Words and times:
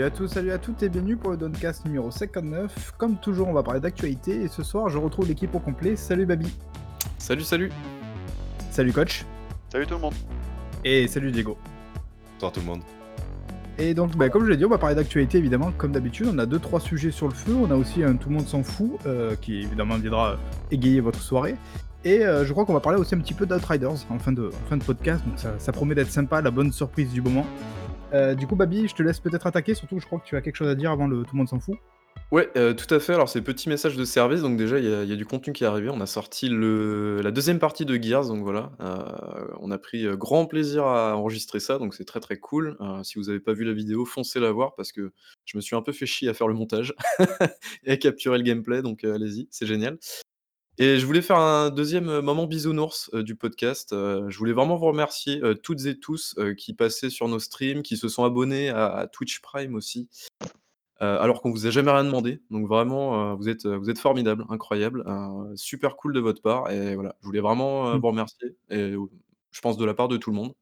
Salut 0.00 0.12
à 0.12 0.16
tous, 0.16 0.28
salut 0.28 0.52
à 0.52 0.56
toutes 0.56 0.82
et 0.82 0.88
bienvenue 0.88 1.16
pour 1.18 1.30
le 1.30 1.36
Doncast 1.36 1.84
numéro 1.84 2.10
59. 2.10 2.92
Comme 2.96 3.16
toujours, 3.16 3.48
on 3.48 3.52
va 3.52 3.62
parler 3.62 3.80
d'actualité 3.80 4.40
et 4.40 4.48
ce 4.48 4.62
soir, 4.62 4.88
je 4.88 4.96
retrouve 4.96 5.28
l'équipe 5.28 5.54
au 5.54 5.58
complet. 5.58 5.94
Salut 5.94 6.24
Babi. 6.24 6.50
Salut, 7.18 7.42
salut. 7.42 7.70
Salut 8.70 8.94
coach. 8.94 9.26
Salut 9.70 9.86
tout 9.86 9.96
le 9.96 10.00
monde. 10.00 10.14
Et 10.86 11.06
salut 11.06 11.30
Diego. 11.30 11.58
Bonsoir 12.32 12.50
tout 12.50 12.60
le 12.60 12.66
monde. 12.66 12.80
Et 13.76 13.92
donc, 13.92 14.16
bah, 14.16 14.30
comme 14.30 14.46
je 14.46 14.50
l'ai 14.50 14.56
dit, 14.56 14.64
on 14.64 14.70
va 14.70 14.78
parler 14.78 14.96
d'actualité 14.96 15.36
évidemment, 15.36 15.70
comme 15.76 15.92
d'habitude. 15.92 16.28
On 16.32 16.38
a 16.38 16.46
deux 16.46 16.60
trois 16.60 16.80
sujets 16.80 17.10
sur 17.10 17.28
le 17.28 17.34
feu. 17.34 17.52
On 17.54 17.70
a 17.70 17.74
aussi 17.74 18.02
un 18.02 18.16
Tout 18.16 18.30
le 18.30 18.36
monde 18.36 18.46
s'en 18.46 18.62
fout, 18.62 18.92
euh, 19.04 19.36
qui 19.38 19.58
évidemment 19.64 19.98
viendra 19.98 20.38
égayer 20.70 21.02
votre 21.02 21.20
soirée. 21.20 21.56
Et 22.06 22.24
euh, 22.24 22.46
je 22.46 22.52
crois 22.52 22.64
qu'on 22.64 22.72
va 22.72 22.80
parler 22.80 22.98
aussi 22.98 23.14
un 23.14 23.18
petit 23.18 23.34
peu 23.34 23.44
d'Outriders 23.44 24.06
en 24.08 24.18
fin 24.18 24.32
de, 24.32 24.48
en 24.48 24.68
fin 24.70 24.78
de 24.78 24.82
podcast. 24.82 25.22
Donc 25.26 25.38
ça, 25.38 25.58
ça 25.58 25.72
promet 25.72 25.94
d'être 25.94 26.10
sympa, 26.10 26.40
la 26.40 26.50
bonne 26.50 26.72
surprise 26.72 27.12
du 27.12 27.20
moment. 27.20 27.44
Euh, 28.12 28.34
du 28.34 28.46
coup, 28.46 28.56
Babi, 28.56 28.88
je 28.88 28.94
te 28.94 29.02
laisse 29.02 29.20
peut-être 29.20 29.46
attaquer, 29.46 29.74
surtout 29.74 30.00
je 30.00 30.06
crois 30.06 30.18
que 30.18 30.26
tu 30.26 30.36
as 30.36 30.40
quelque 30.40 30.56
chose 30.56 30.68
à 30.68 30.74
dire 30.74 30.90
avant 30.90 31.06
le 31.06 31.22
Tout 31.22 31.32
le 31.32 31.38
monde 31.38 31.48
s'en 31.48 31.60
fout. 31.60 31.76
Ouais, 32.32 32.48
euh, 32.56 32.74
tout 32.74 32.92
à 32.92 33.00
fait. 33.00 33.14
Alors, 33.14 33.28
c'est 33.28 33.40
petit 33.40 33.68
message 33.68 33.96
de 33.96 34.04
service. 34.04 34.40
Donc, 34.40 34.56
déjà, 34.56 34.78
il 34.78 34.84
y, 34.84 35.12
a- 35.12 35.16
du 35.16 35.26
contenu 35.26 35.52
qui 35.52 35.64
est 35.64 35.66
arrivé. 35.66 35.90
On 35.90 36.00
a 36.00 36.06
sorti 36.06 36.48
la 36.50 37.30
deuxième 37.30 37.58
partie 37.58 37.84
de 37.84 38.00
Gears. 38.00 38.26
Donc, 38.26 38.42
voilà. 38.42 38.72
Euh, 38.80 39.46
on 39.60 39.70
a 39.70 39.78
pris 39.78 40.06
grand 40.16 40.46
plaisir 40.46 40.84
à 40.84 41.16
enregistrer 41.16 41.60
ça. 41.60 41.78
Donc, 41.78 41.94
c'est 41.94 42.04
très, 42.04 42.20
très 42.20 42.38
cool. 42.38 42.76
Si 43.02 43.18
vous 43.18 43.24
n'avez 43.26 43.40
pas 43.40 43.52
vu 43.52 43.64
la 43.64 43.72
vidéo, 43.72 44.04
foncez 44.04 44.38
la 44.38 44.52
voir 44.52 44.74
parce 44.74 44.92
que 44.92 45.12
je 45.44 45.56
me 45.56 45.60
suis 45.60 45.74
un 45.76 45.82
peu 45.82 45.92
fait 45.92 46.06
chier 46.06 46.28
à 46.28 46.34
faire 46.34 46.48
le 46.48 46.54
montage 46.54 46.94
et 47.84 47.92
à 47.92 47.96
capturer 47.96 48.38
le 48.38 48.44
gameplay. 48.44 48.82
Donc, 48.82 49.04
allez-y, 49.04 49.48
c'est 49.50 49.66
génial. 49.66 49.98
Et 50.82 50.98
je 50.98 51.04
voulais 51.04 51.20
faire 51.20 51.36
un 51.36 51.68
deuxième 51.68 52.08
euh, 52.08 52.22
moment 52.22 52.46
bisounours 52.46 53.10
euh, 53.12 53.22
du 53.22 53.36
podcast. 53.36 53.92
Euh, 53.92 54.30
je 54.30 54.38
voulais 54.38 54.54
vraiment 54.54 54.76
vous 54.76 54.86
remercier 54.86 55.38
euh, 55.44 55.54
toutes 55.54 55.84
et 55.84 56.00
tous 56.00 56.34
qui 56.56 56.72
passaient 56.72 57.10
sur 57.10 57.28
nos 57.28 57.38
streams, 57.38 57.82
qui 57.82 57.98
se 57.98 58.08
sont 58.08 58.24
abonnés 58.24 58.70
à, 58.70 58.86
à 58.86 59.06
Twitch 59.06 59.40
Prime 59.42 59.74
aussi, 59.74 60.08
alors 60.98 61.42
qu'on 61.42 61.50
vous 61.50 61.66
a 61.66 61.70
jamais 61.70 61.90
rien 61.90 62.04
demandé. 62.04 62.40
Donc 62.50 62.66
vraiment, 62.66 63.34
vous 63.36 63.50
êtes, 63.50 63.66
vous 63.66 63.90
êtes 63.90 63.98
formidables, 63.98 64.46
incroyables, 64.48 65.04
super 65.54 65.96
cool 65.96 66.14
de 66.14 66.20
votre 66.20 66.40
part. 66.40 66.70
Et 66.70 66.94
voilà, 66.94 67.14
je 67.20 67.26
voulais 67.26 67.40
vraiment 67.40 67.94
Mm. 67.94 67.98
vous 68.00 68.06
remercier. 68.06 68.56
Et 68.70 68.94
je 69.50 69.60
pense 69.60 69.76
de 69.76 69.84
la 69.84 69.92
part 69.92 70.08
de 70.08 70.16
tout 70.16 70.30
le 70.30 70.36
monde. 70.36 70.54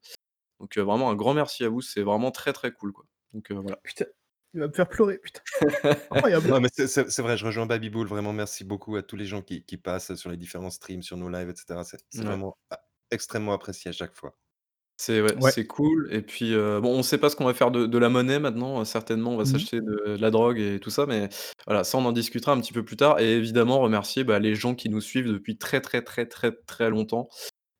Donc 0.59 0.77
vraiment 0.77 1.09
un 1.09 1.15
grand 1.15 1.33
merci 1.33 1.63
à 1.63 1.69
vous. 1.69 1.79
C'est 1.81 2.03
vraiment 2.03 2.31
très 2.31 2.51
très 2.51 2.71
cool 2.71 2.91
quoi. 2.91 3.05
Donc 3.33 3.51
voilà. 3.51 3.77
Putain, 3.83 4.05
il 4.53 4.59
va 4.61 4.67
me 4.67 4.73
faire 4.73 4.87
pleurer, 4.89 5.19
putain. 5.19 5.41
Incroyable. 6.11 6.47
Non, 6.47 6.59
mais 6.59 6.69
c'est- 6.73 6.87
c'est 6.87 7.09
c'est 7.11 7.21
vrai, 7.21 7.37
je 7.37 7.45
rejoins 7.45 7.65
Babybull. 7.65 8.07
Vraiment, 8.07 8.33
merci 8.33 8.63
beaucoup 8.63 8.95
à 8.95 9.03
tous 9.03 9.15
les 9.15 9.25
gens 9.25 9.41
qui, 9.41 9.63
qui 9.63 9.77
passent 9.77 10.15
sur 10.15 10.29
les 10.31 10.37
différents 10.37 10.69
streams, 10.71 11.03
sur 11.03 11.17
nos 11.17 11.29
lives, 11.29 11.49
etc. 11.49 11.81
C'est 11.83 11.99
c'est 12.09 12.19
Ouais. 12.19 12.25
vraiment 12.25 12.57
ah, 12.71 12.79
extrêmement 13.11 13.53
apprécié 13.53 13.89
à 13.89 13.91
chaque 13.91 14.15
fois. 14.15 14.35
C'est 14.97 15.21
ouais, 15.21 15.33
Ouais. 15.41 15.51
c'est 15.51 15.65
cool. 15.65 16.09
Et 16.11 16.21
puis, 16.21 16.53
euh, 16.53 16.81
bon, 16.81 16.89
on 16.97 17.03
sait 17.03 17.17
pas 17.17 17.29
ce 17.29 17.37
qu'on 17.37 17.45
va 17.45 17.53
faire 17.53 17.71
de, 17.71 17.85
de 17.85 17.97
la 17.97 18.09
monnaie 18.09 18.37
maintenant. 18.39 18.81
euh, 18.81 18.83
Certainement, 18.85 19.31
on 19.31 19.37
va 19.37 19.43
Mhm. 19.43 19.49
s'acheter 19.51 19.79
de, 19.79 20.15
de 20.17 20.21
la 20.21 20.29
drogue 20.29 20.59
et 20.59 20.79
tout 20.81 20.89
ça. 20.89 21.05
Mais 21.05 21.29
voilà, 21.67 21.85
ça, 21.85 21.97
on 21.97 22.05
en 22.05 22.11
discutera 22.11 22.51
un 22.51 22.59
petit 22.59 22.73
peu 22.73 22.83
plus 22.83 22.97
tard. 22.97 23.17
Et 23.19 23.31
évidemment, 23.37 23.79
remercier 23.79 24.25
bah, 24.25 24.39
les 24.39 24.55
gens 24.55 24.75
qui 24.75 24.89
nous 24.89 24.99
suivent 24.99 25.31
depuis 25.31 25.57
très, 25.57 25.79
très, 25.79 26.01
très, 26.01 26.25
très, 26.25 26.51
très 26.67 26.89
longtemps. 26.89 27.29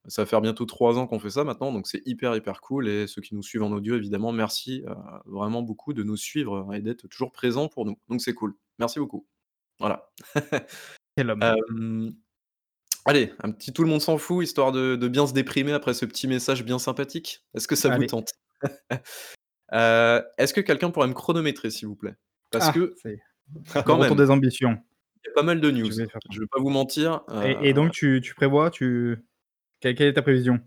Ça 0.09 0.23
va 0.23 0.25
faire 0.25 0.41
bientôt 0.41 0.65
trois 0.65 0.97
ans 0.97 1.07
qu'on 1.07 1.19
fait 1.19 1.29
ça 1.29 1.43
maintenant. 1.43 1.71
Donc, 1.71 1.87
c'est 1.87 2.01
hyper, 2.05 2.35
hyper 2.35 2.59
cool. 2.61 2.87
Et 2.89 3.07
ceux 3.07 3.21
qui 3.21 3.35
nous 3.35 3.43
suivent 3.43 3.63
en 3.63 3.71
audio, 3.71 3.95
évidemment, 3.95 4.31
merci 4.31 4.83
euh, 4.87 4.93
vraiment 5.25 5.61
beaucoup 5.61 5.93
de 5.93 6.03
nous 6.03 6.17
suivre 6.17 6.73
et 6.73 6.81
d'être 6.81 7.07
toujours 7.07 7.31
présents 7.31 7.67
pour 7.69 7.85
nous. 7.85 7.97
Donc, 8.09 8.21
c'est 8.21 8.33
cool. 8.33 8.55
Merci 8.79 8.99
beaucoup. 8.99 9.25
Voilà. 9.79 10.09
Quel 11.15 11.29
homme. 11.29 11.43
Euh, 11.43 12.11
Allez, 13.05 13.33
un 13.41 13.51
petit 13.51 13.71
tout 13.71 13.83
le 13.83 13.89
monde 13.89 14.01
s'en 14.01 14.17
fout, 14.17 14.43
histoire 14.43 14.71
de, 14.71 14.95
de 14.95 15.07
bien 15.07 15.25
se 15.25 15.33
déprimer 15.33 15.71
après 15.71 15.93
ce 15.93 16.05
petit 16.05 16.27
message 16.27 16.63
bien 16.65 16.77
sympathique. 16.79 17.43
Est-ce 17.55 17.67
que 17.67 17.75
ça 17.75 17.95
vous 17.95 18.05
tente? 18.05 18.33
Euh, 19.71 20.23
Est-ce 20.39 20.51
que 20.55 20.61
quelqu'un 20.61 20.89
pourrait 20.89 21.07
me 21.07 21.13
chronométrer, 21.13 21.69
s'il 21.69 21.87
vous 21.87 21.95
plaît? 21.95 22.15
Parce 22.49 22.69
Ah, 22.69 22.73
que, 22.73 22.95
quand 23.85 23.99
même, 23.99 24.15
des 24.15 24.31
ambitions. 24.31 24.71
il 25.23 25.27
y 25.27 25.31
a 25.31 25.33
pas 25.35 25.43
mal 25.43 25.61
de 25.61 25.69
Je 25.69 25.75
news. 25.75 25.89
vais. 25.95 26.07
Je 26.31 26.39
vais 26.39 26.47
pas 26.47 26.59
vous 26.59 26.71
mentir. 26.71 27.21
Et, 27.43 27.51
et 27.67 27.69
euh, 27.69 27.73
donc, 27.73 27.91
tu, 27.91 28.19
tu 28.23 28.33
prévois, 28.33 28.71
tu... 28.71 29.23
Quelle, 29.79 29.95
quelle 29.95 30.07
est 30.07 30.13
ta 30.13 30.21
prévision? 30.21 30.59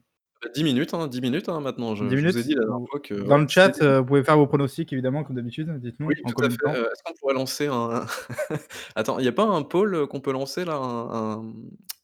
10 0.56 0.64
minutes, 0.64 0.92
hein, 0.92 1.06
10 1.06 1.20
minutes 1.20 1.48
hein, 1.48 1.60
maintenant. 1.60 1.94
Je, 1.94 2.04
10 2.04 2.10
je 2.10 2.14
vous 2.16 2.20
ai 2.20 2.32
minutes? 2.32 2.46
dit 2.46 2.54
la 2.54 2.64
dernière 2.66 2.88
fois 2.90 2.98
que. 3.00 3.14
Dans 3.14 3.36
ouais, 3.36 3.42
le 3.42 3.48
chat, 3.48 3.72
c'était- 3.74 3.84
euh, 3.86 4.00
vous 4.00 4.06
pouvez 4.06 4.24
faire 4.24 4.36
vos 4.36 4.46
pronostics, 4.48 4.92
évidemment, 4.92 5.22
comme 5.22 5.36
d'habitude. 5.36 5.70
Dites-nous 5.78 6.06
Oui, 6.08 6.14
en 6.24 6.30
tout 6.30 6.30
à 6.30 6.34
combien 6.34 6.48
de 6.48 6.52
fait. 6.54 6.58
temps. 6.58 6.74
Euh, 6.74 6.90
Est-ce 6.90 7.02
qu'on 7.04 7.12
pourrait 7.20 7.34
lancer 7.34 7.66
un. 7.68 8.04
Attends, 8.96 9.18
il 9.18 9.22
n'y 9.22 9.28
a 9.28 9.32
pas 9.32 9.44
un 9.44 9.62
poll 9.62 9.94
euh, 9.94 10.06
qu'on 10.06 10.20
peut 10.20 10.32
lancer 10.32 10.64
là 10.64 10.74
un, 10.74 11.10
un- 11.40 11.52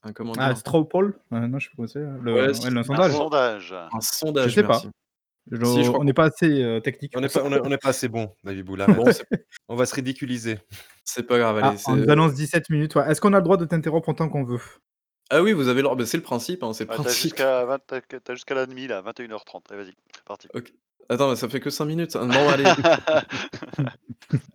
un- 0.04 0.12
comment 0.12 0.34
Ah, 0.38 0.48
dire? 0.50 0.58
Straw 0.58 0.84
poll? 0.84 1.18
Euh, 1.32 1.48
Non, 1.48 1.58
je 1.58 1.68
sais 1.68 1.74
pas 1.76 1.86
c'est. 1.88 1.98
Le, 1.98 2.32
Ouais, 2.32 2.46
ouais, 2.46 2.54
si, 2.54 2.70
le 2.70 2.78
un 2.78 2.82
sondage. 2.84 3.12
sondage. 3.12 3.72
Un 3.92 4.00
sondage, 4.00 4.50
Je 4.50 4.54
sais 4.54 4.62
pas. 4.62 4.68
merci. 4.68 4.88
Je- 5.50 5.64
Si, 5.64 5.82
je 5.82 5.88
crois 5.88 6.00
on 6.00 6.04
n'est 6.04 6.12
pas 6.12 6.26
assez 6.26 6.62
euh, 6.62 6.78
technique. 6.78 7.14
On 7.16 7.20
n'est 7.22 7.28
pas, 7.28 7.40
on 7.42 7.50
est- 7.52 7.60
on 7.64 7.68
n'est 7.70 7.78
pas 7.78 7.88
assez 7.88 8.06
bon, 8.06 8.30
Babybull. 8.44 8.82
arrête. 8.82 8.94
Bon, 8.96 9.04
on 9.68 9.74
va 9.76 9.84
se 9.86 9.94
ridiculiser. 9.96 10.58
c'est 11.04 11.22
pas 11.26 11.38
grave, 11.38 11.58
Ah, 11.62 11.68
allez. 11.70 11.76
on 11.88 11.94
c'est- 11.96 12.00
nous 12.04 12.10
annonce 12.10 12.34
17 12.34 12.68
minutes. 12.70 12.94
ouais. 12.94 13.10
Est-ce 13.10 13.20
qu'on 13.20 13.32
a 13.32 13.38
le 13.38 13.42
droit 13.42 13.56
de 13.56 13.64
t'interrompre 13.64 14.10
autant 14.10 14.28
qu'on 14.28 14.44
veut? 14.44 14.60
Ah 15.30 15.42
oui, 15.42 15.52
vous 15.52 15.68
avez 15.68 15.82
l'ordre. 15.82 15.98
Bah, 16.02 16.06
c'est 16.06 16.16
le 16.16 16.22
principe, 16.22 16.62
hein, 16.62 16.72
c'est 16.72 16.84
le 16.84 16.90
Ouais, 16.90 16.96
T'as 16.96 17.02
principe. 17.02 17.22
jusqu'à 17.22 17.64
20 17.64 17.78
t'as- 17.86 18.00
t'as 18.00 18.34
jusqu'à 18.34 18.54
la 18.54 18.66
demi 18.66 18.86
là, 18.86 19.02
21h30. 19.02 19.70
Allez, 19.70 19.84
vas-y, 19.84 19.94
c'est 20.14 20.24
parti. 20.24 20.48
Ok. 20.54 20.72
Attends, 21.10 21.30
mais 21.30 21.36
ça 21.36 21.48
fait 21.48 21.60
que 21.60 21.70
5 21.70 21.84
minutes. 21.86 22.12
ça. 22.12 22.24
Bon, 22.24 22.48
allez. 22.48 22.64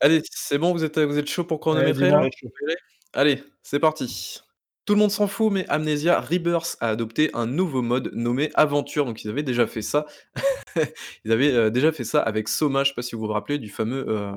allez, 0.01 0.21
c'est 0.31 0.57
bon, 0.57 0.71
vous 0.73 0.83
êtes, 0.83 0.99
vous 0.99 1.17
êtes 1.17 1.27
chaud 1.29 1.43
pour 1.43 1.59
chronométrer 1.59 2.05
dis-moi. 2.05 2.23
là 2.23 2.73
Allez, 3.13 3.43
c'est 3.61 3.79
parti. 3.79 4.39
Tout 4.85 4.93
le 4.93 4.99
monde 4.99 5.11
s'en 5.11 5.27
fout, 5.27 5.51
mais 5.51 5.65
Amnesia 5.69 6.19
Rebirth 6.19 6.75
a 6.81 6.89
adopté 6.89 7.29
un 7.33 7.45
nouveau 7.45 7.81
mode 7.81 8.11
nommé 8.13 8.51
Aventure. 8.55 9.05
Donc, 9.05 9.23
ils 9.23 9.29
avaient 9.29 9.43
déjà 9.43 9.65
fait 9.65 9.81
ça. 9.81 10.05
ils 11.23 11.31
avaient 11.31 11.53
euh, 11.53 11.69
déjà 11.69 11.91
fait 11.93 12.03
ça 12.03 12.21
avec 12.21 12.49
Soma. 12.49 12.83
Je 12.83 12.89
sais 12.89 12.95
pas 12.95 13.01
si 13.01 13.15
vous 13.15 13.21
vous 13.21 13.27
rappelez 13.31 13.59
du 13.59 13.69
fameux 13.69 14.05
euh, 14.09 14.31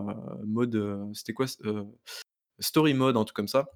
mode. 0.45 0.77
euh, 0.77 1.05
C'était 1.15 1.33
quoi 1.33 1.47
euh, 1.65 1.83
Story 2.61 2.95
mode, 2.95 3.17
un 3.17 3.25
truc 3.25 3.35
comme 3.37 3.49
ça. 3.49 3.67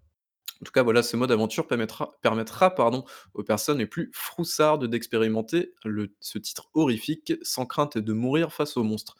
En 0.62 0.66
tout 0.66 0.72
cas, 0.72 0.82
voilà, 0.82 1.02
ce 1.02 1.16
mode 1.16 1.32
aventure 1.32 1.66
permettra, 1.66 2.10
permettra 2.20 2.74
pardon, 2.74 3.04
aux 3.34 3.42
personnes 3.42 3.78
les 3.78 3.86
plus 3.86 4.10
froussardes 4.12 4.86
d'expérimenter 4.86 5.72
le- 5.84 6.14
ce 6.20 6.38
titre 6.38 6.68
horrifique 6.74 7.32
sans 7.42 7.64
crainte 7.64 7.96
de 7.96 8.12
mourir 8.12 8.52
face 8.52 8.76
aux 8.76 8.82
monstres. 8.82 9.16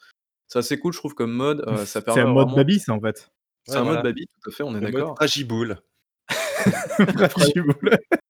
C'est 0.47 0.59
assez 0.59 0.77
cool, 0.77 0.93
je 0.93 0.99
trouve, 0.99 1.15
comme 1.15 1.31
mode. 1.31 1.63
euh, 1.67 1.77
ça 1.77 1.99
C'est 1.99 2.03
permet 2.03 2.21
un 2.21 2.25
mode 2.27 2.47
vraiment... 2.47 2.57
Baby, 2.57 2.79
ça, 2.79 2.93
en 2.93 3.01
fait. 3.01 3.31
C'est 3.65 3.73
Ouais, 3.73 3.79
un 3.79 3.83
voilà. 3.83 4.03
mode 4.03 4.13
baby, 4.13 4.27
tout 4.41 4.49
à 4.49 4.53
fait, 4.53 4.63
on 4.63 4.71
est 4.71 4.75
Le 4.75 4.81
mode 4.81 4.91
d'accord. 4.93 5.15
Fragiboule. 5.17 5.81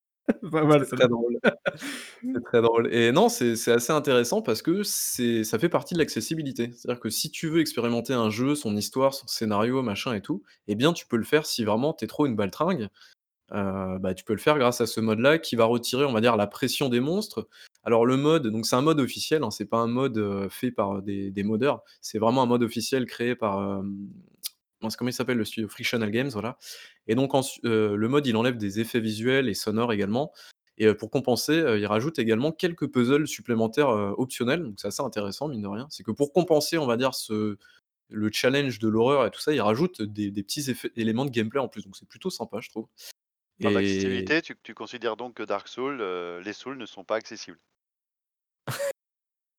pas 0.51 0.63
mal, 0.63 0.85
C'est 0.85 0.95
très 0.95 1.07
drôle. 1.07 1.37
c'est 2.21 2.43
très 2.43 2.61
drôle. 2.61 2.93
Et 2.93 3.11
non, 3.11 3.29
c'est 3.29 3.55
c'est 3.55 3.71
assez 3.71 3.93
intéressant 3.93 4.41
parce 4.41 4.61
que 4.61 4.83
c'est 4.83 5.43
ça 5.43 5.59
fait 5.59 5.69
partie 5.69 5.93
de 5.93 5.99
l'accessibilité. 5.99 6.71
C'est-à-dire 6.73 6.99
que 6.99 7.09
si 7.09 7.31
tu 7.31 7.47
veux 7.49 7.61
expérimenter 7.61 8.13
un 8.13 8.29
jeu, 8.29 8.55
son 8.55 8.75
histoire, 8.75 9.13
son 9.13 9.27
scénario, 9.27 9.81
machin 9.81 10.13
et 10.13 10.21
tout, 10.21 10.43
eh 10.67 10.75
bien, 10.75 10.93
tu 10.93 11.07
peux 11.07 11.17
le 11.17 11.23
faire 11.23 11.45
si 11.45 11.63
vraiment 11.63 11.93
t'es 11.93 12.07
trop 12.07 12.25
une 12.25 12.35
baltringue. 12.35 12.89
Euh, 13.53 13.99
bah, 13.99 14.13
tu 14.13 14.23
peux 14.23 14.33
le 14.33 14.39
faire 14.39 14.57
grâce 14.57 14.79
à 14.79 14.85
ce 14.87 15.01
mode-là 15.01 15.37
qui 15.37 15.55
va 15.57 15.65
retirer, 15.65 16.05
on 16.05 16.13
va 16.13 16.21
dire, 16.21 16.37
la 16.37 16.47
pression 16.47 16.87
des 16.87 17.01
monstres. 17.01 17.49
Alors 17.83 18.05
le 18.05 18.15
mode, 18.15 18.47
donc 18.47 18.65
c'est 18.65 18.75
un 18.75 18.81
mode 18.81 18.99
officiel, 18.99 19.43
hein, 19.43 19.51
c'est 19.51 19.65
pas 19.65 19.79
un 19.79 19.87
mode 19.87 20.17
euh, 20.17 20.47
fait 20.49 20.71
par 20.71 21.01
des, 21.01 21.31
des 21.31 21.43
modeurs, 21.43 21.83
c'est 21.99 22.19
vraiment 22.19 22.43
un 22.43 22.45
mode 22.45 22.63
officiel 22.63 23.05
créé 23.07 23.35
par, 23.35 23.57
euh, 23.57 23.81
mince, 24.81 24.95
comment 24.95 25.09
il 25.09 25.13
s'appelle 25.13 25.37
le 25.37 25.45
studio 25.45 25.67
Frictional 25.69 26.09
Games, 26.11 26.29
voilà. 26.29 26.57
Et 27.07 27.15
donc 27.15 27.31
euh, 27.65 27.95
le 27.95 28.07
mode, 28.07 28.27
il 28.27 28.35
enlève 28.35 28.57
des 28.57 28.79
effets 28.79 28.99
visuels 28.99 29.49
et 29.49 29.53
sonores 29.53 29.93
également. 29.93 30.31
Et 30.77 30.87
euh, 30.87 30.95
pour 30.95 31.11
compenser, 31.11 31.53
euh, 31.53 31.77
il 31.77 31.85
rajoute 31.85 32.19
également 32.19 32.51
quelques 32.51 32.87
puzzles 32.91 33.27
supplémentaires 33.27 33.89
optionnels. 33.89 34.63
Donc 34.63 34.75
c'est 34.77 34.87
assez 34.87 35.03
intéressant, 35.03 35.47
mine 35.47 35.61
de 35.61 35.67
rien. 35.67 35.87
C'est 35.89 36.03
que 36.03 36.11
pour 36.11 36.33
compenser, 36.33 36.77
on 36.77 36.87
va 36.87 36.97
dire, 36.97 37.13
ce, 37.13 37.57
le 38.09 38.29
challenge 38.31 38.79
de 38.79 38.87
l'horreur 38.87 39.25
et 39.25 39.31
tout 39.31 39.41
ça, 39.41 39.53
il 39.53 39.61
rajoute 39.61 40.01
des, 40.01 40.31
des 40.31 40.43
petits 40.43 40.69
effets- 40.71 40.91
éléments 40.95 41.25
de 41.25 41.31
gameplay 41.31 41.59
en 41.59 41.67
plus. 41.67 41.83
Donc 41.85 41.95
c'est 41.95 42.07
plutôt 42.07 42.29
sympa, 42.29 42.59
je 42.61 42.69
trouve. 42.69 42.87
Par 43.61 43.71
Et- 43.71 43.75
l'accessibilité, 43.75 44.41
tu, 44.41 44.55
tu 44.63 44.73
considères 44.73 45.17
donc 45.17 45.35
que 45.35 45.43
Dark 45.43 45.67
Souls, 45.67 46.01
les 46.43 46.53
Souls 46.53 46.77
ne 46.77 46.85
sont 46.85 47.03
pas 47.03 47.15
accessibles? 47.15 47.59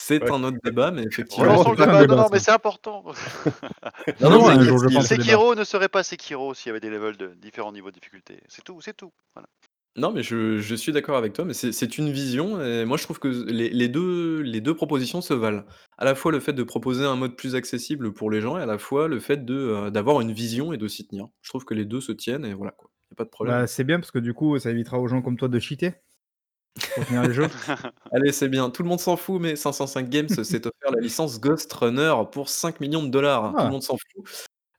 C'est 0.05 0.21
Ouais. 0.23 0.33
un 0.33 0.43
autre 0.43 0.59
débat, 0.65 0.91
mais 0.91 1.03
effectivement. 1.05 1.47
Ouais, 1.65 1.77
débat. 1.77 1.87
débat, 2.03 2.07
Non, 2.07 2.17
non, 2.17 2.23
ça. 2.25 2.29
mais 2.33 2.39
c'est 2.41 2.51
important. 2.51 3.05
Non, 4.21 4.31
Non, 4.31 4.49
un 4.49 4.61
jour, 4.63 4.79
je. 4.89 5.01
Sekiro 5.01 5.55
ne 5.55 5.63
serait 5.65 5.89
pas 5.89 6.03
Sekiro 6.03 6.55
s'il 6.55 6.69
y 6.69 6.71
avait 6.71 6.81
des 6.81 6.91
levels 6.91 7.17
de 7.17 7.35
différents 7.41 7.73
niveaux 7.73 7.91
de 7.91 7.95
difficulté. 7.95 8.41
C'est 8.49 8.65
tout, 8.65 8.81
c'est 8.81 8.97
tout. 8.97 9.13
Voilà. 9.35 9.47
Non, 9.97 10.11
mais 10.11 10.23
je, 10.23 10.59
je 10.59 10.75
suis 10.75 10.91
d'accord 10.91 11.17
avec 11.19 11.35
toi, 11.35 11.45
mais 11.45 11.53
c'est 11.53 11.99
une 11.99 12.11
vision, 12.11 12.61
et 12.65 12.87
moi 12.87 12.97
je 12.97 13.03
trouve 13.05 13.19
que 13.19 13.29
les, 13.29 13.69
les 13.69 13.89
deux, 13.89 14.41
les 14.41 14.63
deux 14.63 14.75
propositions 14.75 15.21
se 15.21 15.35
valent. 15.35 15.65
À 15.99 16.07
la 16.07 16.15
fois 16.15 16.33
le 16.33 16.41
fait 16.41 16.55
de 16.55 16.63
proposer 16.63 17.05
un 17.05 17.15
mode 17.15 17.37
plus 17.37 17.55
accessible 17.55 18.13
pour 18.15 18.31
les 18.31 18.41
gens, 18.41 18.57
et 18.59 18.63
à 18.63 18.67
la 18.67 18.79
fois 18.79 19.07
le 19.07 19.21
fait 19.21 19.45
de, 19.45 19.55
euh, 19.55 19.91
d'avoir 19.91 20.23
une 20.23 20.33
vision 20.33 20.73
et 20.73 20.79
de 20.79 20.89
s'y 20.89 21.07
tenir. 21.07 21.27
Je 21.43 21.51
trouve 21.51 21.67
que 21.67 21.75
les 21.75 21.85
deux 21.85 22.01
se 22.01 22.11
tiennent, 22.13 22.47
et 22.47 22.55
voilà 22.55 22.73
quoi. 22.73 22.89
Y 23.11 23.13
a 23.13 23.17
pas 23.17 23.25
de 23.25 23.29
problème. 23.29 23.55
Bah, 23.55 23.67
c'est 23.67 23.85
bien 23.85 24.01
parce 24.01 24.11
que 24.11 24.19
du 24.19 24.33
coup, 24.33 24.59
ça 24.59 24.71
évitera 24.71 24.99
aux 24.99 25.09
gens 25.09 25.21
comme 25.21 25.37
toi 25.37 25.49
de 25.49 25.59
cheater 25.59 25.93
pour 26.95 27.05
finir 27.05 27.23
les 27.23 27.33
jeux. 27.33 27.49
Allez, 28.13 28.33
c'est 28.33 28.49
bien. 28.49 28.71
Tout 28.71 28.83
le 28.83 28.89
monde 28.89 29.01
s'en 29.01 29.17
fout, 29.17 29.41
mais 29.41 29.57
505 29.57 30.09
Games 30.09 30.29
s'est 30.29 30.67
offert 30.67 30.93
la 30.93 31.01
licence 31.01 31.41
Ghost 31.41 31.73
Runner 31.73 32.13
pour 32.31 32.49
5 32.49 32.81
millions 32.81 33.03
de 33.03 33.09
dollars. 33.09 33.51
Tout 33.53 33.57
Ah. 33.61 33.65
le 33.67 33.73
monde 33.73 33.83
s'en 33.83 33.97
fout. 33.97 34.25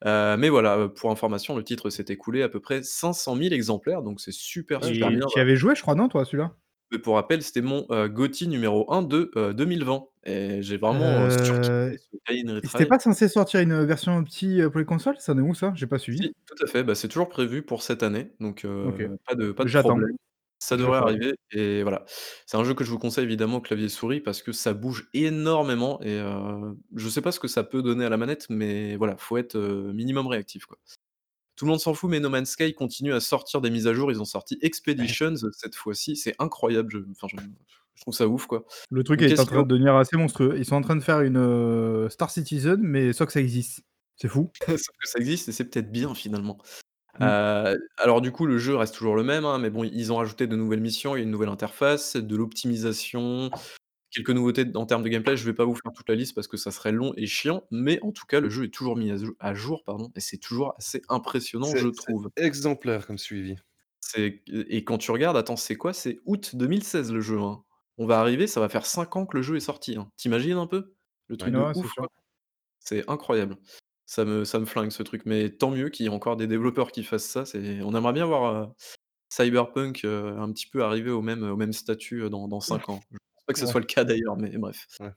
Euh, 0.06 0.36
mais 0.38 0.50
voilà, 0.50 0.78
euh, 0.78 0.88
pour 0.90 1.12
information, 1.12 1.56
le 1.56 1.64
titre 1.64 1.90
s'est 1.90 2.06
écoulé 2.10 2.44
à 2.44 2.50
peu 2.50 2.60
près 2.60 2.84
500 2.84 3.38
000 3.38 3.54
exemplaires, 3.54 4.02
donc 4.02 4.20
c'est 4.20 4.34
super, 4.34 4.84
Et 4.84 4.94
super 4.94 5.10
bien. 5.10 5.26
tu 5.28 5.40
y 5.40 5.42
avais 5.42 5.56
joué, 5.56 5.76
je 5.76 5.82
crois, 5.82 5.96
non, 5.96 6.10
toi, 6.10 6.26
celui-là? 6.26 6.54
Mais 6.92 7.00
pour 7.00 7.16
rappel, 7.16 7.42
c'était 7.42 7.62
mon, 7.62 7.88
GOTY 8.08 8.48
numéro 8.50 8.92
1 8.94 9.02
de, 9.02 9.32
heu, 9.36 9.54
2020 9.54 10.04
et 10.26 10.62
j'ai 10.62 10.78
vraiment, 10.78 11.28
c'était 12.64 12.86
pas 12.86 13.00
censé 13.00 13.28
sortir 13.30 13.62
une 13.62 13.84
version 13.86 14.24
petit, 14.24 14.62
pour 14.70 14.80
les 14.80 14.86
consoles? 14.86 15.16
Ça 15.20 15.34
en 15.34 15.38
est 15.38 15.42
où 15.42 15.54
ça? 15.56 15.72
J'ai 15.76 15.88
pas 15.88 15.98
suivi. 16.00 16.22
Si, 16.24 16.34
tout 16.46 16.64
à 16.64 16.68
fait, 16.68 16.84
bah, 16.84 16.96
c'est 16.96 17.08
toujours 17.08 17.30
prévu 17.30 17.64
pour 17.64 17.82
cette 17.82 18.04
année, 18.04 18.32
donc 18.40 18.64
pas 19.26 19.36
de 19.36 19.52
pas 19.52 19.64
de 19.64 19.70
J'attends. 19.70 19.90
problème. 19.92 20.16
Ça 20.66 20.78
devrait 20.78 20.98
arriver 21.00 21.34
et 21.52 21.84
voilà. 21.84 22.06
C'est 22.46 22.56
un 22.58 22.64
jeu 22.64 22.74
que 22.74 22.84
je 22.86 22.92
vous 22.92 22.98
conseille 23.00 23.26
évidemment 23.26 23.60
clavier 23.60 23.90
souris 23.90 24.22
parce 24.22 24.42
que 24.42 24.54
ça 24.54 24.74
bouge 24.74 25.10
énormément 25.14 26.02
et 26.02 26.20
heu, 26.20 26.78
je 26.96 27.10
sais 27.10 27.22
pas 27.22 27.34
ce 27.34 27.40
que 27.42 27.50
ça 27.50 27.64
peut 27.64 27.82
donner 27.82 28.06
à 28.06 28.10
la 28.10 28.16
manette, 28.18 28.46
mais 28.50 28.96
voilà, 28.96 29.18
faut 29.18 29.36
être, 29.38 29.56
heu, 29.58 29.92
minimum 29.94 30.28
réactif, 30.28 30.66
quoi. 30.66 30.78
Tout 31.56 31.66
le 31.66 31.72
monde 31.72 31.80
s'en 31.82 31.94
fout, 31.94 32.10
mais 32.10 32.20
No 32.20 32.30
Man's 32.30 32.52
Sky 32.52 32.74
continue 32.74 33.14
à 33.14 33.20
sortir 33.20 33.62
des 33.62 33.70
mises 33.72 33.88
à 33.88 33.94
jour. 33.94 34.12
Ils 34.12 34.22
ont 34.22 34.26
sorti 34.26 34.58
Expeditions 34.62 35.36
cette 35.54 35.76
fois-ci, 35.76 36.16
c'est 36.16 36.36
incroyable, 36.40 36.92
je 36.92 37.00
enfin 37.12 37.28
je 37.30 37.38
je 37.96 38.02
trouve 38.02 38.14
ça 38.16 38.28
ouf, 38.28 38.48
quoi. 38.48 38.66
Le 38.90 39.04
truc 39.04 39.22
Donc 39.22 39.30
est 39.32 39.40
en 39.40 39.46
train 39.46 39.64
de 39.64 39.68
devenir 39.68 39.96
assez 39.96 40.18
monstrueux. 40.18 40.56
Ils 40.58 40.66
sont 40.66 40.76
en 40.76 40.82
train 40.82 40.96
de 40.96 41.02
faire 41.04 41.22
une, 41.22 41.38
heu, 41.38 42.08
Star 42.10 42.32
Citizen, 42.32 42.80
mais 42.82 43.14
sans 43.14 43.26
que 43.26 43.32
ça 43.32 43.42
existe. 43.42 43.82
C'est 44.18 44.28
fou. 44.28 44.52
sauf 44.68 44.96
que 45.02 45.08
ça 45.08 45.20
existe 45.20 45.50
et 45.50 45.52
c'est 45.52 45.66
peut-être 45.66 45.92
bien 45.92 46.14
finalement. 46.16 46.58
Mmh. 47.20 47.34
Alors 47.98 48.22
du 48.22 48.32
coup, 48.32 48.46
le 48.48 48.58
jeu 48.58 48.76
reste 48.76 48.96
toujours 48.96 49.16
le 49.16 49.24
même, 49.24 49.46
hein, 49.46 49.60
mais 49.60 49.70
bon, 49.70 49.84
ils 49.84 50.12
ont 50.12 50.16
rajouté 50.18 50.48
de 50.48 50.56
nouvelles 50.56 50.82
missions 50.82 51.16
et 51.16 51.22
une 51.22 51.30
nouvelle 51.30 51.50
interface, 51.50 52.16
de 52.16 52.36
l'optimisation, 52.36 53.52
quelques 54.12 54.32
nouveautés 54.32 54.66
en 54.76 54.86
termes 54.86 55.04
de 55.04 55.10
gameplay. 55.10 55.38
Je 55.38 55.46
vais 55.46 55.54
pas 55.54 55.66
vous 55.66 55.76
faire 55.76 55.94
toute 55.94 56.10
la 56.10 56.16
liste 56.16 56.36
parce 56.36 56.48
que 56.48 56.58
ça 56.58 56.72
serait 56.72 56.92
long 56.94 57.14
et 57.18 57.28
chiant, 57.28 57.64
mais 57.72 58.00
en 58.04 58.12
tout 58.14 58.26
cas, 58.28 58.40
le 58.42 58.50
jeu 58.50 58.66
est 58.66 58.74
toujours 58.74 58.98
mis 58.98 59.12
à 59.12 59.18
jou 59.18 59.36
à 59.40 59.54
jour, 59.56 59.84
pardon, 59.86 60.12
et 60.16 60.22
c'est 60.22 60.38
toujours 60.40 60.74
assez 60.78 61.02
impressionnant, 61.10 61.76
je 61.76 61.88
C'est 61.88 61.94
c'est 61.96 62.16
trouve. 62.16 62.32
exemplaire 62.36 63.08
comme 63.08 63.18
suivi. 63.18 63.56
C'est 64.02 64.44
et 64.48 64.84
quand 64.84 64.98
tu 64.98 65.12
regardes, 65.12 65.38
attends, 65.38 65.56
c'est 65.56 65.76
quoi? 65.76 65.94
C'est 65.94 66.20
août 66.26 66.56
2016 66.56 67.12
le 67.12 67.22
jeu, 67.22 67.40
hein. 67.40 67.64
On 67.98 68.06
va 68.08 68.20
arriver, 68.20 68.48
ça 68.48 68.60
va 68.60 68.70
faire 68.70 68.86
5 68.86 69.16
ans 69.16 69.26
que 69.26 69.38
le 69.38 69.44
jeu 69.44 69.56
est 69.56 69.60
sorti, 69.60 69.96
hein. 69.96 70.12
Tu 70.18 70.28
imagines 70.28 70.58
un 70.58 70.68
peu? 70.68 70.96
Le 71.28 71.38
truc 71.38 71.54
Ouais. 71.54 71.58
de 71.58 71.66
Ouais, 71.68 71.74
c'est 71.74 71.88
ouf, 71.88 71.94
sûr. 71.94 72.04
quoi. 72.08 72.24
C'est 72.80 73.10
incroyable. 73.10 73.58
Ça 74.10 74.26
me 74.26 74.44
ça 74.44 74.60
me 74.60 74.66
flingue 74.66 74.92
ce 74.92 75.02
truc, 75.04 75.22
mais 75.26 75.50
tant 75.50 75.72
mieux 75.72 75.90
qu'il 75.90 76.06
y 76.06 76.10
ait 76.10 76.12
encore 76.12 76.36
des 76.36 76.48
développeurs 76.48 76.92
qui 76.92 77.04
fassent 77.04 77.26
ça, 77.26 77.46
c'est 77.46 77.82
on 77.82 77.96
aimerait 77.96 78.12
bien 78.14 78.26
voir, 78.26 78.54
heu, 78.64 78.68
Cyberpunk, 79.30 80.06
heu, 80.06 80.36
un 80.40 80.52
petit 80.54 80.68
peu 80.68 80.84
arriver 80.84 81.12
au 81.12 81.22
même 81.22 81.44
au 81.44 81.58
même 81.58 81.74
statut, 81.74 82.22
heu, 82.24 82.30
dans 82.30 82.48
dans 82.50 82.62
5 82.62 82.90
ans. 82.90 83.06
Je 83.12 83.18
pense 83.36 83.46
pas 83.48 83.54
que 83.54 83.60
ce 83.60 83.66
Ouais. 83.66 83.68
soit 83.68 83.82
le 83.82 83.88
cas 83.88 84.04
d'ailleurs, 84.06 84.38
mais 84.38 84.58
bref. 84.58 84.88
Ouais. 85.00 85.14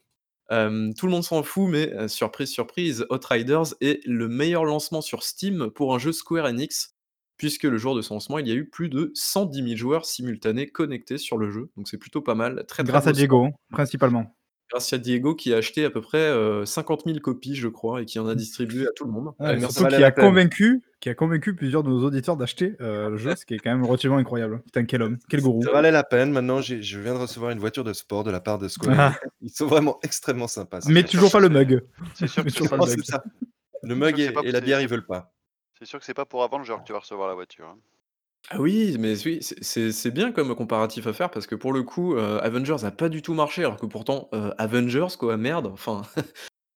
Hem, 0.51 0.95
tout 0.95 1.07
le 1.07 1.13
monde 1.13 1.25
s'en 1.25 1.43
fout, 1.45 1.69
mais 1.71 1.93
heu, 1.95 2.09
surprise, 2.09 2.51
surprise, 2.51 3.07
Outriders 3.11 3.75
est 3.83 4.01
le 4.07 4.29
meilleur 4.29 4.65
lancement 4.65 5.03
sur 5.03 5.23
Steam 5.25 5.71
pour 5.71 5.95
un 5.95 5.99
jeu 6.01 6.13
Square 6.13 6.47
Enix, 6.47 6.97
puisque 7.39 7.65
le 7.65 7.79
jour 7.79 7.97
de 7.97 8.03
son 8.03 8.15
lancement, 8.15 8.39
il 8.41 8.49
y 8.49 8.53
a 8.53 8.55
eu 8.55 8.69
plus 8.71 8.89
de 8.91 9.13
110 9.15 9.63
000 9.63 9.79
joueurs 9.79 10.07
simultanés 10.07 10.69
connectés 10.69 11.19
sur 11.19 11.39
le 11.39 11.51
jeu, 11.53 11.71
donc 11.77 11.89
c'est 11.89 11.99
plutôt 11.99 12.23
pas 12.23 12.35
mal. 12.37 12.65
Très, 12.69 12.85
très 12.85 13.01
Grâce 13.01 13.07
à 13.07 13.13
beau 13.13 13.15
score. 13.15 13.15
Diego, 13.15 13.47
hein, 13.47 13.51
principalement. 13.71 14.36
Grâce 14.71 14.93
à 14.93 14.99
Diego 14.99 15.35
qui 15.37 15.55
a 15.55 15.59
acheté 15.59 15.85
à 15.85 15.91
peu 15.91 16.01
près, 16.01 16.29
heu, 16.31 16.65
50 16.67 17.05
000 17.07 17.21
copies, 17.21 17.55
je 17.55 17.69
crois, 17.69 18.03
et 18.03 18.05
qui 18.05 18.19
en 18.19 18.27
a 18.27 18.33
Mmh. 18.35 18.37
distribué 18.37 18.87
à 18.87 18.91
tout 18.97 19.05
le 19.05 19.13
monde. 19.13 19.33
Ouais, 19.39 19.51
Ouais, 19.55 19.61
surtout 19.61 19.87
qui 19.87 20.03
a 20.03 20.11
convaincu 20.11 20.83
qui 20.99 21.09
a 21.11 21.15
convaincu 21.15 21.55
plusieurs 21.55 21.83
de 21.85 21.91
nos 21.91 22.03
auditeurs 22.05 22.37
d'acheter, 22.37 22.75
heu, 22.81 23.11
le 23.11 23.17
jeu, 23.17 23.37
ce 23.37 23.45
qui 23.47 23.55
est 23.55 23.59
quand 23.59 23.71
même 23.71 23.85
relativement 23.85 24.17
incroyable. 24.17 24.63
Putain, 24.65 24.85
quel 24.87 25.03
homme, 25.03 25.19
quel 25.29 25.41
gourou. 25.43 25.63
Ça 25.63 25.71
valait 25.71 25.91
la 25.93 26.03
peine. 26.03 26.33
Maintenant, 26.33 26.61
j'ai 26.63 26.83
je 26.83 26.99
viens 26.99 27.13
de 27.15 27.19
recevoir 27.19 27.51
une 27.53 27.59
voiture 27.61 27.85
de 27.85 27.93
sport 27.93 28.25
de 28.25 28.31
la 28.31 28.41
part 28.41 28.59
de 28.59 28.67
Square 28.67 28.95
Ah. 28.99 29.15
Ils 29.43 29.51
sont 29.51 29.67
vraiment 29.67 29.99
extrêmement 30.03 30.49
sympas. 30.49 30.81
Mais 30.89 31.03
toujours 31.05 31.31
pas 31.31 31.39
le 31.41 31.49
mug. 31.51 31.85
C'est 32.15 32.27
sûr 32.27 32.43
que 32.45 32.49
toujours 32.51 32.69
c'est 32.71 32.77
pas 32.77 32.87
le 32.87 32.91
mug. 32.97 33.05
ça. 33.05 33.23
Le 33.83 33.95
mug 33.95 34.19
et 34.19 34.33
et 34.43 34.53
la 34.53 34.61
bière, 34.61 34.81
ils 34.81 34.89
veulent 34.89 35.07
pas. 35.07 35.33
c'est 35.79 35.85
sûr 35.85 35.99
que 36.01 36.05
c'est 36.05 36.15
pas 36.15 36.25
pour 36.25 36.43
avant 36.43 36.59
le 36.59 36.65
genre 36.65 36.81
que 36.81 36.87
tu 36.87 36.93
vas 36.93 36.99
recevoir 37.01 37.29
la 37.29 37.35
voiture, 37.35 37.67
hein. 37.67 37.79
Ah 38.51 38.61
oui, 38.61 38.97
mais 39.01 39.15
oui, 39.25 39.39
c'est 39.43 39.61
c'est 39.65 39.91
c'est 39.91 40.13
bien 40.13 40.31
comme 40.31 40.55
comparatif 40.55 41.07
à 41.09 41.13
faire 41.13 41.31
parce 41.33 41.49
que 41.49 41.57
pour 41.57 41.73
le 41.73 41.83
coup, 41.83 42.15
heu, 42.15 42.39
Avengers 42.45 42.85
a 42.85 42.93
pas 42.93 43.09
du 43.09 43.21
tout 43.21 43.35
marché 43.35 43.63
alors 43.65 43.77
que 43.77 43.87
pourtant, 43.87 44.29
heu, 44.33 44.53
Avengers 44.57 45.17
quoi, 45.19 45.37
merde, 45.37 45.67
enfin, 45.67 46.03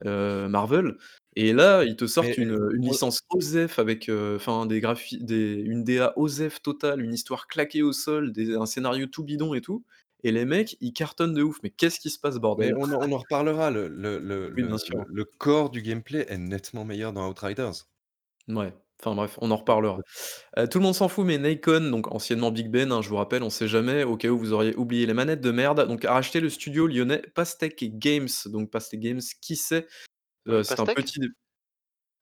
heu, 0.06 0.48
Marvel 0.48 0.96
et 1.36 1.52
là, 1.52 1.84
ils 1.84 1.96
te 1.96 2.06
sortent 2.06 2.36
Mais 2.36 2.38
une, 2.38 2.52
heu, 2.52 2.74
une 2.76 2.82
on 2.86 2.96
licence 2.96 3.20
OSEF 3.30 3.78
avec, 3.78 4.08
heu, 4.10 4.36
enfin 4.36 4.66
des 4.66 4.80
graphi 4.80 5.18
des 5.24 5.54
une 5.54 5.84
DA 5.84 6.12
OSEF 6.16 6.62
totale, 6.62 7.02
une 7.02 7.14
histoire 7.14 7.46
claquée 7.48 7.82
au 7.82 7.92
sol, 7.92 8.32
des 8.32 8.54
un 8.56 8.66
scénario 8.66 9.06
tout 9.06 9.24
bidon 9.24 9.54
et 9.54 9.60
tout 9.62 9.84
et 10.24 10.32
les 10.32 10.44
mecs, 10.46 10.76
ils 10.80 10.92
cartonnent 10.92 11.34
de 11.34 11.42
ouf. 11.42 11.58
Mais 11.62 11.70
qu'est-ce 11.70 12.00
qui 12.00 12.10
se 12.10 12.18
passe 12.20 12.38
mais 12.54 12.72
bordel? 12.76 12.76
on 12.76 12.92
en 12.92 13.00
on 13.08 13.12
en 13.12 13.18
reparlera. 13.18 13.70
Le 13.72 13.88
le 13.88 14.18
le 14.20 14.48
Oui, 14.56 14.64
bien 14.64 14.78
le 14.78 14.78
sûr. 14.78 14.94
le 14.94 15.04
le 15.08 15.24
corps 15.24 15.70
du 15.70 15.82
gameplay 15.82 16.26
est 16.28 16.38
nettement 16.38 16.84
meilleur 16.84 17.12
dans 17.12 17.28
Outriders. 17.28 17.72
Ouais, 18.48 18.74
enfin 19.00 19.14
bref, 19.14 19.38
on 19.40 19.50
en 19.50 19.56
reparlera. 19.56 19.98
Heu, 20.58 20.68
tout 20.68 20.78
le 20.78 20.84
monde 20.84 20.94
s'en 20.94 21.08
fout, 21.08 21.26
mais 21.26 21.38
Nacon, 21.38 21.90
donc 21.90 22.12
anciennement 22.14 22.50
Big 22.50 22.68
Ben, 22.68 22.92
hein, 22.92 23.02
je 23.02 23.08
vous 23.08 23.16
rappelle, 23.16 23.42
on 23.42 23.50
sait 23.50 23.68
jamais, 23.68 24.04
au 24.04 24.16
cas 24.16 24.28
où 24.28 24.38
vous 24.38 24.52
auriez 24.52 24.74
oublié 24.76 25.06
les 25.06 25.14
manettes 25.14 25.40
de 25.40 25.50
merde, 25.50 25.86
donc 25.86 26.04
a 26.04 26.12
racheté 26.12 26.40
le 26.40 26.48
studio 26.48 26.86
lyonnais 26.86 27.22
Pastèque 27.34 27.98
Games. 27.98 28.28
Donc 28.46 28.70
Pastèque 28.70 29.00
Games, 29.00 29.20
qui 29.40 29.56
c'est? 29.56 29.86
Heu, 30.48 30.58
Heu, 30.58 30.62
c'est 30.62 30.80
un 30.80 30.84
pastèque? 30.84 30.96
petit 30.96 31.20
dé 31.20 31.28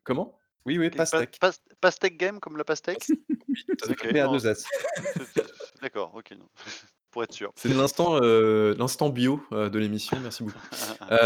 comment? 0.05 0.39
Oui, 0.67 0.79
oui, 0.79 0.85
G 0.87 0.91
pa 0.91 0.97
pastèque. 0.99 1.39
pas 1.41 1.53
pastèque 1.81 2.17
game 2.17 2.41
comme 2.41 2.57
la 2.57 2.65
pastèque? 2.65 3.07
Oui, 3.49 3.65
tout 3.67 3.85
à 3.85 3.87
fait. 3.87 3.93
OK, 3.93 4.05
non, 4.05 4.11
P-A-2-S. 4.13 4.65
c'est 5.35 5.35
c'est 5.35 5.81
d'accord, 5.81 6.13
OK, 6.15 6.33
non, 6.33 6.49
pour 7.11 7.25
être 7.25 7.33
sûr. 7.33 7.51
C'est 7.57 7.71
l'instant, 7.71 8.21
bio, 9.09 9.43
de 9.51 9.79
l'émission, 9.79 10.19
merci 10.21 10.43
beaucoup. 10.43 10.59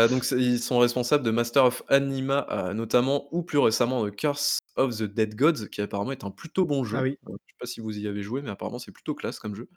Donc 0.08 0.24
c'est 0.24 0.38
ils 0.38 0.60
sont 0.60 0.78
responsables 0.78 1.24
de 1.24 1.32
Master 1.32 1.64
of 1.64 1.82
Anima, 1.88 2.72
notamment 2.74 3.28
ou 3.32 3.42
plus 3.42 3.58
récemment, 3.58 4.08
The 4.08 4.14
Curse 4.14 4.61
of 4.76 4.96
the 4.98 5.04
Dead 5.04 5.34
Gods, 5.36 5.68
qui 5.70 5.80
apparemment 5.82 6.12
est 6.12 6.24
un 6.24 6.30
plutôt 6.30 6.64
bon 6.66 6.84
jeu. 6.84 6.98
Ah 6.98 7.02
oui. 7.02 7.18
Heu, 7.28 7.32
je 7.48 7.52
sais 7.52 7.56
pas 7.60 7.66
si 7.66 7.80
vous 7.80 7.98
y 7.98 8.06
avez 8.08 8.22
joué, 8.22 8.42
mais 8.42 8.50
apparemment 8.50 8.78
c'est 8.78 8.92
plutôt 8.92 9.14
classe 9.14 9.38
comme 9.38 9.54
jeu. 9.54 9.68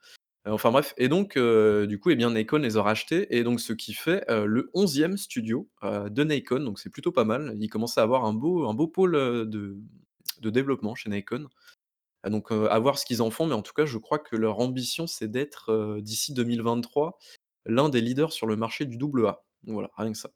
Heu, 0.48 0.54
enfin 0.54 0.72
bref 0.72 0.94
et 0.98 1.10
donc 1.10 1.38
heu, 1.38 1.88
du 1.88 2.00
coup 2.00 2.12
et 2.12 2.16
bien 2.18 2.32
Nacon 2.32 2.60
les 2.60 2.78
a 2.78 2.84
rachetés 2.84 3.36
et 3.38 3.44
donc 3.44 3.62
ce 3.62 3.74
qui 3.74 3.94
fait, 3.94 4.26
heu, 4.32 4.46
le 4.48 4.72
11e 4.76 5.18
studio, 5.18 5.70
de 5.84 6.24
Nacon, 6.26 6.60
donc 6.62 6.80
c'est 6.80 6.90
plutôt 6.92 7.12
pas 7.14 7.26
mal. 7.26 7.56
Ils 7.60 7.70
commencent 7.70 7.98
à 8.00 8.04
avoir 8.04 8.26
un 8.26 8.34
beau 8.34 8.68
un 8.70 8.74
beau 8.76 8.88
pôle, 8.88 9.14
de 9.14 9.78
de 10.42 10.50
développement 10.52 10.96
chez 10.96 11.10
Nacon. 11.10 11.48
Ah 12.24 12.30
donc 12.32 12.52
à 12.52 12.80
voir 12.80 13.00
ce 13.00 13.06
qu'ils 13.06 13.22
en 13.24 13.32
font, 13.32 13.48
mais 13.48 13.54
en 13.56 13.62
tout 13.64 13.74
cas, 13.74 13.86
je 13.86 13.98
crois 14.00 14.20
que 14.20 14.36
leur 14.38 14.60
ambition, 14.60 15.08
c'est 15.08 15.30
d'être, 15.30 16.00
d'ici 16.02 16.34
2023, 16.34 17.20
l'un 17.66 17.90
des 17.90 18.02
leaders 18.02 18.34
sur 18.34 18.48
le 18.48 18.56
marché 18.58 18.86
du 18.86 18.98
double 18.98 19.28
A. 19.28 19.46
Voilà, 19.68 19.92
rien 19.98 20.12
que 20.14 20.18
ça. 20.20 20.32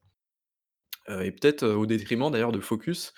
Et 1.07 1.31
peut-être, 1.31 1.65
au 1.67 1.85
détriment 1.85 2.31
d'ailleurs 2.31 2.51
de 2.51 2.59
Focus. 2.59 3.13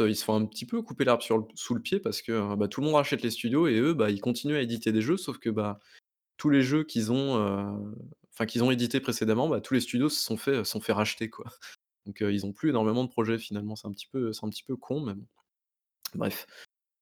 Heu, 0.00 0.10
ils 0.10 0.16
se 0.16 0.24
font 0.24 0.34
un 0.34 0.46
petit 0.46 0.66
peu 0.66 0.82
couper 0.82 1.04
le 1.04 1.12
sous 1.54 1.74
le 1.74 1.80
pied 1.80 2.00
parce 2.00 2.22
que, 2.22 2.32
heu, 2.32 2.56
bah, 2.56 2.68
tout 2.68 2.80
le 2.80 2.86
monde 2.86 2.96
rachète 2.96 3.22
les 3.22 3.30
studios 3.30 3.66
et 3.66 3.78
eux, 3.78 3.94
bah, 3.94 4.10
ils 4.10 4.20
continuent 4.20 4.56
à 4.56 4.60
éditer 4.62 4.92
des 4.92 5.02
jeux, 5.02 5.16
sauf 5.16 5.38
que, 5.38 5.50
bah, 5.50 5.80
tous 6.36 6.50
les 6.50 6.62
jeux 6.62 6.84
qu'ils 6.84 7.12
ont, 7.12 7.34
enfin 8.32 8.46
qu'ils 8.46 8.62
ont 8.64 8.70
édités 8.70 9.00
précédemment, 9.00 9.48
bah, 9.48 9.60
tous 9.60 9.74
les 9.74 9.80
studios 9.80 10.08
se 10.08 10.22
sont 10.22 10.36
fait, 10.36 10.92
racheter. 10.92 11.30
Donc 12.06 12.20
ils 12.20 12.46
ont 12.46 12.52
plus 12.52 12.70
énormément 12.70 13.04
de 13.04 13.10
projets 13.10 13.38
finalement, 13.38 13.76
c'est 13.76 13.86
un 13.86 13.92
petit 13.92 14.08
peu 14.08 14.76
con. 14.76 15.16
Bref. 16.14 16.46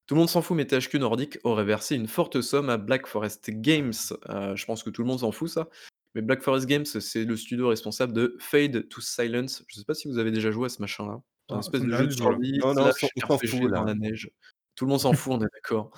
Tout 0.06 0.14
le 0.14 0.20
monde 0.20 0.28
s'en 0.28 0.40
fout, 0.40 0.56
mais 0.56 0.66
THQ 0.66 1.00
Nordic 1.00 1.38
aurait 1.42 1.64
versé 1.64 1.96
une 1.96 2.06
forte 2.06 2.40
somme 2.40 2.70
à 2.70 2.76
Black 2.76 3.08
Forest 3.08 3.50
Games. 3.50 3.92
Je 3.92 4.64
pense 4.64 4.84
que 4.84 4.90
tout 4.90 5.02
le 5.02 5.08
monde 5.08 5.20
s'en 5.20 5.32
fout 5.32 5.48
ça. 5.48 5.68
Mais 6.14 6.22
Black 6.22 6.42
Forest 6.42 6.66
Games, 6.66 6.86
c'est 6.86 7.24
le 7.24 7.36
studio 7.36 7.68
responsable 7.68 8.12
de 8.12 8.36
Fade 8.38 8.88
to 8.88 9.00
Silence. 9.00 9.64
Je 9.68 9.76
sais 9.76 9.84
pas 9.84 9.94
si 9.94 10.08
vous 10.08 10.18
avez 10.18 10.30
déjà 10.30 10.50
joué 10.50 10.66
à 10.66 10.68
ce 10.68 10.80
machin-là? 10.80 11.20
C'est 11.48 11.54
un 11.54 11.56
Ah, 11.56 11.60
espèce 11.60 11.82
de 11.82 11.92
jeu 11.92 12.06
de 12.06 12.10
survie 12.12 12.58
Non, 12.58 12.74
non, 12.74 12.88
on 12.88 12.92
s'en 12.92 13.38
fout, 13.38 13.60
dans 13.70 13.80
là. 13.80 13.84
la 13.84 13.94
neige. 13.94 14.30
Tout 14.74 14.84
le 14.84 14.90
monde 14.90 15.00
s'en 15.00 15.12
fout, 15.12 15.32
on 15.34 15.40
est 15.42 15.48
d'accord. 15.54 15.92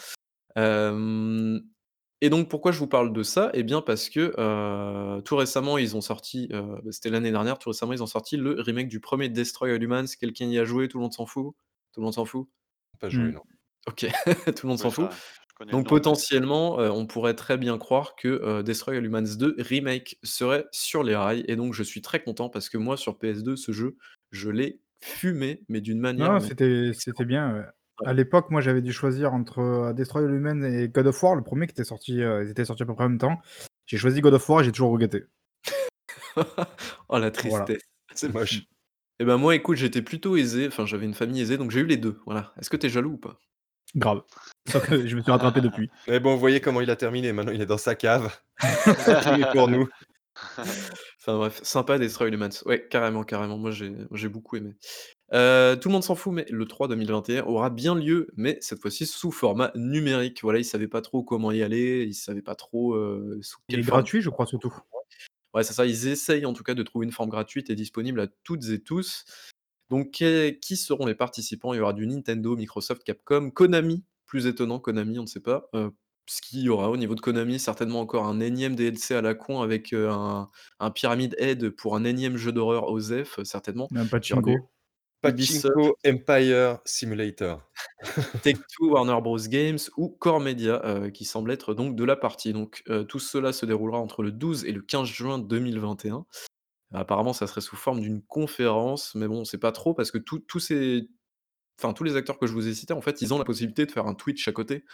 Et 2.20 2.30
donc 2.30 2.48
pourquoi 2.48 2.72
je 2.72 2.78
vous 2.80 2.88
parle 2.88 3.12
de 3.12 3.22
ça? 3.22 3.50
Et 3.54 3.62
bien 3.62 3.80
parce 3.80 4.08
que, 4.08 5.20
tout 5.20 5.36
récemment, 5.36 5.78
ils 5.78 5.96
ont 5.96 6.00
sorti, 6.00 6.48
bah, 6.50 6.80
c'était 6.90 7.10
l'année 7.10 7.30
dernière, 7.30 7.58
tout 7.58 7.70
récemment, 7.70 7.92
ils 7.92 8.02
ont 8.02 8.06
sorti 8.06 8.36
le 8.36 8.60
remake 8.60 8.88
du 8.88 8.98
1er 9.00 9.28
Destroy 9.28 9.72
All 9.72 9.82
Humans. 9.82 10.06
Quelqu'un 10.20 10.46
y 10.46 10.58
a 10.58 10.64
joué? 10.64 10.88
Tout 10.88 10.98
le 10.98 11.02
monde 11.02 11.12
s'en 11.12 11.26
fout? 11.26 11.54
Tout 11.92 12.00
le 12.00 12.04
monde 12.04 12.14
s'en 12.14 12.24
fout? 12.24 12.48
Pas 13.00 13.08
joué, 13.08 13.24
Mmh. 13.24 13.32
non. 13.32 13.42
OK, 13.86 14.06
tout 14.56 14.66
le 14.66 14.68
monde 14.68 14.78
s'en 14.78 14.90
fout. 14.90 15.08
Donc 15.72 15.88
potentiellement, 15.88 16.76
on 16.76 17.06
pourrait 17.06 17.34
très 17.34 17.56
bien 17.56 17.78
croire 17.78 18.14
que, 18.16 18.62
Destroy 18.62 18.96
All 18.98 19.04
Humans 19.06 19.36
2 19.38 19.56
remake 19.58 20.18
serait 20.22 20.66
sur 20.72 21.02
les 21.04 21.16
rails 21.16 21.44
et 21.48 21.56
donc 21.56 21.72
je 21.74 21.82
suis 21.82 22.02
très 22.02 22.22
content 22.22 22.48
parce 22.48 22.68
que 22.68 22.78
moi 22.78 22.96
sur 22.96 23.14
PS2 23.18 23.56
ce 23.56 23.72
jeu, 23.72 23.96
je 24.30 24.50
l'ai 24.50 24.80
fumé, 25.00 25.62
mais 25.68 25.80
d'une 25.80 26.00
manière 26.00 26.32
Non, 26.32 26.40
c'était 26.40 26.92
bien, 27.24 27.52
ouais. 27.54 27.64
Ouais. 28.00 28.06
À 28.06 28.12
l'époque, 28.12 28.50
moi, 28.50 28.60
j'avais 28.60 28.80
dû 28.82 28.92
choisir 28.92 29.34
entre, 29.34 29.60
heu, 29.60 29.92
Destroy 29.94 30.24
All 30.24 30.32
Humans 30.34 30.62
et 30.62 30.88
God 30.88 31.08
of 31.08 31.20
War, 31.22 31.34
le 31.34 31.42
1er 31.42 31.66
qui 31.66 31.72
était 31.72 31.84
sorti, 31.84 32.20
heu, 32.22 32.44
ils 32.44 32.50
étaient 32.50 32.64
sortis 32.64 32.84
à 32.84 32.86
peu 32.86 32.94
près 32.94 33.04
en 33.04 33.08
même 33.08 33.18
temps. 33.18 33.40
J'ai 33.86 33.96
choisi 33.96 34.20
God 34.20 34.34
of 34.34 34.48
War 34.48 34.60
et 34.60 34.64
j'ai 34.64 34.72
toujours 34.72 34.90
regretté. 34.92 35.24
Oh 37.08 37.18
la 37.18 37.30
Voilà. 37.30 37.30
tristesse. 37.64 37.82
C'est 38.14 38.32
moche. 38.32 38.62
Et 39.18 39.24
bah, 39.24 39.36
moi 39.36 39.54
écoute, 39.56 39.76
j'étais 39.76 40.02
plutôt 40.02 40.36
aisé, 40.36 40.68
enfin 40.68 40.86
j'avais 40.86 41.06
une 41.06 41.14
famille 41.14 41.40
aisée, 41.40 41.58
donc 41.58 41.72
j'ai 41.72 41.80
eu 41.80 41.86
les 41.86 41.96
2. 41.96 42.20
voilà. 42.24 42.52
Est-ce 42.60 42.70
que 42.70 42.76
tu 42.76 42.86
es 42.86 42.90
jaloux 42.90 43.12
ou 43.12 43.16
pas? 43.18 43.40
Grave. 43.96 44.22
Sauf 44.68 44.86
que 44.88 45.06
je 45.06 45.16
me 45.16 45.22
suis 45.22 45.32
rattrapé 45.32 45.60
depuis. 45.60 45.90
Mais 46.06 46.20
bon, 46.20 46.34
vous 46.34 46.38
voyez 46.40 46.60
comment 46.60 46.80
il 46.80 46.90
a 46.90 46.96
terminé. 46.96 47.32
Maintenant, 47.32 47.52
il 47.52 47.60
est 47.60 47.66
dans 47.66 47.78
sa 47.78 47.94
cave. 47.96 48.32
Pour 49.52 49.68
nous. 49.68 49.88
Enfin 50.58 51.36
bref, 51.36 51.60
sympa 51.62 51.98
Destroy 51.98 52.30
Humans. 52.30 52.62
Ouais, 52.64 52.86
carrément, 52.88 53.24
carrément. 53.24 53.58
Moi 53.58 53.70
j'ai 53.70 53.92
j'ai 54.12 54.28
beaucoup 54.28 54.56
aimé. 54.56 54.76
Heu, 55.32 55.76
tout 55.80 55.88
le 55.88 55.92
monde 55.92 56.04
s'en 56.04 56.14
fout, 56.14 56.32
mais 56.32 56.46
le 56.50 56.64
3 56.66 56.88
2021 56.88 57.44
aura 57.44 57.70
bien 57.70 57.94
lieu, 57.94 58.28
mais 58.36 58.58
cette 58.60 58.80
fois-ci 58.80 59.06
sous 59.06 59.30
format 59.30 59.72
numérique. 59.74 60.40
Voilà, 60.42 60.58
ils 60.58 60.64
savaient 60.64 60.88
pas 60.88 61.02
trop 61.02 61.22
comment 61.22 61.52
y 61.52 61.62
aller, 61.62 62.04
ils 62.04 62.14
savaient 62.14 62.42
pas 62.42 62.54
trop, 62.54 62.94
sous 63.42 63.58
Il 63.68 63.72
quelle 63.72 63.80
est 63.80 63.82
forme 63.82 64.00
gratuit, 64.00 64.22
je 64.22 64.30
crois, 64.30 64.46
surtout. 64.46 64.74
Ouais, 65.54 65.62
c'est 65.64 65.72
ça, 65.72 65.86
ils 65.86 66.08
essayent 66.08 66.46
en 66.46 66.52
tout 66.52 66.62
cas 66.62 66.74
de 66.74 66.82
trouver 66.82 67.06
une 67.06 67.12
forme 67.12 67.30
gratuite 67.30 67.70
et 67.70 67.74
disponible 67.74 68.20
à 68.20 68.26
toutes 68.44 68.68
et 68.68 68.80
tous. 68.80 69.24
Donc 69.90 70.10
qui 70.10 70.76
seront 70.76 71.06
les 71.06 71.14
participants? 71.14 71.72
Il 71.72 71.78
y 71.78 71.80
aura 71.80 71.94
du 71.94 72.06
Nintendo, 72.06 72.56
Microsoft, 72.56 73.02
Capcom, 73.04 73.50
Konami, 73.50 74.04
plus 74.26 74.46
étonnant, 74.46 74.78
Konami, 74.78 75.18
on 75.18 75.22
ne 75.22 75.26
sait 75.26 75.40
pas. 75.40 75.68
Heu, 75.74 75.90
ce 76.28 76.40
qu'il 76.42 76.60
y 76.60 76.68
aura 76.68 76.90
au 76.90 76.96
niveau 76.96 77.14
de 77.14 77.20
Konami, 77.20 77.58
certainement 77.58 78.00
encore 78.00 78.26
un 78.26 78.40
énième 78.40 78.76
DLC 78.76 79.14
à 79.14 79.22
la 79.22 79.34
con 79.34 79.62
avec, 79.62 79.92
un 79.92 80.48
un 80.78 80.90
Pyramid 80.90 81.34
Head 81.38 81.70
pour 81.70 81.96
un 81.96 82.04
énième 82.04 82.36
jeu 82.36 82.52
d'horreur 82.52 82.90
OZEF, 82.90 83.42
certainement. 83.44 83.88
Un 83.94 84.06
pachinko. 84.06 84.52
Pachinko 85.20 85.96
Empire 86.06 86.78
Simulator. 86.84 87.60
Take-Two, 88.42 88.90
Warner 88.90 89.20
Bros 89.20 89.38
Games 89.38 89.78
ou 89.96 90.08
Core 90.08 90.40
Media, 90.40 90.80
heu, 90.84 91.10
qui 91.10 91.24
semble 91.24 91.50
être 91.50 91.74
donc 91.74 91.96
de 91.96 92.04
la 92.04 92.16
partie. 92.16 92.52
Donc, 92.52 92.82
heu, 92.88 93.04
tout 93.04 93.18
cela 93.18 93.52
se 93.52 93.66
déroulera 93.66 93.98
entre 93.98 94.22
le 94.22 94.30
12 94.30 94.64
et 94.64 94.72
le 94.72 94.82
15 94.82 95.08
juin 95.08 95.38
2021. 95.38 96.24
Apparemment, 96.94 97.32
ça 97.32 97.46
serait 97.46 97.60
sous 97.60 97.76
forme 97.76 98.00
d'une 98.00 98.22
conférence, 98.22 99.14
mais 99.14 99.28
bon, 99.28 99.40
on 99.40 99.44
sait 99.44 99.58
pas 99.58 99.72
trop 99.72 99.92
parce 99.92 100.10
que 100.10 100.18
tous 100.18 100.38
tous 100.38 100.60
ces 100.60 101.08
enfin, 101.78 101.92
tous 101.92 102.04
les 102.04 102.16
acteurs 102.16 102.38
que 102.38 102.46
je 102.46 102.52
vous 102.52 102.66
ai 102.66 102.74
cités, 102.74 102.94
en 102.94 103.00
fait, 103.00 103.22
ils 103.22 103.34
ont 103.34 103.38
la 103.38 103.44
possibilité 103.44 103.86
de 103.86 103.92
faire 103.92 104.06
un 104.06 104.14
Twitch 104.14 104.46
à 104.48 104.52
côté. 104.52 104.84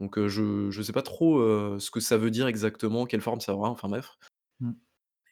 Donc, 0.00 0.18
je 0.18 0.70
je 0.70 0.82
sais 0.82 0.92
pas 0.92 1.02
trop, 1.02 1.40
ce 1.78 1.90
que 1.90 2.00
ça 2.00 2.16
veut 2.16 2.30
dire 2.30 2.46
exactement, 2.46 3.06
quelle 3.06 3.20
forme 3.20 3.40
ça 3.40 3.54
aura, 3.54 3.70
enfin 3.70 3.88
bref. 3.88 4.18
Mmh. 4.60 4.72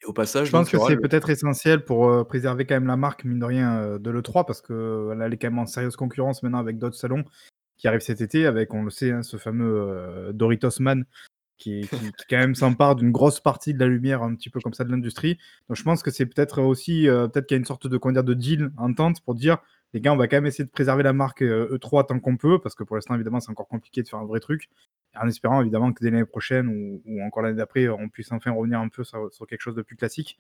Et 0.03 0.07
au 0.07 0.13
passage, 0.13 0.47
Je 0.47 0.53
pense 0.53 0.67
donc 0.67 0.69
il 0.69 0.71
y 0.71 0.73
que 0.73 0.77
aura 0.79 0.89
c'est 0.89 0.95
le 0.95 1.01
peut-être 1.01 1.31
essentiel 1.31 1.85
pour, 1.85 2.27
préserver 2.29 2.67
quand 2.67 2.77
même 2.77 2.87
la 2.87 2.97
marque, 2.97 3.25
mine 3.25 3.41
de 3.41 3.45
rien, 3.45 3.99
de 3.99 4.11
l'E3 4.11 4.45
parce 4.47 4.61
que 4.61 5.13
là, 5.17 5.27
elle 5.27 5.35
est 5.35 5.39
quand 5.39 5.51
même 5.51 5.59
en 5.59 5.67
sérieuse 5.67 5.97
concurrence 5.97 6.43
maintenant 6.43 6.59
avec 6.59 6.79
d'autres 6.79 6.97
salons 6.97 7.25
qui 7.79 7.89
arrivent 7.89 8.01
cet 8.01 8.21
été 8.21 8.45
avec, 8.45 8.75
on 8.75 8.83
le 8.83 8.91
sait, 8.91 9.13
hein, 9.13 9.23
ce 9.23 9.37
fameux, 9.37 10.29
heu, 10.29 10.33
Doritos 10.35 10.81
Man 10.81 11.05
qui 11.57 11.81
qui 11.91 12.13
qui 12.13 12.25
quand 12.29 12.37
même 12.37 12.55
s'empare 12.55 12.97
d'une 12.97 13.11
grosse 13.11 13.41
partie 13.41 13.73
de 13.73 13.79
la 13.79 13.87
lumière 13.87 14.23
un 14.23 14.35
petit 14.35 14.51
peu 14.51 14.61
comme 14.61 14.75
ça 14.75 14.85
de 14.85 14.91
l'industrie. 14.91 15.39
Donc 15.69 15.77
je 15.77 15.83
pense 15.83 16.03
que 16.03 16.11
c'est 16.11 16.27
peut-être 16.27 16.61
aussi, 16.61 17.07
peut-être 17.07 17.47
qu'il 17.47 17.55
y 17.55 17.59
a 17.59 17.61
une 17.61 17.65
sorte 17.65 17.87
de, 17.87 17.97
comment 17.97 18.13
dire, 18.13 18.25
de 18.25 18.35
deal, 18.35 18.71
entente 18.77 19.21
pour 19.23 19.35
dire: 19.35 19.59
«Les 19.95 20.01
gars, 20.01 20.13
on 20.13 20.17
va 20.17 20.29
quand 20.29 20.37
même 20.37 20.47
essayer 20.47 20.65
de 20.65 20.71
préserver 20.71 21.03
la 21.03 21.13
marque, 21.13 21.43
heu, 21.43 21.69
E3 21.73 22.05
tant 22.05 22.21
qu'on 22.21 22.37
peut», 22.37 22.61
parce 22.61 22.75
que 22.75 22.85
pour 22.85 22.97
l'instant, 22.97 23.15
évidemment, 23.15 23.41
c'est 23.41 23.51
encore 23.51 23.69
compliqué 23.69 24.03
de 24.03 24.09
faire 24.09 24.19
un 24.19 24.27
vrai 24.27 24.41
truc. 24.41 24.69
En 25.17 25.27
espérant 25.29 25.61
évidemment 25.63 25.93
que 25.93 26.05
dès 26.05 26.11
l'année 26.11 26.25
prochaine 26.27 26.69
ou 26.69 27.03
ou 27.07 27.23
encore 27.23 27.43
l'année 27.43 27.57
d'après, 27.57 27.89
on 27.89 28.09
puisse 28.09 28.31
enfin 28.33 28.53
revenir 28.53 28.81
un 28.81 28.89
peu 28.89 29.05
sur 29.05 29.33
sur 29.33 29.47
quelque 29.47 29.61
chose 29.63 29.75
de 29.75 29.83
plus 29.83 29.97
classique. 29.97 30.39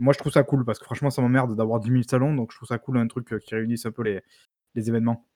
Moi, 0.00 0.12
je 0.14 0.18
trouve 0.20 0.32
ça 0.32 0.44
cool 0.44 0.64
parce 0.64 0.78
que 0.80 0.84
franchement, 0.86 1.10
ça 1.10 1.22
m'emmerde 1.22 1.56
d'avoir 1.56 1.80
10 1.80 1.90
000 1.90 2.08
salons, 2.08 2.34
donc 2.34 2.52
je 2.52 2.58
trouve 2.58 2.68
ça 2.68 2.78
cool 2.78 2.98
un 2.98 3.08
truc, 3.08 3.32
heu, 3.32 3.38
qui 3.40 3.54
réunisse 3.56 3.86
un 3.86 3.92
peu 3.92 4.02
les 4.04 4.22
les 4.76 4.88
événements. 4.90 5.26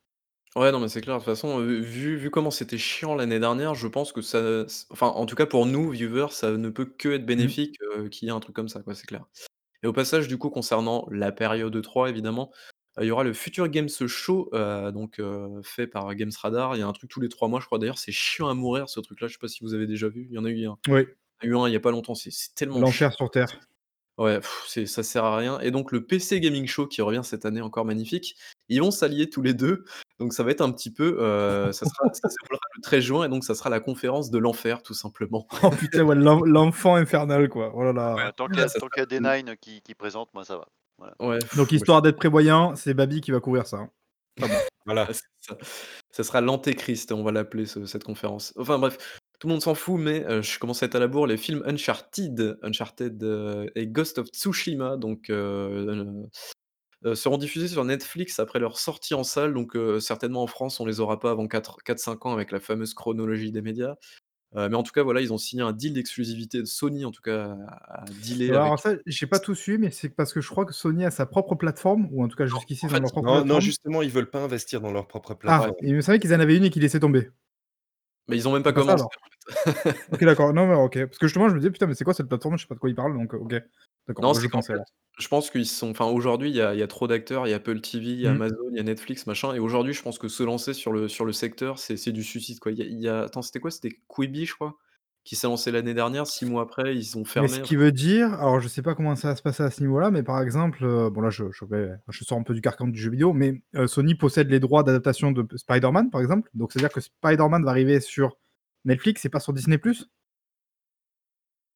Ouais, 0.56 0.72
non, 0.72 0.80
mais 0.80 0.88
c'est 0.88 1.00
clair. 1.00 1.14
De 1.16 1.20
toute 1.20 1.26
façon, 1.32 1.60
heu, 1.60 1.78
vu 1.80 2.16
vu 2.16 2.28
comment 2.30 2.50
c'était 2.50 2.76
chiant 2.78 3.14
l'année 3.14 3.38
dernière, 3.38 3.74
je 3.76 3.86
pense 3.86 4.12
que 4.12 4.20
ça 4.20 4.64
enfin, 4.90 5.06
en 5.08 5.24
tout 5.24 5.36
cas 5.36 5.46
pour 5.46 5.64
nous, 5.64 5.90
viewers, 5.90 6.30
ça 6.32 6.50
ne 6.56 6.68
peut 6.70 6.86
que 6.86 7.08
être 7.10 7.24
Mmh. 7.38 7.54
bénéfique, 7.54 7.78
qu'il 8.10 8.26
y 8.26 8.30
ait 8.30 8.34
un 8.34 8.40
truc 8.40 8.56
comme 8.56 8.68
ça, 8.68 8.82
quoi, 8.82 8.96
c'est 8.96 9.06
clair. 9.06 9.24
Et 9.82 9.88
au 9.88 9.92
passage, 9.94 10.28
du 10.28 10.38
coup, 10.38 10.50
concernant 10.50 11.06
la 11.10 11.32
période 11.32 11.76
E3 11.76 12.10
évidemment, 12.10 12.52
heu, 12.98 13.04
il 13.04 13.06
y 13.06 13.10
aura 13.10 13.24
le 13.24 13.32
Future 13.32 13.68
Games 13.68 13.88
Show, 13.88 14.50
heu, 14.54 14.92
donc 14.92 15.18
heu, 15.20 15.60
fait 15.62 15.86
par 15.86 16.14
Games 16.14 16.30
Radar. 16.40 16.76
Il 16.76 16.80
y 16.80 16.82
a 16.82 16.86
un 16.88 16.92
truc 16.92 17.10
tous 17.10 17.20
les 17.20 17.28
3 17.28 17.48
mois, 17.48 17.60
je 17.60 17.66
crois. 17.66 17.78
D'ailleurs, 17.78 17.98
c'est 17.98 18.12
chiant 18.12 18.48
à 18.48 18.54
mourir 18.54 18.88
ce 18.88 19.00
truc-là, 19.00 19.28
je 19.28 19.34
sais 19.34 19.38
pas 19.40 19.48
si 19.48 19.62
vous 19.64 19.74
avez 19.74 19.86
déjà 19.86 20.08
vu? 20.08 20.26
Il 20.30 20.34
y 20.34 20.38
en 20.38 20.44
a 20.44 20.50
eu 20.50 20.66
un 20.66 20.78
Oui, 20.88 21.06
il 21.42 21.50
y 21.50 21.54
en 21.54 21.64
a 21.64 21.64
eu 21.64 21.66
un 21.66 21.68
il 21.70 21.72
y 21.74 21.76
a 21.76 21.80
pas 21.80 21.90
longtemps, 21.92 22.14
c'est 22.16 22.30
c'est 22.32 22.54
tellement 22.54 22.84
chiant. 22.84 23.06
l'enfer 23.06 23.12
sur 23.12 23.30
terre. 23.30 23.60
Ouais, 24.18 24.38
pff, 24.40 24.64
c'est 24.68 24.84
ça 24.86 25.02
sert 25.02 25.24
à 25.24 25.36
rien 25.38 25.58
et 25.60 25.70
donc 25.70 25.92
le 25.92 26.04
PC 26.04 26.40
Gaming 26.40 26.66
Show 26.66 26.86
qui 26.86 27.00
revient 27.00 27.22
cette 27.24 27.46
année 27.46 27.62
encore 27.62 27.86
magnifique, 27.86 28.36
ils 28.68 28.80
vont 28.80 28.90
s'allier 28.90 29.30
tous 29.30 29.40
les 29.40 29.54
2, 29.54 29.84
donc 30.18 30.34
ça 30.34 30.42
va 30.42 30.50
être 30.50 30.60
un 30.60 30.70
petit 30.72 30.92
peu, 30.92 31.16
heu, 31.20 31.72
ça 31.72 31.86
sera 31.86 32.04
ça 32.12 32.28
se 32.28 32.34
déroulera 32.42 32.60
le 32.76 32.82
13 32.82 33.02
juin 33.04 33.24
et 33.24 33.28
donc 33.30 33.44
ça 33.44 33.54
sera 33.54 33.70
la 33.70 33.80
conférence 33.80 34.30
de 34.30 34.38
l'enfer 34.38 34.82
tout 34.82 34.92
simplement. 34.94 35.46
Oh 35.62 35.70
putain, 35.72 36.02
ouais, 36.04 36.14
l'en 36.14 36.40
l'enfant 36.44 36.94
infernal, 36.96 37.48
quoi. 37.48 37.72
Oh 37.74 37.82
là 37.84 37.92
Ouais, 38.16 38.32
là. 38.32 38.32
tant 38.32 38.48
qu'il 38.48 38.60
y 38.62 38.64
a 38.64 38.68
ça 38.68 38.78
tant 38.78 38.88
sera 38.88 38.88
qu'il 38.88 39.00
y 39.00 39.02
a 39.02 39.06
D9 39.06 39.56
qui 39.60 39.82
qui 39.82 39.94
présente, 39.94 40.32
moi 40.34 40.44
ça 40.44 40.56
va. 40.58 40.68
Voilà. 41.00 41.14
ouais, 41.20 41.38
Donc 41.56 41.72
histoire 41.72 42.02
d'être 42.02 42.16
prévoyant, 42.16 42.76
c'est 42.76 42.92
Babi 42.92 43.22
qui 43.22 43.30
va 43.30 43.40
couvrir 43.40 43.66
ça, 43.66 43.78
hein. 43.78 43.90
Pas. 44.36 44.46
Voilà. 44.86 45.06
ah 45.08 45.12
ça. 45.12 45.58
Ça 46.10 46.24
sera 46.24 46.40
l'antéchrist, 46.40 47.12
on 47.12 47.22
va 47.22 47.32
l'appeler 47.32 47.66
ce 47.66 47.84
cette 47.84 48.02
conférence. 48.02 48.54
Enfin 48.56 48.78
bref, 48.78 48.96
tout 49.38 49.46
le 49.46 49.52
monde 49.52 49.62
s'en 49.62 49.74
fout 49.74 50.00
mais 50.00 50.24
heu, 50.24 50.40
je 50.42 50.58
commence 50.58 50.82
à 50.82 50.86
être 50.86 50.94
à 50.94 50.98
la 50.98 51.06
bourre, 51.06 51.26
les 51.26 51.36
films 51.36 51.62
Uncharted 51.66 52.58
Uncharted, 52.62 53.22
heu 53.22 53.70
et 53.76 53.86
Ghost 53.86 54.18
of 54.18 54.26
Tsushima 54.28 54.96
donc 54.96 55.28
heu, 55.30 56.26
seront 57.14 57.36
diffusés 57.38 57.68
sur 57.68 57.84
Netflix 57.84 58.38
après 58.40 58.58
leur 58.58 58.78
sortie 58.78 59.14
en 59.14 59.22
salle 59.22 59.52
donc 59.54 59.76
certainement 60.00 60.42
en 60.42 60.46
France, 60.46 60.80
on 60.80 60.86
les 60.86 61.00
aura 61.00 61.20
pas 61.20 61.30
avant 61.30 61.46
4-4-5 61.46 62.26
ans 62.26 62.32
avec 62.32 62.50
la 62.50 62.58
fameuse 62.58 62.94
chronologie 62.94 63.52
des 63.52 63.62
médias. 63.62 63.96
Heu, 64.56 64.68
mais 64.68 64.76
en 64.76 64.82
tout 64.82 64.92
cas, 64.92 65.02
voilà, 65.02 65.20
ils 65.20 65.32
ont 65.32 65.38
signé 65.38 65.62
un 65.62 65.72
deal 65.72 65.92
d'exclusivité. 65.92 66.64
Sony, 66.66 67.04
en 67.04 67.10
tout 67.12 67.22
cas, 67.22 67.56
a 67.88 68.04
dealé 68.12 68.50
alors 68.50 68.56
avec 68.56 68.78
ça, 68.78 68.94
j'ai 69.06 69.26
pas 69.26 69.38
tout 69.40 69.54
suivi, 69.54 69.78
mais 69.78 69.90
c'est 69.90 70.08
parce 70.10 70.32
que 70.32 70.40
je 70.40 70.48
crois 70.48 70.64
que 70.66 70.72
Sony 70.72 71.04
a 71.04 71.10
sa 71.10 71.26
propre 71.26 71.54
plateforme, 71.54 72.08
ou 72.12 72.22
en 72.24 72.28
tout 72.28 72.36
cas 72.36 72.46
jusqu'ici 72.46 72.86
en 72.86 72.88
ils 72.88 72.94
ont 72.94 72.98
fait, 72.98 73.00
leur 73.00 73.10
propre 73.12 73.28
Non, 73.28 73.44
non, 73.44 73.60
plateforme. 73.60 73.60
justement, 73.60 74.02
ils 74.02 74.10
veulent 74.10 74.30
pas 74.30 74.42
investir 74.42 74.80
dans 74.80 74.92
leur 74.92 75.06
propre 75.08 75.34
Ah, 75.46 75.62
plateforme. 75.62 75.76
il 75.82 75.94
me 75.94 76.00
semblait 76.02 76.18
qu'ils 76.20 76.34
en 76.34 76.40
avaient 76.40 76.56
une 76.56 76.64
et 76.64 76.70
qu'ils 76.70 76.82
laissaient 76.82 77.00
tomber. 77.00 77.30
Mais 78.30 78.36
ils 78.38 78.48
ont 78.48 78.52
même 78.54 78.62
pas 78.62 78.72
ça 78.76 78.92
commencé, 78.92 78.94
alors? 78.94 79.08
en 79.08 79.10
fait. 79.10 79.30
OK, 80.12 80.24
d'accord. 80.24 80.52
Non, 80.52 80.66
mais 80.66 80.74
OK. 80.74 80.98
Parce 81.06 81.18
que 81.18 81.26
justement, 81.26 81.48
je 81.48 81.54
me 81.54 81.60
disais: 81.60 81.70
«Putain, 81.70 81.86
mais 81.86 81.94
c'est 81.94 82.04
quoi 82.04 82.14
cette 82.14 82.28
plateforme?» 82.28 82.56
je 82.58 82.62
sais 82.62 82.68
pas 82.68 82.74
de 82.74 82.80
quoi 82.80 82.90
ils 82.90 82.94
parlent, 82.94 83.14
donc 83.14 83.34
OK. 83.34 83.54
D'accord, 84.08 84.26
Non, 84.26 84.32
moi 84.32 84.40
je 84.40 84.40
c'est 84.40 84.48
qu'en 84.48 84.62
pensais 84.62 84.72
fait, 84.72 84.74
alors. 84.74 84.86
je 85.18 85.28
pense 85.28 85.50
qu'ils 85.50 85.66
sont 85.66 85.90
enfin, 85.90 86.06
aujourd'hui, 86.06 86.50
il 86.50 86.56
y 86.56 86.60
a 86.60 86.74
il 86.74 86.78
y 86.80 86.82
a 86.82 86.86
trop 86.86 87.06
d'acteurs, 87.06 87.46
il 87.46 87.50
y 87.50 87.52
a 87.52 87.56
Apple 87.56 87.80
TV, 87.80 88.06
il 88.12 88.20
y 88.20 88.26
a 88.26 88.30
Mmh. 88.30 88.32
Amazon, 88.32 88.56
il 88.70 88.76
y 88.76 88.80
a 88.80 88.82
Netflix, 88.82 89.26
machin 89.26 89.54
et 89.54 89.58
aujourd'hui, 89.58 89.92
je 89.94 90.02
pense 90.02 90.18
que 90.18 90.28
se 90.28 90.42
lancer 90.42 90.74
sur 90.74 90.92
le 90.92 91.08
sur 91.08 91.24
le 91.24 91.32
secteur, 91.32 91.78
c'est 91.78 91.96
c'est 91.96 92.12
du 92.12 92.22
suicide, 92.24 92.58
quoi. 92.60 92.72
Il 92.72 92.78
y 92.78 92.82
a 92.82 92.84
il 92.86 93.00
y 93.00 93.08
a 93.08 93.22
attends, 93.22 93.42
c'était 93.42 93.60
quoi? 93.60 93.70
C'était 93.70 93.90
Quibi, 94.08 94.46
je 94.46 94.54
crois, 94.54 94.76
qui 95.24 95.36
s'est 95.36 95.46
lancé 95.46 95.70
l'année 95.70 95.94
dernière. 95.94 96.26
6 96.26 96.46
mois 96.46 96.62
après, 96.62 96.96
ils 96.96 97.16
ont 97.18 97.24
Mais 97.38 97.48
ce 97.48 97.58
fermé, 97.58 97.60
qui 97.60 97.76
veut 97.76 97.92
dire 97.92 98.32
alors 98.34 98.60
je 98.60 98.68
sais 98.68 98.82
pas 98.82 98.94
comment 98.94 99.14
ça 99.14 99.28
va 99.28 99.36
se 99.36 99.42
passer 99.42 99.62
à 99.62 99.70
ce 99.70 99.80
niveau-là, 99.82 100.10
mais 100.10 100.22
par 100.22 100.42
exemple, 100.42 100.84
heu, 100.84 101.10
bon 101.10 101.20
là 101.20 101.30
je 101.30 101.44
je 101.52 101.64
vais 101.64 101.90
je 102.08 102.24
sors 102.24 102.38
un 102.38 102.42
peu 102.42 102.54
du 102.54 102.60
carcan 102.60 102.88
du 102.88 102.98
jeu 103.00 103.10
vidéo, 103.10 103.32
mais 103.32 103.62
heu, 103.76 103.86
Sony 103.86 104.14
possède 104.16 104.50
les 104.50 104.60
droits 104.60 104.82
d'adaptation 104.82 105.30
de 105.32 105.46
Spider-Man, 105.56 106.10
par 106.10 106.20
exemple. 106.20 106.50
Donc 106.54 106.72
c'est-à-dire 106.72 106.92
que 106.92 107.00
Spider-Man 107.00 107.64
va 107.64 107.70
arriver 107.70 108.00
sur 108.00 108.36
Netflix 108.84 109.24
et 109.24 109.28
pas 109.28 109.40
sur 109.40 109.52
Disney+? 109.52 109.78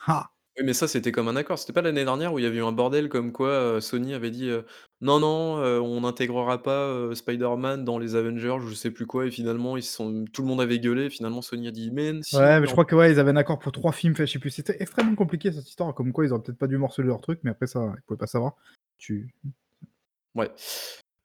Ah! 0.06 0.33
Oui, 0.56 0.62
mais 0.64 0.72
ça, 0.72 0.86
c'était 0.86 1.10
comme 1.10 1.26
un 1.26 1.34
accord. 1.34 1.58
C'était 1.58 1.72
pas 1.72 1.82
l'année 1.82 2.04
dernière 2.04 2.32
où 2.32 2.38
il 2.38 2.42
y 2.44 2.46
avait 2.46 2.58
eu 2.58 2.62
un 2.62 2.70
bordel 2.70 3.08
comme 3.08 3.32
quoi, 3.32 3.48
heu, 3.78 3.80
Sony 3.80 4.14
avait 4.14 4.30
dit, 4.30 4.46
heu: 4.50 4.64
«Non, 5.00 5.18
non, 5.18 5.58
heu, 5.58 5.80
on 5.80 6.02
n'intégrera 6.02 6.62
pas, 6.62 6.86
heu, 6.92 7.14
Spider-Man 7.16 7.84
dans 7.84 7.98
les 7.98 8.14
Avengers», 8.14 8.58
je 8.68 8.72
sais 8.74 8.92
plus 8.92 9.04
quoi 9.06 9.26
et 9.26 9.32
finalement 9.32 9.76
ils 9.76 9.82
se 9.82 9.92
sont 9.92 10.24
tout 10.32 10.42
le 10.42 10.48
monde 10.48 10.60
avait 10.60 10.78
gueulé, 10.78 11.10
finalement 11.10 11.42
Sony 11.42 11.66
a 11.66 11.70
dit: 11.72 11.90
«Mais 11.90 12.12
si, 12.22 12.42
Ouais, 12.42 12.58
mais 12.60 12.60
mais 12.60 12.66
je 12.66 12.72
en» 12.72 12.72
crois 12.72 12.84
que 12.84 12.94
ouais, 12.96 13.12
ils 13.12 13.20
avaient 13.20 13.30
un 13.30 13.36
accord 13.36 13.58
pour 13.60 13.70
3 13.70 13.92
films, 13.92 14.12
enfin 14.14 14.24
je 14.24 14.32
sais 14.32 14.38
plus. 14.40 14.50
C'était 14.50 14.76
extrêmement 14.82 15.14
compliqué 15.14 15.52
cette 15.52 15.68
histoire, 15.68 15.94
comme 15.94 16.12
quoi 16.12 16.24
ils 16.24 16.32
auraient 16.32 16.42
peut-être 16.42 16.58
pas 16.58 16.66
dû 16.66 16.76
morceler 16.78 17.06
leur 17.06 17.20
truc, 17.20 17.38
mais 17.44 17.50
après 17.50 17.66
ça, 17.68 17.92
ils 17.96 18.02
pouvaient 18.02 18.18
pas 18.18 18.26
savoir. 18.26 18.56
Tu 18.98 19.32
ouais. 20.34 20.50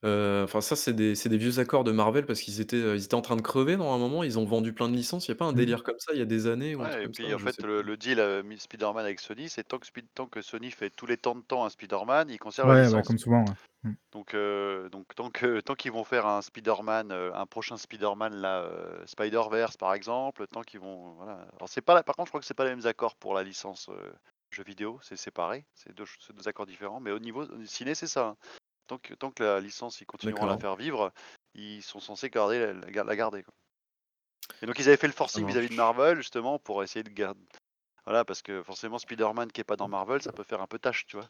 Heu, 0.04 0.42
enfin 0.44 0.60
ça, 0.62 0.76
c'est 0.76 0.94
des 0.94 1.14
c'est 1.14 1.28
des 1.28 1.36
vieux 1.38 1.58
accords 1.58 1.84
de 1.84 1.92
Marvel 1.92 2.24
parce 2.26 2.40
qu'ils 2.40 2.60
étaient, 2.60 2.76
heu, 2.76 2.96
ils 2.96 3.04
étaient 3.04 3.14
en 3.14 3.20
train 3.22 3.36
de 3.36 3.42
crever 3.42 3.76
non, 3.76 3.92
à 3.92 3.94
un 3.96 3.98
moment, 3.98 4.22
ils 4.22 4.38
ont 4.38 4.46
vendu 4.46 4.72
plein 4.72 4.88
de 4.88 4.94
licences. 4.96 5.26
Il 5.28 5.30
y 5.30 5.32
a 5.32 5.34
pas 5.36 5.44
un 5.44 5.52
mmh. 5.52 5.52
délire 5.52 5.82
comme 5.82 5.98
ça 5.98 6.12
il 6.14 6.18
y 6.18 6.22
a 6.22 6.24
des 6.24 6.46
années 6.46 6.74
ou 6.74 6.84
un 6.84 6.88
truc 6.88 7.02
Ouais 7.02 7.04
et 7.04 7.08
comme 7.08 7.14
puis 7.14 7.32
ça? 7.32 7.34
en 7.34 7.38
Je 7.38 7.46
sais 7.48 7.52
fait 7.52 7.62
le 7.62 7.82
plus. 7.82 7.82
le 7.82 7.96
deal, 7.96 8.18
heu, 8.20 8.42
mi 8.42 8.58
Spider-Man 8.58 9.04
avec 9.04 9.20
Sony, 9.20 9.48
c'est 9.50 9.64
tant 9.64 9.78
que 9.78 9.86
Spi 9.86 10.06
tant 10.14 10.26
que 10.28 10.40
Sony 10.42 10.70
fait 10.70 10.90
tous 10.90 11.06
les 11.06 11.16
temps 11.18 11.34
de 11.36 11.42
temps 11.42 11.64
un 11.64 11.70
Spider-Man, 11.70 12.30
ils 12.30 12.38
conservent 12.38 12.70
la 12.70 12.74
Ouais, 12.74 12.88
bah, 12.90 13.02
licence. 13.02 13.02
comme 13.02 13.18
souvent, 13.18 13.44
ouais. 13.44 13.54
Mmh. 13.84 13.94
Donc 14.12 14.34
heu, 14.34 14.88
donc 14.90 15.14
tant 15.14 15.30
que 15.30 15.60
tant 15.60 15.74
qu'ils 15.76 15.92
vont 15.92 16.04
faire 16.04 16.26
un 16.26 16.42
Spider-Man, 16.42 17.12
heu, 17.12 17.32
un 17.34 17.46
prochain 17.46 17.76
Spider-Man 17.76 18.34
là, 18.34 18.62
heu, 18.64 19.04
Spider-Verse 19.06 19.76
par 19.76 19.94
exemple, 19.94 20.46
tant 20.48 20.62
qu'ils 20.62 20.80
vont 20.80 21.12
voilà. 21.14 21.46
Alors 21.56 21.68
c'est 21.68 21.80
pas 21.82 21.94
la 21.94 22.02
par 22.02 22.16
contre 22.16 22.26
je 22.26 22.30
crois 22.32 22.40
que 22.40 22.46
c'est 22.46 22.54
pas 22.54 22.64
les 22.64 22.70
mêmes 22.76 22.86
accords 22.86 23.16
pour 23.16 23.34
la 23.34 23.44
licence, 23.44 23.88
heu, 23.88 24.14
jeux 24.50 24.64
vidéo, 24.64 24.98
c'est 25.02 25.16
séparé, 25.16 25.66
c'est 25.74 25.94
2 25.94 26.06
ch 26.06 26.18
c'est 26.26 26.34
2 26.34 26.48
accords 26.48 26.66
différents, 26.66 27.00
mais 27.00 27.12
au 27.12 27.20
niveau 27.20 27.42
euh, 27.44 27.64
ciné, 27.66 27.94
c'est 27.94 28.08
ça, 28.08 28.26
hein. 28.28 28.36
Tant 28.90 28.98
que 28.98 29.14
tant 29.14 29.30
que 29.30 29.44
la 29.44 29.60
licence, 29.60 30.00
ils 30.00 30.04
continueront 30.04 30.46
à 30.46 30.48
la 30.48 30.58
faire 30.58 30.74
vivre, 30.74 31.12
ils 31.54 31.80
sont 31.80 32.00
censés 32.00 32.28
garder 32.28 32.58
la 32.58 32.72
la 32.72 32.90
gar 32.90 33.04
la 33.04 33.14
garder, 33.14 33.44
quoi. 33.44 33.54
Et 34.62 34.66
donc 34.66 34.80
ils 34.80 34.88
avaient 34.88 34.96
fait 34.96 35.06
le 35.06 35.12
forcing 35.12 35.46
vis-à-vis 35.46 35.68
de. 35.68 35.76
Marvel 35.76 36.16
justement 36.16 36.58
pour 36.58 36.82
essayer 36.82 37.04
de 37.04 37.10
garder 37.10 37.40
voilà, 38.04 38.24
parce 38.24 38.42
que 38.42 38.64
forcément 38.64 38.98
Spider-Man 38.98 39.52
qui 39.52 39.60
est 39.60 39.64
pas 39.64 39.76
dans 39.76 39.86
Marvel, 39.86 40.20
ça 40.22 40.32
peut 40.32 40.42
faire 40.42 40.60
un 40.60 40.66
peu 40.66 40.80
tâche, 40.80 41.06
tu 41.06 41.16
vois? 41.16 41.28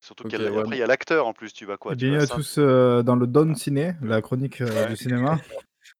Surtout 0.00 0.26
OK, 0.26 0.30
qu'il 0.30 0.38
y 0.38 0.44
a 0.44 0.46
l 0.46 0.52
ouais, 0.52 0.60
après 0.60 0.76
il 0.76 0.78
y 0.78 0.82
a 0.84 0.86
l'acteur 0.86 1.26
en 1.26 1.32
plus, 1.32 1.52
tu 1.52 1.64
vas 1.64 1.76
quoi? 1.76 1.96
Bienvenue 1.96 2.22
à 2.22 2.26
tous, 2.28 2.58
heu, 2.58 3.02
dans 3.02 3.16
le 3.16 3.26
Down 3.26 3.56
Ciné, 3.56 3.94
la 4.00 4.22
chronique, 4.22 4.60
ouais. 4.60 4.86
du 4.90 4.96
cinéma. 4.96 5.40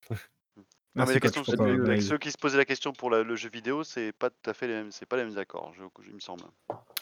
Non, 0.98 1.06
mais 1.06 1.14
la 1.14 1.20
question 1.20 1.44
c'est 1.44 1.60
avec 1.60 2.02
ceux 2.02 2.18
qui 2.18 2.30
se 2.32 2.38
posaient 2.38 2.56
la 2.58 2.64
question 2.64 2.92
pour 2.92 3.10
la 3.10 3.22
le 3.22 3.36
jeu 3.36 3.48
vidéo, 3.50 3.84
c'est 3.84 4.12
pas 4.12 4.30
tout 4.30 4.50
à 4.50 4.54
fait 4.54 4.66
les 4.66 4.74
mêmes 4.74 4.90
c'est 4.92 5.06
pas 5.06 5.16
les 5.16 5.24
mêmes 5.24 5.38
accords, 5.38 5.72
je 5.74 5.84
il 6.06 6.14
me 6.14 6.20
semble. 6.20 6.44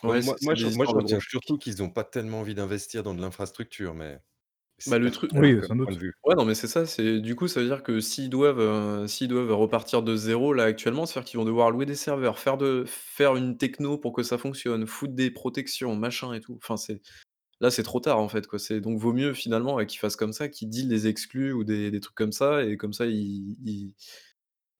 Ouais, 0.03 0.21
moi 0.23 0.23
c'est 0.23 0.37
moi, 0.41 0.55
c'est 0.55 0.55
je 0.55 0.67
des 0.67 0.69
moi, 0.69 0.85
histoires 0.85 0.93
je 0.93 0.95
de 0.95 0.99
retiens 0.99 1.19
surtout 1.21 1.59
qu'ils 1.59 1.83
ont 1.83 1.91
pas 1.91 2.05
tellement 2.05 2.41
envie 2.41 2.55
d'investir 2.55 3.03
dans 3.03 3.15
de 3.15 3.21
l'infrastructure, 3.21 3.95
mais 3.95 4.21
Bah, 4.87 4.99
c'est 4.99 5.01
le 5.01 5.11
truc 5.11 5.33
Oui, 5.33 5.61
comme 5.61 5.69
sans 5.69 5.77
point 5.83 5.93
de 5.93 5.99
doute. 5.99 6.01
vue. 6.01 6.13
Ouais, 6.25 6.35
non, 6.37 6.45
mais 6.45 6.55
c'est 6.55 6.69
ça, 6.69 6.87
c'est 6.87 7.21
du 7.21 7.35
coup, 7.37 7.49
ça 7.49 7.61
veut 7.61 7.67
dire 7.67 7.83
que 7.83 8.01
s'ils 8.01 8.31
doivent, 8.31 9.07
s'ils 9.09 9.29
doivent 9.29 9.53
repartir 9.53 10.03
de 10.03 10.17
zéro 10.17 10.53
là, 10.53 10.65
actuellement, 10.65 11.07
c'est-à-dire 11.07 11.29
qu'ils 11.31 11.39
vont 11.39 11.45
devoir 11.45 11.71
louer 11.71 11.87
des 11.87 11.95
serveurs, 11.97 12.39
faire 12.39 12.57
de 12.57 12.85
faire 12.87 13.37
une 13.37 13.57
techno 13.59 13.99
pour 13.99 14.13
que 14.13 14.23
ça 14.23 14.39
fonctionne, 14.39 14.87
foutre 14.87 15.15
des 15.15 15.31
protections, 15.31 15.95
machin 15.97 16.33
et 16.35 16.41
tout. 16.41 16.57
Enfin, 16.63 16.77
c'est 16.77 17.01
Là, 17.61 17.71
c'est 17.71 17.83
trop 17.83 18.01
tard, 18.01 18.19
en 18.19 18.29
fait, 18.29 18.47
quoi. 18.47 18.59
C'est 18.59 18.81
donc 18.81 18.99
vaut 19.01 19.13
mieux 19.15 19.33
finalement, 19.35 19.75
ouais, 19.77 19.87
qu'ils 19.87 19.99
fassent 20.01 20.17
comme 20.17 20.33
ça, 20.33 20.49
qu'ils 20.49 20.69
deal 20.71 20.89
des 20.89 21.07
exclus 21.09 21.53
ou 21.53 21.65
des 21.65 21.91
des 21.91 22.01
trucs 22.01 22.15
comme 22.17 22.33
ça 22.33 22.65
et 22.65 22.77
comme 22.77 22.93
ça 22.93 23.07
ils 23.07 23.57
ils 23.65 23.95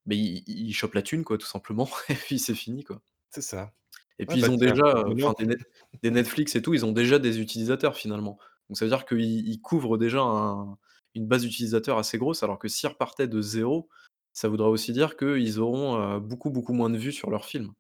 beh, 0.07 0.17
ils 0.19 0.45
ils 0.47 0.75
chopent 0.75 0.95
la 0.95 1.03
thune, 1.03 1.25
quoi, 1.25 1.39
tout 1.39 1.47
simplement 1.47 1.89
et 2.11 2.15
puis 2.15 2.39
c'est 2.41 2.55
fini, 2.57 2.85
quoi. 2.85 3.03
C'est 3.31 3.43
ça. 3.43 3.73
Et 4.19 4.27
Ouais, 4.29 4.37
puis 4.37 4.39
ils 4.41 4.49
bah, 4.49 4.51
ont 4.51 4.57
tiens, 4.61 4.75
déjà, 4.75 5.05
enfin 5.13 5.35
des 5.39 5.47
offre. 5.47 5.47
net 5.47 5.59
des 6.03 6.11
Netflix 6.11 6.57
et 6.57 6.63
tout, 6.63 6.75
ils 6.75 6.85
ont 6.87 6.93
déjà 6.93 7.19
des 7.19 7.41
utilisateurs 7.41 7.97
finalement. 7.97 8.39
Donc 8.69 8.79
ça 8.79 8.85
veut 8.85 8.91
dire 8.91 9.05
qu'ils 9.07 9.47
ils 9.49 9.61
couvrent 9.61 9.99
déjà 9.99 10.21
un 10.23 10.79
une 11.15 11.27
base 11.27 11.43
d'utilisateurs 11.43 11.99
assez 11.99 12.19
grosse, 12.19 12.43
alors 12.43 12.59
que 12.59 12.69
s'ils 12.69 12.89
repartaient 12.91 13.29
de 13.29 13.41
0, 13.41 13.89
ça 14.35 14.49
voudrait 14.49 14.69
aussi 14.69 14.93
dire 14.93 15.17
qu'ils 15.17 15.61
auront, 15.61 15.97
heu, 16.17 16.21
beaucoup, 16.21 16.51
beaucoup 16.51 16.75
moins 16.75 16.91
de 16.91 16.99
vues 16.99 17.13
sur 17.13 17.31
leurs 17.31 17.47
films. 17.47 17.73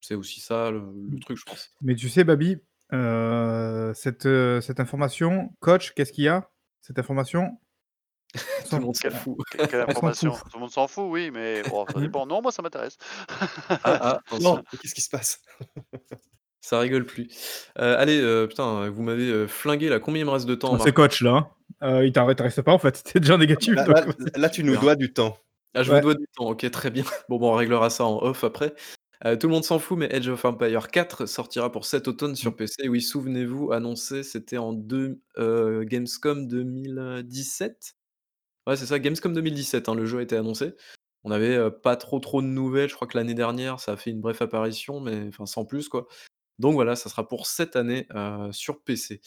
C'est 0.00 0.14
aussi 0.16 0.40
ça 0.40 0.70
le 0.72 0.80
le 1.10 1.18
truc, 1.20 1.38
je 1.38 1.44
pense. 1.44 1.74
Mais 1.80 1.94
tu 1.94 2.08
sais, 2.08 2.24
Babi, 2.24 2.58
cette, 2.90 4.26
heu, 4.26 4.60
cette 4.60 4.80
information, 4.80 5.50
coach, 5.60 5.92
qu'est-ce 5.94 6.12
qu'il 6.12 6.24
y 6.24 6.28
a? 6.28 6.50
Cette 6.80 6.98
information? 6.98 7.58
On 8.64 8.68
Tout 8.68 8.76
le 8.76 8.82
monde 8.82 8.96
s'en 8.96 9.10
fout. 9.10 9.36
quelle 9.50 9.80
information? 9.80 10.32
Tout 10.32 10.54
le 10.54 10.60
monde 10.60 10.70
s'en 10.70 10.88
fout, 10.88 11.06
oui, 11.08 11.30
mais 11.30 11.62
bon, 11.62 11.86
ça 11.86 12.00
dépend. 12.00 12.26
Non, 12.26 12.42
moi 12.42 12.52
ça 12.52 12.62
m'intéresse. 12.62 12.96
Ah, 13.68 13.78
ah, 13.84 14.20
Non, 14.40 14.62
qu'est-ce 14.80 14.94
qui 14.94 15.00
se 15.02 15.10
passe? 15.10 15.40
Ça 16.60 16.80
rigole 16.80 17.06
plus. 17.06 17.28
Heu, 17.78 17.96
allez, 17.96 18.46
putain, 18.48 18.90
vous 18.90 19.02
m'avez, 19.02 19.46
flingué 19.48 19.88
là. 19.88 20.00
Combien 20.00 20.22
il 20.22 20.26
me 20.26 20.30
reste 20.30 20.46
de 20.46 20.54
temps, 20.54 20.78
c'est 20.78 20.92
coach 20.92 21.22
là, 21.22 21.30
hein. 21.30 21.48
Heu, 21.82 22.06
il 22.06 22.18
reste 22.18 22.62
pas 22.62 22.72
en 22.72 22.78
fait, 22.78 23.12
es 23.14 23.20
déjà 23.20 23.36
négatif 23.36 23.74
là 24.34 24.48
tu 24.50 24.64
nous 24.64 24.76
dois 24.76 24.96
du 24.96 25.12
temps. 25.12 25.38
Ah, 25.74 25.82
je 25.82 25.92
vous 25.92 26.00
dois 26.00 26.14
du 26.14 26.26
temps, 26.34 26.48
OK, 26.48 26.68
très 26.70 26.90
bien. 26.90 27.04
Bon, 27.28 27.38
on 27.40 27.54
réglera 27.54 27.90
ça 27.90 28.04
en 28.04 28.22
off 28.22 28.42
après. 28.42 28.74
Heu, 29.24 29.36
tout 29.38 29.48
le 29.48 29.52
monde 29.54 29.64
s'en 29.64 29.78
fout, 29.78 29.98
mais 29.98 30.12
Age 30.14 30.28
of 30.28 30.44
Empires 30.44 30.88
4 30.88 31.26
sortira 31.26 31.72
pour 31.72 31.84
cet 31.84 32.08
automne 32.08 32.32
Mmh. 32.32 32.36
sur 32.36 32.56
PC. 32.56 32.88
Oui, 32.88 33.02
souvenez-vous, 33.02 33.72
annoncé, 33.72 34.22
c'était 34.22 34.58
en 34.58 34.72
deux 34.72 35.20
heu, 35.38 35.84
Gamescom 35.84 36.46
2017? 36.46 37.94
Ouais, 38.66 38.76
c'est 38.76 38.86
ça, 38.86 38.98
Gamescom 38.98 39.32
2017, 39.34 39.88
hein, 39.88 39.94
le 39.94 40.06
jeu 40.06 40.18
a 40.18 40.22
été 40.22 40.36
annoncé. 40.36 40.74
On 41.24 41.30
avait, 41.32 41.56
heu, 41.56 41.70
pas 41.70 41.96
trop, 41.96 42.20
trop 42.20 42.42
de 42.42 42.46
nouvelles. 42.48 42.90
Je 42.90 42.94
crois 42.96 43.08
que 43.08 43.18
l'année 43.18 43.34
dernière, 43.34 43.80
ça 43.80 43.92
a 43.92 43.96
fait 43.96 44.10
une 44.10 44.20
brève 44.20 44.38
apparition, 44.42 45.00
mais 45.00 45.28
enfin 45.28 45.46
sans 45.46 45.64
plus, 45.64 45.88
quoi. 45.88 46.06
Donc 46.60 46.74
voilà, 46.74 46.96
ça 46.96 47.10
sera 47.10 47.28
pour 47.28 47.46
cette 47.48 47.76
année, 47.76 48.08
sur 48.52 48.82
PC. 48.82 49.20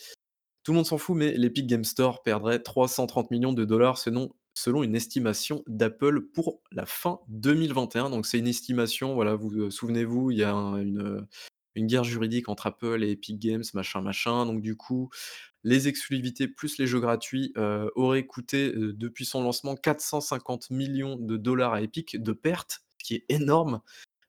Tout 0.63 0.73
le 0.73 0.77
monde 0.77 0.85
s'en 0.87 0.97
fout, 0.99 1.17
mais 1.17 1.33
l'Epic 1.33 1.67
Games 1.67 1.83
Store 1.85 2.23
perdrait 2.23 2.59
330 2.61 3.31
millions 3.31 3.53
de 3.53 3.65
dollars 3.65 3.97
selon 3.99 4.31
selon 4.53 4.83
une 4.83 4.95
estimation 4.95 5.63
d'Apple 5.67 6.21
pour 6.21 6.61
la 6.71 6.85
fin 6.85 7.19
2021. 7.29 8.09
Donc 8.09 8.25
c'est 8.25 8.39
une 8.39 8.47
estimation, 8.47 9.13
voilà, 9.13 9.35
vous, 9.35 9.51
heu, 9.53 9.69
souvenez-vous, 9.69 10.31
il 10.31 10.37
y 10.37 10.43
a 10.43 10.53
un 10.53 10.77
une, 10.77 11.27
guerre 11.87 12.03
juridique 12.03 12.49
entre 12.49 12.67
Apple 12.67 13.03
et 13.03 13.11
Epic 13.11 13.39
Games, 13.39 13.63
machin, 13.73 14.01
machin. 14.01 14.45
Donc 14.45 14.61
du 14.61 14.75
coup, 14.75 15.09
les 15.63 15.87
exclusivités 15.87 16.47
plus 16.47 16.77
les 16.77 16.87
jeux 16.87 16.99
gratuits, 16.99 17.53
heu, 17.57 17.89
auraient 17.95 18.25
coûté, 18.25 18.71
depuis 18.75 19.25
son 19.25 19.43
lancement 19.43 19.75
450 19.75 20.69
millions 20.69 21.15
de 21.15 21.37
dollars 21.37 21.73
à 21.73 21.81
Epic 21.81 22.21
de 22.21 22.33
pertes, 22.33 22.81
ce 22.99 23.05
qui 23.05 23.15
est 23.15 23.25
énorme. 23.29 23.81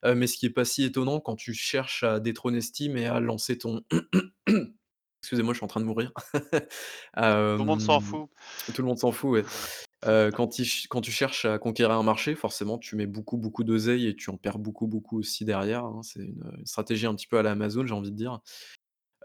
Mais 0.04 0.26
ce 0.26 0.36
qui 0.36 0.46
est 0.46 0.50
pas 0.50 0.64
si 0.64 0.82
étonnant 0.82 1.20
quand 1.20 1.36
tu 1.36 1.54
cherches 1.54 2.02
à 2.02 2.18
détrôner 2.18 2.60
Steam 2.60 2.96
et 2.96 3.06
à 3.06 3.20
lancer 3.20 3.56
ton 3.56 3.82
excusez-moi, 5.22 5.54
je 5.54 5.58
suis 5.58 5.64
en 5.64 5.68
train 5.68 5.80
de 5.80 5.86
mourir. 5.86 6.12
Tout 6.34 7.20
le 7.20 7.64
monde 7.64 7.80
s'en 7.80 8.00
fout. 8.00 8.28
tout 8.74 8.82
le 8.82 8.88
monde 8.88 8.98
s'en 8.98 9.12
fout, 9.12 9.30
ouais. 9.30 9.44
Quand 10.04 10.48
tu 10.48 10.64
ch 10.64 10.86
quand 10.88 11.00
tu 11.00 11.10
cherches 11.12 11.44
à 11.44 11.58
conquérir 11.58 11.96
un 11.96 12.02
marché, 12.02 12.34
forcément, 12.34 12.78
tu 12.78 12.96
mets 12.96 13.06
beaucoup, 13.06 13.36
beaucoup 13.36 13.64
d'oseille 13.64 14.08
et 14.08 14.16
tu 14.16 14.30
en 14.30 14.36
perds 14.36 14.58
beaucoup, 14.58 14.86
beaucoup 14.86 15.18
aussi 15.18 15.44
derrière, 15.44 15.84
hein. 15.84 16.00
C'est 16.02 16.20
une, 16.20 16.42
stratégie 16.64 17.06
un 17.06 17.14
petit 17.14 17.26
peu 17.26 17.38
à 17.38 17.42
la 17.42 17.52
Amazon, 17.52 17.86
j'ai 17.86 17.94
envie 17.94 18.10
de 18.10 18.16
dire. 18.16 18.40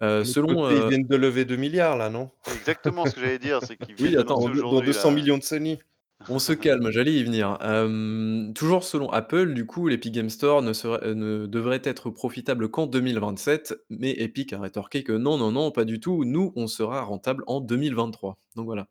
Heu, 0.01 0.05
De 0.05 0.17
l'autre 0.19 0.31
selon, 0.33 0.63
côté, 0.63 0.75
ils 0.75 0.89
viennent 0.89 1.07
de 1.07 1.15
lever 1.15 1.45
2 1.45 1.57
000 1.57 1.71
000 1.71 1.97
là, 1.97 2.09
non? 2.09 2.29
C'est 2.43 2.55
exactement 2.55 3.05
ce 3.05 3.15
que 3.15 3.21
j'allais 3.21 3.39
dire, 3.39 3.59
c'est 3.63 3.77
qu'ils 3.77 3.95
viennent 3.97 4.09
oui, 4.09 4.17
attends. 4.17 4.39
deux 4.47 4.61
dont 4.61 4.67
aujourd'hui 4.67 4.93
200 4.93 5.09
là. 5.09 5.15
000 5.15 5.25
000 5.25 5.37
de 5.39 5.43
Sony. 5.43 5.79
On 6.29 6.39
se 6.39 6.51
calme, 6.53 6.91
j'allais 6.91 7.13
y 7.13 7.23
venir. 7.23 7.57
Toujours 8.53 8.83
selon 8.83 9.09
Apple, 9.09 9.53
du 9.53 9.65
coup, 9.65 9.87
l'Epic 9.87 10.13
Games 10.13 10.29
Store 10.29 10.61
ne 10.61 10.73
serait 10.73 10.99
heu, 11.07 11.13
ne 11.13 11.45
devrait 11.45 11.81
être 11.83 12.09
profitable 12.09 12.69
qu'en 12.69 12.87
2027, 12.87 13.75
mais 13.89 14.11
Epic 14.19 14.51
a 14.53 14.59
rétorqué 14.59 15.03
que: 15.03 15.13
«Non, 15.13 15.37
non, 15.37 15.51
non, 15.51 15.71
pas 15.71 15.85
du 15.85 15.99
tout, 15.99 16.25
nous, 16.25 16.53
on 16.55 16.67
sera 16.67 17.01
rentable 17.01 17.43
en 17.47 17.61
2023». 17.61 18.37
Donc 18.55 18.65
voilà, 18.65 18.87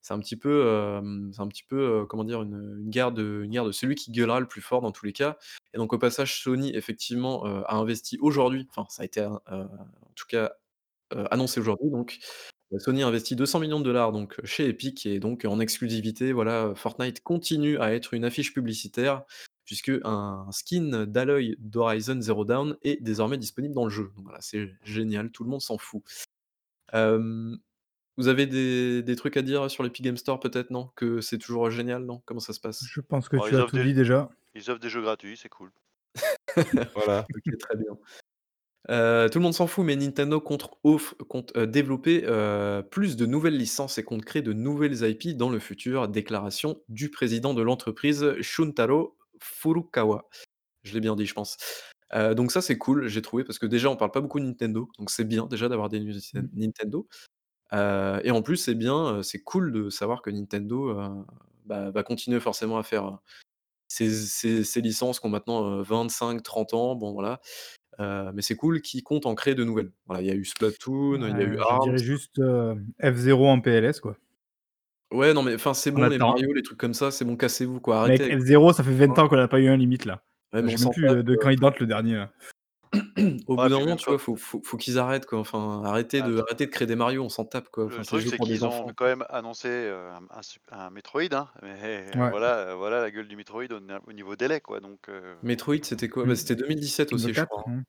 c'est 0.00 0.14
un 0.14 0.18
petit 0.20 0.36
peu, 0.36 1.00
c'est 1.32 1.40
un 1.40 1.48
petit 1.48 1.64
peu, 1.64 2.06
comment 2.08 2.24
dire? 2.24 2.42
Une, 2.42 2.88
guerre 2.90 3.12
de 3.12 3.42
une 3.44 3.50
guerre 3.50 3.64
de 3.64 3.72
celui 3.72 3.94
qui 3.94 4.10
gueulera 4.12 4.40
le 4.40 4.46
plus 4.46 4.60
fort 4.60 4.80
dans 4.80 4.92
tous 4.92 5.06
les 5.06 5.12
cas 5.12 5.36
et 5.74 5.78
donc 5.78 5.92
au 5.92 5.98
passage, 5.98 6.42
Sony 6.42 6.74
effectivement, 6.74 7.44
a 7.44 7.74
investi 7.74 8.18
aujourd'hui, 8.20 8.66
enfin 8.70 8.86
ça 8.88 9.02
a 9.02 9.04
été, 9.04 9.22
en 9.24 9.38
tout 10.14 10.26
cas, 10.28 10.52
annoncé 11.30 11.60
aujourd'hui 11.60 11.90
donc, 11.90 12.18
Sony 12.78 13.02
a 13.02 13.06
investi 13.08 13.34
200 13.34 13.60
millions 13.60 13.80
de 13.80 13.84
dollars 13.84 14.12
donc 14.12 14.38
chez 14.44 14.68
Epic 14.68 15.06
et 15.06 15.20
donc 15.20 15.44
en 15.44 15.60
exclusivité, 15.60 16.32
voilà, 16.32 16.72
Fortnite 16.74 17.22
continue 17.22 17.78
à 17.78 17.94
être 17.94 18.14
une 18.14 18.24
affiche 18.24 18.52
publicitaire 18.52 19.24
puisque 19.64 19.92
un 20.02 20.46
skin 20.50 21.06
d'Aloy 21.06 21.54
d'Horizon 21.58 22.22
Zero 22.22 22.46
Dawn 22.46 22.78
est 22.80 23.02
désormais 23.02 23.36
disponible 23.36 23.74
dans 23.74 23.84
le 23.84 23.90
jeu. 23.90 24.12
Voilà, 24.16 24.40
c'est 24.40 24.66
génial, 24.82 25.30
tout 25.30 25.44
le 25.44 25.50
monde 25.50 25.60
s'en 25.60 25.76
fout. 25.76 26.02
Vous 28.18 28.28
avez 28.28 28.46
des 28.46 29.02
des 29.02 29.16
trucs 29.16 29.36
à 29.36 29.42
dire 29.42 29.70
sur 29.70 29.82
l'Epic 29.82 30.04
Games 30.04 30.16
Store 30.16 30.40
peut-être, 30.40 30.70
non? 30.70 30.90
Que 30.96 31.20
c'est 31.22 31.38
toujours 31.38 31.70
génial, 31.70 32.04
non? 32.04 32.20
Comment 32.26 32.40
ça 32.40 32.52
se 32.52 32.60
passe? 32.60 32.84
Je 32.84 33.00
pense 33.00 33.28
que 33.28 33.36
tu 33.36 33.54
ils 33.54 33.54
as 33.54 33.62
offrent 33.62 33.70
tout 33.70 33.78
des 33.78 33.84
dit 33.84 33.94
déjà. 33.94 34.28
ils 34.54 34.70
offrent 34.70 34.80
des 34.80 34.90
jeux 34.90 35.02
gratuits, 35.02 35.36
c'est 35.36 35.48
cool. 35.48 35.72
Voilà. 36.94 37.26
OK, 37.34 37.58
très 37.58 37.76
bien. 37.76 37.96
Heu, 38.90 39.28
tout 39.30 39.38
le 39.38 39.42
monde 39.42 39.54
s'en 39.54 39.66
fout, 39.66 39.84
mais 39.84 39.96
Nintendo 39.96 40.40
compte 40.40 40.70
offre 40.84 41.14
compte, 41.28 41.56
heu, 41.56 41.66
développer, 41.66 42.24
heu, 42.26 42.82
plus 42.90 43.16
de 43.16 43.26
nouvelles 43.26 43.56
licences 43.56 43.98
et 43.98 44.04
compte 44.04 44.24
créer 44.24 44.42
de 44.42 44.52
nouvelles 44.52 45.02
IP 45.08 45.36
dans 45.36 45.50
le 45.50 45.58
futur. 45.58 46.08
Déclaration 46.08 46.80
du 46.88 47.10
président 47.10 47.54
de 47.54 47.62
l'entreprise, 47.62 48.34
Shuntaro 48.40 49.16
Furukawa. 49.42 50.28
Je 50.84 50.94
l'ai 50.94 51.00
bien 51.00 51.16
dit, 51.16 51.26
je 51.26 51.34
pense. 51.34 51.58
Donc 52.36 52.52
ça, 52.52 52.62
c'est 52.62 52.78
cool, 52.78 53.08
j'ai 53.08 53.22
trouvé, 53.22 53.44
parce 53.44 53.58
que 53.58 53.66
déjà, 53.66 53.90
on 53.90 53.96
parle 53.96 54.12
pas 54.12 54.20
beaucoup 54.22 54.40
de 54.40 54.46
Nintendo, 54.46 54.88
donc 54.98 55.10
c'est 55.10 55.24
bien 55.24 55.46
déjà 55.46 55.68
d'avoir 55.68 55.88
des 55.90 56.00
news. 56.00 56.14
Nintendo. 56.54 57.08
Heu 57.72 58.20
et 58.24 58.30
en 58.30 58.42
plus, 58.42 58.56
c'est 58.56 58.74
bien, 58.74 59.18
heu, 59.18 59.22
c'est 59.22 59.40
cool 59.42 59.72
de 59.72 59.90
savoir 59.90 60.22
que 60.22 60.30
Nintendo, 60.30 60.90
heu, 61.00 61.24
bah, 61.66 61.90
va 61.90 62.02
continuer 62.02 62.40
forcément 62.40 62.78
à 62.78 62.82
faire, 62.82 63.06
heu, 63.06 63.12
ses 63.88 64.82
licences 64.82 65.20
qui 65.20 65.26
ont 65.26 65.30
maintenant, 65.30 65.80
heu, 65.80 65.82
25-30 65.82 66.74
ans, 66.74 66.96
bon 66.96 67.12
voilà. 67.14 67.40
Heu, 68.00 68.32
mais 68.34 68.42
c'est 68.42 68.56
cool 68.56 68.82
qu'ils 68.82 69.04
comptent 69.04 69.26
en 69.26 69.34
créer 69.36 69.54
de 69.56 69.64
nouvelles. 69.64 69.92
Voilà, 70.06 70.22
il 70.22 70.28
y 70.28 70.32
a 70.32 70.36
eu 70.36 70.44
Splatoon, 70.46 71.28
il 71.28 71.38
y 71.38 71.42
a 71.42 71.44
eu 71.46 71.56
Ouais, 71.56 71.64
je 71.68 71.76
Arms. 71.80 71.80
dirais 71.80 72.00
juste, 72.02 72.38
heu, 72.38 72.76
F0 73.02 73.46
en 73.48 73.60
PLS 73.60 74.00
quoi. 74.00 74.18
Ouais, 75.10 75.32
non 75.32 75.42
mais 75.42 75.54
enfin, 75.54 75.72
c'est 75.72 75.90
On 75.94 76.02
bon 76.02 76.06
les 76.10 76.18
attend. 76.18 76.34
Mario, 76.36 76.52
les 76.52 76.62
trucs 76.62 76.76
comme 76.78 76.92
ça, 76.92 77.10
c'est 77.10 77.24
bon, 77.24 77.34
cassez-vous 77.36 77.80
quoi, 77.80 77.98
arrêtez 78.00 78.22
Mec, 78.22 78.24
avec 78.24 78.36
F0 78.40 78.72
ça 78.72 78.84
fait 78.84 78.92
20 78.94 79.18
ans 79.18 79.28
qu'on 79.28 79.38
a 79.38 79.48
pas 79.48 79.58
eu 79.60 79.68
un 79.68 79.76
limite 79.76 80.04
là. 80.04 80.22
Ouais, 80.52 80.62
mais 80.62 80.68
Je 80.68 80.76
sais 80.76 80.78
même 80.78 80.78
s'en 80.78 80.90
plus, 80.90 81.06
tape, 81.06 81.18
heu, 81.18 81.22
de 81.22 81.34
quand 81.36 81.48
heu, 81.48 81.50
il 81.50 81.58
date 81.58 81.80
le 81.80 81.86
dernier 81.86 82.14
là. 82.16 82.30
Au 83.46 83.58
bout 83.58 83.68
Ouais, 83.68 83.70
d'un 83.70 83.78
puis 83.78 83.80
moment, 83.80 83.96
même 83.96 83.98
tu 83.98 84.06
pas 84.06 84.12
vois, 84.12 84.18
faut 84.18 84.36
faut 84.36 84.62
faut 84.64 84.76
qu'ils 84.76 84.98
arrêtent 84.98 85.26
quoi, 85.26 85.38
enfin, 85.40 85.82
arrêtez 85.84 86.22
Ah 86.22 86.30
de 86.36 86.38
le 86.38 86.42
arrêter 86.48 86.66
de 86.66 86.70
créer 86.70 86.86
des 86.86 86.96
Mario, 86.96 87.22
on 87.24 87.28
s'en 87.28 87.44
tape 87.44 87.68
quoi, 87.70 87.84
enfin, 87.86 88.02
le 88.02 88.04
c'est 88.04 88.16
des 88.16 88.20
truc, 88.20 88.22
jeux 88.22 88.30
c'est 88.30 88.38
pour 88.38 88.46
des 88.46 88.62
qu'ils 88.62 88.66
ont 88.66 88.92
enfants. 88.92 88.94
quand 88.94 89.06
même 89.06 89.24
annoncé, 89.30 89.68
heu, 89.68 90.10
un 90.10 90.26
un 90.30 90.42
sup 90.42 90.62
un 90.70 90.90
Metroid, 90.90 91.32
hein, 91.32 91.50
mais 91.62 92.14
Ouais. 92.14 92.32
voilà, 92.32 92.74
voilà 92.74 93.00
la 93.00 93.10
gueule 93.10 93.28
du 93.28 93.36
Metroid 93.36 93.64
au 93.72 93.80
na 93.80 94.00
au 94.06 94.12
niveau 94.12 94.36
délai 94.36 94.60
quoi, 94.60 94.80
donc 94.80 95.08
heu 95.08 95.36
Metroid, 95.42 95.84
c'était 95.84 96.08
quoi? 96.08 96.26
Bah, 96.26 96.34
Mmh. 96.34 96.36
c'était 96.36 96.56
2017 96.56 97.12
Le 97.12 97.12
aussi, 97.12 97.32
je 97.34 97.44
4, 97.44 97.46
crois, 97.46 97.62
hein. 97.66 97.70
mmh. 97.70 97.82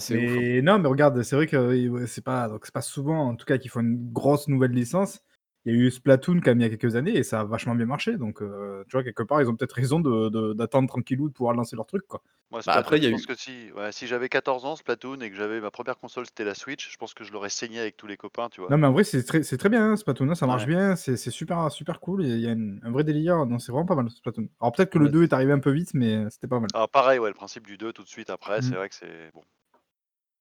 C'est 0.00 0.16
ouf, 0.18 0.38
hein. 0.38 0.44
Mais 0.50 0.62
non, 0.62 0.78
mais 0.78 0.88
regarde, 0.88 1.22
c'est 1.22 1.36
vrai 1.36 1.46
que 1.46 1.88
ouais, 1.88 2.06
c'est 2.06 2.22
pas 2.24 2.48
donc 2.48 2.64
c'est 2.64 2.72
pas 2.74 2.80
souvent 2.82 3.28
en 3.28 3.36
tout 3.36 3.44
cas 3.44 3.58
qu'ils 3.58 3.70
font 3.70 3.80
une 3.80 4.10
grosse 4.12 4.48
nouvelle 4.48 4.70
licence. 4.72 5.20
Il 5.68 5.74
y 5.76 5.82
a 5.82 5.86
eu 5.86 5.90
Splatoon 5.90 6.36
quand 6.40 6.50
même 6.52 6.60
il 6.60 6.62
y 6.62 6.66
a 6.66 6.70
quelques 6.76 6.96
années 6.96 7.16
et 7.16 7.22
ça 7.24 7.40
a 7.40 7.44
vachement 7.44 7.74
bien 7.74 7.86
marché 7.86 8.16
donc 8.16 8.42
heu, 8.42 8.84
tu 8.88 8.92
vois, 8.96 9.04
quelque 9.04 9.22
part, 9.22 9.42
ils 9.42 9.48
ont 9.50 9.56
peut-être 9.56 9.72
raison 9.74 10.00
de 10.00 10.28
de 10.30 10.52
d'attendre 10.54 10.88
tranquillou 10.88 11.28
de 11.28 11.34
pouvoir 11.34 11.54
lancer 11.54 11.76
leur 11.76 11.86
truc 11.86 12.06
quoi. 12.06 12.22
Moi 12.50 12.60
Bah, 12.66 12.72
après, 12.74 12.96
il 12.98 13.02
y 13.04 13.06
je 13.06 13.08
a 13.08 13.10
pense 13.10 13.24
eu 13.24 13.26
que 13.26 13.34
si 13.34 13.70
ouais, 13.72 13.92
si 13.92 14.06
j'avais 14.06 14.28
14 14.30 14.64
ans, 14.64 14.74
Splatoon 14.74 15.20
et 15.20 15.30
que 15.30 15.36
j'avais 15.36 15.60
ma 15.60 15.70
1re 15.70 15.98
console, 15.98 16.24
c'était 16.26 16.44
la 16.44 16.54
Switch, 16.54 16.90
je 16.90 16.96
pense 16.96 17.12
que 17.12 17.22
je 17.24 17.32
l'aurais 17.32 17.50
saigné 17.50 17.78
avec 17.78 17.96
tous 17.98 18.06
les 18.06 18.16
copains, 18.16 18.48
tu 18.48 18.60
vois? 18.62 18.70
Non, 18.70 18.76
mais 18.76 18.86
en 18.86 18.92
vrai, 18.92 19.02
c'est 19.02 19.24
très 19.24 19.42
c'est 19.44 19.56
très 19.56 19.70
bien, 19.70 19.92
hein, 19.92 19.96
Splatoon, 19.96 20.28
hein, 20.28 20.34
ça 20.34 20.46
marche 20.46 20.66
Ouais. 20.66 20.66
bien, 20.66 20.94
c'est 20.94 21.16
c'est 21.16 21.30
super 21.30 21.70
super 21.72 22.00
cool 22.00 22.22
il 22.26 22.38
y 22.38 22.46
a 22.46 22.52
une 22.52 22.80
un 22.84 22.90
vrai 22.90 23.02
délire, 23.02 23.46
non, 23.46 23.58
c'est 23.58 23.72
vraiment 23.72 23.86
pas 23.86 23.94
mal 23.94 24.10
Splatoon. 24.10 24.48
Alors 24.60 24.72
peut-être 24.72 24.90
que 24.90 24.98
le 24.98 25.08
Ouais. 25.08 25.08
2 25.08 25.22
est 25.22 25.32
arrivé 25.32 25.52
un 25.52 25.58
peu 25.58 25.70
vite, 25.70 25.94
mais 25.94 26.28
c'était 26.28 26.48
pas 26.48 26.60
mal. 26.60 26.72
Alors 26.74 26.90
pareil, 26.90 27.18
ouais, 27.18 27.28
le 27.30 27.34
principe 27.34 27.66
du 27.66 27.78
2 27.78 27.92
tout 27.94 28.02
de 28.04 28.08
suite 28.08 28.28
après, 28.30 28.60
c'est 28.60 28.74
Mmh. 28.74 28.76
vrai 28.76 28.88
que 28.90 28.94
c'est 28.94 29.30
bon. 29.32 29.42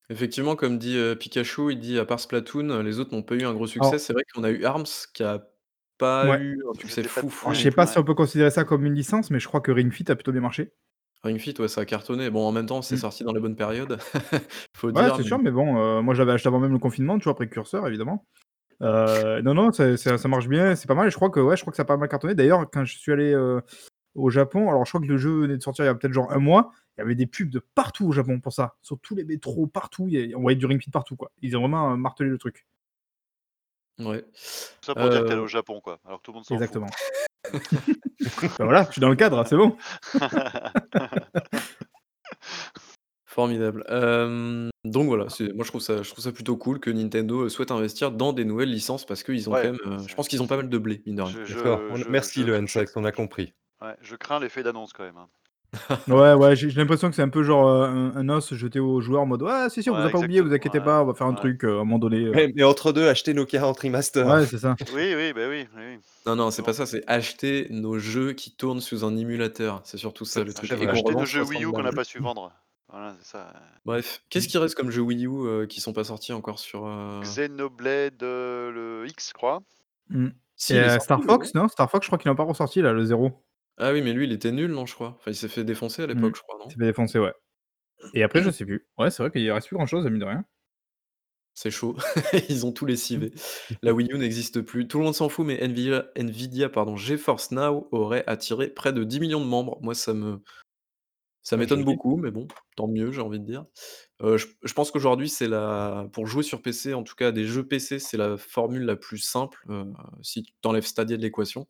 Effectivement, 0.09 0.55
comme 0.55 0.77
dit, 0.79 0.97
Pikachu, 1.19 1.71
il 1.73 1.79
dit: 1.79 1.99
«À 1.99 2.05
part 2.05 2.19
Splatoon, 2.19 2.81
les 2.81 2.99
autres 2.99 3.13
n'ont 3.13 3.23
pas 3.23 3.35
eu 3.35 3.43
un 3.45 3.53
gros 3.53 3.67
succès». 3.67 3.87
Alors 3.89 3.99
C'est 3.99 4.13
vrai 4.13 4.23
qu'on 4.33 4.43
a 4.43 4.49
eu 4.51 4.63
Arms 4.63 4.85
qui 5.13 5.23
a 5.23 5.45
pas 5.97 6.25
Ouais. 6.27 6.39
eu 6.41 6.63
un 6.69 6.79
succès 6.79 7.01
pas 7.03 7.09
fou, 7.09 7.19
Alors 7.27 7.31
fou 7.31 7.49
je 7.51 7.55
non 7.57 7.63
sais 7.63 7.71
pas 7.71 7.87
si 7.87 7.97
on 7.97 8.03
peut 8.03 8.13
considérer 8.13 8.51
ça 8.51 8.63
comme 8.63 8.85
une 8.85 8.93
licence, 8.93 9.31
mais 9.31 9.39
je 9.39 9.47
crois 9.47 9.61
que 9.61 9.71
Ring 9.71 9.91
Fit 9.91 10.09
a 10.09 10.15
plutôt 10.15 10.31
bien 10.31 10.41
marché. 10.41 10.71
Ring 11.23 11.39
Fit, 11.39 11.55
ouais, 11.59 11.67
ça 11.67 11.81
a 11.81 11.85
cartonné. 11.85 12.29
Bon, 12.29 12.45
en 12.47 12.51
même 12.51 12.67
temps, 12.67 12.81
c'est 12.81 12.95
Mmh. 12.95 12.99
sorti 12.99 13.23
dans 13.23 13.33
les 13.33 13.39
bonnes 13.41 13.55
périodes, 13.55 13.97
faut 14.77 14.91
Ouais, 14.91 15.03
dire, 15.03 15.15
c'est 15.15 15.23
mais 15.23 15.27
sûr, 15.27 15.39
mais 15.39 15.51
bon, 15.51 16.01
moi 16.03 16.13
je 16.13 16.19
l'avais 16.21 16.33
acheté 16.33 16.47
avant 16.47 16.59
même 16.59 16.71
le 16.71 16.79
confinement, 16.79 17.17
tu 17.17 17.25
vois, 17.25 17.35
précurseur 17.35 17.85
évidemment. 17.87 18.25
Non, 18.79 19.53
non, 19.53 19.71
ça 19.73 19.97
ça 19.97 20.17
ça 20.17 20.27
marche 20.27 20.47
bien, 20.47 20.75
c'est 20.75 20.87
pas 20.87 20.93
mal 20.95 21.07
et 21.07 21.11
je 21.11 21.15
crois 21.15 21.29
que 21.31 21.39
ouais, 21.39 21.57
je 21.57 21.61
crois 21.63 21.71
que 21.71 21.77
ça 21.77 21.83
a 21.83 21.85
pas 21.85 21.97
mal 21.97 22.07
cartonné. 22.07 22.35
D'ailleurs, 22.35 22.69
quand 22.71 22.85
je 22.85 22.97
suis 22.97 23.11
allé, 23.11 23.33
au 24.17 24.29
Japon. 24.29 24.69
Alors, 24.69 24.85
je 24.85 24.91
crois 24.91 25.01
que 25.01 25.05
le 25.05 25.17
jeu 25.17 25.41
venait 25.41 25.57
de 25.57 25.61
sortir 25.61 25.85
il 25.85 25.87
y 25.87 25.89
a 25.89 25.95
peut-être 25.95 26.13
genre 26.13 26.31
un 26.31 26.39
mois. 26.39 26.71
Il 26.97 27.01
y 27.01 27.03
avait 27.03 27.15
des 27.15 27.27
pubs 27.27 27.49
de 27.49 27.59
partout 27.75 28.07
au 28.07 28.11
Japon 28.11 28.39
pour 28.39 28.51
ça. 28.53 28.75
Sur 28.81 28.99
tous 28.99 29.15
les 29.15 29.23
métros, 29.23 29.67
partout. 29.67 30.07
il 30.09 30.29
y 30.29 30.33
a- 30.33 30.37
On 30.37 30.41
voyait 30.41 30.55
du 30.57 30.65
Ring 30.65 30.81
Fit 30.81 30.89
partout, 30.91 31.15
quoi. 31.15 31.31
Ils 31.41 31.55
ont 31.55 31.61
vraiment 31.61 31.91
euh, 31.93 31.95
martelé 31.95 32.29
le 32.29 32.37
truc. 32.37 32.65
Ouais. 33.99 34.25
Ça 34.81 34.93
pour 34.93 35.09
dire 35.09 35.23
que 35.23 35.27
t'es 35.27 35.33
Euh, 35.33 35.41
au 35.41 35.47
Japon, 35.47 35.79
quoi. 35.81 35.99
Alors 36.05 36.19
que 36.19 36.23
tout 36.23 36.31
le 36.31 36.35
monde 36.35 36.45
s'en 36.45 36.55
Exactement. 36.55 36.87
Ben 38.59 38.65
voilà, 38.65 38.83
je 38.87 38.91
suis 38.93 39.01
dans 39.01 39.09
le 39.09 39.15
cadre, 39.15 39.45
c'est 39.47 39.55
bon. 39.55 39.77
Formidable. 43.25 43.83
Hem, 43.89 44.69
donc 44.83 45.07
voilà, 45.07 45.25
moi 45.53 45.63
je 45.63 45.67
trouve 45.69 45.81
ça 45.81 46.01
je 46.01 46.09
trouve 46.09 46.23
ça 46.23 46.31
plutôt 46.31 46.57
cool 46.57 46.79
que 46.79 46.89
Nintendo, 46.89 47.47
souhaite 47.49 47.71
investir 47.71 48.11
dans 48.11 48.33
des 48.33 48.45
nouvelles 48.45 48.71
licences 48.71 49.05
parce 49.05 49.21
qu'ils 49.23 49.47
ont 49.49 49.53
Ouais, 49.53 49.61
quand 49.77 49.87
même, 49.89 50.07
je 50.07 50.15
pense 50.15 50.27
qu'ils 50.27 50.41
ont 50.41 50.47
pas 50.47 50.57
mal 50.57 50.69
de 50.69 50.77
blé, 50.77 51.03
mine 51.05 51.17
de 51.17 51.21
rien. 51.21 51.45
Je- 51.45 51.55
D'accord. 51.55 51.79
je- 51.79 51.93
On- 51.93 51.95
je- 51.97 52.09
Merci 52.09 52.41
je- 52.41 52.47
le 52.47 52.53
je- 52.57 52.63
Hensex, 52.63 52.93
on 52.95 53.05
a 53.05 53.11
compris. 53.11 53.53
Ouais, 53.81 53.95
je 54.01 54.15
crains 54.15 54.39
l'effet 54.39 54.63
d'annonce 54.63 54.93
quand 54.93 55.03
même. 55.03 55.17
hein. 55.17 55.27
Ouais, 56.07 56.33
ouais, 56.33 56.55
j'ai 56.55 56.69
j'ai 56.69 56.79
l'impression 56.79 57.09
que 57.09 57.15
c'est 57.15 57.21
un 57.21 57.27
peu 57.29 57.43
genre 57.43 57.67
euh, 57.67 57.87
un, 57.87 58.15
un 58.15 58.29
os 58.29 58.53
jeté 58.53 58.79
aux 58.79 59.01
joueurs 59.01 59.21
en 59.23 59.25
mode 59.25 59.41
Ouais, 59.43 59.69
si, 59.69 59.83
si, 59.83 59.89
on 59.89 59.93
Ouais, 59.95 60.01
vous 60.01 60.07
a 60.07 60.11
pas 60.11 60.19
oublié, 60.19 60.39
vous 60.41 60.53
inquiétez 60.53 60.79
pas, 60.79 61.03
on 61.03 61.05
va 61.05 61.13
faire 61.13 61.27
un 61.27 61.31
Ouais. 61.31 61.35
truc 61.35 61.63
euh, 61.65 61.71
à 61.77 61.81
un 61.81 61.83
moment 61.83 61.99
donné. 61.99 62.23
euh. 62.25 62.31
Mais, 62.33 62.51
mais 62.55 62.63
entre 62.63 62.93
deux, 62.93 63.07
achetez 63.07 63.33
nos 63.33 63.45
40 63.45 63.77
remaster. 63.79 64.25
Ouais, 64.25 64.45
c'est 64.45 64.57
ça. 64.59 64.75
Oui, 64.95 65.13
oui, 65.15 65.33
bah 65.33 65.41
oui. 65.49 65.67
oui. 65.75 65.99
Non, 66.25 66.35
non, 66.37 66.51
c'est 66.51 66.63
pas 66.63 66.73
ça, 66.73 66.85
c'est 66.85 67.03
acheter 67.07 67.67
nos 67.69 67.99
jeux 67.99 68.31
qui 68.33 68.55
tournent 68.55 68.79
sous 68.81 69.03
un 69.03 69.15
émulateur. 69.17 69.81
C'est 69.83 69.97
surtout 69.97 70.23
ça 70.25 70.43
le 70.43 70.53
truc 70.53 70.71
et 70.71 70.75
vrai. 70.75 70.85
qu'on 70.85 70.91
Acheter 70.93 71.07
revend 71.09 71.19
nos 71.19 71.25
jeux 71.25 71.43
60 71.43 71.49
Wii 71.55 71.65
U 71.65 71.71
qu'on 71.71 71.77
n'a 71.79 71.83
balles. 71.83 71.95
pas 71.95 72.03
su 72.05 72.19
vendre. 72.19 72.51
Voilà, 72.89 73.15
c'est 73.21 73.31
ça. 73.33 73.51
Bref, 73.85 74.21
qu'est-ce 74.29 74.47
qui 74.47 74.57
reste 74.57 74.75
comme 74.75 74.89
jeux 74.89 75.01
Wii 75.01 75.25
U, 75.27 75.29
heu, 75.45 75.65
qui 75.65 75.81
sont 75.81 75.91
pas 75.91 76.05
sortis 76.05 76.31
encore 76.31 76.59
sur, 76.59 76.87
heu 76.87 77.19
Xenoblade 77.23 78.23
euh, 78.23 78.71
le 78.71 79.07
X, 79.09 79.29
je 79.29 79.33
crois. 79.33 79.61
Mm. 80.09 80.27
si, 80.55 80.75
Et 80.75 80.79
euh, 80.79 80.99
Star 80.99 81.21
Fox, 81.21 81.53
non 81.53 81.67
Star 81.67 81.91
Fox, 81.91 82.05
je 82.05 82.09
crois 82.09 82.17
qu'il 82.17 82.31
n'a 82.31 82.35
pas 82.35 82.43
ressorti 82.43 82.81
là, 82.81 82.93
le 82.93 83.03
0. 83.03 83.43
Ah 83.77 83.91
oui, 83.91 84.03
mais 84.03 84.13
lui, 84.13 84.25
il 84.25 84.31
était 84.33 84.51
nul, 84.51 84.71
non, 84.71 84.85
je 84.85 84.93
crois? 84.93 85.15
Enfin, 85.17 85.31
il 85.31 85.35
s'est 85.35 85.47
fait 85.47 85.63
défoncer 85.63 86.03
à 86.03 86.07
l'époque, 86.07 86.35
Mm. 86.35 86.35
je 86.35 86.41
crois, 86.43 86.59
non? 86.59 86.69
Il 86.69 86.73
s'est 86.73 86.79
fait 86.79 86.85
défoncer, 86.85 87.19
ouais. 87.19 87.33
Et 88.13 88.23
après, 88.23 88.43
je 88.43 88.51
sais 88.51 88.65
plus. 88.65 88.87
Ouais, 88.97 89.11
c'est 89.11 89.23
vrai 89.23 89.31
qu'il 89.31 89.51
reste 89.51 89.67
plus 89.69 89.77
grand 89.77 89.87
chose, 89.87 90.05
mine 90.05 90.19
de 90.19 90.25
rien. 90.25 90.45
C'est 91.53 91.71
chaud. 91.71 91.95
Ils 92.49 92.65
ont 92.67 92.71
tout 92.71 92.85
lessivé. 92.85 93.31
La 93.81 93.91
Wii 93.93 94.09
U 94.11 94.17
n'existe 94.19 94.61
plus. 94.61 94.87
Tout 94.87 94.99
le 94.99 95.05
monde 95.05 95.15
s'en 95.15 95.27
fout, 95.29 95.45
mais 95.45 95.57
Nvidia, 95.59 96.05
Nvidia 96.15 96.69
pardon, 96.69 96.95
GeForce 96.95 97.51
Now 97.51 97.87
aurait 97.91 98.23
attiré 98.27 98.67
près 98.69 98.93
de 98.93 99.03
10 99.03 99.19
millions 99.19 99.41
de 99.41 99.45
membres. 99.47 99.79
Moi, 99.81 99.95
ça 99.95 100.13
me 100.13 100.39
ça 101.43 101.55
Bah, 101.55 101.63
m'étonne 101.65 101.85
beaucoup, 101.85 102.17
mais 102.17 102.29
bon, 102.31 102.47
tant 102.75 102.87
mieux, 102.87 103.11
j'ai 103.11 103.21
envie 103.21 103.39
de 103.39 103.45
dire. 103.45 103.65
Heu, 104.21 104.37
je 104.37 104.47
je 104.63 104.73
pense 104.73 104.91
qu'aujourd'hui, 104.91 105.29
c'est 105.29 105.47
la 105.47 106.07
pour 106.13 106.27
jouer 106.27 106.43
sur 106.43 106.61
PC, 106.61 106.93
en 106.93 107.03
tout 107.03 107.15
cas 107.15 107.31
des 107.31 107.45
jeux 107.45 107.65
PC, 107.67 107.99
c'est 107.99 108.17
la 108.17 108.35
formule 108.37 108.83
la 108.83 108.97
plus 108.97 109.19
simple, 109.19 109.59
heu, 109.69 109.85
si 110.23 110.43
tu 110.43 110.51
enlèves 110.65 110.85
Stadia 110.85 111.15
de 111.17 111.21
l'équation, 111.21 111.65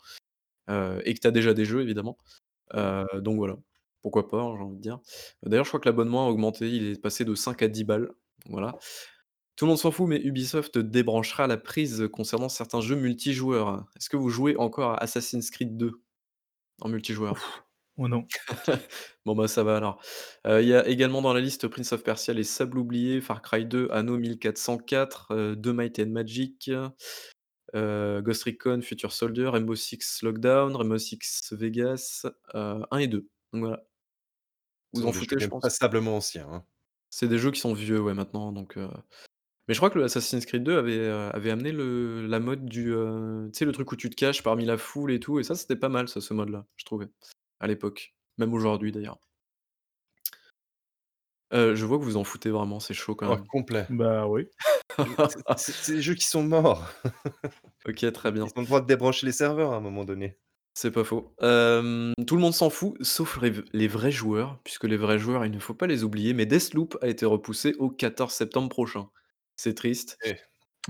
heu, 0.69 1.01
et 1.06 1.13
que 1.13 1.19
tu 1.21 1.27
as 1.27 1.32
déjà 1.32 1.53
des 1.53 1.65
jeux 1.65 1.82
évidemment. 1.82 2.17
Heu, 2.75 3.06
donc 3.21 3.38
voilà, 3.38 3.58
pourquoi 4.03 4.27
pas, 4.30 4.41
hein, 4.41 4.56
j'ai 4.58 4.63
envie 4.63 4.77
de 4.77 4.82
dire. 4.82 4.99
D'ailleurs, 5.43 5.65
je 5.65 5.69
crois 5.71 5.80
que 5.82 5.89
l'abonnement 5.89 6.27
a 6.27 6.32
augmenté, 6.32 6.69
il 6.71 6.88
est 6.93 7.01
passé 7.01 7.25
de 7.25 7.36
5 7.36 7.62
à 7.63 7.67
10 7.69 7.84
balles, 7.86 8.12
voilà. 8.49 8.75
Tout 9.56 9.65
le 9.65 9.69
monde 9.69 9.80
s'en 9.80 9.91
fout, 9.91 10.08
mais 10.08 10.21
Ubisoft 10.21 10.77
débranchera 10.77 11.47
la 11.47 11.58
prise 11.58 12.08
concernant 12.13 12.49
certains 12.49 12.82
jeux 12.82 12.95
multijoueurs. 12.95 13.86
Est-ce 13.97 14.10
que 14.10 14.17
vous 14.17 14.30
jouez 14.30 14.56
encore 14.58 14.91
à 14.93 14.97
Assassin's 15.03 15.49
Creed 15.51 15.77
2 15.77 16.01
en 16.82 16.89
multijoueur? 16.89 17.38
Oh 17.97 18.08
non. 18.08 18.27
Bon 19.25 19.36
bah 19.36 19.47
ça 19.47 19.63
va 19.63 19.77
alors. 19.77 20.01
Heu, 20.47 20.62
il 20.63 20.67
y 20.69 20.73
a 20.75 20.88
également 20.88 21.21
dans 21.21 21.34
la 21.34 21.41
liste 21.41 21.67
Prince 21.67 21.93
of 21.93 22.03
Persia: 22.03 22.34
Les 22.34 22.43
Sables 22.45 22.77
oubliés, 22.80 23.21
Far 23.21 23.41
Cry 23.41 23.65
2, 23.65 23.89
Anno 23.91 24.17
1404, 24.17 25.32
heu, 25.34 25.56
The 25.62 25.67
Might 25.67 25.99
and 25.99 26.08
Magic, 26.12 26.71
heu, 27.75 28.21
Ghost 28.21 28.43
Recon 28.43 28.82
Future 28.82 29.12
Soldier, 29.12 29.47
Rainbow 29.49 29.75
Six 29.75 30.21
Lockdown, 30.23 30.75
Rainbow 30.75 30.97
Six 30.97 31.53
Vegas, 31.53 32.25
heu, 32.56 32.84
1 32.91 32.97
et 32.99 33.08
2. 33.08 33.27
Donc 33.53 33.63
voilà. 33.63 33.84
Vous 34.93 35.06
en 35.06 35.12
foutez, 35.13 35.39
je 35.39 35.47
pense? 35.47 35.63
passablement 35.63 36.17
anciens. 36.17 36.47
hein. 36.51 36.65
C'est 37.10 37.27
des 37.27 37.38
jeux 37.38 37.51
qui 37.51 37.60
sont 37.60 37.73
vieux, 37.73 38.01
ouais, 38.01 38.13
maintenant, 38.13 38.51
donc 38.51 38.77
heu 38.77 38.88
mais 39.67 39.73
je 39.73 39.80
crois 39.80 39.89
que 39.89 39.97
le 39.99 40.06
Assassin's 40.06 40.45
Creed 40.45 40.63
2 40.63 40.77
avait, 40.77 41.49
amené 41.51 41.71
le 41.73 42.25
la 42.27 42.39
mode 42.39 42.65
du, 42.65 42.86
tu 42.86 43.49
sais, 43.53 43.65
le 43.65 43.71
truc 43.73 43.91
où 43.91 43.95
tu 43.97 44.10
te 44.10 44.15
caches 44.15 44.43
parmi 44.43 44.65
la 44.65 44.77
foule 44.77 45.12
et 45.12 45.19
tout 45.19 45.39
et 45.39 45.43
ça, 45.43 45.56
c'était 45.56 45.75
pas 45.75 45.89
mal 45.89 46.08
ça, 46.10 46.21
ce 46.21 46.34
mode-là, 46.34 46.65
je 46.77 46.86
trouvais, 46.86 47.08
à 47.60 47.67
l'époque. 47.67 48.15
Même 48.38 48.53
aujourd'hui, 48.53 48.91
d'ailleurs. 48.91 49.19
Heu, 51.53 51.75
je 51.75 51.86
vois 51.86 51.97
que 51.97 52.03
vous 52.03 52.17
en 52.17 52.23
foutez 52.23 52.49
vraiment, 52.49 52.79
c'est 52.79 52.93
chaud 52.93 53.15
quand 53.15 53.31
Oh, 53.31 53.36
même. 53.36 53.47
complet. 53.47 53.86
Bah 53.89 54.27
oui. 54.27 54.47
C'est- 54.97 55.39
C'est 55.57 55.71
c'est 55.73 55.93
des 55.93 56.01
jeux 56.01 56.15
qui 56.15 56.25
sont 56.25 56.43
morts. 56.43 56.89
OK, 57.88 58.12
très 58.12 58.31
bien. 58.31 58.45
Ils 58.45 58.49
ont 58.57 58.62
le 58.62 58.65
droit 58.65 58.81
de 58.81 58.88
débrancher 58.88 59.25
les 59.25 59.31
serveurs 59.31 59.71
à 59.73 59.77
un 59.77 59.79
moment 59.81 60.03
donné. 60.05 60.38
C'est 60.73 60.91
pas 60.91 61.03
faux. 61.03 61.33
Hem, 61.41 62.13
tout 62.27 62.36
le 62.36 62.41
monde 62.41 62.53
s'en 62.53 62.69
fout, 62.69 62.95
sauf 63.01 63.41
les 63.41 63.49
v 63.49 63.63
les 63.73 63.88
vrais 63.88 64.12
joueurs, 64.12 64.60
puisque 64.63 64.83
les 64.83 64.97
vrais 64.97 65.17
joueurs, 65.19 65.45
il 65.45 65.51
ne 65.51 65.60
faut 65.60 65.73
pas 65.73 65.88
les 65.88 66.03
oublier, 66.03 66.33
mais 66.33 66.45
Deathloop 66.45 66.97
a 67.01 67.07
été 67.07 67.25
repoussé 67.25 67.73
au 67.79 67.89
14 67.89 68.33
septembre 68.33 68.69
prochain. 68.69 69.10
C'est 69.55 69.73
triste. 69.73 70.17
Eh. 70.25 70.36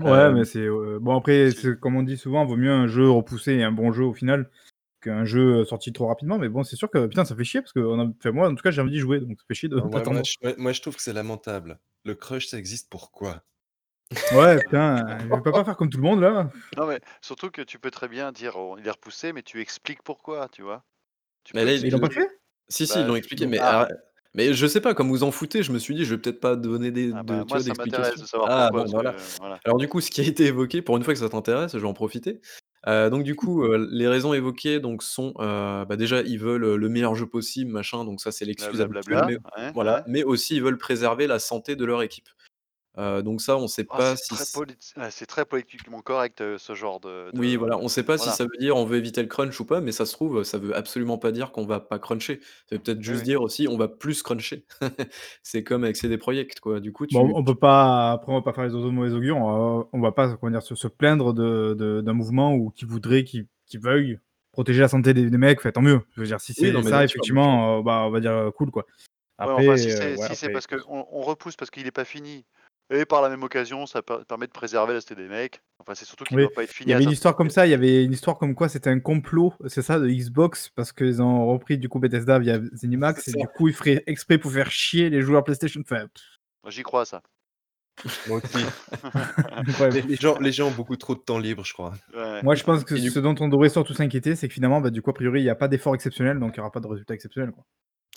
Ouais, 0.02 0.28
Hem 0.28 0.34
mais 0.34 0.44
c'est. 0.44 0.58
euh, 0.60 0.98
Bon, 1.00 1.16
après, 1.16 1.50
c'est 1.52 1.62
c'est 1.72 1.80
comme 1.80 1.96
on 1.96 2.02
dit 2.02 2.16
souvent, 2.18 2.44
vaut 2.44 2.56
mieux 2.56 2.72
un 2.72 2.86
jeu 2.86 3.08
repoussé 3.10 3.54
et 3.54 3.62
un 3.64 3.72
bon 3.72 3.92
jeu 3.92 4.04
au 4.04 4.12
final 4.14 4.50
qu'un 5.00 5.24
jeu 5.24 5.60
euh, 5.60 5.64
sorti 5.64 5.92
trop 5.92 6.06
rapidement. 6.06 6.38
Mais 6.38 6.48
bon, 6.48 6.62
c'est 6.64 6.76
sûr 6.76 6.90
que 6.90 7.06
putain, 7.06 7.24
ça 7.24 7.34
fait 7.36 7.44
chier 7.44 7.60
parce 7.60 7.72
que 7.72 7.80
on 7.80 8.00
a... 8.00 8.04
enfin, 8.04 8.32
moi, 8.32 8.48
en 8.48 8.54
tout 8.54 8.62
cas, 8.62 8.70
j'ai 8.70 8.80
envie 8.80 8.92
d'y 8.92 8.98
jouer, 8.98 9.20
donc 9.20 9.38
ça 9.38 9.44
fait 9.46 9.54
chier 9.54 9.68
de 9.68 9.76
Non, 9.76 9.84
moi, 9.90 9.98
d'attendre. 10.00 10.20
moi, 10.42 10.52
je, 10.52 10.60
moi- 10.60 10.72
je 10.72 10.80
trouve 10.80 10.96
que 10.96 11.02
c'est 11.02 11.12
lamentable. 11.12 11.78
Le 12.04 12.14
crush, 12.14 12.46
ça 12.46 12.58
existe 12.58 12.90
pourquoi 12.90 13.42
Ouais, 14.34 14.58
putain, 14.58 15.06
euh, 15.06 15.18
je 15.20 15.24
vais 15.24 15.42
pas, 15.42 15.52
pas 15.52 15.64
faire 15.64 15.76
comme 15.76 15.90
tout 15.90 15.98
le 15.98 16.02
monde 16.02 16.20
là. 16.20 16.50
Non, 16.78 16.86
mais 16.86 17.00
surtout 17.20 17.50
que 17.50 17.60
tu 17.60 17.78
peux 17.78 17.90
très 17.90 18.08
bien 18.08 18.32
dire 18.32 18.56
oh, 18.56 18.76
il 18.78 18.86
est 18.86 18.90
repoussé, 18.90 19.32
mais 19.32 19.42
tu 19.42 19.60
expliques 19.60 20.02
pourquoi, 20.02 20.48
tu 20.48 20.62
vois. 20.62 20.82
Tu 21.44 21.54
Mais 21.54 21.62
peux 21.62 21.66
là, 21.66 21.74
ils 21.74 21.90
l'ont 21.90 22.00
pas 22.00 22.10
fait? 22.10 22.28
Si, 22.68 22.86
si, 22.86 22.94
Bah, 22.94 23.00
ils 23.00 23.06
l'ont 23.06 23.16
expliqué, 23.16 23.46
mais 23.46 23.58
ah. 23.58 23.86
ah, 23.90 23.94
mais 24.34 24.52
je 24.52 24.66
sais 24.66 24.80
pas, 24.80 24.94
comme 24.94 25.08
vous 25.08 25.24
en 25.24 25.30
foutez, 25.30 25.62
je 25.62 25.72
me 25.72 25.78
suis 25.78 25.94
dit: 25.94 26.04
«Je 26.04 26.14
vais 26.14 26.20
peut-être 26.20 26.40
pas 26.40 26.54
donner 26.54 26.90
des 26.90 27.12
Ah 27.14 27.22
bah, 27.22 27.34
moi, 27.34 27.44
vois, 27.44 27.60
ça 27.60 27.68
m'intéresse 27.74 28.14
d'explications». 28.14 28.22
de 28.22 28.26
savoir 28.28 28.50
Ah 28.50 28.68
pourquoi. 28.70 28.84
bon, 28.84 28.92
parce 28.92 28.92
voilà. 28.92 29.12
que, 29.12 29.40
voilà. 29.40 29.60
Alors 29.64 29.78
du 29.78 29.88
coup, 29.88 30.00
ce 30.00 30.10
qui 30.10 30.20
a 30.20 30.24
été 30.24 30.44
évoqué, 30.46 30.82
pour 30.82 30.96
une 30.96 31.02
fois 31.02 31.14
que 31.14 31.20
ça 31.20 31.28
t'intéresse, 31.28 31.72
je 31.72 31.78
vais 31.78 31.86
en 31.88 31.94
profiter. 31.94 32.40
Heu, 32.86 33.10
donc 33.10 33.24
du 33.24 33.34
coup, 33.34 33.64
heu, 33.64 33.88
les 33.90 34.06
raisons 34.08 34.32
évoquées 34.34 34.80
donc 34.80 35.02
sont, 35.02 35.34
heu, 35.40 35.84
bah, 35.86 35.96
déjà, 35.96 36.22
ils 36.22 36.38
veulent, 36.38 36.74
le 36.76 36.88
meilleur 36.88 37.14
jeu 37.14 37.26
possible, 37.26 37.70
machin, 37.72 38.04
donc 38.04 38.20
ça, 38.20 38.30
c'est 38.32 38.44
l'excuse 38.44 38.80
habituelle, 38.80 39.22
Blablabla. 39.22 39.26
mais 39.26 39.38
ouais, 39.56 39.74
voilà, 39.74 39.96
ouais. 39.96 40.02
mais 40.06 40.22
aussi 40.24 40.56
ils 40.56 40.62
veulent 40.62 40.78
préserver 40.78 41.26
la 41.26 41.38
santé 41.38 41.76
de 41.76 41.84
leur 41.84 42.02
équipe. 42.02 42.28
Heu, 42.98 43.22
donc 43.22 43.40
ça, 43.40 43.56
on 43.56 43.68
sait 43.68 43.86
Oh, 43.90 43.96
pas 43.96 44.16
c'est 44.16 44.24
si 44.24 44.34
très, 44.34 44.44
c 44.44 44.58
politi- 44.58 44.98
ouais, 44.98 45.10
c'est 45.10 45.26
très 45.26 45.44
politiquement 45.44 46.00
correct 46.02 46.42
ce 46.58 46.74
genre 46.74 46.98
de. 47.00 47.30
oui, 47.34 47.52
de- 47.52 47.58
voilà, 47.58 47.78
on 47.78 47.88
sait 47.88 48.02
pas 48.02 48.18
si 48.18 48.24
Voilà. 48.24 48.36
ça 48.36 48.44
veut 48.44 48.58
dire 48.58 48.76
on 48.76 48.84
veut 48.84 48.98
éviter 48.98 49.22
le 49.22 49.28
crunch 49.28 49.58
ou 49.60 49.64
pas, 49.64 49.80
mais 49.80 49.92
ça 49.92 50.04
se 50.04 50.12
trouve, 50.12 50.42
ça 50.42 50.58
veut 50.58 50.74
absolument 50.76 51.16
pas 51.16 51.30
dire 51.30 51.52
qu'on 51.52 51.64
va 51.64 51.78
pas 51.80 51.98
cruncher. 51.98 52.40
Ça 52.68 52.76
veut 52.76 52.82
peut-être 52.82 52.98
Oui, 52.98 53.04
juste 53.04 53.20
oui. 53.20 53.24
dire 53.24 53.40
aussi 53.42 53.68
on 53.68 53.76
va 53.76 53.86
plus 53.88 54.22
cruncher. 54.22 54.64
C'est 55.42 55.62
comme 55.62 55.84
avec 55.84 55.96
CD 55.96 56.18
Projekt, 56.18 56.60
quoi. 56.60 56.80
Du 56.80 56.92
coup, 56.92 57.06
Bon, 57.10 57.26
tu 57.26 57.32
on 57.34 57.44
peut 57.44 57.54
pas. 57.54 58.12
Après, 58.12 58.32
on 58.32 58.34
va 58.36 58.42
pas 58.42 58.52
faire 58.52 58.64
les 58.64 58.74
autres 58.74 58.90
mauvais 58.90 59.12
augures. 59.12 59.36
On 59.36 59.78
va, 59.80 59.88
on 59.92 60.00
va 60.00 60.12
pas 60.12 60.36
comment 60.36 60.50
dire, 60.50 60.62
se, 60.62 60.74
se 60.74 60.88
plaindre 60.88 61.32
de, 61.32 61.74
de- 61.78 62.00
d'un 62.00 62.12
mouvement 62.12 62.54
ou 62.54 62.70
qui 62.70 62.84
voudrait, 62.84 63.24
qui, 63.24 63.46
qui 63.66 63.78
veuille 63.78 64.18
protéger 64.52 64.80
la 64.80 64.88
santé 64.88 65.14
des, 65.14 65.30
des 65.30 65.38
mecs. 65.38 65.60
Fait 65.60 65.72
tant 65.72 65.82
mieux. 65.82 66.00
Je 66.16 66.20
veux 66.20 66.26
dire, 66.26 66.40
si 66.40 66.52
Oui, 66.58 66.68
c'est 66.68 66.72
non, 66.72 66.82
mais 66.82 66.90
ça, 66.90 66.98
bien 66.98 67.06
sûr, 67.06 67.22
bien 67.22 67.42
sûr. 67.42 67.44
effectivement, 67.44 67.82
bah, 67.82 68.02
on 68.06 68.10
va 68.10 68.20
dire 68.20 68.50
cool 68.56 68.70
quoi. 68.70 68.84
Ouais, 68.88 68.96
Après, 69.38 69.68
enfin, 69.68 69.76
si 69.76 69.90
euh, 69.90 69.96
c'est 69.96 70.16
ouais, 70.16 70.26
si 70.28 70.34
c'est 70.34 70.46
après, 70.46 70.52
parce 70.52 70.66
qu'on 70.66 71.06
on 71.12 71.20
repousse 71.22 71.54
parce 71.54 71.70
qu'il 71.70 71.84
n'est 71.84 71.92
pas 71.92 72.04
fini, 72.04 72.44
et 72.90 73.04
par 73.04 73.22
la 73.22 73.28
même 73.28 73.42
occasion, 73.42 73.86
ça 73.86 74.02
per- 74.02 74.24
permet 74.26 74.46
de 74.46 74.52
préserver 74.52 74.94
la 74.94 75.14
des 75.14 75.28
mecs. 75.28 75.62
Enfin, 75.78 75.94
c'est 75.94 76.04
surtout 76.04 76.24
qu'il 76.24 76.36
ne 76.36 76.42
Oui, 76.42 76.46
doit 76.46 76.54
pas 76.54 76.62
être 76.64 76.72
Il 76.72 76.74
fini 76.74 76.90
y 76.90 76.94
à 76.94 76.96
avait 76.96 77.04
une 77.04 77.10
ça. 77.10 77.12
histoire 77.12 77.36
comme 77.36 77.50
ça, 77.50 77.66
il 77.66 77.70
y 77.70 77.74
avait 77.74 78.04
une 78.04 78.12
histoire 78.12 78.38
comme 78.38 78.54
quoi 78.54 78.68
c'était 78.68 78.90
un 78.90 79.00
complot, 79.00 79.54
c'est 79.66 79.82
ça, 79.82 79.98
de 79.98 80.08
Xbox, 80.08 80.70
parce 80.70 80.92
qu'ils 80.92 81.20
ont 81.22 81.46
repris 81.46 81.78
du 81.78 81.88
coup 81.88 81.98
Bethesda 81.98 82.38
via 82.38 82.60
Zenimax, 82.74 83.28
et 83.28 83.32
ça. 83.32 83.38
du 83.38 83.46
coup 83.48 83.68
ils 83.68 83.74
feraient 83.74 84.02
exprès 84.06 84.38
pour 84.38 84.52
faire 84.52 84.70
chier 84.70 85.10
les 85.10 85.22
joueurs 85.22 85.44
PlayStation. 85.44 85.80
Enfin, 85.82 86.06
J'y 86.68 86.82
crois, 86.82 87.04
ça. 87.06 87.22
Moi 88.28 88.38
aussi. 88.44 88.64
incroyable. 89.56 89.96
les, 89.96 90.02
les 90.02 90.16
gens, 90.16 90.38
les 90.38 90.52
gens 90.52 90.68
ont 90.68 90.72
beaucoup 90.72 90.96
trop 90.96 91.14
de 91.14 91.20
temps 91.20 91.38
libre, 91.38 91.64
je 91.64 91.72
crois. 91.72 91.94
Ouais. 92.14 92.42
Moi 92.42 92.54
je 92.54 92.62
pense 92.64 92.84
que 92.84 92.94
Et 92.94 93.00
du 93.00 93.10
ce 93.10 93.18
dont 93.18 93.34
on 93.40 93.48
devrait 93.48 93.68
surtout 93.70 93.94
s'inquiéter, 93.94 94.36
c'est 94.36 94.48
que 94.48 94.54
finalement, 94.54 94.80
bah, 94.80 94.90
du 94.90 95.02
coup, 95.02 95.10
a 95.10 95.14
priori, 95.14 95.40
il 95.40 95.44
n'y 95.44 95.50
a 95.50 95.56
pas 95.56 95.68
d'effort 95.68 95.94
exceptionnel, 95.94 96.38
donc 96.38 96.52
il 96.56 96.60
n'y 96.60 96.60
aura 96.60 96.70
pas 96.70 96.80
de 96.80 96.86
résultat 96.86 97.14
exceptionnel. 97.14 97.50
Quoi. 97.52 97.64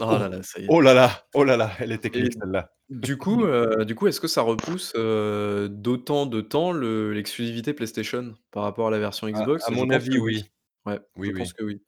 Oh 0.02 0.18
là 0.18 0.30
là, 0.30 0.44
ça 0.44 0.60
y 0.60 0.64
est. 0.66 0.68
Oh 0.70 0.82
là 0.82 0.94
là, 0.94 1.26
oh 1.34 1.44
là 1.44 1.58
là, 1.58 1.72
elle 1.80 1.92
est 1.92 1.98
technique 2.00 2.34
Et 2.34 2.40
celle-là. 2.40 2.72
du 2.90 3.18
coup, 3.18 3.46
du 3.86 3.96
coup, 3.96 4.08
est-ce 4.08 4.20
que 4.20 4.28
ça 4.28 4.42
repousse, 4.42 4.94
heu, 4.96 5.70
d'autant 5.70 6.26
de 6.26 6.42
temps 6.42 6.72
le 6.72 7.14
l'exclusivité 7.14 7.74
PlayStation 7.74 8.34
par 8.52 8.64
rapport 8.64 8.88
à 8.88 8.92
la 8.92 9.00
version 9.00 9.28
À, 9.28 9.32
Xbox? 9.32 9.66
à 9.66 9.72
Je 9.72 9.76
mon 9.76 9.84
pense 9.86 9.96
avis, 9.96 10.10
que 10.10 10.18
oui. 10.20 10.44
Ouais, 10.86 11.00
Oui, 11.18 11.28
je 11.28 11.34
oui. 11.34 11.40
pense 11.40 11.54
que 11.54 11.64
oui. 11.64 11.82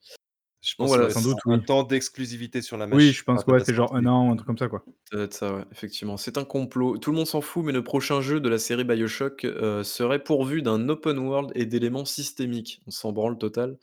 Je 0.62 0.76
Donc 0.80 0.88
pense 0.88 0.88
voilà, 0.96 1.08
que 1.08 1.14
sans 1.14 1.20
c'est 1.20 1.28
doute, 1.28 1.40
un 1.46 1.58
oui. 1.58 1.66
temps 1.66 1.84
d'exclusivité 1.84 2.62
sur 2.62 2.78
la 2.78 2.88
machine. 2.88 3.08
Oui, 3.08 3.12
je 3.14 3.24
pense 3.26 3.44
que 3.44 3.52
la 3.52 3.66
c'est 3.66 3.74
genre 3.74 3.90
sortie. 3.90 4.06
un 4.06 4.10
an, 4.10 4.32
un 4.32 4.36
truc 4.38 4.48
comme 4.48 4.58
ça. 4.58 4.70
quoi. 4.70 4.84
Ça 5.10 5.18
doit 5.18 5.26
être 5.26 5.34
ça, 5.34 5.54
ouais, 5.54 5.64
effectivement. 5.74 6.16
C'est 6.16 6.38
un 6.38 6.46
complot. 6.46 6.98
Tout 7.00 7.12
le 7.12 7.18
monde 7.18 7.28
s'en 7.28 7.42
fout, 7.42 7.66
mais 7.66 7.74
le 7.74 7.84
prochain 7.84 8.22
jeu 8.22 8.40
de 8.40 8.48
la 8.48 8.58
série 8.60 8.86
BioShock, 8.86 9.44
heu, 9.44 9.84
serait 9.84 10.24
pourvu 10.24 10.62
d'un 10.62 10.88
open 10.88 11.18
world 11.18 11.52
et 11.56 11.66
d'éléments 11.66 12.06
systémiques. 12.06 12.82
On 12.88 12.92
s'en 12.92 13.12
branle 13.12 13.38
total. 13.38 13.78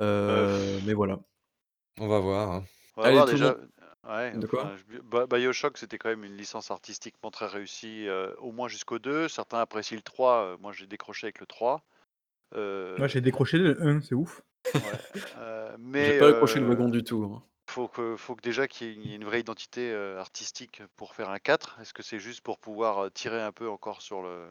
Euh, 0.00 0.78
mais 0.86 0.94
voilà. 0.94 1.20
On 1.98 2.08
va 2.08 2.18
voir. 2.20 2.50
hein. 2.52 2.64
On 2.96 3.02
va 3.02 3.08
Allez, 3.08 3.16
voir 3.16 3.26
tout 3.26 3.32
le 3.32 3.38
déjà. 3.38 3.56
Ouais, 4.08 4.32
de 4.32 4.46
quoi? 4.46 4.72
enfin, 5.10 5.26
Bioshock, 5.26 5.78
c'était 5.78 5.98
quand 5.98 6.08
même 6.08 6.24
une 6.24 6.36
licence 6.36 6.70
artistiquement 6.70 7.30
très 7.30 7.46
réussie, 7.46 8.06
euh, 8.06 8.32
au 8.38 8.52
moins 8.52 8.68
jusqu'au 8.68 8.98
2. 8.98 9.28
Certains 9.28 9.58
apprécient 9.58 9.96
le 9.96 10.02
3. 10.02 10.44
euh, 10.44 10.56
moi, 10.60 10.72
j'ai 10.72 10.86
décroché 10.86 11.26
avec 11.26 11.40
le 11.40 11.46
3. 11.46 11.82
Euh, 12.54 12.96
Moi 12.98 13.08
j'ai 13.08 13.20
décroché 13.20 13.58
le 13.58 13.82
1, 13.82 14.00
c'est 14.00 14.14
ouf. 14.14 14.42
Ouais, 14.72 14.80
heu, 15.40 15.76
J'ai 15.94 16.18
pas 16.18 16.28
accroché 16.28 16.60
le 16.60 16.66
wagon 16.66 16.88
du 16.88 17.02
tout, 17.02 17.24
hein. 17.24 17.42
faut 17.68 17.88
que 17.88 18.16
faut 18.16 18.36
que 18.36 18.42
déjà 18.42 18.68
qu'il 18.68 19.04
y 19.04 19.12
ait 19.12 19.16
une 19.16 19.24
vraie 19.24 19.40
identité, 19.40 19.92
artistique 20.16 20.82
pour 20.96 21.14
faire 21.14 21.28
un 21.30 21.40
4. 21.40 21.78
Est-ce 21.80 21.92
que 21.92 22.04
c'est 22.04 22.20
juste 22.20 22.42
pour 22.42 22.58
pouvoir, 22.58 23.10
tirer 23.12 23.42
un 23.42 23.52
peu 23.52 23.68
encore 23.68 24.00
sur 24.00 24.22
le 24.22 24.46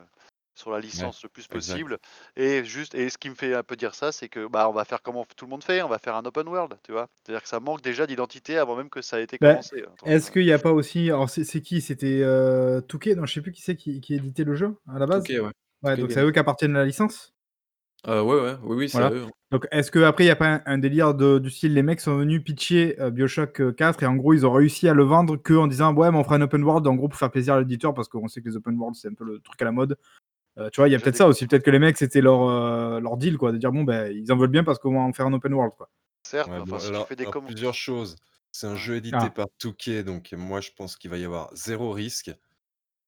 sur 0.56 0.72
la 0.72 0.80
Ouais, 0.94 1.12
licence 1.12 1.22
le 1.24 1.30
plus 1.30 1.48
exact. 1.52 1.86
possible? 1.88 2.00
Et 2.36 2.64
juste 2.66 2.96
et 2.96 3.10
ce 3.10 3.18
qui 3.18 3.30
me 3.30 3.36
fait 3.36 3.54
un 3.56 3.64
peu 3.64 3.76
dire 3.76 3.96
ça, 3.96 4.12
c'est 4.12 4.30
que, 4.30 4.48
bah, 4.48 4.70
on 4.70 4.74
va 4.74 4.86
faire 4.86 5.02
comme 5.02 5.24
tout 5.38 5.46
le 5.46 5.50
monde 5.52 5.64
fait, 5.64 5.82
on 5.82 5.88
va 5.90 6.00
faire 6.00 6.16
un 6.16 6.26
open 6.26 6.48
world, 6.48 6.80
tu 6.84 6.92
vois? 6.94 7.08
C'est-à-dire 7.24 7.44
que 7.44 7.50
ça 7.50 7.60
manque 7.60 7.82
déjà 7.82 8.08
d'identité 8.08 8.58
avant 8.58 8.76
même 8.76 8.90
que 8.90 9.02
ça 9.02 9.20
ait 9.20 9.24
été 9.24 9.40
Bah, 9.42 9.60
commencé, 9.60 9.84
hein, 9.88 9.96
est-ce 10.06 10.32
qu'il 10.32 10.44
y 10.44 10.52
a 10.54 10.60
pas 10.60 10.72
aussi 10.72 11.10
alors 11.10 11.30
c'est 11.30 11.62
qui? 11.62 11.82
C'était, 11.82 12.22
heu, 12.24 12.82
2K? 12.88 13.08
Non, 13.16 13.26
je 13.26 13.34
sais 13.34 13.42
plus 13.42 13.52
qui 13.52 13.62
c'est 13.62 13.76
qui 13.76 14.00
qui 14.00 14.14
éditait 14.16 14.44
le 14.46 14.56
jeu, 14.56 14.78
à 14.88 14.98
la 15.00 15.08
base? 15.08 15.30
Touquet, 15.30 15.40
ouais. 15.40 15.52
Ouais, 15.84 15.98
Touquet 15.98 16.06
donc 16.08 16.12
c'est 16.12 16.20
à 16.22 16.24
Games. 16.24 16.26
eux 16.26 16.32
qu'appartiennent 16.32 16.74
la 16.74 16.86
licence? 16.86 17.34
Heu, 18.04 18.22
ouais, 18.24 18.40
ouais, 18.42 18.56
oui, 18.64 18.76
oui, 18.78 18.90
c'est 18.90 19.02
à 19.04 19.04
Voilà. 19.04 19.12
eux. 19.12 19.30
Donc 19.52 19.68
est-ce 19.72 19.92
qu'après 19.92 20.24
il 20.26 20.28
y 20.28 20.30
a 20.32 20.36
pas 20.36 20.56
un 20.56 20.62
un 20.66 20.78
délire 20.78 21.14
de 21.14 21.38
du 21.40 21.50
style 21.50 21.74
les 21.74 21.84
mecs 21.84 22.00
sont 22.02 22.18
venus 22.18 22.44
pitcher, 22.44 22.96
heu, 23.00 23.12
BioShock, 23.12 23.60
heu, 23.62 23.72
4 23.74 24.02
et 24.04 24.06
en 24.06 24.16
gros 24.16 24.34
ils 24.34 24.46
ont 24.46 24.52
réussi 24.52 24.88
à 24.88 24.94
le 24.94 25.04
vendre 25.04 25.38
qu'en 25.38 25.68
disant: 25.68 25.94
«Ouais, 25.94 26.12
mais 26.12 26.18
on 26.18 26.24
fera 26.24 26.36
un 26.36 26.42
open 26.42 26.64
world», 26.64 26.86
en 26.88 26.96
gros 26.96 27.08
pour 27.10 27.18
faire 27.20 27.30
plaisir 27.32 27.54
à 27.56 27.60
l'éditeur 27.60 27.94
parce 27.94 28.08
qu'on 28.08 28.28
sait 28.28 28.42
que 28.42 28.50
les 28.50 28.56
open 28.56 28.76
world 28.78 28.96
c'est 28.96 29.08
un 29.10 29.14
peu 29.14 29.24
le 29.26 29.40
truc 29.40 29.62
à 29.62 29.66
la 29.66 29.72
mode. 29.72 29.98
Heu, 30.58 30.70
tu 30.72 30.80
vois, 30.80 30.88
il 30.88 30.92
y 30.94 30.96
a 30.96 31.00
peut-être 31.00 31.18
ça 31.18 31.28
aussi, 31.28 31.48
peut-être 31.48 31.64
que 31.64 31.72
les 31.72 31.80
mecs 31.80 31.98
c'était 31.98 32.22
leur, 32.22 32.42
heu, 32.50 33.00
leur 33.02 33.18
deal 33.18 33.38
quoi, 33.38 33.52
de 33.52 33.58
dire: 33.58 33.72
«Bon, 33.72 33.84
ben 33.84 34.12
ils 34.16 34.32
en 34.32 34.38
veulent 34.38 34.50
bien 34.50 34.64
parce 34.64 34.80
qu'on 34.80 34.94
va 34.94 35.00
en 35.02 35.12
faire 35.14 35.26
un 35.28 35.34
open 35.34 35.54
world, 35.54 35.74
quoi». 35.76 35.90
certes, 36.24 36.52
Ouais, 36.52 36.58
mais 36.58 36.64
enfin 36.64 36.80
bon, 36.80 36.80
si 36.80 36.92
tu 36.92 37.02
alors 37.02 37.08
fais 37.08 37.16
des 37.16 37.28
alors 37.28 37.30
commandes 37.30 37.56
plusieurs 37.56 37.74
choses. 37.74 38.16
C'est 38.52 38.68
un 38.68 38.76
jeu 38.76 38.96
édité 38.96 39.30
Ah. 39.30 39.32
par 39.32 39.48
2K, 39.62 40.04
donc 40.04 40.32
moi 40.34 40.62
je 40.62 40.72
pense 40.76 40.96
qu'il 40.96 41.10
va 41.10 41.18
y 41.18 41.26
avoir 41.26 41.54
zéro 41.56 41.92
risque. 41.92 42.32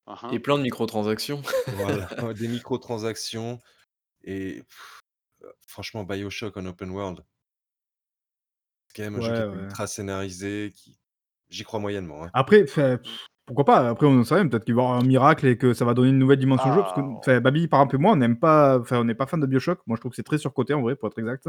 Hein, 0.08 0.18
Et 0.30 0.40
plein 0.40 0.58
de 0.58 0.64
microtransactions. 0.64 1.42
Voilà, 1.70 2.10
des 2.36 2.48
microtransactions 2.48 3.62
et 4.24 4.64
franchement 5.68 6.04
BioShock 6.04 6.58
en 6.58 6.66
open 6.66 6.92
world 6.92 7.26
c'est 8.90 8.96
quand 8.98 9.04
même 9.04 9.16
un 9.16 9.20
jeu 9.22 9.34
qui 9.34 9.42
Ouais, 9.42 9.46
est 9.46 9.46
ouais. 9.46 9.58
ultra 9.58 9.88
scénarisé, 9.88 10.72
qui 10.76 11.00
j'y 11.50 11.64
crois 11.64 11.80
moyennement, 11.80 12.24
hein. 12.26 12.34
Après, 12.34 12.66
Mmh. 13.04 13.18
Pourquoi 13.48 13.66
pas? 13.66 13.90
Après, 13.90 14.06
on 14.08 14.20
en 14.20 14.24
sait 14.26 14.36
rien, 14.36 14.48
peut-être 14.48 14.66
qu'il 14.66 14.76
va 14.76 14.84
y 14.84 14.86
avoir 14.86 15.00
un 15.00 15.04
miracle 15.04 15.48
et 15.48 15.58
que 15.58 15.74
ça 15.74 15.86
va 15.86 15.96
donner 15.96 16.10
une 16.12 16.20
nouvelle 16.20 16.40
dimension 16.40 16.70
au 16.70 16.74
jeu 16.74 16.84
parce 16.84 16.94
que, 16.94 17.02
Ah, 17.02 17.18
enfin, 17.20 17.40
Babi, 17.42 17.68
par 17.68 17.82
exemple, 17.82 17.96
et 17.96 18.00
moi, 18.00 18.14
on 18.14 18.18
n'aime 18.18 18.38
pas 18.40 18.80
enfin, 18.80 19.00
on 19.00 19.06
n'est 19.06 19.16
pas 19.16 19.28
fan 19.28 19.40
de 19.40 19.48
BioShock. 19.48 19.80
Moi, 19.88 19.96
je 19.98 20.02
trouve 20.02 20.12
que 20.12 20.18
c'est 20.18 20.24
très 20.24 20.38
surcoté, 20.38 20.74
en 20.76 20.82
vrai, 20.84 20.96
pour 20.96 21.08
être 21.10 21.20
exact. 21.20 21.46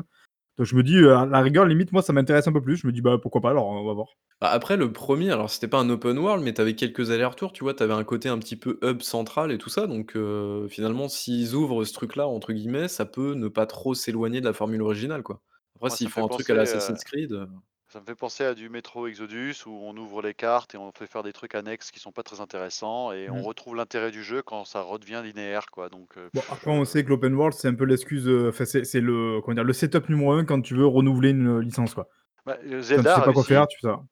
Donc 0.59 0.67
je 0.69 0.77
me 0.77 0.83
dis, 0.85 0.97
heu, 0.99 1.15
à 1.17 1.27
la 1.27 1.41
rigueur, 1.43 1.67
limite, 1.67 1.93
moi, 1.93 2.03
ça 2.03 2.13
m'intéresse 2.15 2.49
un 2.49 2.53
peu 2.55 2.63
plus. 2.63 2.77
Je 2.79 2.87
me 2.89 2.93
dis: 2.93 3.03
«Bah, 3.03 3.19
pourquoi 3.23 3.41
pas 3.43 3.51
alors, 3.51 3.67
on 3.69 3.85
va 3.87 3.95
voir». 3.95 4.09
Bah, 4.41 4.51
après 4.51 4.77
le 4.77 4.93
1er, 4.93 5.33
alors 5.33 5.51
c'était 5.51 5.67
pas 5.67 5.81
un 5.81 5.91
open 5.91 6.17
world, 6.19 6.45
mais 6.45 6.55
tu 6.55 6.61
avais 6.61 6.77
quelques 6.77 7.11
allers-retours, 7.11 7.53
tu 7.53 7.65
vois? 7.65 7.75
Tu 7.75 7.83
avais 7.83 7.93
un 7.95 8.05
côté 8.05 8.29
un 8.29 8.39
petit 8.39 8.55
peu 8.57 8.79
hub 8.83 9.01
central 9.03 9.51
et 9.51 9.59
tout 9.59 9.69
ça, 9.69 9.89
donc 9.89 10.15
heu, 10.17 10.69
finalement, 10.71 11.09
s'ils 11.09 11.55
ouvrent 11.55 11.85
ce 11.85 11.93
truc-là, 11.93 12.29
entre 12.29 12.53
guillemets, 12.53 12.87
ça 12.87 13.05
peut 13.05 13.35
ne 13.35 13.49
pas 13.49 13.67
trop 13.67 13.95
s'éloigner 13.95 14.41
de 14.41 14.47
la 14.47 14.53
formule 14.53 14.83
originale, 14.83 15.25
quoi. 15.25 15.43
Après 15.75 15.91
moi 15.91 15.97
ça 15.97 15.99
s'ils 15.99 16.09
fait 16.11 16.21
font 16.21 16.25
un 16.25 16.29
truc 16.29 16.51
à 16.51 16.55
la 16.55 16.63
heu 16.63 16.63
Assassin's 16.63 17.03
Creed, 17.05 17.33
Ça 17.89 18.01
me 18.01 18.05
fait 18.07 18.15
penser 18.15 18.45
à 18.45 18.55
du 18.55 18.69
Metro 18.69 19.07
Exodus 19.07 19.65
où 19.67 19.71
on 19.83 19.97
ouvre 19.97 20.23
les 20.23 20.33
cartes 20.35 20.75
et 20.75 20.79
on 20.79 20.93
fait 20.93 21.07
faire 21.07 21.23
des 21.23 21.33
trucs 21.33 21.55
annexes 21.55 21.91
qui 21.91 22.01
sont 22.01 22.13
pas 22.13 22.23
très 22.23 22.41
intéressants 22.41 23.13
et 23.13 23.29
on 23.31 23.41
Mmh. 23.41 23.43
retrouve 23.43 23.77
l'intérêt 23.77 24.11
du 24.11 24.23
jeu 24.25 24.43
quand 24.43 24.65
ça 24.65 24.81
redevient 24.83 25.23
linéaire 25.25 25.67
quoi 25.71 25.89
donc 25.89 26.17
heu, 26.19 26.31
Bon, 26.35 26.43
après, 26.51 26.71
je 26.71 26.71
on 26.71 26.85
sait 26.85 27.05
que 27.05 27.09
l'open 27.09 27.35
world, 27.35 27.55
c'est 27.55 27.69
un 27.69 27.75
peu 27.75 27.85
l'excuse, 27.85 28.29
enfin, 28.49 28.65
c'est 28.67 28.85
c'est 28.85 29.01
le 29.01 29.41
comment 29.43 29.55
dire? 29.55 29.65
Le 29.65 29.73
setup 29.73 30.09
numéro 30.11 30.33
un 30.33 30.45
quand 30.45 30.61
tu 30.61 30.75
veux 30.75 30.87
renouveler 30.87 31.31
une, 31.31 31.47
heu, 31.49 31.61
licence, 31.61 31.95
quoi. 31.95 32.09
Bah, 32.49 32.59
heu, 32.65 32.83
Quand 32.95 33.05
tu 33.05 33.11
Zelda 33.11 33.15
sais 33.15 33.23
a 33.23 33.27
pas 33.27 33.33
quoi 33.33 33.45
faire, 33.45 33.67
réussi 33.67 33.69
tu 33.69 33.79
fais 33.81 33.87
ça. 33.87 34.05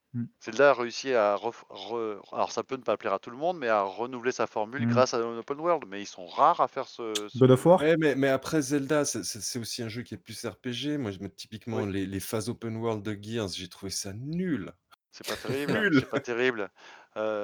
Zelda 0.43 0.71
a 0.71 0.73
réussi 0.75 1.13
à 1.13 1.35
ref 1.35 1.65
re 1.69 2.21
alors 2.33 2.51
ça 2.53 2.63
peut 2.63 2.77
ne 2.77 2.83
pas 2.83 2.97
plaire 2.97 3.13
à 3.13 3.19
tout 3.19 3.29
le 3.31 3.37
monde, 3.37 3.57
mais 3.59 3.69
à 3.69 3.83
renouveler 3.83 4.31
sa 4.33 4.47
formule 4.47 4.85
Mmh. 4.85 4.87
grâce 4.87 5.13
à 5.15 5.17
un 5.19 5.37
open 5.39 5.59
world, 5.59 5.85
mais 5.87 6.01
ils 6.01 6.07
sont 6.07 6.27
rares 6.27 6.61
à 6.61 6.67
faire 6.69 6.87
ce 6.89 7.27
God 7.35 7.51
of 7.51 7.65
ce 7.65 7.65
War? 7.65 7.79
Ouais, 7.79 7.95
mais 7.97 8.15
mais 8.15 8.27
après 8.27 8.61
Zelda, 8.61 9.05
c'est 9.05 9.59
aussi 9.59 9.83
un 9.83 9.89
jeu 9.89 10.01
qui 10.03 10.13
est 10.15 10.17
plus 10.17 10.45
RPG. 10.45 10.97
Moi, 10.97 11.11
typiquement 11.35 11.85
oui, 11.85 11.85
les 11.85 12.05
les 12.05 12.19
phases 12.19 12.49
open 12.49 12.75
world 12.77 13.03
de 13.03 13.17
Gears, 13.21 13.49
j'ai 13.49 13.69
trouvé 13.69 13.91
ça 13.91 14.13
nul, 14.13 14.73
c'est 15.11 15.23
pas 15.25 15.37
terrible, 15.37 15.85
nul! 15.91 15.99
c'est 15.99 16.09
pas 16.09 16.19
terrible, 16.21 16.71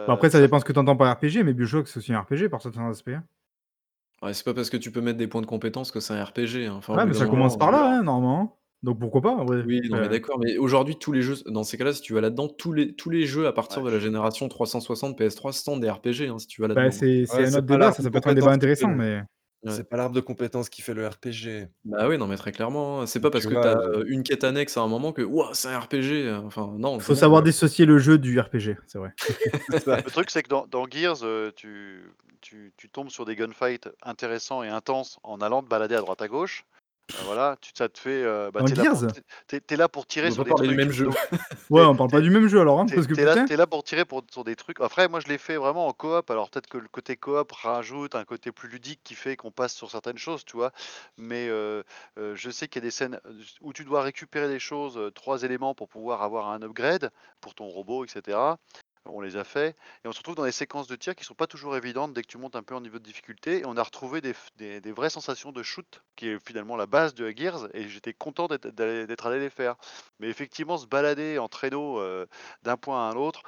Bah, 0.08 0.14
heu, 0.14 0.14
après, 0.14 0.30
ça 0.30 0.40
ça 0.40 0.40
dépend 0.40 0.60
ce 0.60 0.66
que 0.66 0.72
tu 0.74 0.80
entends 0.80 0.96
par 0.98 1.14
RPG, 1.16 1.44
mais 1.44 1.54
BioShock, 1.54 1.88
c'est 1.90 1.98
aussi 1.98 2.14
un 2.14 2.22
RPG 2.22 2.48
par 2.50 2.62
certains 2.62 2.90
aspects, 2.90 3.10
hein. 3.10 3.26
ouais, 4.24 4.34
c'est 4.34 4.44
pas 4.44 4.54
parce 4.56 4.70
que 4.72 4.78
tu 4.78 4.92
peux 4.92 5.02
mettre 5.02 5.18
des 5.20 5.28
points 5.28 5.42
de 5.42 5.46
compétences 5.46 5.92
que 5.92 6.00
c'est 6.00 6.14
un 6.14 6.24
RPG, 6.24 6.66
hein. 6.68 6.74
Enfin, 6.76 6.98
Ouais, 6.98 7.06
mais 7.06 7.14
ça 7.14 7.28
commence 7.28 7.58
par 7.58 7.72
là, 7.72 7.86
hein, 8.00 8.04
normalement. 8.04 8.63
Donc 8.84 9.00
pourquoi 9.00 9.22
pas, 9.22 9.32
en 9.36 9.46
vrai? 9.46 9.66
oui, 9.66 9.82
non, 9.90 9.98
mais 10.00 10.10
d'accord, 10.10 10.40
mais 10.40 10.58
aujourd'hui, 10.58 10.98
tous 10.98 11.12
les 11.14 11.22
jeux 11.22 11.36
dans 11.46 11.64
ces 11.64 11.78
cas-là, 11.78 11.94
si 11.94 12.02
tu 12.02 12.14
vas 12.14 12.20
là-dedans, 12.22 12.50
tous 12.50 12.74
les 12.74 12.96
tous 12.96 13.10
les 13.10 13.26
jeux 13.26 13.48
à 13.48 13.54
partir 13.54 13.82
ouais, 13.82 13.84
de 13.84 13.90
la 13.90 14.00
génération 14.00 14.50
360 14.50 15.18
PS3 15.18 15.54
sont 15.54 15.78
des 15.78 15.90
RPG, 15.90 16.28
hein, 16.28 16.38
si 16.40 16.48
tu 16.48 16.62
vas 16.62 16.68
Bah, 16.76 16.90
là-dedans, 16.90 17.02
hein. 17.02 17.02
c'est 17.02 17.26
c'est 17.28 17.44
Ouais, 17.44 17.46
un 17.46 17.54
c'est 17.54 17.54
autre 17.54 17.66
pas 17.66 17.78
débat, 17.78 17.92
l'arbre 17.92 17.92
ça, 17.92 18.02
de 18.02 18.04
ça 18.04 18.10
peut 18.12 18.18
être 18.18 18.28
un 18.28 18.34
débat 18.34 18.52
compétences 18.52 18.58
qui 18.58 18.72
fait 18.72 18.86
intéressant, 18.86 18.94
le 18.94 18.96
mais 18.96 19.22
Ouais. 19.64 19.80
c'est 19.80 19.90
pas 19.90 19.98
l'arbre 19.98 20.16
de 20.16 20.22
compétences 20.22 20.70
qui 20.70 20.82
fait 20.82 20.94
le 20.94 21.08
RPG. 21.08 21.68
Bah, 21.86 22.08
oui, 22.08 22.18
non, 22.18 22.28
mais 22.28 22.38
très 22.38 22.54
clairement, 22.54 23.02
hein. 23.02 23.06
C'est 23.08 23.20
pas 23.20 23.30
parce 23.30 23.46
Tu 23.46 23.48
que 23.48 23.56
tu 23.56 23.68
vois? 23.68 23.68
as, 23.68 23.76
Heu, 23.94 24.06
une 24.10 24.24
quête 24.24 24.44
annexe 24.46 24.78
à 24.78 24.82
un 24.82 24.88
moment 24.88 25.12
que: 25.12 25.22
«Wouah, 25.22 25.52
c'est 25.54 25.68
un 25.68 25.80
RPG», 25.80 26.24
heu, 26.28 26.36
enfin 26.38 26.76
non, 26.80 27.00
c'est 27.00 27.04
faut 27.04 27.16
bon, 27.16 27.16
savoir 27.16 27.44
dissocier 27.44 27.86
le 27.86 27.98
jeu 28.00 28.18
du 28.18 28.40
RPG, 28.40 28.78
c'est 28.88 28.98
vrai. 29.00 29.14
c'est 29.70 29.80
ça. 29.80 30.00
Le 30.04 30.12
truc, 30.12 30.30
c'est 30.30 30.44
que 30.44 30.48
dans 30.50 30.68
dans 30.68 30.86
Gears, 30.90 31.24
heu, 31.24 31.52
tu 31.56 32.14
tu 32.42 32.74
tu 32.78 32.90
tombes 32.90 33.10
sur 33.10 33.26
des 33.26 33.36
gunfights 33.36 33.90
intéressants 34.02 34.64
et 34.64 34.70
intenses 34.70 35.20
en 35.24 35.42
allant 35.42 35.64
te 35.64 35.68
balader 35.68 35.96
à 35.96 36.00
droite 36.02 36.22
à 36.22 36.28
gauche. 36.28 36.66
Heu, 37.12 37.22
voilà, 37.24 37.58
tu 37.62 37.72
ça 37.76 37.90
te 37.90 38.00
fait, 38.00 38.24
heu, 38.24 38.50
bah, 38.52 38.64
Dans 38.64 38.66
tu 38.66 38.74
es 38.74 38.76
là 38.76 38.86
pour 38.86 39.04
Gears? 39.04 39.16
là 39.78 39.88
On 40.24 40.30
tirer 40.30 40.32
va 40.32 40.32
sur 40.32 40.44
pas 40.44 40.46
des 40.46 40.54
parler 40.54 40.68
du 40.68 40.76
même 40.76 40.92
trucs, 40.92 40.92
jeu. 40.92 41.10
donc 41.10 41.16
Ouais, 41.70 41.84
on 41.86 41.96
parle 41.96 42.12
pas 42.12 42.22
du 42.22 42.30
même 42.30 42.48
jeu 42.48 42.60
alors, 42.62 42.80
hein, 42.80 42.88
tu 42.88 42.96
parce 42.96 43.08
que 43.08 43.16
es 43.22 43.26
là 43.26 43.38
putain 43.38 43.48
tu 43.48 43.54
es 43.54 43.58
là 43.58 43.68
pour 43.68 43.84
tirer 43.84 44.06
pour 44.06 44.24
sur 44.32 44.44
des 44.44 44.56
trucs. 44.56 44.80
Après, 44.82 45.08
moi, 45.08 45.20
je 45.20 45.28
l'ai 45.28 45.38
fait 45.38 45.58
vraiment 45.58 45.88
en 45.88 45.94
coop, 45.94 46.30
alors 46.32 46.50
peut-être 46.50 46.68
que 46.68 46.78
le 46.78 46.88
côté 46.90 47.18
coop 47.18 47.52
rajoute 47.52 48.16
un 48.16 48.26
côté 48.26 48.52
plus 48.52 48.70
ludique 48.70 49.02
qui 49.04 49.16
fait 49.16 49.36
qu'on 49.38 49.52
passe 49.52 49.74
sur 49.76 49.92
certaines 49.92 50.18
choses, 50.18 50.46
tu 50.46 50.58
vois? 50.58 50.72
Mais 51.18 51.48
heu 51.50 51.84
heu, 52.18 52.36
je 52.36 52.50
sais 52.52 52.68
qu'il 52.68 52.82
y 52.82 52.86
a 52.86 52.88
des 52.88 52.92
scènes, 52.92 53.20
où 53.62 53.74
tu 53.74 53.86
dois 53.86 54.02
récupérer 54.04 54.48
des 54.50 54.60
choses, 54.60 54.98
heu, 54.98 55.12
3 55.12 55.44
éléments 55.44 55.76
pour 55.76 55.90
pouvoir 55.90 56.22
avoir 56.24 56.50
un 56.50 56.62
upgrade 56.62 57.12
pour 57.42 57.56
ton 57.56 57.68
robot 57.68 58.06
et 58.06 58.10
cetera. 58.10 58.60
On 59.06 59.20
les 59.20 59.36
a 59.36 59.44
fait 59.44 59.76
et 60.04 60.08
on 60.08 60.14
se 60.14 60.20
retrouve 60.20 60.36
dans 60.36 60.46
des 60.46 60.54
séquences 60.54 60.88
de 60.88 60.96
tir 60.96 61.14
qui 61.16 61.26
sont 61.26 61.34
pas 61.36 61.46
toujours 61.48 61.76
évidentes 61.76 62.14
dès 62.14 62.22
que 62.22 62.28
tu 62.28 62.38
montes 62.38 62.56
un 62.56 62.64
peu 62.64 62.74
en 62.74 62.80
niveau 62.82 63.00
de 63.00 63.04
difficulté 63.04 63.60
et 63.60 63.66
on 63.66 63.76
a 63.76 63.84
retrouvé 63.84 64.22
des 64.22 64.34
des 64.56 64.80
des 64.80 64.92
vraies 64.94 65.10
sensations 65.10 65.52
de 65.52 65.62
shoot 65.62 66.04
qui 66.16 66.30
est 66.30 66.40
finalement 66.46 66.78
la 66.78 66.86
base 66.86 67.14
de 67.14 67.30
Gears 67.30 67.68
et 67.76 67.90
j'étais 67.90 68.14
content 68.14 68.48
d'être 68.48 69.26
allé 69.28 69.40
les 69.40 69.50
faire. 69.50 69.76
Mais 70.20 70.30
effectivement, 70.30 70.78
se 70.78 70.88
balader 70.88 71.38
en 71.38 71.50
traîneau, 71.50 72.00
heu, 72.00 72.28
d'un 72.64 72.78
point 72.78 73.10
à 73.10 73.12
un 73.12 73.16
autre, 73.16 73.44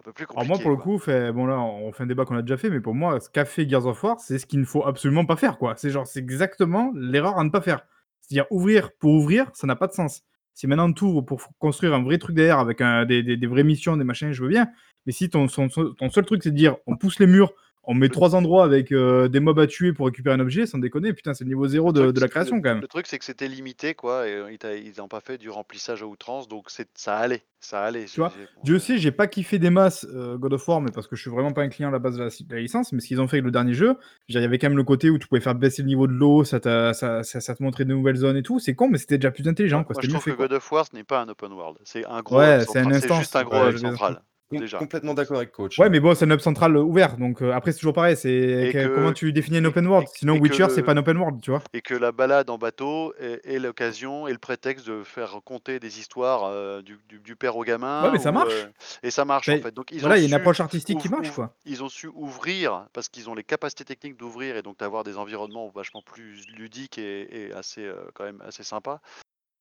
un 0.00 0.04
peu 0.04 0.12
plus 0.12 0.26
alors 0.34 0.46
moi, 0.46 0.58
compliqué, 0.58 0.60
pour 0.60 0.70
le 0.70 0.76
coup, 0.76 0.98
fait 0.98 1.32
bon 1.32 1.46
là, 1.46 1.58
on 1.58 1.90
fait 1.92 2.04
un 2.04 2.06
débat 2.06 2.24
qu'on 2.24 2.36
a 2.36 2.42
déjà 2.42 2.56
fait, 2.56 2.70
mais 2.70 2.80
pour 2.80 2.94
moi, 2.94 3.18
ce 3.20 3.28
qu'a 3.30 3.44
fait 3.44 3.68
Gears 3.68 3.86
of 3.86 4.02
War, 4.04 4.20
c'est 4.20 4.38
ce 4.38 4.46
qu'il 4.46 4.60
ne 4.60 4.64
faut 4.64 4.86
absolument 4.86 5.24
pas 5.26 5.36
faire, 5.36 5.58
quoi. 5.58 5.74
C'est 5.76 5.90
genre, 5.90 6.06
c'est 6.06 6.20
exactement 6.20 6.92
l'erreur 6.94 7.38
à 7.38 7.44
ne 7.44 7.50
pas 7.50 7.60
faire. 7.60 7.86
C'est-à-dire 8.20 8.46
ouvrir 8.50 8.92
pour 8.98 9.12
ouvrir, 9.12 9.50
ça 9.54 9.66
n'a 9.66 9.74
pas 9.76 9.86
de 9.86 9.92
sens. 9.92 10.22
Si 10.58 10.66
maintenant 10.66 10.92
ouvres 11.02 11.22
pour 11.22 11.40
construire 11.60 11.94
un 11.94 12.02
vrai 12.02 12.18
truc 12.18 12.34
derrière 12.34 12.58
avec 12.58 12.78
des 12.80 13.46
vraies 13.46 13.62
missions, 13.62 13.96
des 13.96 14.02
machins, 14.02 14.32
je 14.32 14.42
veux 14.42 14.48
bien, 14.48 14.66
mais 15.06 15.12
si 15.12 15.30
ton 15.30 15.46
ton 15.46 16.10
seul 16.10 16.24
truc, 16.24 16.42
c'est 16.42 16.50
de 16.50 16.56
dire: 16.56 16.74
«On 16.88 16.96
pousse 16.96 17.20
les 17.20 17.28
murs, 17.28 17.52
on 17.88 17.94
met 17.94 18.10
3 18.10 18.36
endroits 18.36 18.64
avec, 18.64 18.92
heu, 18.92 19.28
des 19.28 19.40
mobs 19.40 19.58
à 19.58 19.66
tuer 19.66 19.92
pour 19.92 20.06
récupérer 20.06 20.36
un 20.36 20.40
objet», 20.40 20.66
sans 20.66 20.78
déconner, 20.78 21.12
putain, 21.14 21.34
c'est 21.34 21.44
le 21.44 21.48
niveau 21.50 21.66
zéro 21.68 21.92
de 21.92 22.00
truc 22.00 22.12
de 22.12 22.20
c 22.20 22.20
la 22.20 22.28
le 22.28 22.30
création, 22.30 22.60
quand 22.62 22.74
même. 22.74 22.82
le 22.82 22.88
truc, 22.88 23.06
c'est 23.06 23.18
que 23.18 23.24
c'était 23.24 23.48
limité, 23.48 23.94
quoi 23.94 24.28
et 24.28 24.34
heu, 24.34 24.52
ils 24.52 24.58
t'a 24.58 24.76
ils 24.76 25.00
ont 25.02 25.08
pas 25.08 25.20
fait 25.20 25.38
du 25.38 25.50
remplissage 25.50 26.02
à 26.02 26.06
outrance 26.06 26.48
donc 26.48 26.70
ça 26.94 27.16
allait, 27.16 27.46
ça 27.60 27.84
allait. 27.84 28.06
Tu 28.06 28.20
vois? 28.20 28.32
Dieu 28.62 28.78
sait, 28.78 28.98
j'ai 28.98 29.10
pas 29.12 29.26
kiffé 29.26 29.58
des 29.58 29.70
masses, 29.70 30.04
heu, 30.12 30.36
God 30.38 30.52
of 30.54 30.66
War, 30.68 30.80
mais 30.80 30.90
parce 30.92 31.06
que 31.06 31.16
je 31.16 31.20
suis 31.22 31.30
vraiment 31.30 31.52
pas 31.52 31.62
un 31.62 31.68
client 31.68 31.88
à 31.88 31.92
la 31.92 31.98
base 31.98 32.16
de 32.16 32.22
la 32.24 32.30
si 32.30 32.44
de 32.44 32.54
la 32.54 32.60
licence, 32.60 32.92
mais 32.92 33.00
ce 33.00 33.06
qu'ils 33.08 33.20
ont 33.20 33.28
fait 33.28 33.36
avec 33.36 33.44
le 33.44 33.50
dernier 33.50 33.74
jeu, 33.74 33.94
il 34.28 34.34
y 34.34 34.38
avait 34.38 34.58
quand 34.58 34.68
même 34.68 34.76
le 34.76 34.84
côté 34.84 35.10
où 35.10 35.18
tu 35.18 35.26
pouvais 35.28 35.40
faire 35.40 35.54
baisser 35.54 35.82
le 35.82 35.88
niveau 35.88 36.06
de 36.06 36.12
l'eau, 36.12 36.44
ça 36.44 36.60
t'a 36.60 36.94
ça 36.94 37.22
ça 37.22 37.40
ça 37.40 37.54
te 37.54 37.62
montrait 37.62 37.84
de 37.84 37.90
nouvelles 37.94 38.16
zones 38.16 38.36
et 38.36 38.42
tout. 38.42 38.58
C'est 38.58 38.74
con, 38.74 38.88
mais 38.88 38.98
c'était 38.98 39.18
déjà 39.18 39.30
plus 39.30 39.46
intelligent, 39.48 39.84
quoi, 39.84 39.94
moi, 39.94 40.02
je 40.02 40.08
mieux 40.08 40.18
trouve 40.18 40.24
que 40.26 40.32
fait. 40.32 40.36
God 40.36 40.52
of 40.52 40.70
War, 40.72 40.86
ce 40.86 40.94
n'est 40.94 41.04
pas 41.04 41.20
un 41.22 41.28
open 41.28 41.52
world. 41.52 41.78
C'est 41.84 42.04
un 42.06 42.20
gros 42.22 42.38
Ouais, 42.38 42.58
c'est 42.66 43.12
juste 43.12 43.36
un 43.36 43.44
gros 43.44 43.64
ouais, 43.64 43.76
central, 43.76 44.22
déjà, 44.56 44.88
complètement 44.88 45.14
d'accord 45.14 45.38
avec 45.38 45.52
coach, 45.52 45.78
ouais, 45.78 45.90
mais 45.90 46.00
bon, 46.00 46.14
c'est 46.14 46.24
un 46.26 46.30
hub 46.30 46.40
central, 46.40 46.76
ouvert, 46.76 47.16
donc 47.18 47.42
heu, 47.42 47.52
après, 47.52 47.72
c'est 47.72 47.78
toujours 47.80 47.94
pareil, 47.94 48.16
c'est 48.16 48.68
que 48.70 48.88
comment 48.92 49.12
tu 49.12 49.32
définis 49.32 49.58
un 49.58 49.64
open 49.66 49.86
et 49.96 50.04
world? 50.04 50.08
Sinon 50.14 50.34
et 50.34 50.40
Witcher, 50.40 50.68
c'est 50.70 50.82
pas 50.82 50.92
le 50.92 50.94
un 50.94 50.98
open 50.98 51.16
world, 51.18 51.40
tu 51.42 51.50
vois? 51.50 51.64
et 51.74 51.82
que 51.82 51.94
la 51.94 52.12
balade 52.12 52.50
en 52.50 52.58
bateau 52.58 53.14
est 53.18 53.40
est 53.46 53.58
l'occasion 53.60 54.28
et 54.28 54.32
le 54.32 54.38
prétexte 54.38 54.86
de 54.88 55.04
faire 55.04 55.32
raconter 55.32 55.80
des 55.80 56.00
histoires, 56.00 56.46
heu, 56.50 56.82
du 56.82 56.98
du 57.08 57.20
du 57.20 57.36
père 57.36 57.56
au 57.56 57.64
Ouais, 58.00 58.10
gamin 58.12 58.12
mais 58.12 58.18
ça 58.18 58.32
ou, 58.32 58.32
marche! 58.32 58.68
heu 58.68 58.72
et 59.02 59.10
ça 59.12 59.24
marche, 59.26 59.52
en 59.52 59.58
fait. 59.58 59.72
Donc 59.74 59.92
ils 59.92 60.08
ont 60.08 60.14
voilà, 60.14 60.18
il 60.18 60.22
y 60.22 60.24
a 60.24 60.26
une 60.26 60.34
approche 60.34 60.60
artistique 60.60 60.98
qui 61.00 61.08
marche, 61.08 61.30
quoi. 61.30 61.56
ils 61.64 61.82
ont 61.84 61.88
su 61.88 62.08
ouvrir 62.08 62.88
parce 62.92 63.08
qu'ils 63.08 63.28
ont 63.30 63.34
les 63.34 63.44
capacités 63.44 63.84
techniques 63.84 64.16
d'ouvrir 64.16 64.56
et 64.56 64.62
donc 64.62 64.78
d'avoir 64.78 65.04
des 65.04 65.16
environnements 65.18 65.68
vachement 65.68 66.02
plus 66.02 66.46
ludiques 66.48 66.98
et 66.98 67.46
et 67.48 67.52
assez, 67.52 67.90
quand 68.14 68.24
même 68.24 68.40
assez 68.42 68.62
sympas. 68.64 69.00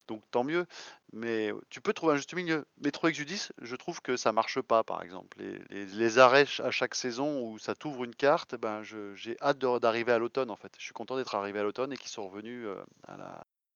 Donc 0.08 0.24
tant 0.32 0.44
mieux, 0.44 0.66
mais 1.14 1.52
tu 1.70 1.82
peux 1.82 1.94
trouver 1.94 2.14
un 2.14 2.18
juste 2.18 2.34
milieu. 2.34 2.66
Metro 2.82 3.08
Exodus, 3.08 3.50
je 3.62 3.76
trouve 3.76 4.02
que 4.02 4.18
ça 4.18 4.32
marche 4.32 4.62
pas, 4.62 4.84
par 4.84 5.02
exemple. 5.04 5.38
Les 5.40 5.60
les 5.70 5.86
les 5.86 6.18
arrêts 6.20 6.46
à 6.60 6.72
chaque 6.72 6.96
saison 6.96 7.42
où 7.44 7.60
ça 7.60 7.76
t'ouvre 7.76 8.04
une 8.06 8.16
carte, 8.16 8.56
ben, 8.56 8.84
j'ai 8.84 9.38
hâte 9.42 9.58
d'arriver 9.60 10.12
à 10.14 10.20
l'automne, 10.20 10.50
en 10.52 10.56
fait. 10.56 10.74
Je 10.80 10.84
suis 10.86 10.94
content 10.94 11.18
d'être 11.18 11.36
arrivé 11.36 11.60
à 11.60 11.64
l'automne 11.64 11.92
et 11.94 11.98
qu'ils 11.98 12.10
sont 12.12 12.28
revenus, 12.30 12.66
heu, 12.66 12.78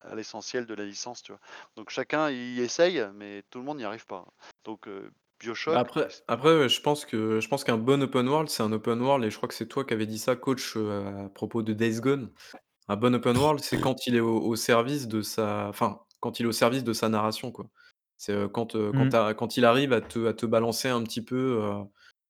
à 0.01 0.15
l'essentiel 0.15 0.65
de 0.65 0.73
la 0.73 0.85
licence, 0.85 1.21
tu 1.23 1.31
vois? 1.31 1.41
Donc 1.75 1.89
chacun 1.89 2.29
y 2.31 2.59
essaye, 2.61 3.03
mais 3.13 3.43
tout 3.49 3.59
le 3.59 3.65
monde 3.65 3.77
n'y 3.77 3.83
arrive 3.85 4.05
pas. 4.05 4.25
Donc 4.63 4.87
heu, 4.87 5.11
Bah, 5.67 5.79
BioShock, 5.79 5.81
après 5.81 6.05
s 6.07 6.23
après, 6.27 6.57
ouais, 6.57 6.69
je 6.69 6.81
pense 6.81 7.05
que 7.05 7.39
je 7.39 7.47
pense 7.47 7.63
qu'un 7.63 7.77
bon 7.77 8.01
open 8.01 8.27
world, 8.27 8.49
c'est 8.49 8.63
un 8.63 8.71
open 8.71 8.99
world 9.01 9.23
et 9.23 9.29
je 9.29 9.37
crois 9.37 9.47
que 9.47 9.53
c'est 9.55 9.67
toi 9.67 9.85
qui 9.85 9.93
avais 9.93 10.07
dit 10.07 10.17
ça 10.19 10.35
coach, 10.35 10.75
heu, 10.75 10.91
à 11.25 11.29
propos 11.29 11.61
de 11.61 11.73
Days 11.73 12.01
Gone. 12.01 12.31
Un 12.89 12.97
bon 12.97 13.15
open 13.15 13.37
world, 13.37 13.61
c'est 13.61 13.79
quand 13.79 14.07
il 14.07 14.15
est 14.15 14.21
au 14.21 14.39
au 14.41 14.55
service 14.57 15.07
de 15.07 15.21
sa 15.23 15.67
enfin, 15.69 16.01
quand 16.21 16.39
il 16.39 16.45
est 16.45 16.49
au 16.49 16.53
service 16.53 16.83
de 16.85 16.93
sa 16.93 17.09
narration, 17.09 17.51
quoi. 17.51 17.67
C'est, 18.17 18.35
quand, 18.53 18.75
Mmh. 18.93 19.09
quand 19.35 19.57
il 19.57 19.65
arrive 19.65 19.93
à 19.93 20.01
te 20.01 20.27
à 20.27 20.33
te 20.33 20.45
balancer 20.47 20.89
un 20.89 21.03
petit 21.03 21.23
peu, 21.23 21.61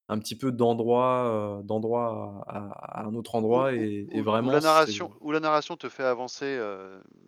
un 0.10 0.19
petit 0.19 0.38
peu 0.38 0.51
d'endroit, 0.54 1.62
d'endroit 1.65 2.43
à 2.47 3.04
un 3.06 3.15
autre 3.15 3.36
endroit 3.36 3.73
ou 3.73 4.04
et 4.13 4.21
vraiment 4.21 4.51
la 4.51 4.60
c'est 4.60 4.62
narration 4.62 5.12
ou 5.19 5.32
la 5.32 5.39
narration 5.39 5.77
te 5.77 5.89
fait 5.89 6.04
avancer, 6.04 6.60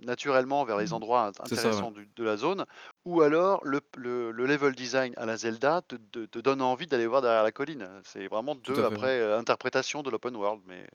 naturellement 0.05 0.63
vers 0.65 0.77
les 0.77 0.91
Mmh. 0.91 0.93
endroits 0.93 1.31
ça, 1.55 1.75
ouais. 1.75 1.83
intéressants 1.83 1.91
du 1.91 2.07
de 2.15 2.23
la 2.23 2.37
zone, 2.37 2.65
ou 3.05 3.21
alors 3.21 3.59
le 3.65 3.81
p 3.81 3.87
le 3.99 4.31
le 4.31 4.45
level 4.45 4.73
design 4.75 5.13
à 5.17 5.25
la 5.25 5.37
Zelda 5.37 5.81
te 5.81 5.95
te 5.95 6.25
te 6.25 6.39
donne 6.39 6.61
envie 6.61 6.87
d'aller 6.87 7.07
voir 7.07 7.21
derrière 7.21 7.43
la 7.43 7.51
colline. 7.51 7.87
C'est 8.03 8.27
vraiment 8.27 8.55
Tout 8.65 8.73
2 8.73 8.79
à 8.79 8.83
fait, 8.83 8.95
ouais. 8.95 9.09
après, 9.09 9.33
interprétations 9.33 10.03
de 10.03 10.09
l'open 10.09 10.35
world, 10.35 10.61
mais 10.65 10.87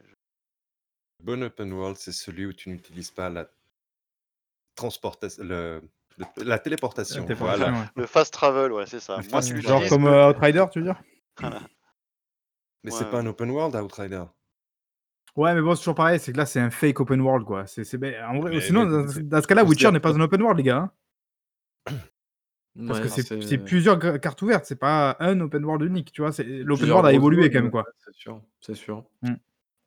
Bon 1.20 1.42
open 1.42 1.72
world, 1.72 1.96
c'est 1.96 2.12
celui 2.12 2.46
où 2.46 2.52
tu 2.52 2.70
n'utilises 2.70 3.11
pas 3.11 3.28
la 3.28 3.50
transporta 4.78 5.26
le 5.38 5.82
le 6.16 6.44
la 6.44 6.58
téléportation, 6.58 7.24
voilà, 7.24 7.34
téléportation, 7.34 7.66
voilà. 7.66 7.80
ouais. 7.80 8.02
le 8.02 8.06
fast 8.06 8.32
travel, 8.32 8.72
ouais, 8.72 8.86
c'est 8.86 9.00
ça. 9.00 9.20
Moi, 9.30 9.42
tu 9.42 9.60
genre 9.60 9.86
comme, 9.88 10.06
heu, 10.06 10.28
Outrider, 10.30 10.64
tu 10.72 10.80
veux 10.80 10.86
dire? 10.86 11.00
voilà. 11.40 11.60
Mais 12.84 12.92
Ouais, 12.92 12.96
c'est 12.98 13.10
pas 13.10 13.18
un 13.18 13.26
open 13.26 13.50
world, 13.50 13.74
Outrider. 13.74 14.22
Ouais, 15.34 15.52
mais 15.52 15.60
bon, 15.60 15.74
c'est 15.74 15.80
toujours 15.80 15.96
pareil, 15.96 16.20
c'est 16.20 16.32
que 16.32 16.36
là, 16.36 16.46
c'est 16.46 16.60
un 16.60 16.70
fake 16.70 17.00
open 17.00 17.20
world, 17.20 17.44
quoi. 17.44 17.66
C'est 17.66 17.84
c'est 17.84 17.98
beh, 17.98 18.16
en 18.22 18.38
vrai, 18.38 18.52
Mais 18.52 18.60
sinon, 18.60 18.86
mais 18.86 18.90
dans 18.90 19.36
dans 19.36 19.42
ce 19.42 19.46
cas-là, 19.48 19.64
Witcher 19.64 19.90
n'est 19.90 20.00
pas 20.00 20.12
un 20.12 20.20
open 20.20 20.42
world, 20.42 20.58
les 20.58 20.64
gars, 20.64 20.90
hein. 21.86 21.94
Parce 22.86 23.00
que 23.00 23.08
c'est 23.08 23.58
plusieurs 23.58 23.98
cartes 24.20 24.40
ouvertes, 24.42 24.64
c'est 24.64 24.78
pas 24.78 25.16
un 25.18 25.40
open 25.40 25.64
world 25.64 25.82
unique, 25.82 26.12
tu 26.12 26.22
vois? 26.22 26.32
C'est 26.32 26.44
l'open 26.44 26.90
world 26.90 27.06
a 27.06 27.12
évolué 27.12 27.50
quand 27.50 27.62
même, 27.62 27.70
quoi. 27.70 27.84
c'est 27.98 28.14
sûr, 28.14 28.40
c'est 28.60 28.76
sûr. 28.76 29.04
Mmh. 29.22 29.34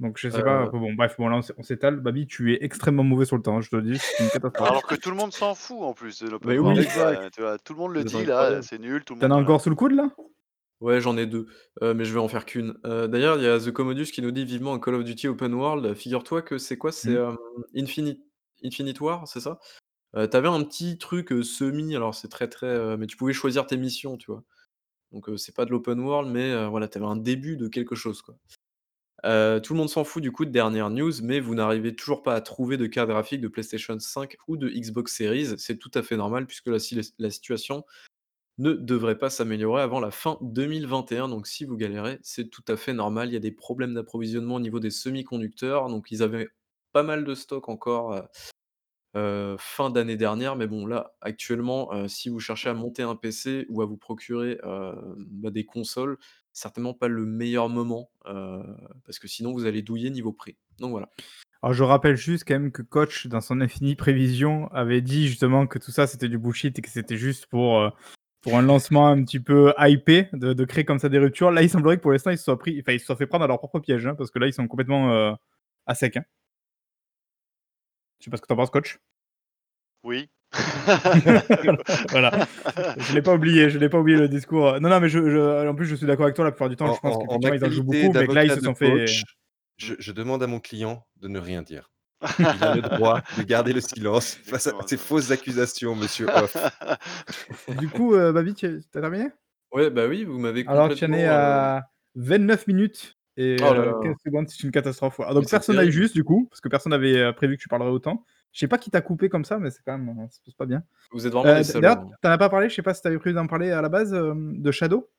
Donc 0.02 0.18
je 0.20 0.30
sais 0.30 0.44
pas, 0.44 0.64
Heu 0.64 0.68
enfin 0.68 0.80
bon, 0.80 0.94
bref, 0.96 1.16
bon 1.18 1.30
là, 1.30 1.38
on 1.38 1.42
s'é 1.44 1.54
on 1.58 1.64
s'étale. 1.64 2.02
Babi, 2.02 2.28
tu 2.28 2.54
es 2.54 2.64
extrêmement 2.66 3.04
mauvais 3.06 3.26
sur 3.26 3.38
le 3.38 3.44
temps, 3.44 3.58
hein, 3.58 3.62
je 3.62 3.70
te 3.70 3.76
le 3.78 3.84
dis, 3.84 4.00
c'est 4.00 4.24
une 4.24 4.30
catastrophe. 4.32 4.74
Alors 4.74 4.88
que 4.88 4.96
tout 4.96 5.10
le 5.12 5.18
monde 5.18 5.34
s'en 5.34 5.54
fout 5.56 5.82
en 5.84 5.94
plus 5.94 6.20
de 6.20 6.28
l'open 6.30 6.54
Mais 6.54 6.58
world, 6.58 6.80
oui, 6.80 6.82
tu 6.82 6.90
vois? 6.94 7.12
exact. 7.12 7.30
Tu 7.32 7.42
vois? 7.42 7.60
Tout 7.60 7.74
le 7.74 7.80
monde 7.80 7.94
le 7.94 8.06
dit 8.06 8.24
là, 8.26 8.62
c'est 8.62 8.80
nul, 8.80 9.04
tout 9.04 9.14
le 9.14 9.20
tu 9.20 9.26
en 9.26 9.32
monde 9.32 9.32
as 9.32 9.36
encore 9.36 9.62
sous 9.62 9.70
le 9.70 9.76
coude, 9.76 9.94
là? 9.94 10.12
Ouais, 10.80 11.00
j'en 11.00 11.16
ai 11.16 11.28
2, 11.28 11.46
heu, 11.84 11.94
mais 11.94 12.06
je 12.06 12.14
vais 12.14 12.20
en 12.20 12.28
faire 12.28 12.44
qu'1. 12.46 12.74
Heu, 12.86 13.08
d'ailleurs, 13.08 13.38
il 13.38 13.44
y 13.44 13.48
a 13.48 13.60
The 13.60 13.72
Commodus 13.72 14.06
qui 14.12 14.22
nous 14.24 14.32
dit: 14.32 14.46
«Vivement 14.46 14.74
un 14.74 14.80
Call 14.80 14.96
of 14.96 15.04
Duty 15.04 15.28
open 15.28 15.54
world». 15.54 15.94
Figure-toi 15.94 16.42
que 16.42 16.58
c'est 16.58 16.78
quoi? 16.78 16.92
C'est, 16.92 17.14
hem, 17.14 17.36
Infinite 17.76 18.20
Infinite 18.64 19.00
War, 19.00 19.28
c'est 19.28 19.42
ça? 19.42 19.60
Heu, 20.18 20.30
tu 20.30 20.38
avais 20.38 20.50
un 20.50 20.64
petit 20.64 20.98
truc, 21.00 21.30
semi 21.44 21.96
alors 21.96 22.16
c'est 22.16 22.30
très, 22.30 22.50
très, 22.50 22.98
mais 22.98 23.08
tu 23.08 23.18
pouvais 23.18 23.34
choisir 23.34 23.68
tes 23.68 23.78
missions, 23.78 24.18
tu 24.18 24.32
vois? 24.32 24.44
Donc, 25.14 25.30
c'est 25.38 25.56
pas 25.56 25.66
de 25.66 25.72
l'open 25.72 26.00
world, 26.02 26.32
mais, 26.32 26.68
voilà, 26.70 26.88
tu 26.90 26.98
avais 27.00 27.08
un 27.08 27.18
début 27.18 27.58
de 27.58 27.68
quelque 27.70 27.96
chose, 27.96 28.22
quoi. 28.24 28.36
Tout 29.24 29.74
le 29.74 29.76
monde 29.76 29.90
s'en 29.90 30.04
fout 30.04 30.22
du 30.22 30.32
coup 30.32 30.46
de 30.46 30.52
dernière 30.52 30.90
news, 30.90 31.12
mais 31.22 31.40
vous 31.40 31.56
n'arrivez 31.56 31.96
toujours 31.96 32.24
pas 32.24 32.36
à 32.36 32.42
trouver 32.42 32.78
de 32.78 32.88
carte 32.88 33.10
graphique 33.10 33.42
de 33.42 33.48
PlayStation 33.48 34.00
5 34.00 34.36
ou 34.48 34.58
de 34.58 34.70
Xbox 34.70 35.16
Series. 35.16 35.60
C'est 35.60 35.78
tout 35.78 35.92
à 35.94 36.02
fait 36.02 36.18
normal 36.18 36.48
puisque 36.48 36.68
la 36.68 36.80
si 36.80 37.00
la 37.20 37.30
situation 37.30 37.86
ne 38.58 38.74
devrait 38.74 39.18
pas 39.18 39.30
s'améliorer 39.30 39.82
avant 39.82 40.00
la 40.00 40.12
fin 40.12 40.38
2021. 40.42 41.30
Donc 41.30 41.48
si 41.48 41.66
vous 41.66 41.78
galérez, 41.78 42.20
c'est 42.22 42.50
tout 42.50 42.64
à 42.68 42.78
fait 42.78 42.94
normal. 42.94 43.30
Il 43.30 43.34
y 43.34 43.38
a 43.38 43.40
des 43.40 43.52
problèmes 43.52 43.94
d'approvisionnement 43.94 44.56
au 44.56 44.60
niveau 44.60 44.80
des 44.80 44.92
semi-conducteurs, 44.92 45.88
donc 45.88 46.12
ils 46.12 46.22
avaient 46.22 46.50
pas 46.92 47.04
mal 47.04 47.24
de 47.24 47.36
stock 47.36 47.70
encore, 47.70 48.28
fin 49.14 49.90
d'année 49.90 50.18
dernière, 50.18 50.56
mais 50.56 50.68
bon 50.68 50.86
là, 50.86 51.14
actuellement, 51.22 52.08
si 52.08 52.30
vous 52.30 52.40
cherchez 52.40 52.70
à 52.70 52.74
monter 52.74 53.04
un 53.04 53.16
PC 53.16 53.66
ou 53.70 53.82
à 53.82 53.86
vous 53.86 53.98
procurer, 53.98 54.58
bah, 54.64 55.52
des 55.52 55.66
consoles, 55.66 56.18
certainement 56.54 56.94
pas 56.94 57.08
le 57.08 57.26
meilleur 57.26 57.70
moment, 57.70 58.12
parce 58.24 59.20
que 59.20 59.28
sinon 59.28 59.54
vous 59.54 59.66
allez 59.66 59.82
douiller 59.82 60.10
niveau 60.10 60.34
prix. 60.34 60.58
Donc 60.80 60.92
voilà. 60.92 61.10
Alors 61.62 61.74
je 61.74 61.84
rappelle 61.84 62.16
juste 62.16 62.44
quand 62.48 62.56
même 62.56 62.72
que 62.72 62.82
Koch, 62.82 63.28
dans 63.28 63.42
son 63.42 63.62
infinie 63.62 63.96
prévision, 63.96 64.68
avait 64.70 65.02
dit 65.02 65.28
justement 65.28 65.68
que 65.68 65.78
tout 65.78 65.92
ça, 65.92 66.08
c'était 66.08 66.30
du 66.30 66.40
bullshit 66.40 66.80
et 66.80 66.82
que 66.82 66.90
c'était 66.90 67.18
juste 67.18 67.46
pour, 67.46 67.92
pour 68.42 68.58
un 68.58 68.64
lancement 68.64 69.08
un 69.10 69.24
petit 69.24 69.40
peu 69.40 69.74
hypé, 69.78 70.28
de 70.34 70.66
créer 70.66 70.86
comme 70.86 71.00
ça 71.00 71.10
des 71.10 71.20
ruptures. 71.20 71.52
Là, 71.52 71.62
il 71.62 71.70
semblerait 71.70 71.98
que 71.98 72.02
pour 72.02 72.12
l'instant, 72.12 72.32
ils 72.32 72.38
se 72.38 72.46
soient 72.46 72.58
pris 72.58 72.80
enfin, 72.82 72.94
ils 72.94 73.00
se 73.00 73.06
soient 73.06 73.16
fait 73.16 73.28
prendre 73.28 73.44
à 73.44 73.48
leur 73.48 73.60
propre 73.60 73.80
piège, 73.80 74.08
hein, 74.08 74.16
parce 74.16 74.32
que 74.32 74.40
là, 74.40 74.48
ils 74.48 74.54
sont 74.54 74.68
complètement, 74.68 75.38
à 75.86 75.96
sec, 75.96 76.18
hein. 76.18 76.24
Je 78.22 78.26
sais 78.26 78.32
pas 78.32 78.38
ce 78.38 78.42
que 78.44 78.48
tu 78.48 78.54
en 78.54 78.56
penses, 78.56 78.70
Koch? 78.70 79.00
Oui. 80.04 80.30
Voilà, 82.12 82.32
je 82.98 83.14
l'ai 83.14 83.22
pas 83.22 83.34
oublié, 83.36 83.70
je 83.70 83.80
l'ai 83.80 83.90
pas 83.90 84.00
oublié 84.00 84.18
le 84.18 84.28
discours, 84.28 84.80
non, 84.80 84.90
non, 84.90 85.00
mais 85.00 85.10
je 85.10 85.20
je 85.30 85.68
en 85.68 85.74
plus, 85.76 85.86
je 85.86 85.96
suis 85.96 86.06
d'accord 86.06 86.26
avec 86.26 86.36
toi 86.36 86.46
la 86.46 86.52
plupart 86.52 86.70
du 86.70 86.76
temps, 86.76 86.88
En 86.88 86.94
je 86.94 87.00
pense 87.00 87.16
en 87.18 87.36
en 87.36 87.70
jouent 87.70 87.84
beaucoup, 87.84 88.14
mais 88.14 88.28
là, 88.28 88.44
ils 88.44 88.52
se 88.52 88.62
sont 88.62 88.76
fait 88.76 88.92
coach, 88.92 89.24
je 89.78 89.94
Mmh. 89.94 89.96
je 90.00 90.12
demande 90.12 90.44
à 90.44 90.48
mon 90.48 90.60
client 90.60 91.08
de 91.18 91.28
ne 91.28 91.40
rien 91.40 91.64
dire. 91.64 91.90
Il 92.54 92.64
a 92.64 92.76
le 92.76 92.82
droit 92.84 93.22
de 93.38 93.42
garder 93.44 93.74
le 93.74 93.82
silence 93.82 94.36
face 94.46 94.68
à 94.68 94.74
ces 94.86 94.98
fausses 94.98 95.32
accusations, 95.32 95.96
monsieur 95.96 96.28
Hoff. 96.28 96.56
Du 97.80 97.90
coup, 97.90 98.14
heu, 98.14 98.32
Babi, 98.32 98.54
tu 98.54 98.82
tu 98.92 98.98
as 98.98 99.02
terminé? 99.02 99.30
Ouais, 99.72 99.90
bah 99.90 100.08
oui, 100.08 100.26
vous 100.26 100.38
m'avez 100.38 100.66
Alors 100.68 100.94
tu 100.94 101.06
en 101.06 101.14
es 101.14 101.26
à 101.28 101.90
29 102.16 102.68
minutes 102.68 103.18
et 103.42 103.62
Oh 103.64 103.74
là 103.74 103.86
heu, 103.86 103.86
là! 103.86 103.94
15 104.02 104.16
secondes, 104.24 104.50
c'est 104.50 104.64
une 104.64 104.72
catastrophe, 104.72 105.20
ouais. 105.20 105.26
Ah 105.28 105.34
donc 105.34 105.50
personne 105.50 105.76
n'a 105.78 105.90
juste 105.90 106.14
du 106.14 106.24
coup, 106.24 106.48
parce 106.50 106.62
que 106.62 106.70
personne 106.70 106.92
n'avait, 106.92 107.18
heu, 107.18 107.34
prévu 107.34 107.58
que 107.58 107.62
tu 107.62 107.68
parlerais 107.70 107.90
autant. 107.92 108.26
Je 108.54 108.60
sais 108.60 108.68
pas 108.68 108.78
qui 108.78 108.90
t'a 108.92 109.02
coupé 109.02 109.30
comme 109.30 109.46
ça, 109.46 109.60
mais 109.60 109.70
c'est 109.72 109.82
quand 109.86 109.98
même, 109.98 110.28
c'est 110.30 110.56
pas 110.58 110.66
bien. 110.66 110.84
Vous 111.12 111.26
êtes 111.28 111.34
vraiment 111.34 111.54
d'ailleurs, 111.54 111.66
salauds, 111.66 111.88
hein. 112.12 112.16
tu 112.22 112.28
en 112.28 112.32
as 112.32 112.38
pas 112.38 112.50
parlé, 112.50 112.70
je 112.70 112.76
sais 112.76 112.82
pas 112.82 112.94
si 112.94 113.02
tu 113.02 113.08
avais 113.08 113.18
prévu 113.20 113.34
d'en 113.36 113.48
parler 113.48 113.72
à 113.72 113.82
la 113.82 113.90
base, 113.90 114.12
de 114.12 114.72
Shadow? 114.72 115.10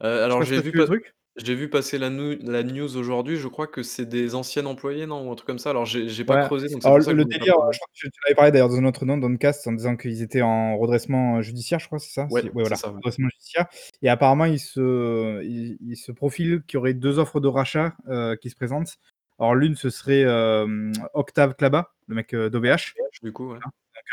Alors 0.00 0.42
j'ai 0.42 0.60
vu 0.60 0.70
le 0.72 0.84
truc? 0.84 1.14
J'ai 1.38 1.54
vu 1.54 1.70
passer 1.70 1.98
la 1.98 2.10
nou 2.10 2.34
la 2.42 2.62
news 2.62 2.96
aujourd'hui, 2.96 3.36
je 3.36 3.48
crois 3.48 3.66
que 3.66 3.82
c'est 3.82 4.06
des 4.06 4.34
anciens 4.34 4.66
employés, 4.66 5.06
non? 5.06 5.26
Ou 5.28 5.32
un 5.32 5.34
truc 5.36 5.46
comme 5.46 5.58
ça? 5.58 5.70
Alors 5.70 5.86
j'ai 5.86 6.08
j'ai 6.08 6.24
pas 6.24 6.36
Ouais, 6.36 6.36
creusé, 6.38 6.68
donc 6.68 6.82
c'est 6.82 6.90
alors 6.90 6.98
pour 6.98 7.02
ça 7.02 7.14
le 7.14 7.24
que 7.24 7.24
délire, 7.24 7.54
je 7.72 7.78
crois 7.78 7.86
que 7.88 7.92
tu 7.94 8.10
tu 8.10 8.20
en 8.22 8.26
avais 8.28 8.34
parlé 8.34 8.50
d'ailleurs 8.52 8.68
dans 8.68 8.76
un 8.76 8.84
autre 8.84 9.06
nom, 9.06 9.16
dans 9.16 9.30
le 9.30 9.38
cast, 9.38 9.66
en 9.66 9.72
disant 9.72 9.96
qu'ils 9.96 10.20
étaient 10.20 10.42
en 10.42 10.76
redressement, 10.76 11.38
heu, 11.38 11.42
judiciaire, 11.42 11.78
je 11.78 11.86
crois, 11.86 11.98
c'est 11.98 12.10
ça? 12.12 12.28
Ouais, 12.28 12.42
Si 12.42 12.50
ouais, 12.54 12.64
c'est 12.64 12.64
voilà, 12.64 12.76
ça, 12.76 12.90
ouais. 12.92 13.00
redressement 13.02 13.28
judiciaire 13.30 13.66
et 14.02 14.10
apparemment 14.10 14.44
il 14.44 14.58
se 14.60 15.42
il 15.42 15.78
il 15.80 15.96
se 15.96 16.12
profile 16.12 16.62
qu'il 16.66 16.76
y 16.76 16.78
aurait 16.78 16.92
2 16.92 17.18
offres 17.18 17.40
de 17.40 17.48
rachat, 17.48 17.96
heu, 18.08 18.36
qui 18.42 18.50
se 18.50 18.56
présentent. 18.56 18.98
Alors 19.38 19.54
l'une, 19.54 19.74
ce 19.76 19.88
serait, 19.88 20.20
hem, 20.22 20.92
Octave 21.14 21.54
Klaba, 21.54 21.94
le 22.08 22.16
mec, 22.16 22.34
heu, 22.34 22.50
d'OVH. 22.50 22.96
OVH 22.96 23.20
du 23.22 23.32
coup, 23.32 23.52
ouais. 23.52 23.60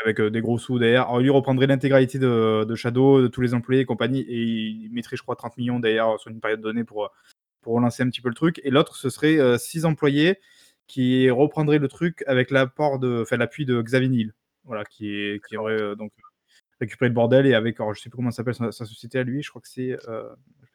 Avec, 0.04 0.20
heu, 0.20 0.30
des 0.30 0.40
gros 0.42 0.58
sous 0.58 0.78
derrière. 0.78 1.02
Alors 1.08 1.20
lui 1.20 1.30
reprendrait 1.30 1.66
l'intégralité 1.66 2.18
de 2.18 2.64
de 2.64 2.74
Shadow, 2.74 3.22
de 3.22 3.28
tous 3.28 3.40
les 3.40 3.54
employés 3.54 3.80
et 3.82 3.84
compagnie 3.86 4.20
et 4.20 4.42
il 4.42 4.90
mettrait, 4.92 5.16
je 5.16 5.22
crois, 5.22 5.36
30 5.36 5.54
000 5.56 5.66
000 5.66 5.80
derrière 5.80 6.18
sur 6.20 6.30
une 6.30 6.40
période 6.40 6.60
donnée 6.60 6.84
pour, 6.84 7.04
heu, 7.06 7.08
pour 7.62 7.74
relancer 7.74 8.02
un 8.02 8.10
petit 8.10 8.20
peu 8.22 8.28
le 8.30 8.34
truc 8.34 8.60
et 8.64 8.70
l'autre, 8.70 8.96
ce 8.96 9.10
serait, 9.10 9.36
heu, 9.38 9.58
6 9.58 9.84
employés 9.86 10.38
qui 10.88 11.30
reprendraient 11.30 11.78
le 11.78 11.88
truc 11.88 12.24
avec 12.26 12.50
l'apport 12.50 12.98
de 12.98 13.22
enfin 13.22 13.36
l'appui 13.38 13.66
de 13.66 13.80
Xavier 13.82 14.08
Niel. 14.10 14.34
Voilà, 14.64 14.84
qui 14.84 15.10
est 15.14 15.44
qui 15.48 15.56
aurait, 15.56 15.96
donc 15.96 16.12
récupéré 16.80 17.08
le 17.10 17.14
bordel 17.14 17.46
et 17.46 17.54
avec 17.54 17.80
alors 17.80 17.94
je 17.94 18.00
sais 18.02 18.10
plus 18.10 18.16
comment 18.16 18.30
s'appelle 18.32 18.54
sa 18.54 18.72
sa 18.72 18.84
société 18.86 19.18
à 19.18 19.24
lui, 19.24 19.42
je 19.42 19.50
crois 19.50 19.62
que 19.62 19.68
c'est, 19.68 19.96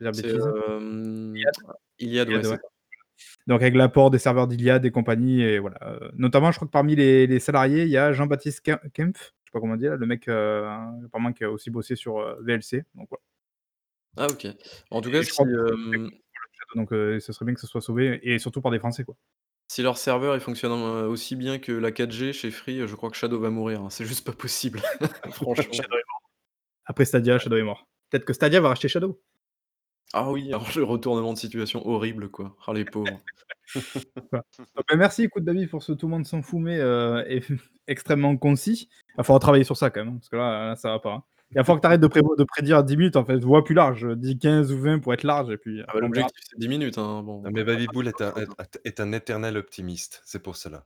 bêtises. 0.01 0.47
hem, 0.67 1.35
Iliad? 1.35 1.53
Iliad, 1.99 2.45
ouais, 2.47 2.59
Donc 3.47 3.61
avec 3.61 3.75
l'apport 3.75 4.11
des 4.11 4.19
serveurs 4.19 4.47
d'Iliad 4.47 4.85
et 4.85 4.91
compagnie 4.91 5.41
et 5.41 5.59
voilà, 5.59 5.77
heu, 5.83 6.11
notamment, 6.15 6.51
je 6.51 6.57
crois 6.57 6.67
que 6.67 6.71
parmi 6.71 6.95
les 6.95 7.27
les 7.27 7.39
salariés, 7.39 7.83
il 7.83 7.89
y 7.89 7.97
a 7.97 8.13
Jean-Baptiste 8.13 8.61
Kem 8.61 8.79
Kempf, 8.93 9.19
je 9.19 9.25
sais 9.25 9.51
pas 9.51 9.59
comment 9.59 9.77
dire, 9.77 9.97
le 9.97 10.05
mec, 10.05 10.27
heu, 10.27 10.65
apparemment 11.05 11.33
qui 11.33 11.43
a 11.43 11.51
aussi 11.51 11.69
bossé 11.71 11.95
sur, 11.95 12.19
heu, 12.19 12.37
VLC, 12.41 12.83
donc 12.95 13.07
voilà. 13.09 13.21
Ah 14.17 14.27
OK. 14.27 14.47
En 14.91 15.01
tout 15.01 15.11
cas, 15.11 15.19
Et 15.19 15.23
si, 15.23 15.41
hem 15.41 16.09
donc 16.75 16.93
heu, 16.93 17.19
ce 17.19 17.33
serait 17.33 17.45
bien 17.45 17.53
que 17.53 17.59
ce 17.61 17.67
soit 17.67 17.81
sauvé 17.81 18.19
et 18.23 18.39
surtout 18.39 18.61
par 18.61 18.71
des 18.71 18.79
Français, 18.79 19.03
quoi. 19.03 19.15
si 19.67 19.81
leur 19.81 19.97
serveur, 19.97 20.35
il 20.35 20.41
fonctionne, 20.41 20.71
aussi 20.73 21.35
bien 21.35 21.59
que 21.59 21.71
la 21.71 21.91
4G 21.91 22.33
chez 22.33 22.51
Free, 22.51 22.87
je 22.87 22.95
crois 22.95 23.09
que 23.09 23.17
Shadow 23.17 23.39
va 23.39 23.49
mourir, 23.49 23.81
hein. 23.81 23.89
C'est 23.89 24.05
juste 24.05 24.25
pas 24.25 24.33
possible, 24.33 24.79
franchement. 25.31 25.73
Shadow 25.73 25.95
est 25.95 26.07
mort. 26.09 26.21
Après 26.85 27.05
Stadia. 27.05 27.39
Shadow 27.39 27.57
est 27.57 27.63
mort. 27.63 27.87
Peut-être 28.09 28.25
que 28.25 28.33
Stadia 28.33 28.59
va 28.61 28.69
racheter 28.69 28.87
Shadow? 28.89 29.21
Ah 30.13 30.29
oui, 30.29 30.47
alors 30.49 30.67
le 30.75 30.83
retournement 30.83 31.31
de 31.33 31.37
situation 31.37 31.87
horrible, 31.87 32.29
quoi. 32.29 32.55
Ah 32.67 32.73
les 32.73 32.83
pauvres. 32.85 33.21
Voilà. 34.31 34.43
Donc 34.75 34.85
merci 34.97 35.23
écoute 35.23 35.43
Babi 35.45 35.67
pour 35.67 35.83
ce 35.83 35.93
tout 35.93 36.07
le 36.07 36.11
monde 36.11 36.25
s'en 36.25 36.41
fout 36.41 36.59
mais 36.61 36.79
heu, 36.79 37.23
eff 37.27 37.51
extrêmement 37.87 38.35
concis. 38.37 38.89
Va 39.17 39.23
falloir 39.23 39.39
travailler 39.39 39.63
sur 39.63 39.77
ça 39.77 39.89
quand 39.89 40.01
même, 40.05 40.15
hein, 40.15 40.17
parce 40.19 40.29
que 40.29 40.35
là 40.37 40.67
là, 40.69 40.75
ça 40.75 40.89
va 40.91 40.99
pas, 40.99 41.13
hein. 41.13 41.23
Il 41.51 41.57
va 41.57 41.63
falloir 41.65 41.79
que 41.79 41.81
tu 41.81 41.87
arrêtes 41.87 42.01
de 42.01 42.43
prédire 42.45 42.77
à 42.77 42.83
10 42.83 42.95
minutes 42.97 43.17
en 43.17 43.25
fait, 43.25 43.37
vois 43.39 43.63
plus 43.65 43.75
large, 43.75 44.07
dis 44.17 44.37
15 44.39 44.71
ou 44.71 44.79
20 44.79 44.99
pour 44.99 45.13
être 45.13 45.23
large 45.23 45.49
et 45.51 45.57
puis 45.57 45.81
Ah 45.87 45.91
bah 45.93 45.99
l'objectif 45.99 46.37
c'est 46.49 46.57
10 46.59 46.67
minutes, 46.69 46.97
hein, 46.97 47.23
bon, 47.23 47.41
Non 47.43 47.49
on 47.49 47.51
mais 47.51 47.63
des 47.65 47.83
est 48.09 48.21
un 48.21 48.33
est 48.35 48.79
est 48.85 48.99
un 49.01 49.11
éternel 49.11 49.57
optimiste, 49.57 50.21
c'est 50.25 50.41
pour 50.41 50.55
cela. 50.55 50.85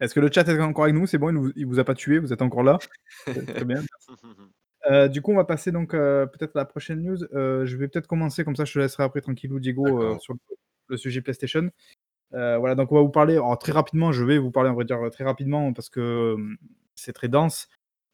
Est-ce 0.00 0.14
que 0.14 0.20
le 0.20 0.30
chat 0.32 0.48
est 0.48 0.60
encore 0.60 0.84
avec 0.84 0.94
nous? 0.96 1.06
C'est 1.06 1.18
bon, 1.18 1.30
il 1.30 1.36
vous 1.36 1.52
il 1.56 1.66
vous 1.66 1.78
a 1.78 1.84
pas 1.84 1.94
tué, 1.94 2.18
vous 2.18 2.32
êtes 2.32 2.42
encore 2.42 2.62
là? 2.64 2.78
Très 3.26 3.42
très 3.46 3.64
bien, 3.64 3.82
Heu, 4.90 5.08
du 5.08 5.22
coup, 5.22 5.32
on 5.32 5.36
va 5.36 5.44
passer 5.44 5.72
donc, 5.72 5.94
heu, 5.94 6.28
peut-être 6.32 6.56
à 6.56 6.60
la 6.60 6.64
prochaine 6.64 7.02
news. 7.02 7.22
Heu, 7.34 7.64
je 7.66 7.76
vais 7.76 7.88
peut-être 7.88 8.06
commencer 8.06 8.44
comme 8.44 8.56
ça, 8.56 8.64
je 8.64 8.72
te 8.74 8.78
laisserai 8.78 9.04
après 9.04 9.20
tranquillou 9.20 9.60
Diego, 9.60 10.18
sur 10.20 10.34
le 10.34 10.38
le 10.88 10.98
sujet 10.98 11.22
PlayStation. 11.22 11.70
Voilà, 12.32 12.74
donc 12.74 12.92
on 12.92 12.96
va 12.96 13.00
vous 13.02 13.08
parler 13.10 13.34
alors 13.34 13.58
très 13.58 13.72
rapidement, 13.72 14.12
je 14.12 14.24
vais 14.24 14.38
vous 14.38 14.50
parler, 14.50 14.70
on 14.70 14.74
va 14.74 14.84
dire, 14.84 14.98
très 15.12 15.24
rapidement 15.24 15.72
parce 15.72 15.88
que, 15.88 16.34
hem, 16.36 16.56
c'est 16.96 17.12
très 17.12 17.28
dense, 17.28 17.68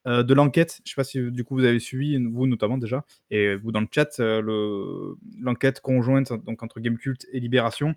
de 0.06 0.34
l'enquête. 0.34 0.80
Je 0.84 0.90
sais 0.90 0.96
pas 0.96 1.04
si, 1.04 1.30
du 1.32 1.44
coup, 1.44 1.54
vous 1.56 1.64
avez 1.64 1.80
suivi, 1.80 2.16
vous 2.24 2.46
notamment 2.46 2.78
déjà 2.78 3.04
et 3.30 3.56
vous 3.56 3.72
dans 3.72 3.80
le 3.80 3.88
chat, 3.92 4.18
le 4.18 5.16
l'enquête 5.40 5.80
conjointe 5.80 6.32
donc 6.44 6.62
entre 6.62 6.80
Gamecult 6.80 7.26
et 7.32 7.40
Libération. 7.40 7.94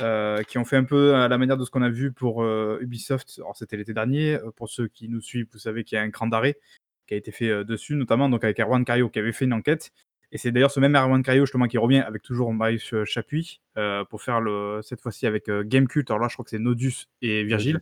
euh, 0.00 0.42
qui 0.42 0.58
ont 0.58 0.64
fait 0.64 0.76
un 0.76 0.84
peu 0.84 1.14
à 1.14 1.28
la 1.28 1.38
manière 1.38 1.56
de 1.56 1.64
ce 1.64 1.70
qu'on 1.70 1.82
a 1.82 1.88
vu 1.88 2.12
pour 2.12 2.42
euh, 2.42 2.78
Ubisoft. 2.82 3.34
Alors, 3.38 3.56
c'était 3.56 3.76
l'été 3.78 3.94
dernier. 3.94 4.34
Euh, 4.34 4.50
pour 4.54 4.68
ceux 4.68 4.88
qui 4.88 5.08
nous 5.08 5.20
suivent, 5.22 5.48
vous 5.52 5.58
savez 5.58 5.84
qu'il 5.84 5.96
y 5.96 5.98
a 5.98 6.02
un 6.04 6.10
cran 6.10 6.26
d'arrêt 6.26 6.58
qui 7.06 7.14
a 7.14 7.16
été 7.16 7.32
fait 7.32 7.48
euh, 7.48 7.64
dessus, 7.64 7.94
notamment 7.94 8.28
donc 8.28 8.44
avec 8.44 8.58
Erwan 8.60 8.84
Cario 8.84 9.08
qui 9.08 9.18
avait 9.18 9.32
fait 9.32 9.44
une 9.44 9.52
enquête. 9.52 9.92
Et 10.32 10.38
c'est 10.38 10.50
d'ailleurs 10.50 10.70
ce 10.70 10.80
même 10.80 10.96
Erwan 10.96 11.22
Cario 11.22 11.44
justement 11.44 11.68
qui 11.68 11.78
revient 11.78 12.00
avec 12.00 12.22
toujours 12.22 12.52
Marius 12.52 12.92
euh, 12.94 13.04
Chapuis 13.04 13.60
euh, 13.78 14.04
pour 14.04 14.22
faire 14.22 14.40
le, 14.40 14.80
cette 14.82 15.00
fois-ci 15.00 15.26
avec 15.26 15.50
Gamecult. 15.50 16.10
Alors 16.10 16.20
là, 16.20 16.28
je 16.28 16.34
crois 16.34 16.44
que 16.44 16.50
c'est 16.50 16.58
Nodus 16.58 17.06
et 17.22 17.44
Virgile 17.44 17.80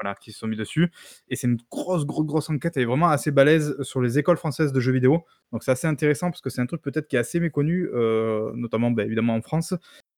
voilà, 0.00 0.14
qui 0.14 0.32
se 0.32 0.38
sont 0.38 0.46
mis 0.46 0.56
dessus. 0.56 0.90
Et 1.28 1.36
c'est 1.36 1.46
une 1.46 1.58
grosse, 1.70 2.06
grosse, 2.06 2.26
grosse 2.26 2.50
enquête. 2.50 2.76
Elle 2.76 2.84
est 2.84 2.86
vraiment 2.86 3.08
assez 3.08 3.30
balèze 3.30 3.80
sur 3.82 4.00
les 4.00 4.18
écoles 4.18 4.36
françaises 4.36 4.72
de 4.72 4.80
jeux 4.80 4.92
vidéo. 4.92 5.24
Donc 5.52 5.62
c'est 5.62 5.70
assez 5.70 5.86
intéressant 5.86 6.30
parce 6.30 6.40
que 6.40 6.50
c'est 6.50 6.60
un 6.60 6.66
truc 6.66 6.82
peut-être 6.82 7.06
qui 7.06 7.16
est 7.16 7.18
assez 7.18 7.40
méconnu, 7.40 7.88
euh, 7.92 8.52
notamment 8.54 8.90
bah, 8.90 9.04
évidemment 9.04 9.34
en 9.34 9.42
France. 9.42 9.74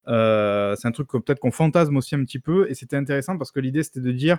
Euh, 0.08 0.74
c'est 0.76 0.88
un 0.88 0.92
truc 0.92 1.08
que 1.08 1.18
peut-être 1.18 1.40
qu'on 1.40 1.50
fantasme 1.50 1.96
aussi 1.96 2.14
un 2.14 2.24
petit 2.24 2.38
peu. 2.38 2.70
Et 2.70 2.74
c'était 2.74 2.96
intéressant 2.96 3.36
parce 3.38 3.50
que 3.50 3.60
l'idée 3.60 3.82
c'était 3.82 4.00
de 4.00 4.12
dire 4.12 4.38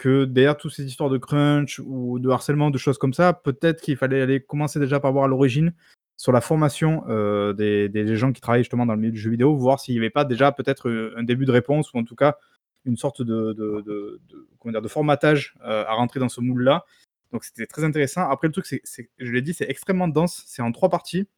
que 0.00 0.24
derrière 0.24 0.56
toutes 0.56 0.72
ces 0.72 0.86
histoires 0.86 1.10
de 1.10 1.18
crunch 1.18 1.78
ou 1.84 2.18
de 2.18 2.30
harcèlement, 2.30 2.70
de 2.70 2.78
choses 2.78 2.96
comme 2.96 3.12
ça, 3.12 3.34
peut-être 3.34 3.82
qu'il 3.82 3.98
fallait 3.98 4.22
aller 4.22 4.40
commencer 4.40 4.80
déjà 4.80 4.98
par 4.98 5.12
voir 5.12 5.26
à 5.26 5.28
l'origine 5.28 5.74
sur 6.16 6.32
la 6.32 6.40
formation 6.40 7.04
euh, 7.08 7.52
des, 7.52 8.16
gens 8.16 8.32
qui 8.32 8.40
travaillent 8.40 8.62
justement 8.62 8.86
dans 8.86 8.94
le 8.94 8.98
milieu 8.98 9.12
du 9.12 9.20
jeu 9.20 9.30
vidéo, 9.30 9.54
voir 9.54 9.78
s'il 9.78 9.94
n'y 9.94 10.00
avait 10.00 10.08
pas 10.08 10.24
déjà 10.24 10.52
peut-être 10.52 10.88
euh, 10.88 11.14
un 11.18 11.22
début 11.22 11.44
de 11.44 11.52
réponse 11.52 11.92
ou 11.92 11.98
en 11.98 12.04
tout 12.04 12.16
cas 12.16 12.38
une 12.86 12.96
sorte 12.96 13.20
de, 13.20 13.52
de, 13.52 14.20
de, 14.64 14.88
formatage 14.88 15.54
euh, 15.66 15.84
à 15.86 15.92
rentrer 15.92 16.18
dans 16.18 16.30
ce 16.30 16.40
moule-là. 16.40 16.86
Donc 17.30 17.44
c'était 17.44 17.66
très 17.66 17.84
intéressant. 17.84 18.26
Après, 18.28 18.48
le 18.48 18.52
truc, 18.52 18.64
c'est- 18.64 18.82
je 19.18 19.30
l'ai 19.30 19.42
dit, 19.42 19.52
c'est 19.52 19.68
extrêmement 19.68 20.08
dense. 20.08 20.44
C'est 20.46 20.62
en 20.62 20.72
trois 20.72 20.88
parties. 20.88 21.28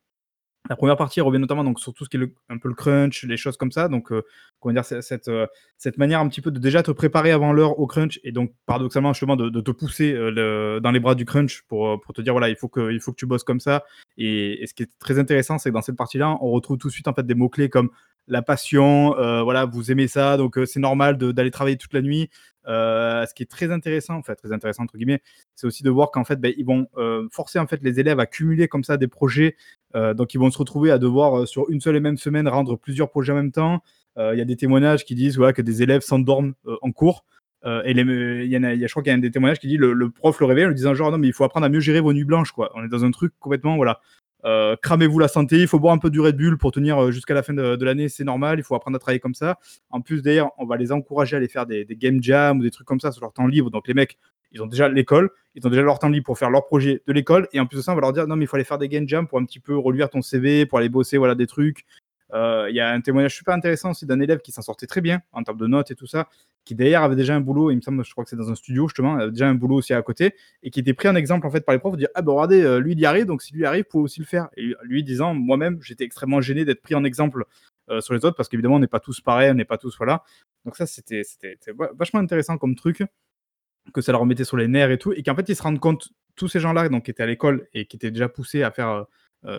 La 0.70 0.76
première 0.76 0.96
partie 0.96 1.20
revient 1.20 1.40
notamment 1.40 1.64
donc, 1.64 1.80
sur 1.80 1.92
tout 1.92 2.04
ce 2.04 2.08
qui 2.08 2.16
est 2.16 2.34
un 2.48 2.58
peu 2.58 2.68
le 2.68 2.74
crunch, 2.74 3.24
les 3.24 3.36
choses 3.36 3.56
comme 3.56 3.72
ça. 3.72 3.88
Donc, 3.88 4.12
euh, 4.12 4.22
comment 4.60 4.72
dire, 4.72 4.84
cette, 4.84 5.28
euh, 5.28 5.46
cette 5.76 5.98
manière 5.98 6.20
un 6.20 6.28
petit 6.28 6.40
peu 6.40 6.52
de 6.52 6.60
déjà 6.60 6.84
te 6.84 6.92
préparer 6.92 7.32
avant 7.32 7.52
l'heure 7.52 7.80
au 7.80 7.86
crunch 7.88 8.20
et 8.22 8.30
donc 8.30 8.52
paradoxalement 8.64 9.12
justement 9.12 9.34
de, 9.34 9.48
de 9.48 9.60
te 9.60 9.72
pousser 9.72 10.12
euh, 10.14 10.78
dans 10.78 10.92
les 10.92 11.00
bras 11.00 11.16
du 11.16 11.24
crunch 11.24 11.62
pour, 11.66 11.88
euh, 11.88 11.96
pour 11.98 12.14
te 12.14 12.22
dire 12.22 12.32
voilà, 12.32 12.48
il 12.48 12.56
faut, 12.56 12.68
que, 12.68 12.92
il 12.92 13.00
faut 13.00 13.10
que 13.10 13.16
tu 13.16 13.26
bosses 13.26 13.42
comme 13.42 13.60
ça. 13.60 13.84
Et, 14.16 14.62
et 14.62 14.66
ce 14.68 14.74
qui 14.74 14.84
est 14.84 14.90
très 15.00 15.18
intéressant, 15.18 15.58
c'est 15.58 15.70
que 15.70 15.74
dans 15.74 15.82
cette 15.82 15.96
partie-là, 15.96 16.38
on 16.40 16.50
retrouve 16.50 16.78
tout 16.78 16.88
de 16.88 16.92
suite 16.92 17.08
en 17.08 17.12
fait 17.12 17.26
des 17.26 17.34
mots-clés 17.34 17.68
comme 17.68 17.90
la 18.28 18.42
passion, 18.42 19.16
euh, 19.18 19.42
voilà, 19.42 19.64
vous 19.64 19.90
aimez 19.90 20.08
ça, 20.08 20.36
donc 20.36 20.58
euh, 20.58 20.66
c'est 20.66 20.80
normal 20.80 21.16
d'aller 21.18 21.50
travailler 21.50 21.76
toute 21.76 21.92
la 21.92 22.02
nuit. 22.02 22.30
Euh, 22.68 23.26
ce 23.26 23.34
qui 23.34 23.42
est 23.42 23.50
très 23.50 23.72
intéressant, 23.72 24.20
très 24.22 24.52
intéressant 24.52 24.84
entre 24.84 24.96
guillemets, 24.96 25.20
c'est 25.56 25.66
aussi 25.66 25.82
de 25.82 25.90
voir 25.90 26.12
qu'en 26.12 26.24
fait, 26.24 26.40
ben, 26.40 26.52
ils 26.56 26.64
vont 26.64 26.86
forcer 27.30 27.58
en 27.58 27.66
fait 27.66 27.82
les 27.82 27.98
élèves 27.98 28.20
à 28.20 28.26
cumuler 28.26 28.68
comme 28.68 28.84
ça 28.84 28.96
des 28.96 29.08
projets. 29.08 29.56
Donc, 29.94 30.32
ils 30.32 30.38
vont 30.38 30.50
se 30.50 30.58
retrouver 30.58 30.90
à 30.90 30.98
devoir 30.98 31.46
sur 31.46 31.68
une 31.70 31.80
seule 31.80 31.96
et 31.96 32.00
même 32.00 32.16
semaine 32.16 32.48
rendre 32.48 32.76
plusieurs 32.76 33.10
projets 33.10 33.32
en 33.32 33.36
même 33.36 33.52
temps. 33.52 33.82
Il 34.16 34.38
y 34.38 34.40
a 34.40 34.44
des 34.44 34.56
témoignages 34.56 35.04
qui 35.04 35.14
disent 35.14 35.36
voilà, 35.36 35.52
que 35.52 35.62
des 35.62 35.82
élèves 35.82 36.02
s'endorment 36.02 36.54
en 36.82 36.92
cours. 36.92 37.24
Et 37.64 37.92
y 37.92 38.00
a, 38.00 38.74
y 38.74 38.84
a, 38.84 38.86
je 38.86 38.92
crois 38.92 39.02
qu'il 39.02 39.10
y 39.10 39.14
a 39.14 39.16
un 39.16 39.20
des 39.20 39.30
témoignages 39.32 39.58
qui 39.58 39.66
dit 39.66 39.76
le, 39.76 39.92
le 39.92 40.10
prof 40.10 40.38
le 40.40 40.46
réveille 40.46 40.64
en 40.64 40.68
lui 40.68 40.74
disant 40.74 40.94
genre 40.94 41.12
non 41.12 41.18
mais 41.18 41.28
il 41.28 41.32
faut 41.32 41.44
apprendre 41.44 41.66
à 41.66 41.68
mieux 41.68 41.78
gérer 41.78 42.00
vos 42.00 42.12
nuits 42.12 42.24
blanches 42.24 42.50
quoi. 42.50 42.72
On 42.74 42.84
est 42.84 42.88
dans 42.88 43.04
un 43.04 43.10
truc 43.10 43.34
complètement 43.38 43.76
voilà. 43.76 44.00
Euh, 44.44 44.76
cramez-vous 44.82 45.18
la 45.18 45.28
santé, 45.28 45.60
il 45.60 45.68
faut 45.68 45.78
boire 45.78 45.94
un 45.94 45.98
peu 45.98 46.10
du 46.10 46.20
Red 46.20 46.36
Bull 46.36 46.58
pour 46.58 46.72
tenir 46.72 46.98
euh, 47.00 47.10
jusqu'à 47.10 47.34
la 47.34 47.42
fin 47.42 47.54
de, 47.54 47.84
l'année, 47.84 48.08
c'est 48.08 48.24
normal, 48.24 48.58
il 48.58 48.64
faut 48.64 48.74
apprendre 48.74 48.96
à 48.96 48.98
travailler 48.98 49.20
comme 49.20 49.34
ça. 49.34 49.58
En 49.90 50.00
plus, 50.00 50.22
d'ailleurs, 50.22 50.50
on 50.58 50.66
va 50.66 50.76
les 50.76 50.92
encourager 50.92 51.36
à 51.36 51.38
aller 51.38 51.48
faire 51.48 51.66
des, 51.66 51.84
des 51.84 51.96
game 51.96 52.22
jams 52.22 52.58
ou 52.58 52.62
des 52.62 52.70
trucs 52.70 52.86
comme 52.86 53.00
ça 53.00 53.12
sur 53.12 53.22
leur 53.22 53.32
temps 53.32 53.46
libre. 53.46 53.70
Donc 53.70 53.86
les 53.86 53.94
mecs, 53.94 54.18
ils 54.52 54.62
ont 54.62 54.66
déjà 54.66 54.88
l'école, 54.88 55.30
ils 55.54 55.66
ont 55.66 55.70
déjà 55.70 55.82
leur 55.82 55.98
temps 55.98 56.08
libre 56.08 56.26
pour 56.26 56.38
faire 56.38 56.50
leur 56.50 56.66
projet 56.66 57.02
de 57.06 57.12
l'école, 57.12 57.48
et 57.52 57.60
en 57.60 57.66
plus 57.66 57.78
de 57.78 57.82
ça, 57.82 57.92
on 57.92 57.94
va 57.94 58.02
leur 58.02 58.12
dire 58.12 58.26
non 58.26 58.36
mais 58.36 58.44
il 58.44 58.48
faut 58.48 58.56
aller 58.56 58.64
faire 58.64 58.78
des 58.78 58.88
game 58.88 59.08
jams 59.08 59.26
pour 59.26 59.38
un 59.38 59.44
petit 59.44 59.60
peu 59.60 59.76
reluire 59.76 60.10
ton 60.10 60.22
CV, 60.22 60.66
pour 60.66 60.78
aller 60.78 60.88
bosser 60.88 61.18
voilà 61.18 61.34
des 61.34 61.46
trucs. 61.46 61.84
Euh, 62.32 62.66
Il 62.70 62.76
y 62.76 62.80
a 62.80 62.90
un 62.90 63.00
témoignage 63.00 63.36
super 63.36 63.54
intéressant 63.54 63.90
aussi 63.90 64.06
d'un 64.06 64.20
élève 64.20 64.40
qui 64.40 64.52
s'en 64.52 64.62
sortait 64.62 64.86
très 64.86 65.00
bien 65.00 65.20
en 65.32 65.42
termes 65.42 65.58
de 65.58 65.66
notes 65.66 65.90
et 65.90 65.94
tout 65.94 66.06
ça, 66.06 66.28
qui 66.64 66.74
d'ailleurs 66.74 67.02
avait 67.02 67.16
déjà 67.16 67.34
un 67.34 67.40
boulot, 67.40 67.70
il 67.70 67.76
me 67.76 67.80
semble, 67.80 68.04
je 68.04 68.10
crois 68.12 68.24
que 68.24 68.30
c'est 68.30 68.36
dans 68.36 68.50
un 68.50 68.54
studio 68.54 68.88
justement, 68.88 69.16
avait 69.16 69.30
déjà 69.30 69.48
un 69.48 69.54
boulot 69.54 69.76
aussi 69.76 69.92
à 69.92 70.02
côté, 70.02 70.34
et 70.62 70.70
qui 70.70 70.80
était 70.80 70.94
pris 70.94 71.08
en 71.08 71.14
exemple 71.14 71.46
en 71.46 71.50
fait 71.50 71.62
par 71.66 71.74
les 71.74 71.78
profs, 71.78 71.94
de 71.94 71.98
dire 71.98 72.08
ah 72.14 72.22
ben 72.22 72.32
regardez, 72.32 72.62
euh, 72.62 72.78
lui 72.78 72.92
il 72.92 73.00
y 73.00 73.06
arrive, 73.06 73.26
donc 73.26 73.42
si 73.42 73.52
lui 73.52 73.66
arrive, 73.66 73.84
vous 73.84 73.90
pouvez 73.90 74.04
aussi 74.04 74.20
le 74.20 74.26
faire. 74.26 74.48
Et 74.56 74.74
lui 74.82 75.02
disant 75.02 75.34
moi-même, 75.34 75.80
j'étais 75.82 76.04
extrêmement 76.04 76.40
gêné 76.40 76.64
d'être 76.64 76.80
pris 76.80 76.94
en 76.94 77.04
exemple 77.04 77.44
euh, 77.90 78.00
sur 78.00 78.14
les 78.14 78.24
autres 78.24 78.36
parce 78.36 78.48
qu'évidemment 78.48 78.76
on 78.76 78.78
n'est 78.78 78.86
pas 78.86 79.00
tous 79.00 79.20
pareils, 79.20 79.50
on 79.50 79.54
n'est 79.54 79.64
pas 79.64 79.76
tous 79.78 79.96
voilà. 79.98 80.22
Donc 80.64 80.76
ça 80.76 80.86
c'était 80.86 81.24
c'était 81.24 81.56
c'était 81.60 81.76
va- 81.76 81.90
vachement 81.94 82.20
intéressant 82.20 82.56
comme 82.58 82.76
truc 82.76 83.02
que 83.92 84.00
ça 84.00 84.12
leur 84.12 84.24
mettait 84.24 84.44
sur 84.44 84.56
les 84.56 84.68
nerfs 84.68 84.92
et 84.92 84.98
tout, 84.98 85.12
et 85.12 85.22
qu'en 85.24 85.34
fait 85.34 85.48
ils 85.48 85.56
se 85.56 85.62
rendent 85.62 85.80
compte 85.80 86.10
tous 86.36 86.46
ces 86.48 86.60
gens-là 86.60 86.88
donc 86.88 87.04
qui 87.06 87.10
étaient 87.10 87.24
à 87.24 87.26
l'école 87.26 87.66
et 87.74 87.84
qui 87.86 87.96
étaient 87.96 88.12
déjà 88.12 88.28
poussés 88.28 88.62
à 88.62 88.70
faire 88.70 89.04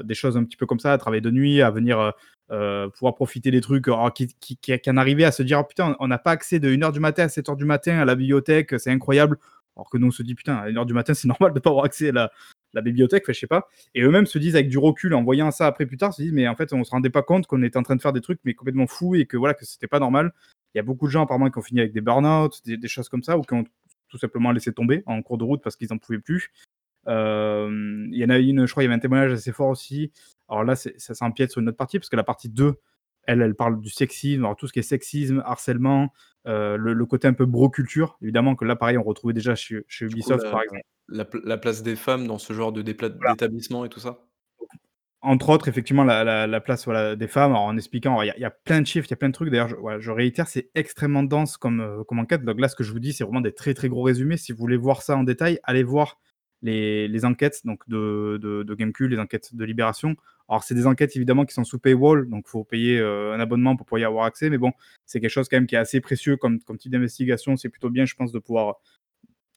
des 0.04 0.14
choses 0.14 0.38
un 0.38 0.44
petit 0.44 0.58
peu 0.58 0.66
comme 0.66 0.80
ça, 0.80 0.94
à 0.94 0.98
travailler 0.98 1.22
de 1.22 1.32
nuit, 1.32 1.62
à 1.62 1.70
venir 1.70 2.00
euh, 2.00 2.12
euh, 2.52 2.90
pouvoir 2.90 3.16
profiter 3.16 3.52
des 3.52 3.62
trucs, 3.62 3.88
alors, 3.88 4.14
qui, 4.14 4.28
qui, 4.40 4.58
qui, 4.58 4.90
en 4.90 4.98
arrivaient 4.98 5.24
à 5.24 5.32
se 5.32 5.44
dire 5.44 5.60
oh, 5.60 5.64
putain, 5.64 5.96
on 6.00 6.08
n'a 6.08 6.18
pas 6.18 6.32
accès 6.32 6.60
de 6.60 6.70
1h 6.70 6.92
du 6.92 7.00
matin 7.00 7.24
à 7.24 7.28
7h 7.28 7.56
du 7.58 7.66
matin 7.66 7.98
à 8.00 8.06
la 8.06 8.16
bibliothèque, 8.16 8.80
c'est 8.80 8.92
incroyable. 8.92 9.38
Alors 9.76 9.90
que 9.90 9.98
nous 9.98 10.08
on 10.08 10.12
se 10.12 10.22
dit 10.22 10.36
putain, 10.36 10.56
à 10.56 10.70
1h 10.70 10.86
du 10.86 10.94
matin 10.94 11.14
c'est 11.16 11.28
normal 11.28 11.52
de 11.52 11.58
ne 11.58 11.62
pas 11.62 11.72
avoir 11.72 11.86
accès 11.86 12.10
à 12.10 12.12
la, 12.12 12.32
la 12.74 12.82
bibliothèque, 12.82 13.24
je 13.28 13.34
sais 13.34 13.48
pas. 13.48 13.70
Et 13.96 14.04
eux-mêmes 14.04 14.26
se 14.26 14.38
disent 14.38 14.56
avec 14.56 14.70
du 14.70 14.78
recul, 14.78 15.14
en 15.16 15.24
voyant 15.24 15.52
ça 15.52 15.68
après 15.68 15.86
plus 15.86 15.98
tard, 15.98 16.14
se 16.14 16.22
disent 16.22 16.34
mais 16.34 16.48
en 16.48 16.56
fait 16.56 16.74
on 16.74 16.84
se 16.84 16.92
rendait 16.92 17.10
pas 17.10 17.24
compte 17.24 17.48
qu'on 17.48 17.64
était 17.64 17.78
en 17.78 17.84
train 17.84 17.96
de 17.96 18.02
faire 18.02 18.14
des 18.14 18.22
trucs 18.22 18.40
mais 18.44 18.54
complètement 18.54 18.88
fous 18.88 19.16
et 19.16 19.26
que 19.26 19.38
voilà 19.38 19.54
que 19.54 19.66
c'était 19.66 19.88
pas 19.88 20.00
normal. 20.00 20.34
Il 20.76 20.78
y 20.78 20.80
a 20.80 20.84
beaucoup 20.84 21.06
de 21.06 21.12
gens 21.12 21.24
apparemment 21.24 21.50
qui 21.50 21.60
ont 21.60 21.64
fini 21.64 21.80
avec 21.80 21.94
des 21.94 22.02
burn-out, 22.02 22.62
des, 22.66 22.78
des 22.78 22.88
choses 22.88 23.08
comme 23.10 23.24
ça, 23.24 23.38
ou 23.38 23.42
qui 23.42 23.54
ont 23.54 23.64
tout 24.10 24.18
simplement 24.18 24.52
laissé 24.52 24.72
tomber 24.72 25.04
en 25.08 25.22
cours 25.24 25.38
de 25.40 25.44
route 25.44 25.62
parce 25.64 25.76
qu'ils 25.76 25.92
en 25.92 25.98
pouvaient 25.98 26.20
plus. 26.20 26.52
Euh, 27.08 27.70
Il 28.12 28.18
y 28.18 28.26
en 28.26 28.30
a 28.30 28.38
une, 28.38 28.66
je 28.66 28.72
crois, 28.72 28.84
il 28.84 28.86
y 28.86 28.88
avait 28.88 28.96
un 28.96 29.00
témoignage 29.00 29.32
assez 29.34 29.52
fort 29.52 29.68
aussi. 29.70 30.12
Alors 30.50 30.64
là, 30.64 30.76
ça 30.76 31.14
s'empiète 31.14 31.52
sur 31.52 31.62
une 31.62 31.70
autre 31.70 31.78
partie, 31.78 32.00
parce 32.00 32.10
que 32.10 32.16
la 32.16 32.24
partie 32.24 32.50
2, 32.50 32.76
elle, 33.26 33.42
elle 33.42 33.56
parle 33.56 33.80
du 33.80 33.90
sexisme, 33.90 34.44
alors 34.44 34.56
tout 34.56 34.68
ce 34.68 34.74
qui 34.74 34.80
est 34.80 34.84
sexisme, 34.84 35.42
harcèlement, 35.46 36.12
euh, 36.48 36.76
le, 36.78 36.94
le 36.94 37.06
côté 37.06 37.28
un 37.28 37.34
peu 37.34 37.46
bro-culture. 37.46 38.18
Évidemment 38.22 38.56
que 38.56 38.66
là, 38.66 38.76
pareil, 38.76 38.98
on 38.98 39.04
retrouvait 39.04 39.34
déjà 39.34 39.56
chez, 39.56 39.84
chez 39.88 40.06
Du 40.08 40.16
coup, 40.16 40.20
Ubisoft, 40.20 40.44
la, 40.44 40.52
par 40.52 40.62
exemple. 40.62 40.82
la 41.08 41.26
pl- 41.26 41.44
la 41.46 41.58
place 41.58 41.84
des 41.84 41.96
femmes 41.96 42.28
dans 42.28 42.38
ce 42.38 42.52
genre 42.54 42.74
de 42.74 42.82
dépla- 42.82 43.16
Voilà. 43.16 43.32
d'établissement 43.34 43.86
et 43.86 43.90
tout 43.90 44.02
ça? 44.02 44.20
Entre 45.26 45.50
autres, 45.50 45.70
effectivement, 45.70 46.04
la, 46.04 46.26
la- 46.26 46.48
la 46.48 46.60
place 46.60 46.84
voilà, 46.84 47.16
des 47.16 47.28
femmes, 47.30 47.52
alors, 47.52 47.64
en 47.64 47.78
expliquant, 47.78 48.22
il 48.22 48.28
y, 48.28 48.30
a- 48.30 48.36
il 48.36 48.42
y 48.42 48.46
a 48.46 48.50
plein 48.52 48.82
de 48.82 48.86
chiffres, 48.88 49.08
il 49.08 49.12
y 49.12 49.14
a 49.14 49.18
plein 49.18 49.30
de 49.30 49.34
trucs. 49.34 49.50
D'ailleurs, 49.50 49.70
je, 49.70 49.76
voilà, 49.78 50.00
je 50.00 50.12
réitère, 50.12 50.50
c'est 50.50 50.70
extrêmement 50.76 51.24
dense 51.24 51.56
comme, 51.56 51.80
euh, 51.80 52.04
comme 52.04 52.20
enquête. 52.20 52.44
Donc 52.44 52.60
là, 52.60 52.68
ce 52.68 52.76
que 52.76 52.84
je 52.84 52.92
vous 52.92 53.00
dis, 53.00 53.14
c'est 53.14 53.24
vraiment 53.24 53.40
des 53.40 53.54
très 53.54 53.74
très 53.74 53.88
gros 53.88 54.02
résumés. 54.04 54.36
Si 54.36 54.52
vous 54.52 54.58
voulez 54.58 54.76
voir 54.76 55.02
ça 55.02 55.16
en 55.16 55.24
détail, 55.24 55.60
allez 55.64 55.84
voir 55.84 56.20
les, 56.64 57.08
les 57.08 57.26
enquêtes 57.26 57.62
donc 57.66 57.88
de, 57.88 58.40
de, 58.42 58.64
de 58.64 58.74
Gamecube, 58.76 59.12
les 59.12 59.20
enquêtes 59.20 59.54
de 59.56 59.64
Libération. 59.66 60.16
Alors, 60.50 60.64
c'est 60.64 60.74
des 60.76 60.88
enquêtes 60.88 61.16
évidemment 61.16 61.46
qui 61.46 61.54
sont 61.54 61.64
sous 61.64 61.78
paywall, 61.80 62.28
donc 62.30 62.46
il 62.48 62.50
faut 62.50 62.64
payer 62.64 63.00
euh, 63.00 63.34
un 63.34 63.40
abonnement 63.40 63.76
pour 63.76 63.86
pouvoir 63.86 64.02
y 64.02 64.06
avoir 64.06 64.26
accès. 64.26 64.50
Mais 64.50 64.58
bon, 64.58 64.72
c'est 65.06 65.20
quelque 65.20 65.30
chose 65.30 65.48
quand 65.50 65.58
même 65.58 65.68
qui 65.68 65.76
est 65.76 65.80
assez 65.80 66.02
précieux 66.02 66.36
comme, 66.38 66.60
comme 66.62 66.78
type 66.78 66.92
d'investigation. 66.92 67.56
C'est 67.58 67.70
plutôt 67.70 67.90
bien, 67.90 68.06
je 68.06 68.16
pense, 68.16 68.32
de 68.32 68.40
pouvoir, 68.40 68.78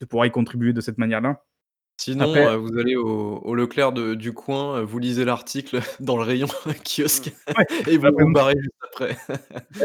de 0.01 0.05
pouvoir 0.07 0.27
y 0.27 0.31
contribuer 0.31 0.73
de 0.73 0.81
cette 0.81 0.99
manière-là. 0.99 1.43
Sinon, 1.99 2.29
Après- 2.29 2.47
euh, 2.47 2.57
vous 2.59 2.77
allez 2.79 2.95
au, 2.95 3.39
au 3.39 3.55
Leclerc 3.55 3.93
de- 3.93 4.15
du 4.15 4.33
coin, 4.35 4.77
euh, 4.81 4.85
vous 4.85 4.99
lisez 4.99 5.25
l'article 5.25 5.81
dans 6.01 6.17
le 6.19 6.25
rayon 6.25 6.47
kiosque 6.85 7.33
Ouais, 7.59 7.65
et 7.89 7.97
vous 7.97 8.09
vous 8.19 8.33
barrez 8.33 8.55
juste 8.59 8.75
après. 8.93 9.17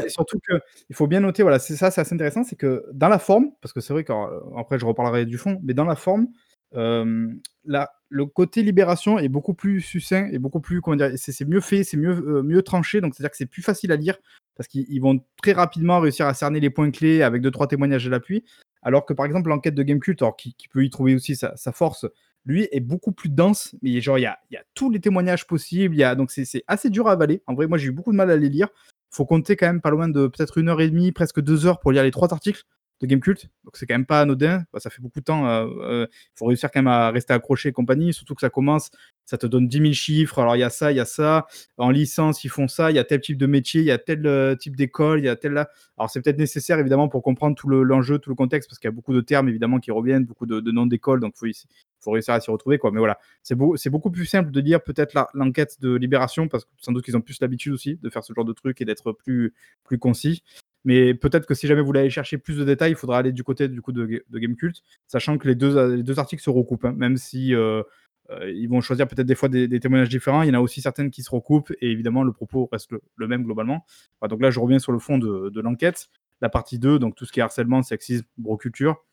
Et 0.06 0.10
surtout 0.10 0.38
qu'il 0.40 0.96
faut 0.96 1.08
bien 1.08 1.22
noter, 1.22 1.42
voilà, 1.42 1.58
c'est 1.58 1.78
ça, 1.78 1.90
c'est 1.90 2.02
assez 2.02 2.14
intéressant, 2.14 2.44
c'est 2.44 2.58
que 2.58 2.86
dans 2.94 3.08
la 3.08 3.18
forme, 3.18 3.52
parce 3.62 3.72
que 3.74 3.80
c'est 3.80 3.94
vrai 3.94 4.04
qu'après 4.04 4.78
je 4.78 4.86
reparlerai 4.86 5.26
du 5.26 5.38
fond, 5.38 5.60
mais 5.64 5.74
dans 5.74 5.86
la 5.86 5.96
forme, 5.96 6.24
euh, 6.24 6.28
la- 6.74 7.92
le 8.10 8.26
côté 8.26 8.62
libération 8.62 9.18
est 9.20 9.30
beaucoup 9.30 9.54
plus 9.54 9.82
succinct 9.82 10.28
et 10.32 10.38
beaucoup 10.38 10.60
plus, 10.60 10.82
comment 10.82 10.98
dire, 10.98 11.12
c'est 11.16 11.48
mieux 11.48 11.62
fait, 11.62 11.84
c'est 11.84 11.98
mieux, 11.98 12.12
euh, 12.12 12.44
mieux 12.44 12.62
tranché, 12.62 13.00
donc 13.00 13.16
c'est-à-dire 13.16 13.32
que 13.32 13.38
c'est 13.38 13.46
plus 13.46 13.62
facile 13.62 13.92
à 13.92 13.96
lire 13.96 14.18
parce 14.58 14.68
qu'ils 14.68 14.86
ils 14.90 15.00
vont 15.00 15.20
très 15.42 15.54
rapidement 15.54 16.00
réussir 16.00 16.28
à 16.28 16.34
cerner 16.34 16.60
les 16.60 16.70
points 16.70 16.92
clés 16.92 17.22
avec 17.22 17.42
deux 17.42 17.52
trois 17.52 17.68
témoignages 17.68 18.06
à 18.08 18.10
l'appui, 18.10 18.44
alors 18.82 19.06
que 19.06 19.14
par 19.14 19.26
exemple 19.26 19.50
l'enquête 19.50 19.76
de 19.76 19.84
Gamecult, 19.84 20.22
alors 20.22 20.36
qui, 20.36 20.56
peut 20.72 20.84
y 20.84 20.90
trouver 20.90 21.16
aussi 21.16 21.36
sa, 21.36 21.56
force, 21.72 22.06
lui 22.46 22.68
est 22.72 22.80
beaucoup 22.80 23.12
plus 23.12 23.30
dense, 23.30 23.76
mais 23.82 24.02
genre 24.02 24.18
il 24.18 24.24
y 24.24 24.26
a, 24.26 24.38
tous 24.74 24.90
les 24.90 25.00
témoignages 25.00 25.48
possibles, 25.48 25.96
y 25.96 26.04
a, 26.04 26.16
donc 26.16 26.32
c'est 26.32 26.64
assez 26.68 26.90
dur 26.90 27.08
à 27.08 27.14
avaler. 27.14 27.42
En 27.48 27.54
vrai, 27.54 27.68
moi 27.68 27.78
j'ai 27.78 27.88
eu 27.88 27.92
beaucoup 27.92 28.12
de 28.12 28.18
mal 28.18 28.30
à 28.30 28.36
les 28.36 28.50
lire. 28.50 28.68
Faut 29.10 29.26
compter 29.26 29.56
quand 29.56 29.68
même 29.68 29.82
pas 29.82 29.90
loin 29.90 30.08
de 30.08 30.28
peut-être 30.28 30.58
une 30.58 30.70
heure 30.70 30.82
et 30.82 30.90
demie, 30.90 31.12
presque 31.12 31.42
deux 31.42 31.66
heures 31.66 31.80
pour 31.80 31.92
lire 31.92 32.04
les 32.04 32.12
trois 32.12 32.34
articles 32.34 32.64
de 33.02 33.08
Gamecult. 33.08 33.50
Donc 33.64 33.78
c'est 33.78 33.86
quand 33.86 33.94
même 33.94 34.06
pas 34.06 34.22
anodin. 34.22 34.64
Bah, 34.74 34.80
ça 34.80 34.90
fait 34.90 35.02
beaucoup 35.02 35.20
de 35.20 35.26
temps. 35.26 35.44
Il 35.66 36.08
faut 36.36 36.46
réussir 36.46 36.70
quand 36.72 36.80
même 36.80 36.88
à 36.88 37.12
rester 37.12 37.34
accroché 37.34 37.70
et 37.70 37.72
compagnie. 37.72 38.14
Surtout 38.14 38.36
que 38.36 38.42
ça 38.42 38.50
commence, 38.50 38.92
ça 39.26 39.38
te 39.38 39.46
donne 39.48 39.68
10 39.68 39.78
000 39.80 39.94
chiffres. 39.94 40.40
Alors 40.40 40.56
il 40.56 40.60
y 40.60 40.64
a 40.64 40.70
ça, 40.70 40.92
il 40.92 40.98
y 40.98 41.00
a 41.00 41.06
ça. 41.06 41.48
En 41.78 41.90
licence, 41.90 42.44
ils 42.44 42.50
font 42.50 42.68
ça. 42.68 42.92
Il 42.92 42.96
y 42.96 43.00
a 43.00 43.04
tel 43.04 43.22
type 43.22 43.38
de 43.38 43.46
métier, 43.48 43.82
il 43.82 43.88
y 43.88 43.92
a 43.92 43.98
tel 43.98 44.26
euh, 44.26 44.56
type 44.56 44.76
d'école, 44.76 45.20
il 45.20 45.26
y 45.26 45.30
a 45.30 45.36
tel 45.36 45.54
là. 45.54 45.70
Alors 45.98 46.10
c'est 46.10 46.22
peut-être 46.22 46.38
nécessaire 46.38 46.80
évidemment 46.80 47.10
pour 47.10 47.24
comprendre 47.24 47.56
tout 47.56 47.68
le- 47.70 47.84
l'enjeu, 47.84 48.20
tout 48.20 48.30
le 48.30 48.36
contexte, 48.36 48.70
parce 48.70 48.80
qu'il 48.80 48.88
y 48.88 48.94
a 48.94 48.96
beaucoup 48.96 49.14
de 49.14 49.22
termes 49.22 49.50
évidemment 49.50 49.80
qui 49.80 49.92
reviennent, 49.92 50.26
beaucoup 50.26 50.46
de, 50.46 50.60
noms 50.72 50.86
d'écoles. 50.86 51.20
Donc 51.20 51.34
il 51.42 51.54
faut, 51.54 51.68
faut 52.00 52.12
réussir 52.12 52.34
à 52.34 52.40
s'y 52.42 52.52
retrouver. 52.52 52.78
Quoi. 52.78 52.92
Mais 52.92 53.00
voilà, 53.00 53.20
c'est 53.44 53.56
beau, 53.56 53.78
c'est 53.78 53.90
beaucoup 53.90 54.12
plus 54.12 54.26
simple 54.26 54.52
de 54.52 54.60
lire 54.60 54.84
peut-être 54.84 55.14
l'enquête 55.34 55.80
de 55.82 55.96
Libération, 55.96 56.48
parce 56.48 56.66
que 56.66 56.70
sans 56.78 56.92
doute 56.92 57.06
qu'ils 57.06 57.18
ont 57.18 57.22
plus 57.22 57.40
l'habitude 57.42 57.74
aussi 57.74 57.98
de 58.02 58.10
faire 58.10 58.24
ce 58.24 58.34
genre 58.34 58.46
de 58.46 58.54
truc 58.54 58.82
et 58.82 58.86
d'être 58.86 59.12
plus, 59.12 59.54
plus 59.84 59.98
concis. 60.00 60.44
Mais 60.84 61.14
peut-être 61.14 61.46
que 61.46 61.54
si 61.54 61.68
jamais 61.68 61.82
vous 61.82 61.88
voulez 61.88 62.00
aller 62.00 62.10
chercher 62.10 62.38
plus 62.38 62.58
de 62.58 62.64
détails, 62.64 62.92
il 62.92 62.96
faudra 62.96 63.20
aller 63.20 63.32
du 63.32 63.44
côté 63.44 63.68
du 63.68 63.82
coup 63.82 63.92
de, 63.92 64.24
de 64.28 64.40
Gamecult, 64.40 64.82
sachant 65.08 65.38
que 65.38 65.48
les 65.48 65.56
deux, 65.56 66.02
deux 66.02 66.20
articles 66.20 66.42
se 66.42 66.50
recoupent, 66.50 66.86
hein, 66.86 66.94
même 66.98 67.18
si 67.18 67.54
euh, 67.54 67.84
euh, 68.32 68.52
ils 68.52 68.68
vont 68.68 68.82
choisir 68.82 69.08
peut-être 69.08 69.28
des 69.28 69.36
fois 69.36 69.50
des, 69.50 69.80
témoignages 69.80 70.10
différents. 70.10 70.42
Il 70.42 70.48
y 70.48 70.52
en 70.52 70.60
a 70.60 70.62
aussi 70.62 70.82
certaines 70.82 71.12
qui 71.12 71.24
se 71.24 71.30
recoupent 71.30 71.72
et 71.82 71.92
évidemment 71.92 72.24
le 72.24 72.32
propos 72.32 72.68
reste 72.72 72.92
le, 73.16 73.28
même 73.28 73.44
globalement. 73.44 73.86
donc 74.28 74.42
là, 74.42 74.50
je 74.52 74.60
reviens 74.60 74.80
sur 74.80 74.92
le 74.92 75.00
fond 75.00 75.18
de, 75.18 75.60
l'enquête. 75.62 76.10
La 76.42 76.50
partie 76.50 76.80
2, 76.80 76.98
donc 76.98 77.16
tout 77.16 77.26
ce 77.26 77.32
qui 77.32 77.40
est 77.40 77.44
harcèlement, 77.44 77.84
sexisme, 77.84 78.26
broculture. 78.38 79.06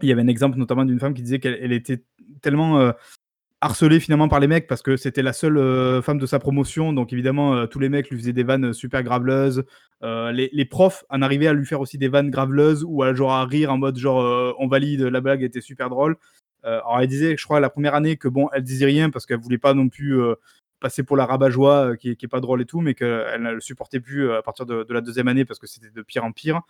Il 0.00 0.08
y 0.08 0.12
avait 0.12 0.22
un 0.22 0.28
exemple 0.28 0.56
notamment 0.56 0.86
d'une 0.86 0.98
femme 0.98 1.12
qui 1.12 1.22
disait 1.22 1.38
qu'elle 1.38 1.72
était 1.72 2.02
tellement 2.40 2.80
euh, 2.80 2.92
harcelée 3.60 4.00
finalement 4.00 4.28
par 4.28 4.40
les 4.40 4.46
mecs 4.46 4.66
parce 4.66 4.82
que 4.82 4.96
c'était 4.96 5.22
la 5.22 5.32
seule 5.32 5.56
euh, 5.56 6.02
femme 6.02 6.18
de 6.18 6.26
sa 6.26 6.38
promotion. 6.38 6.92
Donc 6.92 7.12
évidemment, 7.12 7.66
tous 7.66 7.78
les 7.78 7.88
mecs 7.88 8.10
lui 8.10 8.18
faisaient 8.18 8.32
des 8.32 8.44
vannes 8.44 8.72
super 8.72 9.02
graveleuses. 9.02 9.64
Les, 10.02 10.66
profs 10.70 11.04
en 11.08 11.22
arrivaient 11.22 11.46
à 11.46 11.52
lui 11.54 11.66
faire 11.66 11.80
aussi 11.80 11.98
des 11.98 12.08
vannes 12.08 12.30
graveleuses 12.30 12.84
ou 12.86 13.02
à 13.02 13.14
genre 13.14 13.32
à 13.32 13.44
rire 13.44 13.72
en 13.72 13.78
mode 13.78 13.96
genre 13.96 14.54
on 14.58 14.68
valide, 14.68 15.02
la 15.02 15.20
blague 15.20 15.42
était 15.42 15.60
super 15.60 15.88
drôle. 15.88 16.16
Euh, 16.66 16.80
alors 16.80 17.00
elle 17.00 17.08
disait, 17.08 17.36
je 17.36 17.44
crois, 17.44 17.60
la 17.60 17.70
première 17.70 17.94
année 17.94 18.16
que 18.16 18.28
bon, 18.28 18.48
elle 18.52 18.62
disait 18.62 18.86
rien 18.86 19.10
parce 19.10 19.24
qu'elle 19.24 19.38
voulait 19.38 19.58
pas 19.58 19.74
non 19.74 19.88
plus 19.88 20.20
euh, 20.20 20.34
passer 20.80 21.02
pour 21.02 21.16
la 21.16 21.24
rabat-joie 21.24 21.92
euh, 21.92 21.96
qui, 21.96 22.10
est 22.10 22.28
pas 22.28 22.40
drôle 22.40 22.60
et 22.62 22.66
tout, 22.66 22.80
mais 22.80 22.94
qu'elle 22.94 23.42
ne 23.42 23.52
le 23.52 23.60
supportait 23.60 24.00
plus 24.00 24.32
à 24.32 24.42
partir 24.42 24.66
de, 24.66 24.86
la 24.90 25.00
deuxième 25.00 25.28
année 25.28 25.44
parce 25.44 25.60
que 25.60 25.66
c'était 25.66 25.90
de 25.90 26.02
pire 26.02 26.24
en 26.24 26.32
pire. 26.32 26.62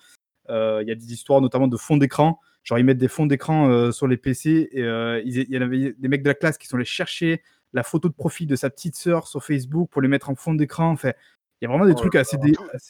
Il 0.48 0.84
y 0.86 0.92
a 0.92 0.94
des 0.94 1.12
histoires 1.12 1.40
notamment 1.40 1.66
de 1.66 1.76
fonds 1.76 1.96
d'écran. 1.96 2.38
Genre, 2.66 2.78
ils 2.78 2.84
mettent 2.84 2.98
des 2.98 3.08
fonds 3.08 3.26
d'écran 3.26 3.92
sur 3.92 4.08
les 4.08 4.16
PC 4.16 4.68
et 4.72 4.80
il 4.80 5.54
y 5.54 5.56
en 5.56 5.62
avait 5.62 5.94
des 5.96 6.08
mecs 6.08 6.22
de 6.22 6.28
la 6.28 6.34
classe 6.34 6.58
qui 6.58 6.66
sont 6.66 6.76
allés 6.76 6.84
chercher 6.84 7.40
la 7.72 7.82
photo 7.82 8.08
de 8.08 8.14
profil 8.14 8.46
de 8.46 8.56
sa 8.56 8.70
petite 8.70 8.96
sœur 8.96 9.28
sur 9.28 9.44
Facebook 9.44 9.88
pour 9.90 10.02
les 10.02 10.08
mettre 10.08 10.30
en 10.30 10.34
fond 10.34 10.54
d'écran. 10.54 10.90
Enfin, 10.90 11.12
il 11.60 11.64
y 11.64 11.66
a 11.66 11.68
vraiment 11.68 11.86
des 11.86 11.92
oh 11.92 11.94
trucs 11.94 12.16
assez, 12.16 12.36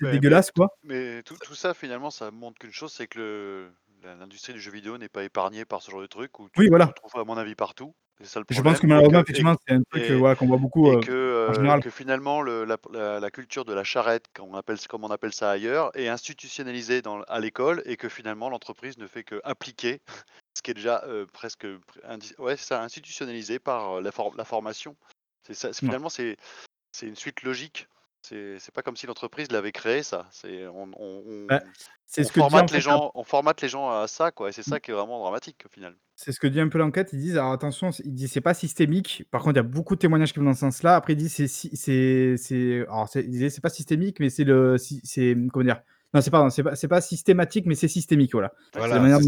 dégueulasses, 0.01 0.51
quoi. 0.51 0.77
Mais 0.83 1.23
tout, 1.23 1.37
tout, 1.43 1.55
ça, 1.55 1.75
finalement, 1.75 2.11
ça 2.11 2.31
montre 2.31 2.59
qu'une 2.59 2.73
chose, 2.73 2.93
c'est 2.93 3.07
que 3.07 3.69
l'industrie 4.03 4.55
du 4.55 4.61
jeu 4.61 4.73
vidéo 4.73 4.99
n'est 4.99 5.09
pas 5.09 5.25
épargnée 5.25 5.65
par 5.65 5.83
ce 5.83 5.91
genre 5.91 6.01
de 6.01 6.07
truc 6.07 6.39
où 6.41 6.49
tu, 6.49 6.61
oui, 6.61 6.69
voilà. 6.69 6.87
trouves 6.89 7.21
à 7.21 7.25
mon 7.25 7.37
avis 7.37 7.55
partout. 7.55 7.95
Ça 8.23 8.41
le 8.41 8.47
je 8.49 8.63
pense 8.63 8.81
que 8.81 8.87
malheureusement, 8.87 9.21
effectivement, 9.21 9.57
c'est 9.67 9.75
un 9.75 9.83
truc 9.91 10.07
qu'on 10.39 10.47
voit 10.47 10.57
beaucoup. 10.57 10.91
Et 10.91 10.97
euh, 10.97 11.01
que, 11.01 11.26
que 11.83 11.91
finalement, 11.91 12.43
le, 12.43 12.65
la, 12.65 13.21
la, 13.21 13.31
culture 13.31 13.65
de 13.65 13.73
la 13.73 13.85
charrette, 13.85 14.27
comme 14.35 14.55
on 14.55 14.57
appelle, 14.57 14.79
comme 14.89 15.05
on 15.05 15.11
appelle 15.11 15.33
ça 15.33 15.51
ailleurs, 15.51 15.91
est 15.97 16.09
institutionnalisée 16.09 17.03
dans, 17.03 17.23
à 17.23 17.41
l'école 17.41 17.83
et 17.85 17.97
que 17.97 18.09
finalement, 18.09 18.49
l'entreprise 18.49 18.99
ne 18.99 19.07
fait 19.07 19.25
que 19.25 19.41
appliquer 19.45 20.01
ce 20.55 20.63
qui 20.63 20.71
est 20.71 20.75
déjà 20.75 21.03
euh, 21.07 21.27
presque 21.33 21.67
ouais, 22.39 22.57
ça, 22.57 22.83
institutionnalisé 22.83 23.59
par 23.59 23.97
euh, 23.97 24.01
la, 24.01 24.11
la 24.37 24.45
formation. 24.45 24.97
C'est 25.47 25.55
ça, 25.55 25.73
finalement, 25.73 26.09
c'est 26.09 26.37
une 27.03 27.17
suite 27.17 27.43
logique 27.43 27.89
c'est 28.29 28.75
pas 28.75 28.83
comme 28.83 28.97
si 28.97 29.07
l'entreprise 29.07 29.51
l'avait 29.51 29.73
créé 29.73 30.03
ça. 30.03 30.27
C'est 30.31 30.67
on, 30.67 30.91
on, 30.99 31.47
bah, 31.47 31.63
ce 32.07 32.23
formate 32.25 32.71
les 32.73 32.81
gens, 32.81 33.11
on 33.15 33.25
formate 33.25 33.61
les 33.63 33.69
gens 33.69 33.91
à 33.91 34.07
ça 34.07 34.31
quoi. 34.31 34.49
Et 34.49 34.53
c'est 34.53 34.63
ça 34.63 34.77
mmh. 34.77 34.81
qui 34.81 34.91
est 34.91 34.95
vraiment 34.95 35.21
dramatique 35.21 35.63
au 35.67 35.69
final. 35.69 35.97
C'est 36.15 36.33
ce 36.33 36.41
que 36.41 36.47
dit 36.47 36.61
un 36.61 36.69
peu 36.69 36.79
l'enquête. 36.79 37.13
Ils 37.13 37.21
disent 37.21 37.37
alors 37.37 37.53
attention, 37.53 37.91
il 38.05 38.15
dit 38.15 38.29
c'est 38.29 38.41
pas 38.41 38.55
systémique. 38.55 39.25
Par 39.31 39.43
contre, 39.43 39.55
il 39.55 39.57
y 39.57 39.61
a 39.61 39.65
beaucoup 39.65 39.95
de 39.95 40.01
témoignages 40.01 40.33
qui 40.33 40.39
vont 40.39 40.47
dans 40.47 40.55
ce 40.55 40.61
sens-là. 40.61 40.97
Après, 40.97 41.13
il 41.13 41.17
dit 41.17 41.29
c'est 41.29 41.49
c'est 41.49 42.37
c'est 42.37 42.81
alors 42.89 43.09
c'est 43.09 43.61
pas 43.61 43.71
systémique, 43.71 44.19
mais 44.21 44.31
c'est 44.31 44.45
le 44.45 44.77
c'est 44.79 45.37
comment 45.53 45.65
dire 45.65 45.83
non 46.15 46.21
c'est 46.21 46.31
pas 46.31 46.49
c'est 46.51 46.63
pas 46.63 46.75
c'est 46.75 46.89
pas 46.89 47.01
systématique, 47.01 47.67
mais 47.67 47.75
c'est 47.75 47.89
systémique 47.89 48.33
voilà. 48.33 48.53
Voilà. 48.75 48.97
La 48.97 49.01
manière 49.01 49.21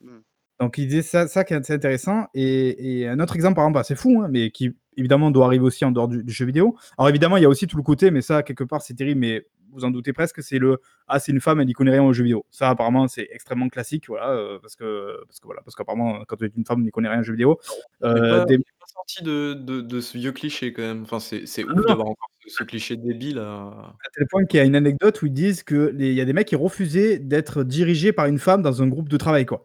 Mmh. 0.00 0.18
Donc 0.62 0.78
il 0.78 0.86
disait 0.86 1.02
ça, 1.02 1.26
ça 1.26 1.42
qui 1.42 1.54
est 1.54 1.70
intéressant. 1.70 2.26
Et, 2.34 3.08
un 3.08 3.18
autre 3.18 3.34
exemple, 3.34 3.56
par 3.56 3.66
exemple, 3.66 3.84
c'est 3.84 3.96
fou, 3.96 4.22
hein, 4.22 4.28
mais 4.30 4.50
qui 4.50 4.76
évidemment 4.96 5.30
doit 5.30 5.46
arriver 5.46 5.64
aussi 5.64 5.84
en 5.84 5.90
dehors 5.90 6.08
du, 6.08 6.22
jeu 6.26 6.44
vidéo. 6.44 6.76
Alors 6.98 7.08
évidemment, 7.08 7.36
il 7.36 7.42
y 7.42 7.46
a 7.46 7.48
aussi 7.48 7.66
tout 7.66 7.76
le 7.76 7.82
côté, 7.82 8.10
mais 8.10 8.20
ça, 8.22 8.42
quelque 8.42 8.64
part, 8.64 8.82
c'est 8.82 8.94
terrible, 8.94 9.20
mais 9.20 9.46
vous 9.72 9.84
en 9.84 9.90
doutez 9.90 10.12
presque, 10.12 10.42
c'est 10.42 10.58
le 10.58 10.80
Ah, 11.08 11.18
c'est 11.18 11.32
une 11.32 11.40
femme, 11.40 11.60
elle 11.60 11.66
n'y 11.66 11.72
connaît 11.72 11.92
rien 11.92 12.02
au 12.02 12.12
jeu 12.12 12.24
vidéo. 12.24 12.44
Ça, 12.50 12.68
apparemment, 12.68 13.08
c'est 13.08 13.28
extrêmement 13.30 13.68
classique, 13.68 14.04
voilà, 14.08 14.30
euh, 14.30 14.58
parce 14.60 14.76
que, 14.76 15.16
parce 15.26 15.40
que 15.40 15.46
voilà, 15.46 15.62
parce 15.62 15.74
qu'apparemment, 15.74 16.24
quand 16.26 16.36
tu 16.36 16.44
es 16.44 16.50
une 16.56 16.64
femme, 16.64 16.80
elle 16.80 16.84
n'y 16.84 16.90
connaît 16.90 17.08
rien 17.08 17.20
au 17.20 17.22
jeu 17.22 17.32
vidéo. 17.32 17.58
Euh, 18.02 18.44
des... 18.44 18.58
pas 18.58 18.86
sorti 18.86 19.22
de, 19.22 19.54
de, 19.54 20.00
ce 20.00 20.18
vieux 20.18 20.32
cliché 20.32 20.72
quand 20.72 20.82
même. 20.82 21.02
Enfin, 21.02 21.20
c'est, 21.20 21.46
c'est 21.46 21.64
ouf 21.64 21.86
d'avoir 21.86 22.08
encore 22.08 22.30
ce, 22.46 22.64
cliché 22.64 22.96
débile. 22.96 23.38
À... 23.38 23.44
à 23.44 24.10
tel 24.14 24.26
point 24.28 24.44
qu'il 24.44 24.58
y 24.58 24.60
a 24.60 24.64
une 24.64 24.76
anecdote 24.76 25.22
où 25.22 25.26
ils 25.26 25.32
disent 25.32 25.62
qu'il 25.62 26.00
y 26.00 26.20
a 26.20 26.24
des 26.24 26.32
mecs 26.32 26.48
qui 26.48 26.56
refusaient 26.56 27.18
d'être 27.18 27.64
dirigés 27.64 28.12
par 28.12 28.26
une 28.26 28.38
femme 28.38 28.62
dans 28.62 28.82
un 28.82 28.88
groupe 28.88 29.08
de 29.08 29.16
travail, 29.16 29.46
quoi. 29.46 29.64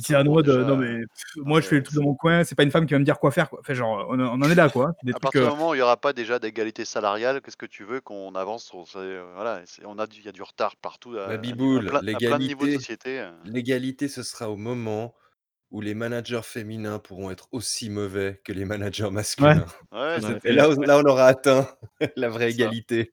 C'est 0.00 0.14
un 0.14 0.24
mode, 0.24 0.48
non 0.48 0.76
mais 0.76 1.00
moi 1.36 1.60
je 1.60 1.66
fais 1.66 1.76
le 1.76 1.82
tout 1.82 1.94
dans 1.94 2.02
mon 2.02 2.14
coin, 2.14 2.44
c'est 2.44 2.54
pas 2.54 2.62
une 2.62 2.70
femme 2.70 2.86
qui 2.86 2.94
va 2.94 2.98
me 2.98 3.04
dire 3.04 3.18
quoi 3.18 3.30
faire. 3.30 3.48
Quoi. 3.48 3.60
Enfin, 3.60 3.74
genre, 3.74 4.06
on, 4.08 4.20
en 4.20 4.50
est 4.50 4.54
là 4.54 4.68
quoi. 4.68 4.92
Des 5.02 5.12
à 5.12 5.18
partir 5.18 5.42
du 5.42 5.48
moment 5.48 5.70
où 5.70 5.74
il 5.74 5.78
n'y 5.78 5.82
aura 5.82 5.96
pas 5.96 6.12
déjà 6.12 6.38
d'égalité 6.38 6.84
salariale, 6.84 7.40
qu'est-ce 7.40 7.56
que 7.56 7.66
tu 7.66 7.84
veux 7.84 8.00
qu'on 8.00 8.34
avance 8.34 8.72
voilà, 9.34 9.62
on 9.84 9.98
a 9.98 10.06
il 10.16 10.24
y 10.24 10.28
a 10.28 10.32
du 10.32 10.42
retard 10.42 10.76
partout. 10.76 11.12
La 11.12 11.36
biboule, 11.36 11.90
l'égalité, 12.02 13.26
l'égalité, 13.44 14.08
ce 14.08 14.22
sera 14.22 14.50
au 14.50 14.56
moment 14.56 15.14
où 15.70 15.80
les 15.80 15.94
managers 15.94 16.40
féminins 16.42 16.98
pourront 16.98 17.30
être 17.30 17.48
aussi 17.52 17.90
mauvais 17.90 18.40
que 18.44 18.52
les 18.52 18.64
managers 18.64 19.10
masculins. 19.10 19.64
Ouais. 19.92 20.16
Et 20.44 20.52
là, 20.52 20.68
là, 20.68 20.98
on 20.98 21.04
aura 21.04 21.26
atteint 21.26 21.68
la 22.16 22.28
vraie 22.28 22.50
égalité. 22.50 23.12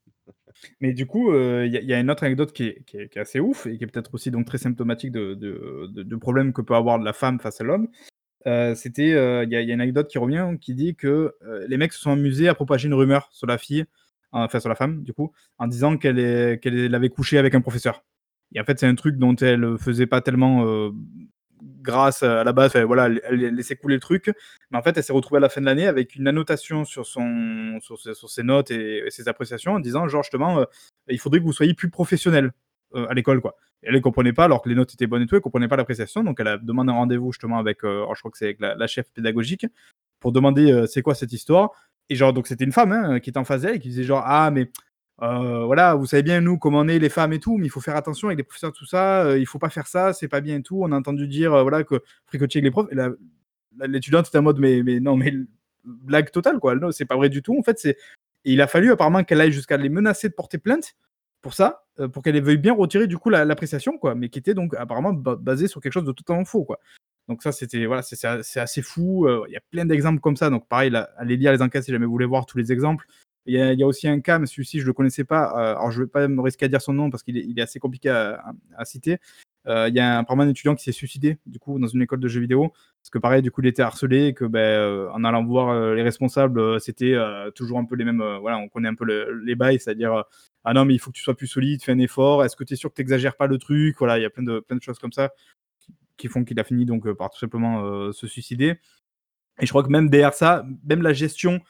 Mais 0.81 0.93
du 0.93 1.05
coup, 1.05 1.31
euh, 1.31 1.65
il 1.65 1.73
y, 1.73 1.93
a 1.93 1.99
une 1.99 2.09
autre 2.11 2.23
anecdote 2.23 2.53
qui 2.53 2.63
est, 2.65 3.17
assez 3.17 3.39
ouf 3.39 3.65
et 3.65 3.77
qui 3.77 3.83
est 3.83 3.87
peut-être 3.87 4.13
aussi 4.13 4.31
donc 4.31 4.45
très 4.45 4.57
symptomatique 4.57 5.11
de, 5.11 5.33
de, 5.33 6.51
que 6.51 6.61
peut 6.61 6.75
avoir 6.75 6.97
la 6.97 7.13
femme 7.13 7.39
face 7.39 7.61
à 7.61 7.63
l'homme. 7.63 7.87
Euh, 8.45 8.75
c'était, 8.75 9.13
euh, 9.13 9.43
il 9.43 9.51
y, 9.51 9.55
a 9.55 9.61
une 9.61 9.81
anecdote 9.81 10.07
qui 10.07 10.17
revient 10.17 10.55
qui 10.59 10.73
dit 10.73 10.95
que 10.95 11.33
les 11.67 11.77
mecs 11.77 11.93
se 11.93 11.99
sont 11.99 12.11
amusés 12.11 12.47
à 12.47 12.55
propager 12.55 12.87
une 12.87 12.93
rumeur 12.93 13.29
sur 13.31 13.47
la 13.47 13.57
fille, 13.57 13.85
enfin 14.31 14.59
sur 14.59 14.69
la 14.69 14.75
femme, 14.75 15.03
du 15.03 15.13
coup, 15.13 15.31
en 15.57 15.67
disant 15.67 15.97
qu'elle 15.97 16.59
qu'elle 16.59 16.93
avait 16.93 17.09
couché 17.09 17.37
avec 17.37 17.55
un 17.55 17.61
professeur. 17.61 18.03
Et 18.55 18.61
en 18.61 18.63
fait, 18.63 18.79
c'est 18.79 18.87
un 18.87 18.95
truc 18.95 19.17
dont 19.17 19.35
elle 19.35 19.77
faisait 19.77 20.07
pas 20.07 20.21
tellement 20.21 20.91
grâce 21.61 22.23
à 22.23 22.43
la 22.43 22.53
base, 22.53 22.75
voilà, 22.75 23.05
elle, 23.05 23.55
laissait 23.55 23.75
couler 23.75 23.95
le 23.95 24.01
truc. 24.01 24.31
Mais 24.71 24.77
en 24.77 24.81
fait, 24.81 24.97
elle 24.97 25.03
s'est 25.03 25.13
retrouvée 25.13 25.37
à 25.37 25.41
la 25.41 25.49
fin 25.49 25.61
de 25.61 25.65
l'année 25.65 25.87
avec 25.87 26.15
une 26.15 26.27
annotation 26.27 26.85
sur, 26.85 27.05
son, 27.05 27.79
sur, 27.81 27.99
ses, 27.99 28.43
notes 28.43 28.71
et, 28.71 29.05
ses 29.09 29.27
appréciations 29.27 29.73
en 29.73 29.79
disant, 29.79 30.07
genre, 30.07 30.23
justement, 30.23 30.59
euh, 30.59 30.65
il 31.07 31.19
faudrait 31.19 31.39
que 31.39 31.45
vous 31.45 31.53
soyez 31.53 31.73
plus 31.73 31.89
professionnel 31.89 32.51
euh, 32.95 33.07
à 33.07 33.13
l'école, 33.13 33.41
quoi. 33.41 33.55
elle 33.83 33.95
ne 33.95 33.99
comprenait 33.99 34.33
pas, 34.33 34.45
alors 34.45 34.61
que 34.61 34.69
les 34.69 34.75
notes 34.75 34.93
étaient 34.93 35.07
bonnes 35.07 35.21
et 35.21 35.25
tout, 35.25 35.35
elle 35.35 35.39
ne 35.39 35.43
comprenait 35.43 35.67
pas 35.67 35.77
l'appréciation. 35.77 36.23
Donc, 36.23 36.39
elle 36.39 36.47
a 36.47 36.57
demandé 36.57 36.91
un 36.91 36.95
rendez-vous, 36.95 37.31
justement, 37.31 37.57
avec, 37.57 37.83
euh, 37.83 38.05
je 38.13 38.19
crois 38.19 38.31
que 38.31 38.37
c'est 38.37 38.45
avec 38.45 38.59
la, 38.59 38.87
chef 38.87 39.09
pédagogique, 39.11 39.65
pour 40.19 40.31
demander 40.31 40.85
c'est 40.87 41.01
quoi 41.01 41.15
cette 41.15 41.33
histoire. 41.33 41.71
Et 42.09 42.15
genre, 42.15 42.33
donc, 42.33 42.47
c'était 42.47 42.63
une 42.63 42.71
femme 42.71 42.91
hein, 42.91 43.19
qui 43.19 43.29
était 43.29 43.39
en 43.39 43.45
face 43.45 43.61
d'elle 43.61 43.75
et 43.75 43.79
qui 43.79 43.89
disait, 43.89 44.03
genre, 44.03 44.23
ah, 44.25 44.49
mais 44.51 44.71
euh, 45.23 45.65
voilà, 45.65 45.95
vous 45.95 46.05
savez 46.05 46.21
bien, 46.23 46.41
nous, 46.41 46.57
comment 46.57 46.79
on 46.79 46.87
est 46.87 46.99
les 46.99 47.09
femmes 47.09 47.33
et 47.33 47.39
tout, 47.39 47.57
mais 47.57 47.65
il 47.65 47.69
faut 47.69 47.81
faire 47.81 47.95
attention 47.95 48.27
avec 48.27 48.37
les 48.37 48.43
professeurs, 48.43 48.71
tout 48.71 48.85
ça, 48.85 49.23
euh, 49.25 49.39
il 49.39 49.47
faut 49.47 49.57
pas 49.59 49.69
faire 49.69 49.87
ça, 49.87 50.13
c'est 50.13 50.27
pas 50.27 50.41
bien 50.41 50.57
et 50.57 50.61
tout. 50.61 50.79
On 50.83 50.91
a 50.91 50.95
entendu 50.95 51.27
dire, 51.27 51.53
euh, 51.53 51.61
voilà, 51.63 51.83
que 51.83 52.03
fricoter 52.27 52.59
avec 52.59 52.65
les 52.65 52.71
profs. 52.71 52.89
L'étudiante 53.79 54.27
était 54.27 54.37
en 54.37 54.43
mode, 54.43 54.59
mais, 54.59 54.81
non, 54.99 55.17
mais 55.17 55.33
blague 55.83 56.31
totale, 56.31 56.59
quoi. 56.59 56.75
Non, 56.75 56.91
c'est 56.91 57.05
pas 57.05 57.15
vrai 57.15 57.29
du 57.29 57.41
tout. 57.41 57.57
En 57.57 57.63
fait, 57.63 57.79
c'est. 57.79 57.97
il 58.43 58.61
a 58.61 58.67
fallu 58.67 58.91
apparemment 58.91 59.23
qu'elle 59.23 59.41
aille 59.41 59.51
jusqu'à 59.51 59.77
les 59.77 59.89
menacer 59.89 60.29
de 60.29 60.33
porter 60.33 60.57
plainte 60.59 60.95
pour 61.41 61.53
ça, 61.53 61.85
pour 62.13 62.23
qu'elle 62.23 62.41
veuille 62.41 62.57
bien 62.57 62.73
retirer 62.73 63.07
du 63.07 63.17
coup 63.17 63.29
l'appréciation, 63.29 63.97
quoi, 63.97 64.15
mais 64.15 64.29
qui 64.29 64.39
était 64.39 64.53
donc 64.53 64.73
apparemment 64.75 65.13
basé 65.13 65.67
sur 65.67 65.81
quelque 65.81 65.93
chose 65.93 66.03
de 66.03 66.11
totalement 66.11 66.45
faux, 66.45 66.65
quoi. 66.65 66.79
Donc 67.27 67.43
ça, 67.43 67.51
c'était 67.51 67.85
voilà, 67.85 68.01
c'est 68.01 68.59
assez 68.59 68.81
fou. 68.81 69.27
Il 69.47 69.53
y 69.53 69.57
a 69.57 69.61
plein 69.71 69.85
d'exemples 69.85 70.19
comme 70.19 70.35
ça. 70.35 70.49
Donc 70.49 70.67
pareil, 70.67 70.91
allez 71.17 71.37
lire 71.37 71.51
les 71.51 71.61
enquêtes 71.61 71.83
si 71.83 71.91
jamais 71.91 72.05
vous 72.05 72.11
voulez 72.11 72.25
voir 72.25 72.45
tous 72.45 72.57
les 72.57 72.71
exemples. 72.71 73.05
Il 73.47 73.53
y, 73.53 73.83
a, 73.83 73.87
aussi 73.87 74.09
un 74.09 74.19
cas, 74.19 74.39
mais 74.39 74.45
celui-ci, 74.45 74.79
je 74.79 74.83
ne 74.83 74.87
le 74.87 74.93
connaissais 74.93 75.23
pas. 75.23 75.53
Euh, 75.53 75.71
alors, 75.71 75.89
je 75.89 75.99
ne 75.99 76.05
vais 76.05 76.09
pas 76.09 76.27
me 76.27 76.41
risquer 76.41 76.65
à 76.65 76.67
dire 76.67 76.81
son 76.81 76.91
nom 76.91 77.09
parce 77.09 77.23
qu'il 77.23 77.37
est, 77.37 77.61
assez 77.61 77.79
compliqué 77.79 78.09
à, 78.09 78.53
citer. 78.83 79.19
Euh, 79.67 79.87
il 79.87 79.95
y 79.95 80.01
a 80.01 80.19
un, 80.19 80.25
un 80.27 80.49
étudiant 80.49 80.75
qui 80.75 80.83
s'est 80.83 80.91
suicidé, 80.91 81.37
du 81.45 81.57
coup, 81.57 81.79
dans 81.79 81.87
une 81.87 82.01
école 82.01 82.19
de 82.19 82.27
jeux 82.27 82.41
vidéo. 82.41 82.73
Parce 83.01 83.09
que, 83.09 83.19
pareil, 83.19 83.41
du 83.41 83.49
coup, 83.49 83.61
il 83.61 83.67
était 83.67 83.81
harcelé 83.81 84.27
et 84.27 84.33
que, 84.33 84.43
ben, 84.43 84.59
euh, 84.59 85.09
en 85.13 85.23
allant 85.23 85.45
voir 85.45 85.93
les 85.93 86.01
responsables, 86.01 86.81
c'était 86.81 87.15
toujours 87.55 87.79
un 87.79 87.85
peu 87.85 87.95
les 87.95 88.03
mêmes. 88.03 88.23
voilà, 88.41 88.57
on 88.57 88.67
connaît 88.67 88.89
un 88.89 88.95
peu 88.95 89.05
les 89.05 89.55
bails, 89.55 89.79
c'est-à-dire, 89.79 90.25
ah 90.65 90.73
non, 90.73 90.83
mais 90.83 90.93
il 90.93 90.99
faut 90.99 91.11
que 91.11 91.17
tu 91.17 91.23
sois 91.23 91.37
plus 91.37 91.47
solide, 91.47 91.81
fais 91.81 91.93
un 91.93 91.99
effort. 91.99 92.43
Est-ce 92.43 92.57
que 92.57 92.65
tu 92.65 92.73
es 92.73 92.77
sûr 92.77 92.89
que 92.89 92.95
tu 92.95 93.01
n'exagères 93.01 93.37
pas 93.37 93.47
le 93.47 93.57
truc? 93.57 93.95
Voilà, 93.97 94.19
il 94.19 94.23
y 94.23 94.25
a 94.25 94.29
plein 94.29 94.43
de, 94.43 94.63
choses 94.81 94.99
comme 94.99 95.13
ça 95.13 95.31
qui 96.17 96.27
font 96.27 96.43
qu'il 96.43 96.59
a 96.59 96.63
fini 96.65 96.85
donc 96.85 97.09
par 97.13 97.29
tout 97.29 97.39
simplement 97.39 98.11
se 98.11 98.27
suicider. 98.27 98.77
Et 99.59 99.65
je 99.65 99.69
crois 99.69 99.83
que 99.83 99.89
même 99.89 100.09
derrière 100.09 100.33
ça, 100.33 100.65
même 100.87 101.01
la 101.01 101.13
gestion 101.13 101.61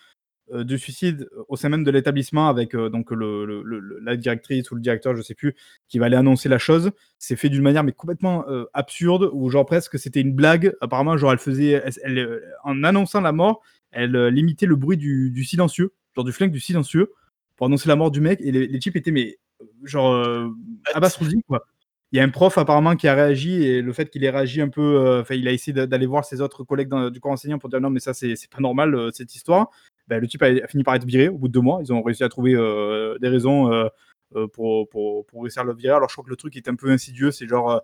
du 0.53 0.77
suicide 0.77 1.29
au 1.49 1.55
sein 1.55 1.69
même 1.69 1.83
de 1.83 1.91
l'établissement 1.91 2.47
avec 2.47 2.73
euh, 2.73 2.89
donc 2.89 3.11
le, 3.11 3.63
la 4.01 4.15
directrice 4.15 4.71
ou 4.71 4.75
le 4.75 4.81
directeur, 4.81 5.15
je 5.15 5.21
sais 5.21 5.33
plus, 5.33 5.55
qui 5.87 5.99
va 5.99 6.05
aller 6.05 6.15
annoncer 6.15 6.47
la 6.47 6.57
chose. 6.57 6.91
C'est 7.19 7.35
fait 7.35 7.49
d'une 7.49 7.61
manière 7.61 7.83
mais 7.83 7.91
complètement 7.91 8.47
euh, 8.47 8.65
absurde 8.73 9.29
ou 9.33 9.49
genre 9.49 9.65
presque 9.65 9.99
c'était 9.99 10.21
une 10.21 10.33
blague. 10.33 10.73
Apparemment, 10.81 11.17
genre 11.17 11.33
elle 11.33 11.39
faisait, 11.39 11.83
elle, 12.03 12.41
en 12.63 12.83
annonçant 12.83 13.21
la 13.21 13.31
mort, 13.31 13.61
elle 13.91 14.27
limitait 14.27 14.65
le 14.65 14.75
bruit 14.75 14.97
du, 14.97 15.43
silencieux, 15.43 15.93
genre 16.15 16.25
du 16.25 16.31
flingue 16.31 16.51
du 16.51 16.59
silencieux 16.59 17.11
pour 17.55 17.67
annoncer 17.67 17.89
la 17.89 17.95
mort 17.95 18.11
du 18.11 18.21
mec. 18.21 18.39
Et 18.41 18.51
les, 18.51 18.79
types 18.79 18.95
étaient 18.95 19.11
mais 19.11 19.37
genre 19.83 20.49
abasourdis 20.93 21.43
quoi. 21.47 21.65
Il 22.13 22.17
y 22.17 22.21
a 22.21 22.23
un 22.23 22.29
prof 22.29 22.57
apparemment 22.57 22.95
qui 22.95 23.09
a 23.09 23.13
réagi 23.13 23.65
et 23.65 23.81
le 23.81 23.91
fait 23.91 24.09
qu'il 24.09 24.23
ait 24.23 24.29
réagi 24.29 24.61
un 24.61 24.69
peu, 24.69 25.19
enfin 25.19 25.35
il 25.35 25.45
a 25.45 25.51
essayé 25.51 25.73
d'aller 25.87 26.05
voir 26.05 26.23
ses 26.23 26.39
autres 26.39 26.63
collègues 26.63 26.93
du 27.11 27.19
corps 27.19 27.33
enseignant 27.33 27.59
pour 27.59 27.69
dire 27.69 27.81
non 27.81 27.89
mais 27.89 27.99
ça 27.99 28.13
c'est 28.13 28.35
pas 28.49 28.61
normal 28.61 29.09
cette 29.13 29.35
histoire. 29.35 29.71
Bah, 30.07 30.19
le 30.19 30.27
type 30.27 30.41
a, 30.41 30.67
fini 30.67 30.83
par 30.83 30.95
être 30.95 31.05
viré 31.05 31.27
au 31.27 31.37
bout 31.37 31.47
de 31.47 31.53
deux 31.53 31.61
mois. 31.61 31.79
Ils 31.81 31.91
ont 31.91 32.01
réussi 32.01 32.23
à 32.23 32.29
trouver 32.29 32.55
euh, 32.55 33.17
des 33.19 33.27
raisons 33.27 33.71
euh, 33.71 33.87
euh, 34.35 34.47
pour, 34.47 34.87
pour, 34.89 35.25
pour, 35.25 35.43
réussir 35.43 35.63
à 35.63 35.65
le 35.65 35.73
virer. 35.73 35.95
Alors 35.95 36.09
je 36.09 36.15
crois 36.15 36.23
que 36.23 36.29
le 36.29 36.35
truc 36.35 36.55
est 36.55 36.67
un 36.67 36.75
peu 36.75 36.89
insidieux. 36.89 37.31
C'est 37.31 37.47
genre, 37.47 37.81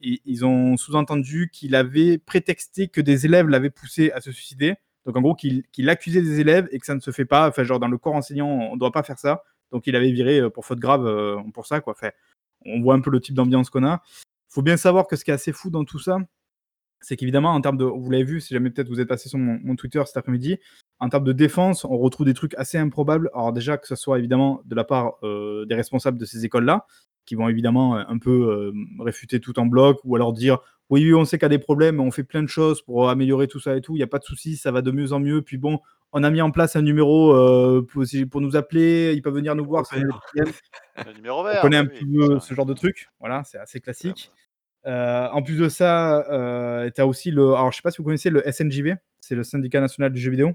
ils, 0.00 0.44
ont 0.44 0.76
sous-entendu 0.76 1.50
qu'il 1.52 1.74
avait 1.74 2.18
prétexté 2.18 2.88
que 2.88 3.00
des 3.00 3.24
élèves 3.26 3.48
l'avaient 3.48 3.70
poussé 3.70 4.10
à 4.12 4.20
se 4.20 4.32
suicider 4.32 4.74
Donc 5.06 5.16
en 5.16 5.22
gros, 5.22 5.34
qu'il 5.34 5.88
accusait 5.88 6.22
des 6.22 6.40
élèves 6.40 6.68
et 6.72 6.78
que 6.78 6.86
ça 6.86 6.94
ne 6.94 7.00
se 7.00 7.10
fait 7.10 7.24
pas. 7.24 7.48
Enfin, 7.48 7.64
genre 7.64 7.80
dans 7.80 7.88
le 7.88 7.98
corps 7.98 8.14
enseignant, 8.14 8.48
on 8.48 8.74
ne 8.74 8.78
doit 8.78 8.92
pas 8.92 9.02
faire 9.02 9.18
ça. 9.18 9.42
Donc 9.70 9.86
il 9.86 9.96
avait 9.96 10.12
viré 10.12 10.50
pour 10.50 10.66
faute 10.66 10.80
grave 10.80 11.42
pour 11.54 11.66
ça, 11.66 11.80
quoi. 11.80 11.94
Fait, 11.94 12.14
on 12.66 12.82
voit 12.82 12.94
un 12.94 13.00
peu 13.00 13.10
le 13.10 13.20
type 13.20 13.34
d'ambiance 13.34 13.70
qu'on 13.70 13.84
a. 13.84 14.02
Il 14.50 14.54
faut 14.54 14.62
bien 14.62 14.76
savoir 14.76 15.06
que 15.06 15.16
ce 15.16 15.24
qui 15.24 15.30
est 15.30 15.34
assez 15.34 15.52
fou 15.52 15.70
dans 15.70 15.84
tout 15.84 15.98
ça, 15.98 16.18
c'est 17.02 17.16
qu'évidemment, 17.16 17.50
en 17.52 17.60
termes 17.60 17.76
de. 17.76 17.84
Vous 17.84 18.10
l'avez 18.10 18.24
vu, 18.24 18.40
si 18.40 18.54
jamais 18.54 18.70
peut-être 18.70 18.88
vous 18.88 19.00
êtes 19.00 19.08
passé 19.08 19.28
sur 19.28 19.38
mon, 19.38 19.76
Twitter 19.76 20.02
cet 20.06 20.16
après-midi, 20.16 20.58
en 21.00 21.08
termes 21.08 21.24
de 21.24 21.32
défense, 21.32 21.84
on 21.84 21.98
retrouve 21.98 22.26
des 22.26 22.34
trucs 22.34 22.54
assez 22.54 22.78
improbables. 22.78 23.28
Alors, 23.34 23.52
déjà, 23.52 23.76
que 23.76 23.86
ce 23.86 23.96
soit 23.96 24.18
évidemment 24.18 24.62
de 24.64 24.74
la 24.74 24.84
part 24.84 25.14
euh, 25.22 25.66
des 25.66 25.74
responsables 25.74 26.18
de 26.18 26.24
ces 26.24 26.44
écoles-là, 26.44 26.86
qui 27.26 27.34
vont 27.34 27.48
évidemment 27.48 27.96
euh, 27.96 28.04
un 28.08 28.18
peu 28.18 28.30
euh, 28.30 28.72
réfuter 29.00 29.40
tout 29.40 29.58
en 29.58 29.66
bloc, 29.66 29.98
ou 30.04 30.14
alors 30.16 30.32
dire 30.32 30.58
oui, 30.90 31.04
oui, 31.04 31.14
on 31.14 31.24
sait 31.24 31.38
qu'il 31.38 31.44
y 31.44 31.46
a 31.46 31.50
des 31.50 31.58
problèmes, 31.58 32.00
on 32.00 32.10
fait 32.10 32.24
plein 32.24 32.42
de 32.42 32.48
choses 32.48 32.82
pour 32.82 33.08
améliorer 33.08 33.48
tout 33.48 33.60
ça 33.60 33.76
et 33.76 33.80
tout, 33.80 33.94
il 33.94 33.98
n'y 33.98 34.04
a 34.04 34.08
pas 34.08 34.18
de 34.18 34.24
souci, 34.24 34.56
ça 34.56 34.70
va 34.70 34.82
de 34.82 34.90
mieux 34.90 35.12
en 35.12 35.20
mieux. 35.20 35.42
Puis 35.42 35.56
bon, 35.56 35.80
on 36.12 36.22
a 36.22 36.30
mis 36.30 36.42
en 36.42 36.50
place 36.50 36.76
un 36.76 36.82
numéro 36.82 37.32
pour, 37.84 38.04
pour, 38.30 38.40
nous 38.42 38.56
appeler, 38.56 39.14
ils 39.14 39.22
peuvent 39.22 39.34
venir 39.34 39.54
nous 39.54 39.64
voir. 39.64 39.84
Un 39.92 41.12
numéro 41.16 41.42
vert. 41.42 41.60
On 41.60 41.62
connaît 41.62 41.78
un 41.78 41.86
peu 41.86 42.38
ce 42.40 42.54
genre 42.54 42.66
de 42.66 42.74
truc, 42.74 43.08
voilà, 43.20 43.42
c'est 43.44 43.58
assez 43.58 43.80
classique. 43.80 44.30
Euh, 44.86 45.28
en 45.28 45.42
plus 45.42 45.56
de 45.58 45.68
ça, 45.68 46.26
euh, 46.30 46.90
tu 46.94 47.00
as 47.00 47.06
aussi 47.06 47.30
le. 47.30 47.54
Alors, 47.54 47.70
je 47.70 47.76
sais 47.76 47.82
pas 47.82 47.90
si 47.90 47.98
vous 47.98 48.04
connaissez 48.04 48.30
le 48.30 48.42
SNJV, 48.50 48.96
c'est 49.20 49.34
le 49.34 49.44
syndicat 49.44 49.80
national 49.80 50.12
du 50.12 50.20
jeu 50.20 50.30
vidéo, 50.30 50.52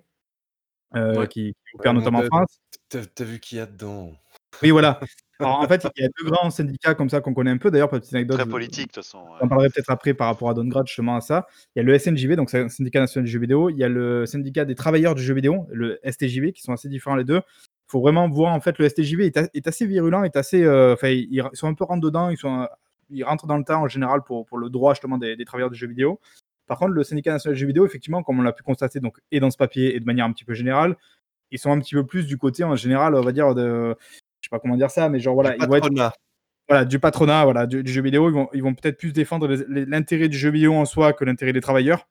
euh, 0.95 1.25
qui, 1.27 1.55
opère 1.75 1.93
notamment 1.93 2.19
en 2.19 2.25
France. 2.25 2.59
T'as 2.89 3.23
vu 3.23 3.39
qu'il 3.39 3.57
y 3.57 3.61
a 3.61 3.65
dedans 3.65 4.11
Oui, 4.61 4.71
voilà. 4.71 4.99
Alors, 5.39 5.59
en 5.59 5.67
fait, 5.67 5.85
il 5.95 6.01
y 6.01 6.05
a 6.05 6.09
deux 6.19 6.29
grands 6.29 6.49
syndicats 6.49 6.95
comme 6.95 7.09
ça 7.09 7.21
qu'on 7.21 7.33
connaît 7.33 7.51
un 7.51 7.57
peu. 7.57 7.71
D'ailleurs, 7.71 7.89
petite 7.89 8.13
anecdote. 8.13 8.37
Très 8.37 8.49
politique, 8.49 8.87
de 8.87 8.93
toute 8.93 9.03
façon. 9.03 9.23
On 9.39 9.47
parlerai 9.47 9.69
peut-être 9.69 9.91
après 9.91 10.13
par 10.13 10.27
rapport 10.27 10.49
à 10.49 10.53
Dongrad, 10.53 10.87
justement, 10.87 11.15
à 11.15 11.21
ça. 11.21 11.47
Il 11.75 11.79
y 11.79 11.81
a 11.81 11.83
le 11.83 11.97
SNJV, 11.97 12.35
donc 12.35 12.49
c'est 12.49 12.59
un 12.59 12.69
syndicat 12.69 12.99
national 12.99 13.25
du 13.25 13.31
jeu 13.31 13.39
vidéo. 13.39 13.69
Il 13.69 13.77
y 13.77 13.83
a 13.83 13.89
le 13.89 14.25
syndicat 14.25 14.65
des 14.65 14.75
travailleurs 14.75 15.15
du 15.15 15.23
jeu 15.23 15.33
vidéo, 15.33 15.67
le 15.71 15.99
STJV, 16.03 16.51
qui 16.51 16.63
sont 16.63 16.73
assez 16.73 16.89
différents 16.89 17.15
les 17.15 17.23
deux. 17.23 17.37
Il 17.39 17.91
faut 17.91 18.01
vraiment 18.01 18.27
voir, 18.29 18.53
en 18.53 18.59
fait, 18.59 18.77
le 18.79 18.89
STJV 18.89 19.31
est, 19.53 19.67
assez 19.67 19.85
virulent, 19.85 20.23
est 20.23 20.35
assez. 20.35 20.67
Enfin, 20.67 21.07
ils 21.09 21.41
sont 21.53 21.67
un 21.67 21.73
peu 21.75 21.85
rentre 21.85 22.01
dedans, 22.01 22.29
ils 22.29 22.37
sont 22.37 22.67
ils 23.09 23.23
rentrent 23.23 23.47
dans 23.47 23.57
le 23.57 23.63
temps 23.63 23.81
en 23.81 23.87
général 23.87 24.21
pour, 24.23 24.45
pour 24.45 24.57
le 24.57 24.69
droit 24.69 24.93
justement 24.93 25.17
des, 25.17 25.37
travailleurs 25.45 25.69
du 25.69 25.77
jeu 25.77 25.87
vidéo. 25.87 26.19
Par 26.67 26.77
contre, 26.77 26.91
le 26.91 27.03
syndicat 27.03 27.31
national 27.31 27.55
du 27.55 27.61
jeu 27.61 27.67
vidéo, 27.67 27.85
effectivement, 27.85 28.23
comme 28.23 28.39
on 28.39 28.43
l'a 28.43 28.51
pu 28.51 28.63
constater 28.63 28.99
donc, 28.99 29.17
et 29.31 29.39
dans 29.39 29.49
ce 29.49 29.57
papier 29.57 29.95
et 29.95 29.99
de 29.99 30.05
manière 30.05 30.25
un 30.25 30.33
petit 30.33 30.43
peu 30.43 30.53
générale, 30.53 30.97
ils 31.51 31.59
sont 31.59 31.71
un 31.71 31.79
petit 31.79 31.95
peu 31.95 32.05
plus 32.05 32.25
du 32.25 32.37
côté 32.37 32.63
en 32.63 32.75
général, 32.75 33.15
on 33.15 33.21
va 33.21 33.31
dire, 33.31 33.55
de, 33.55 33.95
je 34.41 34.47
sais 34.47 34.49
pas 34.51 34.59
comment 34.59 34.75
dire 34.75 34.91
ça, 34.91 35.07
mais 35.07 35.19
genre 35.19 35.33
voilà, 35.35 35.55
ils 35.55 35.65
vont 35.65 35.75
être, 35.75 35.89
voilà, 36.67 36.83
du 36.83 36.99
patronat, 36.99 37.45
voilà, 37.45 37.65
du, 37.65 37.81
jeu 37.85 38.01
vidéo, 38.01 38.29
ils 38.29 38.33
vont, 38.33 38.49
ils 38.53 38.61
vont 38.61 38.73
peut-être 38.73 38.97
plus 38.97 39.13
défendre 39.13 39.47
l'intérêt 39.69 40.27
du 40.27 40.37
jeu 40.37 40.49
vidéo 40.49 40.73
en 40.73 40.85
soi 40.85 41.13
que 41.13 41.23
l'intérêt 41.23 41.53
des 41.53 41.61
travailleurs. 41.61 42.07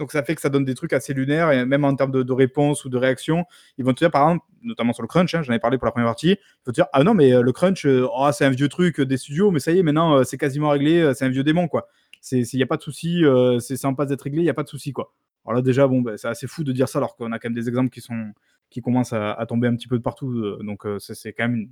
Donc 0.00 0.12
ça 0.12 0.22
fait 0.22 0.34
que 0.34 0.40
ça 0.40 0.48
donne 0.48 0.64
des 0.64 0.74
trucs 0.74 0.94
assez 0.94 1.12
lunaires, 1.12 1.52
et 1.52 1.66
même 1.66 1.84
en 1.84 1.94
termes 1.94 2.10
de, 2.10 2.32
réponse 2.32 2.86
ou 2.86 2.88
de 2.88 2.96
réaction, 2.96 3.44
ils 3.76 3.84
vont 3.84 3.92
te 3.92 3.98
dire, 3.98 4.10
par 4.10 4.22
exemple, 4.22 4.46
notamment 4.62 4.94
sur 4.94 5.02
le 5.02 5.08
crunch, 5.08 5.34
hein, 5.34 5.42
j'en 5.42 5.52
ai 5.52 5.58
parlé 5.58 5.76
pour 5.76 5.84
la 5.84 5.92
première 5.92 6.08
partie, 6.08 6.30
ils 6.30 6.64
vont 6.64 6.72
te 6.72 6.74
dire, 6.74 6.86
ah 6.94 7.04
non, 7.04 7.12
mais 7.12 7.34
euh, 7.34 7.42
le 7.42 7.52
crunch, 7.52 7.84
euh, 7.84 8.08
oh, 8.10 8.30
c'est 8.32 8.46
un 8.46 8.50
vieux 8.50 8.70
truc 8.70 8.98
des 8.98 9.18
studios, 9.18 9.50
mais 9.50 9.60
ça 9.60 9.72
y 9.72 9.78
est, 9.78 9.82
maintenant, 9.82 10.16
euh, 10.16 10.24
c'est 10.24 10.38
quasiment 10.38 10.70
réglé, 10.70 11.12
c'est 11.14 11.26
un 11.26 11.28
vieux 11.28 11.44
démon, 11.44 11.68
quoi. 11.68 11.88
Il 12.32 12.46
n'y 12.54 12.62
a 12.62 12.66
pas 12.66 12.78
de 12.78 12.82
souci, 12.82 13.22
c'est 13.60 13.84
en 13.84 13.94
passe 13.94 14.08
d'être 14.08 14.22
réglé, 14.22 14.40
il 14.40 14.44
n'y 14.44 14.50
a 14.50 14.54
pas 14.54 14.62
de 14.62 14.68
souci, 14.68 14.92
quoi. 14.92 15.12
Alors 15.44 15.56
là, 15.56 15.62
déjà, 15.62 15.86
bon, 15.86 16.00
bah, 16.00 16.16
c'est 16.16 16.28
assez 16.28 16.46
fou 16.46 16.64
de 16.64 16.72
dire 16.72 16.88
ça, 16.88 16.98
alors 16.98 17.14
qu'on 17.14 17.30
a 17.32 17.38
quand 17.38 17.50
même 17.50 17.54
des 17.54 17.68
exemples 17.68 17.90
qui, 17.90 18.00
sont, 18.00 18.32
qui 18.70 18.80
commencent 18.80 19.12
à, 19.12 19.44
tomber 19.46 19.68
un 19.68 19.76
petit 19.76 19.88
peu 19.88 19.98
de 19.98 20.02
partout, 20.02 20.56
donc 20.62 20.86
c'est 20.98 21.34
quand 21.34 21.46
même 21.46 21.68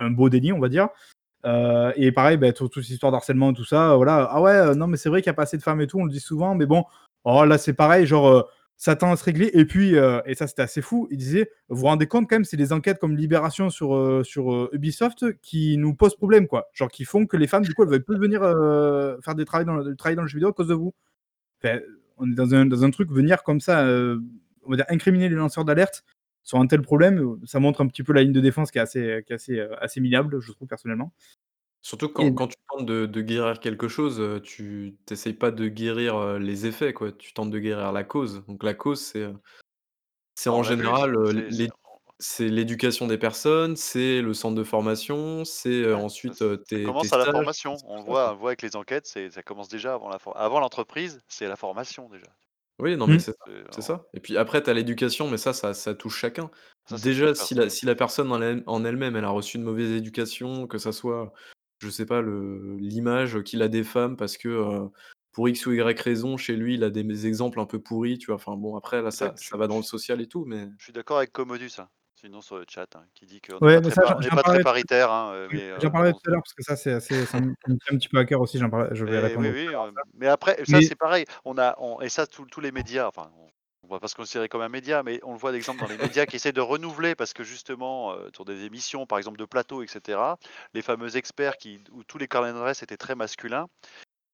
un 0.00 0.10
beau 0.10 0.28
déni, 0.28 0.52
on 0.52 0.58
va 0.58 0.68
dire. 0.68 0.88
et 1.96 2.10
pareil, 2.10 2.36
bah, 2.36 2.52
toute, 2.52 2.74
cette 2.74 2.90
histoire 2.90 3.12
d'harcèlement 3.12 3.52
et 3.52 3.54
tout 3.54 3.64
ça, 3.64 3.94
voilà. 3.94 4.28
Ah 4.28 4.42
ouais, 4.42 4.74
non, 4.74 4.88
mais 4.88 4.96
c'est 4.96 5.08
vrai 5.08 5.22
qu'il 5.22 5.30
n'y 5.30 5.34
a 5.34 5.36
pas 5.36 5.44
assez 5.44 5.56
de 5.56 5.62
femmes 5.62 5.80
et 5.80 5.86
tout, 5.86 6.00
on 6.00 6.04
le 6.04 6.10
dit 6.10 6.20
souvent, 6.20 6.56
mais 6.56 6.66
bon, 6.66 6.84
Oh 7.24 7.44
là, 7.44 7.56
c'est 7.58 7.72
pareil, 7.72 8.06
genre, 8.06 8.28
euh, 8.28 8.42
ça 8.76 8.96
tend 8.96 9.10
à 9.10 9.16
se 9.16 9.24
régler. 9.24 9.50
Et 9.54 9.64
puis, 9.64 9.96
euh, 9.96 10.20
et 10.26 10.34
ça, 10.34 10.46
c'était 10.46 10.62
assez 10.62 10.82
fou. 10.82 11.08
Il 11.10 11.16
disait, 11.16 11.50
vous 11.68 11.80
vous 11.80 11.86
rendez 11.86 12.06
compte 12.06 12.28
quand 12.28 12.36
même, 12.36 12.44
c'est 12.44 12.56
des 12.58 12.72
enquêtes 12.72 12.98
comme 12.98 13.16
Libération 13.16 13.70
sur, 13.70 13.96
euh, 13.96 14.22
sur 14.24 14.68
Ubisoft 14.74 15.40
qui 15.40 15.78
nous 15.78 15.94
posent 15.94 16.16
problème, 16.16 16.46
quoi. 16.46 16.68
Genre, 16.74 16.90
qui 16.90 17.04
font 17.04 17.26
que 17.26 17.36
les 17.36 17.46
femmes, 17.46 17.64
du 17.64 17.74
coup, 17.74 17.82
elles 17.82 17.88
veulent 17.88 18.04
plus 18.04 18.18
venir 18.18 18.40
faire 19.24 19.34
des 19.34 19.44
travaux 19.44 19.64
dans, 19.64 19.76
le, 19.76 19.96
travail 19.96 20.16
dans 20.16 20.22
le 20.22 20.28
jeu 20.28 20.36
vidéo 20.36 20.50
à 20.50 20.52
cause 20.52 20.68
de 20.68 20.74
vous. 20.74 20.94
on 22.18 22.30
est 22.30 22.34
dans 22.34 22.54
un, 22.54 22.66
dans 22.66 22.84
un, 22.84 22.90
truc, 22.90 23.10
venir 23.10 23.42
comme 23.42 23.60
ça, 23.60 23.84
on 24.64 24.70
va 24.70 24.76
dire, 24.76 24.86
incriminer 24.88 25.28
les 25.28 25.36
lanceurs 25.36 25.64
d'alerte 25.64 26.04
sur 26.42 26.58
un 26.58 26.66
tel 26.66 26.82
problème, 26.82 27.38
ça 27.46 27.58
montre 27.58 27.80
un 27.80 27.86
petit 27.86 28.02
peu 28.02 28.12
la 28.12 28.22
ligne 28.22 28.32
de 28.32 28.40
défense 28.40 28.70
qui 28.70 28.76
est 28.76 28.82
assez, 28.82 29.24
qui 29.26 29.32
assez, 29.32 29.60
assez 29.80 30.00
minable, 30.00 30.40
je 30.40 30.52
trouve, 30.52 30.68
personnellement. 30.68 31.10
Surtout 31.84 32.08
quand 32.08 32.32
quand 32.32 32.46
tu 32.48 32.56
tentes 32.70 32.86
de 32.86 33.04
de 33.04 33.20
guérir 33.20 33.60
quelque 33.60 33.88
chose, 33.88 34.40
tu 34.42 34.96
n'essayes 35.10 35.34
pas 35.34 35.50
de 35.50 35.68
guérir, 35.68 36.38
les 36.38 36.64
effets, 36.64 36.94
quoi. 36.94 37.12
Tu 37.12 37.34
tentes 37.34 37.50
de 37.50 37.58
guérir 37.58 37.92
la 37.92 38.04
cause. 38.04 38.42
Donc 38.48 38.62
la 38.62 38.72
cause, 38.72 39.02
c'est, 39.02 39.28
c'est 40.34 40.48
en 40.48 40.62
général, 40.62 41.14
c'est 42.18 42.48
l'éducation 42.48 43.06
des 43.06 43.18
personnes, 43.18 43.76
c'est 43.76 44.22
le 44.22 44.32
centre 44.32 44.54
de 44.54 44.64
formation, 44.64 45.44
c'est, 45.44 45.92
ensuite, 45.92 46.42
tes 46.64 46.84
commence 46.84 47.12
à 47.12 47.18
la 47.18 47.26
formation. 47.26 47.74
On 47.86 48.02
voit 48.02 48.32
on 48.32 48.36
voit 48.36 48.48
avec 48.48 48.62
les 48.62 48.76
enquêtes, 48.76 49.06
c'est 49.06 49.30
ça 49.30 49.42
commence 49.42 49.68
déjà 49.68 49.92
avant 49.92 50.08
la 50.08 50.16
avant 50.36 50.60
l'entreprise, 50.60 51.20
c'est 51.28 51.48
la 51.48 51.56
formation 51.56 52.08
déjà. 52.08 52.28
Oui, 52.78 52.96
non, 52.96 53.06
mais 53.06 53.16
mmh. 53.16 53.34
c'est 53.70 53.82
ça 53.82 54.06
et 54.14 54.20
puis 54.20 54.38
après 54.38 54.62
tu 54.62 54.70
as 54.70 54.72
l'éducation, 54.72 55.28
mais 55.28 55.36
ça 55.36 55.52
ça 55.52 55.74
ça 55.74 55.94
touche 55.94 56.18
chacun. 56.18 56.50
Déjà 57.02 57.34
si 57.34 57.54
la 57.54 57.68
si 57.68 57.84
la 57.84 57.94
personne 57.94 58.32
en 58.32 58.40
elle 58.40 58.62
en 58.66 58.86
elle-même, 58.86 59.16
elle 59.16 59.26
a 59.26 59.28
reçu 59.28 59.58
une 59.58 59.64
mauvaise 59.64 59.90
éducation, 59.90 60.66
que 60.66 60.78
ça 60.78 60.90
soit 60.90 61.30
je 61.84 61.90
sais 61.90 62.06
pas, 62.06 62.22
l'image 62.22 63.42
qu'il 63.42 63.62
a 63.62 63.68
des 63.68 63.84
femmes 63.84 64.16
parce 64.16 64.36
que, 64.36 64.88
pour 65.32 65.48
X 65.48 65.66
ou 65.66 65.72
Y 65.72 66.00
raison, 66.00 66.36
chez 66.36 66.56
lui, 66.56 66.74
il 66.74 66.84
a 66.84 66.90
des 66.90 67.26
exemples 67.26 67.60
un 67.60 67.66
peu 67.66 67.78
pourris, 67.80 68.18
tu 68.18 68.26
vois? 68.26 68.36
Enfin 68.36 68.56
bon, 68.56 68.76
après 68.76 69.02
là, 69.02 69.10
ça 69.10 69.32
ça 69.36 69.56
va 69.56 69.66
dans 69.66 69.76
le 69.76 69.82
social 69.82 70.20
et 70.20 70.26
tout, 70.26 70.44
mais 70.46 70.68
Je 70.78 70.84
suis 70.84 70.92
d'accord 70.92 71.18
avec 71.18 71.32
Commodus, 71.32 71.70
hein, 71.78 71.88
sinon 72.14 72.40
sur 72.40 72.56
le 72.56 72.64
chat, 72.68 72.86
hein, 72.96 73.04
qui 73.14 73.26
dit 73.26 73.40
qu'on 73.40 73.58
Ouais, 73.58 73.80
n'est 73.80 73.90
pas 73.90 74.42
très 74.42 74.62
paritaire, 74.62 75.10
hein, 75.10 75.48
j'en 75.80 75.90
parlais 75.90 76.12
tout 76.12 76.20
à 76.26 76.30
l'heure 76.30 76.42
parce 76.42 76.54
que 76.54 76.62
ça, 76.62 76.76
c'est 76.76 76.92
assez 76.92 77.26
ça 77.26 77.40
me 77.40 77.52
tient 77.64 77.76
un 77.90 77.96
petit 77.96 78.08
peu 78.08 78.18
à 78.18 78.24
cœur 78.24 78.40
aussi, 78.40 78.58
j'en 78.58 78.70
je 78.92 79.04
vais 79.04 79.18
répondre 79.18 79.48
oui, 79.52 79.68
oui, 79.68 79.74
mais 80.14 80.28
après, 80.28 80.56
ça, 80.64 80.80
c'est 80.80 80.96
pareil, 80.96 81.24
on 81.44 81.58
a 81.58 81.76
et 82.00 82.08
ça, 82.08 82.26
tous 82.26 82.60
les 82.60 82.72
médias, 82.72 83.08
enfin, 83.08 83.30
on 83.38 83.48
va 83.86 84.00
pas 84.00 84.08
se 84.08 84.14
considérer 84.14 84.48
comme 84.48 84.60
un 84.60 84.68
média, 84.68 85.02
mais 85.02 85.20
on 85.22 85.32
le 85.32 85.38
voit 85.38 85.52
d'exemple 85.52 85.80
dans 85.80 85.88
les 85.88 85.96
médias 86.18 86.26
qui 86.26 86.36
essaient 86.36 86.52
de 86.52 86.60
renouveler 86.60 87.14
parce 87.14 87.32
que 87.32 87.44
justement, 87.44 88.12
euh, 88.12 88.28
sur 88.34 88.44
des 88.44 88.64
émissions, 88.64 89.06
par 89.06 89.18
exemple 89.18 89.38
de 89.38 89.44
plateau, 89.44 89.82
etc., 89.82 90.18
les 90.74 90.82
fameux 90.82 91.16
experts 91.16 91.56
qui, 91.56 91.80
où 91.92 92.04
tous 92.04 92.18
les 92.18 92.28
carnets 92.28 92.52
d'adresse 92.52 92.82
étaient 92.82 92.96
très 92.96 93.14
masculins, 93.14 93.68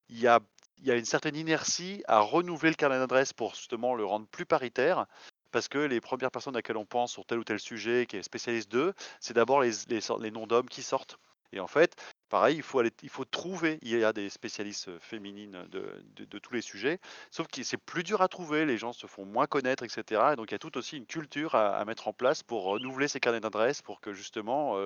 il 0.09 0.21
y 0.21 0.27
a, 0.27 0.41
il 0.79 0.87
y 0.87 0.91
a 0.91 0.97
une 0.97 1.05
certaine 1.05 1.37
inertie 1.37 2.03
à 2.07 2.21
renouveler 2.21 2.71
le 2.71 2.77
carnet 2.77 2.99
d'adresse 2.99 3.33
pour 3.33 3.55
justement 3.55 3.95
le 3.95 4.05
rendre 4.05 4.27
plus 4.27 4.47
paritaire. 4.47 5.07
Parce 5.53 5.67
que 5.67 5.79
les 5.79 6.01
premières 6.01 6.31
personnes 6.31 6.55
à 6.55 6.59
laquelle 6.59 6.77
on 6.77 6.87
pense 6.87 7.13
sur 7.13 7.27
tel 7.27 7.41
ou 7.41 7.45
tel 7.45 7.59
sujet, 7.59 8.07
qui 8.07 8.17
est 8.17 8.23
spécialiste 8.23 8.71
d'eux, 8.71 8.95
c'est 9.19 9.35
d'abord 9.35 9.61
les, 9.61 9.73
les, 9.89 9.99
les 10.21 10.31
noms 10.31 10.47
d'hommes 10.47 10.69
qui 10.69 10.83
sortent. 10.83 11.19
Et 11.53 11.59
en 11.59 11.67
fait, 11.67 11.97
Pareil, 12.31 12.57
il 12.57 12.63
faut, 12.63 12.79
aller, 12.79 12.93
trouver, 13.31 13.79
il 13.83 13.91
y 13.91 14.05
a 14.05 14.13
des 14.13 14.31
spécialistes 14.31 14.99
féminines 15.01 15.67
de, 15.71 16.39
tous 16.39 16.55
les 16.55 16.63
sujets, 16.63 17.01
sauf 17.31 17.49
que 17.49 17.63
c'est 17.63 17.77
plus 17.77 18.05
dur 18.05 18.23
à 18.23 18.29
trouver, 18.29 18.65
les 18.65 18.79
gens 18.79 18.93
se 18.93 19.07
font 19.07 19.25
moins 19.25 19.47
connaître, 19.47 19.83
etc. 19.83 20.23
Et 20.33 20.37
donc 20.37 20.51
il 20.51 20.55
y 20.55 20.55
a 20.55 20.59
tout 20.59 20.79
aussi 20.79 20.97
une 20.97 21.07
culture 21.07 21.57
à, 21.57 21.85
mettre 21.85 22.09
en 22.09 22.13
place 22.13 22.43
pour 22.43 22.63
renouveler 22.63 23.09
ces 23.09 23.21
carnets 23.21 23.41
d'adresses, 23.41 23.83
pour 23.83 24.01
que 24.01 24.13
justement, 24.13 24.77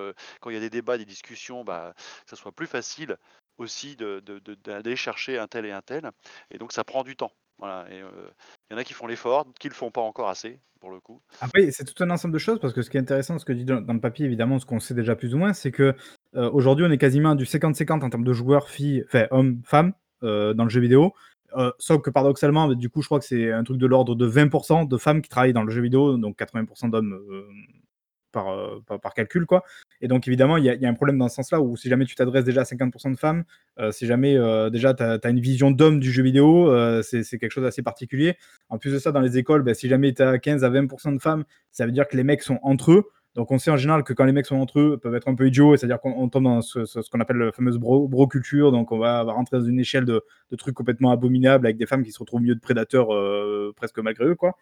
quand 0.40 0.50
il 0.50 0.54
y 0.54 0.56
a 0.56 0.60
des 0.60 0.70
débats, 0.70 0.98
des 0.98 1.04
discussions, 1.04 1.64
bah, 1.64 1.94
ça 2.26 2.34
soit 2.34 2.52
plus 2.52 2.66
facile 2.66 3.18
aussi 3.58 3.96
d'aller 3.96 4.96
chercher 4.96 5.38
un 5.38 5.46
tel 5.46 5.66
et 5.66 5.72
un 5.72 5.82
tel. 5.82 6.10
Et 6.50 6.58
donc 6.58 6.72
ça 6.72 6.84
prend 6.84 7.02
du 7.02 7.16
temps. 7.16 7.32
Voilà, 7.58 7.86
et 7.90 7.98
il 7.98 8.72
y 8.72 8.74
en 8.74 8.78
a 8.78 8.84
qui 8.84 8.94
font 8.94 9.06
l'effort, 9.06 9.46
qui 9.60 9.68
le 9.68 9.74
font 9.74 9.90
pas 9.90 10.00
encore 10.00 10.28
assez, 10.28 10.58
pour 10.80 10.90
le 10.90 10.98
coup. 10.98 11.20
Après, 11.40 11.70
c'est 11.70 11.84
tout 11.84 12.02
un 12.02 12.10
ensemble 12.10 12.34
de 12.34 12.38
choses, 12.38 12.58
parce 12.58 12.74
que 12.74 12.82
ce 12.82 12.90
qui 12.90 12.96
est 12.96 13.00
intéressant, 13.00 13.38
ce 13.38 13.44
que 13.44 13.52
dit 13.52 13.64
dans, 13.64 13.80
le 13.80 14.00
papier, 14.00 14.26
évidemment, 14.26 14.58
ce 14.58 14.66
qu'on 14.66 14.80
sait 14.80 14.94
déjà 14.94 15.14
plus 15.14 15.34
ou 15.34 15.38
moins, 15.38 15.52
c'est 15.52 15.70
que 15.70 15.94
aujourd'hui, 16.34 16.84
on 16.84 16.90
est 16.90 16.98
quasiment 16.98 17.36
du 17.36 17.44
50-50 17.44 18.02
en 18.02 18.10
termes 18.10 18.24
de 18.24 18.32
joueurs, 18.32 18.68
filles, 18.68 19.04
enfin, 19.06 19.26
hommes, 19.30 19.62
femmes, 19.64 19.92
dans 20.20 20.64
le 20.64 20.68
jeu 20.68 20.80
vidéo. 20.80 21.14
sauf 21.78 22.02
que 22.02 22.10
paradoxalement, 22.10 22.74
du 22.74 22.90
coup, 22.90 23.02
je 23.02 23.06
crois 23.06 23.20
que 23.20 23.24
c'est 23.24 23.52
un 23.52 23.62
truc 23.62 23.78
de 23.78 23.86
l'ordre 23.86 24.16
de 24.16 24.28
20% 24.28 24.88
de 24.88 24.96
femmes 24.96 25.22
qui 25.22 25.28
travaillent 25.28 25.52
dans 25.52 25.62
le 25.62 25.70
jeu 25.70 25.80
vidéo, 25.80 26.16
donc 26.16 26.36
80% 26.36 26.90
d'hommes 26.90 27.20
euh, 28.36 28.80
par, 28.86 29.00
par, 29.00 29.14
calcul. 29.14 29.46
Quoi. 29.46 29.64
Et 30.00 30.08
donc, 30.08 30.26
évidemment, 30.28 30.56
il 30.56 30.64
y, 30.64 30.86
a 30.86 30.88
un 30.88 30.94
problème 30.94 31.18
dans 31.18 31.28
ce 31.28 31.36
sens-là 31.36 31.60
où 31.60 31.76
si 31.76 31.88
jamais 31.88 32.04
tu 32.04 32.14
t'adresses 32.14 32.44
déjà 32.44 32.62
à 32.62 32.64
50% 32.64 33.12
de 33.12 33.16
femmes, 33.16 33.44
euh, 33.78 33.92
si 33.92 34.06
jamais 34.06 34.36
euh, 34.36 34.70
déjà 34.70 34.94
tu 34.94 35.02
as, 35.02 35.28
une 35.28 35.40
vision 35.40 35.70
d'homme 35.70 36.00
du 36.00 36.12
jeu 36.12 36.22
vidéo, 36.22 36.72
c'est 37.02 37.24
quelque 37.38 37.50
chose 37.50 37.64
d'assez 37.64 37.82
particulier. 37.82 38.36
En 38.68 38.78
plus 38.78 38.92
de 38.92 38.98
ça, 38.98 39.12
dans 39.12 39.20
les 39.20 39.38
écoles, 39.38 39.62
bah, 39.62 39.74
si 39.74 39.88
jamais 39.88 40.12
tu 40.12 40.22
as 40.22 40.38
15 40.38 40.64
à 40.64 40.70
20% 40.70 41.14
de 41.14 41.20
femmes, 41.20 41.44
ça 41.70 41.86
veut 41.86 41.92
dire 41.92 42.08
que 42.08 42.16
les 42.16 42.24
mecs 42.24 42.42
sont 42.42 42.58
entre 42.62 42.92
eux. 42.92 43.10
Donc 43.34 43.50
on 43.50 43.58
sait 43.58 43.70
en 43.72 43.76
général 43.76 44.04
que 44.04 44.12
quand 44.12 44.24
les 44.24 44.32
mecs 44.32 44.46
sont 44.46 44.56
entre 44.56 44.78
eux, 44.78 44.96
peuvent 44.96 45.14
être 45.16 45.26
un 45.26 45.34
peu 45.34 45.48
idiots, 45.48 45.76
c'est-à-dire 45.76 46.00
qu'on 46.00 46.28
tombe 46.28 46.44
dans 46.44 46.62
ce, 46.62 46.78
qu'on 47.10 47.20
appelle 47.20 47.38
la 47.38 47.50
fameuse 47.50 47.78
bro, 47.78 48.28
culture, 48.28 48.70
donc 48.70 48.92
on 48.92 48.98
va, 48.98 49.22
rentrer 49.22 49.58
dans 49.58 49.64
une 49.64 49.80
échelle 49.80 50.04
de, 50.04 50.22
trucs 50.56 50.74
complètement 50.76 51.10
abominables 51.10 51.66
avec 51.66 51.76
des 51.76 51.86
femmes 51.86 52.04
qui 52.04 52.12
se 52.12 52.20
retrouvent 52.20 52.42
mieux 52.42 52.54
de 52.54 52.60
prédateurs 52.60 53.08
presque 53.74 53.98
malgré 53.98 54.26
eux. 54.26 54.36
quoi. 54.36 54.56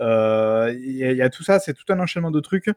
Il 0.00 0.96
y, 0.96 1.22
a 1.22 1.28
tout 1.28 1.42
ça, 1.42 1.58
c'est 1.58 1.74
tout 1.74 1.84
un 1.92 2.00
enchaînement 2.00 2.30
de 2.30 2.40
trucs 2.40 2.70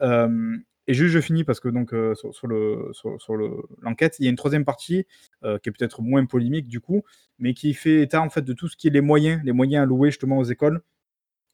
et 0.00 0.92
juste, 0.92 1.14
je 1.14 1.20
finis 1.20 1.44
parce 1.44 1.60
que 1.60 1.68
donc 1.68 1.94
sur, 2.14 2.46
le 2.46 2.90
sur, 2.92 3.36
l'enquête, 3.80 4.16
il 4.18 4.24
y 4.24 4.26
a 4.26 4.30
une 4.30 4.36
troisième 4.36 4.64
partie 4.64 5.06
qui 5.42 5.68
est 5.68 5.72
peut-être 5.72 6.02
moins 6.02 6.26
polémique 6.26 6.68
du 6.68 6.80
coup, 6.80 7.02
mais 7.38 7.54
qui 7.54 7.74
fait 7.74 8.02
état 8.02 8.20
en 8.20 8.30
fait 8.30 8.42
de 8.42 8.52
tout 8.52 8.68
ce 8.68 8.76
qui 8.76 8.88
est 8.88 8.90
les 8.90 9.00
moyens, 9.00 9.40
les 9.44 9.52
moyens 9.52 9.84
alloués 9.84 10.10
justement 10.10 10.38
aux 10.38 10.44
écoles. 10.44 10.82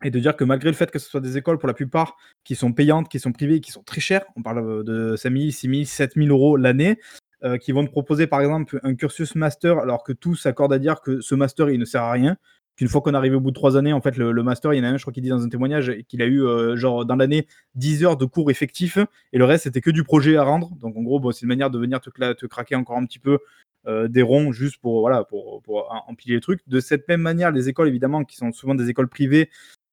et 0.03 0.11
de 0.11 0.19
dire 0.19 0.35
que 0.37 0.45
malgré 0.45 0.71
le 0.71 0.77
fait 0.77 0.91
que 0.91 0.99
ce 0.99 1.09
soit 1.09 1.21
des 1.21 1.37
écoles 1.37 1.59
pour 1.59 1.69
la 1.69 1.75
plupart 1.75 2.17
qui 2.45 2.57
sont 2.57 2.73
payantes, 2.73 3.09
qui 3.09 3.21
sont 3.21 3.33
privées, 3.33 3.61
qui 3.61 3.71
sont 3.71 3.83
très 3.83 4.01
chères, 4.01 4.25
on 4.37 4.43
parle 4.43 4.85
de 4.85 5.15
5 5.17 5.31
000, 5.33 5.51
6 5.51 5.69
000, 5.69 5.85
7 5.85 6.15
000 6.17 6.29
euros 6.29 6.57
l'année, 6.57 6.99
euh, 7.43 7.57
qui 7.57 7.73
vont 7.73 7.87
te 7.87 7.91
proposer 7.91 8.27
par 8.27 8.43
exemple 8.43 8.79
un 8.83 8.95
cursus 8.95 9.35
master 9.35 9.79
alors 9.79 10.03
que 10.05 10.13
tous 10.13 10.37
s'accordent 10.37 10.75
à 10.75 10.79
dire 10.79 11.01
que 11.01 11.23
ce 11.23 11.35
master 11.35 11.71
il 11.71 11.81
ne 11.81 11.87
sert 11.87 12.03
à 12.03 12.13
rien, 12.13 12.37
qu'une 12.81 12.89
fois 12.89 13.03
qu'on 13.03 13.13
arrive 13.13 13.37
au 13.37 13.41
bout 13.41 13.51
de 13.51 13.55
trois 13.55 13.77
années, 13.77 13.93
en 13.93 14.01
fait 14.01 14.17
le, 14.17 14.43
master, 14.43 14.73
il 14.73 14.79
y 14.79 14.81
en 14.81 14.85
a 14.85 14.89
un, 14.89 14.97
je 14.97 15.03
crois 15.03 15.13
qu'il 15.13 15.23
dit 15.23 15.29
dans 15.29 15.45
un 15.45 15.51
témoignage 15.51 15.93
qu'il 16.09 16.23
a 16.23 16.25
eu 16.25 16.47
euh, 16.47 16.77
genre 16.77 17.05
dans 17.05 17.15
l'année 17.15 17.47
10 17.75 18.05
heures 18.05 18.17
de 18.17 18.25
cours 18.25 18.51
effectifs 18.51 18.97
et 19.35 19.39
le 19.39 19.45
reste 19.45 19.65
c'était 19.65 19.83
que 19.83 19.91
du 19.91 20.03
projet 20.03 20.39
à 20.39 20.45
rendre. 20.45 20.71
Donc 20.81 20.97
en 20.97 21.03
gros, 21.03 21.31
c'est 21.31 21.43
une 21.43 21.49
manière 21.49 21.69
de 21.69 21.79
venir 21.79 22.01
te, 22.01 22.09
te 22.09 22.47
craquer 22.47 22.77
encore 22.77 22.97
un 22.97 23.05
petit 23.05 23.19
peu 23.19 23.41
euh, 23.87 24.09
des 24.09 24.23
ronds 24.23 24.51
juste 24.53 24.79
pour 24.81 25.01
voilà 25.01 25.25
pour, 25.25 25.63
empiler 26.09 26.37
les 26.37 26.41
trucs. 26.41 26.67
De 26.69 26.81
cette 26.81 27.07
même 27.07 27.21
manière, 27.21 27.51
les 27.51 27.69
écoles 27.69 27.89
évidemment 27.89 28.25
qui 28.25 28.37
sont 28.37 28.51
souvent 28.51 28.75
des 28.75 28.89
écoles 28.89 29.09
privées 29.09 29.51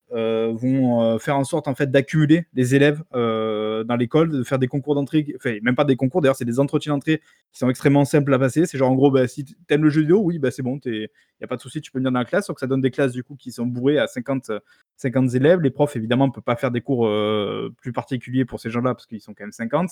vont 0.09 1.01
euh, 1.01 1.17
faire 1.17 1.37
en 1.37 1.43
sorte 1.43 1.67
en 1.67 1.75
fait 1.75 1.91
d'accumuler 1.91 2.45
les 2.53 2.75
élèves 2.75 3.03
euh, 3.13 3.83
dans 3.83 3.95
l'école, 3.95 4.31
de 4.31 4.43
faire 4.43 4.59
des 4.59 4.67
concours 4.67 4.95
d'entrée, 4.95 5.25
enfin 5.35 5.57
même 5.61 5.75
pas 5.75 5.83
des 5.83 5.95
concours 5.95 6.21
d'ailleurs, 6.21 6.35
c'est 6.35 6.45
des 6.45 6.59
entretiens 6.59 6.93
d'entrée 6.93 7.21
qui 7.51 7.59
sont 7.59 7.69
extrêmement 7.69 8.05
simples 8.05 8.33
à 8.33 8.39
passer. 8.39 8.65
C'est 8.65 8.77
genre 8.77 8.91
en 8.91 8.95
gros, 8.95 9.11
bah, 9.11 9.27
si 9.27 9.43
t'aimes 9.67 9.83
le 9.83 9.89
jeu 9.89 10.01
vidéo, 10.01 10.19
oui, 10.19 10.39
bah, 10.39 10.51
c'est 10.51 10.61
bon, 10.61 10.79
il 10.85 10.91
n'y 10.91 11.43
a 11.43 11.47
pas 11.47 11.57
de 11.57 11.61
souci, 11.61 11.81
tu 11.81 11.91
peux 11.91 11.99
venir 11.99 12.11
dans 12.11 12.19
la 12.19 12.25
classe. 12.25 12.47
Donc 12.47 12.59
ça 12.59 12.67
donne 12.67 12.81
des 12.81 12.91
classes 12.91 13.11
du 13.11 13.23
coup 13.23 13.35
qui 13.35 13.51
sont 13.51 13.65
bourrées 13.65 13.99
à 13.99 14.07
50, 14.07 14.51
50 14.95 15.35
élèves. 15.35 15.61
Les 15.61 15.71
profs 15.71 15.95
évidemment 15.95 16.27
ne 16.27 16.31
peuvent 16.31 16.43
pas 16.43 16.55
faire 16.55 16.71
des 16.71 16.81
cours 16.81 17.09
plus 17.81 17.91
particuliers 17.91 18.45
pour 18.45 18.59
ces 18.59 18.69
gens-là 18.69 18.93
parce 18.93 19.05
qu'ils 19.05 19.21
sont 19.21 19.33
quand 19.33 19.43
même 19.43 19.51
50. 19.51 19.91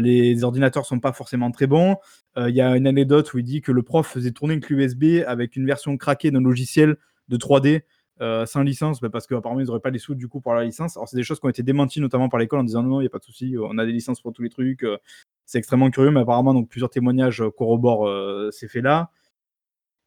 les 0.00 0.44
ordinateurs 0.44 0.86
sont 0.86 1.00
pas 1.00 1.12
forcément 1.12 1.50
très 1.50 1.66
bons. 1.66 1.96
Il 2.36 2.54
y 2.54 2.60
a 2.60 2.76
une 2.76 2.86
anecdote 2.86 3.32
où 3.34 3.38
il 3.38 3.44
dit 3.44 3.60
que 3.62 3.72
le 3.72 3.82
prof 3.82 4.06
faisait 4.06 4.32
tourner 4.32 4.54
une 4.54 4.60
clé 4.60 4.76
USB 4.76 5.24
avec 5.26 5.56
une 5.56 5.66
version 5.66 5.96
craquée 5.96 6.30
d'un 6.30 6.42
logiciel 6.42 6.96
de 7.28 7.36
3D 7.36 7.82
euh, 8.20 8.46
sans 8.46 8.62
licence, 8.62 9.00
bah, 9.00 9.10
parce 9.10 9.26
qu'apparemment 9.26 9.60
ils 9.60 9.66
n'auraient 9.66 9.80
pas 9.80 9.90
les 9.90 9.98
sous 9.98 10.14
du 10.14 10.28
coup 10.28 10.40
pour 10.40 10.54
la 10.54 10.64
licence. 10.64 10.96
Alors 10.96 11.08
c'est 11.08 11.16
des 11.16 11.24
choses 11.24 11.40
qui 11.40 11.46
ont 11.46 11.50
été 11.50 11.62
démenties 11.62 12.00
notamment 12.00 12.28
par 12.28 12.38
l'école 12.38 12.60
en 12.60 12.64
disant 12.64 12.82
non, 12.82 12.90
non, 12.90 13.00
il 13.00 13.04
n'y 13.04 13.08
a 13.08 13.10
pas 13.10 13.18
de 13.18 13.24
souci, 13.24 13.56
on 13.58 13.76
a 13.78 13.84
des 13.84 13.92
licences 13.92 14.20
pour 14.20 14.32
tous 14.32 14.42
les 14.42 14.50
trucs. 14.50 14.84
Euh, 14.84 14.98
c'est 15.46 15.58
extrêmement 15.58 15.90
curieux, 15.90 16.10
mais 16.10 16.20
apparemment 16.20 16.54
donc 16.54 16.68
plusieurs 16.68 16.90
témoignages 16.90 17.42
euh, 17.42 17.50
corroborent 17.50 18.08
ces 18.52 18.68
faits-là. 18.68 19.10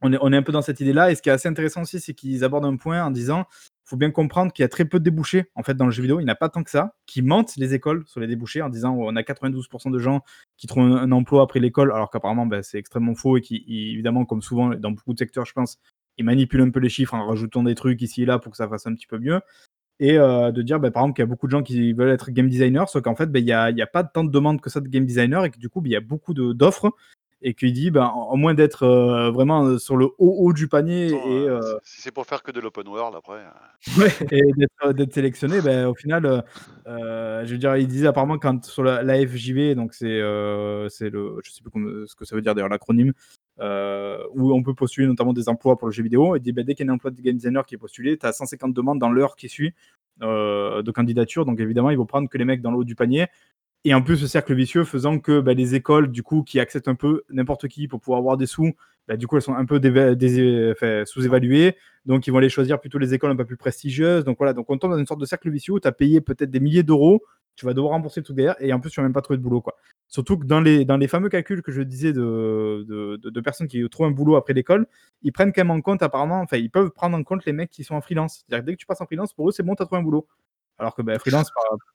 On 0.01 0.13
est, 0.13 0.17
on 0.21 0.31
est 0.31 0.37
un 0.37 0.43
peu 0.43 0.51
dans 0.51 0.61
cette 0.61 0.79
idée-là. 0.79 1.11
Et 1.11 1.15
ce 1.15 1.21
qui 1.21 1.29
est 1.29 1.31
assez 1.31 1.49
intéressant 1.49 1.81
aussi, 1.81 1.99
c'est 1.99 2.13
qu'ils 2.13 2.43
abordent 2.43 2.65
un 2.65 2.75
point 2.75 3.03
en 3.03 3.11
disant 3.11 3.45
il 3.87 3.89
faut 3.89 3.97
bien 3.97 4.11
comprendre 4.11 4.51
qu'il 4.51 4.63
y 4.63 4.65
a 4.65 4.69
très 4.69 4.85
peu 4.85 4.99
de 4.99 5.03
débouchés 5.05 5.45
en 5.55 5.63
fait 5.63 5.73
dans 5.73 5.85
le 5.85 5.91
jeu 5.91 6.01
vidéo. 6.01 6.19
Il 6.19 6.25
n'y 6.25 6.29
a 6.29 6.35
pas 6.35 6.49
tant 6.49 6.63
que 6.63 6.69
ça. 6.69 6.95
Qui 7.05 7.21
mentent 7.21 7.55
les 7.55 7.73
écoles 7.73 8.03
sur 8.05 8.19
les 8.19 8.27
débouchés 8.27 8.61
en 8.61 8.69
disant 8.69 8.93
on 8.93 9.15
a 9.15 9.21
92% 9.21 9.91
de 9.91 9.99
gens 9.99 10.21
qui 10.57 10.67
trouvent 10.67 10.83
un, 10.83 11.11
emploi 11.11 11.41
après 11.43 11.59
l'école, 11.59 11.91
alors 11.91 12.09
qu'apparemment 12.09 12.45
bah, 12.45 12.63
c'est 12.63 12.77
extrêmement 12.77 13.15
faux 13.15 13.37
et 13.37 13.41
qui 13.41 13.63
évidemment 13.93 14.25
comme 14.25 14.41
souvent 14.41 14.69
dans 14.69 14.91
beaucoup 14.91 15.13
de 15.13 15.19
secteurs, 15.19 15.45
je 15.45 15.53
pense, 15.53 15.79
il 16.17 16.25
manipule 16.25 16.61
un 16.61 16.69
peu 16.69 16.79
les 16.79 16.89
chiffres 16.89 17.13
en 17.13 17.27
rajoutant 17.27 17.63
des 17.63 17.75
trucs 17.75 18.01
ici 18.01 18.23
et 18.23 18.25
là 18.25 18.39
pour 18.39 18.51
que 18.51 18.57
ça 18.57 18.67
fasse 18.67 18.87
un 18.87 18.93
petit 18.93 19.07
peu 19.07 19.19
mieux. 19.19 19.39
Et 19.99 20.17
euh, 20.19 20.51
de 20.51 20.61
dire, 20.61 20.79
bah, 20.79 20.91
par 20.91 21.03
exemple, 21.03 21.15
qu'il 21.15 21.23
y 21.23 21.27
a 21.27 21.29
beaucoup 21.29 21.47
de 21.47 21.51
gens 21.51 21.63
qui 21.63 21.93
veulent 21.93 22.11
être 22.11 22.29
game 22.29 22.49
designer, 22.49 22.87
sauf 22.87 23.01
qu'en 23.01 23.15
fait, 23.15 23.31
bah, 23.31 23.39
il 23.39 23.45
n'y 23.45 23.51
a, 23.51 23.71
y 23.71 23.81
a, 23.81 23.87
pas 23.87 24.03
tant 24.03 24.23
de 24.23 24.29
demandes 24.29 24.61
que 24.61 24.69
ça 24.69 24.79
de 24.79 24.87
game 24.87 25.05
designer 25.05 25.43
et 25.45 25.49
que 25.49 25.57
du 25.57 25.69
coup, 25.69 25.81
bah, 25.81 25.87
il 25.89 25.93
y 25.93 25.95
a 25.95 26.01
beaucoup 26.01 26.33
d'offres. 26.33 26.91
Et 27.43 27.53
qu'il 27.53 27.71
dit, 27.71 27.91
ben, 27.91 28.05
en 28.05 28.35
moins 28.35 28.55
d'être 28.55 28.81
euh, 28.81 29.29
vraiment 29.29 29.77
sur 29.77 29.95
le 29.95 30.07
haut 30.17 30.37
haut 30.39 30.53
du 30.53 30.67
panier. 30.67 31.09
et, 31.09 31.47
euh, 31.47 31.77
Si 31.83 32.01
c'est 32.01 32.09
pour 32.11 32.25
faire 32.25 32.41
que 32.41 32.49
de 32.49 32.59
l'open 32.59 32.87
world 32.87 33.15
après. 33.15 33.43
Ouais, 33.99 34.11
et 34.31 34.93
d'être 34.93 35.13
sélectionné, 35.13 35.61
ben, 35.61 35.85
au 35.85 35.93
final, 35.93 36.43
je 36.87 37.45
veux 37.51 37.59
dire, 37.59 37.75
il 37.77 37.87
disait 37.87 38.07
apparemment 38.07 38.39
quand 38.39 38.65
sur 38.65 38.83
la, 38.83 39.03
la 39.03 39.23
FJV, 39.23 39.75
donc 39.75 39.93
c'est 39.93 40.19
c'est 40.89 41.11
le, 41.11 41.39
je 41.43 41.51
sais 41.51 41.61
plus 41.61 42.07
ce 42.07 42.15
que 42.15 42.25
ça 42.25 42.35
veut 42.35 42.41
dire 42.41 42.55
d'ailleurs 42.55 42.69
l'acronyme, 42.69 43.09
euh, 43.09 43.36
où 43.59 44.53
on 44.53 44.63
peut 44.63 44.73
postuler 44.73 45.07
notamment 45.07 45.33
des 45.33 45.49
emplois 45.49 45.77
pour 45.77 45.87
le 45.87 45.93
jeu 45.93 46.03
vidéo. 46.03 46.35
Et 46.35 46.39
bah, 46.51 46.63
dès 46.63 46.75
qu'il 46.75 46.85
y 46.85 46.89
a 46.89 46.91
un 46.91 46.95
emploi 46.95 47.11
de 47.11 47.21
game 47.21 47.35
designer 47.35 47.65
qui 47.65 47.75
est 47.75 47.77
postulé, 47.77 48.17
tu 48.17 48.25
as 48.25 48.33
150 48.33 48.73
demandes 48.73 48.99
dans 48.99 49.09
l'heure 49.09 49.35
qui 49.35 49.49
suit 49.49 49.73
euh, 50.21 50.81
de 50.81 50.91
candidature. 50.91 51.45
Donc 51.45 51.59
évidemment, 51.59 51.89
ils 51.89 51.97
vont 51.97 52.05
prendre 52.05 52.29
que 52.29 52.37
les 52.37 52.45
mecs 52.45 52.61
dans 52.61 52.71
le 52.71 52.77
haut 52.77 52.83
du 52.83 52.95
panier. 52.95 53.27
Et 53.83 53.93
en 53.93 54.01
plus, 54.01 54.17
ce 54.17 54.27
cercle 54.27 54.53
vicieux 54.53 54.83
faisant 54.83 55.19
que 55.19 55.39
bah, 55.39 55.53
les 55.53 55.75
écoles, 55.75 56.11
du 56.11 56.23
coup, 56.23 56.43
qui 56.43 56.59
acceptent 56.59 56.87
un 56.87 56.95
peu 56.95 57.23
n'importe 57.29 57.67
qui 57.67 57.87
pour 57.87 58.01
pouvoir 58.01 58.19
avoir 58.19 58.35
des 58.35 58.45
sous, 58.47 58.73
bah, 59.07 59.15
du 59.15 59.27
coup, 59.27 59.37
elles 59.37 59.41
sont 59.41 59.53
un 59.53 59.65
peu 59.65 59.79
sous-évaluées. 61.05 61.75
Donc, 62.05 62.27
ils 62.27 62.31
vont 62.31 62.39
aller 62.39 62.49
choisir 62.49 62.79
plutôt 62.79 62.97
les 62.97 63.13
écoles 63.13 63.31
un 63.31 63.35
peu 63.35 63.45
plus 63.45 63.57
prestigieuses. 63.57 64.25
Donc, 64.25 64.37
voilà. 64.39 64.53
Donc, 64.53 64.69
on 64.69 64.77
tombe 64.77 64.91
dans 64.91 64.97
une 64.97 65.05
sorte 65.05 65.21
de 65.21 65.25
cercle 65.25 65.49
vicieux 65.49 65.73
où 65.73 65.79
tu 65.79 65.87
as 65.87 65.91
payé 65.91 66.19
peut-être 66.19 66.49
des 66.49 66.59
milliers 66.59 66.83
d'euros. 66.83 67.21
Tu 67.55 67.65
vas 67.65 67.73
devoir 67.73 67.93
rembourser 67.93 68.21
tout 68.23 68.33
derrière. 68.33 68.55
Et 68.59 68.73
en 68.73 68.79
plus, 68.79 68.89
tu 68.89 68.99
vas 68.99 69.03
même 69.03 69.13
pas 69.13 69.21
trouvé 69.21 69.37
de 69.37 69.43
boulot. 69.43 69.61
Quoi. 69.61 69.75
Surtout 70.07 70.37
que 70.37 70.45
dans 70.45 70.61
les, 70.61 70.85
dans 70.85 70.97
les 70.97 71.07
fameux 71.07 71.29
calculs 71.29 71.61
que 71.61 71.71
je 71.71 71.81
disais 71.81 72.13
de, 72.13 72.85
de, 72.87 73.41
personnes 73.41 73.67
qui 73.67 73.87
trouvent 73.89 74.07
un 74.07 74.11
boulot 74.11 74.35
après 74.35 74.53
l'école, 74.53 74.87
ils 75.21 75.33
prennent 75.33 75.51
quand 75.51 75.61
même 75.61 75.71
en 75.71 75.81
compte, 75.81 76.01
apparemment, 76.01 76.41
enfin, 76.41 76.57
ils 76.57 76.71
peuvent 76.71 76.91
prendre 76.91 77.17
en 77.17 77.23
compte 77.23 77.45
les 77.45 77.53
mecs 77.53 77.69
qui 77.69 77.83
sont 77.83 77.95
en 77.95 78.01
freelance. 78.01 78.45
C'est-à-dire 78.47 78.63
que 78.63 78.65
dès 78.67 78.73
que 78.73 78.79
tu 78.79 78.85
passes 78.85 79.01
en 79.01 79.05
freelance, 79.05 79.33
pour 79.33 79.49
eux, 79.49 79.51
c'est 79.51 79.63
bon, 79.63 79.75
tu 79.75 79.83
as 79.83 79.85
trouvé 79.85 79.99
un 79.99 80.03
boulot. 80.03 80.27
Alors 80.79 80.95
que 80.95 81.01
bah, 81.01 81.17
freelance, 81.19 81.49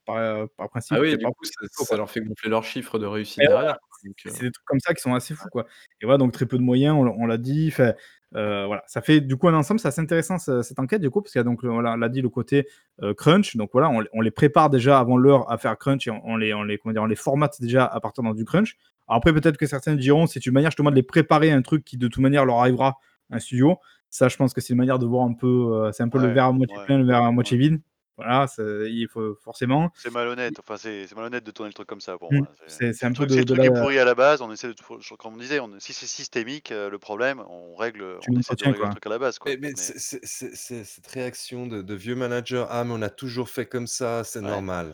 par, 0.05 0.49
par, 0.57 0.69
principe. 0.69 0.97
Ah 0.97 1.01
oui, 1.01 1.17
du 1.17 1.25
coup, 1.25 1.45
ça, 1.45 1.97
leur 1.97 2.11
fait 2.11 2.21
gonfler 2.21 2.51
leurs 2.51 2.65
chiffres 2.65 2.99
de 2.99 3.07
réussite 3.07 3.39
derrière. 3.39 3.75
Euh 3.75 3.93
c'est 4.17 4.43
des 4.43 4.51
trucs 4.51 4.65
comme 4.65 4.81
ça 4.81 4.95
qui 4.95 5.01
sont 5.01 5.15
assez 5.15 5.35
fous. 5.35 5.49
Quoi. 5.51 5.67
Et 6.01 6.05
voilà, 6.05 6.19
donc 6.19 6.33
très 6.33 6.47
peu 6.47 6.59
de 6.59 6.63
moyens, 6.63 6.97
on, 6.97 7.27
l'a 7.27 7.39
dit. 7.39 7.73
Euh, 8.35 8.67
voilà, 8.67 8.83
ça 8.87 9.03
fait 9.03 9.21
du 9.21 9.37
coup 9.37 9.49
un 9.49 9.55
ensemble, 9.55 9.81
c'est 9.81 9.89
assez 9.89 10.01
intéressant 10.01 10.39
cette 10.39 10.79
enquête, 10.79 11.01
du 11.01 11.11
coup, 11.11 11.21
parce 11.21 11.33
qu'il 11.33 11.39
y 11.39 11.41
a 11.41 11.45
donc, 11.45 11.65
voilà, 11.65 11.93
on 11.93 11.97
l'a 11.97 12.09
dit, 12.09 12.23
le 12.23 12.29
côté 12.29 12.67
euh, 13.03 13.15
crunch. 13.15 13.57
Donc 13.57 13.71
voilà, 13.73 13.91
on, 14.13 14.21
les 14.21 14.31
prépare 14.31 14.71
déjà 14.71 14.99
avant 14.99 15.17
l'heure 15.17 15.51
à 15.51 15.59
faire 15.59 15.77
crunch 15.79 16.07
et 16.07 16.11
on, 16.11 16.37
les, 16.37 16.55
on, 16.55 16.63
les, 16.63 16.79
comment 16.79 16.93
dire, 16.93 17.03
on 17.03 17.07
les 17.07 17.17
formate 17.17 17.61
déjà 17.61 17.85
à 17.85 18.01
partir 18.01 18.25
dans 18.25 18.35
du 18.35 18.45
crunch. 18.45 18.77
Alors 19.09 19.19
après, 19.19 19.33
peut-être 19.33 19.57
que 19.57 19.67
certains 19.67 19.95
diront, 19.95 20.27
c'est 20.27 20.45
une 20.47 20.53
manière 20.53 20.71
justement 20.71 20.91
de 20.91 20.97
les 20.97 21.03
préparer 21.03 21.51
à 21.51 21.57
un 21.57 21.63
truc 21.63 21.85
qui 21.85 21.97
de 21.97 22.09
toute 22.09 22.23
manière 22.23 22.45
leur 22.45 22.59
arrivera 22.59 22.97
un 23.31 23.39
studio. 23.39 23.77
Ça, 24.09 24.29
je 24.29 24.37
pense 24.37 24.53
que 24.53 24.61
c'est 24.61 24.73
une 24.73 24.79
manière 24.79 24.99
de 24.99 25.07
voir 25.07 25.25
un 25.25 25.33
peu, 25.33 25.91
c'est 25.93 26.03
un 26.03 26.09
peu 26.09 26.19
le 26.19 26.29
verre 26.29 26.47
à 26.47 26.53
moitié 26.53 26.77
plein, 26.85 26.99
le 26.99 27.07
verre 27.07 27.23
à 27.23 27.33
moitié 27.33 27.57
vide. 27.57 27.81
Voilà, 28.19 28.47
il 28.59 29.09
faut 29.11 29.35
forcément. 29.43 29.91
C'est 29.95 30.13
malhonnête. 30.13 30.55
Enfin, 30.59 30.77
c'est 30.77 31.11
malhonnête 31.17 31.45
de 31.45 31.51
tourner 31.51 31.71
le 31.71 31.75
truc 31.75 31.89
comme 31.89 32.01
ça 32.01 32.19
pour 32.19 32.33
mmh. 32.33 32.39
moi. 32.39 32.49
C'est 32.67 33.05
un 33.05 33.13
peu 33.13 33.27
de, 33.27 33.37
le 33.37 33.45
truc 33.45 33.61
est 33.61 33.71
pourri 33.71 33.99
à 33.99 34.05
la 34.05 34.15
base. 34.15 34.43
On 34.43 34.53
essaie 34.53 34.69
de, 34.69 34.75
comme 35.17 35.35
on 35.35 35.39
disait, 35.39 35.61
on, 35.61 35.71
si 35.79 35.95
c'est 35.95 36.07
systémique, 36.07 36.73
euh, 36.73 36.91
le 36.91 36.99
problème, 36.99 37.43
on 37.49 37.75
règle, 37.75 38.19
on 38.29 38.39
essaie 38.39 38.55
de 38.55 38.65
régler 38.65 38.85
le 38.85 38.91
truc 38.91 39.07
à 39.07 39.09
la 39.09 39.19
base. 39.19 39.39
Quoi. 39.39 39.53
Mais, 39.59 39.73
cette 39.77 41.07
réaction 41.07 41.67
de, 41.67 41.95
vieux 41.95 42.15
manager, 42.15 42.69
ah 42.71 42.85
mais 42.85 42.93
on 42.95 43.03
a 43.03 43.11
toujours 43.11 43.49
fait 43.49 43.67
comme 43.67 43.87
ça, 43.87 44.25
c'est 44.25 44.41
normal. 44.41 44.93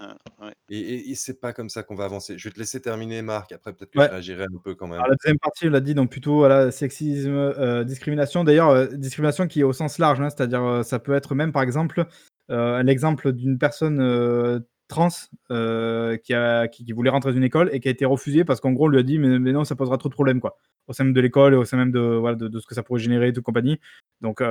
Et, 0.70 1.14
c'est 1.16 1.40
pas 1.40 1.52
comme 1.52 1.68
ça 1.68 1.82
qu'on 1.82 1.96
va 1.96 2.04
avancer. 2.04 2.38
Je 2.38 2.48
vais 2.48 2.52
te 2.52 2.58
laisser 2.58 2.80
terminer, 2.80 3.22
Marc. 3.22 3.50
Après 3.52 3.72
peut-être 3.72 3.90
que 3.90 4.00
je 4.00 4.08
réagirai 4.08 4.44
un 4.44 4.58
peu 4.62 4.74
quand 4.74 4.86
même. 4.86 5.00
la 5.00 5.16
deuxième 5.22 5.38
partie, 5.38 5.66
on 5.66 5.70
l'a 5.70 5.80
dit, 5.80 5.94
donc 5.94 6.10
plutôt 6.10 6.36
voilà, 6.36 6.70
sexisme, 6.70 7.34
euh, 7.34 7.82
discrimination. 7.82 8.44
D'ailleurs, 8.44 8.70
euh, 8.70 8.86
discrimination 8.86 9.48
qui 9.48 9.60
est 9.60 9.64
au 9.64 9.72
sens 9.72 9.98
large, 9.98 10.20
hein, 10.20 10.30
c'est-à-dire 10.30 10.84
ça 10.84 10.98
peut 11.00 11.14
être 11.14 11.34
même 11.34 11.52
par 11.52 11.62
exemple 11.62 12.06
un 12.48 12.86
exemple 12.86 13.32
d'une 13.32 13.58
personne 13.58 14.00
euh, 14.00 14.60
trans 14.88 15.08
euh, 15.50 16.16
qui, 16.16 16.32
a, 16.32 16.66
qui, 16.68 16.90
voulait 16.92 17.10
rentrer 17.10 17.30
dans 17.30 17.36
une 17.36 17.44
école 17.44 17.68
et 17.72 17.80
qui 17.80 17.88
a 17.88 17.90
été 17.90 18.04
refusée 18.04 18.44
parce 18.44 18.60
qu'en 18.60 18.72
gros, 18.72 18.86
on 18.86 18.88
lui 18.88 18.98
a 18.98 19.02
dit 19.02 19.18
mais, 19.18 19.38
non, 19.52 19.64
ça 19.64 19.76
posera 19.76 19.98
trop 19.98 20.08
de 20.08 20.14
problèmes 20.14 20.40
quoi, 20.40 20.56
au 20.86 20.92
sein 20.92 21.04
même 21.04 21.12
de 21.12 21.20
l'école 21.20 21.54
et 21.54 21.56
au 21.56 21.64
sein 21.64 21.76
même 21.76 21.92
de, 21.92 22.00
voilà, 22.00 22.36
de, 22.36 22.58
ce 22.58 22.66
que 22.66 22.74
ça 22.74 22.82
pourrait 22.82 23.00
générer, 23.00 23.32
de 23.32 23.40
compagnie. 23.40 23.78
Donc, 24.22 24.42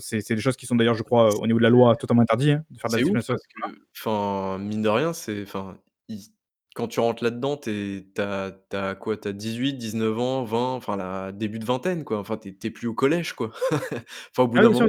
c'est 0.00 0.28
des 0.28 0.40
choses 0.40 0.56
qui 0.56 0.66
sont 0.66 0.76
d'ailleurs, 0.76 0.94
je 0.94 1.02
crois, 1.02 1.34
au 1.36 1.46
niveau 1.46 1.58
de 1.58 1.64
la 1.64 1.70
loi, 1.70 1.96
totalement 1.96 2.22
interdites 2.22 2.50
hein, 2.50 2.64
de 2.70 2.78
faire 2.78 2.90
de 2.90 2.96
la 2.96 2.98
discrimination. 2.98 3.36
Enfin, 3.96 4.58
mine 4.58 4.82
de 4.82 4.88
rien, 4.88 5.12
c'est. 5.12 5.42
Enfin, 5.42 5.78
quand 6.76 6.88
tu 6.88 7.00
rentres 7.00 7.24
là-dedans, 7.24 7.56
t'as 7.56 8.50
as, 8.72 8.94
quoi 8.96 9.16
T'as 9.16 9.32
18, 9.32 9.74
19 9.74 10.18
ans, 10.18 10.44
20, 10.44 10.74
enfin, 10.74 10.96
la 10.96 11.32
début 11.32 11.58
de 11.58 11.64
vingtaine, 11.64 12.04
quoi. 12.04 12.18
Enfin, 12.18 12.36
t'es 12.36 12.70
plus 12.70 12.86
au 12.86 12.94
collège, 12.94 13.32
quoi. 13.32 13.50
enfin, 13.72 14.42
au 14.42 14.46
bout 14.46 14.58
ah 14.58 14.62
d'un 14.62 14.70
moment. 14.70 14.86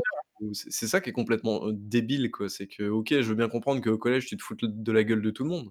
C'est 0.54 0.88
ça 0.88 1.02
qui 1.02 1.10
est 1.10 1.14
complètement 1.14 1.70
débile, 1.72 2.32
quoi. 2.32 2.50
C'est 2.50 2.68
que, 2.68 2.90
OK, 2.90 3.10
je 3.12 3.22
veux 3.22 3.36
bien 3.36 3.50
comprendre 3.50 3.82
qu'au 3.82 3.98
collège, 3.98 4.26
tu 4.28 4.38
te 4.38 4.44
fous 4.44 4.56
de 4.62 4.92
la 4.92 5.04
gueule 5.04 5.22
de 5.22 5.32
tout 5.32 5.44
le 5.44 5.50
monde. 5.50 5.70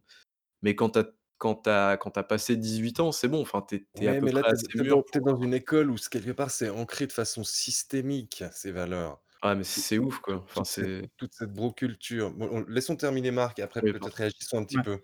Mais 0.62 0.74
quand 0.74 0.90
tu 0.90 0.98
as 1.00 1.96
quand 1.98 2.22
passé 2.28 2.56
18 2.56 3.00
ans, 3.00 3.12
c'est 3.12 3.28
bon, 3.28 3.42
enfin, 3.42 3.64
tu 3.68 3.86
es, 4.00 4.08
à 4.08 4.14
peu 4.14 4.26
près 4.26 4.42
assez 4.44 4.66
mûr 4.74 5.04
dans 5.22 5.40
une 5.40 5.54
école 5.54 5.90
où 5.90 5.96
quelque 6.10 6.32
part 6.32 6.50
c'est 6.50 6.70
ancré 6.70 7.06
de 7.06 7.12
façon 7.12 7.44
systémique, 7.44 8.42
ces 8.52 8.72
valeurs. 8.72 9.20
Ah 9.42 9.54
mais 9.54 9.64
c'est 9.64 9.98
ouf, 9.98 10.18
quoi. 10.20 10.36
Enfin, 10.36 10.62
toute 10.62 10.66
cette 10.66 11.16
toute 11.16 11.34
cette 11.34 11.52
broculture. 11.52 12.34
laissons 12.68 12.96
terminer 12.96 13.30
Marc 13.30 13.58
et 13.58 13.62
après 13.62 13.82
peut-être 13.82 14.06
réagissons 14.06 14.58
un 14.58 14.64
petit 14.64 14.80
peu. 14.82 14.98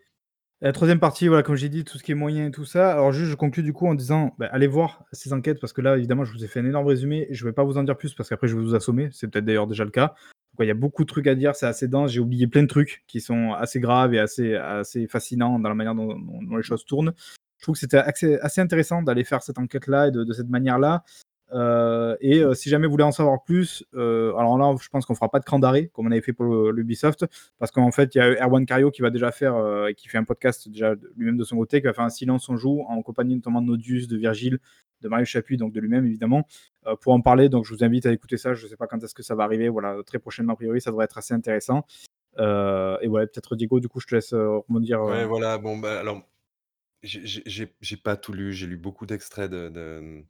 La 0.64 0.70
troisième 0.70 1.00
partie, 1.00 1.26
voilà, 1.26 1.42
comme 1.42 1.56
j'ai 1.56 1.68
dit, 1.68 1.82
tout 1.82 1.98
ce 1.98 2.04
qui 2.04 2.12
est 2.12 2.14
moyen 2.14 2.46
et 2.46 2.50
tout 2.52 2.64
ça. 2.64 2.92
Alors 2.92 3.10
juste, 3.10 3.32
je 3.32 3.34
conclue 3.34 3.64
du 3.64 3.72
coup 3.72 3.88
en 3.88 3.96
disant, 3.96 4.32
bah, 4.38 4.48
allez 4.52 4.68
voir 4.68 5.04
ces 5.10 5.32
enquêtes 5.32 5.58
parce 5.58 5.72
que 5.72 5.80
là, 5.80 5.96
évidemment, 5.96 6.24
je 6.24 6.32
vous 6.32 6.44
ai 6.44 6.46
fait 6.46 6.60
un 6.60 6.64
énorme 6.64 6.86
résumé 6.86 7.26
je 7.32 7.44
ne 7.44 7.50
vais 7.50 7.52
pas 7.52 7.64
vous 7.64 7.78
en 7.78 7.82
dire 7.82 7.96
plus 7.96 8.14
parce 8.14 8.28
qu'après, 8.28 8.46
je 8.46 8.54
vais 8.54 8.62
vous 8.62 8.76
assommer. 8.76 9.08
C'est 9.10 9.26
peut-être 9.26 9.44
d'ailleurs 9.44 9.66
déjà 9.66 9.82
le 9.84 9.90
cas. 9.90 10.14
il 10.60 10.66
y 10.66 10.70
a 10.70 10.74
beaucoup 10.74 11.02
de 11.02 11.08
trucs 11.08 11.26
à 11.26 11.34
dire, 11.34 11.56
c'est 11.56 11.66
assez 11.66 11.88
dense. 11.88 12.12
J'ai 12.12 12.20
oublié 12.20 12.46
plein 12.46 12.62
de 12.62 12.68
trucs 12.68 13.02
qui 13.08 13.20
sont 13.20 13.54
assez 13.54 13.80
graves 13.80 14.14
et 14.14 14.20
assez, 14.20 14.54
assez 14.54 15.08
fascinants 15.08 15.58
dans 15.58 15.68
la 15.68 15.74
manière 15.74 15.96
dont, 15.96 16.16
les 16.56 16.62
choses 16.62 16.84
tournent. 16.84 17.12
Je 17.58 17.62
trouve 17.64 17.74
que 17.74 17.80
c'était 17.80 17.98
assez, 17.98 18.60
intéressant 18.60 19.02
d'aller 19.02 19.24
faire 19.24 19.42
cette 19.42 19.58
enquête-là 19.58 20.08
et 20.08 20.10
de 20.12 20.32
cette 20.32 20.48
manière-là. 20.48 21.02
Euh, 21.52 22.16
et 22.20 22.40
euh, 22.40 22.54
si 22.54 22.70
jamais 22.70 22.86
vous 22.86 22.92
voulez 22.92 23.04
en 23.04 23.12
savoir 23.12 23.42
plus, 23.44 23.84
euh, 23.94 24.34
alors 24.36 24.56
là, 24.56 24.74
je 24.80 24.88
pense 24.88 25.04
qu'on 25.04 25.14
fera 25.14 25.30
pas 25.30 25.38
de 25.38 25.44
cran 25.44 25.58
d'arrêt 25.58 25.90
comme 25.92 26.06
on 26.06 26.10
avait 26.10 26.22
fait 26.22 26.32
pour 26.32 26.72
l'Ubisoft, 26.72 27.26
parce 27.58 27.70
qu'en 27.70 27.90
fait, 27.90 28.14
il 28.14 28.18
y 28.18 28.20
a 28.20 28.44
Erwan 28.44 28.64
Cario 28.64 28.90
qui 28.90 29.02
va 29.02 29.10
déjà 29.10 29.32
faire, 29.32 29.54
qui 29.96 30.08
fait 30.08 30.18
un 30.18 30.24
podcast 30.24 30.68
déjà 30.68 30.94
lui-même 31.16 31.36
de 31.36 31.44
son 31.44 31.56
côté, 31.56 31.80
qui 31.80 31.86
va 31.86 31.92
faire 31.92 32.04
un 32.04 32.10
silence 32.10 32.48
on 32.48 32.56
joue 32.56 32.82
en 32.88 33.02
compagnie 33.02 33.34
notamment 33.34 33.60
de 33.60 33.66
Nodius, 33.66 34.08
de 34.08 34.16
Virgile, 34.16 34.58
de 35.02 35.08
Mario 35.08 35.24
Chapuis, 35.24 35.56
donc 35.56 35.72
de 35.72 35.80
lui-même 35.80 36.06
évidemment, 36.06 36.46
pour 37.00 37.12
en 37.12 37.20
parler. 37.20 37.48
Donc 37.48 37.64
je 37.64 37.74
vous 37.74 37.84
invite 37.84 38.06
à 38.06 38.12
écouter 38.12 38.36
ça. 38.36 38.54
Je 38.54 38.64
ne 38.64 38.70
sais 38.70 38.76
pas 38.76 38.86
quand 38.86 39.02
est-ce 39.02 39.14
que 39.14 39.22
ça 39.22 39.34
va 39.34 39.44
arriver. 39.44 39.68
Voilà, 39.68 39.96
très 40.06 40.18
prochainement 40.18 40.54
a 40.54 40.56
priori, 40.56 40.80
ça 40.80 40.90
devrait 40.90 41.04
être 41.04 41.18
assez 41.18 41.34
intéressant. 41.34 41.84
et 42.38 43.08
ouais, 43.08 43.26
peut-être 43.26 43.56
Diego, 43.56 43.80
du 43.80 43.88
coup, 43.88 44.00
je 44.00 44.06
te 44.06 44.14
laisse 44.14 44.32
rebondir. 44.32 45.02
Ouais, 45.02 45.26
voilà. 45.26 45.58
Bon, 45.58 45.76
bah, 45.76 46.00
alors, 46.00 46.22
j'ai 47.02 47.96
pas 48.02 48.16
tout 48.16 48.32
lu. 48.32 48.52
J'ai 48.52 48.66
lu 48.66 48.76
beaucoup 48.76 49.06
d'extraits 49.06 49.50
de, 49.50 49.68
de, 49.68 50.24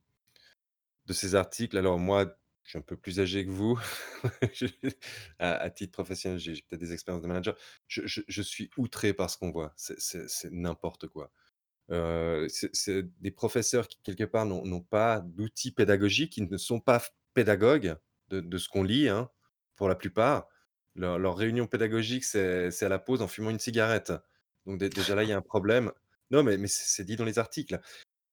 de 1.07 1.13
ces 1.13 1.35
articles. 1.35 1.77
Alors 1.77 1.99
moi, 1.99 2.37
je 2.65 2.71
suis 2.71 2.79
un 2.79 2.83
peu 2.83 2.97
plus 2.97 3.21
âgé 3.21 3.45
que 3.45 3.51
vous. 3.51 3.79
à, 5.39 5.71
titre 5.71 5.93
professionnel, 5.93 6.39
j'ai 6.39 6.55
peut-être 6.69 6.81
des 6.81 6.93
expériences 6.93 7.23
de 7.23 7.29
manager. 7.29 7.57
Je, 7.89 8.43
suis 8.43 8.71
outré 8.77 9.13
par 9.13 9.31
ce 9.31 9.37
qu'on 9.37 9.51
voit. 9.51 9.75
C'est 9.77 10.51
n'importe 10.51 11.09
quoi. 11.09 11.33
Euh, 11.91 12.49
c'est 12.49 13.03
des 13.21 13.31
professeurs 13.31 13.89
qui, 13.89 13.99
quelque 14.03 14.25
part, 14.25 14.47
n'ont 14.47 14.81
pas 14.83 15.21
d'outils 15.21 15.73
pédagogiques, 15.73 16.33
qui 16.33 16.43
ne 16.43 16.57
sont 16.57 16.81
pas 16.81 17.03
pédagogues 17.35 17.97
de, 18.29 18.59
ce 18.59 18.69
qu'on 18.69 18.85
lit, 18.85 19.09
hein, 19.09 19.29
pour 19.77 19.89
la 19.89 19.95
plupart. 19.95 20.47
Leur, 20.95 21.37
réunion 21.37 21.67
pédagogique, 21.67 22.25
c'est 22.25 22.83
à 22.83 22.89
la 22.89 22.99
pause 22.99 23.23
en 23.23 23.29
fumant 23.29 23.51
une 23.51 23.59
cigarette. 23.59 24.13
Donc 24.67 24.79
déjà 24.79 25.15
là, 25.15 25.25
il 25.25 25.31
y 25.31 25.33
a 25.33 25.37
un 25.37 25.43
problème. 25.43 25.91
Non, 26.31 26.43
mais 26.43 26.57
c'est 26.67 27.05
dit 27.05 27.17
dans 27.17 27.25
les 27.25 27.39
articles. 27.39 27.79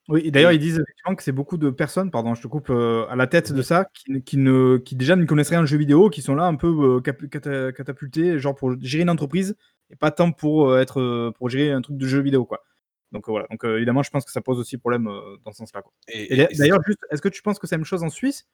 Oui, 0.09 0.31
d'ailleurs, 0.31 0.51
ils 0.51 0.59
disent 0.59 0.79
effectivement 0.79 1.15
que 1.15 1.21
c'est 1.21 1.31
beaucoup 1.31 1.57
de 1.57 1.69
personnes, 1.69 2.09
pardon, 2.09 2.33
je 2.33 2.41
te 2.41 2.47
coupe, 2.47 2.71
euh, 2.71 3.05
à 3.09 3.15
la 3.15 3.27
tête 3.27 3.53
de 3.53 3.61
ça, 3.61 3.85
qui, 4.25 4.37
ne, 4.37 4.77
qui 4.77 4.95
déjà 4.95 5.15
ne 5.15 5.23
connaissent 5.25 5.49
rien 5.49 5.61
de 5.61 5.67
jeu 5.67 5.77
vidéo, 5.77 6.09
qui 6.09 6.23
sont 6.23 6.33
là 6.33 6.45
un 6.45 6.55
peu 6.55 6.99
euh, 7.05 7.71
catapultés, 7.71 8.39
genre 8.39 8.55
pour 8.55 8.73
gérer 8.81 9.03
une 9.03 9.11
entreprise, 9.11 9.55
et 9.91 9.95
pas 9.95 10.09
tant 10.09 10.31
pour, 10.31 10.71
euh, 10.71 10.81
être, 10.81 11.31
pour 11.37 11.49
gérer 11.49 11.71
un 11.71 11.81
truc 11.81 11.95
de 11.95 12.07
jeu 12.07 12.21
vidéo, 12.21 12.43
quoi. 12.43 12.63
Donc 13.11 13.27
voilà, 13.27 13.45
donc 13.51 13.63
évidemment, 13.63 14.01
je 14.01 14.09
pense 14.09 14.25
que 14.25 14.31
ça 14.31 14.41
pose 14.41 14.59
aussi 14.59 14.77
problème 14.77 15.05
dans 15.45 15.51
ce 15.51 15.57
sens-là. 15.57 15.83
Et, 16.07 16.47
d'ailleurs, 16.57 16.79
juste, 16.85 16.99
est-ce 17.11 17.21
que 17.21 17.29
tu 17.29 17.43
penses 17.43 17.59
que 17.59 17.67
c'est 17.67 17.75
la 17.75 17.79
même 17.79 17.85
chose 17.85 18.03
en 18.03 18.09
Suisse? 18.09 18.47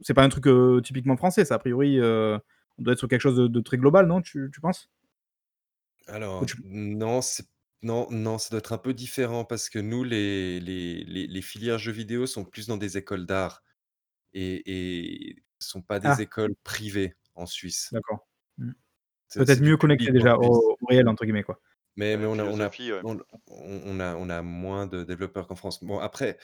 C'est 0.00 0.14
pas 0.14 0.24
un 0.24 0.28
truc 0.28 0.48
typiquement 0.82 1.16
français, 1.16 1.44
ça, 1.44 1.54
a 1.54 1.58
priori, 1.60 2.00
on 2.00 2.82
doit 2.82 2.94
être 2.94 2.98
sur 2.98 3.08
quelque 3.08 3.20
chose 3.20 3.36
de, 3.36 3.60
très 3.60 3.76
global, 3.76 4.06
non 4.06 4.22
tu, 4.22 4.50
penses? 4.60 4.90
Alors, 6.08 6.44
non, 6.64 7.20
c'est 7.20 7.46
non, 7.86 8.08
non, 8.10 8.38
ça 8.38 8.50
doit 8.50 8.58
être 8.58 8.72
un 8.72 8.78
peu 8.78 8.94
différent 8.94 9.44
parce 9.44 9.68
que 9.68 9.78
nous, 9.78 10.02
les 10.02 10.58
les 10.58 11.04
les 11.04 11.42
filières 11.42 11.78
jeux 11.78 11.92
vidéo 11.92 12.26
sont 12.26 12.44
plus 12.44 12.66
dans 12.66 12.76
des 12.76 12.96
écoles 12.98 13.26
d'art 13.26 13.62
et 14.32 14.62
et 14.66 15.44
sont 15.60 15.82
pas 15.82 16.00
des 16.00 16.08
ah. 16.08 16.20
écoles 16.20 16.56
privées 16.64 17.14
en 17.36 17.46
Suisse. 17.46 17.90
d'accord. 17.92 18.26
Mmh. 18.58 18.72
Peut-être 19.34 19.60
mieux 19.60 19.76
connecté 19.76 20.10
déjà 20.10 20.36
au 20.36 20.76
réel 20.88 21.08
entre 21.08 21.24
guillemets, 21.24 21.44
quoi. 21.44 21.60
Mais 21.94 22.16
mais 22.16 22.26
on 22.26 22.38
a 22.38 22.44
on 22.44 22.60
a 22.60 22.70
on 23.48 24.00
a 24.00 24.16
on 24.16 24.30
a 24.30 24.42
moins 24.42 24.86
de 24.86 25.04
développeurs 25.04 25.46
qu'en 25.46 25.54
France. 25.54 25.82
Bon 25.84 26.00
après 26.00 26.38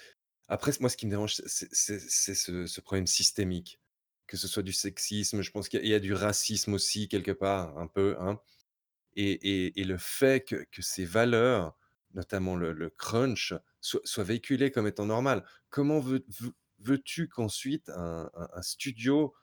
après 0.48 0.70
moi 0.78 0.88
ce 0.88 0.96
qui 0.96 1.06
me 1.06 1.10
dérange 1.10 1.34
c'est 1.34 1.68
c'est 1.74 2.34
ce 2.34 2.66
ce 2.66 2.80
problème 2.80 3.08
systémique. 3.08 3.80
Que 4.28 4.36
ce 4.36 4.46
soit 4.46 4.62
du 4.62 4.72
sexisme, 4.72 5.42
je 5.42 5.50
pense 5.50 5.68
qu'il 5.68 5.86
y 5.86 5.94
a 5.94 5.98
du 5.98 6.14
racisme 6.14 6.72
aussi 6.72 7.08
quelque 7.08 7.32
part 7.32 7.76
un 7.76 7.88
peu, 7.88 8.16
hein. 8.20 8.40
Et, 9.16 9.72
le 9.76 9.98
fait 9.98 10.40
que, 10.44 10.82
ces 10.82 11.04
valeurs, 11.04 11.76
notamment 12.14 12.56
le, 12.56 12.90
crunch, 12.90 13.54
soient, 13.80 14.24
véhiculées 14.24 14.70
comme 14.70 14.86
étant 14.86 15.06
normales. 15.06 15.44
Comment 15.70 16.00
veux, 16.00 16.98
tu 17.04 17.28
qu'ensuite 17.28 17.90
un, 17.90 18.30
studio 18.62 19.34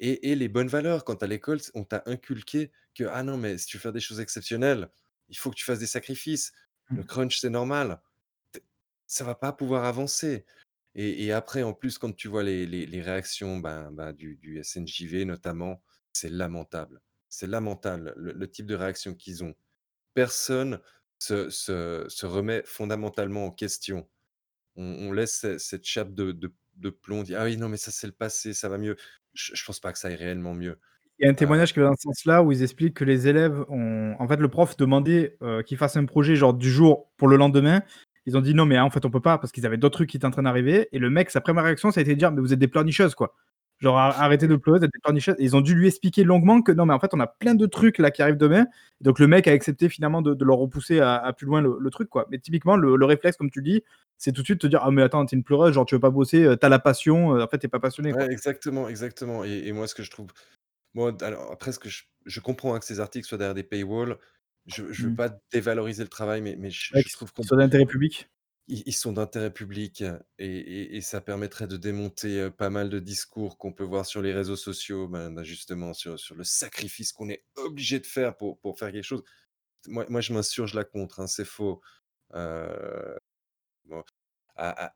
ait, 0.00 0.34
les 0.34 0.48
bonnes 0.48 0.68
valeurs 0.68 1.04
quand 1.04 1.22
à 1.22 1.26
l'école 1.26 1.60
on 1.74 1.84
t'a 1.84 2.02
inculqué 2.06 2.72
que 2.94 3.04
ah 3.04 3.22
non 3.22 3.36
mais 3.36 3.58
si 3.58 3.66
tu 3.66 3.76
veux 3.76 3.80
faire 3.80 3.92
des 3.92 4.00
choses 4.00 4.20
exceptionnelles, 4.20 4.88
il 5.28 5.36
faut 5.36 5.50
que 5.50 5.56
tu 5.56 5.64
fasses 5.64 5.78
des 5.78 5.86
sacrifices. 5.86 6.52
Le 6.90 7.02
mmh. 7.02 7.06
crunch 7.06 7.40
c'est 7.40 7.50
normal. 7.50 8.00
Ça 9.06 9.24
va 9.24 9.34
pas 9.34 9.52
pouvoir 9.52 9.84
avancer. 9.84 10.44
Et, 10.96 11.32
après 11.32 11.62
en 11.62 11.72
plus 11.72 11.98
quand 11.98 12.14
tu 12.14 12.28
vois 12.28 12.42
les, 12.44 13.02
réactions 13.02 13.58
ben, 13.58 13.90
ben, 13.90 14.12
du, 14.12 14.36
du 14.36 14.62
SNJV 14.62 15.24
notamment, 15.24 15.82
c'est 16.12 16.30
lamentable. 16.30 17.00
C'est 17.34 17.48
lamentable 17.48 18.14
le, 18.16 18.48
type 18.48 18.66
de 18.66 18.76
réaction 18.76 19.12
qu'ils 19.12 19.42
ont. 19.42 19.56
Personne 20.14 20.78
se, 21.18 21.50
se, 21.50 22.26
remet 22.26 22.62
fondamentalement 22.64 23.46
en 23.46 23.50
question. 23.50 24.08
On, 24.76 25.12
laisse 25.12 25.44
cette 25.58 25.84
chape 25.84 26.14
de, 26.14 26.30
de, 26.30 26.90
plomb, 26.90 27.18
on 27.18 27.22
dit 27.24 27.34
Ah 27.34 27.44
oui, 27.44 27.56
non, 27.56 27.68
mais 27.68 27.76
ça 27.76 27.90
c'est 27.90 28.06
le 28.06 28.12
passé, 28.12 28.54
ça 28.54 28.68
va 28.68 28.78
mieux. 28.78 28.94
Je, 29.32 29.50
ne 29.52 29.66
pense 29.66 29.80
pas 29.80 29.92
que 29.92 29.98
ça 29.98 30.08
aille 30.08 30.14
réellement 30.14 30.54
mieux. 30.54 30.78
Il 31.18 31.24
y 31.24 31.28
a 31.28 31.30
un 31.32 31.34
témoignage 31.34 31.72
qui 31.72 31.80
va 31.80 31.86
dans 31.86 31.96
ce 31.96 32.02
sens-là 32.02 32.44
où 32.44 32.52
ils 32.52 32.62
expliquent 32.62 32.94
que 32.94 33.04
les 33.04 33.26
élèves 33.26 33.64
ont. 33.68 34.14
En 34.20 34.28
fait, 34.28 34.36
le 34.36 34.48
prof 34.48 34.76
demandait 34.76 35.36
euh, 35.42 35.62
qu'ils 35.62 35.76
fassent 35.76 35.96
un 35.96 36.04
projet 36.04 36.36
genre 36.36 36.54
du 36.54 36.70
jour 36.70 37.10
pour 37.16 37.26
le 37.26 37.36
lendemain. 37.36 37.82
Ils 38.26 38.36
ont 38.36 38.42
dit 38.42 38.54
non, 38.54 38.64
mais 38.64 38.78
en 38.78 38.90
fait, 38.90 39.04
on 39.04 39.10
peut 39.10 39.20
pas 39.20 39.38
parce 39.38 39.50
qu'ils 39.50 39.66
avaient 39.66 39.76
d'autres 39.76 39.96
trucs 39.96 40.10
qui 40.10 40.18
étaient 40.18 40.26
en 40.26 40.30
train 40.30 40.44
d'arriver. 40.44 40.88
Et 40.92 41.00
le 41.00 41.10
mec, 41.10 41.30
sa 41.30 41.40
première 41.40 41.64
réaction, 41.64 41.90
ça 41.90 41.98
a 41.98 42.02
été 42.02 42.14
de 42.14 42.18
dire 42.18 42.30
Mais 42.30 42.40
vous 42.40 42.52
êtes 42.52 42.60
des 42.60 42.68
pleurnicheuses, 42.68 43.16
quoi. 43.16 43.34
Genre, 43.80 43.98
arrêtez 43.98 44.46
de 44.46 44.56
pleurer, 44.56 44.80
d'être 44.80 44.92
Ils 45.38 45.56
ont 45.56 45.60
dû 45.60 45.74
lui 45.74 45.88
expliquer 45.88 46.24
longuement 46.24 46.62
que 46.62 46.72
non, 46.72 46.86
mais 46.86 46.94
en 46.94 47.00
fait, 47.00 47.12
on 47.12 47.20
a 47.20 47.26
plein 47.26 47.54
de 47.54 47.66
trucs 47.66 47.98
là 47.98 48.10
qui 48.10 48.22
arrivent 48.22 48.36
demain. 48.36 48.66
Donc, 49.00 49.18
le 49.18 49.26
mec 49.26 49.48
a 49.48 49.50
accepté 49.50 49.88
finalement 49.88 50.22
de, 50.22 50.44
leur 50.44 50.56
repousser 50.56 51.00
à, 51.00 51.32
plus 51.36 51.46
loin 51.46 51.60
le, 51.60 51.90
truc, 51.90 52.08
quoi. 52.08 52.26
Mais 52.30 52.38
typiquement, 52.38 52.76
le, 52.76 53.04
réflexe, 53.04 53.36
comme 53.36 53.50
tu 53.50 53.62
dis, 53.62 53.82
c'est 54.16 54.32
tout 54.32 54.42
de 54.42 54.46
suite 54.46 54.60
te 54.60 54.66
dire 54.66 54.80
Ah, 54.82 54.90
mais 54.90 55.02
attends, 55.02 55.26
t'es 55.26 55.36
une 55.36 55.42
pleureuse, 55.42 55.74
genre, 55.74 55.84
tu 55.84 55.96
veux 55.96 56.00
pas 56.00 56.10
bosser, 56.10 56.44
euh, 56.44 56.56
t'as 56.56 56.68
la 56.68 56.78
passion, 56.78 57.36
euh, 57.36 57.44
en 57.44 57.48
fait, 57.48 57.58
t'es 57.58 57.68
pas 57.68 57.80
passionné. 57.80 58.14
exactement, 58.30 58.88
exactement. 58.88 59.44
Et, 59.44 59.72
moi, 59.72 59.86
ce 59.86 59.94
que 59.94 60.02
je 60.02 60.10
trouve. 60.10 60.28
Moi, 60.94 61.12
alors, 61.22 61.50
après, 61.52 61.72
ce 61.72 61.80
que 61.80 61.88
je, 61.88 62.40
comprends 62.40 62.74
hein, 62.74 62.78
que 62.78 62.86
ces 62.86 63.00
articles 63.00 63.26
soient 63.26 63.38
derrière 63.38 63.54
des 63.54 63.64
paywalls. 63.64 64.16
Je 64.66 64.82
ne 64.82 64.88
veux 64.88 65.10
mmh. 65.10 65.16
pas 65.16 65.28
dévaloriser 65.52 66.04
le 66.04 66.08
travail, 66.08 66.40
mais, 66.40 66.56
mais 66.58 66.70
je, 66.70 66.90
trouve 67.12 67.32
qu'on. 67.32 67.42
Soit 67.42 67.58
d'intérêt 67.58 67.84
public 67.84 68.30
ils 68.66 68.94
sont 68.94 69.12
d'intérêt 69.12 69.52
public 69.52 70.02
et 70.38 71.00
ça 71.02 71.20
permettrait 71.20 71.66
de 71.66 71.76
démonter, 71.76 72.50
pas 72.50 72.70
mal 72.70 72.88
de 72.88 72.98
discours 72.98 73.58
qu'on 73.58 73.72
peut 73.72 73.84
voir 73.84 74.06
sur 74.06 74.22
les 74.22 74.32
réseaux 74.32 74.56
sociaux, 74.56 75.06
ben, 75.08 75.30
ben, 75.30 75.44
justement 75.44 75.92
sur 75.92 76.16
le 76.34 76.44
sacrifice 76.44 77.12
qu'on 77.12 77.28
est 77.28 77.44
obligé 77.56 78.00
de 78.00 78.06
faire 78.06 78.36
pour 78.36 78.58
pour 78.60 78.78
faire 78.78 78.90
quelque 78.92 79.04
chose. 79.04 79.22
Moi 79.86 80.06
moi 80.08 80.20
je 80.22 80.32
m'insurge 80.32 80.74
là 80.74 80.84
contre, 80.84 81.20
hein, 81.20 81.26
c'est 81.26 81.44
faux. 81.44 81.82
à 84.56 84.92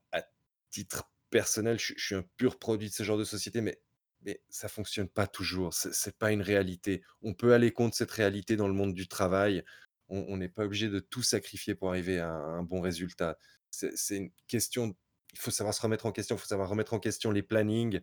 titre 0.70 1.10
personnel, 1.30 1.78
je 1.78 1.94
suis 1.96 2.14
un 2.14 2.24
pur 2.36 2.58
produit 2.58 2.88
de 2.88 2.94
ce 2.94 3.02
genre 3.02 3.18
de 3.18 3.24
société, 3.24 3.60
mais 3.60 3.80
mais 4.22 4.42
ça 4.48 4.68
fonctionne 4.68 5.08
pas 5.08 5.26
toujours. 5.26 5.74
C'est 5.74 5.94
c'est 5.94 6.16
pas 6.18 6.32
une 6.32 6.42
réalité. 6.42 7.02
On 7.22 7.34
peut 7.34 7.52
aller 7.54 7.72
contre 7.72 7.96
cette 7.96 8.10
réalité 8.10 8.56
dans 8.56 8.68
le 8.68 8.74
monde 8.74 8.94
du 8.94 9.08
travail. 9.08 9.62
On 10.10 10.38
n'est 10.38 10.48
pas 10.48 10.64
obligé 10.64 10.88
de 10.88 11.00
tout 11.00 11.22
sacrifier 11.22 11.74
pour 11.74 11.90
arriver 11.90 12.18
à 12.18 12.30
un 12.32 12.62
bon 12.62 12.80
résultat 12.80 13.36
c'est 13.70 14.16
une 14.16 14.30
question. 14.46 14.96
Il 15.32 15.38
faut 15.38 15.50
savoir 15.50 15.74
se 15.74 15.82
remettre 15.82 16.06
en 16.06 16.12
question, 16.12 16.36
il 16.36 16.38
faut 16.38 16.46
savoir 16.46 16.68
remettre 16.68 16.94
en 16.94 17.00
question 17.00 17.30
les 17.30 17.42
plannings 17.42 18.00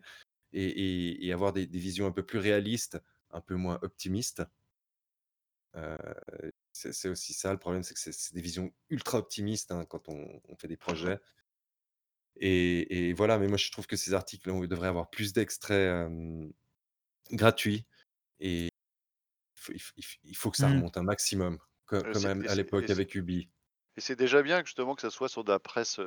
et, 0.52 1.32
avoir 1.32 1.52
des, 1.52 1.66
visions 1.66 2.06
un 2.06 2.12
peu 2.12 2.24
plus 2.24 2.38
réalistes, 2.38 2.98
un 3.30 3.40
peu 3.40 3.54
moins 3.54 3.78
optimistes. 3.82 4.42
Euh, 5.74 5.96
c'est 6.72 7.08
aussi 7.08 7.34
ça 7.34 7.52
le 7.52 7.58
problème, 7.58 7.82
c'est 7.82 7.94
que 7.94 8.00
c'est 8.00 8.34
des 8.34 8.40
visions 8.40 8.72
ultra 8.88 9.18
optimistes 9.18 9.72
hein, 9.72 9.84
quand 9.86 10.08
on, 10.08 10.56
fait 10.58 10.68
des 10.68 10.76
projets. 10.76 11.18
Et, 12.36 13.12
voilà, 13.14 13.38
mais 13.38 13.48
moi 13.48 13.56
je 13.56 13.70
trouve 13.70 13.86
que 13.86 13.96
ces 13.96 14.14
articles, 14.14 14.50
on 14.50 14.60
devrait 14.60 14.88
avoir 14.88 15.10
plus 15.10 15.32
d'extraits 15.32 16.08
gratuits 17.32 17.86
et 18.40 18.68
il 19.68 20.36
faut, 20.36 20.50
que 20.50 20.56
ça 20.56 20.68
mmh. 20.68 20.76
remonte 20.76 20.96
un 20.96 21.02
maximum, 21.02 21.58
comme, 21.86 22.04
à 22.48 22.54
l'époque 22.54 22.90
avec 22.90 23.14
Ubi. 23.14 23.48
Et 23.96 24.00
c'est 24.00 24.16
déjà 24.16 24.42
bien 24.42 24.62
justement 24.64 24.94
que 24.94 25.00
ça 25.00 25.10
soit 25.10 25.28
sur 25.28 25.42
de 25.42 25.50
la 25.50 25.58
presse 25.58 25.98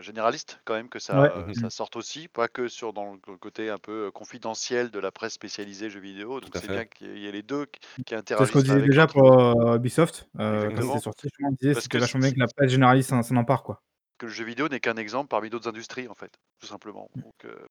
généraliste 0.00 0.60
quand 0.64 0.74
même 0.74 0.88
que 0.88 0.98
ça, 0.98 1.32
ça 1.60 1.70
sorte 1.70 1.96
aussi, 1.96 2.28
pas 2.28 2.48
que 2.48 2.68
sur 2.68 2.92
dans 2.92 3.12
le 3.12 3.36
côté 3.36 3.70
un 3.70 3.78
peu 3.78 4.10
confidentiel 4.10 4.90
de 4.90 4.98
la 4.98 5.12
presse 5.12 5.34
spécialisée 5.34 5.90
jeux 5.90 6.00
vidéo. 6.00 6.40
Donc 6.40 6.50
c'est 6.54 6.68
bien 6.68 6.84
qu'il 6.84 7.18
y 7.18 7.26
ait 7.26 7.32
les 7.32 7.42
deux 7.42 7.66
qui, 8.04 8.14
interagissent. 8.14 8.52
C'est 8.52 8.58
ce 8.60 8.64
qu'on 8.64 8.74
disait 8.74 8.86
déjà 8.86 9.06
pour 9.06 9.74
Ubisoft 9.74 10.28
quand 10.36 10.70
c'était 10.70 10.98
sorti. 10.98 11.28
Je 11.38 11.44
me 11.44 11.56
disais 11.56 11.80
c'était 11.80 11.98
vachement 11.98 12.20
bien 12.20 12.32
que 12.32 12.40
la 12.40 12.48
presse 12.48 12.70
généraliste 12.70 13.10
s'en 13.10 13.36
empare 13.36 13.62
quoi 13.62 13.80
que 14.18 14.26
le 14.26 14.32
jeu 14.32 14.44
vidéo 14.44 14.68
n'est 14.68 14.80
qu'un 14.80 14.96
exemple 14.96 15.28
parmi 15.28 15.50
d'autres 15.50 15.68
industries, 15.68 16.08
en 16.08 16.14
fait, 16.14 16.38
tout 16.60 16.66
simplement. 16.66 17.10
Mmh. 17.14 17.20
Donc, 17.20 17.44
euh, 17.44 17.66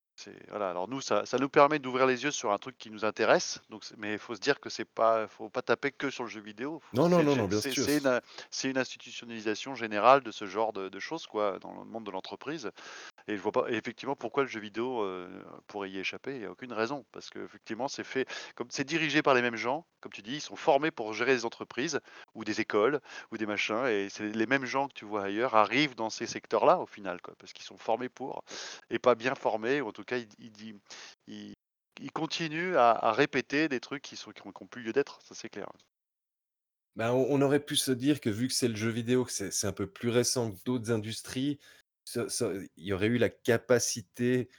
voilà. 0.50 0.70
Alors 0.70 0.88
nous, 0.88 1.02
ça, 1.02 1.26
ça 1.26 1.38
nous 1.38 1.50
permet 1.50 1.80
d'ouvrir 1.80 2.06
les 2.06 2.24
yeux 2.24 2.32
sur 2.32 2.52
un 2.52 2.58
truc 2.58 2.78
qui 2.78 2.90
nous 2.90 3.06
intéresse. 3.06 3.62
Donc, 3.70 3.84
mais 3.98 4.14
il 4.14 4.20
faut 4.20 4.36
se 4.36 4.40
dire 4.40 4.60
que 4.60 4.70
c'est 4.70 4.86
pas, 4.86 5.28
faut 5.28 5.50
pas 5.50 5.62
taper 5.62 5.92
que 5.92 6.10
sur 6.10 6.24
le 6.24 6.30
jeu 6.30 6.42
vidéo. 6.42 6.82
Non, 6.94 7.10
non, 7.10 7.24
non, 7.24 7.36
non, 7.36 7.46
bien 7.46 7.62
sûr. 7.62 7.84
C'est 7.84 7.98
une, 7.98 8.22
une, 8.72 8.78
institutionnalisation 8.78 9.76
générale 9.76 10.22
de 10.22 10.32
ce 10.32 10.46
genre 10.46 10.74
de, 10.74 10.90
de, 10.90 11.00
choses, 11.00 11.28
quoi, 11.28 11.60
dans 11.60 11.74
le 11.74 11.86
monde 11.86 12.06
de 12.06 12.12
l'entreprise. 12.12 12.72
Et 13.28 13.38
je 13.38 13.42
vois 13.42 13.52
pas 13.52 13.66
effectivement 13.70 14.16
pourquoi 14.16 14.44
le 14.44 14.50
jeu 14.50 14.60
vidéo 14.60 15.02
euh, 15.02 15.28
pourrait 15.68 15.90
y 15.90 15.98
échapper? 15.98 16.34
Il 16.34 16.40
n'y 16.40 16.46
a 16.46 16.52
aucune 16.52 16.74
raison, 16.74 17.06
parce 17.12 17.30
que 17.30 17.40
effectivement, 17.40 17.88
c'est 17.88 18.04
fait 18.04 18.28
comme 18.56 18.68
c'est 18.70 18.84
dirigé 18.84 19.22
par 19.22 19.34
les 19.34 19.42
mêmes 19.42 19.56
gens, 19.56 19.86
comme 20.02 20.12
tu 20.12 20.22
dis, 20.22 20.36
ils 20.36 20.42
sont 20.42 20.58
formés 20.58 20.92
pour 20.92 21.14
gérer 21.14 21.34
des 21.34 21.46
entreprises 21.46 22.02
ou 22.36 22.44
des 22.44 22.60
écoles 22.60 23.00
ou 23.32 23.38
des 23.38 23.46
machins, 23.46 23.86
et 23.88 24.10
c'est 24.10 24.30
les 24.30 24.46
mêmes 24.46 24.66
gens 24.66 24.88
que 24.88 24.94
tu 24.94 25.06
vois 25.06 25.24
ailleurs 25.24 25.56
arrivent 25.56 25.96
dans 25.96 26.10
ces 26.10 26.26
secteurs-là 26.26 26.80
au 26.80 26.86
final, 26.86 27.22
quoi, 27.22 27.34
parce 27.40 27.54
qu'ils 27.54 27.66
sont 27.66 27.78
formés 27.78 28.10
pour 28.10 28.44
et 28.90 29.00
pas 29.00 29.16
bien 29.16 29.36
formés, 29.36 29.80
ou 29.80 29.88
en 29.88 29.92
tout 29.92 30.03
cas, 30.06 30.18
ils, 30.18 30.80
ils, 31.28 31.54
ils, 32.00 32.12
continuent 32.12 32.76
à, 32.76 33.12
répéter 33.12 33.70
des 33.70 33.80
trucs 33.80 34.04
qui 34.04 34.16
sont 34.16 34.32
qui 34.32 34.42
ont, 34.46 34.68
plus 34.68 34.84
lieu 34.84 34.94
d'être, 34.94 35.22
ça 35.22 35.36
c'est 35.36 35.50
clair. 35.50 35.72
Ben, 36.96 37.12
on 37.12 37.42
aurait 37.42 37.64
pu 37.64 37.76
se 37.76 37.92
dire 37.92 38.22
que 38.22 38.30
vu 38.30 38.48
que 38.48 38.54
c'est 38.54 38.68
le 38.68 38.76
jeu 38.76 38.90
vidéo, 38.90 39.26
que 39.26 39.32
c'est 39.32 39.68
un 39.68 39.72
peu 39.72 39.88
plus 39.88 40.10
récent 40.10 40.52
que 40.52 40.58
d'autres 40.64 40.92
industries, 40.92 41.60
il 42.16 42.68
y 42.78 42.94
aurait 42.94 43.08
eu 43.08 43.18
la 43.18 43.30
capacité, 43.30 44.50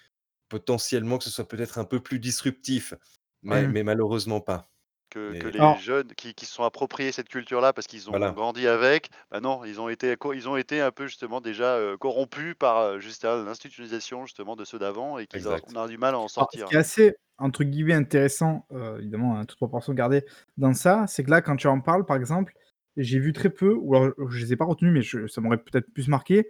potentiellement, 0.49 1.19
que 1.19 1.25
ce 1.25 1.31
soit 1.31 1.47
peut-être 1.47 1.79
un 1.79 1.85
peu 1.85 2.03
plus 2.03 2.19
disruptif, 2.19 2.95
mais 3.43 3.69
mais 3.69 3.85
malheureusement 3.85 4.41
pas. 4.41 4.74
Que 5.11 5.35
que 5.35 5.47
les 5.47 5.75
jeunes 5.77 6.09
qui 6.15 6.35
qui 6.35 6.45
se 6.47 6.53
sont 6.53 6.65
appropriés 6.65 7.13
cette 7.13 7.29
culture-là 7.29 7.73
parce 7.73 7.87
qu'ils 7.87 8.11
ont 8.11 8.33
grandi 8.33 8.67
avec, 8.67 9.11
bah, 9.31 9.41
non, 9.41 9.65
ils 9.65 9.81
ont 9.81 9.89
été 9.89 10.17
ils 10.35 10.49
ont 10.49 10.57
été 10.57 10.81
un 10.81 10.91
peu 10.91 11.07
justement 11.07 11.41
déjà, 11.41 11.79
corrompus 12.01 12.55
par, 12.59 12.99
juste 13.01 13.23
l'institutionnalisation 13.25 14.27
justement 14.27 14.57
de 14.57 14.65
ceux 14.65 14.79
d'avant 14.79 15.19
et 15.19 15.27
qu'ils 15.27 15.47
on 15.49 15.77
a 15.77 15.87
du 15.89 15.99
mal 15.99 16.15
à 16.15 16.19
en 16.19 16.29
sortir. 16.29 16.67
ce 16.67 16.71
qui 16.71 16.75
est 16.75 16.79
assez, 16.79 17.15
entre 17.39 17.65
guillemets, 17.65 17.95
«intéressant», 17.95 18.67
évidemment, 18.99 19.39
hein, 19.39 19.45
toute 19.45 19.59
proportion 19.59 19.93
gardée, 19.93 20.25
dans 20.57 20.75
ça, 20.75 21.05
c'est 21.07 21.23
que 21.25 21.31
là, 21.31 21.43
quand 21.43 21.57
tu 21.57 21.67
en 21.69 21.81
parles, 21.81 22.07
par 22.07 22.17
exemple, 22.17 22.55
j'ai 22.97 23.19
vu 23.19 23.33
très 23.33 23.51
peu, 23.51 23.75
ou 23.75 23.95
alors 23.97 24.13
je 24.31 24.39
les 24.39 24.53
ai 24.53 24.57
pas 24.57 24.65
retenus, 24.65 24.93
mais 24.93 25.29
ça 25.29 25.41
m'aurait 25.41 25.59
peut-être 25.59 25.93
plus 25.93 26.09
marqué, 26.09 26.39
euh, 26.39 26.43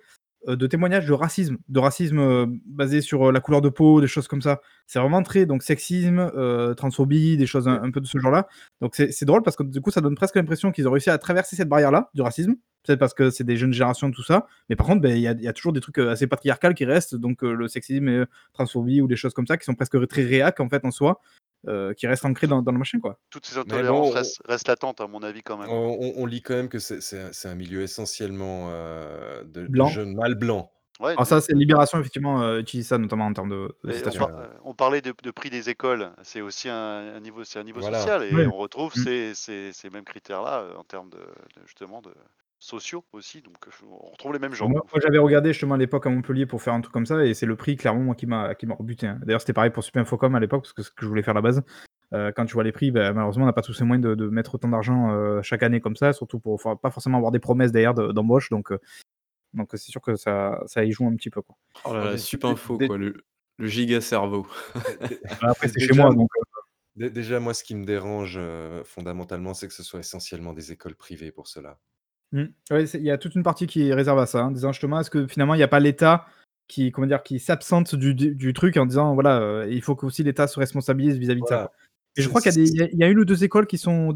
de 0.46 0.66
témoignages 0.66 1.06
de 1.06 1.12
racisme, 1.12 1.56
de 1.68 1.78
racisme 1.78 2.18
euh, 2.18 2.46
basé 2.66 3.00
sur 3.00 3.28
euh, 3.28 3.32
la 3.32 3.40
couleur 3.40 3.60
de 3.60 3.68
peau, 3.68 4.00
des 4.00 4.06
choses 4.06 4.28
comme 4.28 4.42
ça. 4.42 4.60
C'est 4.86 4.98
vraiment 4.98 5.22
très 5.22 5.46
donc 5.46 5.62
sexisme, 5.62 6.30
transphobie, 6.76 7.36
des 7.36 7.46
choses 7.46 7.68
un, 7.68 7.90
peu 7.90 8.00
de 8.00 8.06
ce 8.06 8.18
genre-là. 8.18 8.46
Donc 8.80 8.94
c'est 8.94 9.24
drôle 9.24 9.42
parce 9.42 9.56
que 9.56 9.62
du 9.62 9.80
coup 9.80 9.90
ça 9.90 10.00
donne 10.00 10.14
presque 10.14 10.36
l'impression 10.36 10.72
qu'ils 10.72 10.86
ont 10.86 10.92
réussi 10.92 11.10
à 11.10 11.16
traverser 11.18 11.56
cette 11.56 11.68
barrière-là 11.68 12.10
du 12.14 12.22
racisme. 12.22 12.54
Peut-être 12.82 12.98
parce 12.98 13.14
que 13.14 13.30
c'est 13.30 13.44
des 13.44 13.56
jeunes 13.56 13.72
générations 13.72 14.10
tout 14.10 14.22
ça, 14.22 14.46
mais 14.68 14.76
par 14.76 14.86
contre 14.86 15.00
ben, 15.00 15.16
il 15.16 15.22
y, 15.22 15.48
a 15.48 15.52
toujours 15.54 15.72
des 15.72 15.80
trucs 15.80 15.96
assez 15.96 16.26
patriarcales 16.26 16.74
qui 16.74 16.84
restent, 16.84 17.14
donc 17.14 17.40
le 17.40 17.66
sexisme 17.66 18.08
et 18.08 18.24
transphobie 18.52 19.00
ou 19.00 19.06
des 19.06 19.16
choses 19.16 19.32
comme 19.32 19.46
ça 19.46 19.56
qui 19.56 19.64
sont 19.64 19.74
presque 19.74 20.06
très 20.06 20.22
réac 20.22 20.60
en 20.60 20.68
fait 20.68 20.84
en 20.84 20.90
soi. 20.90 21.20
Euh, 21.66 21.94
qui 21.94 22.06
reste 22.06 22.26
ancré 22.26 22.46
dans, 22.46 22.60
dans, 22.60 22.72
le 22.72 22.78
machin. 22.78 23.00
Quoi. 23.00 23.18
Toutes 23.30 23.46
ces 23.46 23.56
intolérances 23.56 24.38
restent, 24.44 24.68
latentes, 24.68 25.00
à 25.00 25.06
mon 25.06 25.22
avis, 25.22 25.42
quand 25.42 25.56
même. 25.56 25.70
On, 25.70 26.26
lit 26.26 26.42
quand 26.42 26.54
même 26.54 26.68
que 26.68 26.78
c'est 26.78 27.48
un 27.48 27.54
milieu 27.54 27.80
essentiellement 27.80 28.68
euh, 28.70 29.44
de, 29.44 29.66
jeunes 29.86 30.14
mâles 30.14 30.33
blancs. 30.38 30.68
Ouais, 31.00 31.14
ah, 31.18 31.24
ça, 31.24 31.40
c'est 31.40 31.54
Libération, 31.54 31.98
effectivement, 31.98 32.42
euh, 32.42 32.60
utilise 32.60 32.86
ça 32.86 32.98
notamment 32.98 33.26
en 33.26 33.32
termes 33.32 33.50
de, 33.50 33.76
On, 34.64 34.74
parlait 34.74 35.00
de, 35.00 35.30
prix 35.32 35.50
des 35.50 35.68
écoles, 35.68 36.10
c'est 36.22 36.40
aussi 36.40 36.68
un, 36.68 37.18
niveau, 37.18 37.42
un 37.56 37.64
niveau 37.64 37.80
social, 37.82 38.22
et 38.22 38.46
on 38.46 38.56
retrouve 38.56 38.92
mm. 38.96 39.34
ces, 39.34 39.72
ces, 39.72 39.90
mêmes 39.90 40.04
critères-là 40.04 40.66
en 40.78 40.84
termes 40.84 41.10
de, 41.10 41.18
justement 41.66 42.00
de, 42.00 42.14
sociaux 42.64 43.04
aussi, 43.12 43.42
donc 43.42 43.56
on 43.90 44.10
retrouve 44.10 44.32
les 44.32 44.38
mêmes 44.38 44.54
gens. 44.54 44.68
Moi, 44.68 44.82
j'avais 45.02 45.18
regardé 45.18 45.52
justement 45.52 45.74
à 45.74 45.78
l'époque 45.78 46.06
à 46.06 46.10
Montpellier 46.10 46.46
pour 46.46 46.62
faire 46.62 46.74
un 46.74 46.80
truc 46.80 46.92
comme 46.92 47.06
ça, 47.06 47.24
et 47.24 47.34
c'est 47.34 47.46
le 47.46 47.56
prix 47.56 47.76
clairement 47.76 48.00
moi 48.00 48.14
qui 48.14 48.26
m'a 48.26 48.54
qui 48.54 48.66
m'a 48.66 48.74
rebuté. 48.74 49.06
Hein. 49.06 49.18
D'ailleurs, 49.22 49.40
c'était 49.40 49.52
pareil 49.52 49.70
pour 49.70 49.84
Super 49.84 50.02
Infocom 50.02 50.34
à 50.34 50.40
l'époque, 50.40 50.62
parce 50.62 50.72
que 50.72 50.82
ce 50.82 50.90
que 50.90 51.02
je 51.02 51.08
voulais 51.08 51.22
faire 51.22 51.32
à 51.32 51.34
la 51.34 51.42
base. 51.42 51.62
Euh, 52.12 52.30
quand 52.34 52.46
tu 52.46 52.54
vois 52.54 52.62
les 52.62 52.72
prix, 52.72 52.90
bah, 52.90 53.12
malheureusement, 53.12 53.44
on 53.44 53.46
n'a 53.46 53.52
pas 53.52 53.62
tous 53.62 53.78
les 53.80 53.86
moyens 53.86 54.16
de, 54.16 54.28
mettre 54.28 54.54
autant 54.54 54.68
d'argent 54.68 55.10
euh, 55.10 55.42
chaque 55.42 55.62
année 55.62 55.80
comme 55.80 55.96
ça, 55.96 56.12
surtout 56.12 56.38
pour 56.38 56.60
pas 56.80 56.90
forcément 56.90 57.16
avoir 57.18 57.32
des 57.32 57.40
promesses 57.40 57.72
d'ailleurs 57.72 57.94
d'embauche. 57.94 58.50
Donc, 58.50 58.70
euh, 58.70 58.78
donc 59.54 59.70
c'est 59.72 59.90
sûr 59.90 60.00
que 60.00 60.16
ça, 60.16 60.60
ça 60.66 60.84
y 60.84 60.92
joue 60.92 61.06
un 61.06 61.16
petit 61.16 61.30
peu. 61.30 61.42
Quoi. 61.42 61.56
Oh 61.84 61.94
là 61.94 62.04
là, 62.04 62.18
Super 62.18 62.50
Info, 62.50 62.78
quoi, 62.78 62.98
le, 62.98 63.24
giga 63.60 64.00
cerveau. 64.00 64.46
Après, 65.40 65.68
c'est 65.68 65.80
chez 65.80 65.94
moi. 65.94 66.14
Donc, 66.14 66.30
Déjà, 66.96 67.40
moi, 67.40 67.54
ce 67.54 67.64
qui 67.64 67.74
me 67.74 67.84
dérange 67.84 68.38
fondamentalement, 68.84 69.52
c'est 69.52 69.66
que 69.66 69.74
ce 69.74 69.82
soit 69.82 69.98
essentiellement 69.98 70.52
des 70.52 70.70
écoles 70.70 70.94
privées 70.94 71.32
pour 71.32 71.48
cela. 71.48 71.78
Mmh. 72.32 72.46
il 72.70 73.02
y 73.02 73.10
a 73.12 73.18
toute 73.18 73.36
une 73.36 73.44
partie 73.44 73.68
qui 73.68 73.88
est 73.88 73.94
réservée 73.94 74.22
à 74.22 74.26
ça, 74.26 74.42
en 74.42 74.48
hein, 74.48 74.50
disant 74.50 74.72
justement, 74.72 74.98
est-ce 74.98 75.10
que 75.10 75.26
finalement 75.28 75.54
il 75.54 75.58
n'y 75.58 75.62
a 75.62 75.68
pas 75.68 75.78
l'État 75.78 76.26
qui, 76.66 76.90
comment 76.90 77.06
dire, 77.06 77.22
qui 77.22 77.38
s'absente 77.38 77.94
du, 77.94 78.52
truc 78.54 78.76
en 78.76 78.86
disant, 78.86 79.14
voilà, 79.14 79.40
euh, 79.40 79.68
il 79.70 79.82
faut 79.82 79.94
que 79.94 80.06
aussi 80.06 80.24
l'État 80.24 80.46
se 80.46 80.58
responsabilise 80.58 81.16
vis-à-vis 81.18 81.42
de 81.42 81.46
ça. 81.46 81.70
Et 82.16 82.22
je 82.22 82.28
crois 82.28 82.40
qu'il 82.40 82.52
y, 82.58 83.04
a 83.04 83.08
une 83.08 83.18
ou 83.18 83.24
deux 83.24 83.44
écoles 83.44 83.66
qui 83.66 83.78
sont 83.78 84.14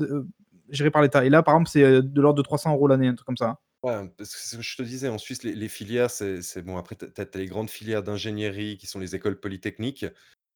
gérées 0.70 0.90
par 0.90 1.02
l'État. 1.02 1.24
Et 1.24 1.30
là, 1.30 1.42
par 1.42 1.54
exemple, 1.54 1.70
c'est 1.70 1.82
euh, 1.82 2.02
de 2.02 2.20
l'ordre 2.20 2.38
de 2.38 2.42
300 2.42 2.72
euros 2.72 2.88
l'année, 2.88 3.08
un 3.08 3.14
truc 3.14 3.26
comme 3.26 3.36
ça. 3.36 3.60
Ouais, 3.82 4.08
parce 4.16 4.34
que 4.34 4.40
ce 4.40 4.56
que 4.56 4.62
je 4.62 4.76
te 4.76 4.82
disais, 4.82 5.08
en 5.08 5.18
Suisse, 5.18 5.44
les, 5.44 5.68
filières, 5.68 6.10
c'est 6.10 6.62
bon. 6.62 6.76
Après, 6.76 6.96
tu 6.96 7.06
as, 7.16 7.38
les 7.38 7.46
grandes 7.46 7.70
filières 7.70 8.02
d'ingénierie 8.02 8.76
qui 8.76 8.86
sont 8.86 8.98
les 8.98 9.14
écoles 9.14 9.38
polytechniques, 9.38 10.06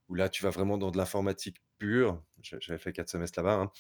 où 0.09 0.15
là, 0.15 0.29
tu 0.29 0.43
vas 0.43 0.51
vraiment 0.51 0.77
dans 0.77 0.91
de 0.91 0.97
l'informatique 0.97 1.63
pure. 1.79 2.21
J'avais 2.43 2.79
fait 2.79 2.93
quatre 2.93 3.09
semestres 3.09 3.39
là-bas. 3.39 3.55
Hein 3.55 3.71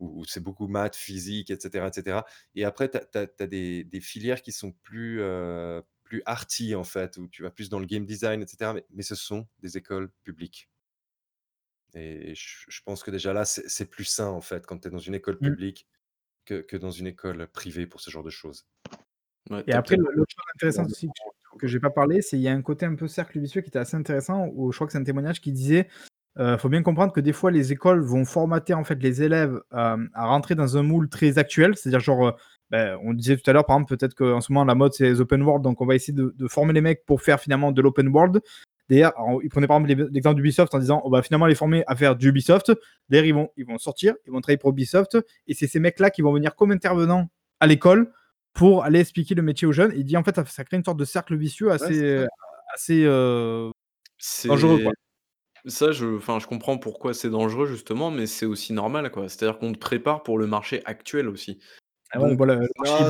où, 0.00 0.24
c'est 0.24 0.42
beaucoup 0.42 0.66
maths, 0.66 0.96
physique, 0.96 1.50
etc. 1.50 1.86
etc. 1.86 2.20
Et 2.54 2.64
après, 2.64 2.90
tu 2.90 2.98
as, 2.98 3.46
des, 3.46 4.00
filières 4.00 4.42
qui 4.42 4.52
sont 4.52 4.72
plus, 4.82 5.20
euh, 5.20 5.80
plus 6.04 6.22
arty, 6.26 6.74
en 6.74 6.84
fait, 6.84 7.16
où 7.16 7.28
tu 7.28 7.42
vas 7.42 7.50
plus 7.50 7.68
dans 7.68 7.78
le 7.78 7.86
game 7.86 8.04
design, 8.04 8.42
etc. 8.42 8.72
Mais, 8.90 9.02
ce 9.02 9.14
sont 9.14 9.46
des 9.60 9.76
écoles 9.76 10.10
publiques. 10.22 10.68
Et 11.94 12.34
je, 12.34 12.80
pense 12.84 13.02
que 13.02 13.10
déjà 13.10 13.32
là, 13.32 13.44
c'est 13.44 13.88
plus 13.88 14.04
sain, 14.04 14.28
en 14.28 14.40
fait, 14.40 14.66
quand 14.66 14.78
tu 14.78 14.88
es 14.88 14.90
dans 14.90 14.98
une 14.98 15.14
école 15.14 15.36
mmh. 15.36 15.46
publique 15.46 15.86
que, 16.44 16.60
que, 16.60 16.76
dans 16.76 16.90
une 16.90 17.06
école 17.06 17.46
privée 17.48 17.86
pour 17.86 18.00
ce 18.00 18.10
genre 18.10 18.24
de 18.24 18.30
choses. 18.30 18.66
et 19.66 19.72
après, 19.72 19.96
l'autre 19.96 20.32
chose 20.34 20.44
intéressante 20.56 20.90
aussi 20.90 21.08
que, 21.58 21.68
je 21.68 21.76
n'ai 21.76 21.80
pas 21.80 21.90
parlé, 21.90 22.20
c'est 22.20 22.30
qu'il 22.30 22.40
y 22.40 22.48
a 22.48 22.52
un 22.52 22.62
côté 22.62 22.84
un 22.84 22.96
peu 22.96 23.06
cercle 23.06 23.38
vicieux 23.38 23.60
qui 23.60 23.68
était 23.68 23.78
assez 23.78 23.96
intéressant, 23.96 24.48
où 24.54 24.72
je 24.72 24.76
crois 24.76 24.86
que 24.88 24.92
c'est 24.92 24.98
un 24.98 25.04
témoignage 25.04 25.40
qui 25.40 25.52
disait 25.52 25.88
il 26.36 26.42
euh, 26.42 26.58
faut 26.58 26.68
bien 26.68 26.82
comprendre 26.82 27.12
que 27.12 27.20
des 27.20 27.32
fois, 27.32 27.52
les 27.52 27.72
écoles 27.72 28.00
vont 28.00 28.24
formater 28.24 28.74
en 28.74 28.82
fait 28.82 29.00
les 29.00 29.22
élèves 29.22 29.60
euh, 29.72 29.96
à 30.14 30.26
rentrer 30.26 30.56
dans 30.56 30.76
un 30.76 30.82
moule 30.82 31.08
très 31.08 31.38
actuel. 31.38 31.76
C'est-à-dire, 31.76 32.00
genre, 32.00 32.26
euh, 32.26 32.32
ben, 32.70 32.98
on 33.04 33.12
disait 33.14 33.36
tout 33.36 33.48
à 33.48 33.52
l'heure, 33.52 33.64
par 33.64 33.76
exemple, 33.76 33.96
peut-être 33.96 34.14
qu'en 34.14 34.40
ce 34.40 34.52
moment, 34.52 34.64
la 34.64 34.74
mode, 34.74 34.94
c'est 34.94 35.04
les 35.04 35.20
open 35.20 35.42
world. 35.42 35.62
Donc, 35.62 35.80
on 35.80 35.86
va 35.86 35.94
essayer 35.94 36.12
de, 36.12 36.48
former 36.48 36.72
les 36.72 36.80
mecs 36.80 37.06
pour 37.06 37.22
faire 37.22 37.38
finalement 37.38 37.70
de 37.70 37.80
l'open 37.80 38.08
world. 38.08 38.40
D'ailleurs, 38.90 39.14
ils 39.42 39.48
prenaient 39.48 39.66
par 39.66 39.78
exemple 39.78 40.08
l'exemple 40.12 40.36
d'Ubisoft 40.36 40.74
en 40.74 40.78
disant 40.78 41.02
on 41.04 41.10
va 41.10 41.22
finalement 41.22 41.46
les 41.46 41.54
former 41.54 41.84
à 41.86 41.96
faire 41.96 42.16
du 42.16 42.28
Ubisoft. 42.28 42.72
D'ailleurs, 43.08 43.24
ils 43.24 43.34
vont, 43.34 43.48
ils 43.56 43.66
vont 43.66 43.78
sortir, 43.78 44.14
ils 44.26 44.32
vont 44.32 44.40
travailler 44.40 44.58
pour 44.58 44.70
Ubisoft. 44.70 45.16
Et 45.46 45.54
c'est 45.54 45.66
ces 45.66 45.80
mecs-là 45.80 46.10
qui 46.10 46.22
vont 46.22 46.32
venir 46.32 46.54
comme 46.54 46.70
intervenants 46.70 47.28
à 47.60 47.66
l'école 47.66 48.12
pour 48.52 48.84
aller 48.84 49.00
expliquer 49.00 49.34
le 49.34 49.42
métier 49.42 49.66
aux 49.66 49.72
jeunes. 49.72 49.92
Il 49.96 50.04
dit 50.04 50.16
en 50.16 50.22
fait, 50.22 50.34
ça, 50.46 50.64
crée 50.64 50.76
une 50.76 50.84
sorte 50.84 50.98
de 50.98 51.04
cercle 51.04 51.36
vicieux 51.36 51.70
assez, 51.70 52.24
assez 52.74 53.04
dangereux. 54.46 54.82
Quoi. 54.82 54.92
Ça, 55.66 55.92
je 55.92 56.16
enfin, 56.16 56.38
je 56.40 56.46
comprends 56.46 56.76
pourquoi 56.76 57.14
c'est 57.14 57.30
dangereux 57.30 57.66
justement, 57.66 58.10
mais 58.10 58.26
c'est 58.26 58.44
aussi 58.44 58.74
normal, 58.74 59.10
quoi. 59.10 59.28
C'est-à-dire 59.30 59.58
qu'on 59.58 59.72
te 59.72 59.78
prépare 59.78 60.22
pour 60.22 60.38
le 60.38 60.46
marché 60.46 60.82
actuel 60.84 61.26
aussi. 61.26 61.58
Ah 62.10 62.18
Donc 62.18 62.36
voilà, 62.36 62.56
le 62.56 62.68
marché 62.78 63.04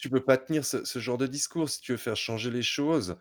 tu 0.00 0.10
peux 0.10 0.20
pas 0.20 0.36
tenir 0.36 0.64
ce 0.64 0.98
genre 0.98 1.16
de 1.16 1.28
discours. 1.28 1.68
Si 1.68 1.80
tu 1.80 1.92
veux 1.92 1.98
faire 1.98 2.16
changer 2.16 2.50
les 2.50 2.62
choses, 2.62 3.16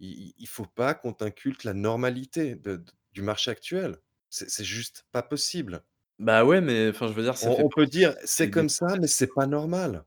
il 0.00 0.34
il 0.36 0.48
faut 0.48 0.66
pas 0.66 0.94
qu'on 0.94 1.12
t'inculte 1.12 1.64
la 1.64 1.74
normalité 1.74 2.56
de 2.56 2.82
du 3.12 3.22
marché 3.22 3.50
actuel. 3.50 3.96
C'est 4.28 4.64
juste 4.64 5.04
pas 5.12 5.22
possible. 5.22 5.82
Bah 6.18 6.44
ouais, 6.44 6.60
mais 6.60 6.90
enfin, 6.90 7.08
je 7.08 7.12
veux 7.12 7.22
dire, 7.22 7.36
ça 7.36 7.50
On 7.50 7.68
peut 7.68 7.86
dire: 7.86 8.14
«C'est 8.24 8.50
comme 8.50 8.68
ça, 8.68 8.96
mais 9.00 9.06
c'est 9.06 9.32
pas 9.34 9.46
normal». 9.46 10.04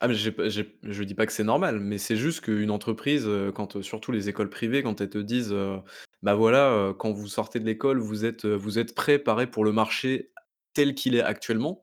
Ah 0.00 0.08
mais 0.08 0.14
je 0.14 1.02
dis 1.04 1.14
pas 1.14 1.26
que 1.26 1.32
c'est 1.32 1.44
normal, 1.44 1.78
mais 1.78 1.96
c'est 1.96 2.16
juste 2.16 2.40
qu'une 2.40 2.72
entreprise, 2.72 3.28
quand, 3.54 3.80
surtout 3.82 4.10
les 4.10 4.28
écoles 4.28 4.50
privées, 4.50 4.82
quand 4.82 5.00
elles 5.00 5.10
te 5.10 5.18
disent, 5.18 5.54
bah, 6.22 6.34
voilà, 6.34 6.92
quand 6.98 7.12
vous 7.12 7.28
sortez 7.28 7.60
de 7.60 7.64
l'école, 7.64 7.98
vous 8.00 8.24
êtes, 8.24 8.44
vous 8.44 8.80
êtes 8.80 8.94
préparé 8.96 9.46
pour 9.46 9.64
le 9.64 9.70
marché 9.70 10.32
tel 10.74 10.94
qu'il 10.96 11.14
est 11.14 11.22
actuellement. 11.22 11.82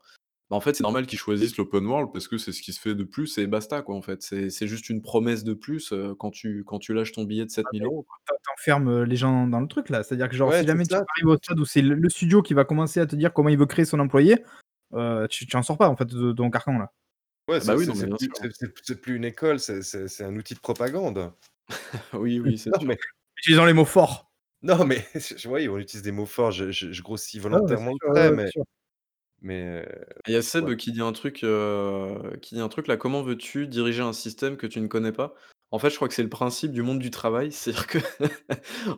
Bah, 0.49 0.55
en 0.55 0.61
fait, 0.61 0.75
c'est 0.75 0.83
normal 0.83 1.05
qu'ils 1.05 1.19
choisissent 1.19 1.57
l'open 1.57 1.85
world 1.85 2.09
parce 2.11 2.27
que 2.27 2.37
c'est 2.37 2.51
ce 2.51 2.61
qui 2.61 2.73
se 2.73 2.79
fait 2.79 2.95
de 2.95 3.03
plus 3.03 3.37
et 3.37 3.45
basta, 3.45 3.81
quoi, 3.81 3.95
en 3.95 4.01
fait. 4.01 4.21
C'est 4.21 4.67
juste 4.67 4.89
une 4.89 5.01
promesse 5.01 5.43
de 5.43 5.53
plus, 5.53 5.93
quand 6.17 6.31
tu 6.31 6.63
quand 6.65 6.79
tu 6.79 6.93
lâches 6.93 7.11
ton 7.11 7.23
billet 7.23 7.45
de 7.45 7.51
7000 7.51 7.83
euros. 7.83 8.05
Tu 8.27 8.51
enfermes, 8.57 9.03
les 9.03 9.15
gens 9.15 9.47
dans 9.47 9.61
le 9.61 9.67
truc, 9.67 9.89
là. 9.89 10.03
C'est-à-dire 10.03 10.27
que 10.29 10.35
genre, 10.35 10.53
si 10.53 10.65
jamais 10.65 10.85
tu 10.85 10.95
arrives 10.95 11.27
au 11.27 11.37
stade 11.37 11.59
où 11.59 11.65
c'est 11.65 11.81
le 11.81 12.09
studio 12.09 12.41
qui 12.41 12.53
va 12.53 12.65
commencer 12.65 12.99
à 12.99 13.05
te 13.05 13.15
dire 13.15 13.31
comment 13.33 13.49
il 13.49 13.57
veut 13.57 13.67
créer 13.67 13.85
son 13.85 13.99
employé, 13.99 14.37
tu 15.29 15.45
tu 15.45 15.55
en 15.55 15.63
sors 15.63 15.77
pas, 15.77 15.87
en 15.87 15.95
fait, 15.95 16.07
de 16.07 16.31
ton 16.31 16.49
carcan, 16.49 16.77
là. 16.79 16.91
Ouais, 17.49 17.57
ah 17.63 17.65
bah 17.65 17.75
oui, 17.75 17.87
c'est 18.83 19.01
plus, 19.01 19.15
une 19.15 19.25
école, 19.25 19.59
c'est 19.59 20.21
un 20.23 20.35
outil 20.35 20.53
de 20.53 20.59
propagande. 20.59 21.33
oui, 22.13 22.39
oui, 22.39 22.59
c'est 22.59 22.69
sûr. 22.79 22.95
Utilisant 23.37 23.65
les 23.65 23.73
mots 23.73 23.85
forts. 23.85 24.31
Non, 24.61 24.85
mais 24.85 25.03
je 25.15 25.47
vois, 25.47 25.59
ils 25.59 25.69
utilise 25.79 26.03
des 26.03 26.11
mots 26.11 26.27
forts. 26.27 26.51
Je, 26.51 27.01
grossis 27.01 27.39
volontairement 27.39 27.95
mais. 28.33 28.51
Mais 29.41 29.87
Il 30.27 30.33
y 30.33 30.35
a 30.35 30.41
Seb 30.41 30.75
qui 30.75 30.91
dit 30.91 31.01
un 31.01 31.13
truc, 31.13 31.43
euh, 31.43 32.35
qui 32.41 32.55
dit 32.55 32.61
un 32.61 32.69
truc 32.69 32.87
là. 32.87 32.97
Comment 32.97 33.21
veux-tu 33.21 33.67
diriger 33.67 34.01
un 34.01 34.13
système 34.13 34.57
que 34.57 34.67
tu 34.67 34.79
ne 34.81 34.87
connais 34.87 35.11
pas? 35.11 35.33
En 35.71 35.77
fait, 35.77 35.91
je 35.91 35.95
crois 35.97 36.07
que 36.07 36.15
c'est 36.15 36.23
le 36.23 36.29
principe 36.29 36.71
du 36.71 36.81
monde 36.81 36.99
du 36.99 37.11
travail. 37.11 37.51
C'est-à-dire 37.51 37.87
que, 37.87 37.99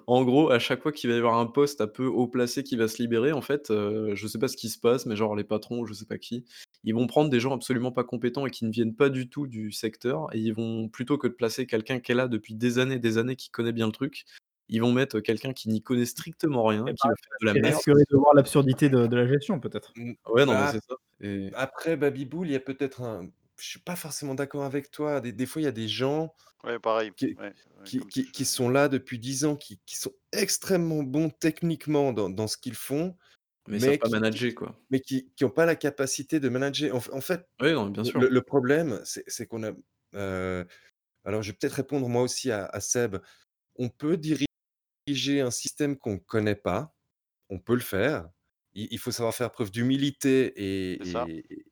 en 0.08 0.24
gros, 0.24 0.52
à 0.52 0.60
chaque 0.60 0.82
fois 0.82 0.92
qu'il 0.92 1.10
va 1.10 1.16
y 1.16 1.20
avoir 1.20 1.38
un 1.38 1.46
poste 1.46 1.82
un 1.82 1.88
peu 1.88 2.06
haut 2.06 2.28
placé 2.28 2.64
qui 2.64 2.78
va 2.78 2.88
se 2.88 3.02
libérer, 3.02 3.34
en 3.34 3.42
fait, 3.42 3.72
euh, 3.72 4.16
je 4.16 4.28
sais 4.28 4.40
pas 4.40 4.48
ce 4.48 4.58
qui 4.58 4.70
se 4.70 4.80
passe, 4.80 5.06
mais 5.06 5.16
genre 5.16 5.36
les 5.36 5.44
patrons 5.44 5.80
ou 5.80 5.86
je 5.86 5.94
sais 5.94 6.06
pas 6.06 6.18
qui, 6.18 6.46
ils 6.84 6.96
vont 6.96 7.08
prendre 7.08 7.30
des 7.30 7.40
gens 7.40 7.54
absolument 7.54 7.92
pas 7.92 8.04
compétents 8.04 8.46
et 8.46 8.52
qui 8.52 8.66
ne 8.66 8.72
viennent 8.72 8.96
pas 8.96 9.10
du 9.10 9.30
tout 9.30 9.48
du 9.48 9.72
secteur 9.72 10.28
et 10.34 10.40
ils 10.40 10.54
vont 10.54 10.88
plutôt 10.88 11.18
que 11.18 11.28
de 11.28 11.34
placer 11.34 11.68
quelqu'un 11.68 12.00
qui 12.00 12.14
est 12.14 12.16
là 12.16 12.28
depuis 12.28 12.56
des 12.56 12.80
années, 12.80 13.00
des 13.00 13.18
années, 13.18 13.36
qui 13.36 13.50
connaît 13.50 13.74
bien 13.74 13.86
le 13.86 13.92
truc, 13.92 14.26
ils 14.72 14.82
vont 14.82 14.94
mettre 14.94 15.20
quelqu'un 15.20 15.52
qui 15.52 15.70
n'y 15.70 15.82
connaît 15.82 16.06
strictement 16.06 16.66
rien, 16.66 16.86
qui 16.86 17.08
va 17.08 17.14
faire 17.16 17.38
de 17.42 17.46
la 17.46 17.54
merde. 17.54 17.82
de 17.86 18.18
voir 18.18 18.34
l'absurdité 18.34 18.90
de, 18.90 19.16
la 19.16 19.28
gestion, 19.28 19.60
peut-être. 19.60 19.92
Mmh, 19.98 20.14
ouais, 20.30 20.46
non, 20.46 20.54
mais 20.54 20.60
bah, 20.60 20.72
c'est 20.72 21.52
ça. 21.52 21.60
Après, 21.62 21.98
Babyboul, 21.98 22.48
il 22.48 22.54
y 22.54 22.56
a 22.56 22.62
peut-être 22.62 23.02
un. 23.02 23.30
Je 23.60 23.68
suis 23.68 23.80
pas 23.80 23.98
forcément 23.98 24.34
d'accord 24.34 24.64
avec 24.64 24.90
toi. 24.90 25.20
Des, 25.22 25.46
fois, 25.46 25.62
il 25.62 25.66
y 25.66 25.68
a 25.68 25.74
des 25.74 25.90
gens 25.90 26.34
Ouais, 26.64 26.80
pareil. 26.80 27.12
qui, 27.14 27.36
qui, 28.06 28.46
sont 28.46 28.70
là 28.70 28.88
depuis 28.88 29.20
10 29.20 29.46
ans, 29.46 29.56
qui, 29.56 29.80
sont 29.88 30.14
extrêmement 30.32 31.04
bons 31.04 31.30
techniquement 31.30 32.14
dans, 32.14 32.30
dans 32.30 32.48
ce 32.48 32.56
qu'ils 32.58 32.76
font, 32.76 33.16
Mais 33.68 33.78
ils 33.78 33.82
savent 33.82 33.98
pas 33.98 34.10
manager, 34.10 34.56
quoi. 34.56 34.80
mais 34.90 35.00
qui 35.00 35.32
n'ont 35.42 35.50
pas 35.50 35.66
la 35.66 35.76
capacité 35.76 36.40
de 36.40 36.50
manager. 36.50 36.96
En, 36.96 37.18
en 37.18 37.22
fait, 37.22 37.46
Oui, 37.62 37.74
non, 37.74 37.88
bien 37.88 38.04
sûr. 38.04 38.20
le, 38.20 38.42
problème, 38.42 39.02
c'est 39.04 39.46
qu'on 39.48 39.64
a. 39.64 39.72
Euh, 40.16 40.64
Alors, 41.26 41.44
je 41.44 41.52
vais 41.52 41.58
peut-être 41.60 41.74
répondre 41.74 42.08
moi 42.08 42.22
aussi 42.22 42.52
à 42.52 42.80
Seb. 42.80 43.18
On 43.76 43.90
peut 43.90 44.18
diriger 44.18 44.46
un 45.08 45.52
système 45.52 45.98
qu'on 45.98 46.14
ne 46.14 46.20
connaît 46.20 46.56
pas, 46.56 46.96
on 47.50 47.60
peut 47.60 47.76
le 47.76 47.82
faire. 47.82 48.30
Il 48.74 48.98
faut 49.00 49.12
savoir 49.12 49.36
faire 49.36 49.52
preuve 49.52 49.70
d'humilité 49.70 50.54
et 50.56 51.00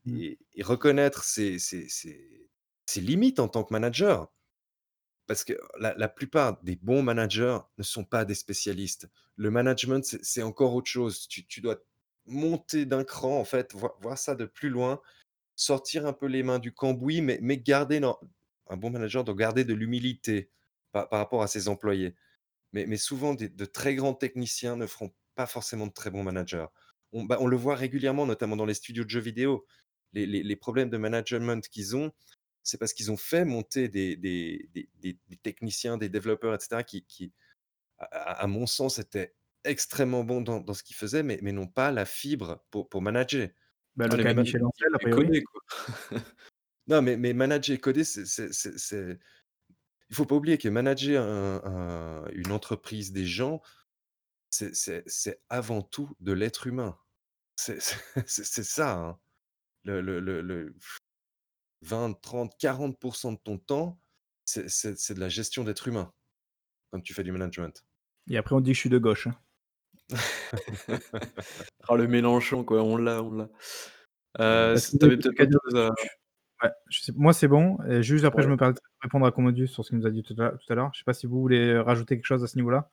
mmh. 0.06 0.20
et 0.54 0.64
reconnaître 0.64 1.24
ses 1.24 1.58
limites 2.98 3.40
en 3.40 3.48
tant 3.48 3.64
que 3.64 3.74
manager. 3.74 4.32
Parce 5.28 5.44
que 5.44 5.54
la 5.80 6.10
plupart 6.10 6.62
des 6.64 6.76
bons 6.76 7.04
managers 7.04 7.60
ne 7.78 7.84
sont 7.84 8.04
pas 8.04 8.26
des 8.26 8.34
spécialistes. 8.36 9.08
Le 9.36 9.52
management, 9.52 10.04
c'est 10.04 10.44
encore 10.44 10.74
autre 10.74 10.90
chose. 10.90 11.28
Tu 11.28 11.62
dois 11.62 11.78
monter 12.26 12.86
d'un 12.86 13.04
cran, 13.04 13.40
en 13.40 13.46
fait, 13.46 13.74
voir 13.74 14.18
ça 14.18 14.36
de 14.36 14.46
plus 14.46 14.70
loin, 14.70 15.02
sortir 15.56 16.06
un 16.06 16.14
peu 16.14 16.26
les 16.26 16.44
mains 16.44 16.60
du 16.60 16.74
cambouis, 16.74 17.22
mais 17.22 17.40
mais 17.42 17.58
garder 17.58 18.02
un 18.70 18.78
bon 18.78 18.90
manager 18.90 19.24
doit 19.24 19.36
garder 19.36 19.64
de 19.64 19.74
l'humilité 19.74 20.52
par 20.92 21.08
rapport 21.12 21.44
à 21.44 21.48
ses 21.48 21.68
employés. 21.70 22.16
Mais 22.74 22.86
mais 22.86 22.98
souvent 22.98 23.34
de 23.34 23.66
très 23.66 23.96
grands 23.96 24.14
techniciens 24.14 24.76
ne 24.76 24.86
feront 24.86 25.12
pas 25.36 25.48
forcément 25.48 25.88
de 25.88 25.94
très 25.94 26.12
bons 26.12 26.24
managers. 26.24 26.68
On 27.12 27.24
bah, 27.24 27.38
on 27.40 27.48
le 27.48 27.58
voit 27.58 27.76
régulièrement, 27.76 28.26
notamment 28.26 28.56
dans 28.56 28.66
les 28.66 28.74
studios 28.76 29.04
de 29.04 29.10
jeux 29.10 29.20
vidéo. 29.20 29.66
Les 30.14 30.56
problèmes 30.56 30.90
de 30.90 30.98
management 30.98 31.68
qu'ils 31.70 31.96
ont, 31.96 32.12
c'est 32.64 32.78
parce 32.78 32.94
qu'ils 32.94 33.12
ont 33.12 33.18
fait 33.18 33.46
monter 33.46 33.90
des 33.90 34.16
des 34.16 34.70
des 34.74 35.38
techniciens, 35.44 35.98
des 35.98 36.10
développeurs 36.10 36.56
et 36.56 36.60
cetera 36.60 36.84
qui 36.84 37.06
qui 37.06 37.34
à 38.00 38.48
mon 38.48 38.66
sens 38.66 39.00
étaient 39.00 39.36
extrêmement 39.64 40.24
bons 40.24 40.42
dans 40.42 40.60
dans 40.60 40.74
ce 40.74 40.84
qu'ils 40.84 40.96
faisaient, 40.96 41.24
mais 41.24 41.40
mais 41.42 41.52
n'ont 41.52 41.68
pas 41.68 41.92
la 41.92 42.06
fibre 42.06 42.64
pour 42.72 42.90
pour 42.90 43.02
manager. 43.02 43.50
Bah, 43.96 44.08
le 44.08 44.24
cas 44.24 44.34
Michel 44.34 44.64
Ancel, 44.64 44.90
a 44.94 45.00
priori. 45.00 45.44
Non, 46.88 47.04
mais 47.04 47.18
mais 47.18 47.34
manager 47.34 47.76
et 47.76 47.80
coder, 47.80 48.04
c'est 48.04 49.20
il 50.10 50.16
faut 50.16 50.26
pas 50.26 50.36
oublier 50.36 50.57
que 50.57 50.70
manager 50.70 51.24
un 51.26 51.62
un 51.66 52.28
une 52.34 52.51
entreprise, 52.51 53.12
des 53.12 53.26
gens, 53.26 53.62
c'est 54.51 54.76
c'est 54.76 55.03
c'est 55.07 55.41
avant 55.49 55.82
tout 55.84 56.12
de 56.22 56.34
l'être 56.34 56.68
humain. 56.68 56.97
C'est 57.57 57.82
c'est 57.82 57.97
c'est 58.28 58.64
ça, 58.66 58.93
hein. 58.95 59.20
Le 59.86 60.01
le 60.01 60.20
le 60.22 60.41
le 60.41 60.76
20-30-40% 61.86 63.34
de 63.34 63.39
ton 63.39 63.57
temps, 63.60 64.01
c'est 64.45 64.70
c'est 64.70 64.97
c'est 64.99 65.16
de 65.16 65.20
la 65.22 65.30
gestion 65.30 65.64
d'être 65.66 65.88
humain, 65.89 66.14
quand 66.91 67.01
tu 67.01 67.14
fais 67.16 67.24
du 67.24 67.32
management. 67.34 67.84
Et 68.30 68.38
après 68.38 68.55
on 68.55 68.62
dit 68.62 68.72
que 68.72 68.76
je 68.76 68.82
suis 68.82 68.89
de 68.89 68.97
gauche, 68.99 69.28
hein. 69.28 69.36
Oh 71.89 71.95
le 71.97 72.07
Mélenchon 72.07 72.64
quoi, 72.66 72.84
on 72.84 72.97
l'a, 72.97 73.24
on 73.24 73.32
l'a. 73.34 73.49
Heu, 74.39 74.78
si 74.78 74.97
tu 74.99 75.05
avais 75.05 75.18
peut-être 75.18 75.36
quelque 75.38 75.53
chose 75.66 75.76
à 75.80 75.91
Ouais, 76.64 76.70
je 76.89 76.99
sais 77.01 77.14
moi 77.16 77.32
c'est 77.32 77.47
bon 77.47 77.78
et 77.88 78.03
juste 78.03 78.26
après 78.26 78.43
je 78.43 78.49
me 78.49 78.57
permets 78.57 78.74
de 78.74 78.80
répondre 79.01 79.26
à 79.26 79.32
Commodus 79.32 79.68
sur 79.68 79.86
ce 79.86 79.89
qu'il 79.89 79.99
nous 79.99 80.05
a 80.07 80.10
dit 80.12 80.24
tout 80.24 80.36
à 80.41 80.49
tout 80.49 80.72
à 80.72 80.76
l'heure. 80.76 80.89
Je 80.93 80.99
sais 80.99 81.05
pas 81.05 81.14
si 81.14 81.26
vous 81.26 81.39
voulez 81.39 81.78
rajouter 81.80 82.16
quelque 82.18 82.26
chose 82.26 82.43
à 82.43 82.47
ce 82.47 82.57
niveau-là? 82.57 82.89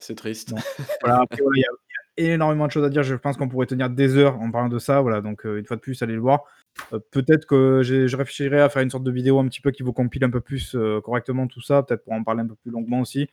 C'est 0.00 0.14
triste. 0.16 0.52
Non. 0.52 0.58
Voilà, 1.00 1.20
après 1.22 1.42
voilà, 1.42 1.56
il 1.56 1.60
y 1.60 1.64
a 1.64 1.68
il 2.16 2.26
y 2.26 2.30
a 2.30 2.34
énormément 2.34 2.66
de 2.66 2.70
choses 2.72 2.84
à 2.84 2.90
dire. 2.90 3.02
Je 3.02 3.14
pense 3.16 3.36
qu'on 3.36 3.48
pourrait 3.48 3.66
tenir 3.66 3.90
des 3.90 4.16
heures 4.16 4.40
en 4.40 4.50
parlant 4.50 4.68
de 4.68 4.78
ça, 4.78 5.00
voilà, 5.00 5.20
donc 5.20 5.44
heu, 5.46 5.58
une 5.58 5.64
fois 5.66 5.76
de 5.76 5.80
plus, 5.80 6.00
allez 6.02 6.14
le 6.14 6.20
voir. 6.20 6.44
Heu, 6.92 7.00
peut-être 7.10 7.46
que 7.46 7.80
j'ai 7.82 8.06
je 8.06 8.16
réfléchirai 8.16 8.60
à 8.60 8.68
faire 8.68 8.82
une 8.82 8.90
sorte 8.90 9.04
de 9.04 9.10
vidéo 9.10 9.38
un 9.40 9.48
petit 9.48 9.60
peu 9.60 9.70
qui 9.70 9.82
vous 9.82 9.92
compile 9.92 10.22
un 10.24 10.30
peu 10.30 10.40
plus, 10.40 10.76
correctement 11.02 11.46
tout 11.46 11.62
ça, 11.62 11.82
peut-être 11.82 12.04
pour 12.04 12.12
en 12.12 12.22
parler 12.22 12.42
un 12.42 12.46
peu 12.46 12.54
plus 12.56 12.70
longuement 12.70 13.00
aussi. 13.00 13.28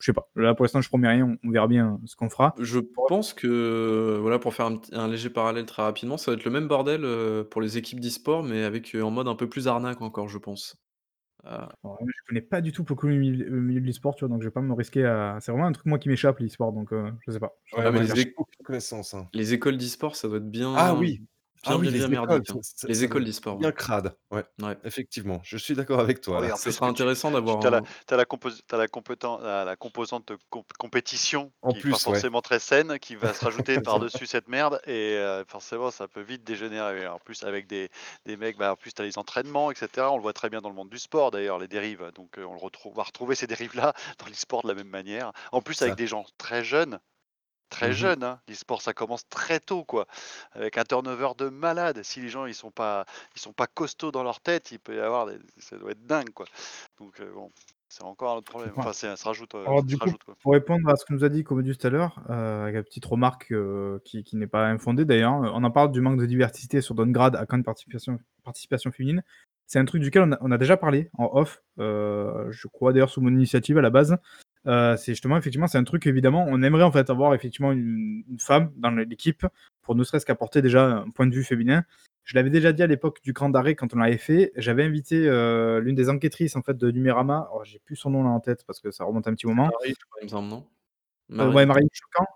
Je 0.00 0.06
sais 0.06 0.12
pas. 0.12 0.28
Là, 0.36 0.54
pour 0.54 0.64
l'instant, 0.64 0.80
je 0.80 0.88
promets 0.88 1.08
rien, 1.08 1.36
on 1.42 1.50
verra 1.50 1.68
bien 1.68 2.00
ce 2.04 2.16
qu'on 2.16 2.28
fera. 2.28 2.54
Je 2.58 2.78
pense 2.80 3.34
que, 3.34 4.18
voilà, 4.20 4.38
pour 4.38 4.54
faire 4.54 4.70
un 4.92 5.08
léger 5.08 5.28
parallèle 5.28 5.66
très 5.66 5.82
rapidement, 5.82 6.16
ça 6.16 6.30
va 6.30 6.36
être 6.38 6.44
le 6.44 6.50
même 6.50 6.68
bordel, 6.68 7.04
heu, 7.04 7.46
pour 7.50 7.60
les 7.60 7.76
équipes 7.76 8.00
d'e-sport, 8.00 8.42
mais 8.42 8.64
avec, 8.64 8.94
heu, 8.94 9.04
en 9.04 9.10
mode 9.10 9.28
un 9.28 9.34
peu 9.34 9.46
plus 9.48 9.68
arnaque 9.68 10.00
encore, 10.00 10.28
je 10.28 10.38
pense. 10.38 10.76
Heu 11.46 11.50
Alors 11.84 11.98
je 12.06 12.22
connais 12.26 12.40
pas 12.42 12.60
du 12.60 12.72
tout 12.72 12.84
beaucoup 12.84 13.06
le 13.06 13.16
milieu 13.16 13.44
le 13.48 13.60
milieu 13.60 13.80
de 13.80 13.86
l'e-sport, 13.86 14.14
tu 14.14 14.24
vois? 14.24 14.28
Donc 14.28 14.42
je 14.42 14.48
vais 14.48 14.52
pas 14.52 14.60
me 14.60 14.72
risquer 14.74 15.04
à 15.04 15.38
c'est 15.40 15.52
vraiment 15.52 15.66
un 15.66 15.72
truc 15.72 15.86
moi 15.86 15.98
qui 15.98 16.08
m'échappe 16.08 16.38
l'e-sport, 16.38 16.72
donc 16.72 16.92
heu, 16.92 17.12
je 17.26 17.32
sais 17.32 17.40
pas. 17.40 17.54
Ouais, 17.72 17.88
Ah 17.88 17.90
mais 17.90 18.00
les 18.00 18.18
éc 18.20 18.36
connaissance, 18.64 19.14
hein. 19.14 19.28
les 19.34 19.54
écoles 19.54 19.78
d'e-sport, 19.78 20.16
ça 20.16 20.28
doit 20.28 20.38
être 20.38 20.50
Ah 20.74 20.94
bien 20.94 20.94
oui! 20.94 21.26
Ah 21.68 21.76
oui, 21.78 21.88
les 21.90 22.08
écoles, 22.08 22.08
merdique, 22.08 22.50
hein. 22.50 22.60
ça 22.62 22.86
Les 22.86 23.02
ça 23.02 23.08
doit 23.08 23.16
écoles 23.16 23.24
être 23.24 23.24
d'e-sport, 23.24 23.58
ouais. 23.60 23.68
bien 23.68 23.72
crade, 23.72 24.16
ouais, 24.30 24.44
Ouais. 24.62 24.78
effectivement, 24.84 25.40
je 25.44 25.56
suis 25.58 25.74
d'accord 25.74 26.00
avec 26.00 26.20
toi, 26.20 26.40
oui, 26.40 26.50
là. 26.50 26.52
en 26.52 26.58
Ce 26.58 26.70
plus 26.70 26.72
sera 26.72 26.86
tu 26.86 26.88
intéressant 26.88 27.30
d'avoir 27.30 27.58
tu 27.60 27.66
as 27.66 27.70
la 27.70 27.80
un 27.80 27.86
tu 28.06 28.14
as 28.14 28.16
la 28.16 28.24
compos 28.26 28.50
tu 28.50 28.74
as 28.74 28.78
la 28.78 28.88
compéten 28.88 29.38
la 29.42 29.64
la 29.64 29.76
composante 29.76 30.32
comp 30.50 30.66
compétition 30.78 31.52
En 31.62 31.72
qui 31.72 31.78
est 31.78 31.84
pas 31.84 31.98
plus, 31.98 32.06
ouais. 32.06 32.22
forcément 32.22 32.42
très 32.42 32.58
saine, 32.60 32.98
qui 32.98 33.16
va 33.16 33.34
se 33.34 33.42
rajouter 33.44 33.80
par-dessus 33.80 34.26
cette 34.26 34.48
merde 34.48 34.80
et 34.86 35.16
heu, 35.18 35.44
forcément 35.48 35.90
ça 35.90 36.08
peut 36.08 36.20
vite 36.22 36.44
dégénérer. 36.44 37.06
En 37.08 37.18
plus 37.20 37.42
avec 37.44 37.66
des 37.66 37.90
des 38.26 38.36
mecs, 38.36 38.58
bah, 38.58 38.72
en 38.72 38.76
plus 38.76 38.92
tu 38.94 39.02
as 39.02 39.04
les 39.06 39.18
entraînements 39.18 39.70
et 39.72 39.74
cetera. 39.76 40.12
On 40.12 40.16
le 40.16 40.22
voit 40.22 40.32
très 40.34 40.50
bien 40.50 40.60
dans 40.60 40.68
le 40.70 40.74
monde 40.76 40.90
du 40.90 40.98
sport 40.98 41.30
d'ailleurs, 41.30 41.58
les 41.58 41.68
dérives, 41.68 42.10
donc 42.14 42.38
heu, 42.38 42.46
on 42.46 42.54
le 42.54 42.60
retrouve 42.60 42.92
on 42.94 42.96
va 42.96 43.04
retrouver 43.04 43.34
ces 43.34 43.46
dérives-là 43.46 43.94
dans 44.18 44.26
l'e-sport 44.26 44.62
de 44.62 44.68
la 44.68 44.74
même 44.74 44.88
manière. 44.88 45.32
En 45.52 45.62
plus 45.62 45.80
avec 45.82 45.94
Ça. 45.94 45.96
des 45.96 46.06
gens 46.06 46.24
très 46.38 46.64
jeunes, 46.64 46.98
très 47.70 47.92
Mmh 47.92 48.00
mh. 48.02 48.12
jeunes, 48.12 48.24
hein. 48.24 48.40
L'e-sport 48.48 48.82
ça 48.82 48.94
commence 48.94 49.28
très 49.28 49.60
tôt, 49.60 49.84
quoi, 49.84 50.06
avec 50.52 50.78
un 50.78 50.84
turnover 50.84 51.30
de 51.38 51.48
malade. 51.48 52.02
Si 52.04 52.20
les 52.20 52.28
gens 52.28 52.46
ils 52.46 52.54
sont 52.54 52.70
pas 52.72 53.06
ils 53.36 53.40
sont 53.40 53.52
pas 53.52 53.66
costauds 53.66 54.12
dans 54.12 54.22
leur 54.24 54.40
tête, 54.40 54.70
il 54.72 54.78
peut 54.80 54.96
y 54.96 55.00
avoir 55.00 55.26
des 55.26 55.38
ça 55.58 55.76
doit 55.78 55.92
être 55.92 56.06
dingue, 56.06 56.30
quoi. 56.32 56.46
Donc 56.98 57.20
heu, 57.20 57.30
bon, 57.34 57.50
c'est 57.88 58.02
encore 58.04 58.32
un 58.34 58.36
autre 58.38 58.50
problème. 58.50 58.74
Enfin, 58.76 58.92
ça 58.92 59.16
se 59.16 59.24
rajoute, 59.24 59.52
Alors 59.64 59.82
ça 59.82 59.84
du 59.84 59.96
se 59.96 59.98
coup, 59.98 60.12
rajoute, 60.12 60.24
quoi. 60.24 60.36
pour 60.42 60.52
répondre 60.52 60.88
à 60.88 60.96
ce 60.96 61.04
que 61.04 61.12
nous 61.12 61.24
a 61.24 61.28
dit 61.28 61.42
Commodus 61.44 61.76
tout 61.76 61.86
à 61.86 61.90
l'heure, 61.90 62.20
heu, 62.30 62.32
avec 62.32 62.74
la 62.74 62.82
petite 62.82 63.04
remarque, 63.04 63.52
qui 64.04 64.22
qui 64.24 64.36
n'est 64.36 64.46
pas 64.46 64.66
infondée 64.68 65.04
d'ailleurs. 65.04 65.32
On 65.34 65.64
en 65.64 65.70
parle 65.70 65.90
du 65.92 66.00
manque 66.00 66.20
de 66.20 66.26
diversité 66.26 66.80
sur 66.80 66.94
Downgrade 66.94 67.36
à 67.36 67.46
quand 67.46 67.58
de 67.58 67.62
participation 67.64 68.18
participation 68.44 68.92
féminine. 68.92 69.22
C'est 69.66 69.78
un 69.80 69.84
truc 69.84 70.02
duquel 70.02 70.22
on 70.22 70.32
a 70.32 70.38
on 70.40 70.50
a 70.52 70.58
déjà 70.58 70.76
parlé 70.76 71.10
en 71.18 71.30
off, 71.32 71.62
je 71.78 72.68
crois 72.68 72.92
d'ailleurs 72.92 73.10
sous 73.10 73.20
mon 73.20 73.30
initiative 73.30 73.78
à 73.78 73.82
la 73.82 73.90
base. 73.90 74.16
Heu, 74.66 74.96
c'est 74.96 75.12
justement 75.12 75.36
effectivement, 75.38 75.66
c'est 75.68 75.78
un 75.78 75.84
truc 75.84 76.06
évidemment, 76.06 76.44
on 76.48 76.62
aimerait 76.62 76.82
en 76.84 76.92
fait 76.92 77.08
avoir 77.10 77.34
effectivement 77.34 77.72
une 77.72 78.24
une 78.28 78.38
femme 78.40 78.72
dans 78.76 78.90
l'équipe 78.90 79.46
pour 79.82 79.94
ne 79.94 80.02
serait-ce 80.04 80.26
qu'apporter 80.26 80.62
déjà 80.62 80.84
un 80.98 81.10
point 81.10 81.26
de 81.26 81.34
vue 81.34 81.44
féminin. 81.44 81.84
Je 82.24 82.34
l'avais 82.34 82.50
déjà 82.50 82.72
dit 82.72 82.82
à 82.82 82.88
l'époque 82.88 83.20
du 83.22 83.32
Grand 83.32 83.54
Arrêt 83.54 83.76
quand 83.76 83.94
on 83.94 83.98
l'avait 83.98 84.18
fait, 84.18 84.52
j'avais 84.56 84.82
invité, 84.84 85.28
heu, 85.28 85.78
l'une 85.80 85.94
des 85.94 86.08
enquêtrices 86.10 86.56
en 86.56 86.62
fait 86.62 86.76
de 86.76 86.90
Numérama, 86.90 87.46
alors 87.50 87.64
j'ai 87.64 87.78
plus 87.78 87.94
son 87.96 88.10
nom 88.10 88.24
là 88.24 88.30
en 88.30 88.40
tête 88.40 88.64
parce 88.66 88.80
que 88.80 88.90
ça 88.90 89.04
remonte 89.04 89.28
un 89.28 89.34
petit 89.34 89.46
moment. 89.46 89.66
Marie, 89.66 89.94
il 90.22 90.24
me 90.24 90.28
semble, 90.28 90.48
non? 90.48 90.66
Ouais, 91.38 91.66
Marie? 91.66 91.66
Marie 91.66 91.88
Choquant? 91.92 92.26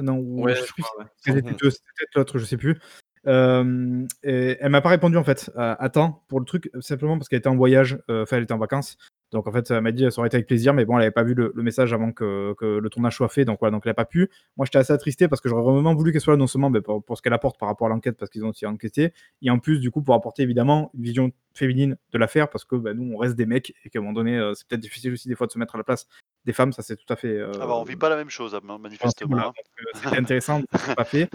Non, 0.00 0.18
ou 0.18 0.42
Ouais, 0.44 0.54
je 0.54 0.60
je 0.60 0.66
sais 0.66 0.72
crois, 0.82 0.98
ouais. 0.98 1.06
elles 1.26 1.36
étaient 1.38 1.54
2, 1.54 1.70
c'était 1.70 1.84
peut-être 1.98 2.14
l'autre, 2.16 2.38
je 2.38 2.44
sais 2.44 2.56
plus. 2.58 2.78
Hem 3.26 4.06
et 4.22 4.56
elle 4.60 4.70
m'a 4.70 4.80
pas 4.82 4.90
répondu 4.90 5.16
en 5.16 5.24
fait, 5.24 5.50
à 5.56 5.82
à 5.82 5.88
temps 5.88 6.24
pour 6.28 6.40
le 6.40 6.44
truc, 6.46 6.70
simplement 6.80 7.16
parce 7.18 7.28
qu'elle 7.28 7.38
était 7.40 7.48
en 7.48 7.56
voyage, 7.56 7.98
enfin 8.08 8.36
elle 8.36 8.42
était 8.44 8.52
en 8.52 8.58
vacances. 8.58 8.98
Donc 9.32 9.46
en 9.46 9.52
fait, 9.52 9.70
elle 9.70 9.80
m'a 9.82 9.92
dit: 9.92 10.10
«Ça 10.10 10.20
aurait 10.20 10.28
été 10.28 10.36
avec 10.36 10.46
plaisir», 10.46 10.72
mais 10.74 10.84
bon, 10.84 10.96
elle 10.96 11.02
avait 11.02 11.10
pas 11.10 11.22
vu 11.22 11.34
le 11.34 11.52
le 11.54 11.62
message 11.62 11.92
avant 11.92 12.12
que 12.12 12.54
que 12.58 12.64
le 12.78 12.90
tournage 12.90 13.16
soit 13.16 13.28
fait, 13.28 13.44
donc 13.44 13.58
voilà, 13.60 13.72
donc 13.72 13.82
elle 13.84 13.90
a 13.90 13.94
pas 13.94 14.04
pu. 14.04 14.30
Moi, 14.56 14.64
j'étais 14.66 14.78
assez 14.78 14.92
attristé 14.92 15.28
parce 15.28 15.40
que 15.40 15.48
j'aurais 15.48 15.62
vraiment 15.72 15.94
voulu 15.94 16.12
qu'elle 16.12 16.20
soit 16.20 16.32
là, 16.34 16.38
non 16.38 16.46
seulement, 16.46 16.70
beh, 16.70 16.80
pour 16.80 17.04
pour 17.04 17.16
ce 17.16 17.22
qu'elle 17.22 17.32
apporte 17.34 17.58
par 17.58 17.68
rapport 17.68 17.86
à 17.86 17.90
l'enquête, 17.90 18.16
parce 18.16 18.30
qu'ils 18.30 18.44
ont 18.44 18.48
aussi 18.50 18.66
enquêté 18.66 19.12
et 19.42 19.50
en 19.50 19.58
plus, 19.58 19.80
du 19.80 19.90
coup, 19.90 20.02
pour 20.02 20.14
apporter 20.14 20.42
évidemment 20.42 20.90
une 20.94 21.02
vision 21.02 21.30
féminine 21.54 21.96
de 22.12 22.18
l'affaire 22.18 22.48
parce 22.48 22.64
que, 22.64 22.76
bah, 22.76 22.94
nous, 22.94 23.12
on 23.12 23.16
reste 23.16 23.34
des 23.34 23.46
mecs 23.46 23.74
et 23.84 23.90
qu'à 23.90 23.98
un 23.98 24.02
moment 24.02 24.14
donné, 24.14 24.36
heu, 24.38 24.54
c'est 24.54 24.66
peut-être 24.68 24.80
difficile 24.80 25.12
aussi 25.12 25.28
des 25.28 25.34
fois 25.34 25.46
de 25.46 25.52
se 25.52 25.58
mettre 25.58 25.74
à 25.74 25.78
la 25.78 25.84
place 25.84 26.06
des 26.44 26.52
femmes, 26.52 26.72
ça 26.72 26.82
c'est 26.82 26.96
tout 26.96 27.12
à 27.12 27.16
fait, 27.16 27.28
heu, 27.28 27.50
Ah 27.60 27.66
bah, 27.66 27.74
on 27.76 27.84
vit 27.84 27.96
pas 27.96 28.08
la 28.08 28.16
même 28.16 28.30
chose, 28.30 28.54
ma 28.54 28.60
compréhensible, 28.78 29.28
voilà, 29.30 29.36
manifestement, 29.36 29.36
hein. 29.38 29.52
heu, 29.80 29.84
c'était 29.94 30.18
intéressant, 30.18 30.62
pas 30.96 31.04
fait. 31.04 31.28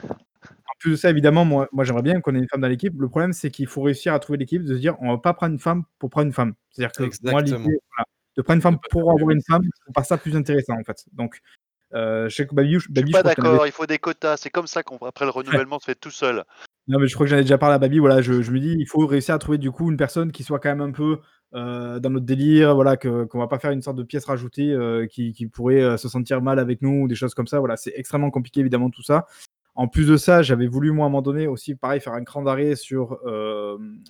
En 0.67 0.73
plus 0.79 0.91
de 0.91 0.95
ça, 0.95 1.09
évidemment, 1.09 1.45
moi 1.45 1.67
moi 1.71 1.83
j'aimerais 1.83 2.01
bien 2.03 2.21
qu'on 2.21 2.35
ait 2.35 2.39
une 2.39 2.47
femme 2.49 2.61
dans 2.61 2.67
l'équipe. 2.67 2.93
Le 2.99 3.09
problème, 3.09 3.33
c'est 3.33 3.51
qu'il 3.51 3.67
faut 3.67 3.81
réussir 3.81 4.13
à 4.13 4.19
trouver 4.19 4.37
l'équipe, 4.37 4.63
de 4.63 4.75
se 4.75 4.79
dire: 4.79 4.95
«On 5.01 5.11
va 5.11 5.17
pas 5.17 5.33
prendre 5.33 5.53
une 5.53 5.59
femme 5.59 5.83
pour 5.99 6.09
prendre 6.09 6.27
une 6.27 6.33
femme». 6.33 6.53
C'est-à-dire 6.71 6.93
que 6.95 7.15
moi, 7.21 7.41
l'idée, 7.41 7.57
Exactement. 7.57 7.73
voilà, 7.95 8.05
de 8.37 8.41
prendre 8.41 8.57
une 8.57 8.61
femme 8.61 8.77
pour 8.89 9.11
avoir 9.11 9.31
une 9.31 9.41
femme, 9.47 9.61
je 9.63 9.81
trouve 9.83 9.93
pas 9.93 10.03
ça 10.03 10.17
plus 10.17 10.35
intéressant, 10.35 10.73
en 10.79 10.83
fait. 10.83 11.05
Donc 11.13 11.39
heu, 11.95 12.27
je 12.29 12.35
sais 12.35 12.47
que 12.47 12.55
Babou 12.55 12.79
Je 12.95 12.99
suis 12.99 13.05
pas 13.07 13.23
avait 13.23 13.23
d'accord, 13.23 13.65
il 13.65 13.71
faut 13.71 13.85
des 13.85 13.97
quotas. 13.99 14.37
C'est 14.37 14.49
comme 14.49 14.67
ça 14.67 14.83
qu'on 14.83 14.97
après 14.97 15.25
le 15.25 15.31
renouvellement 15.31 15.79
se 15.79 15.85
fait 15.85 15.95
tout 15.95 16.11
seul. 16.11 16.43
Non, 16.87 16.99
mais 16.99 17.07
je 17.07 17.13
crois 17.13 17.25
que 17.25 17.29
j'en 17.31 17.37
ai 17.37 17.41
déjà 17.43 17.57
parlé 17.57 17.75
à 17.75 17.79
Babi, 17.79 17.99
voilà, 17.99 18.21
je 18.21 18.41
je 18.41 18.51
me 18.51 18.59
dis: 18.59 18.75
«Il 18.77 18.85
faut 18.87 19.07
réussir 19.07 19.33
à 19.33 19.39
trouver 19.39 19.57
du 19.57 19.71
coup 19.71 19.89
une 19.89 19.95
personne 19.95 20.33
qui 20.33 20.43
soit 20.43 20.59
quand 20.59 20.67
même 20.69 20.81
un 20.81 20.91
peu, 20.91 21.19
heu, 21.55 21.99
dans 22.01 22.09
notre 22.09 22.25
délire, 22.25 22.75
voilà, 22.75 22.97
qu'on 22.97 23.25
va 23.39 23.47
pas 23.47 23.57
faire 23.57 23.71
une 23.71 23.81
sorte 23.81 23.95
de 23.97 24.03
pièce 24.03 24.25
rajoutée, 24.25 24.71
heu, 24.73 25.05
qui 25.09 25.31
qui 25.31 25.47
pourrait, 25.47 25.79
heu, 25.81 25.95
se 25.97 26.09
sentir 26.09 26.41
mal 26.41 26.59
avec 26.59 26.81
nous 26.81 27.03
ou 27.03 27.07
des 27.07 27.15
choses 27.15 27.33
comme 27.35 27.47
ça». 27.47 27.59
Voilà, 27.59 27.77
c'est 27.77 27.93
extrêmement 27.95 28.31
compliqué 28.31 28.59
évidemment 28.59 28.89
tout 28.89 29.01
ça. 29.01 29.25
En 29.75 29.87
plus 29.87 30.07
de 30.07 30.17
ça, 30.17 30.41
j'avais 30.43 30.67
voulu 30.67 30.91
moi 30.91 31.05
à 31.05 31.07
un 31.07 31.09
moment 31.09 31.21
donné 31.23 31.47
aussi 31.47 31.75
pareil 31.75 31.99
faire 31.99 32.13
un 32.13 32.23
cran 32.23 32.43
d'arrêt 32.43 32.75
sur, 32.75 33.19
hem, 33.27 34.03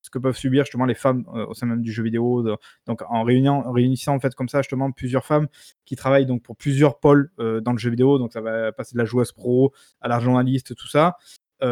ce 0.00 0.10
que 0.10 0.18
peuvent 0.18 0.36
subir 0.36 0.64
justement 0.64 0.86
les 0.86 0.94
femmes, 0.94 1.24
heu, 1.34 1.46
au 1.46 1.54
sein 1.54 1.66
même 1.66 1.82
du 1.82 1.92
jeu 1.92 2.02
vidéo 2.02 2.42
donc 2.86 3.02
en 3.08 3.22
réunissant 3.22 4.14
en 4.14 4.20
fait 4.20 4.34
comme 4.34 4.48
ça 4.48 4.62
justement 4.62 4.90
plusieurs 4.90 5.24
femmes 5.24 5.48
qui 5.84 5.96
travaillent 5.96 6.26
donc 6.26 6.42
pour 6.42 6.56
plusieurs 6.56 6.98
pôles, 6.98 7.30
heu, 7.38 7.60
dans 7.60 7.72
le 7.72 7.78
jeu 7.78 7.90
vidéo. 7.90 8.18
Donc 8.18 8.32
ça 8.32 8.40
va 8.40 8.72
passer 8.72 8.94
de 8.94 8.98
la 8.98 9.04
joueuse 9.04 9.32
pro 9.32 9.72
à 10.00 10.08
la 10.08 10.18
journaliste, 10.18 10.74
tout 10.74 10.88
ça. 10.88 11.16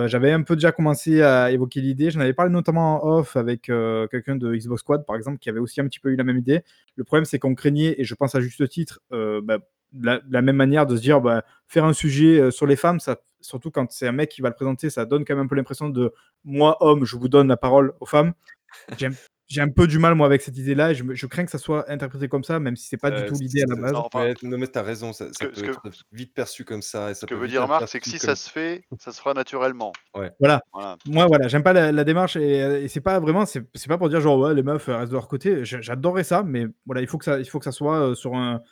J'avais 0.07 0.31
un 0.31 0.43
peu 0.43 0.55
déjà 0.55 0.71
commencé 0.71 1.21
à 1.21 1.51
évoquer 1.51 1.81
l'idée. 1.81 2.13
J'en 2.13 2.21
avais 2.21 2.33
parlé 2.33 2.53
notamment 2.53 3.05
en 3.05 3.19
off 3.19 3.35
avec, 3.37 3.63
quelqu'un 3.63 4.37
de 4.37 4.55
Xbox 4.55 4.83
Squad 4.83 5.05
par 5.05 5.17
exemple, 5.17 5.39
qui 5.39 5.49
avait 5.51 5.59
aussi 5.59 5.81
un 5.81 5.89
petit 5.89 5.99
peu 5.99 6.11
eu 6.11 6.17
la 6.17 6.23
même 6.23 6.39
idée. 6.39 6.63
Le 6.95 7.03
problème, 7.03 7.25
c'est 7.25 7.41
qu'on 7.41 7.57
craignait 7.57 7.97
et 7.99 8.05
je 8.05 8.15
pense 8.15 8.37
à 8.37 8.41
juste 8.41 8.69
titre, 8.69 9.01
bah, 9.11 9.59
la 9.93 10.43
même 10.43 10.55
manière 10.55 10.87
de 10.87 10.95
se 10.95 11.03
dire, 11.03 11.21
bah, 11.21 11.43
faire 11.67 11.85
un 11.85 11.93
sujet, 11.93 12.53
sur 12.53 12.67
les 12.67 12.77
femmes, 12.77 13.01
ça 13.01 13.17
surtout 13.41 13.71
quand 13.71 13.91
c'est 13.91 14.09
un 14.09 14.13
mec 14.13 14.31
qui 14.31 14.43
va 14.43 14.49
le 14.49 14.55
présenter, 14.55 14.91
ça 14.91 15.05
donne 15.05 15.25
quand 15.25 15.35
même 15.35 15.47
un 15.47 15.49
peu 15.49 15.57
l'impression 15.57 15.89
de: 15.89 16.13
«Moi, 16.45 16.77
homme, 16.81 17.05
je 17.05 17.17
vous 17.17 17.29
donne 17.29 17.49
la 17.49 17.57
parole 17.57 17.95
aux 18.01 18.07
femmes». 18.07 18.33
J'aime 18.99 19.15
j'ai 19.51 19.61
un 19.61 19.69
peu 19.69 19.89
du 19.89 19.99
mal 19.99 20.15
moi 20.15 20.27
avec 20.27 20.43
cette 20.43 20.57
idée-là 20.57 20.93
et 20.93 20.95
je, 20.95 21.03
je, 21.13 21.27
crains 21.27 21.45
que 21.45 21.51
ça 21.51 21.59
soit 21.59 21.91
interprété 21.91 22.29
comme 22.29 22.45
ça, 22.45 22.61
même 22.61 22.77
si 22.77 22.87
c'est 22.87 22.97
pas 22.97 23.11
du 23.11 23.27
tout 23.27 23.35
l'idée 23.35 23.65
à 23.65 23.67
la 23.67 23.75
base. 23.75 24.35
non 24.45 24.59
mais 24.59 24.69
t'as 24.69 24.83
raison, 24.83 25.13
ça, 25.13 25.27
peut 25.41 25.65
être 25.65 25.83
vite 26.13 26.33
perçu 26.33 26.65
comme 26.65 26.83
ça. 26.83 27.11
Et 27.11 27.15
ça 27.15 27.23
ce 27.23 27.27
que 27.27 27.35
veut 27.35 27.49
dire 27.49 27.67
Marc, 27.67 27.89
c'est 27.89 27.99
que 27.99 28.09
si 28.09 28.21
ça 28.21 28.37
se 28.37 28.49
fait, 28.49 28.85
ça 29.01 29.11
se 29.11 29.19
fera 29.19 29.35
naturellement. 29.35 29.93
Ouais. 30.15 30.31
Voilà. 30.39 30.63
Moi 31.05 31.27
voilà, 31.27 31.49
j'aime 31.49 31.65
pas 31.65 31.73
la, 31.73 32.05
démarche 32.05 32.37
et, 32.37 32.87
c'est 32.89 33.01
pas 33.01 33.19
vraiment, 33.19 33.45
c'est 33.45 33.89
pas 33.89 33.99
pour 33.99 34.09
dire 34.09 34.21
genre 34.21 34.39
ouais 34.39 34.55
les 34.55 34.63
meufs 34.63 34.87
restent 34.87 35.11
de 35.11 35.15
leur 35.15 35.27
côté. 35.27 35.65
J'adorerais 35.65 36.25
ça, 36.25 36.45
mais 36.45 36.67
voilà 36.87 37.01
il 37.01 37.09
faut 37.09 37.19
que 37.19 37.25
ça, 37.25 37.41
il 37.41 37.45
faut 37.45 37.59
que 37.59 37.65
ça 37.65 37.73
soit 37.73 38.11
euh, 38.11 38.15
sur 38.15 38.37
un. 38.37 38.63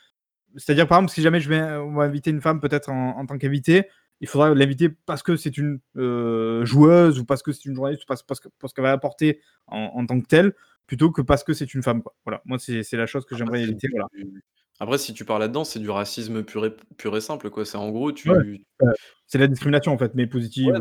C'est-à-dire 0.57 0.87
par 0.87 0.99
exemple 0.99 1.13
si 1.13 1.23
jamais 1.23 1.41
je 1.41 1.49
vais 1.49 1.61
on 1.61 1.95
va 1.95 2.05
inviter 2.05 2.31
une 2.31 2.41
femme 2.41 2.61
peut-être 2.61 2.89
en, 2.89 3.27
tant 3.27 3.37
qu'invité, 3.37 3.89
il 4.21 4.29
faudra 4.29 4.55
l'inviter 4.55 4.89
parce 4.89 5.23
que 5.23 5.37
c'est 5.37 5.57
une 5.59 5.81
euh, 5.97 6.65
joueuse 6.65 7.19
ou 7.21 7.25
parce 7.25 7.43
que 7.43 7.53
c'est 7.53 7.65
une 7.67 7.75
journaliste 7.75 8.03
ou 8.05 8.07
parce, 8.07 8.23
parce, 8.23 8.41
parce 8.59 8.73
qu'elle 8.73 8.85
va 8.85 8.93
apporter 8.93 9.41
en, 9.67 9.91
en, 9.95 10.07
tant 10.07 10.21
que 10.21 10.27
telle 10.27 10.55
plutôt 10.87 11.11
que 11.13 11.23
parce 11.23 11.45
que 11.45 11.53
c'est 11.53 11.73
une 11.75 11.83
femme. 11.83 12.03
Quoi. 12.03 12.15
Voilà, 12.25 12.43
moi, 12.45 12.59
c'est 12.59 12.93
la 12.95 13.07
chose 13.07 13.25
que 13.25 13.37
j'aimerais 13.37 13.63
éviter. 13.63 13.89
Voilà. 13.93 14.09
Après, 14.81 14.99
si 14.99 15.13
tu 15.13 15.25
parles 15.25 15.41
là-dedans, 15.41 15.65
c'est 15.65 15.81
du 15.81 15.91
racisme 15.91 16.43
pur 16.45 16.65
et, 16.67 16.75
pur 16.97 17.17
et 17.17 17.21
simple. 17.21 17.51
quoi. 17.51 17.65
C'est 17.65 17.77
en 17.77 17.91
gros, 17.91 18.13
tu. 18.13 18.31
c'est 19.27 19.39
la 19.39 19.47
discrimination, 19.47 19.93
en 19.93 19.99
fait, 19.99 20.15
mais 20.15 20.27
positive. 20.27 20.77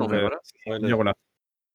voilà. 0.65 1.13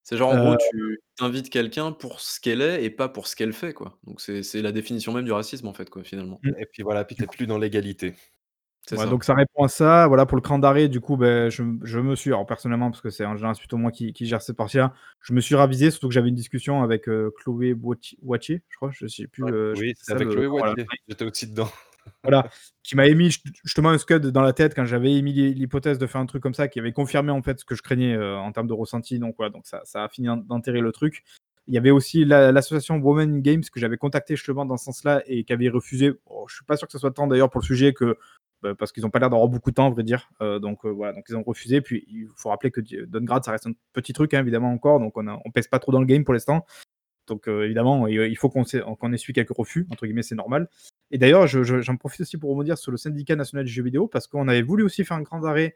C'est 0.05 0.17
genre, 0.17 0.31
en 0.33 0.37
gros, 0.37 0.53
euh 0.53 0.97
tu 1.15 1.23
invites 1.23 1.49
quelqu'un 1.49 1.91
pour 1.93 2.19
ce 2.19 2.41
qu'elle 2.41 2.61
est 2.61 2.83
et 2.83 2.89
pas 2.89 3.07
pour 3.07 3.27
ce 3.27 3.35
qu'elle 3.35 3.53
fait. 3.53 3.73
quoi. 3.73 3.97
Donc, 4.03 4.19
c'est 4.19 4.61
la 4.61 4.71
définition 4.71 5.13
même 5.13 5.25
du 5.25 5.31
racisme, 5.31 5.67
en 5.67 5.73
fait, 5.73 5.89
quoi, 5.89 6.03
finalement. 6.03 6.41
Et 6.57 6.65
puis 6.65 6.83
voilà, 6.83 7.05
puis 7.05 7.15
t'es 7.15 7.27
plus 7.27 7.47
dans 7.47 7.57
l'égalité 7.57 8.15
donc 8.91 9.23
ça 9.23 9.33
répond 9.33 9.63
à 9.63 9.67
ça. 9.67 10.07
Voilà 10.07 10.25
pour 10.25 10.35
le 10.35 10.41
cran 10.41 10.59
d'arrêt, 10.59 10.89
du 10.89 10.99
coup, 10.99 11.17
ben, 11.17 11.49
je, 11.49 11.63
je, 11.83 11.99
me 11.99 12.15
suis, 12.15 12.31
alors 12.31 12.45
personnellement, 12.45 12.91
parce 12.91 13.01
que 13.01 13.09
c'est 13.09 13.25
en 13.25 13.35
général 13.35 13.55
plutôt 13.55 13.77
moi 13.77 13.91
qui, 13.91 14.13
qui 14.13 14.25
gère 14.25 14.41
cette 14.41 14.57
partie-là, 14.57 14.93
je 15.21 15.33
me 15.33 15.41
suis 15.41 15.55
ravisé, 15.55 15.91
surtout 15.91 16.07
que 16.07 16.13
j'avais 16.13 16.29
une 16.29 16.35
discussion 16.35 16.83
avec 16.83 17.07
euh, 17.07 17.31
Chloé 17.37 17.75
Wattier, 18.21 18.61
je 18.69 18.75
crois, 18.75 18.91
je 18.91 19.07
sais 19.07 19.27
plus. 19.27 19.45
Euh, 19.45 19.73
oui, 19.77 19.93
c'est 19.99 20.13
avec 20.13 20.29
Chloé 20.29 20.47
Wattier, 20.47 20.85
j'étais 21.07 21.25
aussi 21.25 21.47
dedans. 21.47 21.69
voilà, 22.23 22.49
qui 22.83 22.95
m'a 22.95 23.07
émis 23.07 23.35
justement 23.63 23.89
un 23.89 23.97
scud 23.97 24.27
dans 24.27 24.41
la 24.41 24.53
tête 24.53 24.73
quand 24.75 24.85
j'avais 24.85 25.13
émis 25.13 25.33
l'hypothèse 25.53 25.97
de 25.97 26.07
faire 26.07 26.21
un 26.21 26.25
truc 26.25 26.43
comme 26.43 26.53
ça, 26.53 26.67
qui 26.67 26.79
avait 26.79 26.91
confirmé 26.91 27.31
en 27.31 27.41
fait 27.41 27.59
ce 27.59 27.65
que 27.65 27.75
je 27.75 27.81
craignais 27.81 28.15
euh, 28.15 28.37
en 28.37 28.51
termes 28.51 28.67
de 28.67 28.73
ressenti. 28.73 29.19
Donc 29.19 29.35
voilà, 29.37 29.51
donc 29.51 29.65
ça, 29.65 29.81
ça 29.85 30.03
a 30.03 30.09
fini 30.09 30.27
d'enterrer 30.45 30.81
le 30.81 30.91
truc. 30.91 31.23
Il 31.67 31.73
y 31.73 31.77
avait 31.77 31.91
aussi 31.91 32.25
l'association 32.25 32.97
Women 32.97 33.41
Games 33.41 33.63
que 33.63 33.79
j'avais 33.79 33.95
contacté 33.95 34.35
justement 34.35 34.65
dans 34.65 34.75
ce 34.75 34.83
sens-là 34.83 35.23
et 35.27 35.45
qui 35.45 35.53
avait 35.53 35.69
refusé. 35.69 36.11
Oh, 36.25 36.45
je 36.49 36.55
suis 36.55 36.65
pas 36.65 36.75
sûr 36.75 36.87
que 36.87 36.91
ce 36.91 36.99
soit 36.99 37.11
tant 37.11 37.25
d'ailleurs 37.25 37.49
pour 37.49 37.61
le 37.61 37.65
sujet 37.65 37.93
que 37.93 38.17
bah, 38.63 38.73
parce 38.75 38.93
qu'ils 38.93 39.03
n'ont 39.03 39.09
pas 39.09 39.19
l'air 39.19 39.29
d'avoir 39.29 39.49
beaucoup 39.49 39.71
de 39.71 39.75
temps, 39.75 39.87
à 39.87 39.89
vrai 39.89 40.03
dire. 40.03 40.29
Euh, 40.41 40.57
donc 40.57 40.85
euh, 40.85 40.89
voilà, 40.89 41.11
donc 41.11 41.25
ils 41.27 41.35
ont 41.35 41.43
refusé. 41.43 41.81
Puis 41.81 42.05
il 42.07 42.27
faut 42.37 42.47
rappeler 42.47 42.71
que 42.71 42.79
Downgrade, 43.05 43.43
ça 43.43 43.51
reste 43.51 43.67
un 43.67 43.73
petit 43.91 44.13
truc, 44.13 44.33
hein, 44.33 44.39
évidemment, 44.39 44.71
encore. 44.71 45.01
Donc 45.01 45.17
on, 45.17 45.23
ne 45.23 45.51
pèse 45.53 45.67
pas 45.67 45.79
trop 45.79 45.91
dans 45.91 45.99
le 45.99 46.05
game 46.05 46.23
pour 46.23 46.33
l'instant. 46.33 46.65
Donc 47.27 47.49
euh, 47.49 47.65
évidemment, 47.65 48.07
il 48.07 48.37
faut 48.37 48.49
qu'on 48.49 48.63
essuie 49.13 49.33
quelques 49.33 49.55
refus, 49.55 49.85
entre 49.91 50.05
guillemets, 50.05 50.23
c'est 50.23 50.35
normal. 50.35 50.69
Et 51.11 51.17
d'ailleurs, 51.17 51.45
j'en 51.47 51.97
profite 51.97 52.21
aussi 52.21 52.37
pour 52.37 52.61
dire 52.63 52.77
sur 52.77 52.91
le 52.91 52.97
syndicat 52.97 53.35
national 53.35 53.65
du 53.65 53.71
jeu 53.71 53.83
vidéo, 53.83 54.07
parce 54.07 54.27
qu'on 54.27 54.47
avait 54.47 54.61
voulu 54.61 54.83
aussi 54.83 55.03
faire 55.03 55.17
un 55.17 55.21
grand 55.21 55.43
arrêt 55.43 55.75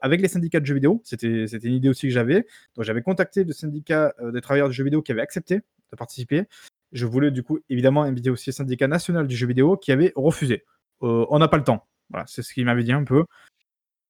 avec 0.00 0.20
les 0.20 0.28
syndicats 0.28 0.60
de 0.60 0.66
jeux 0.66 0.74
vidéo. 0.74 1.00
C'était 1.04 1.46
une 1.46 1.74
idée 1.74 1.88
aussi 1.88 2.08
que 2.08 2.12
j'avais. 2.12 2.46
Donc 2.74 2.84
j'avais 2.84 3.02
contacté 3.02 3.44
le 3.44 3.52
syndicat 3.52 4.14
des 4.32 4.40
travailleurs 4.40 4.68
du 4.68 4.74
jeu 4.74 4.84
vidéo 4.84 5.02
qui 5.02 5.12
avait 5.12 5.22
accepté 5.22 5.56
de 5.56 5.96
participer. 5.96 6.44
Je 6.92 7.06
voulais 7.06 7.30
du 7.30 7.42
coup 7.42 7.58
évidemment 7.68 8.02
inviter 8.02 8.30
aussi 8.30 8.50
le 8.50 8.54
syndicat 8.54 8.88
national 8.88 9.26
du 9.26 9.36
jeu 9.36 9.46
vidéo 9.46 9.76
qui 9.76 9.92
avait 9.92 10.12
refusé. 10.14 10.64
on 11.00 11.38
n'a 11.38 11.48
pas 11.48 11.56
le 11.56 11.64
temps. 11.64 11.86
Voilà, 12.10 12.24
c'est 12.28 12.42
ce 12.42 12.52
qu'il 12.54 12.64
m'avait 12.64 12.84
dit 12.84 12.92
un 12.92 13.04
peu. 13.04 13.24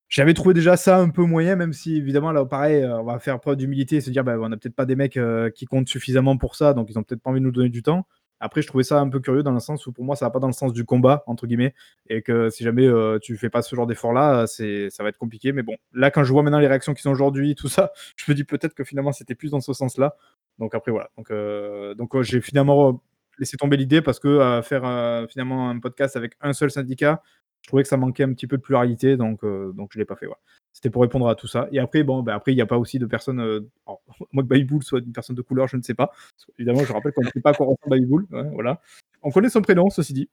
J'avais 0.09 0.35
trouvé 0.35 0.55
déjà 0.55 0.77
ça 0.77 0.99
un 0.99 1.11
peu 1.11 1.25
moyen, 1.25 1.57
même 1.57 1.73
si 1.73 1.97
évidemment, 1.97 2.31
là, 2.31 2.45
pareil, 2.45 2.83
euh, 2.83 3.01
on 3.01 3.05
va 3.05 3.19
faire 3.19 3.41
preuve 3.41 3.57
d'humilité 3.57 3.97
et 3.97 4.01
se 4.01 4.11
dire, 4.11 4.23
bah, 4.23 4.37
on 4.41 4.49
n'a 4.49 4.57
peut-être 4.57 4.77
pas 4.77 4.87
des 4.87 4.95
mecs 4.95 5.17
euh, 5.17 5.51
qui 5.51 5.65
comptent 5.67 5.89
suffisamment 5.89 6.37
pour 6.37 6.55
ça, 6.55 6.75
donc 6.75 6.89
ils 6.91 6.99
ont 6.99 7.03
peut-être 7.03 7.23
pas 7.23 7.31
envie 7.31 7.41
de 7.41 7.45
nous 7.45 7.51
donner 7.51 7.71
du 7.71 7.83
temps. 7.83 8.07
Après, 8.39 8.63
je 8.63 8.69
trouvais 8.69 8.85
ça 8.85 9.01
un 9.01 9.09
peu 9.09 9.19
curieux 9.19 9.43
dans 9.43 9.53
le 9.53 9.61
sens 9.61 9.87
où 9.87 9.93
pour 9.93 10.05
moi, 10.05 10.15
ça 10.15 10.27
va 10.27 10.31
pas 10.31 10.39
dans 10.39 10.47
le 10.47 10.53
sens 10.53 10.73
du 10.73 10.85
combat, 10.85 11.25
entre 11.27 11.47
guillemets, 11.47 11.75
et 12.09 12.23
que 12.23 12.51
si 12.51 12.63
jamais 12.63 12.87
euh, 12.87 13.19
tu 13.19 13.37
fais 13.37 13.49
pas 13.51 13.63
ce 13.63 13.75
genre 13.75 13.87
d'effort-là, 13.87 14.47
ça 14.47 15.03
va 15.03 15.09
être 15.09 15.19
compliqué. 15.19 15.53
Mais 15.53 15.63
bon, 15.63 15.75
là, 15.93 16.11
quand 16.11 16.23
je 16.23 16.33
vois 16.33 16.43
maintenant 16.43 16.61
les 16.61 16.69
réactions 16.69 16.95
qui 16.95 17.03
sont 17.03 17.11
aujourd'hui, 17.11 17.55
tout 17.55 17.69
ça, 17.69 17.93
je 18.17 18.31
me 18.31 18.37
dis 18.37 18.45
peut-être 18.45 18.75
que 18.75 18.85
finalement, 18.85 19.13
c'était 19.13 19.35
plus 19.35 19.51
dans 19.51 19.61
ce 19.61 19.73
sens-là. 19.73 20.17
Donc 20.59 20.75
après, 20.75 20.93
voilà. 20.93 21.11
Donc, 21.17 21.33
donc 21.97 22.23
j'ai 22.23 22.41
finalement 22.41 23.03
laissé 23.39 23.57
tomber 23.57 23.77
l'idée 23.77 24.03
parce 24.03 24.21
que 24.21 24.61
faire 24.63 25.27
finalement 25.29 25.69
un 25.71 25.79
podcast 25.81 26.17
avec 26.17 26.35
un 26.41 26.53
seul 26.53 26.71
syndicat, 26.71 27.23
je 27.67 27.71
trouvais 27.71 27.83
que 27.83 27.89
ça 27.89 27.97
manquait 27.97 28.23
un 28.23 28.33
petit 28.33 28.47
peu 28.47 28.57
de 28.57 28.63
pluralité, 28.63 29.17
donc, 29.17 29.43
euh, 29.43 29.73
donc 29.73 29.91
je 29.93 29.99
ne 29.99 30.03
l'ai 30.03 30.05
pas 30.07 30.15
fait. 30.15 30.29
C'était 30.73 30.89
pour 30.89 31.03
répondre 31.03 31.29
à 31.29 31.35
tout 31.35 31.49
ça. 31.49 31.67
Et 31.73 31.81
après, 31.81 32.05
bon, 32.05 32.23
ben 32.23 32.33
après, 32.33 32.53
il 32.53 32.55
n'y 32.55 32.61
a 32.61 32.67
pas 32.67 32.79
aussi 32.79 33.01
de 33.01 33.07
personnes. 33.07 33.41
Euh, 33.41 33.69
moi, 34.33 34.45
que 34.45 34.49
Babybull 34.49 34.85
soit 34.85 35.01
une 35.01 35.13
personne 35.13 35.35
de 35.35 35.43
couleur, 35.43 35.67
je 35.67 35.77
ne 35.77 35.83
sais 35.83 35.95
pas. 35.95 36.13
Évidemment, 36.61 36.85
je 36.85 36.93
rappelle 36.93 37.13
qu'on 37.13 37.25
ne 37.25 37.29
sait 37.29 37.41
pas 37.41 37.51
à 37.51 37.55
quoi 37.55 37.67
ressemble 37.67 37.91
Babybull. 37.91 38.29
Hein, 38.35 38.51
voilà. 38.53 38.81
On 39.23 39.33
connaît 39.33 39.49
son 39.49 39.63
prénom, 39.63 39.91
ceci 39.91 40.13
dit. 40.13 40.31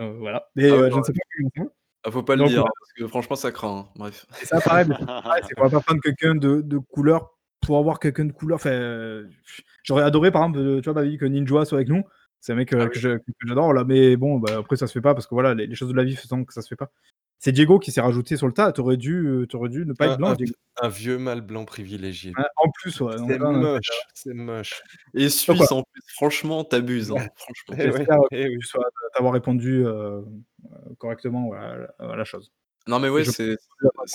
Euh, 0.00 0.14
voilà. 0.20 0.48
Mais 0.54 0.70
ah 0.70 0.88
je 0.88 0.96
ne 0.96 1.02
sais 1.02 1.12
pas 1.12 1.64
ah, 2.04 2.12
faut 2.12 2.22
pas 2.22 2.36
le 2.36 2.46
dire, 2.46 2.62
parce 2.62 2.92
que 2.96 3.08
franchement, 3.08 3.34
ça 3.34 3.50
craint. 3.50 3.78
Hein. 3.78 3.92
Bref. 3.96 4.26
C'est 4.30 4.46
ça, 4.46 4.60
pareil. 4.60 4.86
c'est 5.48 5.54
qu'on 5.54 5.64
va 5.64 5.70
pas 5.70 5.80
prendre 5.80 6.00
quelqu'un 6.00 6.36
de, 6.36 6.60
de, 6.60 6.78
couleur 6.78 7.36
pour 7.60 7.78
avoir 7.78 7.98
quelqu'un 7.98 8.26
de 8.26 8.32
couleur. 8.32 8.56
Enfin, 8.56 9.24
j'aurais 9.82 10.04
adoré, 10.04 10.30
par 10.30 10.44
exemple, 10.44 10.82
tu 10.82 10.88
vois, 10.88 11.02
Baby, 11.02 11.18
que 11.18 11.24
Ninja 11.24 11.64
soit 11.64 11.78
avec 11.78 11.88
nous. 11.88 12.04
C'est 12.46 12.52
un 12.52 12.56
mec 12.56 12.72
euh, 12.74 12.84
ah 12.84 12.88
que 12.88 13.00
j'adore 13.44 13.72
là, 13.72 13.82
mais 13.82 14.16
bon, 14.16 14.38
bah, 14.38 14.58
après 14.58 14.76
ça 14.76 14.86
se 14.86 14.92
fait 14.92 15.00
pas 15.00 15.14
parce 15.14 15.26
que 15.26 15.34
voilà, 15.34 15.52
les, 15.52 15.74
choses 15.74 15.88
de 15.88 15.96
la 15.96 16.04
vie 16.04 16.14
faisant 16.14 16.44
que 16.44 16.54
ça 16.54 16.62
se 16.62 16.68
fait 16.68 16.76
pas. 16.76 16.92
C'est 17.40 17.50
Diego 17.50 17.80
qui 17.80 17.90
s'est 17.90 18.00
rajouté 18.00 18.36
sur 18.36 18.46
le 18.46 18.52
tas. 18.52 18.70
T'aurais 18.70 18.96
dû, 18.96 19.26
euh, 19.26 19.48
aurais 19.54 19.68
dû 19.68 19.84
ne 19.84 19.94
pas 19.94 20.06
être 20.06 20.18
blanc. 20.18 20.36
Un, 20.80 20.88
vieux 20.88 21.18
mâle 21.18 21.40
blanc 21.40 21.64
privilégié. 21.64 22.32
en 22.56 22.70
plus, 22.70 23.00
ouais. 23.00 23.16
C'est 23.18 23.38
moche, 23.40 23.90
c'est 24.14 24.32
moche. 24.32 24.80
Et 25.14 25.28
Suisse 25.28 25.72
en 25.72 25.82
plus, 25.82 26.02
franchement, 26.14 26.62
t'abuses. 26.62 27.10
Hein, 27.10 27.16
franchement. 27.34 27.74
Eh 27.80 27.90
J'espère 27.90 28.20
eh 28.30 28.46
t'avoir 29.12 29.32
répondu 29.32 29.84
euh, 29.84 30.22
correctement 30.98 31.52
à, 31.52 32.14
la 32.16 32.24
chose. 32.24 32.52
Non 32.86 33.00
mais 33.00 33.08
ouais, 33.08 33.24
c'est. 33.24 33.56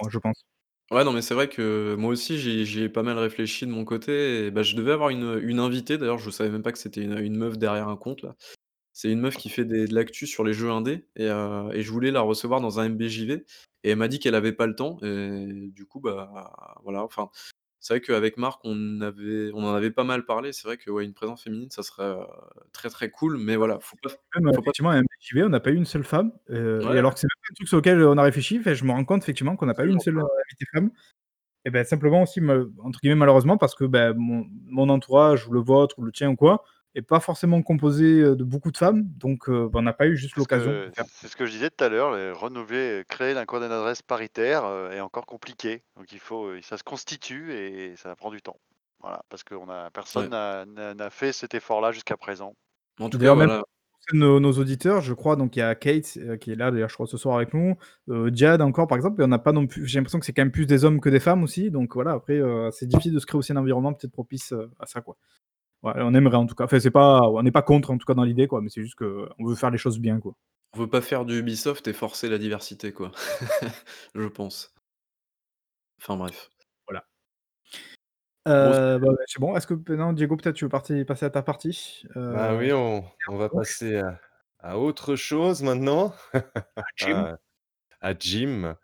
Je 0.09 0.17
pense. 0.19 0.45
Ouais, 0.91 1.05
non, 1.05 1.13
mais 1.13 1.21
c'est 1.21 1.33
vrai 1.33 1.47
que 1.47 1.95
moi 1.95 2.11
aussi, 2.11 2.37
j'y 2.37 2.81
ai 2.83 2.89
pas 2.89 3.01
mal 3.01 3.17
réfléchi 3.17 3.65
de 3.65 3.71
mon 3.71 3.85
côté 3.85 4.47
et 4.47 4.51
bah, 4.51 4.61
je 4.61 4.75
devais 4.75 4.91
avoir 4.91 5.09
une, 5.09 5.39
une 5.41 5.59
invitée, 5.59 5.97
d'ailleurs, 5.97 6.17
je 6.17 6.29
savais 6.29 6.49
même 6.49 6.63
pas 6.63 6.73
que 6.73 6.77
c'était 6.77 7.01
une, 7.01 7.17
une 7.17 7.37
meuf 7.37 7.57
derrière 7.57 7.87
un 7.87 7.95
compte 7.95 8.21
là. 8.23 8.35
C'est 8.93 9.11
une 9.11 9.21
meuf 9.21 9.37
qui 9.37 9.49
fait 9.49 9.65
des 9.65 9.87
de 9.87 9.95
l'actu 9.95 10.27
sur 10.27 10.43
les 10.43 10.53
jeux 10.53 10.71
indés 10.71 11.07
et 11.15 11.25
et 11.27 11.81
je 11.83 11.91
voulais 11.91 12.11
la 12.11 12.21
recevoir 12.21 12.61
dans 12.61 12.79
un 12.79 12.89
MBJV 12.89 13.45
et 13.83 13.91
elle 13.91 13.97
m'a 13.97 14.07
dit 14.09 14.19
qu'elle 14.19 14.35
avait 14.35 14.53
pas 14.53 14.67
le 14.67 14.75
temps 14.75 14.97
et 15.03 15.47
du 15.73 15.85
coup, 15.85 15.99
bah, 16.01 16.53
voilà, 16.83 17.03
enfin 17.03 17.29
c'est 17.81 17.95
vrai 17.95 18.01
qu'avec 18.01 18.37
Marc, 18.37 18.61
on 18.63 19.01
avait 19.01 19.49
on 19.53 19.65
en 19.65 19.73
avait 19.73 19.89
pas 19.89 20.03
mal 20.03 20.23
parlé. 20.23 20.53
C'est 20.53 20.67
vrai 20.67 20.77
que, 20.77 20.91
ouais, 20.91 21.03
une 21.03 21.15
présence 21.15 21.43
féminine, 21.43 21.71
ça 21.71 21.81
serait, 21.81 22.15
très, 22.71 22.89
très 22.89 23.09
cool, 23.09 23.37
mais 23.37 23.55
voilà, 23.55 23.79
faut 23.81 23.97
pas 24.03 24.09
Même, 24.39 24.53
effectivement, 24.53 24.91
à 24.91 24.97
MTV, 24.97 25.43
on 25.43 25.49
n'a 25.49 25.59
pas 25.59 25.71
eu 25.71 25.75
une 25.75 25.85
seule 25.85 26.03
femme, 26.03 26.31
euh, 26.51 26.93
et 26.93 26.99
alors 26.99 27.15
que 27.15 27.19
c'est 27.19 27.25
un 27.25 27.53
truc 27.55 27.67
sur 27.67 27.77
lequel 27.77 28.03
on 28.03 28.17
a 28.17 28.23
réfléchi, 28.23 28.61
je 28.63 28.85
me 28.85 28.91
rends 28.91 29.03
compte 29.03 29.23
effectivement 29.23 29.55
qu'on 29.55 29.65
n'a 29.65 29.73
pas 29.73 29.85
eu 29.85 29.89
une 29.89 29.99
seule, 29.99 30.19
invitée 30.19 30.65
femme. 30.71 30.91
Et 31.65 31.69
ben 31.69 31.83
simplement 31.83 32.23
aussi 32.23 32.39
entre 32.83 32.99
guillemets 33.01 33.15
«malheureusement» 33.15 33.57
parce 33.57 33.75
que, 33.75 33.85
ben, 33.85 34.15
mon 34.15 34.45
mon 34.67 34.89
entourage 34.89 35.47
ou 35.47 35.51
le 35.51 35.59
vôtre 35.59 35.99
ou 35.99 36.03
le 36.03 36.11
tien 36.11 36.29
ou 36.29 36.35
quoi, 36.35 36.63
et 36.93 37.01
pas 37.01 37.19
forcément 37.19 37.61
composé 37.61 38.21
de 38.21 38.43
beaucoup 38.43 38.71
de 38.71 38.77
femmes, 38.77 39.03
donc 39.17 39.49
bah, 39.49 39.69
on 39.75 39.81
n'a 39.81 39.93
pas 39.93 40.07
eu 40.07 40.17
juste 40.17 40.35
l'occasion 40.35 40.91
c'est 41.07 41.27
ce 41.27 41.35
que 41.35 41.45
je 41.45 41.51
disais 41.51 41.69
tout 41.69 41.83
à 41.83 41.89
l'heure, 41.89 42.37
renouveler, 42.37 43.03
créer 43.07 43.37
un 43.37 43.45
code 43.45 43.61
d'adresse 43.61 44.01
paritaire, 44.01 44.65
est 44.91 44.99
encore 44.99 45.25
compliqué. 45.25 45.83
Donc 45.95 46.11
il 46.11 46.19
faut, 46.19 46.49
ça 46.61 46.77
se 46.77 46.83
constitue 46.83 47.53
et 47.53 47.95
ça 47.95 48.15
prend 48.15 48.31
du 48.31 48.41
temps. 48.41 48.57
Voilà, 48.99 49.23
parce 49.29 49.43
que 49.43 49.55
a 49.55 49.89
personne 49.91 50.29
n'a 50.29 51.09
fait 51.09 51.31
cet 51.31 51.53
effort-là 51.55 51.91
jusqu'à 51.91 52.17
présent. 52.17 52.55
En 52.99 53.09
tout 53.09 53.17
cas, 53.17 53.35
même 53.35 53.61
nos 54.13 54.51
auditeurs, 54.53 55.01
je 55.01 55.13
crois, 55.13 55.35
donc 55.35 55.55
il 55.55 55.59
y 55.59 55.61
a 55.61 55.73
Kate, 55.75 56.17
qui 56.39 56.51
est 56.51 56.55
là 56.55 56.71
d'ailleurs 56.71 56.89
je 56.89 56.95
crois 56.95 57.07
ce 57.07 57.17
soir 57.17 57.37
avec 57.37 57.53
nous, 57.53 57.77
Jad 58.33 58.61
encore 58.61 58.87
par 58.87 58.97
exemple 58.97 59.21
et 59.21 59.23
on 59.23 59.27
n'a 59.27 59.39
pas 59.39 59.53
non 59.53 59.67
plus 59.67 59.87
j'ai 59.87 59.99
l'impression 59.99 60.19
que 60.19 60.25
c'est 60.25 60.33
quand 60.33 60.41
même 60.41 60.51
plus 60.51 60.65
des 60.65 60.83
hommes 60.85 60.99
que 60.99 61.09
des 61.09 61.19
femmes 61.19 61.43
aussi, 61.43 61.71
donc 61.71 61.93
voilà 61.93 62.11
après, 62.11 62.41
c'est 62.71 62.87
difficile 62.87 63.13
de 63.13 63.19
se 63.19 63.25
créer 63.25 63.37
aussi 63.39 63.53
un 63.53 63.57
environnement 63.57 63.93
peut-être 63.93 64.11
propice, 64.11 64.53
à 64.79 64.85
ça 64.85 65.01
quoi 65.01 65.17
on 65.83 66.13
aimerait 66.13 66.37
en 66.37 66.45
tout 66.45 66.55
cas. 66.55 66.65
Enfin, 66.65 66.79
c'est 66.79 66.91
pas, 66.91 67.21
on 67.21 67.43
n'est 67.43 67.51
pas 67.51 67.61
contre 67.61 67.91
en 67.91 67.97
tout 67.97 68.05
cas 68.05 68.13
dans 68.13 68.23
l'idée, 68.23 68.47
quoi, 68.47 68.61
mais 68.61 68.69
c'est 68.69 68.81
juste 68.81 68.95
qu'on 68.95 69.45
veut 69.45 69.55
faire 69.55 69.71
les 69.71 69.77
choses 69.77 69.99
bien, 69.99 70.19
quoi. 70.19 70.35
On 70.73 70.79
veut 70.79 70.89
pas 70.89 71.01
faire 71.01 71.25
du 71.25 71.39
Ubisoft 71.39 71.87
et 71.87 71.93
forcer 71.93 72.29
la 72.29 72.37
diversité, 72.37 72.93
quoi. 72.93 73.11
Je 74.15 74.27
pense. 74.27 74.73
Enfin 76.01 76.15
bref. 76.17 76.49
Voilà. 76.87 77.05
Euh, 78.47 78.97
bah, 78.97 79.09
c'est 79.27 79.39
bon. 79.39 79.55
Est-ce 79.55 79.67
que 79.67 79.73
maintenant, 79.73 80.13
Diego, 80.13 80.37
peut-être 80.37 80.55
tu 80.55 80.65
veux 80.65 80.69
partir, 80.69 81.05
passer 81.05 81.25
à 81.25 81.29
ta 81.29 81.41
partie? 81.41 82.03
Bah 82.15 82.55
oui, 82.55 82.71
on, 82.71 83.03
va 83.29 83.49
passer 83.49 84.01
à, 84.59 84.77
autre 84.77 85.15
chose 85.15 85.61
maintenant. 85.61 86.13
À 88.03 88.15
Jim. 88.17 88.75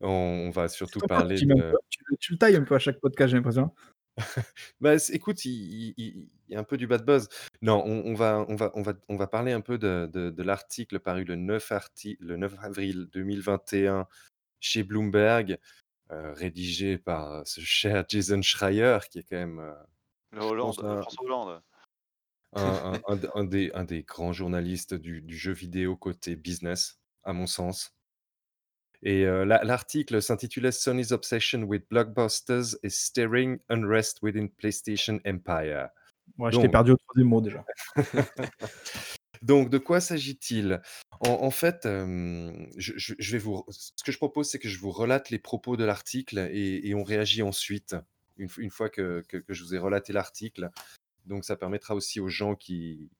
On, 0.00 0.50
va 0.50 0.68
surtout 0.68 0.98
parler 0.98 1.36
de. 1.36 1.72
Tu, 2.18 2.32
le 2.32 2.38
tailles 2.38 2.56
un 2.56 2.64
peu 2.64 2.74
à 2.74 2.80
chaque 2.80 2.98
podcast, 2.98 3.30
j'ai 3.30 3.36
l'impression. 3.36 3.70
Bah, 4.80 4.94
écoute, 5.12 5.44
il 5.44 6.28
y 6.48 6.54
a 6.54 6.58
un 6.58 6.64
peu 6.64 6.76
du 6.76 6.86
bad 6.86 7.04
buzz. 7.04 7.28
Non, 7.62 7.82
on 7.84 8.14
va 8.14 8.44
on 8.48 8.54
va 8.54 8.70
on 8.74 8.82
va 8.82 8.94
on 9.08 9.16
va 9.16 9.26
parler 9.26 9.52
un 9.52 9.60
peu 9.60 9.78
de 9.78 10.08
de 10.12 10.42
l'article 10.42 11.00
paru 11.00 11.24
le 11.24 11.36
9 11.36 11.72
le 12.20 12.36
9 12.36 12.54
avril 12.60 13.08
2021 13.12 14.06
chez 14.60 14.82
Bloomberg, 14.82 15.58
euh, 16.10 16.32
rédigé 16.32 16.96
par, 16.96 17.46
ce 17.46 17.60
cher 17.60 18.04
Jason 18.08 18.40
Schreier 18.40 18.98
qui 19.10 19.18
est 19.18 19.22
quand 19.22 19.36
même, 19.36 19.74
Le 20.32 20.40
Hollande, 20.40 20.74
François 20.74 21.24
Hollande. 21.24 21.62
un, 22.54 23.44
des, 23.44 23.70
un 23.74 23.84
des 23.84 24.02
grands 24.02 24.32
journalistes 24.32 24.94
du, 24.94 25.36
jeu 25.36 25.52
vidéo 25.52 25.96
côté 25.96 26.36
business, 26.36 26.98
à 27.24 27.32
mon 27.32 27.46
sens. 27.46 27.94
Et 29.04 29.24
l'article 29.44 30.22
s'intitulait 30.22 30.72
Sony's 30.72 31.12
obsession 31.12 31.64
with 31.64 31.82
blockbusters 31.90 32.74
is 32.82 32.90
stirring 32.90 33.58
unrest 33.68 34.22
within 34.22 34.48
PlayStation 34.48 35.20
Empire. 35.26 35.90
Moi, 36.38 36.50
je 36.50 36.58
t'ai 36.58 36.70
perdu 36.70 36.92
au 36.92 36.96
troisième 36.96 37.28
mot 37.28 37.42
déjà. 37.42 37.64
Donc, 39.42 39.68
de 39.68 39.76
quoi 39.76 40.00
s'agit-il? 40.00 40.80
En, 41.20 41.50
fait, 41.50 41.80
je, 41.84 43.32
vais 43.32 43.38
vous, 43.38 43.62
ce 43.68 44.02
que 44.02 44.10
je 44.10 44.16
propose, 44.16 44.48
c'est 44.48 44.58
que 44.58 44.70
je 44.70 44.78
vous 44.78 44.90
relate 44.90 45.28
les 45.28 45.38
propos 45.38 45.76
de 45.76 45.84
l'article 45.84 46.38
et, 46.50 46.94
on 46.94 47.04
réagit 47.04 47.42
ensuite, 47.42 47.94
une, 48.38 48.48
une 48.56 48.70
fois 48.70 48.88
que, 48.88 49.22
je 49.48 49.62
vous 49.62 49.74
ai 49.74 49.78
relaté 49.78 50.14
l'article. 50.14 50.70
Donc, 51.26 51.44
ça 51.44 51.56
permettra 51.56 51.94
aussi 51.94 52.20
aux 52.20 52.28
gens 52.28 52.54
qui, 52.54 53.10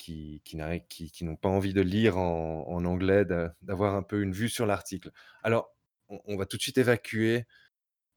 qui, 0.00 1.22
n'ont 1.22 1.36
pas 1.36 1.48
envie 1.48 1.74
de 1.74 1.80
lire 1.80 2.16
en, 2.18 2.84
anglais 2.84 3.24
d'avoir 3.62 3.94
un 3.94 4.02
peu 4.02 4.22
une 4.22 4.32
vue 4.32 4.48
sur 4.48 4.66
l'article. 4.66 5.10
Alors, 5.42 5.74
on, 6.08 6.36
va 6.36 6.46
tout 6.46 6.56
de 6.56 6.62
suite 6.62 6.78
évacuer. 6.78 7.46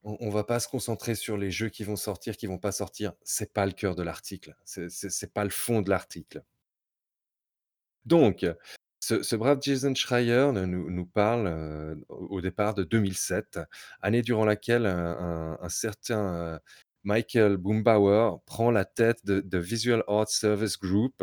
On, 0.02 0.26
ne 0.26 0.32
va 0.32 0.44
pas 0.44 0.60
se 0.60 0.68
concentrer 0.68 1.14
sur 1.14 1.36
les 1.36 1.50
jeux 1.50 1.68
qui 1.68 1.84
vont 1.84 1.96
sortir, 1.96 2.36
qui 2.36 2.46
vont 2.46 2.58
pas 2.58 2.72
sortir. 2.72 3.12
C'est 3.22 3.52
pas 3.52 3.66
le 3.66 3.72
cœur 3.72 3.94
de 3.94 4.02
l'article. 4.02 4.56
C'est, 4.64 4.90
c'est 4.90 5.32
pas 5.32 5.44
le 5.44 5.50
fond 5.50 5.82
de 5.82 5.90
l'article. 5.90 6.42
Donc, 8.04 8.44
ce, 9.00 9.36
brave 9.36 9.58
Jason 9.60 9.94
Schreier 9.94 10.50
nous, 10.52 11.06
parle 11.06 12.02
au 12.08 12.40
départ 12.40 12.74
de 12.74 12.84
2007, 12.84 13.60
année 14.00 14.22
durant 14.22 14.44
laquelle 14.44 14.86
un, 14.86 15.68
certain 15.68 16.34
euh, 16.34 16.58
Michael 17.04 17.58
Boombauer 17.58 18.38
prend 18.46 18.70
la 18.70 18.84
tête 18.84 19.24
de, 19.24 19.58
Visual 19.58 20.02
Art 20.08 20.28
Service 20.28 20.78
Group. 20.78 21.22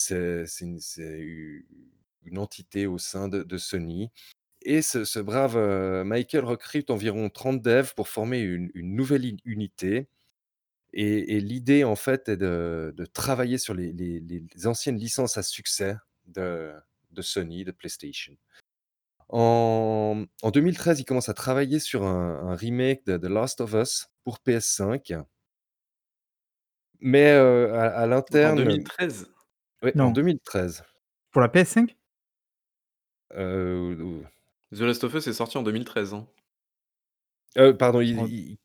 C'est 0.00 0.46
une, 0.60 2.38
entité 2.38 2.86
au 2.86 2.96
sein 2.96 3.28
de, 3.28 3.58
Sony. 3.58 4.10
Et 4.62 4.80
ce, 4.80 5.18
brave 5.18 5.56
euh, 5.56 6.04
Michael 6.04 6.44
recrute 6.44 6.90
environ 6.90 7.28
30 7.28 7.60
devs 7.60 7.94
pour 7.94 8.08
former 8.08 8.40
une, 8.40 8.70
nouvelle 8.74 9.36
unité. 9.44 10.08
Et, 10.94 11.40
l'idée, 11.40 11.84
en 11.84 11.96
fait, 11.96 12.30
est 12.30 12.38
de, 12.38 12.94
travailler 13.12 13.58
sur 13.58 13.74
les, 13.74 14.22
anciennes 14.64 14.96
licences 14.96 15.36
à 15.36 15.42
succès 15.42 15.96
de, 16.24 16.72
Sony, 17.20 17.64
de 17.64 17.70
PlayStation. 17.70 18.34
En, 19.28 20.24
2013, 20.42 21.00
il 21.00 21.04
commence 21.04 21.28
à 21.28 21.34
travailler 21.34 21.78
sur 21.78 22.04
un, 22.04 22.56
remake 22.56 23.04
de 23.04 23.18
The 23.18 23.30
Last 23.30 23.60
of 23.60 23.74
Us 23.74 24.08
pour 24.24 24.38
PS5. 24.46 25.22
Mais 27.00 27.28
à, 27.32 28.06
l'interne. 28.06 28.58
En 28.58 28.64
2013 28.64 29.28
Oui, 29.82 29.90
en 29.98 30.10
2013. 30.10 30.84
Pour 31.30 31.40
la 31.40 31.48
PS5 31.48 31.94
The 34.72 34.80
Last 34.80 35.04
of 35.04 35.14
Us 35.14 35.26
est 35.26 35.32
sorti 35.32 35.58
en 35.58 35.62
2013. 35.62 36.14
Hein. 36.14 36.26
pardon, 37.78 38.00
il, 38.00 38.58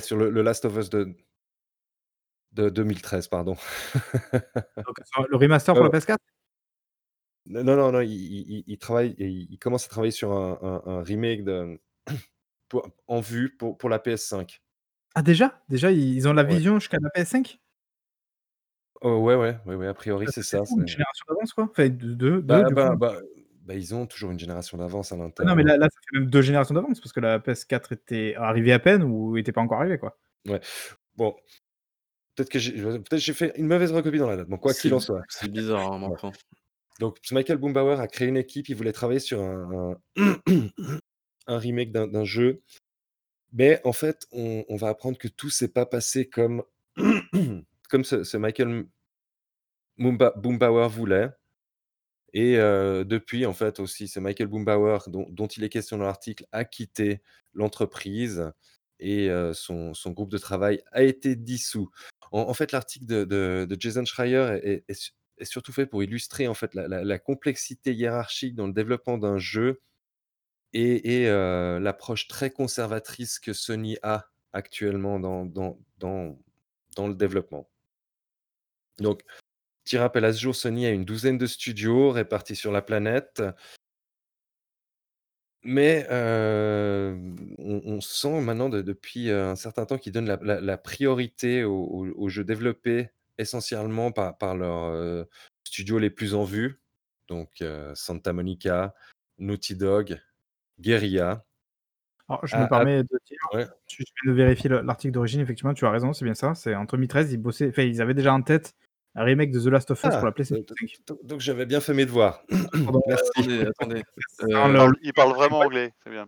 sur 0.00 0.16
le, 0.16 0.42
Last 0.42 0.64
of 0.64 0.76
Us 0.76 0.90
de, 0.90 1.14
de 2.52 2.68
2013, 2.68 3.28
pardon. 3.28 3.56
le 4.32 5.36
remaster 5.36 5.74
pour 5.74 5.84
la 5.84 5.90
PS4 5.90 6.16
non, 7.48 7.62
non, 7.62 7.92
non, 7.92 8.00
il, 8.00 8.78
travaille, 8.78 9.14
il, 9.18 9.56
commence 9.58 9.84
à 9.84 9.88
travailler 9.88 10.10
sur 10.10 10.32
un, 10.32 11.02
remake 11.02 11.44
de, 11.44 11.78
en 13.06 13.20
vue 13.20 13.56
pour, 13.56 13.78
pour 13.78 13.88
la 13.88 13.98
PS5. 13.98 14.60
Ah 15.14 15.22
déjà? 15.22 15.62
Déjà, 15.68 15.92
ils 15.92 16.26
ont 16.26 16.32
la 16.32 16.42
vision 16.42 16.80
jusqu'à 16.80 16.98
la 17.00 17.08
PS5 17.10 17.58
Oh, 19.02 19.18
ouais, 19.18 19.34
ouais, 19.34 19.56
ouais, 19.66 19.74
ouais, 19.74 19.86
a 19.86 19.94
priori, 19.94 20.26
c'est 20.30 20.42
ça. 20.42 20.58
une 20.58 20.86
génération 20.86 21.24
d'avance, 21.28 21.52
quoi? 21.52 21.64
Enfin, 21.70 21.88
deux, 21.88 22.40
bah, 22.40 22.64
bah, 22.70 22.94
bah, 22.96 23.20
bah, 23.64 23.74
ils 23.74 23.94
ont 23.94 24.06
toujours 24.06 24.30
une 24.30 24.38
génération 24.38 24.78
d'avance 24.78 25.12
à 25.12 25.16
l'intérieur. 25.16 25.54
non, 25.54 25.56
mais 25.56 25.68
là, 25.68 25.76
là, 25.76 25.88
ça 25.90 25.98
fait 26.00 26.18
même 26.18 26.30
deux 26.30 26.42
générations 26.42 26.74
d'avance 26.74 27.00
parce 27.00 27.12
que 27.12 27.20
la 27.20 27.38
PS4 27.38 27.92
était 27.92 28.34
arrivée 28.36 28.72
à 28.72 28.78
peine 28.78 29.02
ou 29.02 29.34
n'était 29.34 29.52
pas 29.52 29.60
encore 29.60 29.80
arrivée, 29.80 29.98
quoi. 29.98 30.16
Ouais. 30.46 30.60
Bon. 31.16 31.34
Peut-être 32.34 32.50
que 32.50 32.58
j'ai 32.58 32.72
peut 32.72 33.16
j'ai 33.16 33.32
fait 33.32 33.52
une 33.56 33.66
mauvaise 33.66 33.92
recopie 33.92 34.18
dans 34.18 34.28
la 34.28 34.36
date. 34.36 34.48
Bon, 34.48 34.58
quoi 34.58 34.74
qu'il 34.74 34.92
en 34.92 35.00
soit. 35.00 35.22
C'est 35.28 35.50
bizarre, 35.50 35.92
hein, 35.92 35.98
mon 35.98 36.14
donc, 36.98 37.18
Michael 37.30 37.58
Boombauer 37.58 38.00
a 38.00 38.08
créé 38.08 38.28
une 38.28 38.36
équipe, 38.36 38.68
il 38.68 38.76
voulait 38.76 38.92
travailler 38.92 39.20
sur 39.20 39.42
un, 39.42 39.96
un, 40.16 40.38
remake 41.58 41.92
d'un 41.92 42.24
jeu. 42.24 42.62
Mais 43.52 43.80
en 43.84 43.92
fait, 43.92 44.26
on, 44.32 44.64
va 44.76 44.88
apprendre 44.88 45.18
que 45.18 45.28
tout 45.28 45.50
s'est 45.50 45.68
pas 45.68 45.86
passé 45.86 46.28
comme, 46.28 46.62
comme 47.88 48.04
ce, 48.04 48.36
Michael 48.36 48.86
Boombauer 49.98 50.88
voulait. 50.88 51.30
Et 52.32 52.58
euh, 52.58 53.04
depuis, 53.04 53.46
en 53.46 53.54
fait, 53.54 53.80
aussi, 53.80 54.08
c'est 54.08 54.20
Michael 54.20 54.48
Boombauer, 54.48 54.98
dont, 55.08 55.26
dont, 55.30 55.46
il 55.46 55.64
est 55.64 55.68
question 55.68 55.96
dans 55.96 56.04
l'article, 56.04 56.46
a 56.52 56.64
quitté 56.64 57.22
l'entreprise 57.54 58.52
et 58.98 59.30
euh, 59.30 59.52
son, 59.54 59.94
son, 59.94 60.10
groupe 60.10 60.30
de 60.30 60.38
travail 60.38 60.82
a 60.92 61.02
été 61.02 61.36
dissous. 61.36 61.90
En, 62.32 62.52
fait, 62.54 62.72
l'article 62.72 63.06
de, 63.06 63.76
Jason 63.78 64.04
Schreier 64.04 64.82
est, 64.86 65.44
surtout 65.44 65.72
fait 65.72 65.86
pour 65.86 66.02
illustrer 66.02 66.48
en 66.48 66.54
fait 66.54 66.74
la, 66.74 67.18
complexité 67.18 67.94
hiérarchique 67.94 68.54
dans 68.54 68.66
le 68.66 68.72
développement 68.72 69.16
d'un 69.16 69.38
jeu 69.38 69.80
et, 70.72 71.26
l'approche 71.26 72.28
très 72.28 72.50
conservatrice 72.50 73.38
que 73.38 73.52
Sony 73.52 73.96
a 74.02 74.26
actuellement 74.52 75.20
dans, 75.20 75.46
dans, 75.46 75.78
dans, 75.98 77.08
le 77.08 77.14
développement. 77.14 77.68
Donc, 78.98 79.22
petit 79.84 79.98
rappel 79.98 80.24
à 80.24 80.32
ce 80.32 80.40
jour, 80.40 80.54
Sony 80.54 80.86
a 80.86 80.90
une 80.90 81.04
douzaine 81.04 81.38
de 81.38 81.46
studios 81.46 82.10
répartis 82.10 82.56
sur 82.56 82.72
la 82.72 82.82
planète. 82.82 83.42
Mais 85.62 86.06
on, 87.58 88.00
sent 88.00 88.40
maintenant 88.40 88.68
depuis 88.68 89.30
un 89.30 89.56
certain 89.56 89.84
temps 89.84 89.98
qu'ils 89.98 90.12
donnent 90.12 90.38
la, 90.42 90.78
priorité 90.78 91.64
aux, 91.64 92.28
jeux 92.28 92.44
développés 92.44 93.10
essentiellement 93.38 94.12
par, 94.12 94.38
par 94.38 94.54
leurs 94.54 95.26
studios 95.64 95.98
les 95.98 96.10
plus 96.10 96.34
en 96.34 96.44
vue, 96.44 96.80
donc 97.26 97.64
Santa 97.94 98.32
Monica, 98.32 98.94
Naughty 99.38 99.74
Dog, 99.74 100.20
Guerrilla. 100.78 101.44
Alors, 102.28 102.44
je 102.46 102.56
me 102.56 102.68
permets 102.68 103.02
de 103.02 103.20
dire, 103.24 103.68
je 103.88 104.30
vérifier 104.30 104.68
l'article 104.68 105.12
d'origine, 105.12 105.40
effectivement, 105.40 105.74
tu 105.74 105.86
as 105.86 105.90
raison, 105.90 106.12
c'est 106.12 106.24
bien 106.24 106.34
ça. 106.34 106.54
C'est 106.54 106.74
en 106.74 106.84
2013, 106.84 107.32
ils 107.32 107.36
bossaient, 107.38 107.68
enfin, 107.68 107.82
ils 107.82 108.02
avaient 108.02 108.14
déjà 108.14 108.34
en 108.34 108.42
tête 108.42 108.74
un 109.16 109.24
remake 109.24 109.50
de 109.50 109.60
The 109.60 109.66
Last 109.66 109.90
of 109.90 109.98
Us 110.04 110.10
pour 110.10 110.22
la 110.22 110.28
ah, 110.28 110.32
PlayStation 110.32 110.64
Donc, 111.24 111.40
j'avais 111.40 111.66
bien 111.66 111.80
fait 111.80 111.94
mes 111.94 112.06
devoirs. 112.06 112.42
Merci. 113.08 113.62
attendez, 113.66 114.02
il 115.02 115.12
parle 115.14 115.34
vraiment 115.34 115.60
anglais, 115.60 115.92
c'est 116.04 116.10
bien. 116.10 116.26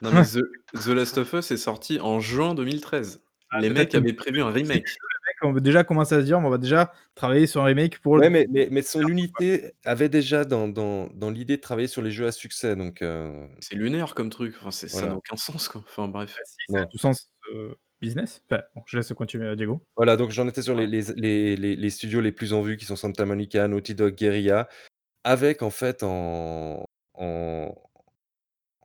Non, 0.00 0.10
mais 0.12 0.22
The, 0.22 0.86
Last 0.88 1.18
of 1.18 1.32
Us 1.32 1.50
est 1.50 1.56
sorti 1.56 2.00
en 2.00 2.20
juin 2.20 2.54
2013. 2.54 3.20
Ah, 3.52 3.60
les 3.60 3.70
mecs 3.70 3.94
avaient 3.94 4.12
prévu 4.12 4.42
un 4.42 4.50
remake 4.50 4.86
on 5.42 5.52
veut 5.52 5.60
déjà 5.60 5.84
commencer 5.84 6.14
à 6.14 6.20
se 6.20 6.24
dire, 6.24 6.38
on 6.38 6.50
va 6.50 6.58
déjà 6.58 6.92
travailler 7.14 7.46
sur 7.46 7.62
un 7.62 7.66
remake 7.66 7.98
pour. 8.00 8.14
Ouais, 8.14 8.30
mais, 8.30 8.46
mais, 8.50 8.68
mais 8.70 8.82
son 8.82 9.06
unité 9.06 9.72
avait 9.84 10.08
déjà 10.08 10.44
dans, 10.44 10.68
dans, 10.68 11.08
dans 11.14 11.30
l'idée 11.30 11.56
de 11.56 11.62
travailler 11.62 11.88
sur 11.88 12.02
les 12.02 12.10
jeux 12.10 12.26
à 12.26 12.32
succès, 12.32 12.76
donc. 12.76 13.02
Euh, 13.02 13.46
c'est 13.60 13.74
lunaire 13.74 14.14
comme 14.14 14.30
truc. 14.30 14.54
Enfin, 14.60 14.70
ça 14.70 15.06
n'a 15.06 15.14
aucun 15.14 15.36
sens, 15.36 15.68
quoi. 15.68 15.82
Enfin, 15.86 16.08
bref. 16.08 16.36
Bah, 16.68 16.86
tout 16.86 16.98
sens 16.98 17.30
euh, 17.54 17.74
business? 18.00 18.42
Enfin, 18.50 18.62
je 18.86 18.96
laisse 18.96 19.12
continuer, 19.12 19.54
Diego. 19.56 19.82
Voilà, 19.96 20.16
donc 20.16 20.30
j'en 20.30 20.48
étais 20.48 20.62
sur 20.62 20.74
les, 20.74 20.86
les, 20.86 21.02
les, 21.56 21.76
les, 21.76 21.90
studios 21.90 22.20
les 22.20 22.32
plus 22.32 22.52
en 22.52 22.62
vue 22.62 22.76
qui 22.76 22.84
sont 22.84 22.96
Santa 22.96 23.24
Monica, 23.26 23.68
Naughty 23.68 23.94
Dog, 23.94 24.14
Guerrilla, 24.14 24.68
avec 25.24 25.62
en 25.62 25.70
fait 25.70 26.02
en, 26.02 26.84
en, 27.14 27.74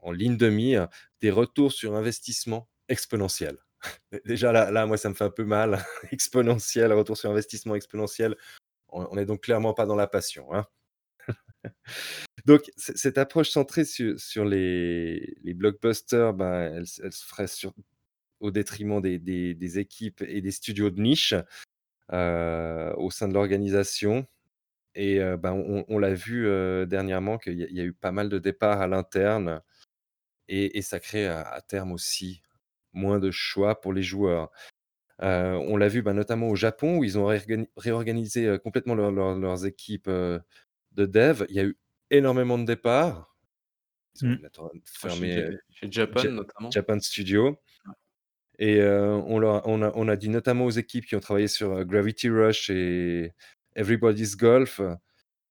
en 0.05 0.11
ligne 0.11 0.37
de 0.37 0.49
mire 0.49 0.87
des 1.21 1.31
retours 1.31 1.71
sur 1.71 1.95
investissement 1.95 2.69
exponentiels. 2.89 3.57
Déjà 4.25 4.51
là, 4.51 4.71
là, 4.71 4.85
moi, 4.85 4.97
ça 4.97 5.09
me 5.09 5.13
fait 5.13 5.23
un 5.23 5.29
peu 5.29 5.43
mal. 5.43 5.83
exponentiel, 6.11 6.93
retour 6.93 7.17
sur 7.17 7.31
investissement 7.31 7.75
exponentiel. 7.75 8.35
On 8.89 9.15
n'est 9.15 9.25
donc 9.25 9.41
clairement 9.41 9.73
pas 9.73 9.85
dans 9.85 9.95
la 9.95 10.07
passion. 10.07 10.53
Hein. 10.53 10.65
donc, 12.45 12.61
cette 12.77 13.17
approche 13.17 13.49
centrée 13.49 13.83
sur, 13.83 14.45
les, 14.45 15.35
blockbusters, 15.43 16.33
ben, 16.33 16.75
elle, 16.77 16.87
se 16.87 17.25
ferait 17.25 17.47
sur, 17.47 17.73
au 18.39 18.51
détriment 18.51 19.01
des, 19.01 19.79
équipes 19.79 20.21
et 20.27 20.41
des 20.41 20.51
studios 20.51 20.89
de 20.89 21.01
niche 21.01 21.33
euh, 22.13 22.93
au 22.97 23.11
sein 23.11 23.27
de 23.27 23.33
l'organisation. 23.33 24.25
Et 24.93 25.19
euh, 25.19 25.37
ben, 25.37 25.53
on, 25.87 25.99
l'a 25.99 26.13
vu 26.13 26.47
euh, 26.47 26.85
dernièrement 26.85 27.37
qu'il 27.37 27.59
y, 27.59 27.81
a 27.81 27.83
eu 27.83 27.93
pas 27.93 28.11
mal 28.11 28.29
de 28.29 28.39
départs 28.39 28.81
à 28.81 28.87
l'interne. 28.87 29.61
Et, 30.47 30.81
ça 30.81 30.99
crée 30.99 31.27
à 31.27 31.61
terme 31.67 31.91
aussi 31.91 32.41
moins 32.93 33.19
de 33.19 33.31
choix 33.31 33.81
pour 33.81 33.91
les 33.91 34.03
joueurs. 34.03 34.51
on 35.19 35.77
l'a 35.77 35.87
vu 35.87 36.01
bah, 36.01 36.13
notamment 36.13 36.49
au 36.49 36.55
Japon 36.55 36.97
où 36.97 37.03
ils 37.03 37.17
ont 37.17 37.27
réorganisé 37.75 38.57
complètement 38.63 38.95
leurs 38.95 39.65
équipes 39.65 40.09
de 40.09 41.05
dev. 41.05 41.45
Il 41.49 41.55
y 41.55 41.59
a 41.59 41.63
eu 41.65 41.77
énormément 42.11 42.57
de 42.57 42.65
départs. 42.65 43.31
Mmh. 44.21 44.35
fermé 44.85 45.57
chez, 45.69 45.91
Japan 45.91 46.23
notamment. 46.29 46.71
Japan 46.71 46.99
Studio. 47.01 47.59
Et 48.59 48.81
on, 48.81 49.41
a, 49.43 49.61
on, 49.65 50.07
a, 50.07 50.15
dit 50.15 50.29
notamment 50.29 50.65
aux 50.65 50.71
équipes 50.71 51.05
qui 51.05 51.15
ont 51.15 51.19
travaillé 51.19 51.47
sur 51.47 51.83
Gravity 51.85 52.29
Rush 52.29 52.69
et, 52.69 53.33
Everybody's 53.75 54.37
Golf, 54.37 54.81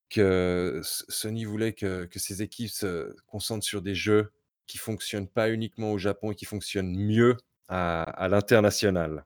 que 0.09 0.81
Sony 0.83 1.45
voulait 1.45 1.73
que 1.75 2.05
que 2.07 2.19
ses 2.19 2.43
équipes 2.43 2.71
se 2.71 3.15
concentrent 3.27 3.67
sur 3.67 3.83
des 3.83 3.95
jeux 3.95 4.33
qui 4.67 4.79
fonctionnent 4.79 5.29
pas 5.29 5.51
uniquement 5.51 5.93
au 5.93 5.99
Japon 5.99 6.33
et 6.33 6.35
qui 6.35 6.47
fonctionnent 6.47 6.97
mieux 6.97 7.37
à 7.69 8.03
à 8.03 8.29
l'international. 8.29 9.25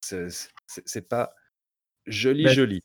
C'est 0.00 0.28
c'est 0.66 1.08
pas 1.08 1.34
joli, 2.06 2.44
Bah 2.44 2.52
joli. 2.52 2.82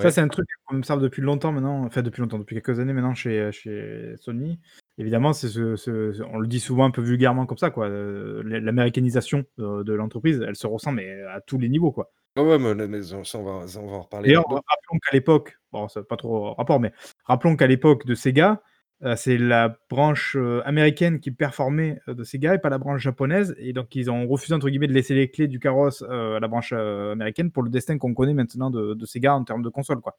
Ça, 0.00 0.10
c'est 0.10 0.20
un 0.20 0.28
truc 0.28 0.48
qu'on 0.64 0.76
observe 0.76 1.00
depuis 1.00 1.22
longtemps 1.22 1.52
maintenant, 1.52 1.84
enfin 1.84 2.02
depuis 2.02 2.20
longtemps, 2.20 2.38
depuis 2.38 2.54
quelques 2.60 2.80
années 2.80 2.92
maintenant 2.92 3.14
chez, 3.14 3.50
chez 3.52 4.14
Sony. 4.16 4.58
Évidemment, 4.98 5.32
c'est 5.32 5.48
ce, 5.48 5.76
ce, 5.76 6.22
on 6.32 6.38
le 6.38 6.46
dit 6.46 6.60
souvent 6.60 6.84
un 6.84 6.90
peu 6.90 7.02
vulgairement 7.02 7.46
comme 7.46 7.58
ça, 7.58 7.70
quoi. 7.70 7.88
Euh, 7.88 8.42
l'américanisation 8.44 9.44
de, 9.58 9.92
l'entreprise, 9.92 10.44
elle 10.46 10.56
se 10.56 10.66
ressent 10.66 10.92
mais 10.92 11.22
à 11.22 11.40
tous 11.40 11.58
les 11.58 11.68
niveaux, 11.68 11.92
quoi. 11.92 12.12
ouais, 12.36 12.58
mais, 12.58 13.02
ça, 13.02 13.16
on, 13.38 13.42
va, 13.44 13.66
on 13.80 13.86
va 13.86 13.96
en 13.96 14.00
reparler. 14.02 14.28
D'ailleurs, 14.28 14.44
rappelons 14.48 14.98
qu'à 15.02 15.12
l'époque, 15.12 15.58
bon, 15.72 15.88
c'est 15.88 16.06
pas 16.06 16.16
trop 16.16 16.54
rapport, 16.54 16.80
mais 16.80 16.92
rappelons 17.24 17.56
qu'à 17.56 17.66
l'époque 17.66 18.06
de 18.06 18.14
Sega, 18.14 18.62
euh, 19.02 19.16
c'est 19.16 19.36
la 19.36 19.76
branche 19.90 20.36
euh, 20.36 20.62
américaine 20.64 21.20
qui 21.20 21.30
performait 21.30 22.00
euh, 22.08 22.14
de 22.14 22.22
Sega 22.22 22.54
et 22.54 22.58
pas 22.58 22.70
la 22.70 22.78
branche 22.78 23.02
japonaise. 23.02 23.54
Et 23.58 23.72
donc, 23.72 23.94
ils 23.96 24.10
ont 24.10 24.26
refusé, 24.26 24.54
entre 24.54 24.68
guillemets, 24.68 24.86
de 24.86 24.92
laisser 24.92 25.14
les 25.14 25.30
clés 25.30 25.48
du 25.48 25.58
carrosse 25.58 26.02
à 26.02 26.38
la 26.40 26.48
branche 26.48 26.72
américaine 26.72 27.50
pour 27.50 27.62
le 27.62 27.70
destin 27.70 27.98
qu'on 27.98 28.14
connaît 28.14 28.34
maintenant 28.34 28.70
de, 28.70 29.04
Sega 29.04 29.34
en 29.34 29.44
termes 29.44 29.62
de 29.62 29.68
console. 29.68 30.00
Quoi. 30.00 30.16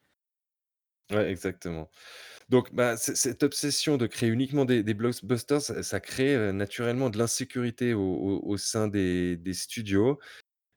Ouais, 1.10 1.30
exactement. 1.30 1.90
Donc, 2.48 2.72
bah, 2.74 2.96
cette 2.96 3.42
obsession 3.42 3.96
de 3.96 4.06
créer 4.06 4.28
uniquement 4.28 4.64
des, 4.64 4.82
blockbusters, 4.94 5.62
ça, 5.62 6.00
crée 6.00 6.52
naturellement 6.52 7.10
de 7.10 7.18
l'insécurité 7.18 7.92
au, 7.94 8.56
sein 8.56 8.86
des, 8.86 9.40
studios 9.52 10.20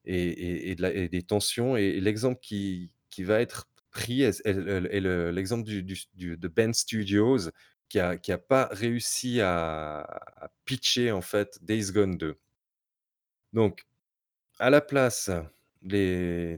et, 0.06 0.76
de 0.76 1.08
des 1.08 1.22
tensions. 1.22 1.78
Et, 1.78 2.00
l'exemple 2.00 2.40
qui, 2.42 2.92
va 3.20 3.40
être 3.40 3.70
pris 3.92 4.24
est, 4.24 4.42
l'exemple 4.48 5.64
du, 5.64 5.84
de 5.84 6.48
Ben 6.48 6.74
Studios, 6.74 7.52
qui 7.90 8.00
a 8.00 8.18
qui 8.18 8.32
a 8.32 8.38
pas 8.38 8.70
réussi 8.72 9.42
à 9.42 10.52
pitcher, 10.66 11.12
en 11.12 11.22
fait, 11.22 11.60
Days 11.64 11.92
Gone 11.92 12.18
2. 12.18 12.38
Donc, 13.54 13.86
à 14.60 14.70
la 14.70 14.82
place, 14.82 15.30
là, 15.30 16.58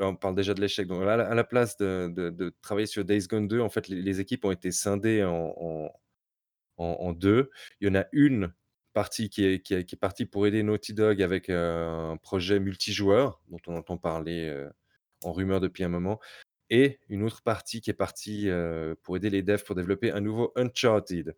on 0.00 0.16
parle 0.16 0.34
déjà 0.34 0.54
de 0.54 0.60
l'échec, 0.60 0.88
à 0.90 1.34
la 1.34 1.44
place 1.44 1.76
de 1.76 2.54
travailler 2.62 2.86
sur 2.86 3.04
Days 3.04 3.26
Gone 3.28 3.48
2, 3.48 3.60
en 3.60 3.68
fait, 3.68 3.88
les 3.88 4.20
équipes 4.20 4.44
ont 4.44 4.52
été 4.52 4.70
scindées 4.72 5.24
en 5.24 7.12
2. 7.12 7.50
Il 7.80 7.88
y 7.88 7.90
en 7.90 7.94
a 7.94 8.06
une 8.12 8.52
partie 8.92 9.28
qui 9.28 9.44
est 9.44 9.96
partie 9.96 10.24
pour 10.24 10.46
aider 10.46 10.62
Naughty 10.62 10.94
Dog 10.94 11.20
avec, 11.20 11.50
un 11.50 12.16
projet 12.22 12.60
multijoueur, 12.60 13.40
dont 13.48 13.60
on 13.66 13.76
entend 13.76 13.98
parler, 13.98 14.66
en 15.24 15.32
rumeur 15.32 15.60
depuis 15.60 15.82
un 15.84 15.88
moment 15.88 16.20
et 16.70 16.98
une 17.08 17.22
autre 17.22 17.42
partie 17.42 17.80
qui 17.80 17.90
est 17.90 17.94
partie, 17.94 18.48
pour 19.02 19.16
aider 19.16 19.30
les 19.30 19.42
devs 19.42 19.64
pour 19.64 19.74
développer 19.74 20.10
un 20.10 20.20
nouveau 20.20 20.52
Uncharted. 20.56 21.36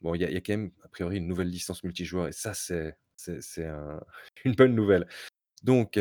Bon, 0.00 0.14
il 0.14 0.22
y 0.22 0.24
a 0.24 0.40
quand 0.40 0.52
même, 0.52 0.72
a 0.82 0.88
priori, 0.88 1.18
une 1.18 1.28
nouvelle 1.28 1.48
licence 1.48 1.84
multijoueur 1.84 2.28
et 2.28 2.32
ça, 2.32 2.54
c'est 2.54 2.96
une 4.44 4.54
bonne 4.54 4.74
nouvelle. 4.74 5.06
Donc, 5.62 5.98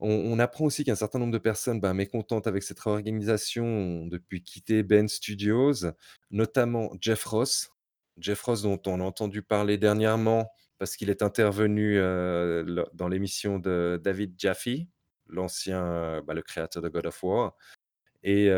on 0.00 0.38
apprend 0.38 0.66
aussi 0.66 0.84
qu'un 0.84 0.94
certain 0.94 1.18
nombre 1.18 1.32
de 1.32 1.38
personnes, 1.38 1.80
ben, 1.80 1.92
mécontentes 1.92 2.46
avec 2.46 2.62
cette 2.62 2.78
réorganisation 2.78 3.64
ont 3.64 4.06
depuis 4.06 4.42
quitté 4.42 4.82
Ben 4.82 5.08
Studios, 5.08 5.86
notamment 6.30 6.92
Jeff 7.00 7.24
Ross. 7.24 7.72
Jeff 8.16 8.40
Ross 8.42 8.62
dont 8.62 8.80
on 8.86 9.00
a 9.00 9.04
entendu 9.04 9.42
parler 9.42 9.78
dernièrement 9.78 10.50
parce 10.78 10.96
qu'il 10.96 11.10
est 11.10 11.22
intervenu, 11.22 11.96
dans 12.92 13.08
l'émission 13.08 13.58
de 13.58 14.00
David 14.02 14.34
Jaffe 14.38 14.68
l'ancien, 15.28 16.22
bah, 16.22 16.34
le 16.34 16.42
créateur 16.42 16.82
de 16.82 16.88
God 16.88 17.06
of 17.06 17.22
War 17.22 17.56
et 18.22 18.50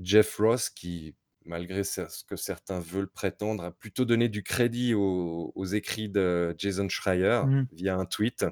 Jeff 0.00 0.36
Ross 0.36 0.70
qui, 0.70 1.14
malgré 1.44 1.84
ce 1.84 2.24
que 2.24 2.36
certains 2.36 2.80
veulent 2.80 3.10
prétendre, 3.10 3.64
a 3.64 3.70
plutôt 3.70 4.04
donné 4.04 4.28
du 4.28 4.42
crédit 4.42 4.94
aux 4.94 5.64
écrits 5.64 6.08
de 6.08 6.54
Jason 6.58 6.88
Schreier 6.88 7.42
mmh. 7.46 7.66
via 7.72 7.96
un 7.96 8.04
tweet, 8.04 8.46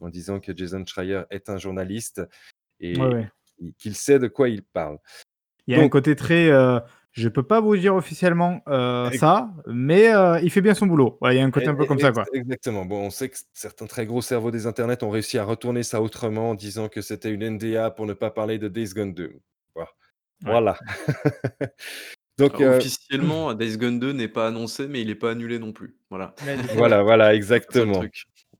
en 0.00 0.08
disant 0.08 0.40
que 0.40 0.56
Jason 0.56 0.84
Schreier 0.86 1.22
est 1.30 1.48
un 1.50 1.58
journaliste 1.58 2.22
et 2.80 2.96
qu'il 3.78 3.94
sait 3.94 4.18
de 4.18 4.28
quoi 4.28 4.48
il 4.48 4.62
parle. 4.62 4.98
Il 5.66 5.76
y 5.76 5.80
a 5.80 5.82
un 5.82 5.88
côté 5.88 6.16
très, 6.16 6.50
je 7.12 7.28
peux 7.28 7.42
pas 7.42 7.60
vous 7.60 7.76
dire 7.76 7.94
officiellement 7.94 8.62
euh, 8.68 9.10
ça, 9.12 9.50
mais 9.66 10.14
euh, 10.14 10.40
il 10.42 10.50
fait 10.50 10.62
bien 10.62 10.72
son 10.72 10.86
boulot. 10.86 11.18
il 11.30 11.34
y 11.34 11.40
a 11.40 11.44
un 11.44 11.50
côté 11.50 11.66
un 11.66 11.74
peu 11.74 11.84
comme 11.84 11.98
ça, 11.98 12.10
quoi. 12.10 12.24
Exactement. 12.32 12.86
Bon, 12.86 13.06
on 13.06 13.10
sait 13.10 13.28
que 13.28 13.36
certains 13.52 13.86
très 13.86 14.06
gros 14.06 14.22
cerveaux 14.22 14.50
des 14.50 14.66
internets 14.66 15.04
ont 15.04 15.10
réussi 15.10 15.36
à 15.36 15.44
retourner 15.44 15.82
ça 15.82 16.00
autrement 16.00 16.50
en 16.50 16.54
disant 16.54 16.88
que 16.88 17.02
c'était 17.02 17.30
une 17.30 17.46
NDA 17.56 17.90
pour 17.90 18.06
ne 18.06 18.14
pas 18.14 18.30
parler 18.30 18.58
de 18.58 18.68
Days 18.68 18.94
Gone 18.94 19.12
2. 19.12 19.40
Voilà. 20.44 20.76
Donc, 22.38 22.60
euh, 22.60 22.78
officiellement, 22.78 23.54
Days 23.54 23.76
Gone 23.76 24.00
2 24.00 24.12
n'est 24.12 24.26
pas 24.26 24.48
annoncé, 24.48 24.88
mais 24.88 25.02
il 25.02 25.06
n'est 25.06 25.14
pas 25.14 25.30
annulé 25.30 25.58
non 25.58 25.72
plus. 25.72 25.96
Voilà. 26.10 26.34
voilà, 26.74 27.02
voilà, 27.02 27.34
exactement. 27.34 28.02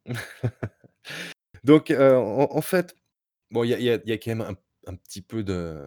Donc, 1.65 1.91
en, 1.91 2.61
fait, 2.61 2.95
bon, 3.51 3.65
il 3.65 3.70
y, 3.70 3.91
a 3.91 3.99
quand 4.19 4.37
même 4.37 4.57
un 4.87 4.95
petit 4.95 5.23
peu 5.23 5.43
de, 5.43 5.85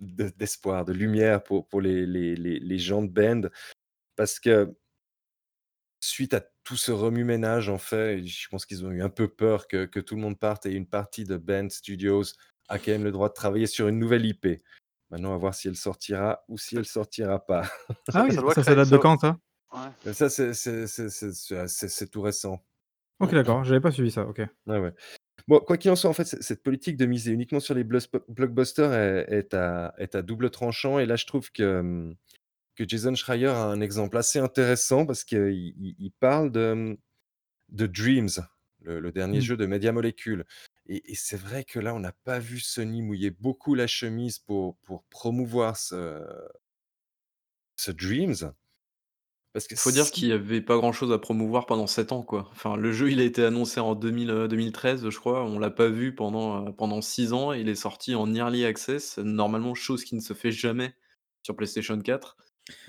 d'espoir, 0.00 0.84
de, 0.84 0.92
lumière 0.92 1.42
pour, 1.42 1.66
pour 1.68 1.80
les, 1.80 2.06
les, 2.06 2.36
les, 2.36 2.78
gens 2.78 3.02
de 3.02 3.08
Band. 3.08 3.48
Parce 4.16 4.38
que 4.38 4.74
suite 6.00 6.34
à 6.34 6.42
tout 6.64 6.76
ce 6.76 6.92
remue-ménage, 6.92 7.68
en 7.68 7.78
fait, 7.78 8.26
je 8.26 8.48
pense 8.48 8.66
qu'ils 8.66 8.84
ont 8.84 8.90
eu 8.90 9.02
un 9.02 9.08
peu 9.08 9.28
peur 9.28 9.66
que, 9.66 9.86
que, 9.86 10.00
tout 10.00 10.14
le 10.14 10.20
monde 10.20 10.38
parte 10.38 10.66
et 10.66 10.72
une 10.72 10.86
partie 10.86 11.24
de 11.24 11.36
Band 11.36 11.68
Studios 11.68 12.24
a 12.68 12.78
quand 12.78 12.92
même 12.92 13.04
le 13.04 13.12
droit 13.12 13.28
de 13.28 13.34
travailler 13.34 13.66
sur 13.66 13.88
une 13.88 13.98
nouvelle 13.98 14.24
IP. 14.24 14.62
Maintenant, 15.10 15.34
à 15.34 15.36
voir 15.36 15.54
si 15.54 15.68
elle 15.68 15.76
sortira 15.76 16.44
ou 16.48 16.56
si 16.56 16.76
elle 16.76 16.84
sortira 16.84 17.44
pas. 17.44 17.62
Ah 18.14 18.24
oui, 18.24 18.34
ça, 18.54 18.62
ça, 18.62 18.74
date 18.74 18.90
de 18.90 18.96
quand 18.96 19.18
ça? 19.18 19.38
Ça, 20.12 20.28
c'est 20.28 22.10
tout 22.10 22.22
récent. 22.22 22.64
Ok, 23.18 23.32
d'accord, 23.32 23.64
j'avais 23.64 23.80
pas 23.80 23.90
suivi 23.90 24.10
ça, 24.10 24.26
ok. 24.26 24.40
Ouais, 24.66 24.78
ouais. 24.78 24.94
Bon, 25.48 25.60
quoi 25.60 25.76
qu'il 25.76 25.90
en 25.90 25.96
soit, 25.96 26.10
en 26.10 26.14
fait, 26.14 26.24
cette 26.24 26.62
politique 26.62 26.96
de 26.96 27.06
miser 27.06 27.32
uniquement 27.32 27.60
sur 27.60 27.74
les 27.74 27.84
blockbusters 27.84 28.92
est 28.92 29.54
à 29.54 29.94
est 29.98 30.14
à 30.14 30.22
double 30.22 30.50
tranchant 30.50 30.98
et 30.98 31.06
là, 31.06 31.16
je 31.16 31.26
trouve 31.26 31.50
que, 31.52 32.14
que 32.76 32.88
Jason 32.88 33.14
Schreier 33.14 33.46
a 33.46 33.64
un 33.64 33.80
exemple 33.80 34.16
assez 34.16 34.38
intéressant 34.38 35.06
parce 35.06 35.24
qu'il 35.24 35.74
il 35.76 36.12
parle 36.20 36.50
de, 36.52 36.98
de 37.70 37.86
Dreams, 37.86 38.30
le 38.82 39.12
dernier 39.12 39.38
mmh. 39.38 39.42
jeu 39.42 39.56
de 39.56 39.66
Media 39.66 39.92
Molecule 39.92 40.44
et 40.90 41.14
c'est 41.14 41.36
vrai 41.36 41.62
que 41.62 41.78
là, 41.78 41.94
on 41.94 42.00
n'a 42.00 42.12
pas 42.12 42.40
vu 42.40 42.58
Sony 42.58 43.02
mouiller 43.02 43.30
beaucoup 43.30 43.76
la 43.76 43.86
chemise 43.86 44.40
pour 44.40 44.76
pour 44.78 45.04
promouvoir 45.04 45.76
ce 45.76 46.20
ce 47.76 47.92
Dreams. 47.92 48.52
Parce 49.52 49.66
que 49.66 49.74
faut 49.74 49.90
dire 49.90 50.10
qu'il 50.10 50.28
y 50.28 50.32
avait 50.32 50.60
pas 50.60 50.76
grand-chose 50.76 51.12
à 51.12 51.18
promouvoir 51.18 51.66
pendant 51.66 51.86
7 51.88 52.12
ans, 52.12 52.22
quoi. 52.22 52.48
Enfin, 52.52 52.76
le 52.76 52.92
jeu, 52.92 53.10
il 53.10 53.20
a 53.20 53.24
été 53.24 53.44
annoncé 53.44 53.80
en 53.80 53.94
2000, 53.94 54.46
2013, 54.48 55.04
euh, 55.04 55.10
je 55.10 55.18
crois. 55.18 55.44
On 55.44 55.58
l'a 55.58 55.70
pas 55.70 55.88
vu 55.88 56.14
pendant, 56.14 56.68
euh, 56.68 56.70
pendant 56.70 57.00
6 57.00 57.32
ans. 57.32 57.52
Il 57.52 57.68
est 57.68 57.74
sorti 57.74 58.14
en 58.14 58.32
early 58.34 58.64
access, 58.64 59.18
normalement, 59.18 59.74
chose 59.74 60.04
qui 60.04 60.14
ne 60.14 60.20
se 60.20 60.34
fait 60.34 60.52
jamais 60.52 60.94
sur 61.42 61.56
PlayStation 61.56 61.98
4 61.98 62.36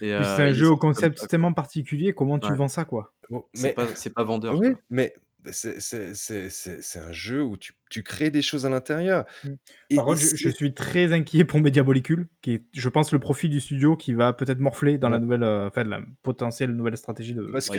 et 0.02 0.10
c'est 0.10 0.44
un 0.44 0.54
jeu 0.54 0.70
au 0.70 0.78
concept 0.78 1.28
tellement 1.28 1.54
particulier, 1.54 2.14
comment 2.14 2.40
tu 2.40 2.54
vends 2.54 2.68
ça, 2.68 2.86
quoi? 2.86 3.14
c'est 3.54 3.74
pas 3.74 3.88
c'est 3.96 4.14
pas 4.14 4.24
vendeur, 4.24 4.58
Oui, 4.58 4.74
mais 4.90 5.14
c'est 5.52 7.00
un 7.00 7.12
jeu 7.12 7.44
où 7.44 7.58
tu 7.58 7.74
tu 7.90 8.04
crées 8.04 8.32
des 8.32 8.42
choses 8.42 8.66
à 8.66 8.70
l'intérieur 8.70 9.26
mmh. 9.44 9.96
Par 9.96 10.06
contre, 10.06 10.22
je 10.22 10.50
suis 10.50 10.74
très 10.74 11.12
inquiet 11.12 11.44
pour 11.44 11.60
Media 11.60 11.84
Molecule, 11.84 12.28
qui 12.42 12.54
est, 12.54 12.64
je 12.74 12.88
pense, 12.88 13.12
le 13.12 13.20
profit 13.20 13.50
du 13.50 13.60
studio 13.60 13.98
qui 13.98 14.14
va 14.14 14.32
peut-être 14.32 14.60
morfler 14.60 14.98
dans 14.98 15.10
la 15.10 15.20
nouvelle, 15.20 15.44
euh, 15.44 15.68
enfin, 15.68 15.84
la 15.84 16.02
potentielle 16.24 16.72
nouvelle 16.72 16.96
stratégie 16.96 17.34
de 17.34 17.44
Parce 17.44 17.70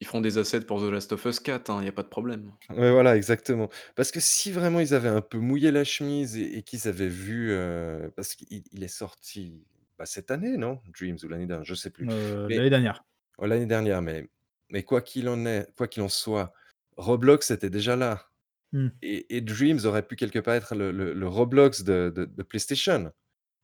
ils 0.00 0.06
feront 0.06 0.22
des 0.22 0.38
assets 0.38 0.62
pour 0.62 0.80
The 0.80 0.90
Last 0.90 1.12
of 1.12 1.24
Us 1.26 1.40
4, 1.40 1.68
il 1.68 1.72
hein, 1.72 1.84
y 1.84 1.88
a 1.88 1.92
pas 1.92 2.02
de 2.02 2.08
problème. 2.08 2.52
Ouais, 2.70 2.90
voilà, 2.90 3.16
exactement. 3.16 3.68
Parce 3.96 4.10
que 4.10 4.18
si 4.18 4.50
vraiment 4.50 4.80
ils 4.80 4.94
avaient 4.94 5.10
un 5.10 5.20
peu 5.20 5.38
mouillé 5.38 5.70
la 5.70 5.84
chemise 5.84 6.38
et 6.38 6.62
qu'ils 6.62 6.88
avaient 6.88 7.08
vu, 7.08 7.48
euh, 7.50 8.08
parce 8.16 8.34
qu'il 8.34 8.82
est 8.82 8.88
sorti, 8.88 9.62
bah, 9.98 10.06
cette 10.06 10.30
année, 10.30 10.56
non? 10.56 10.80
Dreams 10.98 11.18
ou 11.22 11.28
l'année 11.28 11.44
dernière, 11.44 11.66
je 11.66 11.74
sais 11.74 11.90
plus. 11.90 12.08
Euh, 12.10 12.48
l'année 12.48 12.70
dernière. 12.70 13.04
Oh, 13.36 13.44
l'année 13.44 13.66
dernière, 13.66 14.00
mais 14.00 14.26
mais 14.70 14.84
quoi 14.84 15.02
qu'il 15.02 15.28
en 15.28 15.44
est 15.44 15.66
quoi 15.76 15.86
qu'il 15.86 16.02
en 16.02 16.08
soit 16.08 16.54
Roblox 17.00 17.50
était 17.50 17.70
déjà 17.70 17.96
là. 17.96 18.28
Mmh. 18.72 18.88
Et, 19.02 19.40
Dreams 19.40 19.80
aurait 19.84 20.06
pu 20.06 20.14
quelque 20.16 20.38
part 20.38 20.54
être 20.54 20.74
le, 20.74 21.26
Roblox 21.26 21.82
de, 21.82 22.44
PlayStation. 22.48 23.12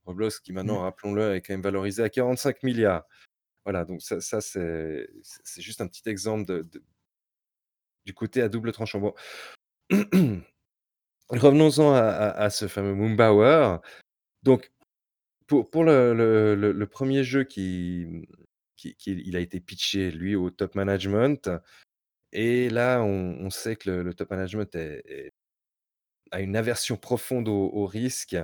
Roblox 0.04 0.40
qui 0.40 0.52
maintenant, 0.52 0.80
mmh. 0.80 0.84
rappelons-le, 0.84 1.34
est 1.34 1.42
quand 1.42 1.52
même 1.52 1.62
valorisé 1.62 2.02
à 2.02 2.08
45 2.08 2.62
milliards. 2.62 3.04
Voilà, 3.64 3.84
donc 3.84 4.00
ça, 4.02 4.40
c'est 4.40 5.08
juste 5.58 5.80
un 5.80 5.88
petit 5.88 6.08
exemple 6.08 6.46
de, 6.46 6.82
du 8.04 8.14
côté 8.14 8.40
à 8.42 8.48
double 8.48 8.72
tranchant. 8.72 9.00
Bon. 9.00 9.14
Revenons-en 11.28 11.92
à, 11.92 12.50
ce 12.50 12.68
fameux 12.68 12.94
Moonbauer. 12.94 13.78
Donc, 14.44 14.72
pour, 15.46 15.68
pour 15.70 15.84
le, 15.84 16.84
premier 16.84 17.24
jeu 17.24 17.44
qui, 17.44 18.28
qui, 18.76 18.96
il 19.06 19.36
a 19.36 19.40
été 19.40 19.60
pitché, 19.60 20.12
lui, 20.12 20.36
au 20.36 20.50
top 20.50 20.76
management, 20.76 21.50
et 22.32 22.68
là, 22.70 23.02
on 23.02 23.50
sait 23.50 23.76
que 23.76 23.90
le 23.90 24.14
top 24.14 24.30
management 24.30 24.76
a 26.30 26.40
une 26.40 26.56
aversion 26.56 26.96
profonde 26.96 27.48
au, 27.48 27.86
risque 27.86 28.36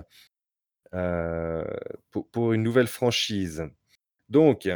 pour, 0.91 2.53
une 2.53 2.63
nouvelle 2.63 2.87
franchise. 2.87 3.65
Donc, 4.29 4.69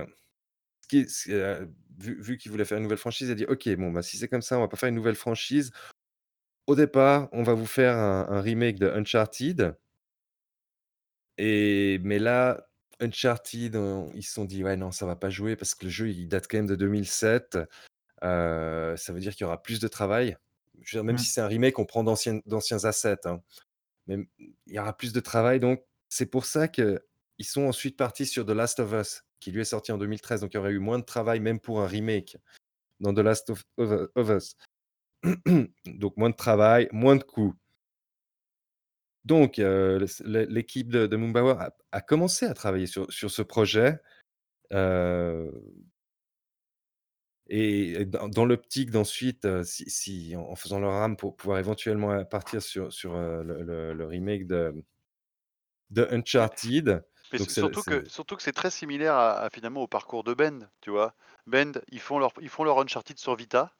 vu, 1.98 2.20
vu 2.20 2.36
qu'il 2.36 2.50
voulait 2.50 2.64
faire 2.64 2.78
une 2.78 2.84
nouvelle 2.84 2.98
franchise, 2.98 3.28
il 3.28 3.32
a 3.32 3.34
dit 3.34 3.46
Ok, 3.46 3.68
bon, 3.76 3.90
bah, 3.90 4.02
si 4.02 4.16
c'est 4.16 4.28
comme 4.28 4.42
ça, 4.42 4.58
on 4.58 4.60
va 4.60 4.68
pas 4.68 4.76
faire 4.76 4.88
une 4.88 4.94
nouvelle 4.94 5.16
franchise. 5.16 5.72
Au 6.66 6.74
départ, 6.74 7.28
on 7.32 7.42
va 7.42 7.54
vous 7.54 7.66
faire 7.66 7.96
un, 7.96 8.40
remake 8.40 8.78
de 8.78 8.88
Uncharted. 8.88 9.76
Et, 11.38 11.98
mais 12.02 12.18
là, 12.18 12.68
Uncharted, 13.00 13.78
ils 14.14 14.22
se 14.22 14.32
sont 14.32 14.44
dit 14.44 14.64
Ouais, 14.64 14.76
non, 14.76 14.90
ça 14.90 15.06
va 15.06 15.16
pas 15.16 15.30
jouer 15.30 15.56
parce 15.56 15.74
que 15.74 15.84
le 15.84 15.90
jeu, 15.90 16.08
il 16.10 16.28
date 16.28 16.46
quand 16.48 16.58
même 16.58 16.66
de 16.66 16.76
2007. 16.76 17.58
Ça 18.22 19.12
veut 19.12 19.20
dire 19.20 19.34
qu'il 19.34 19.44
y 19.44 19.46
aura 19.46 19.62
plus 19.62 19.80
de 19.80 19.88
travail. 19.88 20.36
même 20.94 21.14
mmh. 21.14 21.18
si 21.18 21.26
c'est 21.26 21.40
un 21.40 21.46
remake, 21.46 21.78
on 21.78 21.84
prend 21.84 22.04
d'anciens 22.04 22.84
assets. 22.84 23.26
Hein. 23.26 23.42
Mais 24.06 24.18
il 24.38 24.74
y 24.74 24.78
aura 24.78 24.96
plus 24.96 25.12
de 25.12 25.20
travail. 25.20 25.60
Donc, 25.60 25.82
c'est 26.08 26.26
pour 26.26 26.46
ça 26.46 26.68
qu'ils 26.68 27.00
sont 27.42 27.62
ensuite 27.62 27.96
partis 27.96 28.26
sur 28.26 28.46
The 28.46 28.50
Last 28.50 28.80
of 28.80 28.92
Us, 28.92 29.24
qui 29.40 29.50
lui 29.50 29.60
est 29.60 29.64
sorti 29.64 29.92
en 29.92 29.98
2013. 29.98 30.40
Donc, 30.40 30.54
il 30.54 30.56
y 30.56 30.60
aurait 30.60 30.72
eu 30.72 30.78
moins 30.78 30.98
de 30.98 31.04
travail, 31.04 31.40
même 31.40 31.60
pour 31.60 31.80
un 31.80 31.86
remake, 31.86 32.36
dans 33.00 33.12
The 33.12 33.18
Last 33.18 33.50
of, 33.50 33.64
Us. 34.16 34.56
donc, 35.86 36.16
moins 36.16 36.30
de 36.30 36.36
travail, 36.36 36.88
moins 36.92 37.16
de 37.16 37.24
coûts. 37.24 37.54
Donc, 39.24 39.56
l'équipe 39.56 40.88
de, 40.88 41.06
de 41.06 41.70
a, 41.90 42.00
commencé 42.00 42.46
à 42.46 42.54
travailler 42.54 42.86
sur, 42.86 43.12
sur 43.12 43.30
ce 43.30 43.42
projet. 43.42 43.98
Et 47.48 48.04
dans, 48.04 48.44
l'optique 48.44 48.90
d'ensuite, 48.90 49.46
si, 49.62 50.34
en, 50.36 50.56
faisant 50.56 50.80
leur 50.80 50.92
âme 50.92 51.16
pour 51.16 51.36
pouvoir 51.36 51.58
éventuellement 51.58 52.24
partir 52.24 52.60
sur, 52.62 52.92
sur 52.92 53.14
le, 53.14 54.04
remake 54.04 54.46
de, 54.46 54.74
de 55.90 56.08
Uncharted. 56.10 57.04
surtout, 57.48 57.82
que, 57.82 58.08
surtout 58.08 58.36
que 58.36 58.42
c'est 58.42 58.52
très 58.52 58.70
similaire 58.70 59.14
à, 59.14 59.48
finalement 59.50 59.82
au 59.82 59.86
parcours 59.86 60.24
de 60.24 60.34
Bend, 60.34 60.68
tu 60.80 60.90
vois. 60.90 61.14
Bend, 61.46 61.72
ils 61.92 62.00
font 62.00 62.18
leur, 62.18 62.32
ils 62.40 62.48
font 62.48 62.64
leur 62.64 62.80
Uncharted 62.80 63.18
sur 63.18 63.36
Vita, 63.36 63.72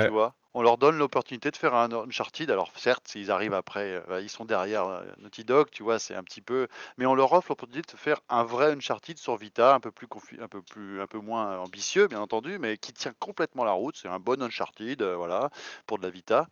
tu 0.00 0.08
vois? 0.08 0.34
On 0.54 0.62
leur 0.62 0.76
donne 0.76 0.98
l'opportunité 0.98 1.50
de 1.50 1.56
faire 1.56 1.74
un 1.74 1.90
Uncharted. 1.92 2.50
Alors 2.50 2.70
certes, 2.76 3.08
s'ils 3.08 3.30
arrivent 3.30 3.54
après, 3.54 4.02
euh, 4.10 4.20
ils 4.20 4.28
sont 4.28 4.44
derrière 4.44 4.86
euh, 4.86 5.02
Naughty 5.18 5.44
Dog, 5.44 5.70
tu 5.70 5.82
vois, 5.82 5.98
c'est 5.98 6.14
un 6.14 6.22
petit 6.22 6.42
peu. 6.42 6.68
Mais 6.98 7.06
on 7.06 7.14
leur 7.14 7.32
offre 7.32 7.50
l'opportunité 7.50 7.92
de 7.92 7.98
faire 7.98 8.20
un 8.28 8.44
vrai 8.44 8.72
Uncharted 8.72 9.16
sur 9.18 9.36
Vita, 9.36 9.74
un 9.74 9.80
peu 9.80 9.90
plus 9.90 10.06
un 10.40 10.48
peu 10.48 10.60
plus, 10.62 11.00
un 11.00 11.06
peu 11.06 11.18
moins 11.18 11.58
ambitieux, 11.58 12.06
bien 12.06 12.20
entendu, 12.20 12.58
mais 12.58 12.76
qui 12.76 12.92
tient 12.92 13.14
complètement 13.18 13.64
la 13.64 13.72
route. 13.72 13.96
C'est 13.96 14.08
un 14.08 14.20
bon 14.20 14.42
Uncharted, 14.42 15.00
euh, 15.02 15.16
voilà, 15.16 15.50
pour 15.86 15.98
de 15.98 16.04
la 16.04 16.10
Vita. 16.10 16.46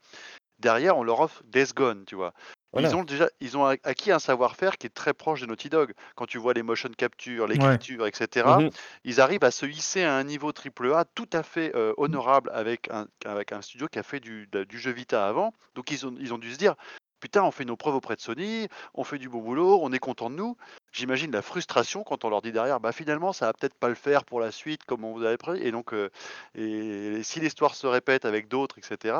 Derrière, 0.58 0.96
on 0.96 1.02
leur 1.02 1.20
offre 1.20 1.42
Death 1.44 1.74
Gone, 1.74 2.04
tu 2.06 2.14
vois. 2.16 2.32
Ils 2.78 2.94
ont 2.94 3.02
déjà 3.04 3.28
ils 3.40 3.56
ont 3.56 3.64
acquis 3.64 4.12
un 4.12 4.18
savoir-faire 4.18 4.78
qui 4.78 4.86
est 4.86 4.90
très 4.90 5.12
proche 5.12 5.40
de 5.40 5.46
Naughty 5.46 5.70
Dog. 5.70 5.92
Quand 6.14 6.26
tu 6.26 6.38
vois 6.38 6.54
les 6.54 6.62
motion 6.62 6.88
capture, 6.96 7.46
l'écriture, 7.46 8.06
etc., 8.06 8.46
mmh 8.46 8.70
ils 9.04 9.20
arrivent 9.20 9.44
à 9.44 9.50
se 9.50 9.66
hisser 9.66 10.04
à 10.04 10.14
un 10.14 10.24
niveau 10.24 10.52
triple 10.52 10.92
A 10.92 11.04
tout 11.04 11.28
à 11.32 11.42
fait 11.42 11.74
honorable 11.96 12.50
avec 12.54 12.90
un, 12.90 13.06
avec 13.24 13.52
un 13.52 13.62
studio 13.62 13.88
qui 13.88 13.98
a 13.98 14.02
fait 14.02 14.20
du, 14.20 14.48
du 14.68 14.78
jeu 14.78 14.92
Vita 14.92 15.26
avant. 15.26 15.52
Donc 15.74 15.90
ils 15.90 16.06
ont, 16.06 16.14
ils 16.20 16.32
ont 16.32 16.38
dû 16.38 16.52
se 16.52 16.58
dire 16.58 16.76
putain, 17.20 17.42
on 17.44 17.50
fait 17.50 17.64
nos 17.64 17.76
preuves 17.76 17.94
auprès 17.94 18.16
de 18.16 18.20
Sony, 18.20 18.66
on 18.94 19.04
fait 19.04 19.18
du 19.18 19.28
bon 19.28 19.40
boulot, 19.40 19.78
on 19.82 19.92
est 19.92 19.98
content 19.98 20.30
de 20.30 20.36
nous. 20.36 20.56
J'imagine 20.92 21.30
la 21.30 21.42
frustration 21.42 22.02
quand 22.02 22.24
on 22.24 22.30
leur 22.30 22.42
dit 22.42 22.52
derrière, 22.52 22.80
bah 22.80 22.92
finalement, 22.92 23.32
ça 23.32 23.46
va 23.46 23.52
peut-être 23.52 23.74
pas 23.74 23.88
le 23.88 23.94
faire 23.94 24.24
pour 24.24 24.40
la 24.40 24.50
suite 24.50 24.84
comme 24.84 25.04
on 25.04 25.12
vous 25.12 25.24
avait 25.24 25.36
prévu. 25.36 25.64
Et 25.64 25.70
donc, 25.70 25.92
euh, 25.92 26.10
et 26.54 27.22
si 27.22 27.40
l'histoire 27.40 27.74
se 27.74 27.86
répète 27.86 28.24
avec 28.24 28.48
d'autres, 28.48 28.78
etc., 28.78 29.14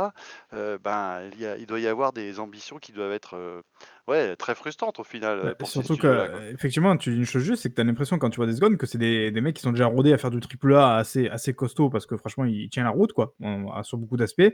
euh, 0.52 0.78
ben, 0.82 1.20
il, 1.32 1.40
y 1.40 1.60
il, 1.60 1.66
doit 1.66 1.80
y 1.80 1.86
avoir 1.86 2.12
des 2.12 2.40
ambitions 2.40 2.78
qui 2.78 2.92
doivent 2.92 3.12
être 3.12 3.36
euh, 3.36 3.62
ouais, 4.08 4.34
très 4.36 4.54
frustrantes 4.54 4.98
au 4.98 5.04
final. 5.04 5.54
Bah, 5.58 5.66
surtout 5.66 5.96
que, 5.96 6.52
effectivement, 6.52 6.96
tu 6.96 7.10
dis 7.10 7.18
une 7.18 7.24
chose 7.24 7.44
juste, 7.44 7.62
c'est 7.62 7.70
que 7.70 7.76
tu 7.76 7.80
as 7.80 7.84
l'impression 7.84 8.18
quand 8.18 8.30
tu 8.30 8.36
vois 8.36 8.46
des 8.46 8.56
secondes 8.56 8.76
que 8.76 8.86
c'est 8.86 8.98
des, 8.98 9.30
des, 9.30 9.40
mecs 9.40 9.56
qui 9.56 9.62
sont 9.62 9.72
déjà 9.72 9.86
rodés 9.86 10.12
à 10.12 10.18
faire 10.18 10.30
du 10.30 10.40
triple 10.40 10.74
A 10.74 10.96
assez, 10.96 11.28
assez 11.28 11.54
costaud 11.54 11.88
parce 11.88 12.06
que 12.06 12.16
franchement, 12.16 12.44
il 12.44 12.68
tient 12.68 12.84
la 12.84 12.90
route, 12.90 13.12
quoi, 13.12 13.34
sur 13.82 13.96
beaucoup 13.96 14.16
d'aspects. 14.16 14.52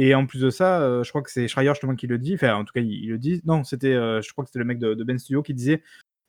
Et 0.00 0.14
en 0.14 0.26
plus 0.26 0.40
de 0.40 0.50
ça, 0.50 0.80
euh, 0.80 1.02
je 1.02 1.08
crois 1.08 1.22
que 1.22 1.30
c'est 1.30 1.48
Schreier 1.48 1.70
justement 1.70 1.96
qui 1.96 2.06
le 2.06 2.18
dit, 2.18 2.34
enfin 2.34 2.54
en 2.54 2.64
tout 2.64 2.72
cas 2.72 2.80
il, 2.80 3.08
le 3.08 3.18
dit, 3.18 3.40
non 3.44 3.64
c'était, 3.64 3.94
euh, 3.94 4.22
je 4.22 4.30
crois 4.30 4.44
que 4.44 4.48
c'était 4.48 4.60
le 4.60 4.64
mec 4.64 4.78
de, 4.78 4.94
Ben 5.02 5.18
Studio 5.18 5.42
qui 5.42 5.54
disait 5.54 5.82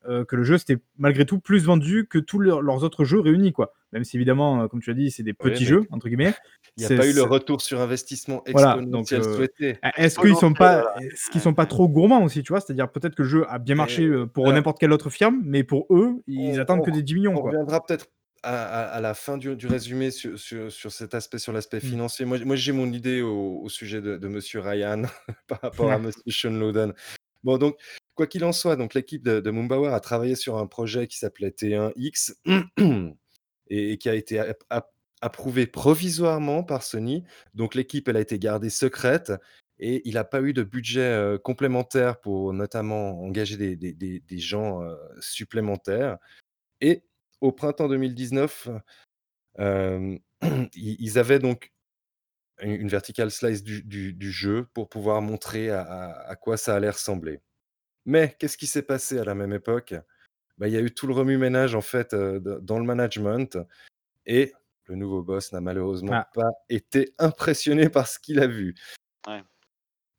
euh, 0.09 0.25
que 0.25 0.35
le 0.35 0.43
jeu 0.43 0.57
c'était 0.57 0.77
malgré 0.97 1.25
tout 1.25 1.39
plus 1.39 1.65
vendu 1.65 2.07
que 2.09 2.19
tous 2.19 2.39
leurs 2.39 2.83
autres 2.83 3.05
jeux 3.05 3.19
réunis 3.19 3.53
quoi. 3.53 3.73
Même 3.91 4.03
si 4.03 4.17
évidemment, 4.17 4.67
comme 4.67 4.81
tu 4.81 4.91
as 4.91 4.93
dit, 4.93 5.09
c'est 5.09 5.23
des 5.23 5.33
petits 5.33 5.65
jeux 5.65 5.85
entre 5.91 6.09
guillemets. 6.09 6.33
Il 6.77 6.85
n'y 6.85 6.93
a 6.93 6.97
pas 6.97 7.07
eu 7.07 7.13
le 7.13 7.23
retour 7.23 7.61
sur 7.61 7.81
investissement 7.81 8.43
exponentiel 8.45 9.23
souhaité. 9.23 9.77
Est-ce 9.97 10.19
qu'ils 10.19 10.35
sont 10.35 10.53
pas, 10.53 10.93
est-ce 11.01 11.31
qu'ils 11.31 11.41
sont 11.41 11.55
pas 11.55 11.65
trop 11.65 11.89
gourmands 11.89 12.23
aussi, 12.23 12.43
tu 12.43 12.53
vois? 12.53 12.61
C'est-à-dire 12.61 12.91
peut-être 12.91 13.15
que 13.15 13.23
le 13.23 13.29
jeu 13.29 13.45
a 13.49 13.57
bien 13.57 13.75
marché 13.75 14.07
pour 14.33 14.51
n'importe 14.51 14.79
quelle 14.79 14.93
autre 14.93 15.09
firme, 15.09 15.41
mais 15.43 15.63
pour 15.63 15.87
eux, 15.89 16.21
ils 16.27 16.59
attendent 16.59 16.85
que 16.85 16.91
des 16.91 17.01
10 17.01 17.15
millions. 17.15 17.35
On 17.35 17.41
reviendra 17.41 17.83
peut-être 17.83 18.07
à, 18.43 18.99
la 19.01 19.13
fin 19.13 19.37
du, 19.37 19.55
résumé 19.67 20.11
sur, 20.11 20.91
cet 20.91 21.13
aspect, 21.13 21.39
sur 21.39 21.53
l'aspect 21.53 21.77
mmh. 21.77 21.81
financier, 21.81 22.25
moi, 22.25 22.37
moi 22.45 22.55
j'ai 22.55 22.71
mon 22.71 22.91
idée 22.91 23.21
au, 23.21 23.67
sujet 23.69 24.01
de, 24.01 24.27
Monsieur 24.27 24.59
Ryan 24.59 25.03
par 25.47 25.59
rapport 25.61 25.91
à 25.91 25.97
Monsieur 25.97 26.21
Sean 26.27 26.51
Loden. 26.51 26.93
Bon, 27.43 27.57
donc, 27.57 27.77
quoi 28.19 28.27
qu'il 28.27 28.43
en 28.43 28.51
soit, 28.51 28.75
donc 28.75 28.95
l'équipe 28.95 29.23
de, 29.23 29.39
de 29.39 29.85
a 29.87 29.99
travaillé 30.01 30.35
sur 30.35 30.57
un 30.57 30.67
projet 30.67 31.07
qui 31.07 31.17
s'appelait 31.17 31.51
T1X 31.51 32.33
et, 33.69 33.97
qui 33.97 34.09
a 34.09 34.13
été 34.13 34.43
approuvé 35.21 35.67
provisoirement 35.67 36.65
par 36.65 36.83
Sony. 36.83 37.23
Donc, 37.53 37.75
l'équipe, 37.75 38.09
elle 38.09 38.17
a 38.17 38.19
été 38.19 38.37
gardée 38.37 38.69
secrète 38.69 39.31
et 39.79 40.01
il 40.03 40.15
n'a 40.15 40.25
pas 40.25 40.41
eu 40.41 40.51
de 40.51 40.63
budget 40.63 40.99
euh, 40.99 41.37
complémentaire 41.37 42.19
pour 42.19 42.51
notamment 42.51 43.23
engager 43.23 43.55
des, 43.55 44.37
gens 44.37 44.83
euh, 44.83 44.97
supplémentaires. 45.21 46.17
Et 46.81 47.05
au 47.39 47.53
printemps 47.53 47.87
2019, 47.87 48.67
ils 50.75 51.17
avaient 51.17 51.39
donc 51.39 51.71
une 52.61 52.89
vertical 52.89 53.31
slice 53.31 53.63
du, 53.63 54.31
jeu 54.33 54.67
pour 54.73 54.89
pouvoir 54.89 55.21
montrer 55.21 55.69
à, 55.69 56.35
quoi 56.41 56.57
ça 56.57 56.75
allait 56.75 56.89
ressembler. 56.89 57.39
Mais 58.09 58.35
qu'est-ce 58.39 58.57
qui 58.57 58.65
s'est 58.65 58.81
passé 58.81 59.19
à 59.19 59.23
la 59.23 59.35
même 59.35 59.53
époque? 59.53 59.93
Bah, 60.57 60.67
Il 60.67 60.73
y 60.73 60.77
a 60.77 60.81
eu 60.81 60.91
tout 60.91 61.05
le 61.05 61.13
remue-ménage 61.13 61.75
en 61.75 61.81
fait 61.81 62.15
dans 62.15 62.79
le 62.79 62.83
management 62.83 63.59
et 64.25 64.51
le 64.85 64.95
nouveau 64.95 65.21
boss 65.21 65.53
n'a 65.53 65.61
malheureusement 65.61 66.13
ah. 66.13 66.27
pas 66.33 66.49
été 66.69 67.13
impressionné 67.19 67.87
par 67.87 68.07
ce 68.07 68.17
qu'il 68.17 68.39
a 68.39 68.47
vu. 68.47 68.73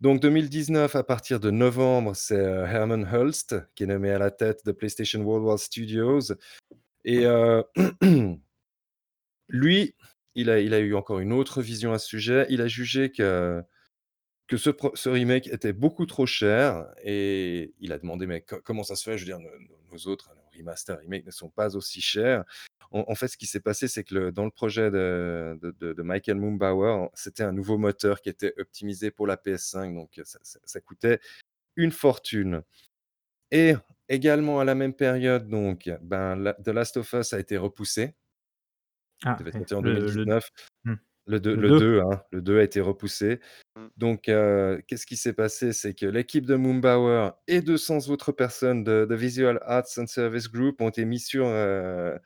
Donc 0.00 0.20
2019, 0.20 0.94
à 0.94 1.02
partir 1.02 1.40
de 1.40 1.50
novembre, 1.50 2.14
c'est 2.14 2.38
Herman 2.38 3.04
Hulst 3.04 3.56
qui 3.74 3.82
est 3.82 3.86
nommé 3.88 4.12
à 4.12 4.20
la 4.20 4.30
tête 4.30 4.64
de 4.64 4.70
PlayStation 4.70 5.20
Worldwide 5.22 5.58
Studios 5.58 6.32
et 7.04 7.24
lui, 9.48 9.96
il 10.36 10.48
a, 10.48 10.60
il 10.60 10.74
a 10.74 10.78
eu 10.78 10.94
encore 10.94 11.18
une 11.18 11.32
autre 11.32 11.60
vision 11.60 11.92
à 11.92 11.98
ce 11.98 12.06
sujet. 12.06 12.46
Il 12.50 12.60
a 12.60 12.68
jugé 12.68 13.10
que, 13.10 13.64
que 14.50 14.56
ce, 14.56 14.70
ce 14.94 15.08
remake 15.08 15.46
était 15.46 15.72
beaucoup 15.72 16.04
trop 16.04 16.26
cher 16.26 16.86
et 17.02 17.72
il 17.78 17.92
a 17.92 17.98
demandé 17.98 18.26
mais 18.26 18.42
comment 18.42 18.82
ça 18.82 18.96
se 18.96 19.04
fait? 19.04 19.16
Je 19.16 19.24
veux 19.24 19.38
dire, 19.38 19.38
nos, 19.38 20.06
autres 20.06 20.30
nos 20.34 20.58
remaster, 20.58 20.98
remakes 20.98 21.24
ne 21.24 21.30
sont 21.30 21.50
pas 21.50 21.76
aussi 21.76 22.00
chers. 22.00 22.44
En, 22.92 23.14
fait, 23.14 23.28
ce 23.28 23.36
qui 23.36 23.46
s'est 23.46 23.60
passé, 23.60 23.86
c'est 23.86 24.02
que 24.02 24.30
dans 24.30 24.44
le 24.44 24.50
projet 24.50 24.90
de, 24.90 25.56
de, 25.62 26.02
Michael 26.02 26.38
Mumbauer, 26.38 27.08
c'était 27.14 27.44
un 27.44 27.52
nouveau 27.52 27.78
moteur 27.78 28.20
qui 28.20 28.28
était 28.28 28.52
optimisé 28.58 29.12
pour 29.12 29.28
la 29.28 29.36
PS5, 29.36 29.94
donc 29.94 30.20
ça, 30.24 30.40
ça 30.42 30.80
coûtait 30.80 31.20
une 31.76 31.92
fortune. 31.92 32.64
Et 33.52 33.76
Également 34.10 34.58
à 34.58 34.64
la 34.64 34.74
même 34.74 34.92
période, 34.92 35.48
donc, 35.48 35.88
ben, 36.02 36.52
The 36.64 36.68
Last 36.68 36.96
of 36.96 37.12
Us 37.12 37.32
a 37.32 37.38
été 37.38 37.56
repoussé. 37.56 38.16
Ah, 39.24 39.36
devait 39.38 39.52
sortir 39.52 39.78
en 39.78 39.82
2019. 39.82 40.50
Mmh. 40.82 40.90
Le, 40.90 40.96
2, 41.26 41.54
le, 41.54 41.78
2. 41.78 42.00
Hein, 42.00 42.22
le 42.32 42.42
2 42.42 42.58
a 42.58 42.62
été 42.62 42.80
repoussé. 42.80 43.40
Mmh. 43.76 43.86
Donc, 43.96 44.28
euh, 44.28 44.80
qu'est-ce 44.86 45.06
qui 45.06 45.16
s'est 45.16 45.32
passé? 45.32 45.72
C'est 45.72 45.94
que 45.94 46.06
l'équipe 46.06 46.46
de 46.46 46.56
Moonbauer 46.56 47.32
et 47.46 47.60
200 47.60 48.08
autres 48.08 48.32
personnes 48.32 48.84
de, 48.84 49.06
Visual 49.14 49.60
Arts 49.62 49.98
and 49.98 50.06
Service 50.06 50.48
Group 50.48 50.80
ont 50.80 50.88
été 50.88 51.04
mis 51.04 51.20
sur, 51.20 51.46
euh, 51.46 52.16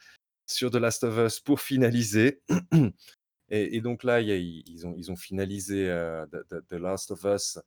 sur 0.46 0.70
The 0.70 0.76
Last 0.76 1.04
of 1.04 1.18
Us 1.18 1.40
pour 1.40 1.60
finaliser. 1.60 2.42
et, 3.50 3.80
donc 3.80 4.04
là, 4.04 4.20
ils, 4.20 4.86
ont, 4.86 4.94
ils 4.96 5.10
ont 5.10 5.16
finalisé 5.16 5.88
euh, 5.90 6.24
The, 6.26 6.74
Last 6.74 7.10
of 7.10 7.24
Us 7.24 7.58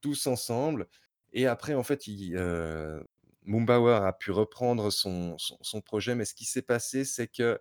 tous 0.00 0.26
ensemble. 0.26 0.86
Et 1.32 1.46
après, 1.46 1.74
en 1.74 1.82
fait, 1.82 2.06
ils, 2.06 2.36
Mumbauer 3.44 4.06
a 4.06 4.12
pu 4.12 4.30
reprendre 4.30 4.90
son, 4.90 5.36
son, 5.38 5.80
projet, 5.80 6.14
mais 6.14 6.24
ce 6.24 6.34
qui 6.34 6.44
s'est 6.44 6.62
passé, 6.62 7.04
c'est 7.04 7.28
que 7.28 7.60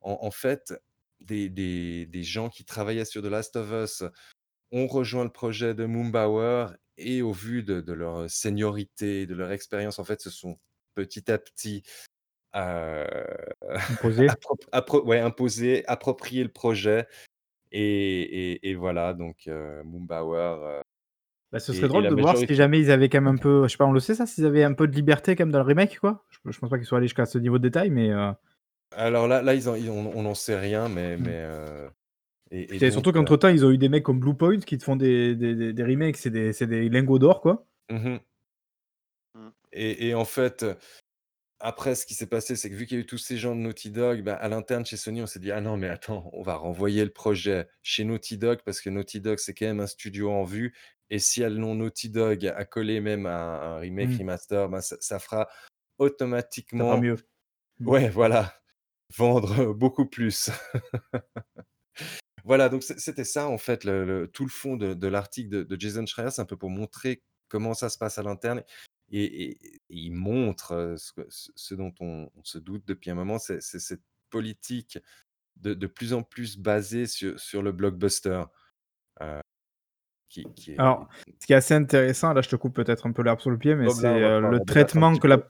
en, 0.00 0.30
fait, 0.30 0.74
des, 1.24 1.48
des, 1.48 2.06
des, 2.06 2.22
gens 2.22 2.48
qui 2.48 2.64
travaillaient 2.64 3.04
sur 3.04 3.22
The 3.22 3.26
Last 3.26 3.56
of 3.56 3.70
Us 3.72 4.04
ont 4.72 4.86
rejoint 4.86 5.24
le 5.24 5.30
projet 5.30 5.74
de 5.74 5.86
Mumbauer 5.86 6.66
et 6.96 7.22
au 7.22 7.32
vu 7.32 7.62
de, 7.62 7.80
de 7.80 7.92
leur 7.92 8.28
seniorité, 8.30 9.26
de 9.26 9.34
leur 9.34 9.50
expérience, 9.52 9.98
en 9.98 10.04
fait, 10.04 10.20
se 10.20 10.30
sont 10.30 10.58
petit 10.94 11.30
à 11.30 11.38
petit 11.38 11.82
euh, 12.54 13.04
imposés, 13.90 14.26
ouais, 15.04 15.20
imposé, 15.20 15.84
approprié 15.86 16.42
le 16.42 16.50
projet. 16.50 17.06
Et, 17.72 18.70
et, 18.70 18.74
voilà, 18.76 19.14
donc 19.14 19.48
euh, 19.48 19.82
Mumbauer 19.82 20.82
Bah, 21.50 21.58
ce 21.58 21.72
serait 21.72 21.88
drôle 21.88 22.08
de 22.08 22.14
voir 22.20 22.36
si 22.36 22.54
jamais 22.54 22.78
ils 22.78 22.92
avaient 22.92 23.08
quand 23.08 23.20
même 23.20 23.34
un 23.34 23.38
peu, 23.38 23.64
je 23.64 23.72
sais 23.72 23.76
pas, 23.76 23.86
on 23.86 23.92
le 23.92 23.98
sait 23.98 24.14
ça, 24.14 24.26
s'ils 24.26 24.46
avaient 24.46 24.62
un 24.62 24.74
peu 24.74 24.86
de 24.86 24.94
liberté 24.94 25.34
quand 25.34 25.44
même 25.44 25.52
dans 25.52 25.58
le 25.58 25.64
remake, 25.64 25.98
quoi. 25.98 26.24
Je, 26.30 26.38
je 26.52 26.58
pense 26.60 26.70
pas 26.70 26.78
qu'ils 26.78 26.86
soient 26.86 26.98
allés 26.98 27.08
jusqu'à 27.08 27.26
ce 27.26 27.38
niveau 27.38 27.58
de 27.58 27.64
détail, 27.64 27.90
mais. 27.90 28.10
Euh, 28.12 28.30
Alors 28.96 29.28
là, 29.28 29.42
là 29.42 29.54
ils 29.54 29.68
on 29.68 30.22
n'en 30.22 30.34
sait 30.34 30.58
rien, 30.58 30.88
mais. 30.88 31.16
Mais 31.16 31.30
euh, 31.30 31.88
Et, 32.50 32.90
surtout 32.90 33.12
qu'entre 33.12 33.36
temps, 33.36 33.48
ils 33.48 33.64
ont 33.64 33.70
eu 33.70 33.78
des 33.78 33.88
mecs 33.88 34.04
comme 34.04 34.20
Bluepoint 34.20 34.60
qui 34.60 34.78
te 34.78 34.84
font 34.84 34.96
des, 34.96 35.34
des, 35.34 35.72
des, 35.72 35.84
remakes, 35.84 36.16
c'est 36.16 36.30
des, 36.30 36.52
des 36.52 36.88
lingots 36.88 37.18
d'or, 37.18 37.40
quoi. 37.40 37.66
Mmh 37.90 38.16
hmm. 39.34 39.50
et, 39.72 40.08
et, 40.08 40.14
en 40.14 40.24
fait, 40.24 40.64
après, 41.66 41.94
ce 41.94 42.04
qui 42.04 42.12
s'est 42.12 42.26
passé, 42.26 42.56
c'est 42.56 42.68
que 42.68 42.74
vu 42.74 42.84
qu'il 42.84 42.98
y 42.98 43.00
a 43.00 43.02
eu 43.02 43.06
tous 43.06 43.16
ces 43.16 43.38
gens 43.38 43.54
de 43.54 43.60
Naughty 43.60 43.90
Dog, 43.90 44.22
bah, 44.22 44.34
à 44.34 44.48
l'interne 44.48 44.84
chez 44.84 44.98
Sony, 44.98 45.22
on 45.22 45.26
s'est 45.26 45.38
dit 45.38 45.50
ah 45.50 45.62
non, 45.62 45.78
mais 45.78 45.88
attends, 45.88 46.28
on 46.34 46.42
va 46.42 46.56
renvoyer 46.56 47.02
le 47.02 47.10
projet 47.10 47.66
chez 47.82 48.04
Naughty 48.04 48.36
Dog 48.36 48.58
parce 48.66 48.82
que 48.82 48.90
Naughty 48.90 49.20
Dog, 49.20 49.38
c'est 49.38 49.54
quand 49.54 49.64
même 49.64 49.80
un 49.80 49.86
studio 49.86 50.30
en 50.30 50.44
vue. 50.44 50.74
Et 51.08 51.18
si 51.18 51.40
elles 51.40 51.56
l'ont 51.56 51.74
Naughty 51.74 52.10
Dog 52.10 52.46
à 52.46 52.64
coller 52.66 53.00
même 53.00 53.24
à 53.24 53.76
un 53.76 53.78
remake, 53.78 54.10
mmh. 54.10 54.18
remaster, 54.18 54.68
bah, 54.68 54.82
ça, 54.82 55.18
fera 55.18 55.48
automatiquement. 55.96 56.98
mieux. 57.00 57.16
Mmh. 57.80 57.88
Ouais, 57.88 58.08
voilà. 58.10 58.54
Vendre 59.16 59.72
beaucoup 59.74 60.06
plus. 60.06 60.50
voilà, 62.44 62.68
donc 62.68 62.82
c'était 62.82 63.24
ça 63.24 63.48
en 63.48 63.58
fait, 63.58 63.84
le, 63.84 64.30
tout 64.32 64.44
le 64.44 64.50
fond 64.50 64.76
de, 64.76 65.06
l'article 65.06 65.66
de, 65.66 65.80
Jason 65.80 66.06
Schreier, 66.06 66.30
c'est 66.30 66.42
un 66.42 66.46
peu 66.46 66.56
pour 66.56 66.70
montrer 66.70 67.22
comment 67.48 67.74
ça 67.74 67.90
se 67.90 67.98
passe 67.98 68.18
à 68.18 68.22
l'interne 68.22 68.62
et, 69.12 69.58
il 69.90 70.12
montre 70.12 70.96
ce, 70.98 71.74
dont 71.74 71.92
on, 72.00 72.30
se 72.42 72.58
doute 72.58 72.84
depuis 72.86 73.10
un 73.10 73.14
moment, 73.14 73.38
c'est 73.38 73.60
cette 73.60 74.02
politique 74.30 74.98
de, 75.56 75.86
plus 75.86 76.12
en 76.12 76.22
plus 76.22 76.58
basée 76.58 77.06
sur, 77.06 77.62
le 77.62 77.72
blockbuster. 77.72 78.44
qui, 80.28 80.74
Alors, 80.78 81.08
ce 81.40 81.46
qui 81.46 81.52
est 81.52 81.56
assez 81.56 81.74
intéressant, 81.74 82.32
là 82.32 82.40
je 82.40 82.48
te 82.48 82.56
coupe 82.56 82.74
peut-être 82.74 83.06
un 83.06 83.12
peu 83.12 83.22
l'herbe 83.22 83.40
sur 83.40 83.50
le 83.50 83.58
pied, 83.58 83.74
mais 83.74 83.88
c'est 83.90 84.40
le 84.40 84.64
traitement 84.64 85.16
que 85.16 85.28
la, 85.28 85.48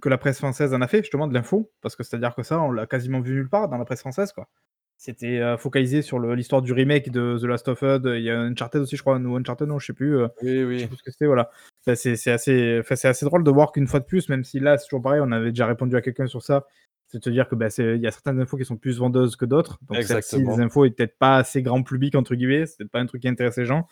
que 0.00 0.08
la 0.08 0.18
presse 0.18 0.38
française 0.38 0.74
en 0.74 0.80
a 0.80 0.88
fait, 0.88 1.02
justement, 1.02 1.26
de 1.26 1.34
l'info, 1.34 1.70
parce 1.80 1.96
que 1.96 2.02
c'est-à-dire 2.02 2.34
que 2.34 2.42
ça, 2.42 2.60
on 2.60 2.70
l'a 2.70 2.86
quasiment 2.86 3.20
vu 3.20 3.34
nulle 3.34 3.48
part 3.48 3.68
dans 3.68 3.78
la 3.78 3.84
presse 3.84 4.00
française, 4.00 4.32
quoi. 4.32 4.48
C'était 4.96 5.40
euh, 5.40 5.58
focalisé 5.58 6.02
sur 6.02 6.18
l'histoire 6.18 6.62
du 6.62 6.72
remake 6.72 7.10
de 7.10 7.36
The 7.38 7.44
Last 7.44 7.68
of 7.68 7.82
Us. 7.82 8.00
Il 8.04 8.22
y 8.22 8.30
a 8.30 8.38
Uncharted 8.38 8.80
aussi, 8.80 8.96
je 8.96 9.02
crois, 9.02 9.18
ou 9.18 9.36
Uncharted, 9.36 9.66
non, 9.68 9.78
je 9.78 9.86
sais 9.86 9.92
plus. 9.92 10.16
Euh, 10.16 10.28
oui, 10.42 10.64
oui. 10.64 10.78
Je 10.78 10.82
sais 10.82 10.86
plus 10.86 10.96
ce 10.96 11.02
que 11.02 11.10
c'était, 11.10 11.26
voilà. 11.26 11.50
c'est 11.94 12.30
assez, 12.30 12.80
assez 12.88 13.24
drôle 13.26 13.44
de 13.44 13.50
voir 13.50 13.72
qu'une 13.72 13.86
fois 13.86 14.00
de 14.00 14.04
plus, 14.04 14.28
même 14.28 14.44
si 14.44 14.60
là, 14.60 14.78
c'est 14.78 14.86
toujours 14.86 15.02
pareil, 15.02 15.20
on 15.22 15.32
avait 15.32 15.50
déjà 15.50 15.66
répondu 15.66 15.96
à 15.96 16.00
quelqu'un 16.00 16.26
sur 16.26 16.42
ça, 16.42 16.66
c'est 17.08 17.18
de 17.18 17.22
te 17.22 17.30
dire 17.30 17.48
que 17.48 17.54
bah, 17.54 17.68
il 17.76 18.00
y 18.00 18.06
a 18.06 18.10
certaines 18.10 18.40
infos 18.40 18.56
qui 18.56 18.64
sont 18.64 18.76
plus 18.76 18.98
vendeuses 18.98 19.36
que 19.36 19.44
d'autres. 19.44 19.78
Donc, 19.88 20.02
celle-ci, 20.02 20.38
les 20.38 20.60
infos, 20.60 20.84
est 20.84 20.90
peut-être 20.90 21.18
pas 21.18 21.36
assez 21.36 21.62
grand 21.62 21.82
public, 21.82 22.14
entre 22.14 22.34
guillemets, 22.34 22.66
c'est 22.66 22.78
peut-être 22.78 22.90
pas 22.90 23.00
un 23.00 23.06
truc 23.06 23.22
qui 23.22 23.28
intéresse 23.28 23.56
les 23.56 23.66
gens. 23.66 23.86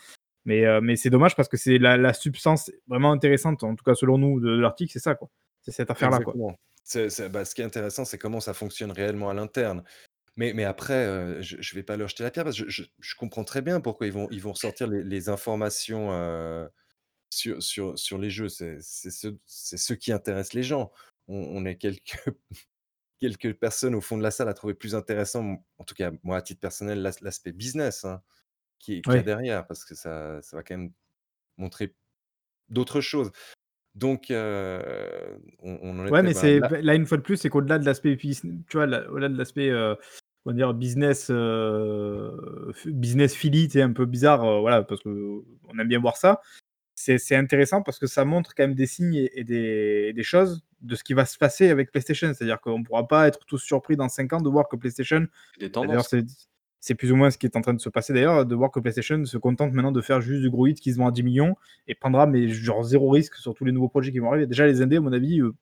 Mais, 0.45 0.65
euh, 0.67 0.81
mais 0.81 0.97
c'est 0.97 1.11
dommage 1.11 1.37
parce 1.37 1.49
que 1.49 1.57
c'est 1.57 1.79
la, 1.79 2.13
substance 2.15 2.73
vraiment 2.89 3.13
intéressante, 3.13 3.63
en 3.63 3.77
tout 3.77 3.85
cas 3.85 3.95
selon 3.95 4.19
nous, 4.19 4.41
de, 4.41 4.51
l'article, 4.51 4.93
c'est 4.93 4.99
ça, 4.99 5.15
quoi. 5.15 5.29
C'est 5.63 5.73
cette 5.73 5.91
affaire-là. 5.91 6.21
Bah, 7.31 7.45
ce 7.45 7.55
qui 7.55 7.63
est 7.63 7.65
intéressant, 7.65 8.05
c'est 8.05 8.19
comment 8.19 8.41
ça 8.41 8.55
fonctionne 8.55 8.91
réellement 8.91 9.31
à 9.31 9.35
l'interne. 9.35 9.83
Mais 10.37 10.53
mais 10.55 10.65
après, 10.65 11.43
je 11.43 11.57
ne 11.57 11.75
vais 11.75 11.83
pas 11.83 11.97
leur 11.97 12.09
jeter 12.09 12.23
la 12.25 12.31
pierre 12.31 12.45
parce 12.45 12.59
que 12.61 12.69
je 12.69 12.85
je 12.99 13.15
comprends 13.17 13.45
très 13.45 13.63
bien 13.63 13.81
pourquoi 13.81 14.07
ils 14.07 14.13
vont 14.13 14.29
ils 14.31 14.41
vont 14.41 14.53
ressortir 14.53 14.87
les 14.89 15.03
les 15.05 15.29
informations, 15.29 16.11
sur 17.31 17.63
sur 17.63 17.99
sur 17.99 18.19
les 18.19 18.31
jeux. 18.31 18.49
C'est 18.49 18.81
ce 18.81 19.29
ce 19.47 19.95
qui 19.95 20.13
intéresse 20.13 20.53
les 20.55 20.63
gens. 20.63 20.93
On 21.29 21.37
on 21.37 21.65
est 21.65 21.77
quelques 21.77 22.19
quelques 23.21 23.55
personnes 23.55 23.95
au 23.95 24.01
fond 24.01 24.19
de 24.19 24.23
la 24.23 24.31
salle 24.31 24.49
à 24.49 24.55
trouver 24.55 24.75
plus 24.75 24.95
intéressant, 24.95 25.65
en 25.79 25.85
tout 25.85 25.95
cas 25.95 26.13
moi 26.25 26.39
à 26.39 26.43
titre 26.43 26.61
personnel, 26.61 27.03
l'aspect 27.23 27.53
business, 27.53 28.05
hein, 28.05 28.23
qui 28.79 28.95
est 28.99 29.23
derrière 29.25 29.67
parce 29.67 29.85
que 29.85 29.95
ça 29.95 30.43
ça 30.43 30.57
va 30.57 30.63
quand 30.63 30.77
même 30.79 30.93
montrer 31.59 31.95
d'autres 32.71 33.01
choses. 33.03 33.33
Donc 33.95 34.27
on 34.31 34.83
on 35.63 35.99
en 35.99 36.09
Ouais, 36.09 36.23
mais 36.23 36.35
c'est 36.35 36.61
là 36.83 36.95
une 36.95 37.07
fois 37.07 37.19
de 37.19 37.23
plus, 37.23 37.37
c'est 37.37 37.49
qu'au-delà 37.49 37.79
de 37.79 37.85
l'aspect 37.85 38.17
tu 38.17 38.37
vois, 38.73 38.85
au-delà 38.85 39.29
de 39.29 39.37
l'aspect, 39.37 39.71
on 40.45 40.53
dire 40.53 40.75
business, 40.75 41.29
euh, 41.31 42.73
business 42.87 43.35
Philly, 43.35 43.69
c'est 43.71 43.83
un 43.83 43.93
peu 43.93 44.07
bizarre, 44.07 44.45
euh, 44.45 44.61
voilà, 44.61 44.83
parce 44.83 45.03
qu'on 45.03 45.43
aime 45.79 45.89
bien 45.89 46.01
voir 46.01 46.17
ça. 46.17 46.41
C'est 46.95 47.35
intéressant 47.35 47.83
parce 47.83 47.99
que 47.99 48.07
ça 48.07 48.25
montre 48.25 48.55
quand 48.55 48.63
même 48.63 48.77
des 48.77 48.87
signes 48.87 49.29
et, 49.35 49.43
des, 49.43 50.13
des, 50.13 50.23
choses 50.23 50.63
de 50.83 50.95
ce 50.95 51.03
qui 51.03 51.15
va 51.15 51.25
se 51.25 51.37
passer 51.37 51.69
avec 51.69 51.91
PlayStation. 51.91 52.33
C'est-à-dire 52.33 52.61
qu'on 52.61 52.79
ne 52.79 52.85
pourra 52.85 53.09
pas 53.09 53.27
être 53.27 53.45
tous 53.45 53.59
surpris 53.59 53.97
dans 53.97 54.09
5 54.09 54.33
ans 54.35 54.41
de 54.41 54.49
voir 54.49 54.69
que 54.69 54.77
PlayStation. 54.77 55.27
C'est 55.59 56.25
plus 56.95 57.13
ou 57.13 57.17
moins 57.17 57.31
ce 57.31 57.39
qui 57.39 57.47
est 57.47 57.57
en 57.57 57.61
train 57.61 57.75
de 57.75 57.81
se 57.81 57.89
passer 57.89 58.13
d'ailleurs, 58.13 58.45
de 58.45 58.55
voir 58.55 58.71
que 58.71 58.81
PlayStation 58.81 59.25
se 59.25 59.39
contente 59.39 59.73
maintenant 59.73 59.93
de 59.93 60.01
faire 60.01 60.21
juste 60.21 60.43
du 60.43 60.51
gros 60.51 60.67
hit 60.67 60.81
qui 60.81 60.93
se 60.93 60.99
vend 60.99 61.09
à 61.09 61.13
10 61.13 61.23
millions 61.23 61.57
et 61.87 61.95
prendra 61.95 62.27
mais 62.27 62.49
genre 62.49 62.83
zéro 62.83 63.11
risque 63.11 63.37
sur 63.37 63.55
tous 63.55 63.65
les 63.65 63.73
nouveaux 63.73 63.89
projets 63.89 64.13
qui 64.13 64.19
vont 64.19 64.29
arriver. 64.29 64.47
Déjà 64.47 64.67
les 64.67 64.83
indés, 64.83 64.97
à 64.97 65.01
mon 65.01 65.13
avis, 65.13 65.41
euh, 65.41 65.53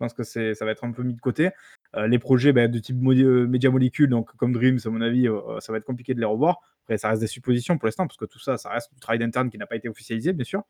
je 0.00 0.06
pense 0.06 0.14
que 0.14 0.22
ça 0.22 0.64
va 0.64 0.70
être 0.70 0.84
un 0.84 0.92
peu 0.92 1.02
mis 1.02 1.12
de 1.12 1.20
côté. 1.20 1.50
Euh, 1.94 2.06
les 2.06 2.18
projets 2.18 2.54
bah, 2.54 2.68
de 2.68 2.78
type 2.78 2.96
euh, 3.06 3.46
média 3.46 3.70
molécule, 3.70 4.08
donc 4.08 4.34
comme 4.36 4.52
Dreams, 4.52 4.78
à 4.82 4.88
mon 4.88 5.02
avis, 5.02 5.28
euh, 5.28 5.60
ça 5.60 5.72
va 5.72 5.78
être 5.78 5.84
compliqué 5.84 6.14
de 6.14 6.20
les 6.20 6.26
revoir. 6.26 6.60
Après, 6.84 6.96
ça 6.96 7.10
reste 7.10 7.20
des 7.20 7.26
suppositions 7.26 7.76
pour 7.76 7.86
l'instant, 7.86 8.06
parce 8.06 8.16
que 8.16 8.24
tout 8.24 8.38
ça, 8.38 8.56
ça 8.56 8.70
reste 8.70 8.94
du 8.94 9.00
travail 9.00 9.18
d'interne 9.18 9.50
qui 9.50 9.58
n'a 9.58 9.66
pas 9.66 9.76
été 9.76 9.90
officialisé, 9.90 10.32
bien 10.32 10.44
sûr. 10.44 10.62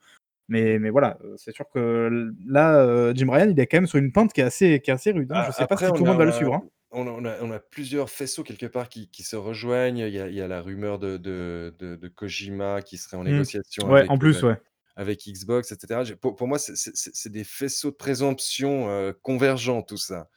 Mais, 0.49 0.81
mais 0.81 0.91
voilà, 0.91 1.17
c'est 1.37 1.53
sûr 1.55 1.67
que 1.73 2.33
là, 2.45 3.13
Jim 3.15 3.31
Ryan, 3.31 3.51
il 3.51 3.61
est 3.61 3.67
quand 3.69 3.77
même 3.77 3.87
sur 3.87 4.01
une 4.01 4.11
pente 4.11 4.33
qui 4.33 4.41
est 4.41 4.45
assez, 4.45 4.81
qui 4.81 4.91
est 4.91 4.95
assez 4.95 5.13
rude. 5.13 5.31
Hein. 5.31 5.43
Je 5.45 5.49
ne 5.49 5.53
sais 5.53 5.67
pas 5.67 5.77
si 5.77 5.87
tout 5.87 6.03
le 6.03 6.11
monde 6.11 6.19
va 6.19 6.25
le 6.25 6.33
suivre. 6.33 6.55
Hein. 6.55 6.65
On, 6.93 7.25
a, 7.25 7.59
plusieurs 7.61 8.11
faisceaux 8.11 8.43
quelque 8.43 8.67
part 8.67 8.89
qui, 8.89 9.09
se 9.23 9.37
rejoignent. 9.37 10.07
Il 10.07 10.13
y, 10.13 10.41
a, 10.41 10.49
la 10.49 10.61
rumeur 10.61 10.99
de, 10.99 11.17
de, 11.17 12.09
Kojima 12.09 12.83
qui 12.83 12.99
serait 12.99 13.17
en 13.17 13.23
mmh. 13.23 13.29
négociation 13.29 13.89
ouais, 13.89 14.01
avec, 14.01 14.11
en 14.11 14.19
plus, 14.19 14.43
ouais. 14.43 14.61
avec 14.97 15.25
Xbox, 15.27 15.73
etc. 15.73 16.15
Pour, 16.21 16.37
pour 16.37 16.49
moi, 16.49 16.59
c'est 16.59 17.33
des 17.33 17.45
faisceaux 17.45 17.91
de 17.91 17.97
présomption 17.97 19.15
convergents, 19.23 19.83
tout 19.83 19.97
ça. 19.97 20.29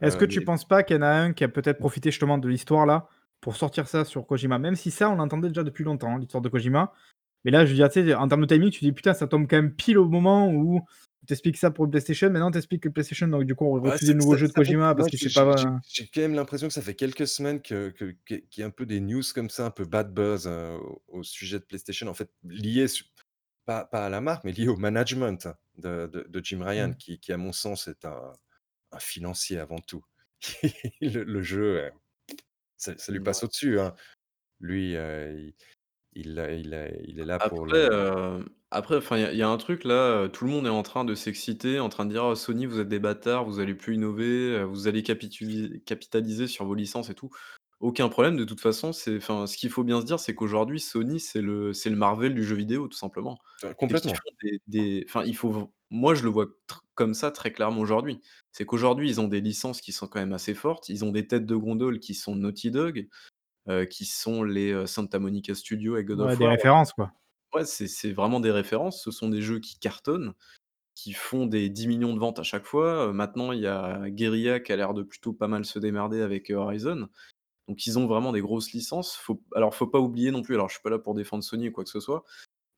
Est-ce 0.00 0.16
que 0.16 0.24
tu 0.24 0.42
penses 0.42 0.66
pas 0.66 0.82
qu'il 0.82 0.96
y 0.96 0.98
en 0.98 1.02
a 1.02 1.08
un 1.08 1.32
qui 1.32 1.44
a 1.44 1.48
peut-être 1.48 1.78
profité 1.78 2.10
justement 2.10 2.38
de 2.38 2.48
l'histoire 2.48 2.86
là 2.86 3.08
pour 3.40 3.56
sortir 3.56 3.88
ça 3.88 4.04
sur 4.04 4.26
Kojima? 4.26 4.58
Même 4.58 4.76
si 4.76 4.90
ça, 4.90 5.10
on 5.10 5.16
l'entendait 5.16 5.48
déjà 5.48 5.62
depuis 5.62 5.84
longtemps, 5.84 6.14
hein, 6.14 6.18
l'histoire 6.18 6.42
de 6.42 6.48
Kojima. 6.48 6.92
Mais 7.44 7.50
là, 7.50 7.64
je 7.64 7.70
veux 7.70 7.76
dire, 7.76 7.88
tu 7.88 8.04
sais, 8.04 8.14
en 8.14 8.26
termes 8.28 8.42
de 8.42 8.46
timing, 8.46 8.70
tu 8.70 8.80
dis 8.80 8.92
putain, 8.92 9.14
ça 9.14 9.26
tombe 9.26 9.46
quand 9.48 9.56
même 9.56 9.72
pile 9.72 9.98
au 9.98 10.08
moment 10.08 10.48
où 10.50 10.82
tu 11.26 11.32
expliques 11.32 11.56
ça 11.56 11.70
pour 11.70 11.84
le 11.84 11.90
PlayStation. 11.90 12.30
Maintenant, 12.30 12.50
tu 12.50 12.58
expliques 12.58 12.82
que 12.82 12.88
PlayStation, 12.88 13.28
donc 13.28 13.44
du 13.44 13.54
coup, 13.54 13.64
on 13.66 13.80
refuse 13.80 14.08
le 14.08 14.14
nouveau 14.14 14.36
jeu 14.36 14.48
de 14.48 14.52
Kojima 14.52 14.94
parce 14.94 15.10
que 15.10 15.16
c'est 15.16 15.32
pas. 15.32 15.80
J'ai 15.88 16.06
quand 16.06 16.20
même 16.20 16.34
l'impression 16.34 16.68
que 16.68 16.74
ça 16.74 16.82
fait 16.82 16.94
quelques 16.94 17.26
semaines 17.26 17.60
qu'il 17.60 17.92
que, 17.92 18.14
y 18.56 18.62
a 18.62 18.66
un 18.66 18.70
peu 18.70 18.86
des 18.86 19.00
news 19.00 19.22
comme 19.34 19.50
ça, 19.50 19.66
un 19.66 19.70
peu 19.70 19.84
bad 19.84 20.12
buzz 20.12 20.46
euh, 20.46 20.78
au, 21.08 21.22
sujet 21.22 21.58
de 21.58 21.64
PlayStation, 21.64 22.06
en 22.06 22.14
fait, 22.14 22.30
lié 22.44 22.86
pas, 23.64 23.84
pas, 23.84 24.06
à 24.06 24.08
la 24.08 24.20
marque, 24.20 24.44
mais 24.44 24.52
lié 24.52 24.68
au 24.68 24.76
management 24.76 25.48
de, 25.78 26.06
de, 26.06 26.40
Jim 26.44 26.62
Ryan, 26.62 26.88
mmh. 26.88 26.96
qui, 26.96 27.18
qui, 27.18 27.32
à 27.32 27.36
mon 27.36 27.52
sens, 27.52 27.88
est 27.88 28.04
un, 28.04 28.32
un 28.92 28.98
financier 29.00 29.58
avant 29.58 29.78
tout. 29.78 30.04
le, 31.00 31.42
jeu, 31.42 31.90
ça, 32.76 32.94
lui 33.08 33.20
passe 33.20 33.42
au-dessus. 33.42 33.80
Hein. 33.80 33.94
Lui, 34.60 34.92
il, 34.92 35.54
il, 36.14 37.02
il, 37.04 37.20
est 37.20 37.24
là 37.24 37.38
pour 37.48 37.66
le. 37.66 38.44
Après, 38.72 38.96
enfin, 38.96 39.16
il 39.16 39.38
y, 39.38 39.42
a 39.42 39.48
un 39.48 39.56
truc 39.58 39.84
là, 39.84 40.28
tout 40.28 40.44
le 40.44 40.50
monde 40.50 40.66
est 40.66 40.70
en 40.70 40.82
train 40.82 41.04
de 41.04 41.14
s'exciter, 41.14 41.78
en 41.78 41.88
train 41.88 42.04
de 42.04 42.10
dire 42.10 42.24
«Oh, 42.24 42.34
Sony, 42.34 42.66
vous 42.66 42.80
êtes 42.80 42.88
des 42.88 42.98
bâtards, 42.98 43.44
vous 43.44 43.60
allez 43.60 43.74
plus 43.74 43.94
innover, 43.94 44.64
vous 44.64 44.88
allez 44.88 45.04
capitaliser 45.04 46.48
sur 46.48 46.64
vos 46.64 46.74
licences 46.74 47.08
et 47.08 47.14
tout. 47.14 47.30
Aucun 47.78 48.08
problème, 48.08 48.36
de 48.36 48.44
toute 48.44 48.60
façon, 48.60 48.92
c'est, 48.92 49.18
enfin, 49.18 49.46
ce 49.46 49.56
qu'il 49.56 49.70
faut 49.70 49.84
bien 49.84 50.00
se 50.00 50.06
dire, 50.06 50.18
c'est 50.18 50.34
qu'aujourd'hui, 50.34 50.80
Sony, 50.80 51.20
c'est 51.20 51.42
le, 51.42 51.74
c'est 51.74 51.90
le 51.90 51.96
Marvel 51.96 52.34
du 52.34 52.42
jeu 52.42 52.56
vidéo, 52.56 52.88
tout 52.88 52.96
simplement. 52.96 53.38
complètement. 53.76 54.14
des, 54.66 55.04
enfin, 55.06 55.22
il 55.24 55.36
faut, 55.36 55.70
moi, 55.90 56.14
je 56.14 56.24
le 56.24 56.30
vois 56.30 56.46
comme 56.94 57.14
ça 57.14 57.30
très 57.30 57.52
clairement 57.52 57.80
aujourd'hui. 57.80 58.20
C'est 58.50 58.64
qu'aujourd'hui, 58.64 59.10
ils 59.10 59.20
ont 59.20 59.28
des 59.28 59.42
licences 59.42 59.80
qui 59.80 59.92
sont 59.92 60.08
quand 60.08 60.18
même 60.18 60.32
assez 60.32 60.54
fortes. 60.54 60.88
Ils 60.88 61.04
ont 61.04 61.12
des 61.12 61.28
têtes 61.28 61.46
de 61.46 61.54
gondole 61.54 62.00
qui 62.00 62.14
sont 62.14 62.34
Naughty 62.34 62.70
Dog, 62.70 63.08
qui 63.90 64.06
sont 64.06 64.42
les 64.42 64.86
Santa 64.86 65.18
Monica 65.18 65.54
Studios 65.54 65.98
et 65.98 66.04
God 66.04 66.20
of 66.20 66.26
War. 66.28 66.36
des 66.36 66.48
références, 66.48 66.94
quoi. 66.94 67.12
C'est 67.64 68.12
vraiment 68.12 68.40
des 68.40 68.50
références. 68.50 69.02
Ce 69.02 69.10
sont 69.10 69.28
des 69.28 69.42
jeux 69.42 69.60
qui 69.60 69.78
cartonnent, 69.78 70.34
qui 70.94 71.12
font 71.12 71.46
des 71.46 71.68
10 71.68 71.88
millions 71.88 72.14
de 72.14 72.18
ventes 72.18 72.38
à 72.38 72.42
chaque 72.42 72.66
fois. 72.66 73.12
maintenant, 73.12 73.52
il 73.52 73.60
y 73.60 73.66
a 73.66 74.08
Guerrilla 74.10 74.60
qui 74.60 74.72
a 74.72 74.76
l'air 74.76 74.94
de 74.94 75.02
plutôt 75.02 75.32
pas 75.32 75.48
mal 75.48 75.64
se 75.64 75.78
démerder 75.78 76.20
avec 76.22 76.50
Horizon. 76.50 77.08
Donc 77.68 77.86
ils 77.86 77.98
ont 77.98 78.06
vraiment 78.06 78.32
des 78.32 78.40
grosses 78.40 78.72
licences. 78.72 79.16
Faut, 79.16 79.42
alors 79.54 79.74
faut 79.74 79.86
pas 79.86 80.00
oublier 80.00 80.30
non 80.30 80.42
plus, 80.42 80.54
alors 80.54 80.68
je 80.68 80.74
suis 80.74 80.82
pas 80.82 80.90
là 80.90 80.98
pour 80.98 81.14
défendre 81.14 81.42
Sony 81.42 81.68
ou 81.68 81.72
quoi 81.72 81.84
que 81.84 81.90
ce 81.90 82.00
soit, 82.00 82.24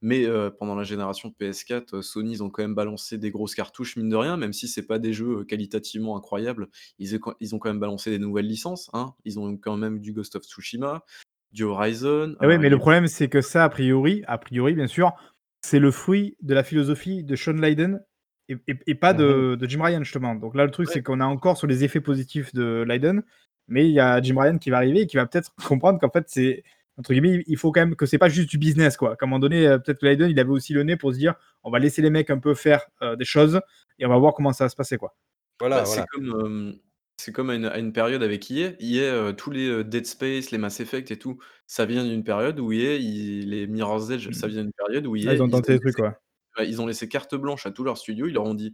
mais 0.01 0.27
pendant 0.59 0.77
la 0.77 0.85
génération 0.85 1.29
de 1.29 1.35
PS4, 1.35 2.03
Sony, 2.03 2.33
ils 2.33 2.43
ont 2.43 2.51
quand 2.51 2.63
même 2.63 2.75
balancé 2.75 3.19
des 3.19 3.31
grosses 3.31 3.55
cartouches, 3.55 3.97
mine 3.97 4.09
de 4.09 4.17
rien, 4.17 4.37
même 4.37 4.53
si 4.53 4.69
c'est 4.69 4.87
pas 4.87 4.99
des 4.99 5.13
jeux 5.13 5.45
qualitativement 5.45 6.17
incroyables. 6.17 6.69
Ils, 6.99 7.17
ont 7.17 7.59
quand 7.59 7.69
même 7.69 7.81
balancé 7.81 8.11
des 8.11 8.19
nouvelles 8.19 8.47
licences. 8.47 8.91
Hein. 8.93 9.15
Ils 9.25 9.41
ont 9.41 9.57
quand 9.57 9.77
même 9.77 9.99
du 9.99 10.13
Ghost 10.13 10.37
of 10.37 10.45
Tsushima, 10.45 11.05
du 11.53 11.65
Horizon. 11.65 12.35
Ah 12.41 12.47
oui, 12.47 12.59
mais 12.59 12.69
le 12.69 12.79
problème, 12.79 13.07
c'est 13.07 13.29
que 13.29 13.41
ça, 13.41 13.65
a 13.65 13.69
priori, 13.69 14.23
a 14.27 14.39
priori, 14.39 14.75
bien 14.75 14.87
sûr, 14.87 15.13
c'est 15.61 15.79
le 15.79 15.91
fruit 15.91 16.37
de 16.43 16.55
la 16.55 16.63
philosophie 16.63 17.25
de 17.25 17.37
Sean 17.37 17.53
Leiden 17.53 18.03
et, 18.49 18.95
pas 18.95 19.13
mmh 19.13 19.57
de, 19.57 19.67
Jim 19.69 19.83
Ryan, 19.83 20.03
justement. 20.03 20.35
Donc 20.35 20.55
là, 20.55 20.65
le 20.65 20.71
truc, 20.71 20.89
c'est 20.89 21.03
qu'on 21.03 21.21
a 21.21 21.27
encore 21.27 21.59
sur 21.59 21.67
les 21.67 21.85
effets 21.85 22.01
positifs 22.01 22.55
de 22.55 22.85
Leiden, 22.89 23.23
mais 23.67 23.87
il 23.87 23.93
y 23.93 24.01
a 24.01 24.23
Jim 24.23 24.41
Ryan 24.41 24.57
qui 24.57 24.71
va 24.71 24.79
arriver 24.79 25.03
et 25.03 25.07
qui 25.07 25.17
va 25.17 25.27
peut-être 25.27 25.53
comprendre 25.67 25.99
qu'en 26.01 26.11
fait, 26.11 26.25
c'est 26.29 26.65
entre 26.97 27.13
guillemets, 27.13 27.45
il 27.47 27.57
faut 27.57 27.71
quand 27.71 27.81
même 27.81 27.95
que 27.95 28.07
c'est 28.07 28.19
pas 28.19 28.29
juste 28.29 28.51
du 28.51 28.59
business, 28.59 28.97
quoi. 28.97 29.11
À 29.11 29.13
un 29.13 29.27
moment 29.27 29.39
donné, 29.39 29.69
peut-être 29.85 30.01
que 30.01 30.07
Leiden, 30.07 30.31
il 30.31 30.41
avait 30.41 30.51
aussi 30.51 30.73
le 30.73 30.83
nez 30.83 30.97
pour 30.97 31.13
se 31.13 31.19
dire, 31.19 31.35
on 31.63 31.71
va 31.71 31.79
laisser 31.79 32.03
les 32.03 32.11
mecs 32.11 32.29
un 32.29 32.39
peu 32.39 32.55
faire 32.55 32.87
des 33.17 33.25
choses 33.25 33.61
et 34.01 34.07
on 34.07 34.09
va 34.09 34.19
voir 34.19 34.35
comment 34.35 34.53
ça 34.53 34.65
va 34.65 34.69
se 34.69 34.75
passer, 34.75 34.97
quoi. 34.97 35.15
Voilà, 35.61 35.79
bah, 35.79 35.85
c'est 35.85 36.05
comme, 36.07 36.79
c'est 37.21 37.33
comme 37.33 37.51
à 37.51 37.79
une, 37.79 37.93
période 37.93 38.23
avec 38.23 38.51
EA. 38.51 38.73
EA, 38.81 39.33
tous 39.33 39.51
les 39.51 39.85
Dead 39.85 40.07
Space, 40.07 40.51
les 40.51 40.59
Mass 40.59 40.81
Effect 40.81 41.11
et 41.11 41.19
tout, 41.19 41.39
ça 41.67 41.85
vient 41.85 42.05
d'une 42.05 42.25
période 42.25 42.59
où 42.61 42.73
EA, 42.73 42.99
les 42.99 43.67
Mirror's 43.67 44.11
Edge, 44.11 44.31
ça 44.33 44.47
vient 44.47 44.63
d'une 44.63 44.73
période 44.73 45.07
où 45.07 45.17
EA, 45.17 45.35
ils 45.35 45.43
ont 45.43 45.49
tenté 45.49 45.75
des 45.75 45.81
trucs, 45.81 45.97
quoi. 45.97 46.19
ils 46.61 46.81
ont 46.81 46.87
laissé 46.87 47.09
carte 47.09 47.35
blanche 47.35 47.67
à 47.67 47.71
tous 47.71 47.85
leurs 47.85 47.99
studios. 47.99 48.27
Ils 48.27 48.35
leur 48.35 48.45
ont 48.45 48.55
dit 48.55 48.73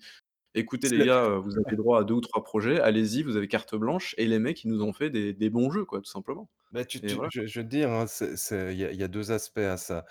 Écoutez 0.57 0.89
les 0.89 1.05
gars, 1.05 1.29
vous 1.39 1.59
avez 1.66 1.77
droit 1.77 2.01
à 2.01 2.05
deux 2.05 2.15
ou 2.15 2.21
trois 2.21 2.45
projets, 2.45 2.81
allez-y, 2.81 3.23
vous 3.23 3.37
avez 3.37 3.49
carte 3.49 3.75
blanche 3.75 4.15
et 4.19 4.27
les 4.27 4.39
mecs, 4.39 4.62
ils 4.62 4.69
nous 4.69 4.83
ont 4.83 4.93
fait 4.93 5.11
des 5.11 5.51
bons 5.51 5.71
jeux 5.71 5.85
quoi, 5.85 6.01
tout 6.01 6.11
simplement 6.11 6.49
bah, 6.75 6.85
tu 6.85 6.99
je 7.31 7.47
je 7.47 7.61
veux 7.61 7.65
dire, 7.65 7.89
hein, 7.89 8.07
il 8.51 8.77
y 8.77 8.85
a 8.85 8.91
y 8.93 9.33
aspects 9.33 9.59
à 9.59 9.77
ça. 9.77 10.05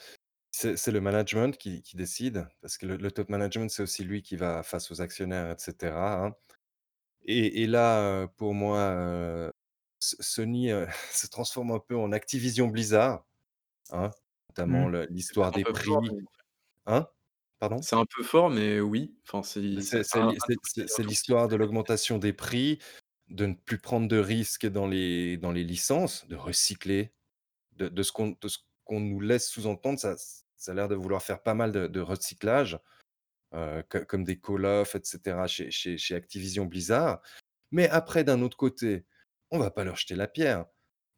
C'est 0.52 0.92
le 0.92 1.02
management 1.02 1.58
qui 1.58 1.82
qui 1.82 1.98
décide, 1.98 2.48
parce 2.62 2.78
que 2.78 2.86
le 2.86 3.12
top 3.12 3.30
management, 3.30 3.70
c'est 3.70 3.84
aussi 3.84 4.06
lui 4.06 4.22
qui 4.22 4.38
va 4.38 4.64
face 4.64 4.90
aux 4.90 5.02
actionnaires 5.02 5.52
et 5.52 5.56
cetera, 5.58 6.26
hein. 6.26 6.36
Et 7.26 7.68
là, 7.68 8.28
pour 8.38 8.54
moi, 8.54 9.52
Sony, 10.00 10.70
se 11.12 11.28
transforme 11.28 11.72
un 11.72 11.80
peu 11.80 11.96
en 11.96 12.12
Activision 12.12 12.68
Blizzard, 12.68 13.26
hein, 13.92 14.12
notamment 14.50 14.90
mmh. 14.90 15.08
l'histoire 15.10 15.52
des 15.52 15.64
prix. 15.64 15.92
Hein? 16.86 17.08
C'est 17.82 17.96
un 17.96 18.06
peu 18.06 18.24
fort, 18.24 18.50
mais 18.50 18.80
oui. 18.80 19.16
Enfin, 19.28 19.42
c'est 19.44 21.04
l'histoire 21.04 21.48
de 21.48 21.56
l'augmentation 21.56 22.18
des 22.18 22.34
prix, 22.34 22.80
de 23.30 23.46
ne 23.46 23.54
plus 23.54 23.78
prendre 23.78 24.08
de 24.08 24.18
risques 24.18 24.68
dans 24.68 24.88
les 24.88 25.38
dans 25.38 25.52
les 25.52 25.64
licences, 25.64 26.28
de 26.28 26.36
recycler. 26.36 27.14
De 27.78 28.04
ce 28.04 28.12
qu'on 28.12 28.38
qu'on 28.84 29.00
nous 29.00 29.20
laisse 29.20 29.50
sous-entendre, 29.50 30.00
ça 30.00 30.16
ça 30.58 30.72
a 30.72 30.76
l'air 30.76 30.88
de 30.88 30.96
vouloir 30.96 31.22
faire 31.22 31.42
pas 31.42 31.54
mal 31.56 31.72
de 31.72 32.00
recyclage, 32.00 32.80
comme 34.08 34.24
des 34.24 34.40
Call 34.40 34.66
of 34.66 34.96
et 34.96 35.02
cetera 35.04 35.48
chez 35.48 35.72
chez 35.72 35.98
chez 35.98 36.16
Activision 36.16 36.66
Blizzard. 36.66 37.22
Mais 37.72 37.88
après, 37.90 38.24
d'un 38.24 38.42
autre 38.42 38.58
côté, 38.58 39.06
on 39.52 39.60
va 39.60 39.72
pas 39.72 39.84
leur 39.84 39.96
jeter 39.96 40.16
la 40.16 40.28
pierre 40.28 40.66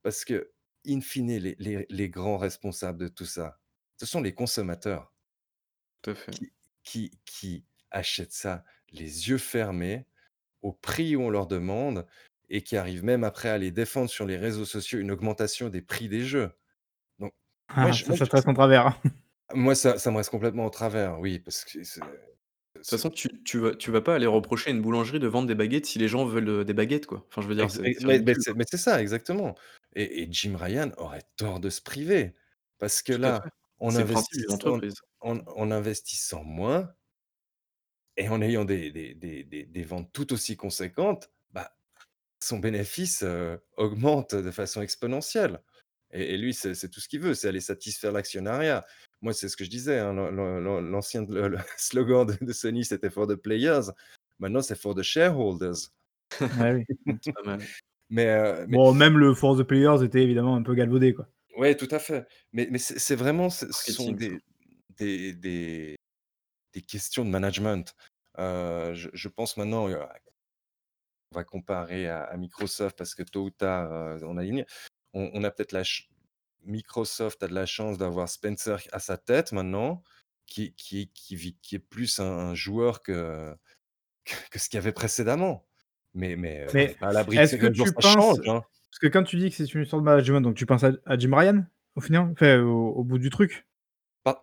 parce 0.03 0.25
que, 0.25 0.51
in 0.87 1.01
fine, 1.01 1.37
les 1.37 1.55
les 1.59 1.85
les 1.89 2.09
grands 2.09 2.37
responsables 2.37 2.99
de 2.99 3.07
tout 3.07 3.25
ça, 3.25 3.59
ce 3.97 4.05
sont 4.05 4.21
les 4.21 4.33
consommateurs. 4.33 5.13
Qui 6.83 7.19
qui 7.25 7.65
achètent 7.91 8.33
ça 8.33 8.63
les 8.89 9.29
yeux 9.29 9.37
fermés, 9.37 10.05
au 10.61 10.73
prix 10.73 11.15
où 11.15 11.21
on 11.21 11.29
leur 11.29 11.47
demande 11.47 12.05
et 12.49 12.61
qui 12.61 12.77
arrivent 12.77 13.03
même 13.03 13.23
après 13.23 13.49
à 13.49 13.57
les 13.57 13.71
défendre 13.71 14.09
sur 14.09 14.25
les 14.25 14.37
réseaux 14.37 14.65
sociaux, 14.65 14.99
une 14.99 15.11
augmentation 15.11 15.69
des 15.69 15.81
prix 15.81 16.09
des 16.09 16.23
jeux. 16.23 16.51
Donc 17.19 17.33
moi 17.75 17.89
ah, 17.89 17.93
ça, 17.93 18.25
te 18.25 18.35
reste 18.35 18.47
en 18.47 18.53
travers. 18.53 18.99
Moi 19.55 19.75
ça 19.75 19.97
ça 19.97 20.11
me 20.11 20.17
reste 20.17 20.29
complètement 20.29 20.65
en 20.65 20.69
travers, 20.69 21.19
oui, 21.19 21.39
parce 21.39 21.63
que 21.65 21.83
c'est 21.83 22.01
de 22.01 22.05
toute 22.81 22.89
façon, 22.89 23.09
tu 23.09 23.29
tu 23.43 23.59
vas 23.59 23.75
tu 23.75 23.91
vas 23.91 24.01
pas 24.01 24.15
aller 24.15 24.27
reprocher 24.27 24.69
à 24.69 24.73
une 24.73 24.81
boulangerie 24.81 25.19
de 25.19 25.27
vendre 25.27 25.47
des 25.47 25.55
baguettes 25.55 25.85
si 25.87 25.99
les 25.99 26.07
gens 26.07 26.25
veulent, 26.25 26.65
des 26.65 26.73
baguettes, 26.73 27.07
quoi. 27.07 27.25
Enfin, 27.29 27.41
je 27.41 27.47
veux 27.47 27.55
dire, 27.55 27.69
c'est 27.71 27.89
mais 28.55 28.65
c'est 28.69 28.77
ça, 28.77 29.01
exactement. 29.01 29.55
Et 29.95 30.27
Jim 30.31 30.57
Ryan 30.59 30.91
aurait 30.97 31.23
tort 31.37 31.59
de 31.59 31.69
se 31.69 31.81
priver 31.81 32.35
parce 32.79 33.01
que 33.01 33.13
là, 33.13 33.49
on 33.79 33.95
investit 33.95 34.45
en 35.21 35.71
investissant 35.71 36.43
moins 36.43 36.93
et 38.17 38.29
en 38.29 38.41
ayant 38.41 38.65
des 38.65 38.91
des 38.91 39.83
ventes 39.83 40.11
tout 40.13 40.31
aussi 40.33 40.55
conséquentes, 40.57 41.31
bah, 41.51 41.75
son 42.41 42.59
bénéfice, 42.59 43.25
augmente 43.77 44.35
de 44.35 44.51
façon 44.51 44.81
exponentielle. 44.81 45.61
Et 46.11 46.37
lui, 46.37 46.53
c'est 46.53 46.89
tout 46.89 47.01
ce 47.01 47.09
qu'il 47.09 47.21
veut, 47.21 47.33
c'est 47.35 47.49
aller 47.49 47.61
satisfaire 47.61 48.11
l'actionnariat. 48.13 48.85
Moi, 49.21 49.33
c'est 49.33 49.49
ce 49.49 49.57
que 49.57 49.63
je 49.63 49.69
disais, 49.69 49.99
hein, 49.99 50.13
l'ancien 50.13 51.25
slogan 51.77 52.37
de 52.39 52.53
Sony, 52.53 52.85
c'était 52.85 53.09
«For 53.09 53.27
the 53.27 53.35
players». 53.35 53.91
Maintenant, 54.39 54.61
c'est 54.61 54.79
«For 54.79 54.93
the 54.95 55.03
shareholders». 55.03 55.91
Oui. 56.41 56.85
Pas 57.33 57.43
mal. 57.43 57.59
Mais, 58.09 58.65
Bon, 58.67 58.93
même 58.93 59.17
le 59.17 59.33
«For 59.33 59.57
the 59.57 59.63
players» 59.63 60.03
était 60.03 60.21
évidemment 60.21 60.55
un 60.55 60.63
peu 60.63 60.75
galvaudé, 60.75 61.13
quoi. 61.13 61.27
Ouais, 61.57 61.75
tout 61.75 61.87
à 61.91 61.99
fait. 61.99 62.27
Mais 62.51 62.67
mais 62.69 62.77
c'est 62.77 63.15
vraiment 63.15 63.49
ce 63.49 63.71
sont 63.71 64.11
des 64.11 64.39
des 64.97 65.33
des 65.33 65.95
des 66.73 66.81
questions 66.81 67.23
de 67.23 67.29
management. 67.29 67.95
je 68.37 69.09
je 69.13 69.27
pense 69.29 69.55
maintenant, 69.55 69.87
on 69.87 71.35
va 71.35 71.43
comparer 71.45 72.07
à 72.09 72.35
Microsoft 72.37 72.97
parce 72.97 73.15
que 73.15 73.23
tôt 73.23 73.45
ou 73.45 73.49
tard, 73.51 74.19
on 74.23 74.37
a 74.37 74.43
on 75.13 75.31
on 75.33 75.43
a 75.43 75.51
peut-être 75.51 75.71
la 75.71 75.83
Microsoft 76.65 77.41
a 77.43 77.47
de 77.47 77.53
la 77.53 77.65
chance 77.65 77.97
d'avoir 77.97 78.29
Spencer 78.29 78.77
à 78.91 78.99
sa 78.99 79.17
tête 79.17 79.51
maintenant, 79.51 80.03
qui 80.45 80.73
qui 80.75 81.11
qui 81.13 81.57
qui 81.61 81.75
est 81.75 81.79
plus 81.79 82.19
un 82.19 82.53
joueur 82.53 83.01
que 83.03 83.55
que 84.51 84.59
ce 84.59 84.69
qu'il 84.69 84.77
y 84.77 84.81
avait 84.81 84.91
précédemment. 84.91 85.65
Mais 86.13 86.35
mais 86.35 86.65
Mais 86.73 86.95
à 87.01 87.11
l'abri 87.11 87.37
est-ce 87.37 87.55
que 87.55 87.67
tu 87.67 87.91
penses 87.93 88.39
hein. 88.47 88.63
parce 88.91 88.99
que 89.01 89.07
quand 89.07 89.23
tu 89.23 89.37
dis 89.37 89.49
que 89.49 89.55
c'est 89.55 89.73
une 89.73 89.83
histoire 89.83 90.01
de 90.01 90.05
management, 90.05 90.41
donc 90.41 90.55
tu 90.55 90.65
penses 90.65 90.83
à 90.83 91.17
Jim 91.17 91.35
Ryan, 91.35 91.65
au 91.95 92.01
final? 92.01 92.29
Enfin, 92.31 92.61
au 92.61 93.03
bout 93.03 93.19
du 93.19 93.29
truc? 93.29 93.67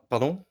pardon? 0.08 0.44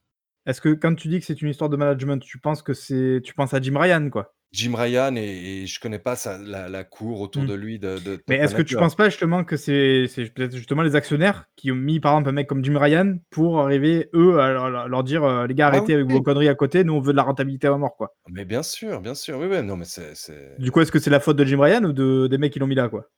Est-ce 0.45 0.60
que 0.60 0.69
quand 0.69 0.95
tu 0.95 1.07
dis 1.07 1.19
que 1.19 1.26
c'est 1.26 1.41
une 1.41 1.49
histoire 1.49 1.69
de 1.69 1.77
management, 1.77 2.19
tu 2.19 2.39
penses 2.39 2.64
que 2.64 2.73
c'est 2.73 3.22
tu 3.23 3.34
penses 3.34 3.53
à 3.53 3.61
Jim 3.61 3.77
Ryan, 3.77 4.10
quoi? 4.10 4.34
Jim 4.53 4.73
Ryan 4.76 5.15
et 5.15 5.65
je 5.65 5.80
connais 5.80 5.99
pas 5.99 6.15
la 6.44 6.84
cour 6.84 7.22
autour 7.22 7.44
mmh. 7.44 7.48
de 7.48 7.53
lui 7.53 7.80
de 7.80 8.22
Mais 8.28 8.36
est-ce 8.36 8.56
que 8.56 8.61
tu 8.61 8.76
penses 8.76 8.95
pas 8.95 9.10
justement 9.10 9.44
que 9.44 9.56
c'est 9.56 10.10
peut-être 10.36 10.56
justement 10.56 10.82
les 10.82 10.95
actionnaires 10.95 11.45
qui 11.56 11.72
ont 11.72 11.76
mis 11.76 11.99
par 11.99 12.14
exemple 12.14 12.30
un 12.30 12.34
mec 12.34 12.48
comme 12.48 12.64
Jim 12.64 12.78
Ryan 12.78 13.18
pour 13.30 13.61
arriver 13.61 14.10
eux 14.14 14.40
à 14.40 14.88
leur 14.88 15.03
dire, 15.03 15.23
euh, 15.23 15.48
«Les 15.48 15.53
gars 15.53 15.68
ah 15.68 15.69
arrêtez 15.69 15.94
avec 15.94 16.10
vos 16.10 16.22
conneries 16.22 16.49
à 16.49 16.56
côté, 16.56 16.84
nous 16.84 16.94
on 16.94 16.99
veut 16.99 17.14
de 17.14 17.18
la 17.18 17.23
rentabilité 17.23 17.68
à 17.68 17.78
mort, 17.78 17.95
quoi»? 17.95 18.14
Mais 18.30 18.45
bien 18.45 18.64
sûr, 18.64 18.99
bien 19.02 19.15
sûr, 19.15 19.38
oui, 19.38 19.48
oui, 19.49 19.64
non 19.64 19.78
mais 19.78 19.86
c'est 19.86 20.60
Du 20.60 20.72
coup, 20.72 20.82
est-ce 20.82 20.91
que 20.91 20.99
c'est 20.99 21.10
la 21.10 21.19
faute 21.19 21.38
de 21.38 21.45
Jim 21.45 21.60
Ryan 21.60 21.84
ou 21.84 21.94
de 21.94 22.28
des 22.28 22.38
mecs 22.38 22.52
qui 22.52 22.60
l'ont 22.60 22.68
mis 22.68 22.76
là, 22.76 22.90
quoi? 22.90 23.10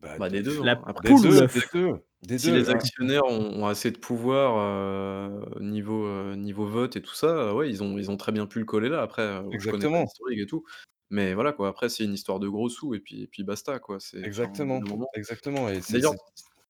Bah, 0.00 0.16
bah 0.18 0.30
des 0.30 0.42
deux. 0.42 0.62
La 0.64 0.72
hein. 0.72 0.94
poule 1.04 2.00
si 2.28 2.50
les 2.50 2.70
actionnaires 2.70 3.24
ont 3.24 3.66
assez 3.66 3.90
de 3.90 3.98
pouvoir, 3.98 5.30
niveau, 5.60 6.34
niveau 6.36 6.66
vote 6.66 6.96
et 6.96 7.02
tout 7.02 7.14
ça, 7.14 7.54
ouais, 7.54 7.70
ils 7.70 7.82
ont 7.82 7.98
ils 7.98 8.10
ont 8.10 8.16
très 8.16 8.32
bien 8.32 8.46
pu 8.46 8.58
le 8.58 8.64
coller 8.64 8.88
là. 8.88 9.02
Après, 9.02 9.42
je 9.58 9.70
connais 9.70 9.90
pas 9.90 10.02
l'historique 10.02 10.40
et 10.40 10.46
tout, 10.46 10.64
mais 11.10 11.34
voilà 11.34 11.52
quoi, 11.52 11.68
après 11.68 11.88
c'est 11.88 12.04
une 12.04 12.14
histoire 12.14 12.38
de 12.38 12.48
gros 12.48 12.68
sous 12.68 12.94
et 12.94 13.00
puis 13.00 13.22
et 13.22 13.26
puis 13.26 13.42
basta 13.44 13.78
quoi, 13.78 13.98
c'est 14.00 14.22
Exactement, 14.24 14.80
exactement 15.14 15.68
et 15.68 15.80
D'ailleurs, 15.90 16.14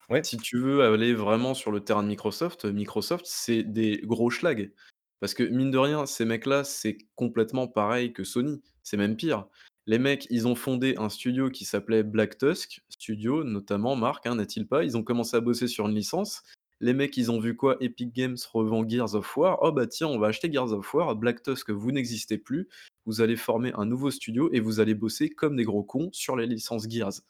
ouais? 0.09 0.23
si 0.25 0.37
tu 0.37 0.59
veux 0.59 0.83
aller 0.83 1.15
vraiment 1.15 1.55
sur 1.55 1.71
le 1.73 1.81
terrain 1.81 2.03
de 2.03 2.09
Microsoft, 2.09 2.65
Microsoft, 2.65 3.25
c'est 3.27 3.63
des 3.63 4.01
gros 4.05 4.31
schlags. 4.31 4.73
Parce 5.21 5.35
que 5.35 5.43
mine 5.43 5.71
de 5.71 5.77
rien, 5.77 6.07
ces 6.07 6.25
mecs-là, 6.25 6.65
c'est 6.65 6.97
complètement 7.15 7.69
pareil 7.69 8.15
que 8.15 8.25
Sony, 8.25 8.63
c'est 8.83 8.97
même 8.97 9.17
pire. 9.17 9.47
Les 9.87 9.99
mecs, 9.99 10.27
ils 10.31 10.49
ont 10.49 10.55
fondé 10.55 10.95
un 10.97 11.11
studio 11.11 11.51
qui 11.51 11.67
s'appelait 11.67 12.03
Black 12.03 12.39
Tusk 12.39 12.81
Studio, 13.01 13.45
notamment, 13.45 13.97
Marc, 13.97 14.27
hein, 14.27 14.35
n'est-il 14.35 14.67
pas? 14.69 14.85
Ils 14.85 14.95
ont 14.99 15.03
commencé 15.03 15.35
à 15.35 15.41
bosser 15.41 15.69
sur 15.69 15.89
une 15.89 15.95
licence. 15.95 16.43
Les 16.81 16.93
mecs, 16.93 17.17
ils 17.17 17.31
ont 17.31 17.41
vu 17.41 17.57
quoi? 17.57 17.79
Epic 17.81 18.13
Games 18.15 18.37
revend 18.53 18.87
Gears 18.87 19.15
of 19.15 19.37
War. 19.39 19.59
Oh 19.63 19.73
bah 19.73 19.87
tiens, 19.87 20.07
on 20.07 20.19
va 20.19 20.27
acheter 20.27 20.53
Gears 20.53 20.73
of 20.73 20.93
War. 20.93 21.17
Black 21.17 21.43
Tusk, 21.43 21.71
vous 21.71 21.93
n'existez 21.93 22.37
plus. 22.37 22.69
Vous 23.07 23.23
allez 23.23 23.37
former 23.37 23.73
un 23.75 23.87
nouveau 23.87 24.11
studio 24.11 24.51
et 24.53 24.61
vous 24.61 24.81
allez 24.81 24.95
bosser 24.95 25.31
comme 25.31 25.57
des 25.57 25.65
gros 25.65 25.83
cons 25.83 26.11
sur 26.13 26.37
les 26.37 26.47
licences 26.47 26.91
Gears. 26.91 27.23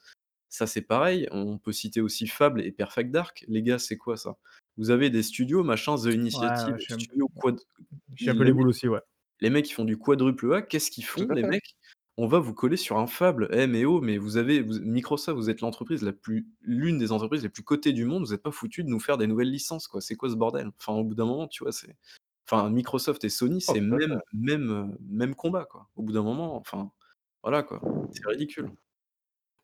Ça, 0.49 0.67
c'est 0.67 0.81
pareil. 0.81 1.29
On 1.31 1.57
peut 1.57 1.71
citer 1.71 2.01
aussi 2.01 2.27
Fable 2.27 2.61
et 2.61 2.73
Perfect 2.73 3.09
Dark. 3.09 3.45
Les 3.47 3.63
gars, 3.63 3.79
c'est 3.79 3.97
quoi 3.97 4.17
ça? 4.17 4.35
Vous 4.75 4.89
avez 4.89 5.09
des 5.09 5.23
studios, 5.23 5.63
machin, 5.63 5.95
The 5.95 6.13
Initiative, 6.13 6.77
studio 6.79 7.29
quad... 7.35 7.61
un 8.27 8.35
peu 8.35 8.43
les 8.43 8.51
boules 8.51 8.67
aussi, 8.67 8.89
ouais. 8.89 8.99
Les 9.39 9.49
mecs, 9.49 9.65
qui 9.65 9.73
font 9.73 9.85
du 9.85 9.97
quadruple 9.97 10.53
A. 10.53 10.61
Qu'est-ce 10.61 10.91
qu'ils 10.91 11.05
font, 11.05 11.27
les 11.29 11.43
mecs? 11.43 11.75
On 12.21 12.27
va 12.27 12.37
vous 12.37 12.53
coller 12.53 12.77
sur 12.77 12.99
un 12.99 13.07
Fable. 13.07 13.49
Eh 13.51 13.65
mais 13.65 13.83
oh, 13.83 13.99
mais 13.99 14.19
vous 14.19 14.37
avez 14.37 14.61
Microsoft, 14.63 15.35
vous 15.35 15.49
êtes 15.49 15.61
l'entreprise 15.61 16.03
la 16.03 16.13
plus 16.13 16.47
l'une 16.61 16.99
des 16.99 17.11
entreprises 17.11 17.41
les 17.41 17.49
plus 17.49 17.63
cotées 17.63 17.93
du 17.93 18.05
monde, 18.05 18.23
vous 18.23 18.33
êtes 18.33 18.43
pas 18.43 18.51
foutu 18.51 18.83
de 18.83 18.89
nous 18.89 18.99
faire 18.99 19.17
des 19.17 19.25
nouvelles 19.25 19.49
licences, 19.49 19.87
quoi. 19.87 20.01
C'est 20.01 20.15
quoi 20.15 20.29
ce 20.29 20.35
bordel? 20.35 20.69
Enfin, 20.79 20.93
au 20.93 21.03
bout 21.03 21.15
d'un 21.15 21.25
moment, 21.25 21.47
tu 21.47 21.63
vois, 21.63 21.71
c'est 21.71 21.97
enfin, 22.47 22.69
Microsoft 22.69 23.23
et 23.23 23.29
Sony, 23.29 23.63
oh, 23.67 23.73
c'est 23.73 23.81
même 23.81 24.21
même, 24.33 24.95
même 25.09 25.33
combat, 25.33 25.65
quoi. 25.65 25.89
Au 25.95 26.03
bout 26.03 26.11
d'un 26.11 26.21
moment, 26.21 26.55
enfin, 26.57 26.91
voilà, 27.41 27.63
quoi. 27.63 27.81
C'est 28.11 28.27
ridicule. 28.27 28.69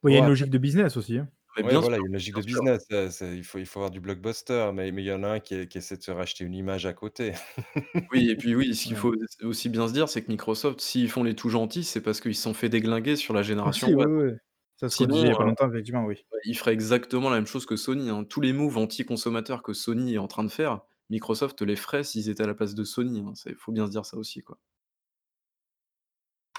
Oui, 0.02 0.14
il 0.14 0.16
y 0.16 0.18
a 0.18 0.22
une 0.22 0.28
logique 0.28 0.50
de 0.50 0.58
business 0.58 0.98
aussi, 0.98 1.20
hein. 1.20 1.30
Voilà, 1.64 1.98
il 1.98 2.02
y 2.02 2.04
a 2.04 2.08
une 2.08 2.14
logique 2.14 2.36
de 2.36 2.42
business, 2.42 2.86
il 3.22 3.44
faut 3.44 3.58
il 3.58 3.66
faut 3.66 3.80
avoir 3.80 3.92
du 3.92 4.00
blockbuster, 4.00 4.72
mais 4.74 4.92
mais 4.92 5.04
il 5.04 5.08
y 5.08 5.12
en 5.12 5.24
a 5.24 5.28
un 5.30 5.40
qui 5.40 5.56
essaie 5.56 5.98
de 5.98 6.04
se 6.04 6.12
racheter 6.12 6.44
une 6.44 6.54
image 6.54 6.86
à 6.86 6.94
côté. 6.94 7.34
Oui 8.12 8.30
et 8.30 8.36
puis 8.36 8.56
oui, 8.56 8.76
ce 8.76 8.84
qu'il 8.88 8.96
faut 8.96 9.14
aussi 9.44 9.70
bien 9.70 9.88
se 9.88 9.94
dire, 9.94 10.10
c'est 10.10 10.22
que 10.24 10.32
Microsoft, 10.32 10.82
s'ils 10.82 11.10
font 11.10 11.24
les 11.24 11.36
tout 11.36 11.50
gentils, 11.50 11.84
c'est 11.84 12.02
parce 12.02 12.22
qu'ils 12.22 12.36
se 12.36 12.44
sont 12.44 12.54
fait 12.54 12.70
déglinguer 12.70 13.16
sur 13.16 13.34
la 13.34 13.44
génération 13.44 13.88
Ça 14.78 14.90
se 14.90 15.04
il 15.04 15.28
y 15.28 15.32
a 15.32 15.36
pas 15.36 15.44
longtemps, 15.44 15.70
effectivement, 15.70 16.06
oui. 16.06 16.24
ils 16.46 16.56
feraient 16.56 16.74
exactement 16.74 17.30
la 17.30 17.38
même 17.38 17.48
chose 17.48 17.66
que 17.66 17.76
Sony, 17.76 18.10
hein. 18.10 18.24
Tous 18.24 18.42
les 18.42 18.54
moves 18.54 18.78
anti-consommateurs 18.78 19.64
que 19.64 19.74
Sony 19.74 20.16
est 20.16 20.20
en 20.20 20.28
train 20.28 20.44
de 20.44 20.52
faire, 20.52 20.82
Microsoft 21.10 21.62
les 21.62 21.76
ferait 21.76 22.04
s'ils 22.04 22.30
étaient 22.30 22.44
à 22.44 22.48
la 22.48 22.54
place 22.54 22.76
de 22.76 22.84
Sony, 22.84 23.22
hein. 23.22 23.34
il 23.48 23.56
faut 23.56 23.72
bien 23.72 23.88
se 23.88 23.92
dire 23.92 24.06
ça 24.06 24.18
aussi, 24.18 24.44
quoi. 24.44 24.60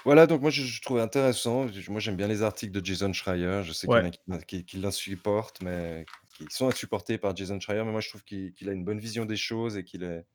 Voilà, 0.05 0.27
donc 0.27 0.41
moi 0.41 0.49
je 0.49 0.63
je 0.63 0.81
trouvais 0.81 1.01
intéressant, 1.01 1.67
moi 1.89 1.99
j'aime 1.99 2.15
bien 2.15 2.27
les 2.27 2.41
articles 2.41 2.71
de 2.71 2.83
Jason 2.83 3.11
Schreier, 3.13 3.63
je 3.63 3.73
sais 3.73 3.87
qu'il 3.87 3.95
y 3.95 3.99
en 3.99 4.35
a 4.35 4.39
qui 4.39 4.57
qui 4.57 4.65
qui 4.65 4.77
l'insupportent, 4.77 5.61
mais 5.61 6.05
sont 6.49 6.67
insupportés 6.67 7.17
par 7.17 7.35
Jason 7.35 7.59
Schreier, 7.59 7.83
mais 7.83 7.91
moi 7.91 8.01
je 8.01 8.09
trouve 8.09 8.23
qu'il 8.23 8.69
a 8.69 8.71
une 8.71 8.85
bonne 8.85 8.99
vision 8.99 9.25
des 9.25 9.35
choses 9.35 9.77
et 9.77 9.83
qu'il 9.83 10.03
est, 10.03 10.25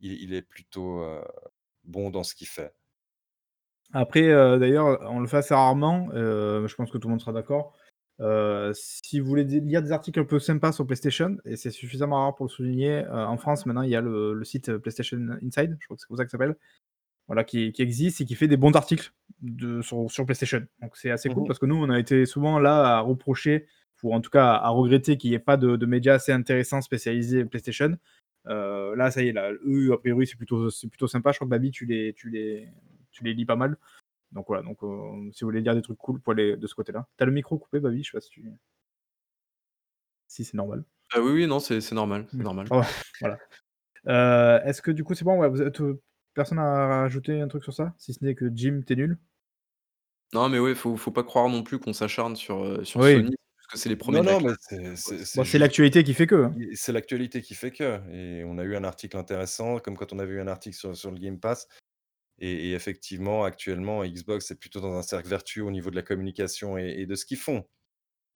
il, 0.00 0.32
est 0.34 0.42
plutôt 0.42 1.04
bon 1.84 2.10
dans 2.10 2.22
ce 2.22 2.34
qu'il 2.34 2.46
fait. 2.46 2.72
Après, 3.92 4.28
d'ailleurs, 4.58 5.00
on 5.10 5.20
le 5.20 5.26
fait 5.26 5.38
assez 5.38 5.54
rarement, 5.54 6.08
je 6.12 6.74
pense 6.74 6.90
que 6.90 6.98
tout 6.98 7.08
le 7.08 7.12
monde 7.12 7.20
sera 7.20 7.32
d'accord. 7.32 7.74
si 8.74 9.18
vous 9.18 9.26
voulez 9.26 9.44
lire 9.44 9.82
des 9.82 9.92
articles 9.92 10.20
un 10.20 10.24
peu 10.24 10.38
sympas 10.38 10.72
sur 10.72 10.86
PlayStation, 10.86 11.38
et 11.44 11.56
c'est 11.56 11.70
suffisamment 11.70 12.16
rare 12.16 12.34
pour 12.36 12.46
le 12.46 12.50
souligner, 12.50 13.04
en 13.08 13.36
France 13.36 13.66
maintenant 13.66 13.82
il 13.82 13.90
y 13.90 13.96
a 13.96 14.00
le, 14.00 14.44
site 14.44 14.76
PlayStation 14.76 15.18
Inside, 15.42 15.76
je 15.80 15.86
crois 15.86 15.96
que 15.96 16.02
c'est 16.02 16.06
comme 16.06 16.16
ça 16.16 16.24
que 16.24 16.30
ça 16.30 16.38
s'appelle, 16.38 16.56
voilà, 17.32 17.44
qui, 17.44 17.72
existe 17.78 18.20
et 18.20 18.24
qui 18.26 18.34
fait 18.34 18.46
des 18.46 18.58
bons 18.58 18.76
articles 18.76 19.12
de, 19.40 19.80
sur, 19.80 20.06
PlayStation. 20.26 20.66
Donc 20.82 20.96
c'est 20.96 21.10
assez 21.10 21.30
cool 21.30 21.44
mmh 21.44 21.46
parce 21.46 21.58
que 21.58 21.66
nous, 21.66 21.76
on 21.76 21.88
a 21.88 21.98
été 21.98 22.26
souvent 22.26 22.58
là 22.58 22.98
à 22.98 23.00
reprocher, 23.00 23.66
ou 24.02 24.14
en 24.14 24.20
tout 24.20 24.30
cas 24.30 24.52
à 24.52 24.68
regretter 24.68 25.16
qu'il 25.16 25.30
n'y 25.30 25.36
ait 25.36 25.38
pas 25.38 25.56
de, 25.56 25.86
médias 25.86 26.14
assez 26.14 26.32
intéressants 26.32 26.82
spécialisés 26.82 27.44
PlayStation. 27.46 27.96
là, 28.44 29.10
ça 29.10 29.22
y 29.22 29.28
est, 29.28 29.32
là, 29.32 29.50
eux, 29.64 29.92
a 29.92 29.98
priori, 29.98 30.26
c'est 30.26 30.36
plutôt, 30.36 30.68
plutôt 30.90 31.06
sympa. 31.06 31.32
Je 31.32 31.38
crois 31.38 31.46
que 31.46 31.50
Babi, 31.50 31.70
tu 31.70 31.86
les, 31.86 32.12
tu 32.12 32.28
les, 32.28 32.68
tu 33.12 33.24
les 33.24 33.32
lis 33.32 33.46
pas 33.46 33.56
mal. 33.56 33.78
Donc 34.32 34.46
voilà, 34.48 34.62
donc 34.62 34.82
euh, 34.82 35.30
si 35.32 35.44
vous 35.44 35.48
voulez 35.48 35.62
dire 35.62 35.74
des 35.74 35.82
trucs 35.82 35.98
cool 35.98 36.20
pour 36.20 36.32
aller 36.32 36.56
de 36.56 36.66
ce 36.66 36.74
côté-là. 36.74 37.06
T'as 37.16 37.26
le 37.26 37.32
micro 37.32 37.58
coupé, 37.58 37.80
Babi, 37.80 38.02
je 38.02 38.10
sais 38.10 38.16
pas 38.16 38.20
si 38.20 38.30
tu. 38.30 38.50
Si 40.26 40.44
c'est 40.44 40.56
normal. 40.56 40.84
Ah 41.14 41.20
oui, 41.20 41.32
oui, 41.32 41.46
non, 41.46 41.60
c'est 41.60 41.92
normal, 41.92 42.26
c'est 42.30 42.38
normal. 42.38 42.66
voilà. 43.20 43.38
Euh, 44.08 44.60
est-ce 44.64 44.80
que 44.80 44.90
du 44.90 45.04
coup 45.04 45.14
c'est 45.14 45.24
bon? 45.24 45.38
Ouais, 45.38 45.48
vous 45.48 45.60
euh, 45.60 46.02
Personne 46.34 46.58
a 46.58 46.86
rajouté 47.02 47.40
un 47.40 47.48
truc 47.48 47.62
sur 47.62 47.74
ça 47.74 47.94
Si 47.98 48.14
ce 48.14 48.24
n'est 48.24 48.34
que 48.34 48.50
Jim, 48.54 48.82
t'es 48.86 48.96
nul? 48.96 49.18
Non, 50.32 50.48
mais 50.48 50.58
ouais, 50.58 50.74
faut, 50.74 50.96
faut 50.96 51.10
pas 51.10 51.24
croire 51.24 51.48
non 51.48 51.62
plus 51.62 51.78
qu'on 51.78 51.92
s'acharne 51.92 52.36
sur, 52.36 52.86
sur 52.86 53.02
Sony, 53.02 53.36
parce 53.56 53.66
que 53.70 53.78
c'est 53.78 53.90
les 53.90 53.96
premiers. 53.96 54.22
Non, 54.22 54.40
non, 54.40 54.54
mais 54.66 54.96
c'est 54.96 55.58
l'actualité 55.58 56.04
qui 56.04 56.14
fait 56.14 56.26
que. 56.26 56.44
Hein. 56.44 56.54
C'est 56.74 56.92
l'actualité 56.92 57.42
qui 57.42 57.54
fait 57.54 57.70
que. 57.70 58.00
Et 58.10 58.42
on 58.44 58.56
a 58.56 58.64
eu 58.64 58.74
un 58.74 58.84
article 58.84 59.18
intéressant, 59.18 59.78
comme 59.78 59.96
quand 59.96 60.12
on 60.14 60.18
avait 60.18 60.32
eu 60.32 60.40
un 60.40 60.48
article 60.48 60.76
sur, 60.76 60.96
sur 60.96 61.10
le 61.10 61.18
Game 61.18 61.38
Pass. 61.38 61.68
Et, 62.38 62.72
effectivement, 62.72 63.44
actuellement, 63.44 64.04
Xbox 64.04 64.50
est 64.50 64.56
plutôt 64.56 64.80
dans 64.80 64.94
un 64.94 65.02
cercle 65.02 65.28
vertueux 65.28 65.62
au 65.62 65.70
niveau 65.70 65.90
de 65.90 65.96
la 65.96 66.02
communication 66.02 66.76
et, 66.76 67.06
de 67.06 67.14
ce 67.14 67.24
qu'ils 67.24 67.36
font. 67.36 67.64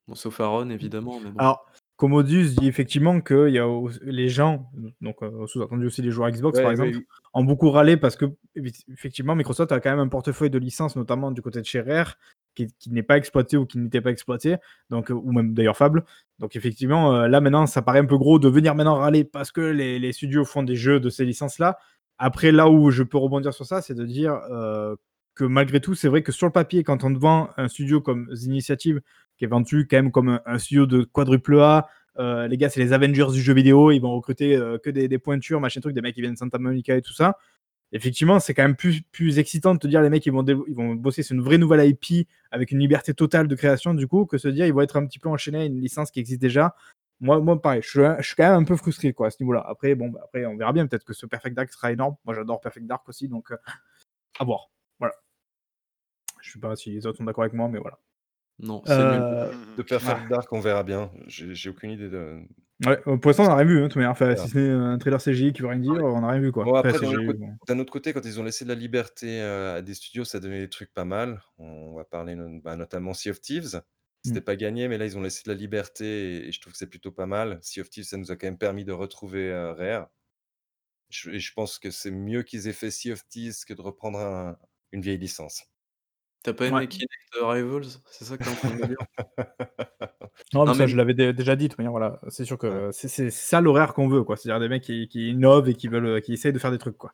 Bon, 0.07 0.15
sauf 0.15 0.39
Aaron, 0.39 0.69
évidemment. 0.69 1.19
Alors, 1.37 1.69
Commodus 1.97 2.55
dit 2.55 2.67
effectivement 2.67 3.21
que 3.21 3.49
y 3.49 3.57
a 3.57 3.67
les 4.03 4.29
gens, 4.29 4.69
donc 5.01 5.15
euh, 5.23 5.47
sous-entendu 5.47 5.87
aussi 5.87 6.03
les 6.03 6.11
joueurs 6.11 6.29
Xbox 6.29 6.61
par 6.61 6.69
exemple, 6.69 6.99
ont 7.33 7.43
beaucoup 7.43 7.71
râlé 7.71 7.97
parce 7.97 8.15
que 8.15 8.25
effectivement 8.55 9.35
Microsoft 9.35 9.71
a 9.71 9.79
quand 9.79 9.89
même 9.89 9.99
un 9.99 10.07
portefeuille 10.07 10.51
de 10.51 10.59
licences, 10.59 10.95
notamment 10.95 11.31
du 11.31 11.41
côté 11.41 11.59
de 11.59 11.65
chez 11.65 11.81
Rare, 11.81 12.15
qui, 12.53 12.67
n'est 12.91 13.01
pas 13.01 13.17
exploité 13.17 13.57
ou 13.57 13.65
qui 13.65 13.79
n'était 13.79 14.01
pas 14.01 14.11
exploité, 14.11 14.57
donc, 14.91 15.09
ou 15.09 15.31
même 15.31 15.55
d'ailleurs 15.55 15.75
Fable. 15.75 16.05
Donc 16.37 16.55
effectivement, 16.55 17.15
euh, 17.15 17.27
là 17.27 17.41
maintenant, 17.41 17.65
ça 17.65 17.81
paraît 17.81 17.99
un 17.99 18.05
peu 18.05 18.17
gros 18.17 18.37
de 18.37 18.47
venir 18.47 18.75
maintenant 18.75 18.95
râler 18.95 19.23
parce 19.23 19.51
que 19.51 19.61
les, 19.61 19.97
les 19.97 20.13
studios 20.13 20.45
font 20.45 20.61
des 20.61 20.75
jeux 20.75 20.99
de 20.99 21.09
ces 21.09 21.25
licences-là. 21.25 21.79
Après, 22.19 22.51
là 22.51 22.69
où 22.69 22.91
je 22.91 23.01
peux 23.01 23.17
rebondir 23.17 23.53
sur 23.53 23.65
ça, 23.65 23.81
c'est 23.81 23.95
de 23.95 24.05
dire 24.05 24.39
euh, 24.51 24.95
que 25.35 25.43
malgré 25.43 25.79
tout, 25.79 25.95
c'est 25.95 26.07
vrai 26.07 26.23
que 26.23 26.31
sur 26.31 26.47
le 26.47 26.51
papier, 26.51 26.83
quand 26.83 27.03
on 27.03 27.13
te 27.13 27.19
vend 27.19 27.49
un 27.57 27.67
studio 27.67 28.01
comme 28.01 28.27
The 28.33 28.43
Initiative, 28.43 29.01
qui 29.37 29.45
est 29.45 29.47
vendu 29.47 29.87
quand 29.89 29.97
même 29.97 30.11
comme 30.11 30.39
un, 30.45 30.59
studio 30.59 30.85
de 30.85 31.03
quadruple 31.03 31.59
A, 31.59 31.87
euh, 32.19 32.47
les 32.47 32.57
gars, 32.57 32.69
c'est 32.69 32.79
les 32.79 32.93
Avengers 32.93 33.31
du 33.31 33.41
jeu 33.41 33.53
vidéo, 33.53 33.91
ils 33.91 33.99
vont 33.99 34.15
recruter 34.15 34.55
euh, 34.55 34.77
que 34.77 34.89
des, 34.89 35.19
pointures, 35.19 35.59
machin 35.61 35.81
truc, 35.81 35.93
des 35.93 36.01
mecs 36.01 36.15
qui 36.15 36.21
viennent 36.21 36.33
de 36.33 36.39
Santa 36.39 36.57
Monica 36.57 36.95
et 36.95 37.01
tout 37.01 37.13
ça. 37.13 37.37
Effectivement, 37.93 38.39
c'est 38.39 38.53
quand 38.53 38.63
même 38.63 38.75
plus, 38.75 39.01
plus 39.01 39.39
excitant 39.39 39.73
de 39.73 39.79
te 39.79 39.87
dire 39.87 40.01
les 40.01 40.09
mecs 40.09 40.25
ils 40.25 40.33
vont, 40.33 40.43
ils 40.45 40.75
vont 40.75 40.93
bosser 40.95 41.23
sur 41.23 41.35
une 41.35 41.41
vraie 41.41 41.57
nouvelle 41.57 41.87
IP 41.87 42.27
avec 42.51 42.71
une 42.71 42.79
liberté 42.79 43.13
totale 43.13 43.47
de 43.47 43.55
création 43.55 43.93
du 43.93 44.07
coup 44.07 44.25
que 44.25 44.37
se 44.37 44.49
dire 44.49 44.65
ils 44.65 44.73
vont 44.73 44.81
être 44.81 44.97
un 44.97 45.05
petit 45.05 45.19
peu 45.19 45.29
enchaînés 45.29 45.59
à 45.59 45.65
une 45.65 45.79
licence 45.79 46.11
qui 46.11 46.19
existe 46.19 46.41
déjà 46.41 46.75
moi, 47.19 47.39
moi 47.39 47.59
pareil, 47.61 47.81
je 47.81 47.89
suis, 48.21 48.35
quand 48.35 48.43
même 48.43 48.61
un 48.61 48.63
peu 48.63 48.75
frustré 48.75 49.13
quoi, 49.13 49.27
à 49.27 49.29
ce 49.31 49.37
niveau-là. 49.41 49.63
Après, 49.67 49.95
bon, 49.95 50.09
bah, 50.09 50.21
après, 50.23 50.45
on 50.45 50.55
verra 50.55 50.73
bien. 50.73 50.87
Peut-être 50.87 51.05
que 51.05 51.13
ce 51.13 51.25
Perfect 51.25 51.55
Dark 51.55 51.71
sera 51.71 51.91
énorme. 51.91 52.15
Moi, 52.25 52.35
j'adore 52.35 52.61
Perfect 52.61 52.85
Dark 52.85 53.07
aussi, 53.09 53.27
donc 53.27 53.51
euh, 53.51 53.57
à 54.39 54.43
voir. 54.43 54.69
Voilà. 54.99 55.15
Je 56.41 56.51
sais 56.51 56.59
pas 56.59 56.75
si 56.75 56.91
les 56.91 57.05
autres 57.07 57.17
sont 57.17 57.23
d'accord 57.23 57.43
avec 57.43 57.53
moi, 57.53 57.69
mais 57.69 57.79
voilà. 57.79 57.99
Non, 58.59 58.81
c'est 58.85 58.93
euh... 58.93 59.51
De 59.77 59.83
Perfect 59.83 60.29
Dark, 60.29 60.51
on 60.51 60.59
verra 60.59 60.83
bien. 60.83 61.11
J'ai 61.27 61.69
aucune 61.69 61.91
idée 61.91 62.09
de. 62.09 62.41
Ouais, 62.85 62.99
euh, 63.07 63.17
pour 63.17 63.29
l'instant, 63.29 63.45
on 63.45 63.47
n'a 63.47 63.55
rien 63.55 63.65
vu. 63.65 63.83
Hein, 63.83 64.09
enfin, 64.09 64.35
Si 64.35 64.49
c'est 64.49 64.69
un 64.69 64.97
trailer 64.97 65.21
CGI 65.21 65.53
qui 65.53 65.61
veut 65.61 65.67
rien 65.67 65.79
dire, 65.79 65.93
on 65.93 66.21
n'a 66.21 66.29
rien 66.29 66.39
vu. 66.39 66.51
quoi. 66.51 66.65
d'un 67.67 67.79
autre 67.79 67.91
côté, 67.91 68.13
quand 68.13 68.25
ils 68.25 68.39
ont 68.39 68.43
laissé 68.43 68.65
de 68.65 68.69
la 68.69 68.75
liberté 68.75 69.41
euh, 69.41 69.77
à 69.77 69.81
des 69.81 69.93
studios, 69.93 70.25
ça 70.25 70.39
donnait 70.39 70.59
des 70.59 70.69
trucs 70.69 70.93
pas 70.93 71.05
mal. 71.05 71.41
On 71.57 71.95
va 71.95 72.03
parler 72.03 72.35
bah, 72.63 72.75
notamment 72.75 73.13
Sea 73.13 73.31
of 73.31 73.41
Thieves. 73.41 73.81
C'était 74.23 74.39
mmh. 74.39 74.43
pas 74.43 74.55
gagné, 74.55 74.87
mais 74.87 74.97
là, 74.97 75.05
ils 75.05 75.17
ont 75.17 75.21
laissé 75.21 75.43
de 75.45 75.49
la 75.49 75.55
liberté 75.55 76.47
et, 76.47 76.51
je 76.51 76.59
trouve 76.59 76.73
que 76.73 76.79
c'est 76.79 76.89
plutôt 76.89 77.11
pas 77.11 77.27
mal. 77.27 77.59
Sea 77.61 77.81
of 77.81 77.89
Thieves, 77.89 78.05
ça 78.05 78.17
nous 78.17 78.31
a 78.31 78.35
quand 78.35 78.47
même 78.47 78.57
permis 78.57 78.83
de 78.83 78.91
retrouver 78.91 79.53
Rare. 79.53 80.09
Je, 81.09 81.29
et 81.29 81.39
je 81.39 81.53
pense 81.53 81.79
que 81.79 81.89
c'est 81.89 82.11
mieux 82.11 82.43
qu'ils 82.43 82.67
aient 82.67 82.73
fait 82.73 82.91
Sea 82.91 83.13
of 83.13 83.27
Thieves 83.27 83.63
que 83.65 83.73
de 83.73 83.81
reprendre 83.81 84.57
une 84.91 85.01
vieille 85.01 85.17
licence. 85.17 85.63
T'as 86.47 86.53
pas 86.53 86.67
aimé 86.67 86.87
Kinect 86.87 87.11
Rivals? 87.41 87.99
C'est 88.09 88.23
ça 88.23 88.37
que 88.37 88.45
t'es 88.45 88.49
en 88.49 88.55
train 88.55 88.69
de 88.69 88.75
me 88.75 88.87
dire 88.87 88.97
Non, 90.53 90.65
mais 90.65 90.73
ça, 90.75 90.87
je 90.87 90.95
l'avais 90.95 91.13
déjà 91.13 91.57
dit. 91.57 91.67
voilà, 91.77 92.21
c'est 92.29 92.45
sûr 92.45 92.57
que 92.57 92.89
c'est 92.93 93.29
ça 93.31 93.59
l'horaire 93.59 93.93
qu'on 93.93 94.07
veut, 94.07 94.23
quoi. 94.23 94.37
C'est-à-dire 94.37 94.61
des 94.61 94.69
mecs 94.69 94.83
qui, 94.83 95.09
qui, 95.09 95.31
innovent 95.31 95.67
et 95.67 95.73
qui 95.73 95.89
veulent, 95.89 96.21
qui 96.21 96.31
essayent 96.31 96.53
de 96.53 96.59
faire 96.59 96.71
des 96.71 96.77
trucs, 96.77 96.97
quoi. 96.97 97.11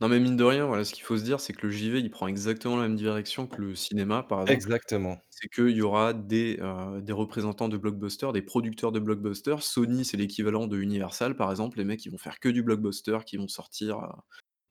Non, 0.00 0.08
mais 0.08 0.20
mine 0.20 0.36
de 0.36 0.44
rien, 0.44 0.64
voilà, 0.66 0.84
ce 0.84 0.92
qu'il 0.92 1.02
faut 1.02 1.16
se 1.16 1.24
dire, 1.24 1.40
c'est 1.40 1.54
que 1.54 1.66
le 1.66 1.72
JV, 1.72 1.98
il 1.98 2.10
prend 2.10 2.28
exactement 2.28 2.76
la 2.76 2.82
même 2.82 2.94
direction 2.94 3.48
que 3.48 3.60
le 3.60 3.74
cinéma, 3.74 4.22
par 4.22 4.42
exemple. 4.42 4.52
Exactement. 4.52 5.18
C'est 5.30 5.48
qu'il 5.48 5.70
y 5.70 5.82
aura 5.82 6.12
des, 6.12 6.58
euh, 6.60 7.00
des 7.00 7.14
représentants 7.14 7.68
de 7.68 7.76
blockbusters, 7.76 8.32
des 8.32 8.42
producteurs 8.42 8.92
de 8.92 9.00
blockbusters. 9.00 9.62
Sony, 9.62 10.04
c'est 10.04 10.18
l'équivalent 10.18 10.68
de 10.68 10.78
Universal, 10.78 11.34
par 11.34 11.50
exemple. 11.50 11.78
Les 11.78 11.84
mecs, 11.84 12.04
ils 12.04 12.12
vont 12.12 12.18
faire 12.18 12.38
que 12.38 12.48
du 12.48 12.62
blockbuster, 12.62 13.18
qui 13.26 13.38
vont 13.38 13.48
sortir. 13.48 13.98
Euh, 13.98 14.06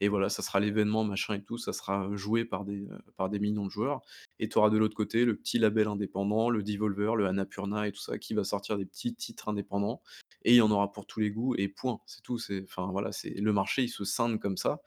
et 0.01 0.09
voilà, 0.09 0.29
ça 0.29 0.41
sera 0.41 0.59
l'événement, 0.59 1.03
machin 1.03 1.35
et 1.35 1.43
tout. 1.43 1.57
Ça 1.57 1.71
sera 1.71 2.09
joué 2.15 2.43
par 2.43 2.65
des, 2.65 2.87
par 3.15 3.29
des 3.29 3.39
millions 3.39 3.65
de 3.65 3.71
joueurs. 3.71 4.01
Et 4.39 4.49
tu 4.49 4.57
auras 4.57 4.69
de 4.69 4.77
l'autre 4.77 4.95
côté 4.95 5.23
le 5.23 5.35
petit 5.37 5.57
label 5.57 5.87
indépendant, 5.87 6.49
le 6.49 6.63
Devolver, 6.63 7.15
le 7.15 7.27
Annapurna 7.27 7.87
et 7.87 7.91
tout 7.91 8.01
ça, 8.01 8.17
qui 8.17 8.33
va 8.33 8.43
sortir 8.43 8.77
des 8.77 8.85
petits 8.85 9.15
titres 9.15 9.47
indépendants. 9.47 10.01
Et 10.43 10.51
il 10.53 10.57
y 10.57 10.61
en 10.61 10.69
aura 10.71 10.91
pour 10.91 11.05
tous 11.07 11.21
les 11.21 11.31
goûts. 11.31 11.55
Et 11.57 11.69
point. 11.69 11.99
C'est 12.05 12.21
tout. 12.21 12.37
Enfin, 12.63 12.89
voilà, 12.91 13.11
c'est 13.11 13.29
le 13.29 13.53
marché, 13.53 13.83
il 13.83 13.89
se 13.89 14.03
scinde 14.03 14.39
comme 14.39 14.57
ça. 14.57 14.81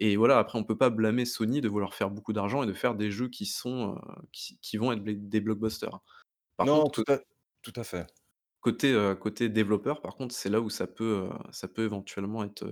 Et 0.00 0.16
voilà, 0.16 0.38
après 0.38 0.58
on 0.58 0.64
peut 0.64 0.76
pas 0.76 0.90
blâmer 0.90 1.24
Sony 1.24 1.60
de 1.60 1.68
vouloir 1.68 1.94
faire 1.94 2.10
beaucoup 2.10 2.32
d'argent 2.32 2.64
et 2.64 2.66
de 2.66 2.72
faire 2.74 2.96
des 2.96 3.10
jeux 3.10 3.28
qui 3.28 3.46
sont, 3.46 3.96
qui 4.32 4.76
vont 4.76 4.92
être 4.92 5.04
des 5.04 5.40
blockbusters. 5.40 6.00
Par 6.56 6.66
Non, 6.66 6.88
tout 6.88 7.04
à 7.08 7.20
tout 7.62 7.72
à 7.76 7.84
fait. 7.84 8.06
côté, 8.60 8.92
côté 9.20 9.48
développeur, 9.48 10.02
par 10.02 10.16
contre, 10.16 10.34
c'est 10.34 10.50
là 10.50 10.60
où 10.60 10.68
ça 10.68 10.88
peut, 10.88 11.28
ça 11.52 11.68
peut 11.68 11.84
éventuellement 11.84 12.42
être, 12.42 12.66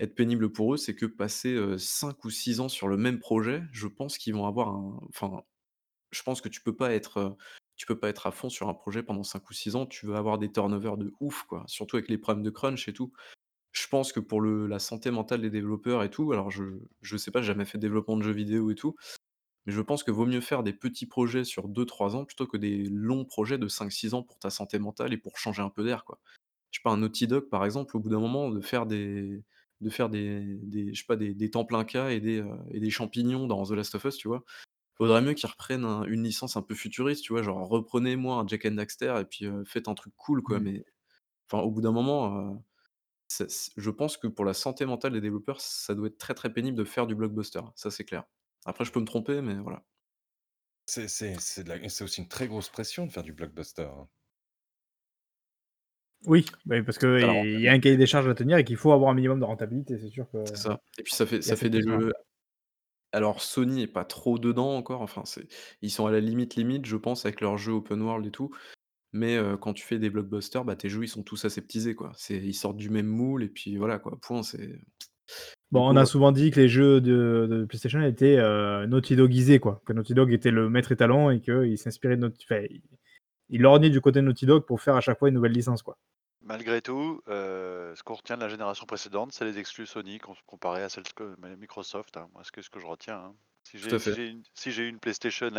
être 0.00 0.14
pénible 0.14 0.52
pour 0.52 0.74
eux. 0.74 0.76
C'est 0.76 0.94
que 0.94 1.06
passer, 1.06 1.58
5 1.78 2.24
ou 2.24 2.30
6 2.30 2.60
ans 2.60 2.68
sur 2.68 2.88
le 2.88 2.96
même 2.96 3.18
projet, 3.18 3.62
je 3.72 3.86
pense 3.86 4.18
qu'ils 4.18 4.34
vont 4.34 4.46
avoir 4.46 4.68
un 4.68 4.98
enfin, 5.08 5.42
je 6.10 6.22
pense 6.22 6.40
que 6.40 6.48
tu 6.48 6.62
peux 6.62 6.76
pas 6.76 6.92
être, 6.92 7.36
tu 7.76 7.86
peux 7.86 7.98
pas 7.98 8.08
être 8.08 8.26
à 8.26 8.32
fond 8.32 8.48
sur 8.48 8.68
un 8.68 8.74
projet 8.74 9.02
pendant 9.02 9.22
5 9.24 9.48
ou 9.50 9.54
6 9.54 9.76
ans. 9.76 9.86
Tu 9.86 10.06
veux 10.06 10.16
avoir 10.16 10.38
des 10.38 10.50
turnovers 10.52 10.96
de 10.96 11.12
ouf, 11.20 11.44
quoi, 11.44 11.64
surtout 11.68 11.96
avec 11.96 12.08
les 12.08 12.18
problèmes 12.18 12.44
de 12.44 12.50
crunch 12.50 12.88
et 12.88 12.92
tout. 12.92 13.12
Je 13.72 13.86
pense 13.88 14.12
que 14.12 14.20
pour 14.20 14.40
le 14.40 14.66
la 14.66 14.78
santé 14.78 15.10
mentale 15.10 15.42
des 15.42 15.50
développeurs 15.50 16.02
et 16.02 16.10
tout, 16.10 16.32
alors 16.32 16.50
je 16.50 16.64
je 17.02 17.16
sais 17.16 17.30
pas, 17.30 17.42
j'ai 17.42 17.48
jamais 17.48 17.66
fait 17.66 17.78
de 17.78 17.82
développement 17.82 18.16
de 18.16 18.22
jeux 18.22 18.32
vidéo 18.32 18.70
et 18.70 18.74
tout, 18.74 18.96
mais 19.66 19.72
je 19.72 19.80
pense 19.82 20.04
que 20.04 20.10
vaut 20.10 20.26
mieux 20.26 20.40
faire 20.40 20.62
des 20.62 20.72
petits 20.72 21.06
projets 21.06 21.44
sur 21.44 21.68
2-3 21.68 22.16
ans 22.16 22.24
plutôt 22.24 22.46
que 22.46 22.56
des 22.56 22.84
longs 22.84 23.24
projets 23.24 23.58
de 23.58 23.68
5-6 23.68 24.14
ans 24.14 24.22
pour 24.22 24.38
ta 24.38 24.50
santé 24.50 24.78
mentale 24.78 25.12
et 25.12 25.18
pour 25.18 25.38
changer 25.38 25.62
un 25.62 25.70
peu 25.70 25.84
d'air, 25.84 26.04
quoi. 26.04 26.20
Je 26.72 26.78
sais 26.78 26.82
pas, 26.82 26.90
un 26.92 26.98
Naughty 26.98 27.26
Dog, 27.26 27.48
par 27.48 27.64
exemple, 27.64 27.96
au 27.96 28.00
bout 28.00 28.10
d'un 28.10 28.20
moment, 28.20 28.50
de 28.50 28.60
faire 28.60 28.86
des 28.86 29.42
de 29.80 29.90
faire 29.90 30.08
des 30.10 30.58
des 30.62 30.94
je 30.94 31.00
sais 31.00 31.06
pas, 31.06 31.16
des 31.16 31.34
des 31.34 31.50
temps 31.50 31.64
plein 31.64 31.84
et 32.08 32.20
des, 32.20 32.40
euh, 32.40 32.56
et 32.70 32.80
des 32.80 32.90
champignons 32.90 33.46
dans 33.46 33.64
The 33.66 33.72
Last 33.72 33.94
of 33.96 34.04
Us, 34.04 34.16
tu 34.16 34.28
vois? 34.28 34.44
Faudrait 34.94 35.22
mieux 35.22 35.34
qu'ils 35.34 35.50
reprennent 35.50 35.84
une 36.08 36.24
licence 36.24 36.56
un 36.56 36.62
peu 36.62 36.74
futuriste, 36.74 37.24
tu 37.24 37.32
vois? 37.34 37.42
Genre 37.42 37.68
reprenez-moi 37.68 38.36
un 38.40 38.46
Jak 38.48 38.66
and 38.66 38.72
Daxter 38.72 39.14
et 39.20 39.24
puis, 39.26 39.46
euh, 39.46 39.64
faites 39.64 39.88
un 39.88 39.94
truc 39.94 40.14
cool, 40.16 40.42
quoi, 40.42 40.58
mmh. 40.58 40.62
mais 40.62 40.84
enfin, 41.50 41.62
au 41.64 41.70
bout 41.72 41.82
d'un 41.82 41.92
moment, 41.92 42.38
euh, 42.50 42.54
je 43.76 43.90
pense 43.90 44.16
que 44.16 44.26
pour 44.28 44.44
la 44.44 44.54
santé 44.54 44.86
mentale 44.86 45.12
des 45.12 45.20
développeurs, 45.20 45.60
ça 45.60 45.94
doit 45.94 46.08
être 46.08 46.18
très, 46.18 46.34
très 46.34 46.52
pénible 46.52 46.76
de 46.76 46.84
faire 46.84 47.06
du 47.06 47.14
blockbuster, 47.14 47.60
ça 47.76 47.90
c'est 47.90 48.04
clair. 48.04 48.24
Après 48.64 48.84
je 48.84 48.92
peux 48.92 49.00
me 49.00 49.06
tromper, 49.06 49.42
mais 49.42 49.54
voilà. 49.56 49.84
C'est 50.86 51.06
c'est 51.06 52.02
aussi 52.02 52.20
une 52.20 52.26
très 52.28 52.48
grosse 52.48 52.70
pression 52.70 53.06
de 53.06 53.12
faire 53.12 53.22
du 53.22 53.32
blockbuster, 53.32 53.82
hein. 53.82 54.08
Oui, 56.26 56.44
parce 56.84 56.98
qu'il 56.98 57.60
y 57.60 57.68
a 57.68 57.72
un 57.72 57.78
cahier 57.78 57.96
des 57.96 58.06
charges 58.06 58.28
à 58.28 58.34
tenir 58.34 58.58
et 58.58 58.64
qu'il 58.64 58.76
faut 58.76 58.92
avoir 58.92 59.10
un 59.10 59.14
minimum 59.14 59.40
de 59.40 59.44
rentabilité, 59.44 59.98
c'est 59.98 60.08
sûr 60.08 60.26
que 60.30 60.38
C'est 60.46 60.56
ça 60.56 60.80
et 60.98 61.02
puis 61.02 61.14
ça 61.14 61.24
fait 61.24 61.42
ça 61.42 61.56
fait 61.56 61.70
des 61.70 61.82
jeux 61.82 62.12
alors 63.12 63.40
Sony 63.40 63.82
est 63.82 63.86
pas 63.86 64.04
trop 64.04 64.38
dedans 64.38 64.76
encore, 64.76 65.00
enfin 65.00 65.22
c'est 65.24 65.46
ils 65.80 65.90
sont 65.90 66.06
à 66.06 66.10
la 66.10 66.20
limite, 66.20 66.56
limite, 66.56 66.84
je 66.84 66.96
pense 66.96 67.24
avec 67.24 67.40
leurs 67.40 67.56
jeux 67.56 67.72
open 67.72 68.02
world 68.02 68.26
et 68.26 68.30
tout. 68.30 68.50
Mais 69.12 69.38
quand 69.60 69.72
tu 69.72 69.82
fais 69.82 69.98
des 69.98 70.10
blockbusters, 70.10 70.64
bah, 70.64 70.76
tes 70.76 70.90
jeux, 70.90 71.04
ils 71.04 71.08
sont 71.08 71.22
tous 71.22 71.46
aseptisés, 71.46 71.94
quoi. 71.94 72.12
C'est 72.16 72.36
ils 72.36 72.52
sortent 72.52 72.76
du 72.76 72.90
même 72.90 73.06
moule 73.06 73.44
et 73.44 73.48
puis 73.48 73.76
voilà, 73.78 73.98
quoi, 73.98 74.18
point, 74.20 74.42
c'est 74.42 74.78
Bon, 75.72 75.88
on 75.88 75.96
a 75.96 76.04
souvent 76.04 76.32
dit 76.32 76.50
que 76.50 76.60
les 76.60 76.68
jeux 76.68 77.00
de 77.00 77.64
PlayStation 77.66 78.02
étaient, 78.02 78.36
Naughty 78.86 79.16
Dogisés, 79.16 79.58
quoi. 79.58 79.80
Que 79.86 79.94
Naughty 79.94 80.12
Dog 80.12 80.32
était 80.32 80.50
le 80.50 80.68
maître 80.68 80.92
étalon 80.92 81.30
et 81.30 81.40
qu'il 81.40 81.78
s'inspirait 81.78 82.16
de 82.16 82.22
Naughty 82.22 82.46
il 83.48 83.62
lorgnait 83.62 83.90
du 83.90 84.00
côté 84.00 84.20
de 84.20 84.26
Naughty 84.26 84.44
Dog 84.44 84.66
pour 84.66 84.82
faire 84.82 84.96
à 84.96 85.00
chaque 85.00 85.18
fois 85.18 85.28
une 85.28 85.34
nouvelle 85.34 85.52
licence, 85.52 85.82
quoi. 85.82 85.96
Malgré 86.46 86.80
tout, 86.80 87.20
euh, 87.28 87.94
ce 87.96 88.02
qu'on 88.02 88.14
retient 88.14 88.36
de 88.36 88.42
la 88.42 88.48
génération 88.48 88.86
précédente, 88.86 89.32
c'est 89.32 89.44
les 89.44 89.58
exclus 89.58 89.86
Sony 89.86 90.20
comparé 90.46 90.82
à 90.82 90.88
celles 90.88 91.04
que 91.14 91.36
Microsoft. 91.56 92.16
Hein. 92.16 92.28
Moi, 92.32 92.42
c'est 92.44 92.62
ce 92.62 92.70
que 92.70 92.78
je 92.78 92.86
retiens. 92.86 93.16
Hein. 93.16 93.34
Si 93.64 94.70
j'ai 94.70 94.86
une, 94.86 95.00
PlayStation 95.00 95.50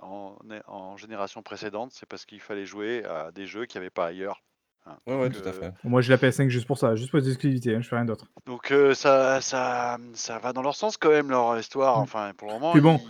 en, 0.00 0.96
génération 0.96 1.42
précédente, 1.42 1.92
c'est 1.94 2.06
parce 2.06 2.26
qu'il 2.26 2.40
fallait 2.40 2.66
jouer 2.66 3.04
à 3.04 3.30
des 3.30 3.46
jeux 3.46 3.66
qu'il 3.66 3.80
n'y 3.80 3.84
avait 3.84 3.90
pas 3.90 4.06
ailleurs. 4.06 4.42
Hein. 4.86 4.96
Ouais, 5.06 5.14
ouais, 5.14 5.30
tout 5.30 5.48
à 5.48 5.52
fait. 5.52 5.72
Moi, 5.84 6.00
j'ai 6.00 6.10
la 6.10 6.16
PS5 6.16 6.48
juste 6.48 6.66
pour 6.66 6.76
ça, 6.76 6.96
juste 6.96 7.10
pour 7.10 7.20
les 7.20 7.28
exclusivités, 7.28 7.80
je 7.80 7.88
fais 7.88 7.94
rien 7.94 8.04
d'autre. 8.04 8.26
Donc 8.46 8.72
euh, 8.72 8.94
ça, 8.94 9.40
ça, 9.40 9.96
ça 10.14 10.38
va 10.40 10.52
dans 10.52 10.62
leur 10.62 10.74
sens 10.74 10.96
quand 10.96 11.10
même, 11.10 11.30
leur 11.30 11.56
histoire. 11.56 12.00
Mm. 12.00 12.02
Enfin, 12.02 12.32
pour 12.36 12.48
le 12.48 12.54
moment. 12.54 12.74
Bon, 12.74 13.00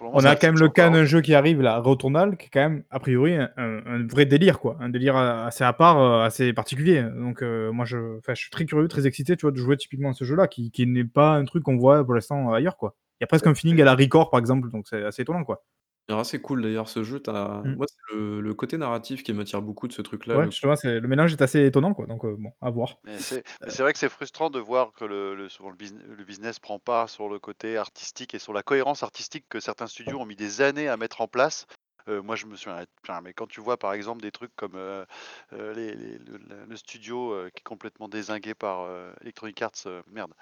on 0.00 0.24
a 0.24 0.36
quand 0.36 0.48
même 0.48 0.58
le 0.58 0.68
cas 0.68 0.90
d'un 0.90 1.04
jeu 1.04 1.20
qui 1.20 1.34
arrive, 1.34 1.62
là, 1.62 1.78
Returnal, 1.78 2.36
qui 2.36 2.46
est 2.46 2.50
quand 2.50 2.60
même, 2.60 2.84
a 2.90 2.98
priori, 2.98 3.34
un, 3.34 4.06
vrai 4.06 4.26
délire, 4.26 4.60
quoi. 4.60 4.76
Un 4.80 4.88
délire 4.88 5.16
assez 5.16 5.64
à 5.64 5.72
part, 5.72 5.98
euh, 5.98 6.24
assez 6.24 6.52
particulier. 6.52 7.02
Donc, 7.02 7.42
euh, 7.42 7.72
moi, 7.72 7.84
je, 7.84 8.18
je 8.26 8.34
suis 8.34 8.50
très 8.50 8.66
curieux, 8.66 8.88
très 8.88 9.06
excité, 9.06 9.36
tu 9.36 9.42
vois, 9.42 9.52
de 9.52 9.56
jouer 9.56 9.76
typiquement 9.76 10.10
à 10.10 10.12
ce 10.12 10.24
jeu-là, 10.24 10.48
qui, 10.48 10.70
qui 10.70 10.86
n'est 10.86 11.04
pas 11.04 11.34
un 11.34 11.44
truc 11.44 11.62
qu'on 11.62 11.76
voit 11.76 12.04
pour 12.04 12.14
l'instant 12.14 12.52
ailleurs, 12.52 12.76
quoi. 12.76 12.94
Il 13.20 13.22
y 13.22 13.24
a 13.24 13.26
presque 13.26 13.46
un 13.46 13.54
feeling 13.54 13.80
à 13.80 13.84
la 13.84 13.94
Record, 13.94 14.30
par 14.30 14.38
exemple, 14.40 14.70
donc 14.70 14.86
c'est 14.88 15.02
assez 15.02 15.22
étonnant, 15.22 15.44
quoi. 15.44 15.62
Alors 16.08 16.24
c'est 16.24 16.40
cool 16.40 16.62
d'ailleurs 16.62 16.88
ce 16.88 17.02
jeu, 17.02 17.18
mmh. 17.18 17.74
moi 17.76 17.86
c'est 17.88 18.14
le 18.14 18.54
côté 18.54 18.78
narratif 18.78 19.22
qui 19.22 19.32
m'attire 19.32 19.60
beaucoup 19.60 19.88
de 19.88 19.92
ce 19.92 20.02
truc-là, 20.02 20.38
Ouais, 20.38 20.50
je 20.50 20.74
c'est 20.76 21.00
le 21.00 21.08
mélange 21.08 21.32
est 21.32 21.42
assez 21.42 21.64
étonnant, 21.64 21.94
quoi, 21.94 22.06
donc 22.06 22.24
bon, 22.24 22.52
à 22.60 22.70
voir. 22.70 22.98
Mais 23.04 23.18
c'est 23.18 23.42
vrai 23.80 23.92
que 23.92 23.98
c'est 23.98 24.08
frustrant 24.08 24.50
de 24.50 24.60
voir 24.60 24.92
que 24.92 25.04
le 25.04 25.34
le 25.34 25.48
souvent 25.48 25.70
le 25.70 25.76
business 25.76 26.04
le 26.06 26.24
business 26.24 26.58
prend 26.58 26.78
pas 26.78 27.06
sur 27.06 27.28
le 27.28 27.38
côté 27.38 27.76
artistique 27.76 28.34
et 28.34 28.38
sur 28.38 28.52
la 28.52 28.62
cohérence 28.62 29.02
artistique 29.02 29.46
que 29.48 29.60
certains 29.60 29.86
studios 29.86 30.18
ont 30.18 30.26
mis 30.26 30.36
des 30.36 30.60
années 30.60 30.88
à 30.88 30.96
mettre 30.96 31.20
en 31.20 31.28
place. 31.28 31.66
Euh, 32.08 32.22
moi, 32.22 32.36
je 32.36 32.46
me 32.46 32.56
suis 32.56 32.70
mais 33.22 33.32
quand 33.32 33.46
tu 33.46 33.60
vois 33.60 33.76
par 33.76 33.92
exemple 33.92 34.22
des 34.22 34.30
trucs 34.30 34.54
comme 34.56 34.76
euh, 34.76 35.04
euh, 35.52 36.18
le, 36.68 36.76
studio 36.76 37.34
qui 37.54 37.60
est 37.60 37.64
complètement 37.64 38.08
désingué 38.08 38.54
par 38.54 38.88
Electronic 39.22 39.60
Arts, 39.62 40.02
merde, 40.12 40.32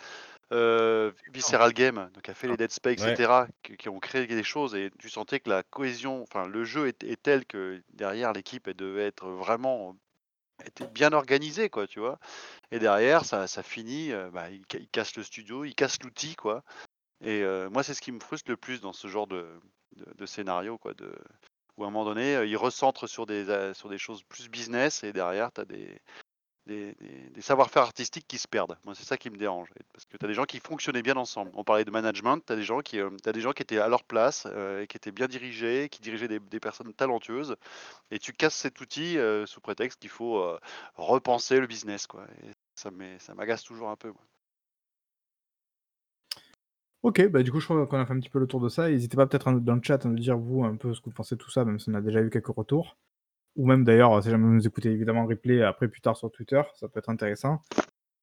Visceral 0.50 1.72
Game, 1.72 2.10
donc 2.14 2.28
a 2.28 2.34
fait 2.34 2.48
les 2.48 2.56
Dead 2.56 2.70
Space, 2.70 3.02
etc., 3.02 3.46
qui, 3.62 3.88
ont 3.88 3.98
créé 3.98 4.26
des 4.26 4.42
choses 4.42 4.74
et 4.74 4.90
tu 4.98 5.10
sentais 5.10 5.40
que 5.40 5.50
la 5.50 5.62
cohésion, 5.62 6.22
enfin 6.22 6.46
le 6.46 6.64
jeu 6.64 6.88
est, 6.88 7.02
est 7.04 7.20
tel 7.20 7.44
que 7.44 7.82
derrière 7.92 8.32
l'équipe 8.32 8.68
elle 8.68 8.74
devait 8.74 9.06
être 9.06 9.28
vraiment 9.28 9.96
était 10.64 10.86
bien 10.86 11.12
organisée, 11.12 11.68
quoi, 11.68 11.86
tu 11.86 11.98
vois. 11.98 12.18
Et 12.70 12.78
derrière, 12.78 13.24
ça, 13.24 13.48
ça 13.48 13.62
finit, 13.62 14.12
bah, 14.32 14.50
il, 14.50 14.88
casse 14.88 15.16
le 15.16 15.24
studio, 15.24 15.64
il 15.64 15.74
casse 15.74 16.00
l'outil, 16.02 16.36
quoi. 16.36 16.62
Et 17.20 17.42
moi, 17.70 17.82
c'est 17.82 17.94
ce 17.94 18.00
qui 18.00 18.12
me 18.12 18.20
frustre 18.20 18.50
le 18.50 18.56
plus 18.56 18.80
dans 18.80 18.92
ce 18.92 19.08
genre 19.08 19.26
de, 19.26 19.48
de, 19.96 20.06
de 20.14 20.26
scénario, 20.26 20.78
quoi, 20.78 20.94
de, 20.94 21.12
où 21.76 21.84
à 21.84 21.86
un 21.88 21.90
moment 21.90 22.04
donné, 22.04 22.36
euh, 22.36 22.46
ils 22.46 22.56
recentrent 22.56 23.06
sur 23.06 23.26
des, 23.26 23.48
euh, 23.50 23.74
sur 23.74 23.88
des 23.88 23.98
choses 23.98 24.22
plus 24.24 24.48
business 24.48 25.02
et 25.04 25.12
derrière, 25.12 25.52
tu 25.52 25.60
as 25.60 25.64
des, 25.64 26.00
des, 26.66 26.94
savoir-faire 27.40 27.82
artistiques 27.82 28.26
qui 28.26 28.38
se 28.38 28.48
perdent. 28.48 28.76
Moi, 28.84 28.94
c'est 28.94 29.04
ça 29.04 29.16
qui 29.16 29.30
me 29.30 29.36
dérange. 29.36 29.68
Parce 29.92 30.04
que 30.04 30.16
tu 30.16 30.24
as 30.24 30.28
des 30.28 30.34
gens 30.34 30.44
qui 30.44 30.60
fonctionnaient 30.60 31.02
bien 31.02 31.16
ensemble. 31.16 31.50
On 31.54 31.64
parlait 31.64 31.84
de 31.84 31.90
management, 31.90 32.40
tu 32.44 32.52
as, 32.52 32.56
des 32.56 32.62
gens 32.62 32.80
qui, 32.80 32.98
euh, 32.98 33.10
des 33.24 33.40
gens 33.40 33.52
qui 33.52 33.62
étaient 33.62 33.78
à 33.78 33.88
leur 33.88 34.04
place 34.04 34.46
et 34.46 34.86
qui 34.86 34.96
étaient 34.96 35.12
bien 35.12 35.26
dirigés, 35.26 35.88
qui 35.90 36.00
dirigeaient 36.00 36.28
des, 36.28 36.60
personnes 36.60 36.92
talentueuses. 36.94 37.56
Et 38.10 38.18
tu 38.18 38.32
casses 38.32 38.54
cet 38.54 38.80
outil 38.80 39.18
sous 39.46 39.60
prétexte 39.60 40.00
qu'il 40.00 40.10
faut 40.10 40.58
repenser 40.96 41.60
le 41.60 41.66
business. 41.66 42.06
Ça 42.74 42.90
m'agace 43.34 43.62
toujours 43.62 43.90
un 43.90 43.96
peu. 43.96 44.12
Ok, 47.04 47.28
bah 47.28 47.42
du 47.42 47.52
coup, 47.52 47.60
je 47.60 47.66
crois 47.66 47.86
qu'on 47.86 47.98
a 47.98 48.06
fait 48.06 48.14
un 48.14 48.18
petit 48.18 48.30
peu 48.30 48.38
le 48.38 48.46
tour 48.46 48.60
de 48.60 48.70
ça. 48.70 48.88
N'hésitez 48.88 49.14
pas 49.14 49.26
peut-être 49.26 49.52
dans 49.52 49.74
le 49.74 49.82
chat 49.82 50.02
à 50.06 50.08
nous 50.08 50.18
dire, 50.18 50.38
vous, 50.38 50.64
un 50.64 50.74
peu 50.76 50.94
ce 50.94 51.00
que 51.00 51.10
vous 51.10 51.14
pensez 51.14 51.34
de 51.34 51.40
tout 51.40 51.50
ça, 51.50 51.62
même 51.62 51.78
si 51.78 51.90
on 51.90 51.94
a 51.94 52.00
déjà 52.00 52.22
eu 52.22 52.30
quelques 52.30 52.46
retours. 52.46 52.96
Ou 53.56 53.66
même 53.66 53.84
d'ailleurs, 53.84 54.22
si 54.22 54.30
jamais 54.30 54.44
vous 54.44 54.54
nous 54.54 54.66
écoutez 54.66 54.90
évidemment 54.90 55.26
replay 55.26 55.62
après 55.62 55.88
plus 55.88 56.00
tard 56.00 56.16
sur 56.16 56.30
Twitter, 56.30 56.60
ça 56.74 56.88
peut 56.88 56.98
être 56.98 57.08
intéressant. 57.08 57.60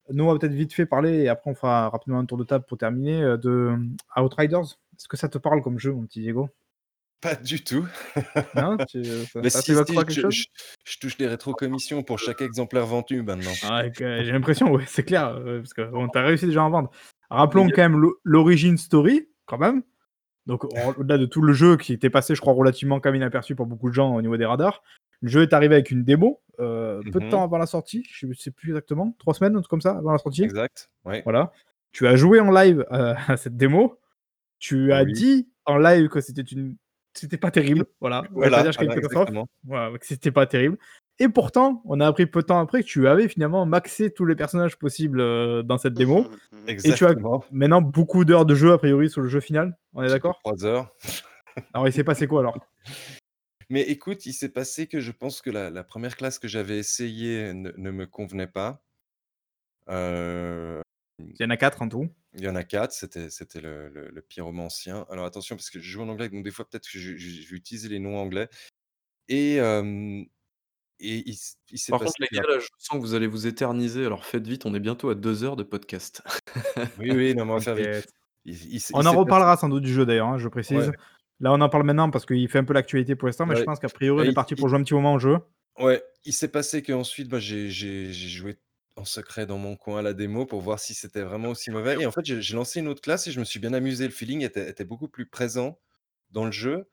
Nous, 0.10 0.24
on 0.24 0.34
va 0.34 0.40
peut-être 0.40 0.53
vite 0.53 0.74
fait 0.74 0.86
parler 0.86 1.24
et 1.24 1.30
après 1.30 1.52
on 1.52 1.56
fera 1.56 1.90
rapidement 1.90 2.20
un 2.20 2.26
tour 2.26 2.38
de 2.38 2.44
table 2.44 2.66
pour 2.68 2.78
terminer 2.78 3.22
euh, 3.24 3.38
de 3.38 3.49
euh, 3.49 4.22
Outriders. 4.22 4.78
Est-ce 4.98 5.08
que 5.08 5.18
ça 5.18 5.30
te 5.30 5.38
parle 5.38 5.62
comme 5.62 5.80
jeu, 5.80 5.94
mon 5.94 6.06
petit 6.06 6.22
Diego? 6.22 6.49
Pas 7.22 7.36
du 7.36 7.64
tout. 7.64 7.86
Non 8.56 8.78
tu, 8.90 8.98
euh, 8.98 9.49
ça, 9.49 9.62
si, 9.62 9.74
je, 9.74 10.98
touche 10.99 11.18
les 11.20 11.28
rétro-commissions 11.28 12.02
pour 12.02 12.18
chaque 12.18 12.41
exemplaire 12.41 12.86
vendu 12.86 13.22
maintenant. 13.22 13.52
Ah, 13.64 13.84
j'ai 13.95 14.32
l'impression, 14.32 14.72
oui, 14.74 14.84
c'est 14.88 15.03
clair, 15.03 15.40
parce 15.45 15.74
qu'on 15.74 16.08
t'a 16.10 16.24
réussi 16.24 16.48
déjà 16.48 16.62
à 16.62 16.66
en 16.66 16.72
vendre. 16.72 16.91
Rappelons 17.30 17.70
quand 17.70 17.90
même 17.90 18.03
l'origine 18.24 18.78
story, 18.78 19.30
quand 19.45 19.60
même. 19.60 19.84
Donc, 20.48 20.64
au-delà 20.98 21.20
de 21.20 21.28
tout 21.28 21.44
le 21.44 21.53
jeu 21.53 21.78
qui 21.78 21.94
était 21.94 22.10
passé, 22.10 22.34
je 22.34 22.41
crois, 22.41 22.53
relativement 22.53 22.99
comme 22.99 23.16
inaperçu 23.16 23.56
pour 23.56 23.68
beaucoup 23.68 23.90
de 23.90 23.94
gens 23.94 24.16
au 24.16 24.22
niveau 24.24 24.38
des 24.38 24.45
radars, 24.45 24.82
le 25.22 25.30
jeu 25.30 25.41
est 25.41 25.53
arrivé 25.53 25.76
avec 25.76 25.91
une 25.91 26.03
démo, 26.03 26.41
euh, 26.60 27.02
peu 27.11 27.19
de 27.19 27.30
temps 27.30 27.39
mhm. 27.39 27.45
avant 27.45 27.57
la 27.57 27.65
sortie, 27.65 28.06
je 28.11 28.26
ne 28.27 28.34
sais 28.34 28.52
plus 28.52 28.69
exactement, 28.69 29.15
trois 29.19 29.34
semaines, 29.34 29.56
un 29.56 29.61
truc 29.61 29.69
comme 29.69 29.81
ça, 29.81 29.98
avant 29.98 30.11
la 30.11 30.18
sortie. 30.18 30.43
Exact, 30.43 30.89
ouais. 31.06 31.22
Voilà. 31.23 31.52
Tu 31.91 32.07
as 32.07 32.15
joué 32.15 32.39
en 32.39 32.52
live 32.52 32.85
euh, 32.91 33.14
à 33.27 33.38
cette 33.38 33.57
démo, 33.57 33.99
tu 34.60 34.93
as 34.93 35.06
dit 35.06 35.49
en 35.65 35.77
live 35.77 36.07
que 36.10 36.22
c'était 36.22 36.41
une 36.41 36.76
c'était 37.14 37.38
pas 37.38 37.52
terrible, 37.52 37.85
voilà. 37.99 38.23
voilà, 38.31 38.64
dire 38.64 38.72
voilà 39.65 39.98
que 39.98 40.06
c'était 40.06 40.31
pas 40.31 40.45
terrible. 40.45 40.77
Et 41.19 41.27
pourtant, 41.27 41.81
on 41.85 41.99
a 41.99 42.07
appris 42.07 42.26
peu 42.26 42.41
de 42.41 42.48
temps 42.48 42.60
après 42.60 42.81
que 42.81 42.88
tu 42.88 43.07
avais 43.07 43.27
finalement 43.27 43.65
maxé 43.65 44.11
tous 44.11 44.26
les 44.26 44.35
personnages 44.35 44.77
possibles 44.77 45.19
euh, 45.19 45.61
dans 45.61 45.77
cette 45.77 45.93
démo. 45.93 46.26
Et 46.68 46.77
tu 46.77 47.06
as 47.06 47.14
maintenant 47.52 47.81
beaucoup 47.81 48.26
d'heures 48.26 48.45
de 48.45 48.56
jeu, 48.56 48.72
a 48.72 48.77
priori, 48.77 49.10
sur 49.10 49.22
le 49.22 49.27
jeu 49.27 49.39
final. 49.39 49.77
On 49.93 50.02
est 50.03 50.07
d'accord? 50.07 50.39
3 50.43 50.65
heures. 50.65 50.95
alors, 51.73 51.88
il 51.88 51.93
s'est 51.93 52.03
passé 52.03 52.27
quoi 52.27 52.39
alors? 52.39 52.57
Mais 53.72 53.84
écoute, 53.84 54.26
il 54.26 54.34
s'est 54.34 54.49
passé 54.49 54.85
que 54.85 54.99
je 54.99 55.14
pense 55.14 55.41
que 55.41 55.49
la, 55.49 55.84
première 55.85 56.18
classe 56.18 56.39
que 56.39 56.49
j'avais 56.49 56.77
essayée 56.77 57.53
ne, 57.53 57.72
me 57.91 58.06
convenait 58.06 58.45
pas. 58.45 58.84
Euh, 59.88 60.81
il 61.19 61.38
y 61.39 61.45
en 61.45 61.49
a 61.49 61.56
quatre 61.56 61.81
en 61.81 61.88
tout. 61.88 62.10
Il 62.34 62.41
y 62.41 62.49
en 62.49 62.56
a 62.56 62.65
quatre, 62.65 62.91
c'était, 62.91 63.30
c'était 63.30 63.61
le, 63.61 63.88
le, 63.89 64.22
pyromancien. 64.22 65.06
Alors 65.10 65.23
attention, 65.23 65.56
parce 65.56 65.69
que 65.69 65.80
je 65.80 65.89
joue 65.89 66.02
en 66.02 66.10
anglais, 66.10 66.27
donc 66.27 66.43
des 66.43 66.52
fois 66.52 66.68
peut-être 66.68 66.89
que 66.89 66.99
je, 66.99 67.11
vais 67.14 67.56
utiliser 67.56 67.88
les 67.88 67.99
noms 67.99 68.18
anglais. 68.18 68.49
Et, 69.30 69.56
et 69.56 71.23
il, 71.30 71.38
Par 71.88 71.99
contre, 71.99 72.14
les 72.19 72.27
gars, 72.30 72.43
là, 72.48 72.60
je 72.60 72.68
sens 72.77 72.98
que 72.98 73.02
vous 73.02 73.14
allez 73.14 73.27
vous 73.27 73.48
éterniser. 73.48 74.06
Alors 74.06 74.26
faites 74.26 74.45
vite, 74.45 74.65
on 74.65 74.76
est 74.76 74.81
bientôt 74.81 75.10
à 75.10 75.15
deux 75.15 75.45
heures 75.45 75.56
de 75.56 75.64
podcast. 75.64 76.22
oui, 76.99 77.11
oui, 77.11 77.35
non, 77.35 77.49
on 77.49 77.57
va 77.57 77.61
faire 77.61 77.76
vite. 77.76 78.91
on 78.93 79.06
en 79.06 79.14
reparlera 79.14 79.56
sans 79.56 79.69
doute 79.69 79.84
du 79.84 79.93
jeu 79.93 80.06
d'ailleurs, 80.06 80.27
hein, 80.27 80.38
je 80.38 80.49
précise. 80.49 80.91
Là, 81.42 81.52
on 81.52 81.60
en 81.60 81.70
parle 81.70 81.84
maintenant 81.84 82.12
parce 82.12 82.26
qu'il 82.26 82.48
fait 82.48 82.60
un 82.60 82.64
peu 82.64 82.74
l'actualité 82.74 83.16
pour 83.16 83.28
l'instant, 83.28 83.48
mais 83.48 83.56
je 83.56 83.64
pense 83.64 83.80
qu'a 83.80 83.90
priori, 83.90 84.28
on 84.28 84.32
est 84.32 84.34
parti 84.34 84.56
pour 84.56 84.70
jouer 84.70 84.80
un 84.80 84.84
petit 84.84 84.94
moment 84.94 85.16
au 85.16 85.20
jeu. 85.20 85.40
Ouais, 85.80 86.04
il 86.24 86.34
s'est 86.34 86.50
passé 86.50 86.84
qu'ensuite, 86.84 87.30
bah, 87.30 87.40
j'ai 87.40 88.14
joué 88.14 88.60
en 88.96 89.06
secret 89.06 89.48
dans 89.48 89.58
mon 89.58 89.76
coin 89.76 90.00
à 90.00 90.02
la 90.04 90.14
démo 90.14 90.46
pour 90.46 90.62
voir 90.62 90.80
si 90.80 90.94
c'était 90.94 91.24
vraiment 91.24 91.50
aussi 91.50 91.72
mauvais. 91.72 92.00
Et 92.00 92.06
en 92.06 92.12
fait, 92.12 92.26
j'ai 92.26 92.56
lancé 92.56 92.80
une 92.80 92.88
autre 92.88 93.02
classe 93.02 93.28
et 93.28 93.32
je 93.32 93.40
me 93.40 93.46
suis 93.46 93.60
bien 93.60 93.74
amusé. 93.74 94.06
Le 94.06 94.14
feeling 94.14 94.44
était, 94.44 94.70
était 94.70 94.86
beaucoup 94.86 95.08
plus 95.08 95.26
présent 95.26 95.80
dans 96.30 96.46
le 96.46 96.52
jeu. 96.52 96.90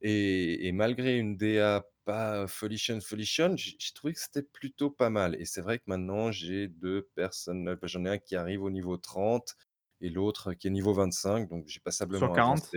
Et, 0.00 0.66
et 0.66 0.72
malgré 0.72 1.18
une 1.18 1.36
DA 1.36 1.86
pas 2.04 2.46
folichon, 2.48 3.00
folichon, 3.00 3.54
j'ai 3.56 3.92
trouvé 3.94 4.14
que 4.14 4.20
c'était 4.20 4.42
plutôt 4.42 4.90
pas 4.90 5.10
mal. 5.10 5.36
Et 5.40 5.44
c'est 5.44 5.60
vrai 5.60 5.78
que 5.78 5.84
maintenant, 5.86 6.32
j'ai 6.32 6.68
deux 6.68 7.08
personnes. 7.14 7.76
J'en 7.82 8.04
ai 8.06 8.08
un 8.08 8.18
qui 8.18 8.36
arrive 8.36 8.62
au 8.62 8.70
niveau 8.70 8.96
30 8.96 9.54
et 10.00 10.08
l'autre 10.08 10.54
qui 10.54 10.68
est 10.68 10.70
niveau 10.70 10.94
25. 10.94 11.48
Donc, 11.48 11.64
j'ai 11.68 11.80
passablement 11.80 12.26
Sur 12.26 12.32
40 12.32 12.74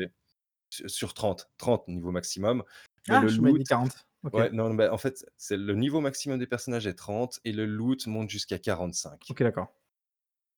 Sur 0.88 1.14
30, 1.14 1.50
30 1.58 1.88
niveau 1.88 2.12
maximum. 2.12 2.64
Mais 3.08 3.16
ah, 3.16 3.22
le 3.22 3.28
je 3.28 3.42
loot... 3.42 3.68
40. 3.68 3.92
Ouais, 4.34 4.50
non, 4.52 4.74
bah, 4.74 4.92
en 4.92 4.98
fait, 4.98 5.26
c'est 5.38 5.58
le 5.58 5.76
niveau 5.76 6.02
maximum 6.02 6.40
des 6.40 6.48
personnages 6.48 6.88
est 6.88 6.96
30 6.96 7.40
et 7.46 7.52
le 7.52 7.66
loot 7.66 8.08
monte 8.08 8.30
jusqu'à 8.30 8.58
45. 8.58 9.22
Ok, 9.30 9.44
d'accord. 9.44 9.72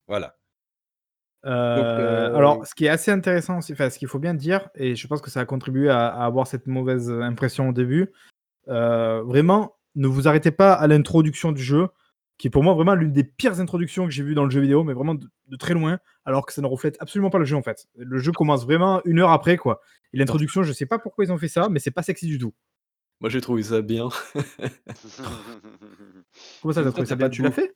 Voilà. 0.06 0.36
Euh, 1.44 2.34
alors, 2.34 2.66
ce 2.66 2.74
qui 2.74 2.86
est 2.86 2.88
assez 2.88 3.10
intéressant 3.10 3.58
aussi, 3.58 3.72
enfin, 3.72 3.90
ce 3.90 3.98
qu'il 3.98 4.08
faut 4.08 4.18
bien 4.18 4.34
dire, 4.34 4.68
et 4.74 4.96
je 4.96 5.06
pense 5.06 5.20
que 5.20 5.30
ça 5.30 5.40
a 5.40 5.44
contribué 5.44 5.90
à 5.90 6.08
avoir 6.08 6.46
cette 6.46 6.66
mauvaise 6.66 7.10
impression 7.10 7.68
au 7.68 7.72
début, 7.72 8.10
euh, 8.68 9.22
vraiment, 9.22 9.76
ne 9.94 10.08
vous 10.08 10.28
arrêtez 10.28 10.50
pas 10.50 10.72
à 10.72 10.86
l'introduction 10.86 11.52
du 11.52 11.62
jeu, 11.62 11.88
qui 12.38 12.46
est 12.46 12.50
pour 12.50 12.62
moi 12.62 12.74
vraiment 12.74 12.94
l'une 12.94 13.12
des 13.12 13.24
pires 13.24 13.60
introductions 13.60 14.04
que 14.04 14.10
j'ai 14.10 14.22
vues 14.22 14.34
dans 14.34 14.44
le 14.44 14.50
jeu 14.50 14.60
vidéo, 14.60 14.84
mais 14.84 14.94
vraiment 14.94 15.14
de, 15.14 15.28
très 15.58 15.74
loin, 15.74 15.98
alors 16.24 16.46
que 16.46 16.52
ça 16.52 16.62
ne 16.62 16.66
reflète 16.66 16.96
absolument 17.00 17.30
pas 17.30 17.38
le 17.38 17.44
jeu 17.44 17.56
en 17.56 17.62
fait. 17.62 17.88
Le 17.96 18.18
jeu 18.18 18.32
commence 18.32 18.64
vraiment 18.64 19.02
une 19.04 19.18
heure 19.18 19.32
après, 19.32 19.56
quoi. 19.56 19.80
Et 20.12 20.18
l'introduction, 20.18 20.62
je 20.62 20.72
sais 20.72 20.86
pas 20.86 20.98
pourquoi 20.98 21.24
ils 21.24 21.32
ont 21.32 21.38
fait 21.38 21.48
ça, 21.48 21.68
mais 21.68 21.80
c'est 21.80 21.90
pas 21.90 22.02
sexy 22.02 22.28
du 22.28 22.38
tout. 22.38 22.54
Moi, 23.20 23.28
j'ai 23.30 23.40
trouvé 23.40 23.64
ça 23.64 23.82
bien. 23.82 24.08
Comment 26.62 26.72
ça, 26.72 26.84
t'as 26.84 26.92
trouvé 26.92 27.06
ça 27.06 27.16
bien? 27.16 27.28
Tu 27.28 27.42
l'as 27.42 27.50
fait? 27.50 27.74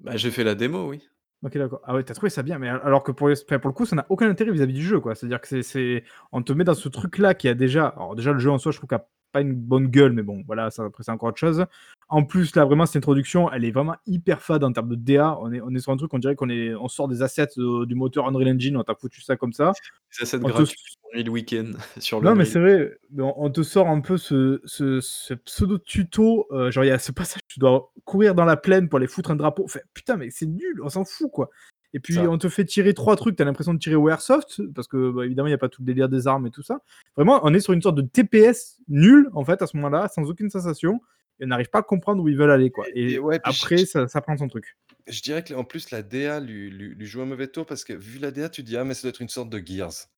Bah, 0.00 0.16
j'ai 0.16 0.32
fait 0.32 0.42
la 0.42 0.56
démo, 0.56 0.88
oui. 0.88 1.08
Ok, 1.44 1.56
d'accord. 1.56 1.80
Ah 1.84 1.94
ouais, 1.94 2.02
t'as 2.02 2.14
trouvé 2.14 2.30
ça 2.30 2.42
bien, 2.42 2.58
mais 2.58 2.68
alors 2.68 3.04
que 3.04 3.12
pour, 3.12 3.28
pour 3.28 3.68
le 3.68 3.72
coup, 3.72 3.86
ça 3.86 3.94
n'a 3.94 4.06
aucun 4.08 4.28
intérêt 4.28 4.50
vis-à-vis 4.50 4.74
du 4.74 4.82
jeu, 4.82 4.98
quoi. 4.98 5.14
C'est-à-dire 5.14 5.40
que 5.40 5.62
c'est, 5.62 6.04
on 6.32 6.42
te 6.42 6.52
met 6.52 6.64
dans 6.64 6.74
ce 6.74 6.88
truc-là 6.88 7.34
qui 7.34 7.46
a 7.46 7.54
déjà, 7.54 7.86
alors 7.88 8.16
déjà 8.16 8.32
le 8.32 8.40
jeu 8.40 8.50
en 8.50 8.58
soi, 8.58 8.72
je 8.72 8.78
trouve 8.78 8.88
qu'il 8.88 8.96
a 8.96 9.08
pas 9.32 9.40
une 9.40 9.54
bonne 9.54 9.88
gueule, 9.88 10.12
mais 10.12 10.22
bon, 10.22 10.42
voilà, 10.46 10.70
ça, 10.70 10.84
après 10.84 11.02
c'est 11.02 11.10
encore 11.10 11.30
autre 11.30 11.38
chose. 11.38 11.64
En 12.08 12.24
plus, 12.24 12.54
là, 12.56 12.64
vraiment, 12.64 12.86
cette 12.86 12.96
introduction, 12.96 13.50
elle 13.52 13.64
est 13.64 13.70
vraiment 13.70 13.96
hyper 14.06 14.40
fade 14.40 14.64
en 14.64 14.72
termes 14.72 14.88
de 14.88 14.94
DA. 14.94 15.36
On 15.40 15.52
est, 15.52 15.60
on 15.60 15.74
est 15.74 15.80
sur 15.80 15.92
un 15.92 15.96
truc, 15.96 16.12
on 16.14 16.18
dirait 16.18 16.36
qu'on 16.36 16.48
est, 16.48 16.74
on 16.74 16.88
sort 16.88 17.08
des 17.08 17.22
assets 17.22 17.48
du 17.56 17.94
moteur 17.94 18.26
Unreal 18.26 18.54
Engine, 18.54 18.76
on 18.76 18.82
t'a 18.82 18.94
foutu 18.94 19.20
ça 19.20 19.36
comme 19.36 19.52
ça. 19.52 19.72
Des 20.18 20.22
assets 20.22 20.38
gratuits 20.38 20.98
le 21.14 21.30
week-end 21.30 21.72
sur 21.98 22.20
le. 22.20 22.28
Non, 22.28 22.34
mais 22.34 22.44
c'est 22.44 22.60
vrai, 22.60 22.98
on, 23.18 23.50
te 23.50 23.62
sort 23.62 23.88
un 23.88 24.00
peu 24.00 24.16
ce, 24.16 24.60
ce, 24.64 25.34
pseudo 25.34 25.78
tuto. 25.78 26.46
Euh, 26.50 26.70
genre, 26.70 26.84
il 26.84 26.88
y 26.88 26.90
a 26.90 26.98
ce 26.98 27.12
passage, 27.12 27.42
tu 27.48 27.58
dois 27.58 27.92
courir 28.04 28.34
dans 28.34 28.44
la 28.44 28.56
plaine 28.56 28.88
pour 28.88 28.98
aller 28.98 29.06
foutre 29.06 29.30
un 29.30 29.36
drapeau. 29.36 29.64
Enfin, 29.64 29.80
putain, 29.94 30.16
mais 30.16 30.30
c'est 30.30 30.46
nul, 30.46 30.80
on 30.82 30.88
s'en 30.88 31.04
fout, 31.04 31.30
quoi. 31.30 31.50
Et 31.94 32.00
puis 32.00 32.18
on 32.18 32.36
te 32.36 32.48
fait 32.48 32.64
tirer 32.64 32.92
trois 32.92 33.16
trucs, 33.16 33.36
t'as 33.36 33.44
l'impression 33.44 33.72
de 33.72 33.78
tirer 33.78 33.96
au 33.96 34.08
airsoft, 34.08 34.60
parce 34.74 34.86
que 34.88 35.10
bah, 35.10 35.24
évidemment 35.24 35.46
il 35.46 35.50
n'y 35.50 35.54
a 35.54 35.58
pas 35.58 35.68
tout 35.68 35.82
le 35.82 35.86
délire 35.86 36.08
des 36.08 36.26
armes 36.26 36.46
et 36.46 36.50
tout 36.50 36.62
ça. 36.62 36.80
Vraiment, 37.16 37.40
on 37.44 37.54
est 37.54 37.60
sur 37.60 37.72
une 37.72 37.80
sorte 37.80 37.96
de 37.96 38.02
TPS 38.02 38.80
nul 38.88 39.30
en 39.32 39.44
fait 39.44 39.62
à 39.62 39.66
ce 39.66 39.76
moment-là, 39.76 40.08
sans 40.08 40.28
aucune 40.28 40.50
sensation, 40.50 41.00
et 41.40 41.44
on 41.44 41.48
n'arrive 41.48 41.70
pas 41.70 41.78
à 41.78 41.82
comprendre 41.82 42.22
où 42.22 42.28
ils 42.28 42.36
veulent 42.36 42.50
aller 42.50 42.70
quoi. 42.70 42.84
Et, 42.94 43.18
après 43.42 43.86
ça, 43.86 44.06
prend 44.20 44.36
son 44.36 44.48
truc. 44.48 44.76
Je 45.06 45.22
dirais 45.22 45.42
qu'en 45.42 45.64
plus 45.64 45.90
la 45.90 46.02
DA 46.02 46.40
lui, 46.40 46.70
lui, 46.70 47.06
joue 47.06 47.22
un 47.22 47.26
mauvais 47.26 47.48
tour 47.48 47.64
parce 47.64 47.84
que 47.84 47.94
vu 47.94 48.18
la 48.18 48.30
DA, 48.30 48.50
tu 48.50 48.62
dis 48.62 48.76
ah 48.76 48.84
mais 48.84 48.92
ça 48.92 49.02
doit 49.02 49.10
être 49.10 49.22
une 49.22 49.30
sorte 49.30 49.48
de 49.48 49.58
Gears. 49.64 50.08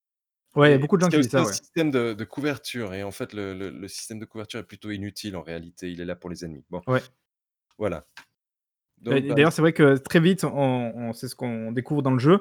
Ouais, 0.56 0.70
il 0.70 0.72
y 0.72 0.74
a 0.74 0.78
beaucoup 0.78 0.97
de 0.97 1.02
gens 1.02 1.09
qui 1.09 1.18
disent 1.18 1.30
ça. 1.30 1.42
un 1.42 1.52
système 1.52 1.92
de, 1.92 2.24
couverture 2.24 2.92
et 2.94 3.05
en 3.05 3.12
fait 3.12 3.32
le, 3.32 3.55
le, 3.55 3.88
système 3.88 4.18
de 4.18 4.24
couverture 4.24 4.59
est 4.59 4.64
plutôt 4.64 4.90
inutile 4.90 5.36
en 5.36 5.42
réalité, 5.42 5.92
il 5.92 6.01
est 6.01 6.05
là 6.05 6.16
pour 6.16 6.28
les 6.28 6.44
ennemis. 6.44 6.64
Bon. 6.70 6.82
Ouais. 6.88 7.01
Voilà. 7.78 8.05
D'ailleurs, 9.02 9.52
c'est 9.52 9.62
vrai 9.62 9.72
que 9.72 9.97
très 9.97 10.20
vite, 10.20 10.44
on, 10.44 11.12
c'est 11.12 11.28
ce 11.28 11.35
qu'on 11.35 11.72
découvre 11.72 12.02
dans 12.02 12.10
le 12.10 12.18
jeu, 12.18 12.40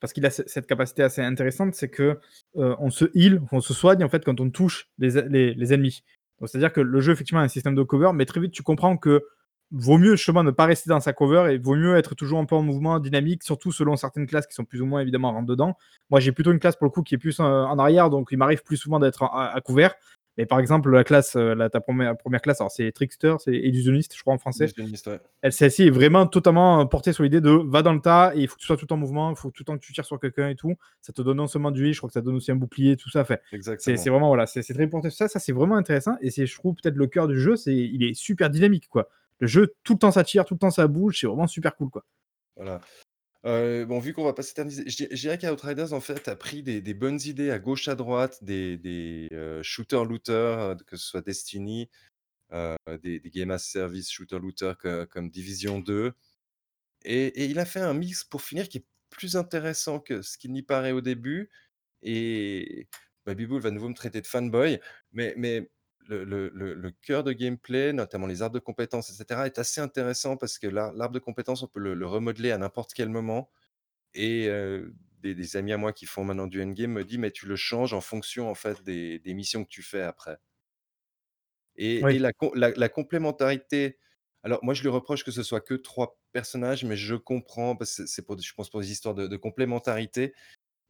parce 0.00 0.12
qu'il 0.12 0.24
a 0.26 0.30
cette 0.30 0.66
capacité 0.66 1.02
assez 1.02 1.22
intéressante, 1.22 1.74
c'est 1.74 1.88
que 1.88 2.18
euh, 2.56 2.76
on 2.78 2.90
se 2.90 3.06
heal, 3.14 3.42
on 3.52 3.60
se 3.60 3.74
soigne 3.74 4.04
en 4.04 4.08
fait 4.08 4.24
quand 4.24 4.40
on 4.40 4.50
touche 4.50 4.88
les, 4.98 5.54
les, 5.54 5.72
ennemis. 5.72 6.04
c'est-à-dire 6.44 6.72
que 6.72 6.80
le 6.80 7.00
jeu 7.00 7.12
effectivement 7.12 7.40
a 7.40 7.44
un 7.44 7.48
système 7.48 7.74
de 7.74 7.82
cover, 7.82 8.10
mais 8.14 8.24
très 8.24 8.40
vite 8.40 8.52
tu 8.52 8.62
comprends 8.62 8.96
que 8.96 9.24
vaut 9.70 9.98
mieux 9.98 10.16
justement 10.16 10.42
ne 10.44 10.50
pas 10.50 10.66
rester 10.66 10.88
dans 10.88 11.00
sa 11.00 11.12
cover 11.12 11.52
et 11.52 11.58
vaut 11.58 11.74
mieux 11.74 11.96
être 11.96 12.14
toujours 12.14 12.38
un 12.38 12.46
peu 12.46 12.54
en 12.54 12.62
mouvement 12.62 12.98
dynamique, 13.00 13.42
surtout 13.42 13.72
selon 13.72 13.96
certaines 13.96 14.26
classes 14.26 14.46
qui 14.46 14.54
sont 14.54 14.64
plus 14.64 14.80
ou 14.80 14.86
moins 14.86 15.00
évidemment 15.00 15.32
rentre 15.32 15.46
dedans. 15.46 15.76
Moi 16.10 16.20
j'ai 16.20 16.32
plutôt 16.32 16.52
une 16.52 16.58
classe 16.58 16.76
pour 16.76 16.86
le 16.86 16.90
coup 16.90 17.02
qui 17.02 17.14
est 17.14 17.18
plus 17.18 17.38
en, 17.40 17.78
arrière, 17.78 18.08
donc 18.08 18.28
il 18.30 18.38
m'arrive 18.38 18.62
plus 18.62 18.76
souvent 18.76 18.98
d'être 18.98 19.24
à, 19.24 19.60
couvert. 19.60 19.94
Mais 20.38 20.46
par 20.46 20.60
exemple, 20.60 20.88
la 20.90 21.02
classe, 21.02 21.34
euh, 21.34 21.68
ta 21.68 21.80
première, 21.80 22.16
première 22.16 22.40
classe, 22.40 22.60
alors 22.60 22.70
c'est 22.70 22.92
Trickster, 22.92 23.34
c'est 23.40 23.52
illusionniste, 23.52 24.14
je 24.16 24.20
crois 24.20 24.32
en 24.32 24.38
français. 24.38 24.68
Elle, 25.42 25.52
celle-ci 25.52 25.88
est 25.88 25.90
vraiment 25.90 26.28
totalement 26.28 26.86
portée 26.86 27.12
sur 27.12 27.24
l'idée 27.24 27.40
de 27.40 27.50
va 27.50 27.82
dans 27.82 27.92
le 27.92 28.00
tas 28.00 28.32
et 28.36 28.42
il 28.42 28.48
faut 28.48 28.54
que 28.54 28.60
tu 28.60 28.66
sois 28.66 28.76
tout 28.76 28.92
en 28.92 28.96
mouvement, 28.96 29.30
il 29.30 29.36
faut 29.36 29.50
tout 29.50 29.62
le 29.62 29.64
temps 29.64 29.76
que 29.76 29.84
tu 29.84 29.92
tires 29.92 30.04
sur 30.04 30.20
quelqu'un 30.20 30.48
et 30.48 30.54
tout. 30.54 30.76
Ça 31.02 31.12
te 31.12 31.20
donne 31.22 31.38
non 31.38 31.48
seulement 31.48 31.72
du 31.72 31.92
je 31.92 31.98
crois 31.98 32.08
que 32.08 32.14
ça 32.14 32.20
donne 32.20 32.36
aussi 32.36 32.52
un 32.52 32.56
bouclier, 32.56 32.96
tout 32.96 33.10
ça. 33.10 33.24
Fait. 33.24 33.42
C'est 33.78 33.96
vraiment 34.10 34.28
voilà, 34.28 34.46
c'est 34.46 34.62
très 34.62 34.86
porté 34.86 35.10
sur 35.10 35.18
ça. 35.18 35.28
Ça 35.28 35.40
c'est 35.40 35.52
vraiment 35.52 35.74
intéressant 35.74 36.16
et 36.20 36.30
c'est 36.30 36.46
je 36.46 36.54
trouve 36.54 36.76
peut-être 36.76 36.96
le 36.96 37.08
cœur 37.08 37.26
du 37.26 37.38
jeu, 37.38 37.56
c'est 37.56 37.74
il 37.74 38.04
est 38.04 38.14
super 38.14 38.48
dynamique 38.48 38.88
quoi. 38.88 39.08
Le 39.40 39.48
jeu 39.48 39.74
tout 39.82 39.94
le 39.94 39.98
temps 39.98 40.12
ça 40.12 40.22
tire, 40.22 40.44
tout 40.44 40.54
le 40.54 40.58
temps 40.58 40.70
ça 40.70 40.86
bouge, 40.86 41.18
c'est 41.20 41.26
vraiment 41.26 41.48
super 41.48 41.74
cool 41.74 41.90
quoi. 41.90 42.04
Voilà. 42.54 42.80
Bon, 43.44 43.98
vu 44.00 44.12
qu'on 44.12 44.24
va 44.24 44.32
pas 44.32 44.42
s'éterniser, 44.42 44.84
je 44.88 45.14
dirais 45.14 45.38
qu'Outriders, 45.38 45.92
en 45.92 46.00
fait, 46.00 46.28
a 46.28 46.36
pris 46.36 46.62
des 46.62 46.94
bonnes 46.94 47.20
idées 47.24 47.50
à 47.50 47.58
gauche, 47.58 47.88
à 47.88 47.94
droite, 47.94 48.42
des 48.42 48.76
des, 48.76 49.28
euh, 49.32 49.62
shooter-looter, 49.62 50.32
euh, 50.32 50.74
que 50.86 50.96
ce 50.96 51.06
soit 51.06 51.22
Destiny, 51.22 51.88
des 53.02 53.20
des 53.20 53.30
game 53.30 53.50
as 53.50 53.58
service 53.58 54.10
shooter-looter 54.10 54.74
comme 55.10 55.30
Division 55.30 55.80
2 55.80 56.12
et 57.04 57.46
il 57.46 57.58
a 57.58 57.64
fait 57.64 57.80
un 57.80 57.94
mix 57.94 58.24
pour 58.24 58.42
finir 58.42 58.68
qui 58.68 58.78
est 58.78 58.86
plus 59.10 59.36
intéressant 59.36 60.00
que 60.00 60.22
ce 60.22 60.38
qu'il 60.38 60.52
n'y 60.52 60.62
paraît 60.62 60.92
au 60.92 61.00
début. 61.00 61.50
Et 62.02 62.88
bah, 63.26 63.34
Biboul 63.34 63.60
va 63.62 63.70
nouveau 63.70 63.88
me 63.88 63.94
traiter 63.94 64.20
de 64.20 64.26
fanboy, 64.26 64.80
mais 65.12 65.70
le 66.16 66.48
le 66.54 66.74
le 66.74 66.90
cœur 67.02 67.24
de 67.24 67.32
gameplay, 67.32 67.92
notamment 67.92 68.26
les 68.26 68.42
arbres 68.42 68.54
de 68.54 68.60
compétences 68.60 69.10
etc., 69.10 69.46
est 69.46 69.58
assez 69.58 69.80
intéressant 69.80 70.36
parce 70.36 70.58
que 70.58 70.66
l'arbre 70.68 71.10
de 71.14 71.18
compétences, 71.18 71.62
on 71.62 71.68
peut 71.68 71.80
le 71.80 72.06
remodeler 72.06 72.50
à 72.52 72.58
n'importe 72.58 72.92
quel 72.94 73.08
moment 73.10 73.50
et 74.14 74.48
des 75.22 75.56
amis 75.56 75.72
à 75.72 75.78
moi 75.78 75.92
qui 75.94 76.06
font 76.06 76.24
maintenant 76.24 76.46
du 76.48 76.62
endgame 76.62 76.92
me 76.92 77.04
disent: 77.04 77.18
«Mais 77.18 77.30
tu 77.32 77.46
le 77.46 77.56
changes 77.56 77.94
en 77.94 78.00
fonction, 78.02 78.50
en 78.50 78.54
fait, 78.56 78.82
des 78.84 79.18
des 79.20 79.34
missions 79.34 79.64
que 79.64 79.70
tu 79.70 79.82
fais 79.82 80.02
après». 80.02 80.38
Et 81.76 82.06
la 82.54 82.70
la 82.70 82.88
complémentarité 82.88 83.98
alors 84.44 84.60
moi, 84.62 84.72
je 84.72 84.82
lui 84.82 84.88
reproche 84.88 85.24
que 85.24 85.32
ce 85.32 85.42
soit 85.42 85.60
que 85.60 85.74
trois 85.74 86.20
personnages, 86.32 86.84
mais 86.84 86.96
je 86.96 87.16
comprends 87.16 87.74
parce 87.76 87.96
que 87.96 88.06
c'est 88.06 88.22
pour 88.24 88.38
je 88.38 88.54
pense 88.54 88.70
pour 88.70 88.80
des 88.80 88.92
histoires 88.92 89.14
de 89.16 89.36
complémentarité 89.36 90.32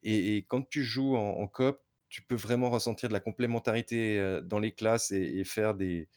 et 0.04 0.38
quand 0.48 0.68
tu 0.68 0.84
joues 0.84 1.16
en 1.16 1.40
en 1.40 1.48
coop 1.48 1.80
tu 2.08 2.22
peux 2.22 2.34
vraiment 2.34 2.70
ressentir 2.70 3.08
de 3.08 3.14
la 3.14 3.20
complémentarité, 3.20 4.40
dans 4.44 4.58
les 4.58 4.72
classes 4.72 5.10
et 5.10 5.44
faire 5.44 5.74
des 5.74 6.08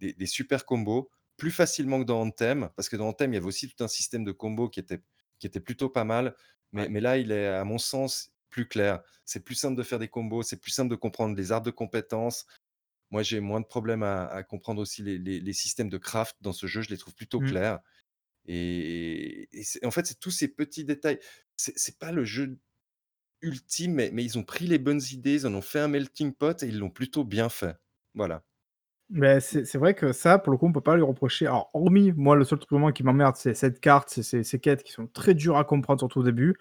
des 0.00 0.26
super 0.26 0.64
combos, 0.64 1.10
plus 1.36 1.50
facilement 1.50 2.00
que 2.00 2.04
dans 2.04 2.20
Anthem. 2.20 2.70
Parce 2.76 2.88
que 2.88 2.96
dans 2.96 3.08
Anthem, 3.08 3.32
il 3.32 3.36
y 3.36 3.38
avait 3.38 3.46
aussi 3.46 3.68
tout 3.68 3.82
un 3.82 3.88
système 3.88 4.24
de 4.24 4.32
combos 4.32 4.68
qui 4.68 4.80
était 4.80 5.02
qui 5.38 5.46
était 5.46 5.60
plutôt 5.60 5.88
pas 5.88 6.04
mal, 6.04 6.34
mais 6.72 6.88
mais 6.88 7.00
là, 7.00 7.18
il 7.18 7.32
est, 7.32 7.46
à 7.48 7.64
mon 7.64 7.78
sens, 7.78 8.32
plus 8.50 8.66
clair. 8.68 9.02
C'est 9.24 9.44
plus 9.44 9.54
simple 9.54 9.76
de 9.76 9.82
faire 9.82 9.98
des 9.98 10.08
combos, 10.08 10.42
c'est 10.42 10.60
plus 10.60 10.70
simple 10.72 10.90
de 10.90 10.96
comprendre 10.96 11.36
les 11.36 11.52
arbres 11.52 11.66
de 11.66 11.70
compétences. 11.70 12.46
Moi, 13.10 13.22
j'ai 13.22 13.40
moins 13.40 13.60
de 13.60 13.66
problèmes 13.66 14.02
à 14.02 14.42
comprendre 14.44 14.80
aussi 14.82 15.02
les 15.02 15.18
les 15.18 15.52
systèmes 15.52 15.88
de 15.88 15.98
craft 15.98 16.36
dans 16.40 16.52
ce 16.52 16.66
jeu, 16.66 16.82
je 16.82 16.90
les 16.90 16.98
trouve 16.98 17.14
plutôt 17.14 17.40
mmh. 17.40 17.46
clairs 17.48 17.80
et 18.48 19.48
en 19.84 19.90
fait, 19.90 20.06
c'est 20.06 20.18
tous 20.18 20.30
ces 20.30 20.48
petits 20.48 20.84
détails. 20.84 21.20
C'est 21.56 21.98
pas 21.98 22.12
le 22.12 22.24
jeu 22.24 22.58
ultime, 23.42 23.94
mais, 23.94 24.10
ils 24.24 24.38
ont 24.38 24.44
pris 24.44 24.66
les 24.66 24.78
bonnes 24.78 25.00
idées, 25.12 25.42
ils 25.42 25.46
en 25.46 25.54
ont 25.54 25.62
fait 25.62 25.80
un 25.80 25.88
melting 25.88 26.32
pot 26.32 26.62
et 26.62 26.66
ils 26.66 26.78
l'ont 26.78 26.90
plutôt 26.90 27.24
bien 27.24 27.48
fait. 27.48 27.76
Voilà. 28.14 28.42
Mais 29.10 29.40
c'est 29.40 29.76
vrai 29.76 29.94
que 29.94 30.12
ça, 30.12 30.38
pour 30.38 30.52
le 30.52 30.58
coup, 30.58 30.66
on 30.66 30.72
peut 30.72 30.82
pas 30.82 30.94
lui 30.94 31.02
reprocher. 31.02 31.46
Alors, 31.46 31.70
hormis, 31.72 32.12
moi, 32.12 32.36
le 32.36 32.44
seul 32.44 32.58
truc 32.58 32.70
vraiment 32.70 32.92
qui 32.92 33.02
m'emmerde, 33.02 33.36
c'est 33.36 33.54
cette 33.54 33.80
carte, 33.80 34.10
c'est 34.10 34.42
ces 34.42 34.58
quêtes 34.58 34.82
qui 34.82 34.92
sont 34.92 35.06
très 35.06 35.32
dures 35.32 35.56
à 35.56 35.64
comprendre, 35.64 36.00
surtout 36.00 36.20
au 36.20 36.22
début. 36.22 36.56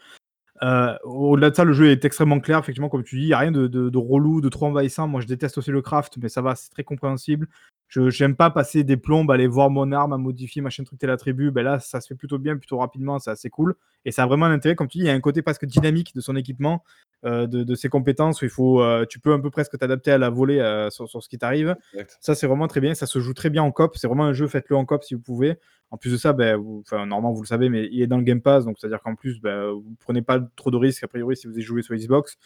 Euh, 0.64 0.98
au-delà 1.04 1.50
de 1.50 1.56
ça, 1.56 1.66
le 1.66 1.74
jeu 1.74 1.92
est 1.92 2.06
extrêmement 2.06 2.40
clair, 2.40 2.60
effectivement, 2.60 2.90
comme 2.90 3.04
tu 3.04 3.18
dis, 3.18 3.24
il 3.24 3.28
n'y 3.28 3.34
a 3.34 3.40
rien 3.40 3.52
de, 3.52 3.68
de, 3.68 3.90
de, 3.90 3.98
relou, 3.98 4.40
de 4.40 4.50
trop 4.50 4.68
envahissant. 4.68 5.08
Moi, 5.08 5.20
je 5.22 5.28
déteste 5.28 5.58
aussi 5.58 5.72
le 5.72 5.82
craft, 5.82 6.18
mais 6.18 6.30
ça 6.30 6.42
va, 6.42 6.56
c'est 6.56 6.70
très 6.70 6.86
compréhensible. 6.86 7.50
Je 7.88 8.24
n'aime 8.24 8.36
pas 8.36 8.50
passer 8.50 8.84
des 8.84 8.98
plombes, 8.98 9.32
aller 9.32 9.48
voir 9.48 9.70
mon 9.70 9.92
arme, 9.92 10.12
à 10.12 10.18
modifier, 10.18 10.62
machin 10.62 10.84
truc, 10.84 11.00
telle 11.00 11.10
attribut. 11.10 11.52
Ben 11.52 11.64
là, 11.64 11.80
ça 11.80 12.02
se 12.02 12.08
fait 12.08 12.16
plutôt 12.16 12.38
bien, 12.38 12.58
plutôt 12.58 12.78
rapidement, 12.78 13.18
c'est 13.18 13.32
assez 13.32 13.50
cool. 13.50 13.76
Et 14.04 14.12
ça 14.12 14.24
a 14.24 14.26
vraiment 14.26 14.46
un 14.46 14.52
intérêt, 14.52 14.76
comme 14.76 14.88
tu 14.88 14.98
dis, 14.98 15.06
il 15.06 15.08
y 15.08 15.10
a 15.10 15.14
un 15.14 15.20
côté 15.22 15.42
presque 15.42 15.66
dynamique 15.66 16.14
de 16.14 16.20
son 16.20 16.36
équipement, 16.36 16.84
euh, 17.26 17.48
de, 17.48 17.76
ses 17.76 17.88
compétences, 17.88 18.42
où 18.42 18.46
il 18.46 18.52
faut, 18.52 18.82
euh, 18.82 19.06
tu 19.06 19.20
peux 19.20 19.32
un 19.32 19.40
peu 19.40 19.50
presque 19.50 19.78
t'adapter 19.78 20.12
à 20.12 20.18
la 20.18 20.30
volée 20.30 20.60
euh, 20.60 20.90
sur, 20.90 21.08
ce 21.10 21.30
qui 21.30 21.38
t'arrive. 21.38 21.76
Ça, 22.20 22.36
c'est 22.36 22.48
vraiment 22.48 22.68
très 22.68 22.82
bien. 22.82 22.94
Ça 22.94 23.06
se 23.06 23.20
joue 23.20 23.34
très 23.34 23.50
bien 23.50 23.64
en 23.64 23.72
cop. 23.72 23.96
C'est 23.98 24.08
vraiment 24.08 24.26
un 24.26 24.34
jeu, 24.34 24.48
faites-le 24.48 24.76
en 24.76 24.86
cop 24.86 25.04
si 25.04 25.14
vous 25.14 25.22
pouvez. 25.22 25.56
En 25.90 25.98
plus 25.98 26.12
de 26.12 26.18
ça, 26.18 26.34
ben, 26.34 26.62
normalement, 26.92 27.32
vous 27.32 27.44
le 27.44 27.48
savez, 27.48 27.70
mais 27.70 27.88
il 27.92 28.02
est 28.02 28.08
dans 28.08 28.18
le 28.18 28.24
Game 28.24 28.42
Pass. 28.42 28.66
Donc, 28.66 28.78
c'est-à-dire 28.80 29.02
qu'en 29.02 29.16
plus, 29.16 29.40
ben, 29.40 29.72
vous 29.72 29.96
prenez 30.02 30.22
pas 30.22 30.42
trop 30.58 30.72
de 30.72 30.78
risques, 30.78 31.06
a 31.06 31.08
priori, 31.08 31.38
si 31.38 31.48
vous 31.48 31.58
y 31.58 31.62
joué 31.62 31.82
sur 31.82 31.96
Xbox. 31.96 32.38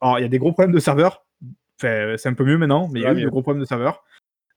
Alors, 0.00 0.18
il 0.18 0.22
y 0.22 0.24
a 0.24 0.28
des 0.28 0.38
gros 0.38 0.52
problèmes 0.52 0.74
de 0.74 0.80
serveur. 0.80 1.24
c'est 1.78 2.26
un 2.26 2.34
peu 2.34 2.44
mieux 2.44 2.58
maintenant, 2.58 2.88
mais 2.92 3.00
il 3.00 3.02
y 3.04 3.06
a 3.06 3.12
eu 3.12 3.16
des 3.16 3.26
gros 3.26 3.42
problèmes 3.42 3.62
de 3.62 3.68
serveur. 3.68 4.04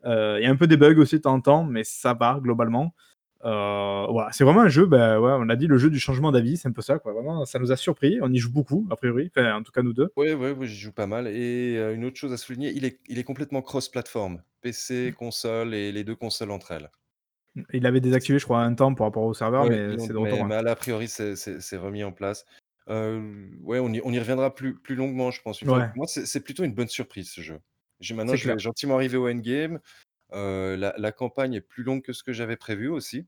Euh, 0.06 0.38
il 0.40 0.44
y 0.44 0.48
a 0.48 0.50
un 0.50 0.56
peu 0.56 0.68
des 0.68 0.78
bugs 0.78 0.98
aussi 0.98 1.16
de 1.16 1.22
temps 1.22 1.34
en 1.34 1.42
temps, 1.42 1.64
mais 1.64 1.84
ça 1.84 2.14
va 2.14 2.40
globalement. 2.42 2.94
Euh, 3.46 4.08
voilà, 4.10 4.32
c'est 4.32 4.44
vraiment 4.44 4.62
un 4.62 4.68
jeu, 4.68 4.86
ben, 4.86 5.20
ouais, 5.20 5.32
on 5.38 5.48
a 5.50 5.56
dit 5.56 5.68
le 5.68 5.78
jeu 5.78 5.90
du 5.90 6.00
changement 6.00 6.32
d'avis, 6.32 6.58
c'est 6.58 6.68
un 6.68 6.72
peu 6.72 6.82
ça, 6.82 6.98
quoi. 6.98 7.14
Vraiment, 7.14 7.46
ça 7.46 7.60
nous 7.60 7.72
a 7.72 7.76
surpris. 7.76 8.18
On 8.22 8.32
y 8.34 8.38
joue 8.38 8.52
beaucoup, 8.52 8.88
a 8.90 8.96
priori, 8.96 9.32
en 9.38 9.64
tout 9.64 9.72
cas 9.72 9.84
nous 9.84 9.94
deux. 9.94 10.12
Oui, 10.16 10.34
oui, 10.34 10.52
oui, 10.52 10.68
j'y 10.68 10.78
joue 10.78 10.92
pas 10.92 11.08
mal. 11.08 11.28
Et 11.28 11.78
euh, 11.78 11.94
une 11.94 12.06
autre 12.06 12.18
chose 12.18 12.34
à 12.34 12.38
souligner, 12.38 12.72
il 12.76 12.86
est, 12.86 13.00
il 13.08 13.20
est 13.20 13.24
complètement 13.24 13.62
cross-platform, 13.62 14.42
PC, 14.62 15.12
mmh. 15.12 15.14
console 15.14 15.74
et 15.74 15.92
les 15.92 16.04
deux 16.04 16.16
consoles 16.16 16.52
entre 16.52 16.72
elles. 16.72 16.90
Il 17.74 17.86
avait 17.86 18.02
désactivé, 18.02 18.38
je 18.38 18.46
crois, 18.46 18.62
un 18.62 18.74
temps 18.74 18.94
par 18.94 19.08
rapport 19.08 19.24
au 19.24 19.34
serveur, 19.34 19.66
mais 19.66 19.98
c'est 19.98 20.14
de 20.14 20.18
retour. 20.18 20.46
Mais, 20.46 20.56
hein. 20.56 20.62
mais, 20.64 20.70
a 20.70 20.76
priori, 20.76 21.08
c'est 21.08 21.78
remis 21.78 22.04
en 22.04 22.12
place. 22.12 22.46
ouais, 22.88 23.80
on 23.80 23.94
y, 23.94 24.02
on 24.04 24.12
y, 24.12 24.20
reviendra 24.20 24.54
plus, 24.54 24.76
plus 24.76 24.96
longuement, 24.96 25.32
je 25.32 25.42
pense. 25.42 25.64
Moi, 25.64 26.06
c'est 26.08 26.44
plutôt 26.44 26.64
une 26.64 26.74
bonne 26.74 26.88
surprise 26.88 27.30
ce 27.32 27.42
jeu. 27.42 27.60
Maintenant, 28.14 28.36
je 28.36 28.48
vais 28.52 28.60
gentiment 28.60 28.96
arriver 28.96 29.18
au 29.18 29.28
endgame. 29.28 29.80
Euh, 30.34 30.76
la 30.76 31.12
campagne 31.12 31.54
est 31.54 31.62
plus 31.62 31.84
longue 31.84 32.02
que 32.02 32.14
ce 32.14 32.24
que 32.24 32.34
j'avais 32.34 32.58
prévu 32.58 32.90
aussi. 32.90 33.28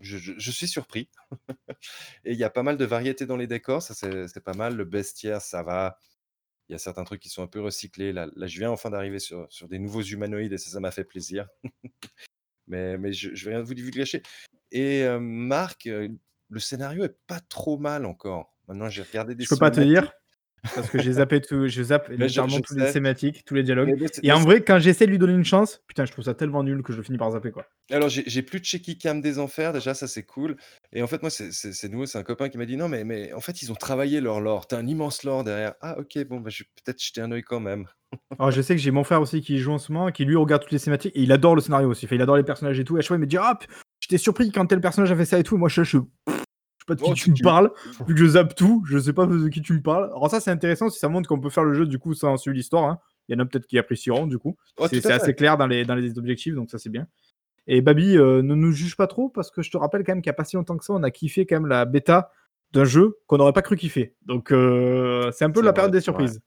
Je 0.00 0.50
suis 0.50 0.66
surpris 0.66 1.08
et 2.24 2.32
il 2.32 2.38
y 2.38 2.44
a 2.44 2.50
pas 2.50 2.64
mal 2.64 2.76
de 2.76 2.84
variétés 2.84 3.24
dans 3.24 3.36
les 3.36 3.46
décors, 3.46 3.82
ça 3.82 3.94
c'est 3.94 4.44
pas 4.44 4.54
mal. 4.54 4.76
Le 4.76 4.84
bestiaire, 4.84 5.40
ça 5.40 5.62
va. 5.62 5.98
Il 6.68 6.72
y 6.72 6.74
a 6.74 6.78
certains 6.78 7.04
trucs 7.04 7.20
qui 7.20 7.28
sont 7.28 7.42
un 7.42 7.46
peu 7.46 7.60
recyclés. 7.60 8.12
Là 8.12 8.28
je 8.36 8.58
viens 8.58 8.70
enfin 8.70 8.90
d'arriver 8.90 9.20
sur 9.20 9.46
sur 9.50 9.68
des 9.68 9.78
nouveaux 9.78 10.02
humanoïdes 10.02 10.52
et 10.52 10.58
ça, 10.58 10.70
ça 10.70 10.80
m'a 10.80 10.90
fait 10.90 11.04
plaisir. 11.04 11.48
Mais 12.68 12.96
mais 12.96 13.12
je 13.12 13.34
je 13.34 13.44
vais 13.44 13.56
rien 13.56 13.62
vous 13.62 13.74
divulgacher 13.74 14.22
et 14.70 15.04
Marc, 15.18 15.86
le 15.86 16.60
scénario 16.60 17.04
est 17.04 17.16
pas 17.26 17.40
trop 17.40 17.76
mal 17.76 18.06
encore. 18.06 18.56
Maintenant 18.68 18.88
j'ai 18.88 19.02
regardé 19.02 19.34
des 19.34 19.44
Je 19.44 19.48
peux 19.48 19.56
pas 19.56 19.72
te 19.72 19.80
dire. 19.80 20.12
Parce 20.74 20.88
que 20.90 21.00
j'ai 21.00 21.12
zappé 21.14 21.40
tout, 21.40 21.66
je 21.66 21.82
zappe 21.82 22.08
légèrement 22.08 22.60
toutes 22.60 22.78
les 22.78 22.92
thématiques, 22.92 23.44
tous 23.44 23.54
les 23.54 23.62
dialogues. 23.62 24.06
et 24.22 24.32
en 24.32 24.40
vrai, 24.40 24.62
quand 24.62 24.78
j'essaie 24.78 25.06
de 25.06 25.10
lui 25.10 25.18
donner 25.18 25.34
une 25.34 25.44
chance, 25.44 25.82
putain, 25.86 26.04
je 26.04 26.12
trouve 26.12 26.24
ça 26.24 26.34
tellement 26.34 26.62
nul 26.62 26.82
que 26.82 26.92
je 26.92 27.02
finis 27.02 27.18
par 27.18 27.30
zapper 27.32 27.50
quoi. 27.50 27.66
Alors 27.90 28.08
j'ai 28.08 28.42
plus 28.42 28.60
de 28.60 28.64
Checky 28.64 28.98
Cam 28.98 29.20
des 29.20 29.38
enfers, 29.38 29.72
déjà 29.72 29.94
ça 29.94 30.06
c'est 30.06 30.22
cool. 30.22 30.56
Et 30.92 31.02
en 31.02 31.06
fait 31.06 31.22
moi 31.22 31.30
c'est 31.30 31.88
nouveau, 31.88 32.06
c'est 32.06 32.18
un 32.18 32.22
copain 32.22 32.48
qui 32.48 32.58
m'a 32.58 32.66
dit 32.66 32.76
non 32.76 32.88
mais, 32.88 33.04
mais 33.04 33.32
en 33.32 33.40
fait 33.40 33.62
ils 33.62 33.72
ont 33.72 33.76
travaillé 33.76 34.20
leur 34.20 34.40
lore, 34.40 34.66
t'as 34.66 34.78
un 34.78 34.86
immense 34.86 35.24
lore 35.24 35.44
derrière. 35.44 35.74
Ah 35.80 35.98
ok 35.98 36.24
bon 36.26 36.40
bah 36.40 36.50
je 36.50 36.62
vais 36.62 36.68
peut-être 36.84 37.02
jeter 37.02 37.20
un 37.20 37.30
oeil 37.32 37.42
quand 37.42 37.60
même. 37.60 37.86
Alors 38.38 38.50
je 38.50 38.62
sais 38.62 38.74
que 38.74 38.80
j'ai 38.80 38.90
mon 38.90 39.04
frère 39.04 39.20
aussi 39.20 39.40
qui 39.40 39.58
joue 39.58 39.72
en 39.72 39.78
ce 39.78 39.90
moment, 39.90 40.10
qui 40.10 40.24
lui 40.24 40.36
regarde 40.36 40.62
toutes 40.62 40.72
les 40.72 40.80
thématiques 40.80 41.16
et 41.16 41.22
il 41.22 41.32
adore 41.32 41.54
le 41.54 41.60
scénario 41.60 41.88
aussi. 41.88 42.06
il 42.10 42.22
adore 42.22 42.36
les 42.36 42.44
personnages 42.44 42.78
et 42.78 42.84
tout. 42.84 42.96
Et 42.96 43.00
à 43.00 43.02
chaque 43.02 43.08
fois 43.08 43.16
il 43.16 43.20
me 43.20 43.26
dit 43.26 43.38
ah 43.38 43.58
j'étais 44.00 44.18
surpris 44.18 44.52
quand 44.52 44.66
tel 44.66 44.80
personnage 44.80 45.10
a 45.10 45.16
fait 45.16 45.24
ça 45.24 45.38
et 45.38 45.42
tout. 45.42 45.56
moi 45.56 45.68
je, 45.68 45.82
je, 46.82 46.84
sais 46.84 46.86
pas 46.86 46.94
de 46.94 47.02
qui 47.02 47.10
oh, 47.10 47.14
tu 47.14 47.30
me 47.30 47.42
parles, 47.42 47.70
vu 48.06 48.14
que 48.14 48.20
je 48.20 48.26
zappe 48.26 48.54
tout, 48.54 48.84
je 48.86 48.98
sais 48.98 49.12
pas 49.12 49.26
de 49.26 49.48
qui 49.48 49.62
tu 49.62 49.72
me 49.72 49.82
parles. 49.82 50.04
Alors 50.06 50.30
ça 50.30 50.40
c'est 50.40 50.50
intéressant 50.50 50.90
si 50.90 50.98
ça 50.98 51.08
montre 51.08 51.28
qu'on 51.28 51.40
peut 51.40 51.50
faire 51.50 51.64
le 51.64 51.74
jeu 51.74 51.86
du 51.86 51.98
coup 51.98 52.14
sans 52.14 52.36
suivre 52.36 52.56
l'histoire. 52.56 52.84
Hein. 52.84 52.98
Il 53.28 53.36
y 53.36 53.40
en 53.40 53.42
a 53.42 53.46
peut-être 53.46 53.66
qui 53.66 53.78
apprécieront 53.78 54.26
du 54.26 54.38
coup. 54.38 54.56
Oh, 54.78 54.86
c'est 54.88 55.04
assez 55.10 55.34
clair 55.34 55.56
dans 55.56 55.66
les, 55.66 55.84
dans 55.84 55.94
les 55.94 56.18
objectifs, 56.18 56.54
donc 56.54 56.70
ça 56.70 56.78
c'est 56.78 56.90
bien. 56.90 57.06
Et 57.68 57.80
Babi, 57.80 58.16
euh, 58.16 58.42
ne 58.42 58.54
nous 58.54 58.72
juge 58.72 58.96
pas 58.96 59.06
trop 59.06 59.28
parce 59.28 59.50
que 59.50 59.62
je 59.62 59.70
te 59.70 59.76
rappelle 59.76 60.02
quand 60.02 60.12
même 60.12 60.22
qu'il 60.22 60.30
n'y 60.30 60.34
a 60.34 60.36
pas 60.36 60.44
si 60.44 60.56
longtemps 60.56 60.76
que 60.76 60.84
ça, 60.84 60.92
on 60.94 61.02
a 61.04 61.10
kiffé 61.12 61.46
quand 61.46 61.56
même 61.56 61.66
la 61.66 61.84
bêta 61.84 62.32
d'un 62.72 62.84
jeu 62.84 63.18
qu'on 63.26 63.36
n'aurait 63.36 63.52
pas 63.52 63.62
cru 63.62 63.76
kiffer. 63.76 64.14
Donc 64.22 64.50
euh, 64.50 65.30
c'est 65.32 65.44
un 65.44 65.50
peu 65.50 65.62
la 65.62 65.72
période 65.72 65.92
des 65.92 66.00
surprises. 66.00 66.40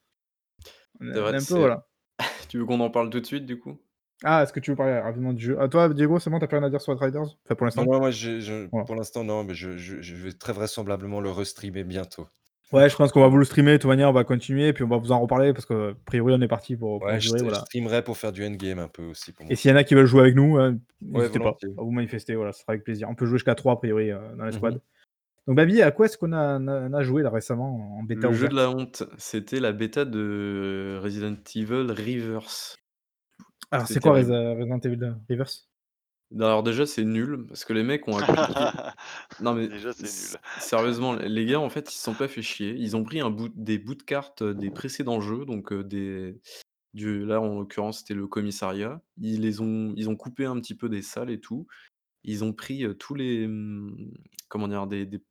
un 0.99 1.13
peu, 1.13 1.57
voilà. 1.57 1.87
tu 2.49 2.57
veux 2.57 2.65
qu'on 2.65 2.79
en 2.81 2.89
parle 2.89 3.09
tout 3.09 3.21
de 3.21 3.25
suite 3.25 3.45
du 3.45 3.59
coup? 3.59 3.79
Ah, 4.23 4.43
est-ce 4.43 4.53
que 4.53 4.59
tu 4.59 4.71
veux 4.71 4.77
parler 4.77 4.97
rapidement 4.97 5.33
du 5.33 5.43
jeu? 5.43 5.59
À 5.59 5.67
toi, 5.67 5.89
Diego, 5.89 6.19
c'est 6.19 6.29
bon, 6.29 6.39
t'as 6.39 6.47
plus 6.47 6.57
rien 6.57 6.65
à 6.65 6.69
dire 6.69 6.81
sur 6.81 6.97
Riders? 6.97 7.21
Enfin, 7.21 7.55
pour 7.55 7.65
l'instant? 7.65 7.85
moi, 7.85 8.85
pour 8.85 8.95
l'instant, 8.95 9.23
non, 9.23 9.43
mais 9.43 9.53
je, 9.53 9.69
vais 9.69 10.31
très 10.31 10.53
vraisemblablement 10.53 11.19
le 11.19 11.31
restreamer 11.31 11.83
bientôt. 11.83 12.27
Ouais, 12.71 12.89
je 12.89 12.95
pense 12.95 13.11
qu'on 13.11 13.21
va 13.21 13.27
vous 13.27 13.37
le 13.37 13.45
streamer, 13.45 13.73
de 13.73 13.77
toute 13.77 13.89
manière, 13.89 14.09
on 14.09 14.13
va 14.13 14.23
continuer, 14.23 14.73
puis 14.73 14.83
on 14.83 14.87
va 14.87 14.97
vous 14.97 15.11
en 15.11 15.19
reparler, 15.19 15.53
parce 15.53 15.65
que, 15.65 15.91
a 15.91 15.95
priori, 16.05 16.33
on 16.35 16.41
est 16.41 16.47
parti 16.47 16.75
pour, 16.75 17.01
Ouais, 17.03 17.19
je, 17.19 17.29
streamerai 17.29 18.03
pour 18.03 18.17
faire 18.17 18.31
du 18.31 18.45
endgame 18.45 18.79
un 18.79 18.87
peu 18.87 19.03
aussi 19.03 19.31
pour 19.31 19.45
Et 19.49 19.55
s'il 19.55 19.69
y 19.69 19.73
en 19.73 19.77
a 19.77 19.83
qui 19.83 19.93
veulent 19.93 20.07
jouer 20.07 20.21
avec 20.21 20.35
nous, 20.35 20.57
hein, 20.57 20.77
n'hésitez 21.01 21.39
pas 21.39 21.49
à 21.49 21.81
vous 21.81 21.91
manifester, 21.91 22.35
voilà, 22.35 22.53
ce 22.53 22.61
sera 22.61 22.73
avec 22.73 22.83
plaisir. 22.83 23.07
On 23.09 23.15
peut 23.15 23.25
jouer 23.25 23.37
jusqu'à 23.37 23.55
3, 23.55 23.73
a 23.73 23.75
priori, 23.75 24.11
euh, 24.11 24.17
dans 24.35 24.45
la 24.45 24.49
mmh 24.49 24.53
squad. 24.53 24.81
Donc, 25.45 25.57
Babi, 25.57 25.83
à 25.83 25.91
quoi 25.91 26.07
est-ce 26.07 26.17
qu'on 26.17 26.33
a, 26.33 27.03
joué 27.03 27.21
là 27.21 27.29
récemment 27.29 27.99
en 27.99 28.03
bêta 28.03 28.29
Le 28.29 28.33
jeu 28.33 28.47
de 28.47 28.55
la 28.55 28.71
honte, 28.71 29.03
c'était 29.19 29.59
la 29.59 29.71
bêta 29.71 30.03
de 30.03 30.99
Resident 31.03 31.35
Evil 31.53 31.91
Reverse. 31.91 32.77
Alors, 33.75 33.87
c'est 33.87 33.99
quoi 33.99 34.13
Resident 34.13 34.79
Evil 34.79 35.15
Reverse 35.29 35.69
alors 36.39 36.63
déjà, 36.63 36.85
c'est 36.85 37.03
nul 37.03 37.45
parce 37.47 37.65
que 37.65 37.73
les 37.73 37.83
mecs 37.83 38.07
ont 38.07 38.17
Non 39.41 39.53
mais 39.53 39.67
Déjà, 39.67 39.93
c'est 39.93 40.03
nul. 40.03 40.41
sérieusement, 40.59 41.13
les 41.13 41.45
gars, 41.45 41.59
en 41.59 41.69
fait, 41.69 41.91
ils 41.91 41.95
se 41.95 42.03
sont 42.03 42.15
pas 42.15 42.27
fait 42.27 42.41
chier. 42.41 42.75
Ils 42.77 42.95
ont 42.95 43.03
pris 43.03 43.21
un 43.21 43.29
bout 43.29 43.51
des 43.55 43.77
bouts 43.77 43.95
de 43.95 44.03
cartes, 44.03 44.43
des 44.43 44.71
précédents 44.71 45.21
jeux, 45.21 45.45
donc 45.45 45.73
des 45.73 46.35
du 46.93 47.25
là, 47.25 47.41
en 47.41 47.59
l'occurrence, 47.59 47.99
c'était 47.99 48.13
le 48.15 48.25
commissariat. 48.25 49.01
Ils 49.17 49.41
les 49.41 49.61
ont 49.61 49.93
ils 49.95 50.09
ont 50.09 50.15
coupé 50.15 50.45
un 50.45 50.59
petit 50.59 50.75
peu 50.75 50.89
des 50.89 51.01
salles 51.01 51.29
et 51.29 51.39
tout. 51.39 51.67
Ils 52.23 52.43
ont 52.43 52.53
pris, 52.53 52.85
tous 52.97 53.13
les, 53.13 53.47
mmh, 53.47 54.11
comment 54.49 54.67
dire? 54.67 54.87
Des 54.87 55.05
des 55.05 55.21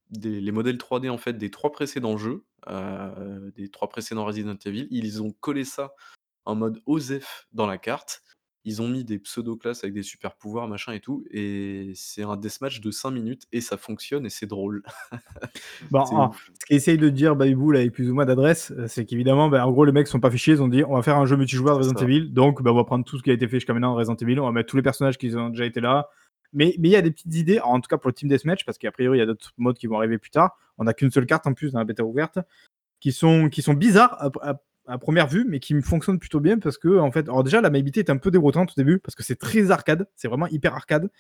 les 0.40 0.52
modèles 0.52 0.76
3D, 0.76 1.10
en 1.10 1.18
fait, 1.18 1.32
des 1.32 1.50
trois 1.50 1.72
précédents 1.72 2.16
jeux, 2.16 2.44
des 3.56 3.68
trois 3.70 3.88
précédents 3.88 4.24
Resident 4.24 4.56
Evil. 4.64 4.86
Ils 4.90 5.22
ont 5.22 5.32
collé 5.32 5.64
ça 5.64 5.92
en 6.44 6.54
mode 6.54 6.80
OSEF 6.86 7.48
dans 7.52 7.66
la 7.66 7.78
carte 7.78 8.22
ils 8.64 8.80
ont 8.80 8.88
mis 8.88 9.04
des 9.04 9.18
pseudo-classes 9.18 9.84
avec 9.84 9.94
des 9.94 10.02
super 10.02 10.34
pouvoirs, 10.34 10.68
machin 10.68 10.92
et 10.92 11.00
tout, 11.00 11.24
et 11.30 11.92
c'est 11.94 12.22
un 12.22 12.36
deathmatch 12.36 12.80
de 12.80 12.90
5 12.90 13.10
minutes 13.10 13.42
et 13.52 13.60
ça 13.60 13.76
fonctionne 13.76 14.24
et 14.24 14.30
c'est 14.30 14.46
drôle. 14.46 14.82
Bon, 15.90 16.04
ah, 16.12 16.30
ce 16.60 16.66
qu'essaye 16.66 16.98
de 16.98 17.08
dire 17.08 17.36
Babybou 17.36 17.70
là 17.70 17.80
avec 17.80 17.92
plus 17.92 18.10
ou 18.10 18.14
moins 18.14 18.24
d'adresse, 18.24 18.72
euh, 18.72 18.86
c'est 18.88 19.04
qu'évidemment, 19.04 19.48
bah, 19.48 19.66
en 19.66 19.70
gros, 19.70 19.84
les 19.84 19.92
mecs 19.92 20.08
sont 20.08 20.20
pas 20.20 20.30
fichés, 20.30 20.52
ils 20.52 20.62
ont 20.62 20.68
dit 20.68 20.82
on 20.84 20.94
va 20.94 21.02
faire 21.02 21.16
un 21.16 21.26
jeu 21.26 21.36
multijoueur 21.36 21.74
de 21.74 21.78
Resident 21.78 22.00
Evil, 22.00 22.32
donc 22.32 22.62
bah, 22.62 22.72
on 22.72 22.76
va 22.76 22.84
prendre 22.84 23.04
tout 23.04 23.18
ce 23.18 23.22
qui 23.22 23.30
a 23.30 23.34
été 23.34 23.46
fait 23.46 23.56
jusqu'à 23.56 23.74
maintenant 23.74 23.92
dans 23.92 23.96
Resident 23.96 24.16
Evil, 24.16 24.40
on 24.40 24.46
va 24.46 24.52
mettre 24.52 24.70
tous 24.70 24.76
les 24.76 24.82
personnages 24.82 25.18
qui 25.18 25.34
ont 25.36 25.50
déjà 25.50 25.66
été 25.66 25.80
là. 25.80 26.08
Mais 26.52 26.74
mais 26.78 26.88
il 26.88 26.92
y 26.92 26.96
a 26.96 27.02
des 27.02 27.10
petites 27.10 27.34
idées, 27.34 27.60
en 27.60 27.80
tout 27.80 27.88
cas 27.88 27.98
pour 27.98 28.08
le 28.08 28.14
team 28.14 28.28
deathmatch, 28.28 28.64
parce 28.64 28.78
qu'a 28.78 28.92
priori 28.92 29.18
il 29.18 29.20
y 29.20 29.22
a 29.22 29.26
d'autres 29.26 29.52
modes 29.58 29.76
qui 29.76 29.86
vont 29.86 29.98
arriver 29.98 30.18
plus 30.18 30.30
tard. 30.30 30.56
On 30.78 30.84
n'a 30.84 30.94
qu'une 30.94 31.10
seule 31.10 31.26
carte 31.26 31.46
en 31.46 31.52
plus 31.52 31.72
dans 31.72 31.80
la 31.80 31.84
bêta 31.84 32.04
ouverte, 32.04 32.38
qui 33.00 33.12
sont, 33.12 33.48
qui 33.50 33.62
sont 33.62 33.74
bizarres 33.74 34.16
à 34.42 34.60
première 35.00 35.26
vue, 35.26 35.44
mais 35.48 35.60
qui 35.60 35.74
me 35.74 35.82
fonctionne 35.82 36.18
plutôt 36.18 36.40
bien 36.40 36.58
parce 36.58 36.78
que, 36.78 36.98
en 36.98 37.10
fait, 37.10 37.28
alors 37.28 37.44
déjà, 37.44 37.60
la 37.60 37.70
maniabilité 37.70 38.00
est 38.00 38.10
un 38.10 38.16
peu 38.16 38.30
déroutante 38.30 38.70
au 38.70 38.74
début 38.76 38.98
parce 38.98 39.14
que 39.14 39.22
c'est 39.22 39.36
très 39.36 39.70
arcade, 39.70 40.08
c'est 40.16 40.28
vraiment 40.28 40.46
hyper 40.48 40.74
arcade. 40.74 41.10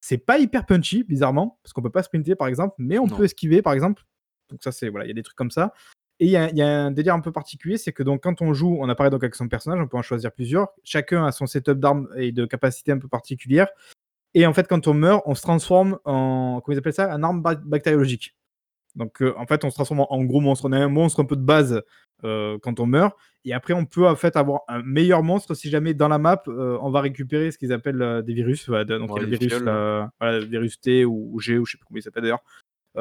C'est 0.00 0.18
pas 0.18 0.38
hyper 0.38 0.64
punchy, 0.64 1.02
bizarrement, 1.02 1.58
parce 1.62 1.72
qu'on 1.72 1.82
peut 1.82 1.90
pas 1.90 2.04
sprinter 2.04 2.36
par 2.36 2.46
exemple, 2.46 2.74
mais 2.78 2.98
on 2.98 3.08
peut 3.08 3.24
esquiver 3.24 3.62
par 3.62 3.72
exemple. 3.72 4.04
Donc, 4.50 4.62
ça, 4.62 4.72
c'est 4.72 4.88
voilà, 4.88 5.06
il 5.06 5.08
y 5.08 5.10
a 5.10 5.14
des 5.14 5.22
trucs 5.22 5.36
comme 5.36 5.50
ça. 5.50 5.74
Et 6.20 6.26
il 6.26 6.30
y, 6.30 6.62
a 6.62 6.68
un 6.68 6.90
délire 6.90 7.14
un 7.14 7.20
peu 7.20 7.30
particulier, 7.30 7.78
c'est 7.78 7.92
que 7.92 8.02
donc 8.02 8.24
quand 8.24 8.42
on 8.42 8.52
joue, 8.52 8.76
on 8.80 8.88
apparaît 8.88 9.10
donc 9.10 9.22
avec 9.22 9.36
son 9.36 9.46
personnage, 9.46 9.80
on 9.80 9.86
peut 9.86 9.96
en 9.96 10.02
choisir 10.02 10.32
plusieurs. 10.32 10.68
Chacun 10.82 11.24
a 11.24 11.30
son 11.30 11.46
setup 11.46 11.78
d'armes 11.78 12.08
et 12.16 12.32
de 12.32 12.44
capacités 12.44 12.90
un 12.90 12.98
peu 12.98 13.06
particulières. 13.06 13.68
Et 14.34 14.44
en 14.44 14.52
fait, 14.52 14.66
quand 14.66 14.88
on 14.88 14.94
meurt, 14.94 15.22
on 15.26 15.36
se 15.36 15.42
transforme 15.42 15.98
en, 16.04 16.60
comment 16.60 16.74
ils 16.74 16.78
appellent 16.78 16.92
ça, 16.92 17.12
un 17.12 17.22
arme 17.22 17.40
bactériologique. 17.40 18.34
Donc 18.98 19.22
euh, 19.22 19.32
en 19.38 19.46
fait, 19.46 19.64
on 19.64 19.70
se 19.70 19.76
transforme 19.76 20.04
en, 20.08 20.24
gros 20.24 20.40
monstre. 20.40 20.68
On 20.68 20.72
a 20.72 20.78
un 20.78 20.88
monstre 20.88 21.20
un 21.20 21.24
peu 21.24 21.36
de 21.36 21.42
base 21.42 21.82
euh, 22.24 22.58
quand 22.60 22.80
on 22.80 22.86
meurt. 22.86 23.16
Et 23.44 23.54
après, 23.54 23.72
on 23.72 23.86
peut 23.86 24.06
en 24.06 24.16
fait 24.16 24.36
avoir 24.36 24.62
un 24.68 24.82
meilleur 24.82 25.22
monstre 25.22 25.54
si 25.54 25.70
jamais 25.70 25.94
dans 25.94 26.08
la 26.08 26.18
map, 26.18 26.42
euh, 26.48 26.76
on 26.82 26.90
va 26.90 27.00
récupérer 27.00 27.50
ce 27.50 27.56
qu'ils 27.56 27.72
appellent 27.72 28.22
des 28.26 28.34
virus. 28.34 28.68
donc 28.68 28.88
il 28.88 29.14
y 29.14 29.18
a 29.18 29.22
le 29.22 29.36
virus, 29.36 29.62
voilà, 29.62 30.40
virus 30.40 30.80
T 30.80 31.04
ou, 31.04 31.38
G, 31.40 31.56
ou 31.56 31.64
je 31.64 31.72
sais 31.72 31.78
pas 31.78 31.84
comment 31.86 31.98
il 31.98 32.02
s'appelle 32.02 32.24
d'ailleurs, 32.24 32.42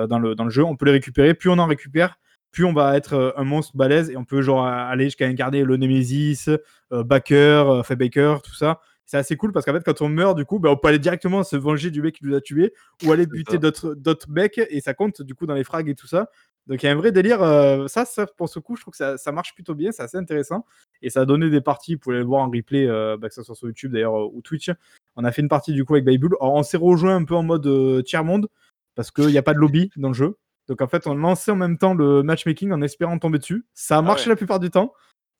dans, 0.07 0.19
le, 0.19 0.35
dans 0.35 0.45
le 0.45 0.51
jeu. 0.51 0.63
On 0.63 0.77
peut 0.77 0.85
les 0.85 0.91
récupérer. 0.91 1.33
Plus 1.33 1.49
on 1.49 1.57
en 1.57 1.65
récupère, 1.65 2.19
plus 2.51 2.63
on 2.63 2.73
va 2.73 2.95
être 2.95 3.33
un 3.35 3.43
monstre 3.43 3.75
balèze 3.75 4.11
et 4.11 4.15
on 4.15 4.23
peut 4.23 4.41
genre 4.41 4.65
aller 4.65 5.05
jusqu'à 5.05 5.25
incarner 5.25 5.63
le 5.63 5.75
Nemesis, 5.77 6.45
Backer, 6.91 7.83
Fat 7.83 7.95
Baker, 7.95 8.37
tout 8.43 8.55
ça 8.55 8.79
c'est 9.07 9.17
assez 9.17 9.37
cool 9.37 9.53
parce 9.53 9.65
qu'en 9.65 9.73
fait, 9.73 9.83
quand 9.83 10.01
on 10.01 10.09
meurt, 10.09 10.37
du 10.37 10.43
coup, 10.43 10.59
ben, 10.59 10.69
on 10.69 10.75
peut 10.75 10.89
aller 10.89 10.99
directement 10.99 11.43
se 11.43 11.55
venger 11.55 11.91
du 11.91 12.01
mec 12.01 12.15
qui 12.15 12.25
nous 12.25 12.35
a 12.35 12.41
tué 12.41 12.73
ou 13.05 13.11
aller 13.13 13.25
buter 13.25 13.57
d'autres, 13.57 13.95
mecs 14.29 14.57
et 14.57 14.81
ça 14.81 14.93
compte 14.93 15.21
du 15.21 15.33
coup 15.33 15.47
dans 15.47 15.55
les 15.55 15.63
frags 15.63 15.87
et 15.87 15.95
tout 15.95 16.07
ça. 16.07 16.29
Donc 16.67 16.83
il 16.83 16.87
y 16.87 16.89
a 16.89 16.91
un 16.91 16.95
vrai 16.95 17.13
délire. 17.13 17.41
Euh, 17.41 17.87
ça, 17.87 18.03
ça, 18.03 18.27
pour 18.27 18.49
ce 18.49 18.59
coup, 18.59 18.75
je 18.75 18.81
trouve 18.81 18.91
que 18.91 18.97
ça, 18.97 19.17
ça 19.17 19.31
marche 19.31 19.55
plutôt 19.55 19.75
bien, 19.75 19.93
c'est 19.93 20.03
assez 20.03 20.17
intéressant. 20.17 20.65
Et 21.01 21.09
ça 21.09 21.21
a 21.21 21.25
donné 21.25 21.49
des 21.49 21.61
parties, 21.61 21.95
vous 21.95 22.01
pouvez 22.01 22.17
le 22.17 22.25
voir 22.25 22.43
en 22.43 22.51
replay, 22.51 22.85
euh, 22.85 23.15
bah, 23.15 23.29
que 23.29 23.33
ce 23.33 23.43
soit 23.43 23.55
sur 23.55 23.67
YouTube 23.69 23.93
d'ailleurs 23.93 24.19
euh, 24.19 24.29
ou 24.33 24.41
Twitch. 24.41 24.69
On 25.15 25.23
a 25.23 25.31
fait 25.31 25.41
une 25.41 25.47
partie 25.47 25.71
du 25.71 25.85
coup 25.85 25.95
avec. 25.95 26.05
Alors, 26.05 26.53
on 26.53 26.63
s'est 26.63 26.75
rejoint 26.75 27.15
un 27.15 27.23
peu 27.23 27.35
en 27.35 27.43
mode 27.43 28.03
tiers-monde 28.03 28.49
parce 28.93 29.11
qu'il 29.11 29.27
n'y 29.27 29.37
a 29.37 29.43
pas 29.43 29.53
de 29.53 29.59
lobby 29.59 29.89
dans 29.95 30.09
le 30.09 30.13
jeu. 30.13 30.37
Donc 30.67 30.81
en 30.81 30.87
fait, 30.87 31.07
on 31.07 31.15
lançait 31.15 31.51
en 31.51 31.55
même 31.55 31.77
temps 31.77 31.93
le 31.93 32.23
matchmaking 32.23 32.73
en 32.73 32.81
espérant 32.81 33.17
tomber 33.17 33.39
dessus. 33.39 33.65
Ça 33.73 33.95
a 33.95 33.99
ah 33.99 34.01
marché 34.01 34.29
la 34.29 34.35
plupart 34.35 34.59
du 34.59 34.69
temps. 34.69 34.93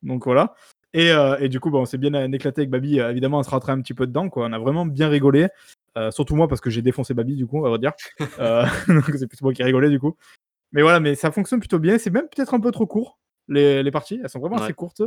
Donc 0.03 0.23
voilà. 0.23 0.55
Euh, 0.95 1.37
et, 1.39 1.49
du 1.49 1.59
coup, 1.59 1.69
bah, 1.69 1.79
on 1.79 1.85
s'est 1.85 1.97
bien 1.97 2.31
éclaté 2.31 2.61
avec 2.61 2.69
Babi. 2.69 2.99
Euh, 2.99 3.11
évidemment, 3.11 3.39
on 3.39 3.43
se 3.43 3.49
rattrape 3.49 3.77
un 3.77 3.81
petit 3.81 3.93
peu 3.93 4.07
dedans. 4.07 4.29
Quoi. 4.29 4.47
On 4.47 4.53
a 4.53 4.59
vraiment 4.59 4.85
bien 4.85 5.09
rigolé. 5.09 5.47
Euh, 5.97 6.11
surtout 6.11 6.35
moi, 6.35 6.47
parce 6.47 6.61
que 6.61 6.69
j'ai 6.69 6.81
défoncé 6.81 7.13
Babi, 7.13 7.35
du 7.35 7.47
coup, 7.47 7.65
on 7.65 7.69
va 7.69 7.77
dire. 7.77 7.93
donc 8.87 9.03
c'est 9.17 9.27
plus 9.27 9.41
moi 9.41 9.53
qui 9.53 9.63
rigolé, 9.63 9.89
du 9.89 9.99
coup. 9.99 10.15
Mais 10.71 10.81
voilà, 10.81 10.99
mais 10.99 11.15
ça 11.15 11.31
fonctionne 11.31 11.59
plutôt 11.59 11.79
bien. 11.79 11.97
C'est 11.97 12.09
même 12.09 12.27
peut-être 12.27 12.53
un 12.53 12.59
peu 12.59 12.71
trop 12.71 12.85
court, 12.85 13.19
les, 13.47 13.83
les 13.83 13.91
parties. 13.91 14.19
Elles 14.21 14.29
sont 14.29 14.39
vraiment 14.39 14.57
assez 14.57 14.73
courtes. 14.73 15.01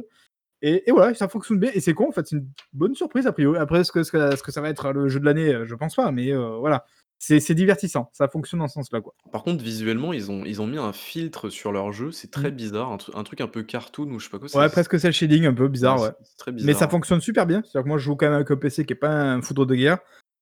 Et, 0.62 0.89
et, 0.89 0.93
voilà, 0.93 1.15
ça 1.15 1.28
fonctionne 1.28 1.59
bien. 1.59 1.70
Et 1.74 1.81
c'est 1.81 1.94
con, 1.94 2.09
en 2.09 2.12
fait. 2.12 2.27
C'est 2.27 2.36
une 2.36 2.48
bonne 2.73 2.94
surprise, 2.94 3.27
a 3.27 3.32
priori. 3.32 3.59
Après, 3.59 3.85
ce 3.85 3.93
que, 3.93 4.02
ce 4.02 4.12
que, 4.12 4.36
ce 4.36 4.43
que 4.43 4.52
ça 4.52 4.61
va 4.61 4.69
être 4.69 4.93
le 4.93 5.09
jeu 5.09 5.20
de 5.20 5.24
l'année, 5.24 5.65
je 5.65 5.74
pense 5.74 5.94
pas. 5.94 6.11
Mais 6.12 6.32
voilà 6.32 6.85
c'est 7.20 7.55
divertissant, 7.55 8.10
ça 8.14 8.28
fonctionne 8.28 8.60
dans 8.60 8.68
ce 8.68 8.74
sens-là. 8.74 9.02
quoi. 9.02 9.14
Par 9.30 9.42
contre, 9.42 9.62
visuellement, 9.62 10.14
ils 10.14 10.30
ont, 10.30 10.44
ils 10.44 10.62
ont 10.62 10.66
mis 10.66 10.78
un 10.78 10.92
filtre 10.92 11.51
sur 11.51 11.70
leur 11.70 11.92
jeu, 11.92 12.12
c'est 12.12 12.30
très 12.30 12.51
mmh. 12.51 12.55
bizarre, 12.55 12.98
un, 13.14 13.24
truc 13.24 13.42
un 13.42 13.47
peu 13.47 13.62
cartoon 13.62 14.10
ou 14.10 14.18
je 14.18 14.24
sais 14.24 14.30
pas 14.30 14.38
quoi. 14.38 14.48
Ouais, 14.59 14.68
presque 14.70 14.98
c'est 14.98 15.09
le 15.09 15.12
shading, 15.12 15.44
un 15.44 15.52
peu 15.52 15.68
bizarre, 15.68 16.01
ouais. 16.01 16.10
très 16.38 16.51
bizarre. 16.51 16.66
Mais 16.66 16.72
ça 16.72 16.88
fonctionne 16.88 17.20
super 17.20 17.47
bien. 17.47 17.60
C'est-à-dire 17.62 17.82
que 17.82 17.88
moi, 17.88 17.98
je 17.98 18.05
joue 18.05 18.16
quand 18.16 18.26
même 18.26 18.34
avec 18.34 18.51
un 18.51 18.56
PC 18.56 18.86
qui 18.86 18.94
est 18.94 18.97
pas 18.97 19.10
un 19.10 19.42
foudre 19.42 19.66
de 19.66 19.74
guerre, 19.74 19.98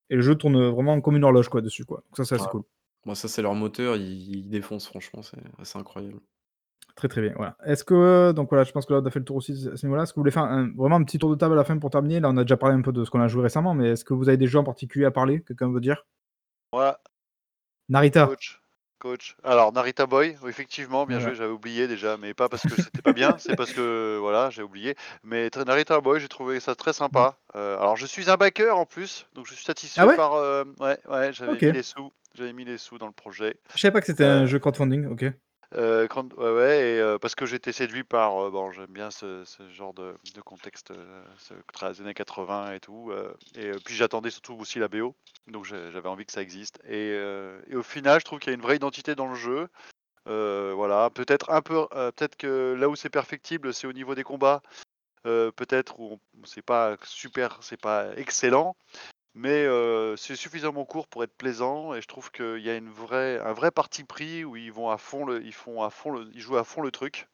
et 0.08 0.14
le 0.14 0.22
jeu 0.22 0.36
tourne 0.36 0.68
vraiment 0.68 1.00
comme 1.00 1.16
une 1.16 1.24
horloge 1.24 1.48
quoi 1.48 1.60
dessus, 1.60 1.84
quoi. 1.84 2.04
Donc 2.16 2.26
ça, 2.26 2.38
c'est 2.38 2.48
cool. 2.48 2.62
Moi, 3.04 3.16
ça, 3.16 3.26
c'est 3.26 3.42
leur 3.42 3.54
moteur, 3.54 3.96
ils, 3.96 4.48
défoncent, 4.48 4.86
franchement, 4.86 5.22
c'est 5.22 5.78
incroyable. 5.78 6.20
Très 6.94 7.08
très 7.08 7.22
bien. 7.22 7.32
Voilà. 7.36 7.56
Est-ce 7.64 7.84
que 7.84 8.32
donc 8.32 8.48
voilà, 8.50 8.64
je 8.64 8.72
pense 8.72 8.84
que 8.84 8.92
là 8.92 9.00
on 9.00 9.06
a 9.06 9.10
fait 9.12 9.20
le 9.20 9.24
tour 9.24 9.36
aussi 9.36 9.52
à 9.72 9.76
ce 9.76 9.86
niveau-là. 9.86 10.02
Est-ce 10.02 10.12
que 10.12 10.16
vous 10.16 10.22
voulez 10.22 10.32
faire 10.32 10.48
vraiment 10.76 10.96
un 10.96 11.04
petit 11.04 11.18
tour 11.18 11.30
de 11.30 11.36
table 11.36 11.54
à 11.54 11.56
la 11.56 11.62
fin 11.62 11.78
pour 11.78 11.90
terminer? 11.90 12.18
Là, 12.18 12.28
on 12.28 12.36
a 12.36 12.42
déjà 12.42 12.56
parlé 12.56 12.74
un 12.74 12.82
peu 12.82 12.90
de 12.90 13.04
ce 13.04 13.10
qu'on 13.10 13.20
a 13.20 13.28
joué 13.28 13.42
récemment, 13.42 13.72
mais 13.72 13.90
est-ce 13.90 14.04
que 14.04 14.14
vous 14.14 14.28
avez 14.28 14.36
des 14.36 14.48
jeux 14.48 14.58
en 14.58 14.64
particulier 14.64 15.04
à 15.04 15.12
parler? 15.12 15.42
Quelqu'un 15.42 15.70
veut 15.70 15.80
dire? 15.80 16.04
Ouais, 16.72 16.92
Narita. 17.88 18.26
Coach. 18.26 18.60
Coach. 18.98 19.36
Alors, 19.44 19.72
Narita 19.72 20.06
Boy, 20.06 20.36
effectivement, 20.46 21.06
bien 21.06 21.20
joué, 21.20 21.34
j'avais 21.34 21.52
oublié 21.52 21.86
déjà, 21.86 22.16
mais 22.16 22.34
pas 22.34 22.48
parce 22.48 22.62
que 22.64 22.74
c'était 22.82 23.00
pas 23.00 23.12
bien, 23.12 23.36
c'est 23.38 23.54
parce 23.54 23.72
que 23.72 24.18
voilà, 24.20 24.50
j'ai 24.50 24.62
oublié. 24.62 24.96
Mais 25.22 25.50
Narita 25.66 26.00
Boy, 26.00 26.20
j'ai 26.20 26.28
trouvé 26.28 26.58
ça 26.58 26.74
très 26.74 26.92
sympa. 26.92 27.36
Euh, 27.54 27.78
alors, 27.78 27.96
je 27.96 28.06
suis 28.06 28.28
un 28.28 28.36
backer 28.36 28.76
en 28.76 28.86
plus, 28.86 29.26
donc 29.34 29.46
je 29.46 29.54
suis 29.54 29.64
satisfait 29.64 30.00
ah 30.02 30.14
par. 30.14 30.34
Euh, 30.34 30.64
ouais, 30.80 30.98
ouais, 31.08 31.32
j'avais 31.32 31.52
mis 31.52 31.72
les 31.72 31.82
sous. 31.82 32.12
J'avais 32.34 32.52
mis 32.52 32.64
les 32.64 32.78
sous 32.78 32.98
dans 32.98 33.06
le 33.06 33.12
projet. 33.12 33.56
Je 33.74 33.80
savais 33.80 33.92
pas 33.92 34.00
que 34.00 34.06
c'était 34.06 34.24
un 34.24 34.42
euh, 34.42 34.46
jeu 34.46 34.58
crowdfunding, 34.58 35.06
ok. 35.06 35.24
Euh, 35.74 36.08
ouais, 36.38 36.98
euh, 36.98 37.18
parce 37.18 37.34
que 37.34 37.44
j'étais 37.44 37.72
séduit 37.72 38.02
par, 38.02 38.42
euh, 38.42 38.50
bon, 38.50 38.72
j'aime 38.72 38.86
bien 38.86 39.10
ce, 39.10 39.44
genre 39.70 39.92
de, 39.92 40.14
de 40.34 40.40
contexte, 40.40 40.92
ce, 41.36 41.54
les 41.86 42.00
années 42.00 42.14
80 42.14 42.72
et 42.72 42.80
tout, 42.80 43.12
et 43.54 43.72
puis 43.84 43.94
j'attendais 43.94 44.30
surtout 44.30 44.54
aussi 44.54 44.78
la 44.78 44.88
BO, 44.88 45.14
donc 45.46 45.64
j'avais 45.66 46.08
envie 46.08 46.24
que 46.24 46.32
ça 46.32 46.42
existe. 46.42 46.80
Et, 46.88 47.10
et, 47.68 47.76
au 47.76 47.82
final, 47.82 48.20
je 48.20 48.24
trouve 48.24 48.38
qu'il 48.38 48.50
y 48.50 48.54
a 48.54 48.54
une 48.54 48.62
vraie 48.62 48.76
identité 48.76 49.14
dans 49.14 49.28
le 49.28 49.34
jeu. 49.34 49.68
voilà, 50.26 51.10
peut-être 51.10 51.50
un 51.50 51.60
peu, 51.60 51.86
peut-être 51.88 52.36
que 52.36 52.74
là 52.78 52.88
où 52.88 52.96
c'est 52.96 53.10
perfectible, 53.10 53.74
c'est 53.74 53.86
au 53.86 53.92
niveau 53.92 54.14
des 54.14 54.24
combats. 54.24 54.62
peut-être 55.24 56.00
où 56.00 56.18
c'est 56.44 56.62
pas 56.62 56.96
super, 57.04 57.58
c'est 57.62 57.80
pas 57.80 58.16
excellent, 58.16 58.74
mais 59.38 59.66
c'est 60.16 60.36
suffisamment 60.36 60.84
court 60.84 61.06
pour 61.08 61.24
être 61.24 61.36
plaisant 61.36 61.94
et 61.94 62.00
je 62.00 62.06
trouve 62.06 62.30
qu'il 62.30 62.60
y 62.60 62.70
a 62.70 62.76
une 62.76 62.90
vraie 62.90 63.40
un 63.40 63.52
vrai 63.52 63.70
parti 63.70 64.04
pris 64.04 64.44
où 64.44 64.56
ils 64.56 64.72
vont 64.72 64.90
à 64.90 64.98
fond 64.98 65.24
le 65.24 65.42
ils 65.44 65.54
font 65.54 65.82
à 65.82 65.90
fond 65.90 66.10
le 66.10 66.28
ils 66.34 66.40
jouent 66.40 66.58
à 66.58 66.64
fond 66.64 66.82
le 66.82 66.90
truc 66.90 67.28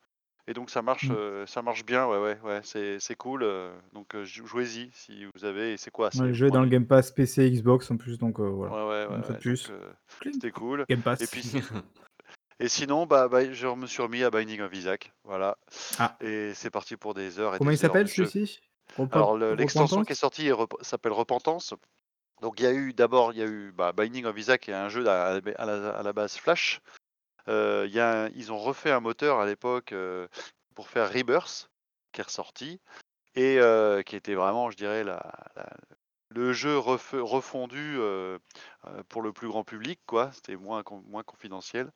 et 0.46 0.52
donc 0.52 0.68
ça 0.68 0.82
marche, 0.82 1.08
mmh. 1.08 1.46
ça 1.46 1.62
marche 1.62 1.86
bien, 1.86 2.06
ouais, 2.06 2.18
ouais, 2.18 2.38
ouais, 2.44 2.60
c'est 2.62 2.98
c'est 3.00 3.14
cool, 3.14 3.46
donc 3.94 4.14
jouez-y 4.24 4.90
si 4.92 5.24
vous 5.34 5.44
avez 5.46 5.72
et 5.72 5.76
c'est 5.78 5.90
quoi? 5.90 6.10
Ouais, 6.18 6.34
je 6.34 6.46
dans 6.46 6.60
le 6.60 6.68
Game 6.68 6.86
Pass 6.86 7.10
PC, 7.12 7.50
Xbox 7.50 7.90
en 7.90 7.96
plus 7.96 8.18
donc 8.18 8.40
voilà. 8.40 8.74
Ouais, 8.74 9.06
ouais, 9.06 9.16
ouais, 9.16 9.38
plus. 9.38 9.72
c'était 10.22 10.50
cool 10.50 10.84
Game 10.86 11.00
Pass. 11.00 11.22
et 11.22 11.26
puis 11.26 11.42
et 12.60 12.68
sinon, 12.68 13.06
bah, 13.06 13.28
bah, 13.28 13.50
je 13.50 13.66
me 13.66 13.86
suis 13.86 14.02
remis 14.02 14.22
à 14.22 14.30
Binding 14.30 14.60
of 14.60 14.74
Isaac, 14.74 15.12
voilà 15.24 15.56
Ah. 15.98 16.14
et 16.20 16.52
c'est 16.54 16.70
parti 16.70 16.96
pour 16.98 17.14
des 17.14 17.38
heures 17.38 17.54
et 17.54 17.58
Comment 17.58 17.70
il 17.70 17.74
heures 17.74 17.80
s'appelle 17.80 18.04
de 18.04 18.54
Alors 19.12 19.36
l'extension 19.36 20.04
qui 20.04 20.12
est 20.12 20.16
sortie 20.16 20.50
s'appelle 20.80 21.12
Repentance. 21.12 21.74
Donc 22.40 22.60
il 22.60 22.64
y 22.64 22.66
a 22.66 22.72
eu 22.72 22.92
d'abord 22.92 23.32
il 23.32 23.38
y 23.38 23.42
a 23.42 23.46
eu 23.46 23.72
bah, 23.72 23.92
Binding 23.92 24.24
of 24.24 24.38
Isaac 24.38 24.62
qui 24.62 24.70
est 24.70 24.74
un 24.74 24.88
jeu 24.88 25.06
à, 25.08 25.40
la, 25.40 26.12
base 26.12 26.36
Flash. 26.36 26.80
Euh, 27.48 27.84
il 27.88 27.94
y 27.94 28.00
a 28.00 28.28
ils 28.34 28.52
ont 28.52 28.58
refait 28.58 28.90
un 28.90 29.00
moteur 29.00 29.40
à 29.40 29.46
l'époque 29.46 29.92
euh, 29.92 30.28
pour 30.74 30.88
faire 30.88 31.12
Rebirth 31.12 31.70
qui 32.12 32.20
est 32.20 32.24
ressorti 32.24 32.80
et 33.34 33.58
euh, 33.58 34.02
qui 34.02 34.14
était 34.14 34.34
vraiment, 34.34 34.70
je 34.70 34.76
dirais, 34.76 35.04
le 36.28 36.52
jeu 36.52 36.78
refondu 36.78 37.98
pour 39.08 39.22
le 39.22 39.32
plus 39.32 39.48
grand 39.48 39.64
public, 39.64 40.00
quoi. 40.06 40.30
C'était 40.32 40.56
moins, 40.56 40.84
moins 41.08 41.24
confidentiel 41.24 41.90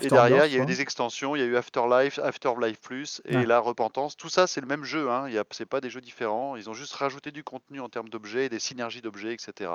et 0.00 0.08
derrière, 0.08 0.46
il 0.46 0.52
y 0.52 0.58
a 0.58 0.62
eu 0.62 0.66
des 0.66 0.80
extensions, 0.80 1.34
il 1.34 1.40
y 1.40 1.42
a 1.42 1.46
eu 1.46 1.56
Afterlife, 1.56 2.18
Afterlife 2.18 2.80
Plus 2.80 3.22
et 3.24 3.44
la 3.44 3.58
Repentance. 3.58 4.16
Tout 4.16 4.28
ça, 4.28 4.46
c'est 4.46 4.60
le 4.60 4.66
même 4.66 4.84
jeu, 4.84 5.10
hein. 5.10 5.28
Il 5.28 5.42
c'est 5.52 5.66
pas 5.66 5.80
des 5.80 5.90
jeux 5.90 6.00
différents. 6.00 6.56
Ils 6.56 6.68
ont 6.68 6.74
juste 6.74 6.94
rajouté 6.94 7.32
du 7.32 7.42
contenu 7.42 7.80
en 7.80 7.88
termes 7.88 8.08
d'objets, 8.08 8.48
des 8.48 8.58
synergies 8.58 9.00
d'objets, 9.00 9.32
etc. 9.32 9.70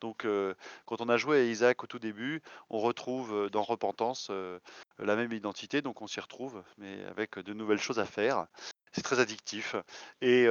Donc, 0.00 0.24
euh, 0.24 0.54
quand 0.86 1.00
on 1.00 1.08
a 1.08 1.16
joué 1.16 1.38
à 1.38 1.44
Isaac 1.44 1.84
au 1.84 1.86
tout 1.86 1.98
début, 1.98 2.42
on 2.70 2.78
retrouve 2.78 3.34
euh, 3.34 3.50
dans 3.50 3.62
Repentance 3.62 4.28
euh, 4.30 4.58
la 4.98 5.14
même 5.14 5.32
identité, 5.32 5.82
donc 5.82 6.00
on 6.02 6.06
s'y 6.06 6.20
retrouve, 6.20 6.62
mais 6.78 7.04
avec 7.04 7.38
de 7.38 7.52
nouvelles 7.52 7.80
choses 7.80 7.98
à 7.98 8.06
faire. 8.06 8.46
C'est 8.92 9.02
très 9.02 9.20
addictif. 9.20 9.76
Et, 10.20 10.46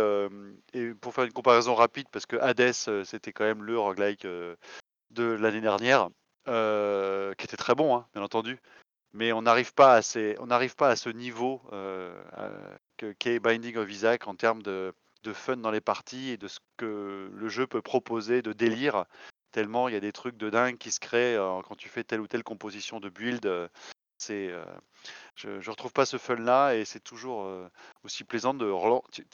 et, 0.73 0.93
pour 0.93 1.13
faire 1.13 1.25
une 1.25 1.33
comparaison 1.33 1.75
rapide, 1.75 2.07
parce 2.09 2.25
que 2.25 2.37
Hades, 2.37 3.03
c'était 3.03 3.33
quand 3.33 3.43
même 3.43 3.63
le 3.63 3.77
roguelike 3.77 4.25
de 4.25 5.23
l'année 5.23 5.59
dernière, 5.59 6.07
qui 6.45 7.45
était 7.45 7.57
très 7.57 7.75
bon, 7.75 7.95
hein, 7.95 8.05
bien 8.13 8.23
entendu 8.23 8.59
mais 9.13 9.31
on 9.33 9.41
n'arrive 9.41 9.73
pas 9.73 9.97
à 9.97 10.01
on 10.39 10.47
n'arrive 10.47 10.75
pas 10.75 10.89
à 10.89 10.95
ce 10.95 11.09
niveau 11.09 11.61
euh, 11.73 12.13
qu'est 13.17 13.39
Binding 13.39 13.77
of 13.77 13.89
Isaac 13.89 14.27
en 14.27 14.35
termes 14.35 14.61
de, 14.61 14.93
de, 15.23 15.33
fun 15.33 15.57
dans 15.57 15.71
les 15.71 15.81
parties 15.81 16.29
et 16.29 16.37
de 16.37 16.47
ce 16.47 16.59
que 16.77 17.31
le 17.33 17.49
jeu 17.49 17.67
peut 17.67 17.81
proposer 17.81 18.41
de 18.41 18.53
délire. 18.53 19.05
Tellement 19.51 19.87
il 19.87 19.93
y 19.93 19.97
a 19.97 20.01
des 20.01 20.11
trucs 20.11 20.37
de 20.37 20.49
dingue 20.49 20.77
qui 20.77 20.91
se 20.91 20.99
créent 20.99 21.35
euh, 21.35 21.61
quand 21.67 21.75
tu 21.75 21.89
fais 21.89 22.03
telle 22.03 22.21
ou 22.21 22.27
telle 22.27 22.43
composition 22.43 22.99
de 22.99 23.09
build. 23.09 23.45
Euh, 23.45 23.67
c'est, 24.21 24.51
je, 25.35 25.47
ne 25.47 25.69
retrouve 25.69 25.93
pas 25.93 26.05
ce 26.05 26.17
fun 26.17 26.35
là 26.35 26.73
et 26.73 26.83
c'est 26.83 26.99
toujours 26.99 27.49
aussi 28.03 28.25
plaisant 28.25 28.53
de. 28.53 28.69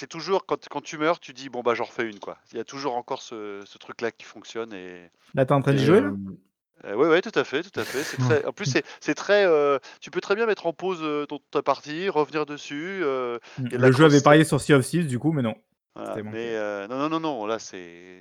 Toujours 0.06 0.45
quand, 0.45 0.69
quand, 0.69 0.82
tu 0.82 0.99
meurs, 0.99 1.19
tu 1.19 1.34
dis 1.34 1.49
bon 1.49 1.64
bah 1.64 1.73
j'en 1.73 1.86
refais 1.86 2.07
une 2.07 2.19
quoi. 2.19 2.38
Il 2.52 2.57
y 2.57 2.60
a 2.60 2.64
toujours 2.64 2.95
encore 2.95 3.23
ce, 3.23 3.64
ce 3.65 3.80
truc 3.80 4.02
là 4.02 4.11
qui 4.11 4.26
fonctionne 4.26 4.73
et. 4.73 5.10
Là 5.34 5.44
t'es 5.48 5.53
en 5.53 5.61
train 5.64 5.73
de 5.73 5.80
jouer 5.80 6.03
là 6.84 6.98
oui, 6.98 7.06
euh, 7.06 7.10
ouais, 7.10 7.22
tout 7.22 7.38
à 7.38 7.44
fait, 7.44 7.64
tout 7.64 7.80
à 7.80 7.84
fait. 7.84 8.04
C'est 8.04 8.18
très, 8.18 8.46
en 8.46 8.54
plus, 8.54 8.74
c'est, 9.00 9.16
très. 9.16 9.46
Euh, 9.46 9.80
tu 10.02 10.12
peux 10.12 10.22
très 10.22 10.36
bien 10.36 10.46
mettre 10.46 10.66
en 10.66 10.74
pause 10.74 11.00
euh, 11.02 11.26
ta 11.52 11.62
partie, 11.62 12.10
revenir 12.10 12.46
dessus. 12.46 13.04
Mmh, 13.04 13.68
le 13.72 13.92
jeu 13.92 14.06
avait 14.06 14.22
parié 14.22 14.44
sur 14.44 14.60
Sea 14.62 14.74
of 14.74 14.86
Thieves, 14.86 15.08
du 15.08 15.20
coup, 15.20 15.32
mais 15.32 15.42
non. 15.42 15.56
mais 15.96 16.88
non, 16.88 16.98
non, 16.98 17.10
non, 17.10 17.20
non, 17.20 17.46
là, 17.46 17.60
c'est. 17.60 18.20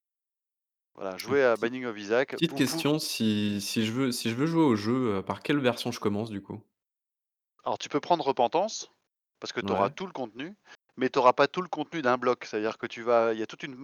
Voilà, 0.96 1.16
jouer 1.16 1.42
à 1.42 1.56
Binding 1.56 1.86
of 1.86 1.98
Isaac. 1.98 2.30
Petite 2.30 2.54
question, 2.54 3.00
si, 3.00 3.60
si, 3.60 3.84
je 3.84 3.90
veux, 3.90 4.12
si 4.12 4.30
je 4.30 4.36
veux 4.36 4.46
jouer 4.46 4.62
au 4.62 4.76
jeu, 4.76 5.22
par 5.26 5.42
quelle 5.42 5.58
version 5.58 5.90
je 5.90 5.98
commence 5.98 6.30
du 6.30 6.40
coup? 6.40 6.62
Alors, 7.64 7.78
tu 7.78 7.88
peux 7.88 7.98
prendre 7.98 8.24
Repentance, 8.24 8.92
parce 9.40 9.52
que 9.52 9.60
tu 9.60 9.72
auras 9.72 9.90
tout 9.90 10.06
le 10.06 10.12
contenu, 10.12 10.54
mais 10.96 11.08
tu 11.08 11.18
n'auras 11.18 11.32
pas 11.32 11.48
tout 11.48 11.62
le 11.62 11.68
contenu 11.68 12.00
d'un 12.00 12.16
bloc. 12.16 12.44
C'est-à-dire 12.44 12.78
que 12.78 12.86
tu 12.86 13.02
vas. 13.02 13.32
Il 13.32 13.40
y 13.40 13.42
a 13.42 13.46
toute 13.46 13.64
une 13.64 13.76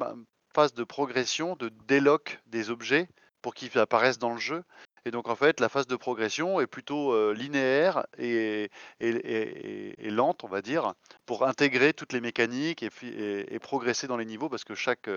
phase 0.54 0.72
de 0.74 0.84
progression, 0.84 1.56
de 1.56 1.70
déloc 1.88 2.40
des 2.46 2.70
objets 2.70 3.08
pour 3.42 3.54
qu'ils 3.54 3.78
apparaissent 3.78 4.18
dans 4.18 4.32
le 4.32 4.40
jeu. 4.40 4.62
Et 5.06 5.10
donc 5.10 5.28
en 5.28 5.34
fait, 5.34 5.60
la 5.60 5.68
phase 5.68 5.86
de 5.86 5.96
progression 5.96 6.60
est 6.60 6.66
plutôt 6.66 7.32
linéaire 7.32 8.06
et, 8.18 8.70
lente, 10.00 10.44
on 10.44 10.48
va 10.48 10.60
dire, 10.60 10.92
pour 11.24 11.46
intégrer 11.46 11.94
toutes 11.94 12.12
les 12.12 12.20
mécaniques 12.20 12.82
et, 12.82 13.58
progresser 13.60 14.06
dans 14.06 14.18
les 14.18 14.26
niveaux, 14.26 14.50
parce 14.50 14.64
que 14.64 14.74
chaque 14.74 15.08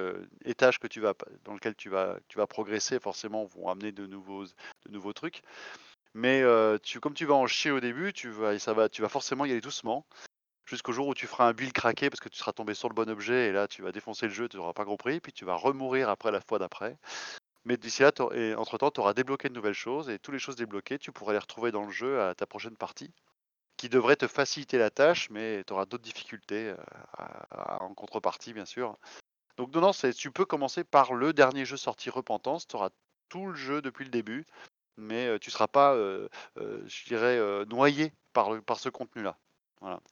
étage 0.46 0.80
que 0.80 0.88
tu 0.88 1.02
vas, 1.02 1.14
dans 1.44 1.54
lequel 1.54 1.76
tu 1.76 1.90
vas, 1.90 2.18
tu 2.30 2.38
vas 2.38 2.48
progresser, 2.48 3.00
forcément, 3.02 3.44
vont 3.44 3.68
amener 3.68 3.92
de 3.92 4.08
nouveaux, 4.08 4.46
de 4.46 4.92
nouveaux 4.92 5.14
trucs. 5.14 5.42
Mais 6.14 6.44
tu, 6.84 7.00
comme 7.00 7.14
tu 7.14 7.26
vas 7.26 7.36
en 7.36 7.48
chier 7.48 7.72
au 7.72 7.80
début, 7.80 8.14
tu 8.14 8.30
vas, 8.30 8.58
ça 8.60 8.74
va, 8.74 8.90
tu 8.90 9.02
vas 9.02 9.10
forcément 9.10 9.46
y 9.46 9.52
aller 9.52 9.62
doucement. 9.62 10.06
Jusqu'au 10.66 10.94
jour 10.94 11.08
où 11.08 11.14
tu 11.14 11.28
feras 11.28 11.48
un 11.48 11.54
build 11.54 11.74
craqué 11.74 12.10
parce 12.10 12.22
que 12.22 12.30
tu 12.30 12.38
seras 12.38 12.54
tombé 12.54 12.74
sur 12.74 12.88
le 12.88 12.96
bon 12.96 13.10
objet 13.10 13.48
et 13.48 13.52
là 13.52 13.68
tu 13.68 13.82
vas 13.82 13.92
défoncer 13.92 14.28
le 14.28 14.34
jeu, 14.34 14.48
tu 14.48 14.56
n'auras 14.56 14.72
pas 14.72 14.86
compris, 14.86 15.20
puis 15.20 15.34
tu 15.34 15.44
vas 15.44 15.56
remourir 15.56 16.08
après 16.08 16.32
la 16.32 16.40
fois 16.40 16.58
d'après. 16.58 16.98
Mais 17.66 17.78
d'ici 17.78 18.02
là, 18.02 18.12
et 18.34 18.56
entre-temps, 18.56 18.92
tu 18.92 19.00
auras 19.00 19.14
débloqué 19.14 19.48
de 19.50 19.54
nouvelles 19.54 19.74
choses 19.74 20.10
et 20.10 20.20
toutes 20.20 20.34
les 20.34 20.40
choses 20.40 20.56
débloquées, 20.56 21.00
tu 21.00 21.12
pourras 21.12 21.34
les 21.34 21.40
retrouver 21.40 21.72
dans 21.72 21.86
le 21.86 21.92
jeu 21.92 22.22
à 22.22 22.36
ta 22.36 22.46
prochaine 22.46 22.76
partie, 22.76 23.14
qui 23.78 23.90
devrait 23.90 24.18
te 24.18 24.28
faciliter 24.28 24.78
la 24.78 24.90
tâche, 24.90 25.30
mais 25.30 25.64
tu 25.66 25.74
auras 25.74 25.86
d'autres 25.86 26.04
difficultés 26.04 26.70
euh, 26.70 26.78
en 27.80 27.94
contrepartie, 27.94 28.54
bien 28.54 28.66
sûr. 28.66 28.98
Donc 29.58 29.74
non, 29.74 29.82
non, 29.82 29.92
tu 29.92 30.32
peux 30.32 30.46
commencer 30.46 30.84
par 30.84 31.14
le 31.14 31.32
dernier 31.32 31.66
jeu 31.66 31.78
sorti 31.78 32.10
Repentance, 32.10 32.68
tu 32.68 32.76
auras 32.76 32.90
tout 33.30 33.48
le 33.48 33.56
jeu 33.56 33.82
depuis 33.82 34.04
le 34.04 34.12
début, 34.12 34.46
mais 34.98 35.28
euh, 35.28 35.40
tu 35.40 35.50
ne 35.50 35.54
seras 35.54 35.68
pas, 35.68 35.94
euh, 35.96 36.28
je 36.58 37.06
dirais, 37.06 37.40
noyé 37.66 38.14
par, 38.34 38.62
par 38.64 38.80
ce 38.80 38.90
contenu-là. 38.90 39.38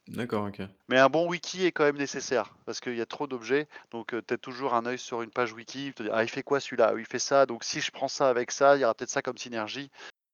D'accord, 0.08 0.48
OK. 0.48 0.62
Mais 0.90 0.98
un 0.98 1.10
bon 1.10 1.28
wiki 1.30 1.66
est 1.66 1.72
quand 1.72 1.84
même 1.84 1.98
nécessaire 1.98 2.54
parce 2.66 2.80
qu'il 2.80 2.96
y 2.96 3.02
a 3.02 3.06
trop 3.06 3.28
d'objets. 3.28 3.68
Donc, 3.92 4.14
tu 4.28 4.34
as 4.34 4.38
toujours 4.38 4.74
un 4.74 4.86
œil 4.86 5.00
sur 5.00 5.22
une 5.22 5.32
page 5.32 5.54
wiki. 5.54 5.94
Te 5.94 6.04
ah, 6.12 6.24
il 6.24 6.30
fait 6.30 6.44
quoi 6.44 6.60
celui-là? 6.60 6.94
il 6.98 7.06
fait 7.06 7.20
ça. 7.20 7.46
Donc, 7.46 7.64
si 7.64 7.80
je 7.80 7.92
prends 7.92 8.08
ça 8.08 8.30
avec 8.30 8.52
ça, 8.52 8.76
il 8.76 8.82
y 8.82 8.84
aura 8.84 8.94
peut-être 8.94 9.10
ça 9.10 9.22
comme 9.22 9.38
synergie. 9.38 9.90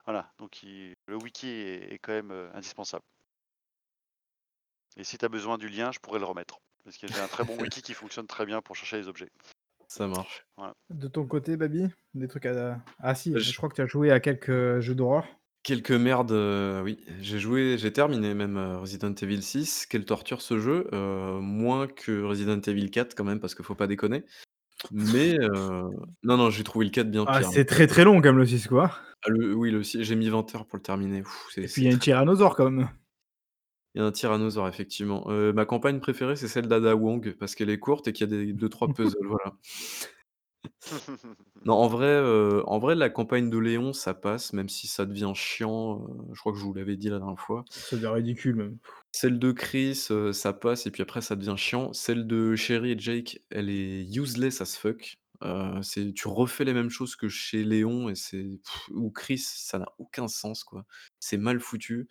Voilà. 0.05 0.31
Donc, 0.39 0.61
le 0.64 1.15
wiki 1.15 1.49
est, 1.49 1.99
quand 2.01 2.14
même 2.14 2.31
indispensable. 2.53 3.03
Et 4.95 5.03
si 5.03 5.18
tu 5.18 5.26
as 5.26 5.30
besoin 5.30 5.57
du 5.57 5.69
lien, 5.69 5.91
je 5.91 5.99
pourrais 5.99 6.19
le 6.19 6.26
remettre. 6.26 6.59
Parce 6.84 6.97
que 6.97 7.07
j'ai 7.07 7.19
un 7.19 7.27
très 7.27 7.43
bon 7.43 7.57
wiki 7.57 7.81
qui 7.81 7.93
fonctionne 7.93 8.27
très 8.27 8.45
bien 8.45 8.61
pour 8.61 8.76
chercher 8.76 8.97
les 8.97 9.07
objets. 9.07 9.30
Ça 9.88 10.07
marche. 10.07 10.45
De 10.89 11.07
ton 11.07 11.26
côté, 11.26 11.55
Babi, 11.57 11.88
des 12.14 12.27
trucs 12.27 12.45
à. 12.45 12.80
Ah 12.99 13.15
si, 13.15 13.31
bah, 13.31 13.39
je 13.39 13.55
crois 13.55 13.69
que 13.69 13.76
tu 13.76 13.81
as 13.81 13.88
joué 13.88 14.11
à 14.11 14.19
quelques 14.19 14.80
jeux 14.80 14.95
d'horreur. 14.95 15.26
Quelques 15.68 15.91
merdes, 15.91 16.31
euh, 16.31 16.81
oui. 16.81 16.98
J'ai 17.19 17.39
joué 17.39 17.77
j'ai 17.77 17.91
terminé 17.91 18.34
même, 18.34 18.56
euh, 18.56 18.77
Resident 18.77 19.14
Evil 19.14 19.41
6. 19.41 19.85
Quelle 19.85 20.06
torture 20.06 20.41
ce 20.41 20.60
jeu, 20.60 20.88
euh, 20.94 21.41
moins 21.41 21.88
que 21.88 22.23
Resident 22.23 22.61
Evil 22.61 22.89
4 22.89 23.15
quand 23.15 23.26
même 23.26 23.41
parce 23.41 23.53
qu'il 23.53 23.65
faut 23.65 23.76
pas 23.76 23.85
déconner. 23.85 24.23
Mais, 24.91 25.35
non, 26.23 26.38
non, 26.38 26.49
j'ai 26.52 26.64
trouvé 26.64 26.85
le 26.85 26.91
4 26.91 27.11
bien 27.11 27.26
Ah, 27.27 27.39
pire, 27.39 27.49
c'est 27.49 27.65
très, 27.65 27.85
très 27.85 28.06
long 28.06 28.22
quand 28.22 28.30
même 28.30 28.38
le 28.38 28.45
6 28.45 28.69
quoi. 28.69 28.91
Ah 29.26 29.30
le 29.30 29.53
oui, 29.56 29.69
le 29.69 29.84
6 29.84 30.06
j'ai 30.06 30.15
mis 30.15 30.30
20 30.30 30.56
heures 30.56 30.65
pour 30.65 30.77
le 30.77 30.84
terminer. 30.84 31.23
Et 31.57 31.68
puis 31.68 31.81
il 31.81 31.84
y 31.84 31.91
a 31.91 31.94
un 31.94 31.98
tyrannosaure 31.98 32.56
quand 32.56 32.72
même. 32.72 32.88
Il 33.94 33.99
y 33.99 34.02
a 34.02 34.06
un 34.06 34.11
tyrannosaure 34.14 34.69
effectivement. 34.69 35.27
ma 35.53 35.65
campagne 35.65 35.99
préférée, 35.99 36.38
c'est 36.38 36.48
celle 36.48 36.69
d'Ada 36.69 36.95
Wong 36.95 37.35
parce 37.38 37.56
qu'elle 37.56 37.72
est 37.72 37.80
courte 37.80 38.07
et 38.07 38.14
qu'il 38.14 38.31
y 38.31 38.34
a 38.34 38.38
des 38.38 38.53
2-3 38.53 38.94
puzzles, 38.95 39.27
voilà. 39.27 39.53
Non, 41.65 41.73
en 41.73 41.88
vrai, 41.88 42.06
euh, 42.07 42.64
en 42.65 42.80
vrai, 42.80 42.95
la 42.95 43.10
campagne 43.10 43.49
de 43.49 43.57
Léon, 43.57 43.94
ça 43.94 44.14
passe, 44.14 44.53
même 44.53 44.69
si 44.69 44.88
ça 44.88 45.06
devient 45.06 45.31
chiant, 45.35 46.02
euh, 46.02 46.34
je 46.34 46.39
crois 46.39 46.53
que 46.53 46.60
je 46.60 46.64
vous 46.64 46.73
l'avais 46.73 46.95
dit 46.95 47.10
la 47.10 47.18
dernière 47.19 47.39
fois. 47.39 47.65
Ça 47.69 47.95
devient 47.95 48.07
ridicule 48.07 48.56
même. 48.56 48.77
Celle 49.11 49.39
de 49.39 49.52
Chris, 49.52 50.07
euh, 50.11 50.31
ça 50.31 50.53
passe 50.53 50.85
et 50.85 50.91
puis 50.91 51.02
après 51.02 51.22
ça 51.22 51.35
devient 51.35 51.57
chiant. 51.57 51.91
Celle 51.94 52.27
de 52.27 52.56
Sherry 52.56 52.91
et 52.91 52.99
Jake, 52.99 53.41
elle 53.49 53.69
est 53.69 54.03
useless 54.15 54.61
as 54.61 54.77
fuck. 54.77 55.18
c'est 55.81 56.14
tu 56.14 56.27
refais 56.27 56.64
les 56.64 56.73
mêmes 56.73 56.89
choses 56.89 57.15
que 57.15 57.27
chez 57.27 57.64
Léon 57.64 58.10
et 58.10 58.15
c'est 58.15 58.60
ou 58.91 59.11
Chris, 59.11 59.39
ça 59.39 59.80
n'a 59.80 59.88
aucun 59.98 60.27
sens, 60.27 60.64
quoi. 60.64 60.85
C'est 61.19 61.38
mal 61.38 61.60
foutu. 61.60 62.07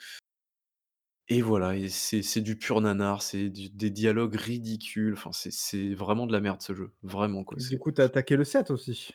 Et 1.28 1.42
voilà 1.42 1.74
et 1.76 1.88
c'est 1.88 2.40
du 2.40 2.56
pur 2.56 2.80
nanar, 2.80 3.20
c'est 3.20 3.48
des 3.50 3.90
dialogues 3.90 4.36
ridicules, 4.36 5.14
enfin 5.14 5.30
c'est 5.32 5.92
vraiment 5.92 6.26
de 6.28 6.32
la 6.32 6.40
merde 6.40 6.62
ce 6.62 6.72
jeu, 6.72 6.92
vraiment 7.02 7.42
quoi, 7.42 7.58
Du 7.58 7.78
coup, 7.78 7.90
tu 7.92 8.02
as 8.02 8.04
attaqué 8.04 8.36
le 8.36 8.44
7 8.44 8.70
aussi? 8.70 9.14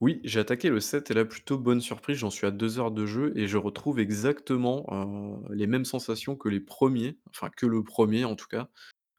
Oui, 0.00 0.20
j'ai 0.24 0.40
attaqué 0.40 0.70
le 0.70 0.80
7 0.80 1.10
et 1.12 1.14
là, 1.14 1.24
plutôt 1.24 1.56
bonne 1.56 1.80
surprise, 1.80 2.18
j'en 2.18 2.30
suis 2.30 2.46
à 2.46 2.50
2 2.50 2.78
heures 2.80 2.90
de 2.90 3.06
jeu 3.06 3.32
et 3.36 3.46
je 3.46 3.56
retrouve 3.56 4.00
exactement, 4.00 4.84
heu, 4.90 5.54
les 5.54 5.68
mêmes 5.68 5.84
sensations 5.84 6.34
que 6.36 6.48
les 6.48 6.58
premiers, 6.60 7.16
enfin 7.30 7.48
que 7.48 7.64
le 7.64 7.84
premier 7.84 8.24
en 8.24 8.34
tout 8.34 8.48
cas, 8.48 8.68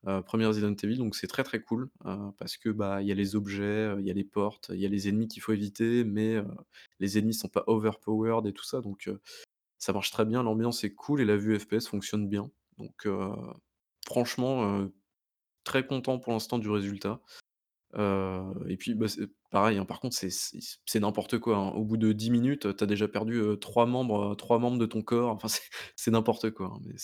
heu, 0.07 0.21
1 0.23 0.47
Resident 0.47 0.75
Evil 0.83 0.97
donc 0.97 1.15
c'est 1.15 1.27
très, 1.27 1.43
très 1.43 1.61
cool, 1.61 1.89
heu, 2.05 2.17
parce 2.39 2.57
que, 2.57 2.69
bah, 2.69 3.01
il 3.03 3.07
y 3.09 3.11
a 3.13 3.15
les 3.15 3.35
objets, 3.37 3.95
il 3.99 4.05
y 4.05 4.11
a 4.11 4.13
les 4.15 4.25
portes, 4.25 4.71
il 4.73 4.81
y 4.81 4.85
a 4.87 4.89
les 4.89 5.07
ennemis 5.09 5.29
qu'il 5.29 5.41
faut 5.43 5.53
éviter 5.53 6.03
mais, 6.05 6.37
les 6.99 7.17
ennemis 7.19 7.35
sont 7.35 7.49
pas 7.49 7.63
overpowered 7.67 8.47
et 8.47 8.53
tout 8.53 8.65
ça 8.65 8.81
donc, 8.81 9.09
ça 9.77 9.93
marche 9.93 10.11
très 10.11 10.25
bien, 10.25 10.43
l'ambiance 10.43 10.83
est 10.83 10.93
cool 10.93 11.21
et 11.21 11.25
la 11.25 11.37
vue 11.37 11.59
FPS 11.59 11.87
fonctionne 11.87 12.27
bien. 12.27 12.49
Donc 12.77 13.07
franchement, 14.05 14.87
très 15.63 15.85
content 15.85 16.19
pour 16.19 16.33
l'instant 16.33 16.59
du 16.59 16.69
résultat. 16.69 17.21
et 17.95 18.77
puis, 18.77 18.93
bah, 18.95 19.07
c'est 19.07 19.29
pareil, 19.51 19.77
hein, 19.77 19.85
par 19.85 19.99
contre, 19.99 20.15
c'est 20.17 20.99
n'importe 20.99 21.39
quoi, 21.39 21.57
hein. 21.57 21.69
Au 21.69 21.83
bout 21.85 21.97
de 21.97 22.11
10 22.11 22.29
minutes, 22.29 22.75
tu 22.75 22.83
as 22.83 22.87
déjà 22.87 23.07
perdu, 23.07 23.41
trois 23.61 23.85
membres, 23.85 24.35
trois 24.35 24.59
membres 24.59 24.77
de 24.77 24.85
ton 24.85 25.01
corps. 25.01 25.31
Enfin, 25.31 25.47
c'est 25.95 26.11
n'importe 26.11 26.51
quoi, 26.51 26.73
hein, 26.75 26.79
mais 26.85 26.95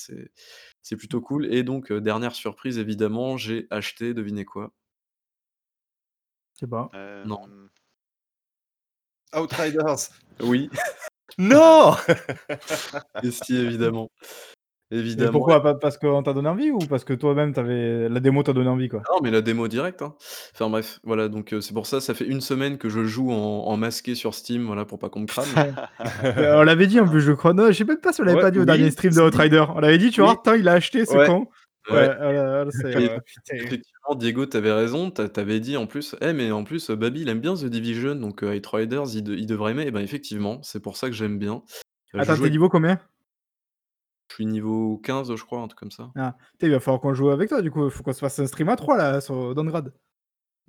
c'est 0.81 0.95
plutôt 0.97 1.21
cool 1.21 1.45
et 1.53 1.63
donc 1.63 1.93
dernière 1.93 2.35
surprise 2.35 2.77
évidemment, 2.77 3.37
j'ai 3.37 3.67
acheté, 3.69 4.13
devinez 4.13 4.45
quoi? 4.45 4.73
Je 6.55 6.59
sais 6.61 6.67
pas. 6.67 6.91
Non. 7.25 7.41
Outriders. 9.33 10.09
Oui. 10.41 10.69
Non! 11.37 11.95
Et 13.23 13.31
si, 13.31 13.55
évidemment. 13.57 14.09
Évidemment. 14.93 15.31
pourquoi? 15.31 15.79
parce 15.79 15.97
qu'on 15.97 16.21
t'a 16.21 16.33
donné 16.33 16.49
envie 16.49 16.69
ou 16.69 16.79
parce 16.79 17.05
que 17.05 17.13
toi-même 17.13 17.53
t'avais 17.53 18.09
la 18.09 18.19
démo 18.19 18.43
t'a 18.43 18.51
donné 18.51 18.67
envie, 18.67 18.89
quoi? 18.89 19.01
Non, 19.09 19.21
mais 19.23 19.31
la 19.31 19.39
démo 19.39 19.69
direct, 19.69 20.01
hein. 20.01 20.15
Enfin 20.53 20.69
bref, 20.69 20.99
voilà, 21.03 21.29
donc 21.29 21.55
c'est 21.61 21.73
pour 21.73 21.85
ça, 21.85 22.01
ça 22.01 22.13
fait 22.13 22.25
une 22.25 22.41
semaine 22.41 22.77
que 22.77 22.89
je 22.89 23.05
joue 23.05 23.31
en 23.31 23.77
masqué 23.77 24.15
sur 24.15 24.35
Steam, 24.35 24.65
voilà, 24.65 24.83
pour 24.83 24.99
pas 24.99 25.07
qu'on 25.07 25.21
me 25.21 25.27
crame. 25.27 25.45
on 26.37 26.63
l'avait 26.63 26.87
dit 26.87 26.99
en 26.99 27.07
plus, 27.07 27.21
je 27.21 27.31
crois. 27.31 27.53
Non, 27.53 27.67
je 27.67 27.71
sais 27.71 27.85
même 27.85 28.01
pas 28.01 28.11
si 28.11 28.19
on 28.19 28.25
l'avait 28.25 28.41
pas 28.41 28.51
dit 28.51 28.59
au 28.59 28.65
dernier 28.65 28.91
stream 28.91 29.13
de 29.13 29.21
Outrider. 29.21 29.63
On 29.73 29.79
l'avait 29.79 29.97
dit, 29.97 30.11
tu 30.11 30.21
vois? 30.21 30.41
il 30.57 30.67
a 30.67 30.73
acheté, 30.73 31.05
ce 31.05 31.25
con. 31.25 31.47
Ouais, 31.89 32.15
effectivement, 33.49 34.15
Diego, 34.15 34.45
t'avais 34.45 34.71
raison, 34.71 35.11
t'avais 35.11 35.59
dit 35.59 35.77
en 35.77 35.87
plus: 35.87 36.15
«Eh 36.21 36.33
mais 36.33 36.51
en 36.51 36.63
plus, 36.63 36.89
Baby, 36.91 37.21
il 37.21 37.29
aime 37.29 37.41
bien 37.41 37.55
The 37.55 37.65
Division, 37.65 38.15
donc 38.15 38.43
heu, 38.43 38.55
Outriders, 38.55 39.15
il 39.15 39.27
il 39.29 39.45
devrait 39.45 39.71
aimer» 39.71 39.87
et 39.87 39.91
ben 39.91 40.01
effectivement, 40.01 40.61
c'est 40.63 40.79
pour 40.79 40.97
ça 40.97 41.07
que 41.07 41.13
j'aime 41.13 41.39
bien. 41.39 41.63
Attends, 42.13 42.37
t'es 42.37 42.49
niveau 42.49 42.69
combien? 42.69 42.99
Je 44.29 44.35
suis 44.35 44.45
niveau 44.45 44.97
15, 44.97 45.35
je 45.35 45.43
crois, 45.43 45.59
un 45.59 45.67
truc 45.67 45.79
comme 45.79 45.91
ça. 45.91 46.09
Ah, 46.15 46.37
tu 46.59 46.67
il 46.67 46.71
va 46.71 46.79
falloir 46.79 47.01
qu'on 47.01 47.13
joue 47.13 47.29
avec 47.31 47.49
toi, 47.49 47.61
du 47.61 47.69
coup. 47.71 47.89
Faut 47.89 48.03
qu'on 48.03 48.13
se 48.13 48.19
fasse 48.19 48.39
un 48.39 48.47
stream 48.47 48.69
à 48.69 48.75
3 48.77 48.97
là, 48.97 49.19
sur 49.19 49.53
Downgrade. 49.55 49.93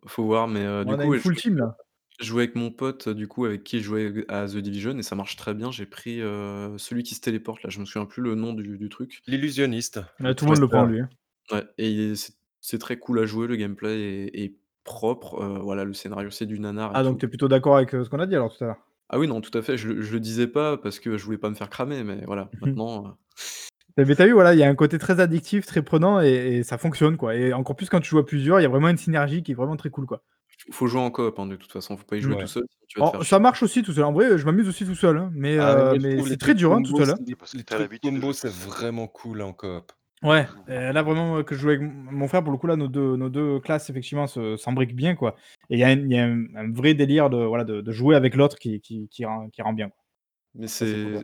Faut 0.06 0.24
voir, 0.24 0.48
mais 0.48 0.64
heu, 0.64 0.84
du 0.84 0.94
On 0.94 0.98
a 0.98 1.04
coup, 1.04 1.14
une 1.14 1.20
full 1.20 1.36
team 1.36 1.56
là. 1.58 1.76
Je 2.20 2.26
jouais 2.26 2.44
avec 2.44 2.56
mon 2.56 2.70
pote, 2.70 3.08
du 3.08 3.28
coup, 3.28 3.44
avec 3.46 3.64
qui 3.64 3.78
je 3.80 3.84
jouais 3.84 4.24
à 4.28 4.46
The 4.46 4.56
Division 4.58 4.96
et 4.98 5.02
ça 5.02 5.16
marche 5.16 5.36
très 5.36 5.54
bien. 5.54 5.70
J'ai 5.70 5.86
pris, 5.86 6.20
heu, 6.20 6.76
celui 6.78 7.02
qui 7.02 7.14
se 7.14 7.20
téléporte 7.20 7.62
là, 7.62 7.70
je 7.70 7.80
me 7.80 7.84
souviens 7.84 8.06
plus 8.06 8.22
le 8.22 8.34
nom 8.34 8.52
du 8.54 8.78
du 8.78 8.88
truc. 8.88 9.22
L'illusionniste. 9.26 10.00
tout 10.36 10.46
le 10.46 10.50
monde 10.52 10.60
le 10.60 10.68
prend 10.68 10.84
lui, 10.86 11.00
hein. 11.00 11.10
Ouais 11.52 11.64
et 11.78 12.14
c'est 12.60 12.78
très 12.78 12.98
cool 12.98 13.18
à 13.20 13.26
jouer, 13.26 13.46
le 13.48 13.56
gameplay 13.56 14.28
est 14.34 14.44
est 14.44 14.56
propre, 14.84 15.40
heu, 15.42 15.58
voilà, 15.60 15.84
le 15.84 15.94
scénario, 15.94 16.30
c'est 16.30 16.46
du 16.46 16.58
nanar 16.60 16.96
et 16.96 16.98
Ah 16.98 17.02
donc 17.04 17.18
tout. 17.18 17.20
tu 17.20 17.26
es 17.26 17.28
plutôt 17.28 17.48
d'accord 17.48 17.76
avec, 17.76 17.90
ce 17.90 18.08
qu'on 18.08 18.18
a 18.18 18.26
dit 18.26 18.34
alors 18.34 18.56
tout 18.56 18.64
à 18.64 18.68
l'heure? 18.68 18.88
Ah 19.08 19.18
oui, 19.18 19.26
non, 19.28 19.40
tout 19.40 19.56
à 19.56 19.62
fait, 19.62 19.76
je 19.76 19.88
le 19.88 20.02
je 20.02 20.12
le 20.14 20.20
disais 20.20 20.46
pas 20.46 20.76
parce 20.78 20.98
que 20.98 21.18
je 21.18 21.24
voulais 21.24 21.38
pas 21.38 21.50
me 21.50 21.54
faire 21.54 21.68
cramer, 21.70 22.02
mais 22.04 22.24
voilà, 22.24 22.54
Mmh 22.54 22.76
maintenant, 22.76 23.06
heu 23.08 23.12
Mais 23.96 24.04
tu 24.04 24.24
vu, 24.24 24.32
voilà, 24.32 24.52
il 24.54 24.58
y 24.58 24.62
a 24.62 24.68
un 24.68 24.74
côté 24.74 24.98
très 24.98 25.18
addictif, 25.20 25.64
très 25.66 25.82
prenant 25.82 26.20
et 26.20 26.58
et 26.58 26.62
ça 26.62 26.76
fonctionne, 26.78 27.16
quoi 27.16 27.34
et 27.34 27.52
encore 27.54 27.76
plus 27.76 27.88
quand 27.90 28.00
tu 28.00 28.08
joues 28.10 28.18
à 28.18 28.26
plusieurs, 28.26 28.60
il 28.60 28.62
y 28.62 28.66
a 28.66 28.68
vraiment 28.68 28.88
une 28.88 28.96
synergie 28.98 29.42
qui 29.42 29.52
est 29.52 29.54
vraiment 29.54 29.76
très 29.76 29.90
cool, 29.90 30.06
quoi. 30.06 30.22
Faut 30.70 30.86
jouer 30.86 31.00
en 31.00 31.10
coop, 31.10 31.38
hein, 31.38 31.46
de 31.46 31.56
toute 31.56 31.72
façon, 31.72 31.96
faut 31.96 32.04
pas 32.04 32.16
y 32.16 32.20
jouer 32.20 32.36
tout 32.36 32.46
seul, 32.46 32.62
sinon 32.68 32.86
tu 32.88 33.00
vas 33.00 33.06
te 33.06 33.16
faire 33.16 33.26
ça 33.26 33.38
marche 33.38 33.62
aussi 33.62 33.82
tout 33.82 33.92
seul. 33.92 34.04
En 34.04 34.12
vrai, 34.12 34.38
je 34.38 34.44
m'amonce 34.44 34.68
aussi 34.68 34.84
tout 34.84 34.94
seul, 34.94 35.18
hein, 35.18 35.30
mais 35.34 35.58
Ah 35.58 35.94
mais 36.00 36.22
c'est 36.22 36.36
très 36.36 36.54
dur, 36.54 36.72
hein, 36.72 36.82
tout 36.82 36.96
seul, 36.96 37.10
hein. 37.10 37.16
les 37.54 37.64
trucs 37.64 38.00
combos, 38.00 38.32
c'est 38.32 38.52
vraiment 38.52 39.08
cool 39.08 39.42
en 39.42 39.52
coop. 39.52 39.92
Ouais, 40.22 40.46
là 40.68 41.02
vraiment, 41.02 41.42
que 41.42 41.56
je 41.56 41.60
joue 41.60 41.70
avec 41.70 41.80
mon 41.82 42.28
frère, 42.28 42.44
pour 42.44 42.52
le 42.52 42.58
coup, 42.58 42.68
là, 42.68 42.76
nos 42.76 42.86
deux 42.86 43.16
nos 43.16 43.28
2 43.28 43.58
classes 43.58 43.90
effectivement 43.90 44.28
se 44.28 44.56
s'embriquent 44.56 44.94
bien, 44.94 45.16
quoi 45.16 45.34
et 45.68 45.74
il 45.74 45.80
y 45.80 45.84
a 45.84 45.92
il 45.92 46.12
y 46.12 46.18
a 46.18 46.24
un 46.26 46.72
vrai 46.72 46.94
délire 46.94 47.28
de, 47.28 47.38
voilà, 47.44 47.64
de 47.64 47.80
de 47.80 47.92
jouer 47.92 48.14
avec 48.14 48.36
l'autre 48.36 48.56
qui 48.58 48.80
qui 48.80 49.08
qui 49.10 49.24
rend 49.24 49.48
qui 49.50 49.62
rend 49.62 49.72
bien. 49.72 49.90
Mais 50.54 50.68
c'est 50.68 50.86
c'est 50.86 51.22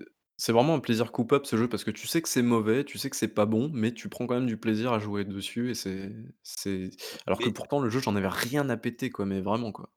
vraiment 0.52 0.74
un 0.74 0.81
plaisir 0.81 1.10
coupable 1.12 1.47
ce 1.47 1.56
jeu 1.56 1.69
parce 1.69 1.85
que 1.85 1.90
tu 1.90 2.06
sais 2.06 2.23
que 2.23 2.28
c'est 2.28 2.43
mauvais, 2.43 2.85
tu 2.85 2.98
sais 2.98 3.10
que 3.10 3.16
c'est 3.16 3.28
pas 3.28 3.47
bon, 3.47 3.70
mais 3.74 3.93
tu 3.93 4.09
prends 4.09 4.27
quand 4.27 4.35
même 4.36 4.47
du 4.47 4.56
plaisir 4.56 4.93
à 4.93 4.98
jouer 5.01 5.24
dessus 5.24 5.70
et 5.70 5.74
c'est 5.74 6.12
c'est 6.43 6.90
alors 7.27 7.40
que 7.43 7.48
pourtant 7.51 7.81
le 7.81 7.90
jeu, 7.90 8.01
j'en 8.01 8.16
avais 8.16 8.28
rien 8.28 8.69
à 8.70 8.77
péter, 8.77 9.10
quoi, 9.10 9.27
mais 9.27 9.40
vraiment, 9.40 9.73
quoi. 9.73 9.90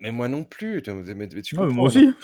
Mais 0.00 0.12
moi 0.12 0.28
non 0.28 0.44
plus, 0.44 0.82
tu 0.82 0.92
mais 0.92 1.28
tu 1.42 1.54
Ouais, 1.56 1.66
comprends, 1.66 1.84
moi 1.84 1.86
aussi. 1.86 2.14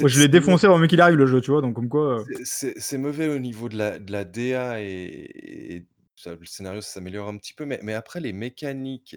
Moi, 0.00 0.08
je 0.10 0.20
l'ai 0.20 0.28
c'est 0.28 0.28
défoncé 0.28 0.66
avant 0.66 0.78
même 0.78 0.88
qu'il 0.88 1.00
arrive 1.00 1.16
le 1.18 1.26
jeu, 1.26 1.40
tu 1.40 1.50
vois? 1.52 1.62
Donc 1.62 1.74
comme 1.76 1.88
quoi, 1.88 2.28
C'est 2.54 2.78
c'est 2.80 2.98
mauvais 2.98 3.28
au 3.28 3.38
niveau 3.38 3.68
de 3.68 3.76
la 3.76 3.98
de 3.98 4.12
la 4.12 4.24
DA 4.24 4.80
et 4.82 5.76
et 5.76 5.88
ça 6.16 6.34
le 6.34 6.44
scénario 6.46 6.80
s'améliore 6.80 7.28
un 7.28 7.36
petit 7.38 7.54
peu, 7.54 7.64
mais 7.66 7.80
mais 7.82 7.94
après 7.94 8.20
les 8.20 8.32
mécaniques 8.32 9.16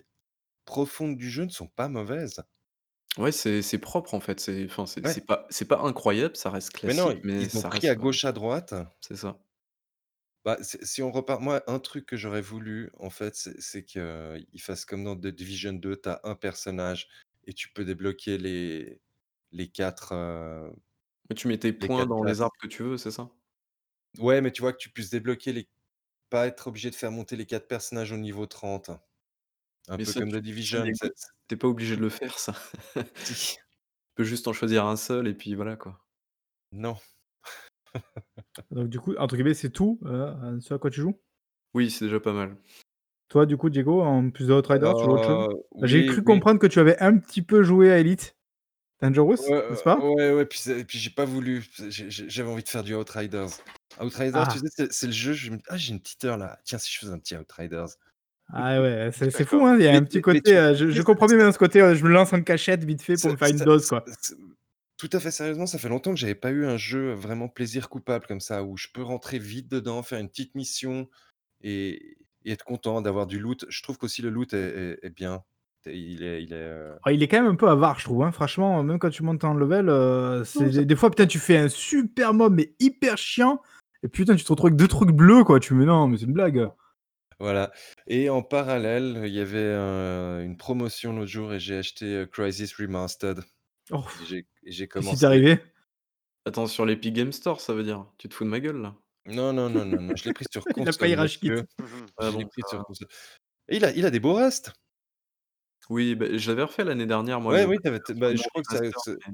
profondes 0.65 1.17
du 1.17 1.29
jeu 1.29 1.45
ne 1.45 1.49
sont 1.51 1.67
pas 1.67 1.89
mauvaises. 1.89 2.43
Ouais, 3.17 3.31
c'est 3.31 3.61
c'est 3.61 3.77
propre 3.79 4.13
en 4.13 4.19
fait, 4.19 4.39
c'est 4.41 4.65
enfin, 4.65 4.85
c'est 4.85 5.05
Ouais. 5.05 5.15
c'est 5.15 5.25
pas 5.25 5.47
c'est 5.49 5.67
pas 5.69 5.79
incroyable, 5.81 6.35
ça 6.35 6.49
reste 6.49 6.71
Mais 6.85 6.93
non, 6.93 7.13
classique, 7.13 7.23
mais 7.23 7.47
ils 7.47 7.57
ont 7.57 7.63
ça 7.63 7.69
pris 7.69 7.89
à 7.89 7.95
reste, 7.95 7.97
heu 7.97 7.97
gauche, 7.97 8.23
à 8.23 8.31
droite. 8.31 8.73
c'est 9.01 9.15
ça. 9.17 9.39
Bah, 10.43 10.57
si 10.61 10.77
si 10.85 11.01
on 11.01 11.11
repart 11.11 11.41
moi, 11.41 11.63
un 11.67 11.79
truc 11.79 12.05
que 12.05 12.15
j'aurais 12.17 12.41
voulu, 12.41 12.91
en 12.99 13.09
fait, 13.09 13.35
c'est 13.35 13.59
c'est 13.61 13.83
qu'ils 13.83 14.45
fassent 14.61 14.85
comme 14.85 15.03
dans 15.03 15.15
The 15.15 15.27
Division 15.27 15.73
2, 15.73 15.97
tu 15.99 16.07
as 16.09 16.21
un 16.23 16.35
personnage 16.35 17.09
et 17.45 17.53
tu 17.53 17.69
peux 17.73 17.83
débloquer 17.83 18.37
les 18.37 19.01
les 19.51 19.67
4, 19.71 20.13
heu, 20.13 20.71
Mais 21.29 21.35
tu 21.35 21.47
mets 21.47 21.59
tes 21.59 21.71
les 21.77 21.89
points 21.89 22.05
4 22.05 22.07
dans 22.07 22.23
les 22.23 22.41
classes. 22.41 22.41
arbres 22.41 22.55
que 22.59 22.65
tu 22.67 22.81
veux, 22.83 22.97
c'est 22.97 23.11
ça? 23.11 23.29
Ouais, 24.19 24.41
mais 24.41 24.51
tu 24.51 24.61
vois 24.61 24.73
que 24.73 24.77
tu 24.77 24.89
puisses 24.89 25.09
débloquer 25.09 25.53
les 25.53 25.69
pas 26.29 26.47
être 26.47 26.67
obligé 26.67 26.89
de 26.91 26.95
faire 26.95 27.11
monter 27.11 27.35
les 27.37 27.45
4 27.47 27.67
personnages 27.67 28.11
au 28.13 28.17
niveau 28.17 28.45
30. 28.47 28.91
Un 29.87 29.97
Mais 29.97 30.05
peu 30.05 30.13
ça, 30.13 30.21
comme 30.21 30.29
tu 30.29 30.31
The 30.31 30.37
tu 30.61 30.77
Division, 30.77 30.91
tu 31.47 31.57
pas 31.57 31.67
obligé 31.67 31.95
de 31.95 32.01
le 32.01 32.09
faire 32.09 32.37
ça. 32.39 32.53
si. 33.23 33.57
Tu 34.09 34.15
peux 34.15 34.23
juste 34.25 34.47
en 34.47 34.53
choisir 34.53 34.85
un 34.85 34.97
seul 34.97 35.27
et 35.27 35.33
puis 35.33 35.55
voilà, 35.55 35.77
quoi. 35.77 36.05
Non. 36.71 36.97
donc 38.71 38.89
du 38.89 38.99
coup, 38.99 39.15
entre 39.17 39.35
guillemets, 39.35 39.53
c'est 39.55 39.69
tout, 39.71 39.99
heu, 40.05 40.59
ce 40.59 40.73
à 40.73 40.77
quoi 40.79 40.89
tu 40.91 41.01
joues? 41.01 41.19
Oui, 41.73 41.91
c'est 41.91 42.05
déjà 42.05 42.19
pas 42.19 42.33
mal. 42.33 42.57
Toi, 43.29 43.45
du 43.45 43.57
coup, 43.57 43.69
Diego, 43.69 44.01
en 44.01 44.29
plus 44.31 44.47
de 44.47 44.53
Outriders, 44.53 44.93
tu 44.95 45.05
joues 45.05 45.13
autre 45.13 45.25
chose? 45.25 45.39
Heu, 45.39 45.63
Bah, 45.79 45.87
j'ai 45.87 46.03
cru 46.05 46.23
oui. 46.23 46.23
comprendre 46.23 46.59
que 46.59 46.67
tu 46.67 46.79
avais 46.79 46.97
un 47.01 47.17
petit 47.17 47.41
peu 47.41 47.63
joué 47.63 47.91
à 47.91 47.99
Elite 47.99 48.37
Dangerous, 49.01 49.37
Ouais, 49.37 49.57
n'est-ce 49.69 49.83
heu, 49.83 49.83
pas? 49.83 50.11
ouais, 50.15 50.31
ouais, 50.31 50.45
puis 50.45 50.59
puis 50.85 50.97
j'ai 50.97 51.09
pas 51.09 51.25
voulu, 51.25 51.61
j'avais 51.89 52.49
envie 52.49 52.63
de 52.63 52.69
faire 52.69 52.83
du 52.83 52.95
Outriders. 52.95 53.47
Outriders, 53.99 54.47
tu 54.47 54.59
Ah! 54.59 54.59
sais, 54.59 54.65
c'est 54.73 54.93
c'est 54.93 55.07
le 55.07 55.11
jeu, 55.13 55.33
je 55.33 55.51
me 55.51 55.57
«Ah, 55.67 55.75
j'ai 55.77 55.91
une 55.93 55.99
petite 56.01 56.23
heure 56.23 56.37
là, 56.37 56.59
tiens, 56.63 56.77
si 56.77 56.91
je 56.93 56.99
faisais 56.99 57.11
un 57.11 57.19
petit 57.19 57.35
Outriders?» 57.35 57.87
Ah 58.53 58.79
ouais, 58.79 59.09
c'est 59.11 59.31
c'est 59.31 59.43
fou, 59.45 59.65
hein, 59.65 59.75
il 59.79 59.83
y 59.83 59.87
a 59.87 59.93
Mais 59.93 59.97
un 59.97 60.03
petit 60.03 60.21
côté, 60.21 60.41
tu 60.43 60.55
heu, 60.55 60.75
je 60.75 60.89
je 60.91 61.01
comprends 61.01 61.25
bien 61.27 61.51
ce 61.51 61.57
côté, 61.57 61.81
heu, 61.81 61.95
je 61.95 62.03
me 62.03 62.09
lance 62.09 62.31
en 62.31 62.41
cachette 62.43 62.83
vite 62.83 63.01
fait 63.01 63.17
pour 63.17 63.31
C'est 63.31 63.31
me 63.31 63.37
faire 63.37 63.47
une 63.47 63.63
dose, 63.63 63.87
quoi. 63.87 64.05
tout 64.97 65.09
à 65.11 65.19
fait 65.19 65.31
sérieusement, 65.31 65.67
ça 65.67 65.77
fait 65.77 65.89
longtemps 65.89 66.11
que 66.11 66.19
j'avais 66.19 66.35
pas 66.35 66.51
eu 66.51 66.65
un 66.65 66.77
jeu 66.77 67.13
vraiment 67.13 67.49
plaisir 67.49 67.89
coupable 67.89 68.25
comme 68.27 68.39
ça, 68.39 68.63
où 68.63 68.77
je 68.77 68.87
peux 68.93 69.03
rentrer 69.03 69.39
vite 69.39 69.69
dedans, 69.69 70.03
faire 70.03 70.19
une 70.19 70.29
petite 70.29 70.55
mission 70.55 71.09
et 71.61 72.17
et 72.45 72.51
être 72.53 72.65
content 72.65 73.01
d'avoir 73.01 73.27
du 73.27 73.39
loot. 73.39 73.65
Je 73.69 73.83
trouve 73.83 73.97
qu'aussi 73.97 74.21
le 74.21 74.29
loot 74.29 74.53
est 74.53 74.57
est 75.03 75.05
est 75.07 75.09
bien. 75.11 75.43
Il 75.87 76.23
est 76.23 76.43
il 76.43 76.53
est, 76.53 76.57
heu 76.57 76.99
Ah, 77.03 77.11
il 77.11 77.21
est 77.21 77.27
quand 77.27 77.37
même 77.41 77.51
un 77.51 77.55
peu 77.55 77.69
avare, 77.69 77.99
je 77.99 78.05
trouve, 78.05 78.23
hein, 78.23 78.31
franchement, 78.31 78.81
même 78.83 78.97
quand 78.97 79.09
tu 79.11 79.21
montes 79.23 79.43
en 79.43 79.53
level, 79.53 79.89
heu, 79.89 80.43
c'est 80.43 80.71
non, 80.71 80.71
ça 80.71 80.83
des 80.85 80.95
fois, 80.95 81.09
putain, 81.09 81.27
tu 81.27 81.39
fais 81.39 81.57
un 81.57 81.67
super 81.69 82.33
mob, 82.33 82.53
mais 82.55 82.73
hyper 82.79 83.17
chiant 83.17 83.61
et 84.03 84.07
putain, 84.07 84.35
tu 84.35 84.43
te 84.43 84.49
retrouves 84.51 84.67
avec 84.69 84.77
2 84.79 84.87
trucs 84.87 85.11
bleus, 85.11 85.43
quoi. 85.43 85.59
Tu 85.59 85.73
mais 85.73 85.85
non, 85.85 86.07
mais 86.07 86.17
c'est 86.17 86.25
une 86.25 86.33
blague. 86.33 86.69
Voilà 87.39 87.71
et 88.07 88.29
en 88.29 88.41
parallèle, 88.43 89.23
il 89.25 89.33
y 89.33 89.39
avait, 89.41 89.57
heu, 89.59 90.41
une 90.43 90.55
promotion 90.57 91.13
l'autre 91.13 91.27
jour 91.31 91.53
et 91.53 91.59
j'ai 91.59 91.77
acheté, 91.77 92.05
heu, 92.05 92.25
Crysis 92.27 92.73
Remastered 92.79 93.39
Oh, 93.91 94.07
et 94.19 94.25
j'ai 94.25 94.47
et 94.63 94.71
j'ai 94.73 94.87
qu'est-ce 94.95 95.09
qui 95.09 95.17
t'est 95.17 95.25
commencé. 95.25 95.27
arrivé? 95.27 95.59
Attends, 96.45 96.67
sur 96.67 96.85
l'Epic 96.87 97.13
Game 97.13 97.31
Store, 97.31 97.61
ça 97.61 97.73
veut 97.75 97.83
dire? 97.83 98.11
Tu 98.17 98.29
te 98.29 98.33
fous 98.33 98.45
de 98.45 98.49
ma 98.49 98.59
gueule, 98.59 98.81
là? 98.81 98.95
Non, 99.27 99.53
non, 99.53 99.69
non, 99.71 99.85
non, 99.85 100.01
non, 100.01 100.15
je 100.15 100.23
l'ai 100.25 100.31
pris 100.31 100.45
sur 100.51 100.67
Il 100.77 100.87
a 100.89 100.93
failli 100.93 101.15
console, 101.15 101.15
rage 101.15 101.39
quit. 101.39 101.53
monsieur. 101.53 101.65
Mmh 101.79 102.07
Ah 102.17 102.31
Je 102.31 102.37
l'ai 102.37 102.45
bon, 102.45 102.47
pris 102.47 102.63
ça 102.63 102.67
sur 102.67 102.83
console 102.85 103.07
et 103.69 103.77
il 103.77 103.85
a 103.85 103.91
il 103.93 104.05
a 104.05 104.11
des 104.11 104.19
beaux 104.21 104.33
restes. 104.35 104.73
Oui, 105.89 106.15
beh, 106.15 106.37
je 106.39 106.49
l'avais 106.49 106.63
refait 106.63 106.83
l'année 106.83 107.05
dernière, 107.05 107.39
moi, 107.41 107.53
Ouais, 107.53 107.63
le 107.63 107.65
oui, 107.65 107.79
tu 107.79 107.87
avais 107.87 107.99
t 107.99 108.13
bah, 108.15 108.33
vraiment 108.33 108.33
je 108.35 108.47
crois 108.49 108.63
que 108.63 108.67
ça 108.67 108.79
remaster, 108.79 108.97
c'est 108.97 109.15
mais 109.25 109.33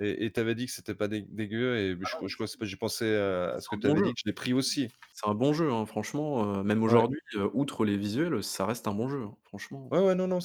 et 0.00 0.26
et 0.26 0.32
tu 0.32 0.40
avais 0.40 0.54
dit 0.56 0.66
que 0.66 0.72
c'était 0.72 0.94
pas 0.96 1.08
dé 1.08 1.22
dégueu 1.22 1.76
et 1.78 1.96
ah 2.04 2.06
je 2.06 2.14
non, 2.14 2.16
crois 2.16 2.28
je 2.28 2.34
crois 2.36 2.48
c'est 2.48 2.58
pas 2.58 2.66
j'ai 2.66 2.76
pensé 2.76 3.14
à 3.16 3.54
à 3.54 3.60
ce 3.60 3.68
c'est 3.68 3.70
que 3.70 3.76
un 3.76 3.78
tu 3.78 3.86
bon 3.86 3.88
avais 3.88 4.02
jeu. 4.02 4.04
dit 4.04 4.14
que 4.14 4.20
je 4.24 4.28
l'ai 4.28 4.34
pris 4.34 4.52
aussi. 4.54 4.90
C'est 5.12 5.26
un 5.28 5.34
bon 5.34 5.52
jeu, 5.54 5.72
hein, 5.72 5.86
franchement, 5.86 6.60
heu, 6.60 6.62
même 6.64 6.82
Ouais. 6.86 7.02
aujourd'hui, 7.02 7.18
heu, 7.34 7.50
outre 7.54 7.84
les 7.86 7.96
visuels, 7.96 8.42
ça 8.44 8.66
reste 8.66 8.88
un 8.88 8.94
bon 8.94 9.08
jeu, 9.08 9.22
hein, 9.24 9.36
franchement. 9.44 9.92
Ouais, 9.92 9.98
ouais, 10.00 10.14
non, 10.16 10.26
non, 10.26 10.40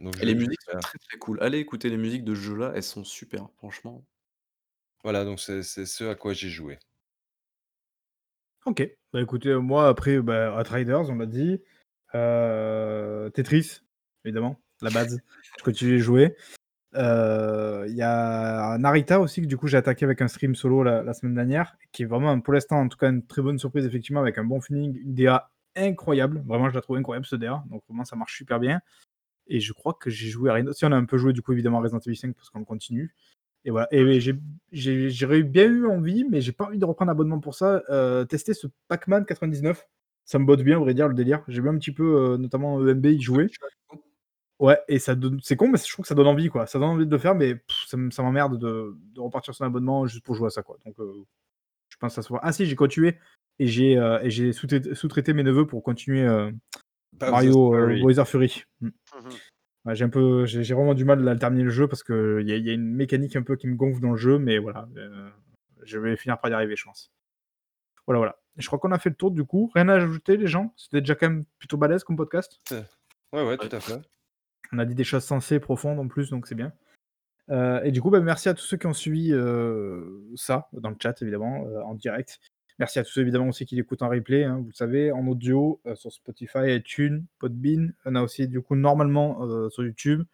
donc 0.00 0.16
Et 0.18 0.26
les 0.26 0.34
vais 0.34 0.38
je 0.40 0.48
vais 0.50 0.52
musiques 0.52 0.62
sont 0.62 0.76
faire. 0.76 0.80
très, 0.80 0.98
très 0.98 1.18
cool. 1.18 1.40
Allez 1.40 1.58
écouter 1.60 1.88
les 1.88 1.96
musiques 1.96 2.24
de 2.24 2.34
ce 2.34 2.40
jeu-là, 2.40 2.72
elles 2.74 2.82
sont 2.82 3.04
super, 3.04 3.48
franchement. 3.58 4.04
Voilà, 5.04 5.24
donc 5.24 5.38
c'est 5.38 5.62
c'est 5.62 5.86
ce 5.86 6.02
à 6.02 6.16
quoi 6.16 6.32
j'ai 6.32 6.48
joué. 6.50 6.80
OK. 8.66 8.82
Bah, 9.12 9.20
écoutez, 9.20 9.50
heu, 9.50 9.58
moi 9.60 9.88
après, 9.88 10.20
bah, 10.22 10.58
Outriders, 10.58 11.10
on 11.10 11.16
l'a 11.16 11.26
dit, 11.26 11.60
heu, 12.14 13.30
Tetris, 13.34 13.80
évidemment, 14.24 14.60
la 14.82 14.90
base. 14.90 15.20
Je 15.58 15.62
continue 15.62 15.92
de 15.92 15.98
jouer. 15.98 16.36
Il 16.96 17.94
y 17.94 18.02
a 18.02 18.78
Narita 18.78 19.20
aussi 19.20 19.42
que 19.42 19.46
du 19.46 19.56
coup 19.56 19.66
j'ai 19.66 19.76
attaqué 19.76 20.04
avec 20.04 20.22
un 20.22 20.28
stream 20.28 20.54
solo 20.54 20.82
la 20.84 21.12
semaine 21.12 21.34
dernière, 21.34 21.76
qui 21.90 22.02
est 22.02 22.06
vraiment 22.06 22.38
pour 22.40 22.54
l'instant 22.54 22.80
en 22.80 22.88
tout 22.88 22.96
cas 22.96 23.10
une 23.10 23.26
très 23.26 23.42
bonne 23.42 23.58
surprise 23.58 23.84
effectivement 23.84 24.20
avec 24.20 24.38
un 24.38 24.44
bon 24.44 24.60
feeling, 24.60 24.96
une 25.02 25.14
DA 25.14 25.50
incroyable, 25.74 26.44
vraiment 26.46 26.70
je 26.70 26.74
la 26.76 26.80
trouve 26.82 26.96
incroyable 26.96 27.26
ce 27.26 27.34
DA, 27.34 27.64
donc 27.68 27.82
vraiment 27.88 28.04
ça 28.04 28.14
marche 28.14 28.36
super 28.36 28.60
bien 28.60 28.80
et 29.48 29.58
je 29.58 29.72
crois 29.72 29.94
que 29.94 30.08
j'ai 30.08 30.28
joué 30.28 30.52
à 30.52 30.62
d'autre. 30.62 30.78
Si 30.78 30.84
on 30.84 30.92
a 30.92 30.96
un 30.96 31.04
peu 31.04 31.18
joué 31.18 31.32
du 31.32 31.42
coup 31.42 31.52
évidemment 31.52 31.78
à 31.78 31.82
Resident 31.82 31.98
Evil 31.98 32.16
5 32.16 32.34
parce 32.36 32.48
qu'on 32.48 32.60
le 32.60 32.64
continue 32.64 33.12
Et 33.64 33.70
voilà. 33.70 33.88
Et 33.90 34.20
j'aurais 34.72 35.42
bien 35.42 35.64
eu 35.64 35.86
envie, 35.86 36.24
mais 36.24 36.40
j'ai 36.40 36.52
pas 36.52 36.66
envie 36.66 36.78
de 36.78 36.84
reprendre 36.84 37.10
abonnement 37.10 37.40
pour 37.40 37.54
ça. 37.54 37.82
tester 38.28 38.54
ce 38.54 38.66
Pac-Man 38.88 39.24
99. 39.24 39.86
Ça 40.26 40.38
me 40.38 40.46
botte 40.46 40.62
bien, 40.62 40.76
à 40.76 40.80
vrai 40.80 40.94
dire, 40.94 41.08
le 41.08 41.14
délire. 41.14 41.42
J'ai 41.48 41.60
vu 41.60 41.68
un 41.68 41.76
petit 41.76 41.92
peu, 41.92 42.36
notamment 42.38 42.80
EMB 42.86 43.06
y 43.06 43.20
jouer. 43.20 43.50
Ouais, 44.60 44.78
et 44.88 44.98
ça 44.98 45.14
donne. 45.14 45.40
C'est 45.42 45.56
con, 45.56 45.68
mais 45.68 45.78
je 45.78 45.92
trouve 45.92 46.04
que 46.04 46.08
ça 46.08 46.14
donne 46.14 46.26
envie, 46.26 46.48
quoi. 46.48 46.66
Ça 46.66 46.78
donne 46.78 46.90
envie 46.90 47.06
de 47.06 47.10
le 47.10 47.18
faire, 47.18 47.34
mais 47.34 47.62
ça 47.78 48.22
m'emmerde 48.22 48.58
de, 48.58 48.96
de 49.14 49.20
repartir 49.20 49.54
sur 49.54 49.64
un 49.64 49.68
abonnement 49.68 50.06
juste 50.06 50.24
pour 50.24 50.34
jouer 50.34 50.46
à 50.46 50.50
ça, 50.50 50.62
quoi. 50.62 50.78
Donc, 50.84 50.94
je 50.98 51.96
pense 51.98 52.12
que 52.12 52.14
ça 52.14 52.22
se 52.22 52.28
voit. 52.28 52.40
Ah 52.42 52.52
si, 52.52 52.66
j'ai 52.66 52.76
continué 52.76 53.18
et 53.58 53.66
j'ai 53.66 54.20
j'ai 54.24 54.52
sous-traité 54.52 55.32
mes 55.32 55.42
neveux 55.42 55.66
pour 55.66 55.82
continuer 55.82 56.26
Mario 57.20 57.70
Bowser 58.00 58.24
Fury. 58.24 58.64
Mm. 58.80 58.88
Mmh 58.88 59.30
j'ai 59.92 60.04
un 60.04 60.08
peu, 60.08 60.46
j'ai 60.46 60.62
vraiment 60.72 60.94
du 60.94 61.04
mal 61.04 61.28
à 61.28 61.36
terminer 61.36 61.64
le 61.64 61.68
jeu 61.68 61.86
parce 61.86 62.02
qu'il 62.02 62.44
y, 62.46 62.52
a, 62.52 62.56
y 62.56 62.70
a 62.70 62.72
une 62.72 62.94
mécanique 62.94 63.36
un 63.36 63.42
peu 63.42 63.54
qui 63.54 63.66
me 63.66 63.74
gonfle 63.76 64.00
dans 64.00 64.12
le 64.12 64.16
jeu, 64.16 64.38
mais 64.38 64.56
voilà, 64.56 64.88
je 65.82 65.98
vais 65.98 66.16
finir 66.16 66.40
par 66.40 66.50
y 66.50 66.54
arriver, 66.54 66.74
je 66.74 66.84
pense. 66.84 67.12
Voilà, 68.06 68.18
voilà. 68.18 68.38
Je 68.56 68.66
crois 68.66 68.78
qu'on 68.78 68.92
a 68.92 68.98
fait 68.98 69.10
le 69.10 69.16
tour 69.16 69.30
du 69.30 69.44
coup. 69.44 69.70
Rien 69.74 69.88
à 69.90 69.94
ajouter, 69.96 70.38
les 70.38 70.46
gens? 70.46 70.72
C'était 70.76 71.00
déjà 71.00 71.14
quand 71.14 71.28
même 71.28 71.44
plutôt 71.58 71.76
balèze 71.76 72.02
comme 72.02 72.16
podcast? 72.16 72.58
Ouais, 73.32 73.46
ouais, 73.46 73.58
tout 73.58 73.76
à 73.76 73.80
fait. 73.80 74.00
On 74.72 74.78
a 74.78 74.84
dit 74.84 74.94
des 74.94 75.04
choses 75.04 75.24
sensées, 75.24 75.60
profondes 75.60 75.98
en 75.98 76.08
plus, 76.08 76.30
donc 76.30 76.46
c'est 76.46 76.54
bien. 76.54 76.72
et 77.50 77.90
du 77.90 78.00
coup, 78.00 78.10
bah, 78.10 78.20
merci 78.20 78.48
à 78.48 78.54
tous 78.54 78.64
ceux 78.64 78.76
qui 78.76 78.86
ont 78.86 78.94
suivi 78.94 79.30
ça 80.36 80.68
dans 80.72 80.90
le 80.90 80.96
chat, 81.00 81.20
évidemment, 81.22 81.64
en 81.84 81.94
direct. 81.94 82.40
Merci 82.78 82.98
à 82.98 83.04
tous 83.04 83.18
évidemment 83.18 83.48
aussi 83.48 83.66
qui 83.66 83.76
l'écoutent 83.76 84.02
en 84.02 84.08
replay, 84.08 84.42
hein, 84.42 84.58
vous 84.58 84.66
le 84.66 84.72
savez, 84.72 85.12
en 85.12 85.24
audio, 85.28 85.80
euh, 85.86 85.94
sur 85.94 86.12
Spotify, 86.12 86.74
iTunes, 86.74 87.24
Podbean. 87.38 87.92
On 88.04 88.16
a 88.16 88.22
aussi 88.22 88.48
du 88.48 88.60
coup 88.60 88.74
normalement 88.74 89.46
euh, 89.46 89.70
sur 89.70 89.84
YouTube. 89.84 90.24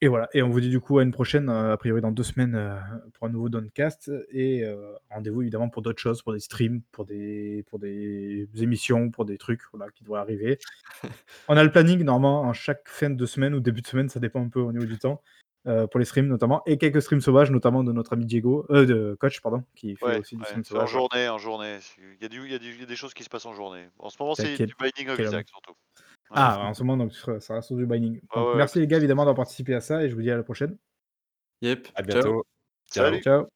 Et 0.00 0.06
voilà, 0.06 0.28
et 0.32 0.42
on 0.42 0.48
vous 0.48 0.60
dit 0.60 0.70
du 0.70 0.78
coup 0.78 0.98
à 0.98 1.02
une 1.02 1.10
prochaine, 1.10 1.48
euh, 1.48 1.72
a 1.72 1.76
priori 1.76 2.00
dans 2.00 2.12
deux 2.12 2.22
semaines, 2.22 2.80
pour 3.14 3.26
un 3.26 3.30
nouveau 3.30 3.48
Doncast. 3.48 4.10
Et 4.30 4.64
rendez-vous 5.10 5.42
évidemment 5.42 5.68
pour 5.68 5.82
d'autres 5.82 6.00
choses, 6.00 6.22
pour 6.22 6.32
des 6.32 6.40
streams, 6.40 6.82
pour 6.92 7.04
des, 7.04 7.64
pour 7.68 7.78
des 7.78 8.48
émissions, 8.60 9.10
pour 9.10 9.24
des 9.24 9.38
trucs 9.38 9.62
voilà, 9.72 9.90
qui 9.90 10.04
devraient 10.04 10.20
arriver. 10.20 10.58
on 11.48 11.56
a 11.56 11.64
le 11.64 11.72
planning 11.72 12.02
normalement 12.04 12.42
en 12.42 12.52
chaque 12.52 12.88
fin 12.88 13.10
de 13.10 13.26
semaine 13.26 13.54
ou 13.54 13.60
début 13.60 13.82
de 13.82 13.86
semaine, 13.86 14.08
ça 14.08 14.20
dépend 14.20 14.44
un 14.44 14.48
peu 14.48 14.60
au 14.60 14.72
niveau 14.72 14.86
du 14.86 14.98
temps. 14.98 15.22
Euh, 15.66 15.86
pour 15.86 15.98
les 15.98 16.06
streams 16.06 16.28
notamment, 16.28 16.62
et 16.66 16.78
quelques 16.78 17.02
streams 17.02 17.20
sauvages, 17.20 17.50
notamment 17.50 17.84
de 17.84 17.92
notre 17.92 18.14
ami 18.14 18.24
Diego, 18.24 18.64
euh, 18.70 18.86
de 18.86 19.16
coach, 19.20 19.40
pardon, 19.40 19.64
qui 19.74 19.96
fait 19.96 20.18
aussi 20.20 20.36
du 20.36 20.44
stream 20.44 20.64
sauvage. 20.64 20.84
En 20.84 20.86
journée, 20.86 21.28
en 21.28 21.36
journée. 21.36 21.78
Il 21.98 22.22
y, 22.22 22.24
a 22.24 22.28
du, 22.28 22.42
il, 22.44 22.52
y 22.52 22.54
a 22.54 22.58
du, 22.58 22.70
il 22.70 22.80
y, 22.80 22.82
a 22.84 22.86
des 22.86 22.96
choses 22.96 23.12
qui 23.12 23.22
se 23.22 23.28
passent 23.28 23.44
en 23.44 23.52
journée. 23.52 23.86
En 23.98 24.08
ce 24.08 24.16
moment, 24.18 24.34
c'est 24.34 24.56
du 24.56 24.74
binding 24.78 25.08
of 25.10 25.18
Isaac 25.18 25.48
surtout. 25.48 25.74
Ah, 26.30 26.68
en 26.68 26.74
ce 26.74 26.82
moment, 26.82 27.04
donc 27.04 27.14
ça 27.14 27.54
reste 27.54 27.68
sur 27.68 27.76
du 27.76 27.86
binding. 27.86 28.20
merci 28.56 28.80
les 28.80 28.86
gars, 28.86 28.98
évidemment, 28.98 29.22
d'avoir 29.22 29.36
participé 29.36 29.74
à 29.74 29.80
ça, 29.80 30.02
et 30.02 30.08
je 30.08 30.14
vous 30.14 30.22
dis 30.22 30.30
à 30.30 30.36
la 30.36 30.42
prochaine. 30.42 30.76
Yep. 31.62 31.88
À 31.94 32.02
bientôt. 32.02 32.44
Salut. 32.86 33.20
Ciao. 33.22 33.48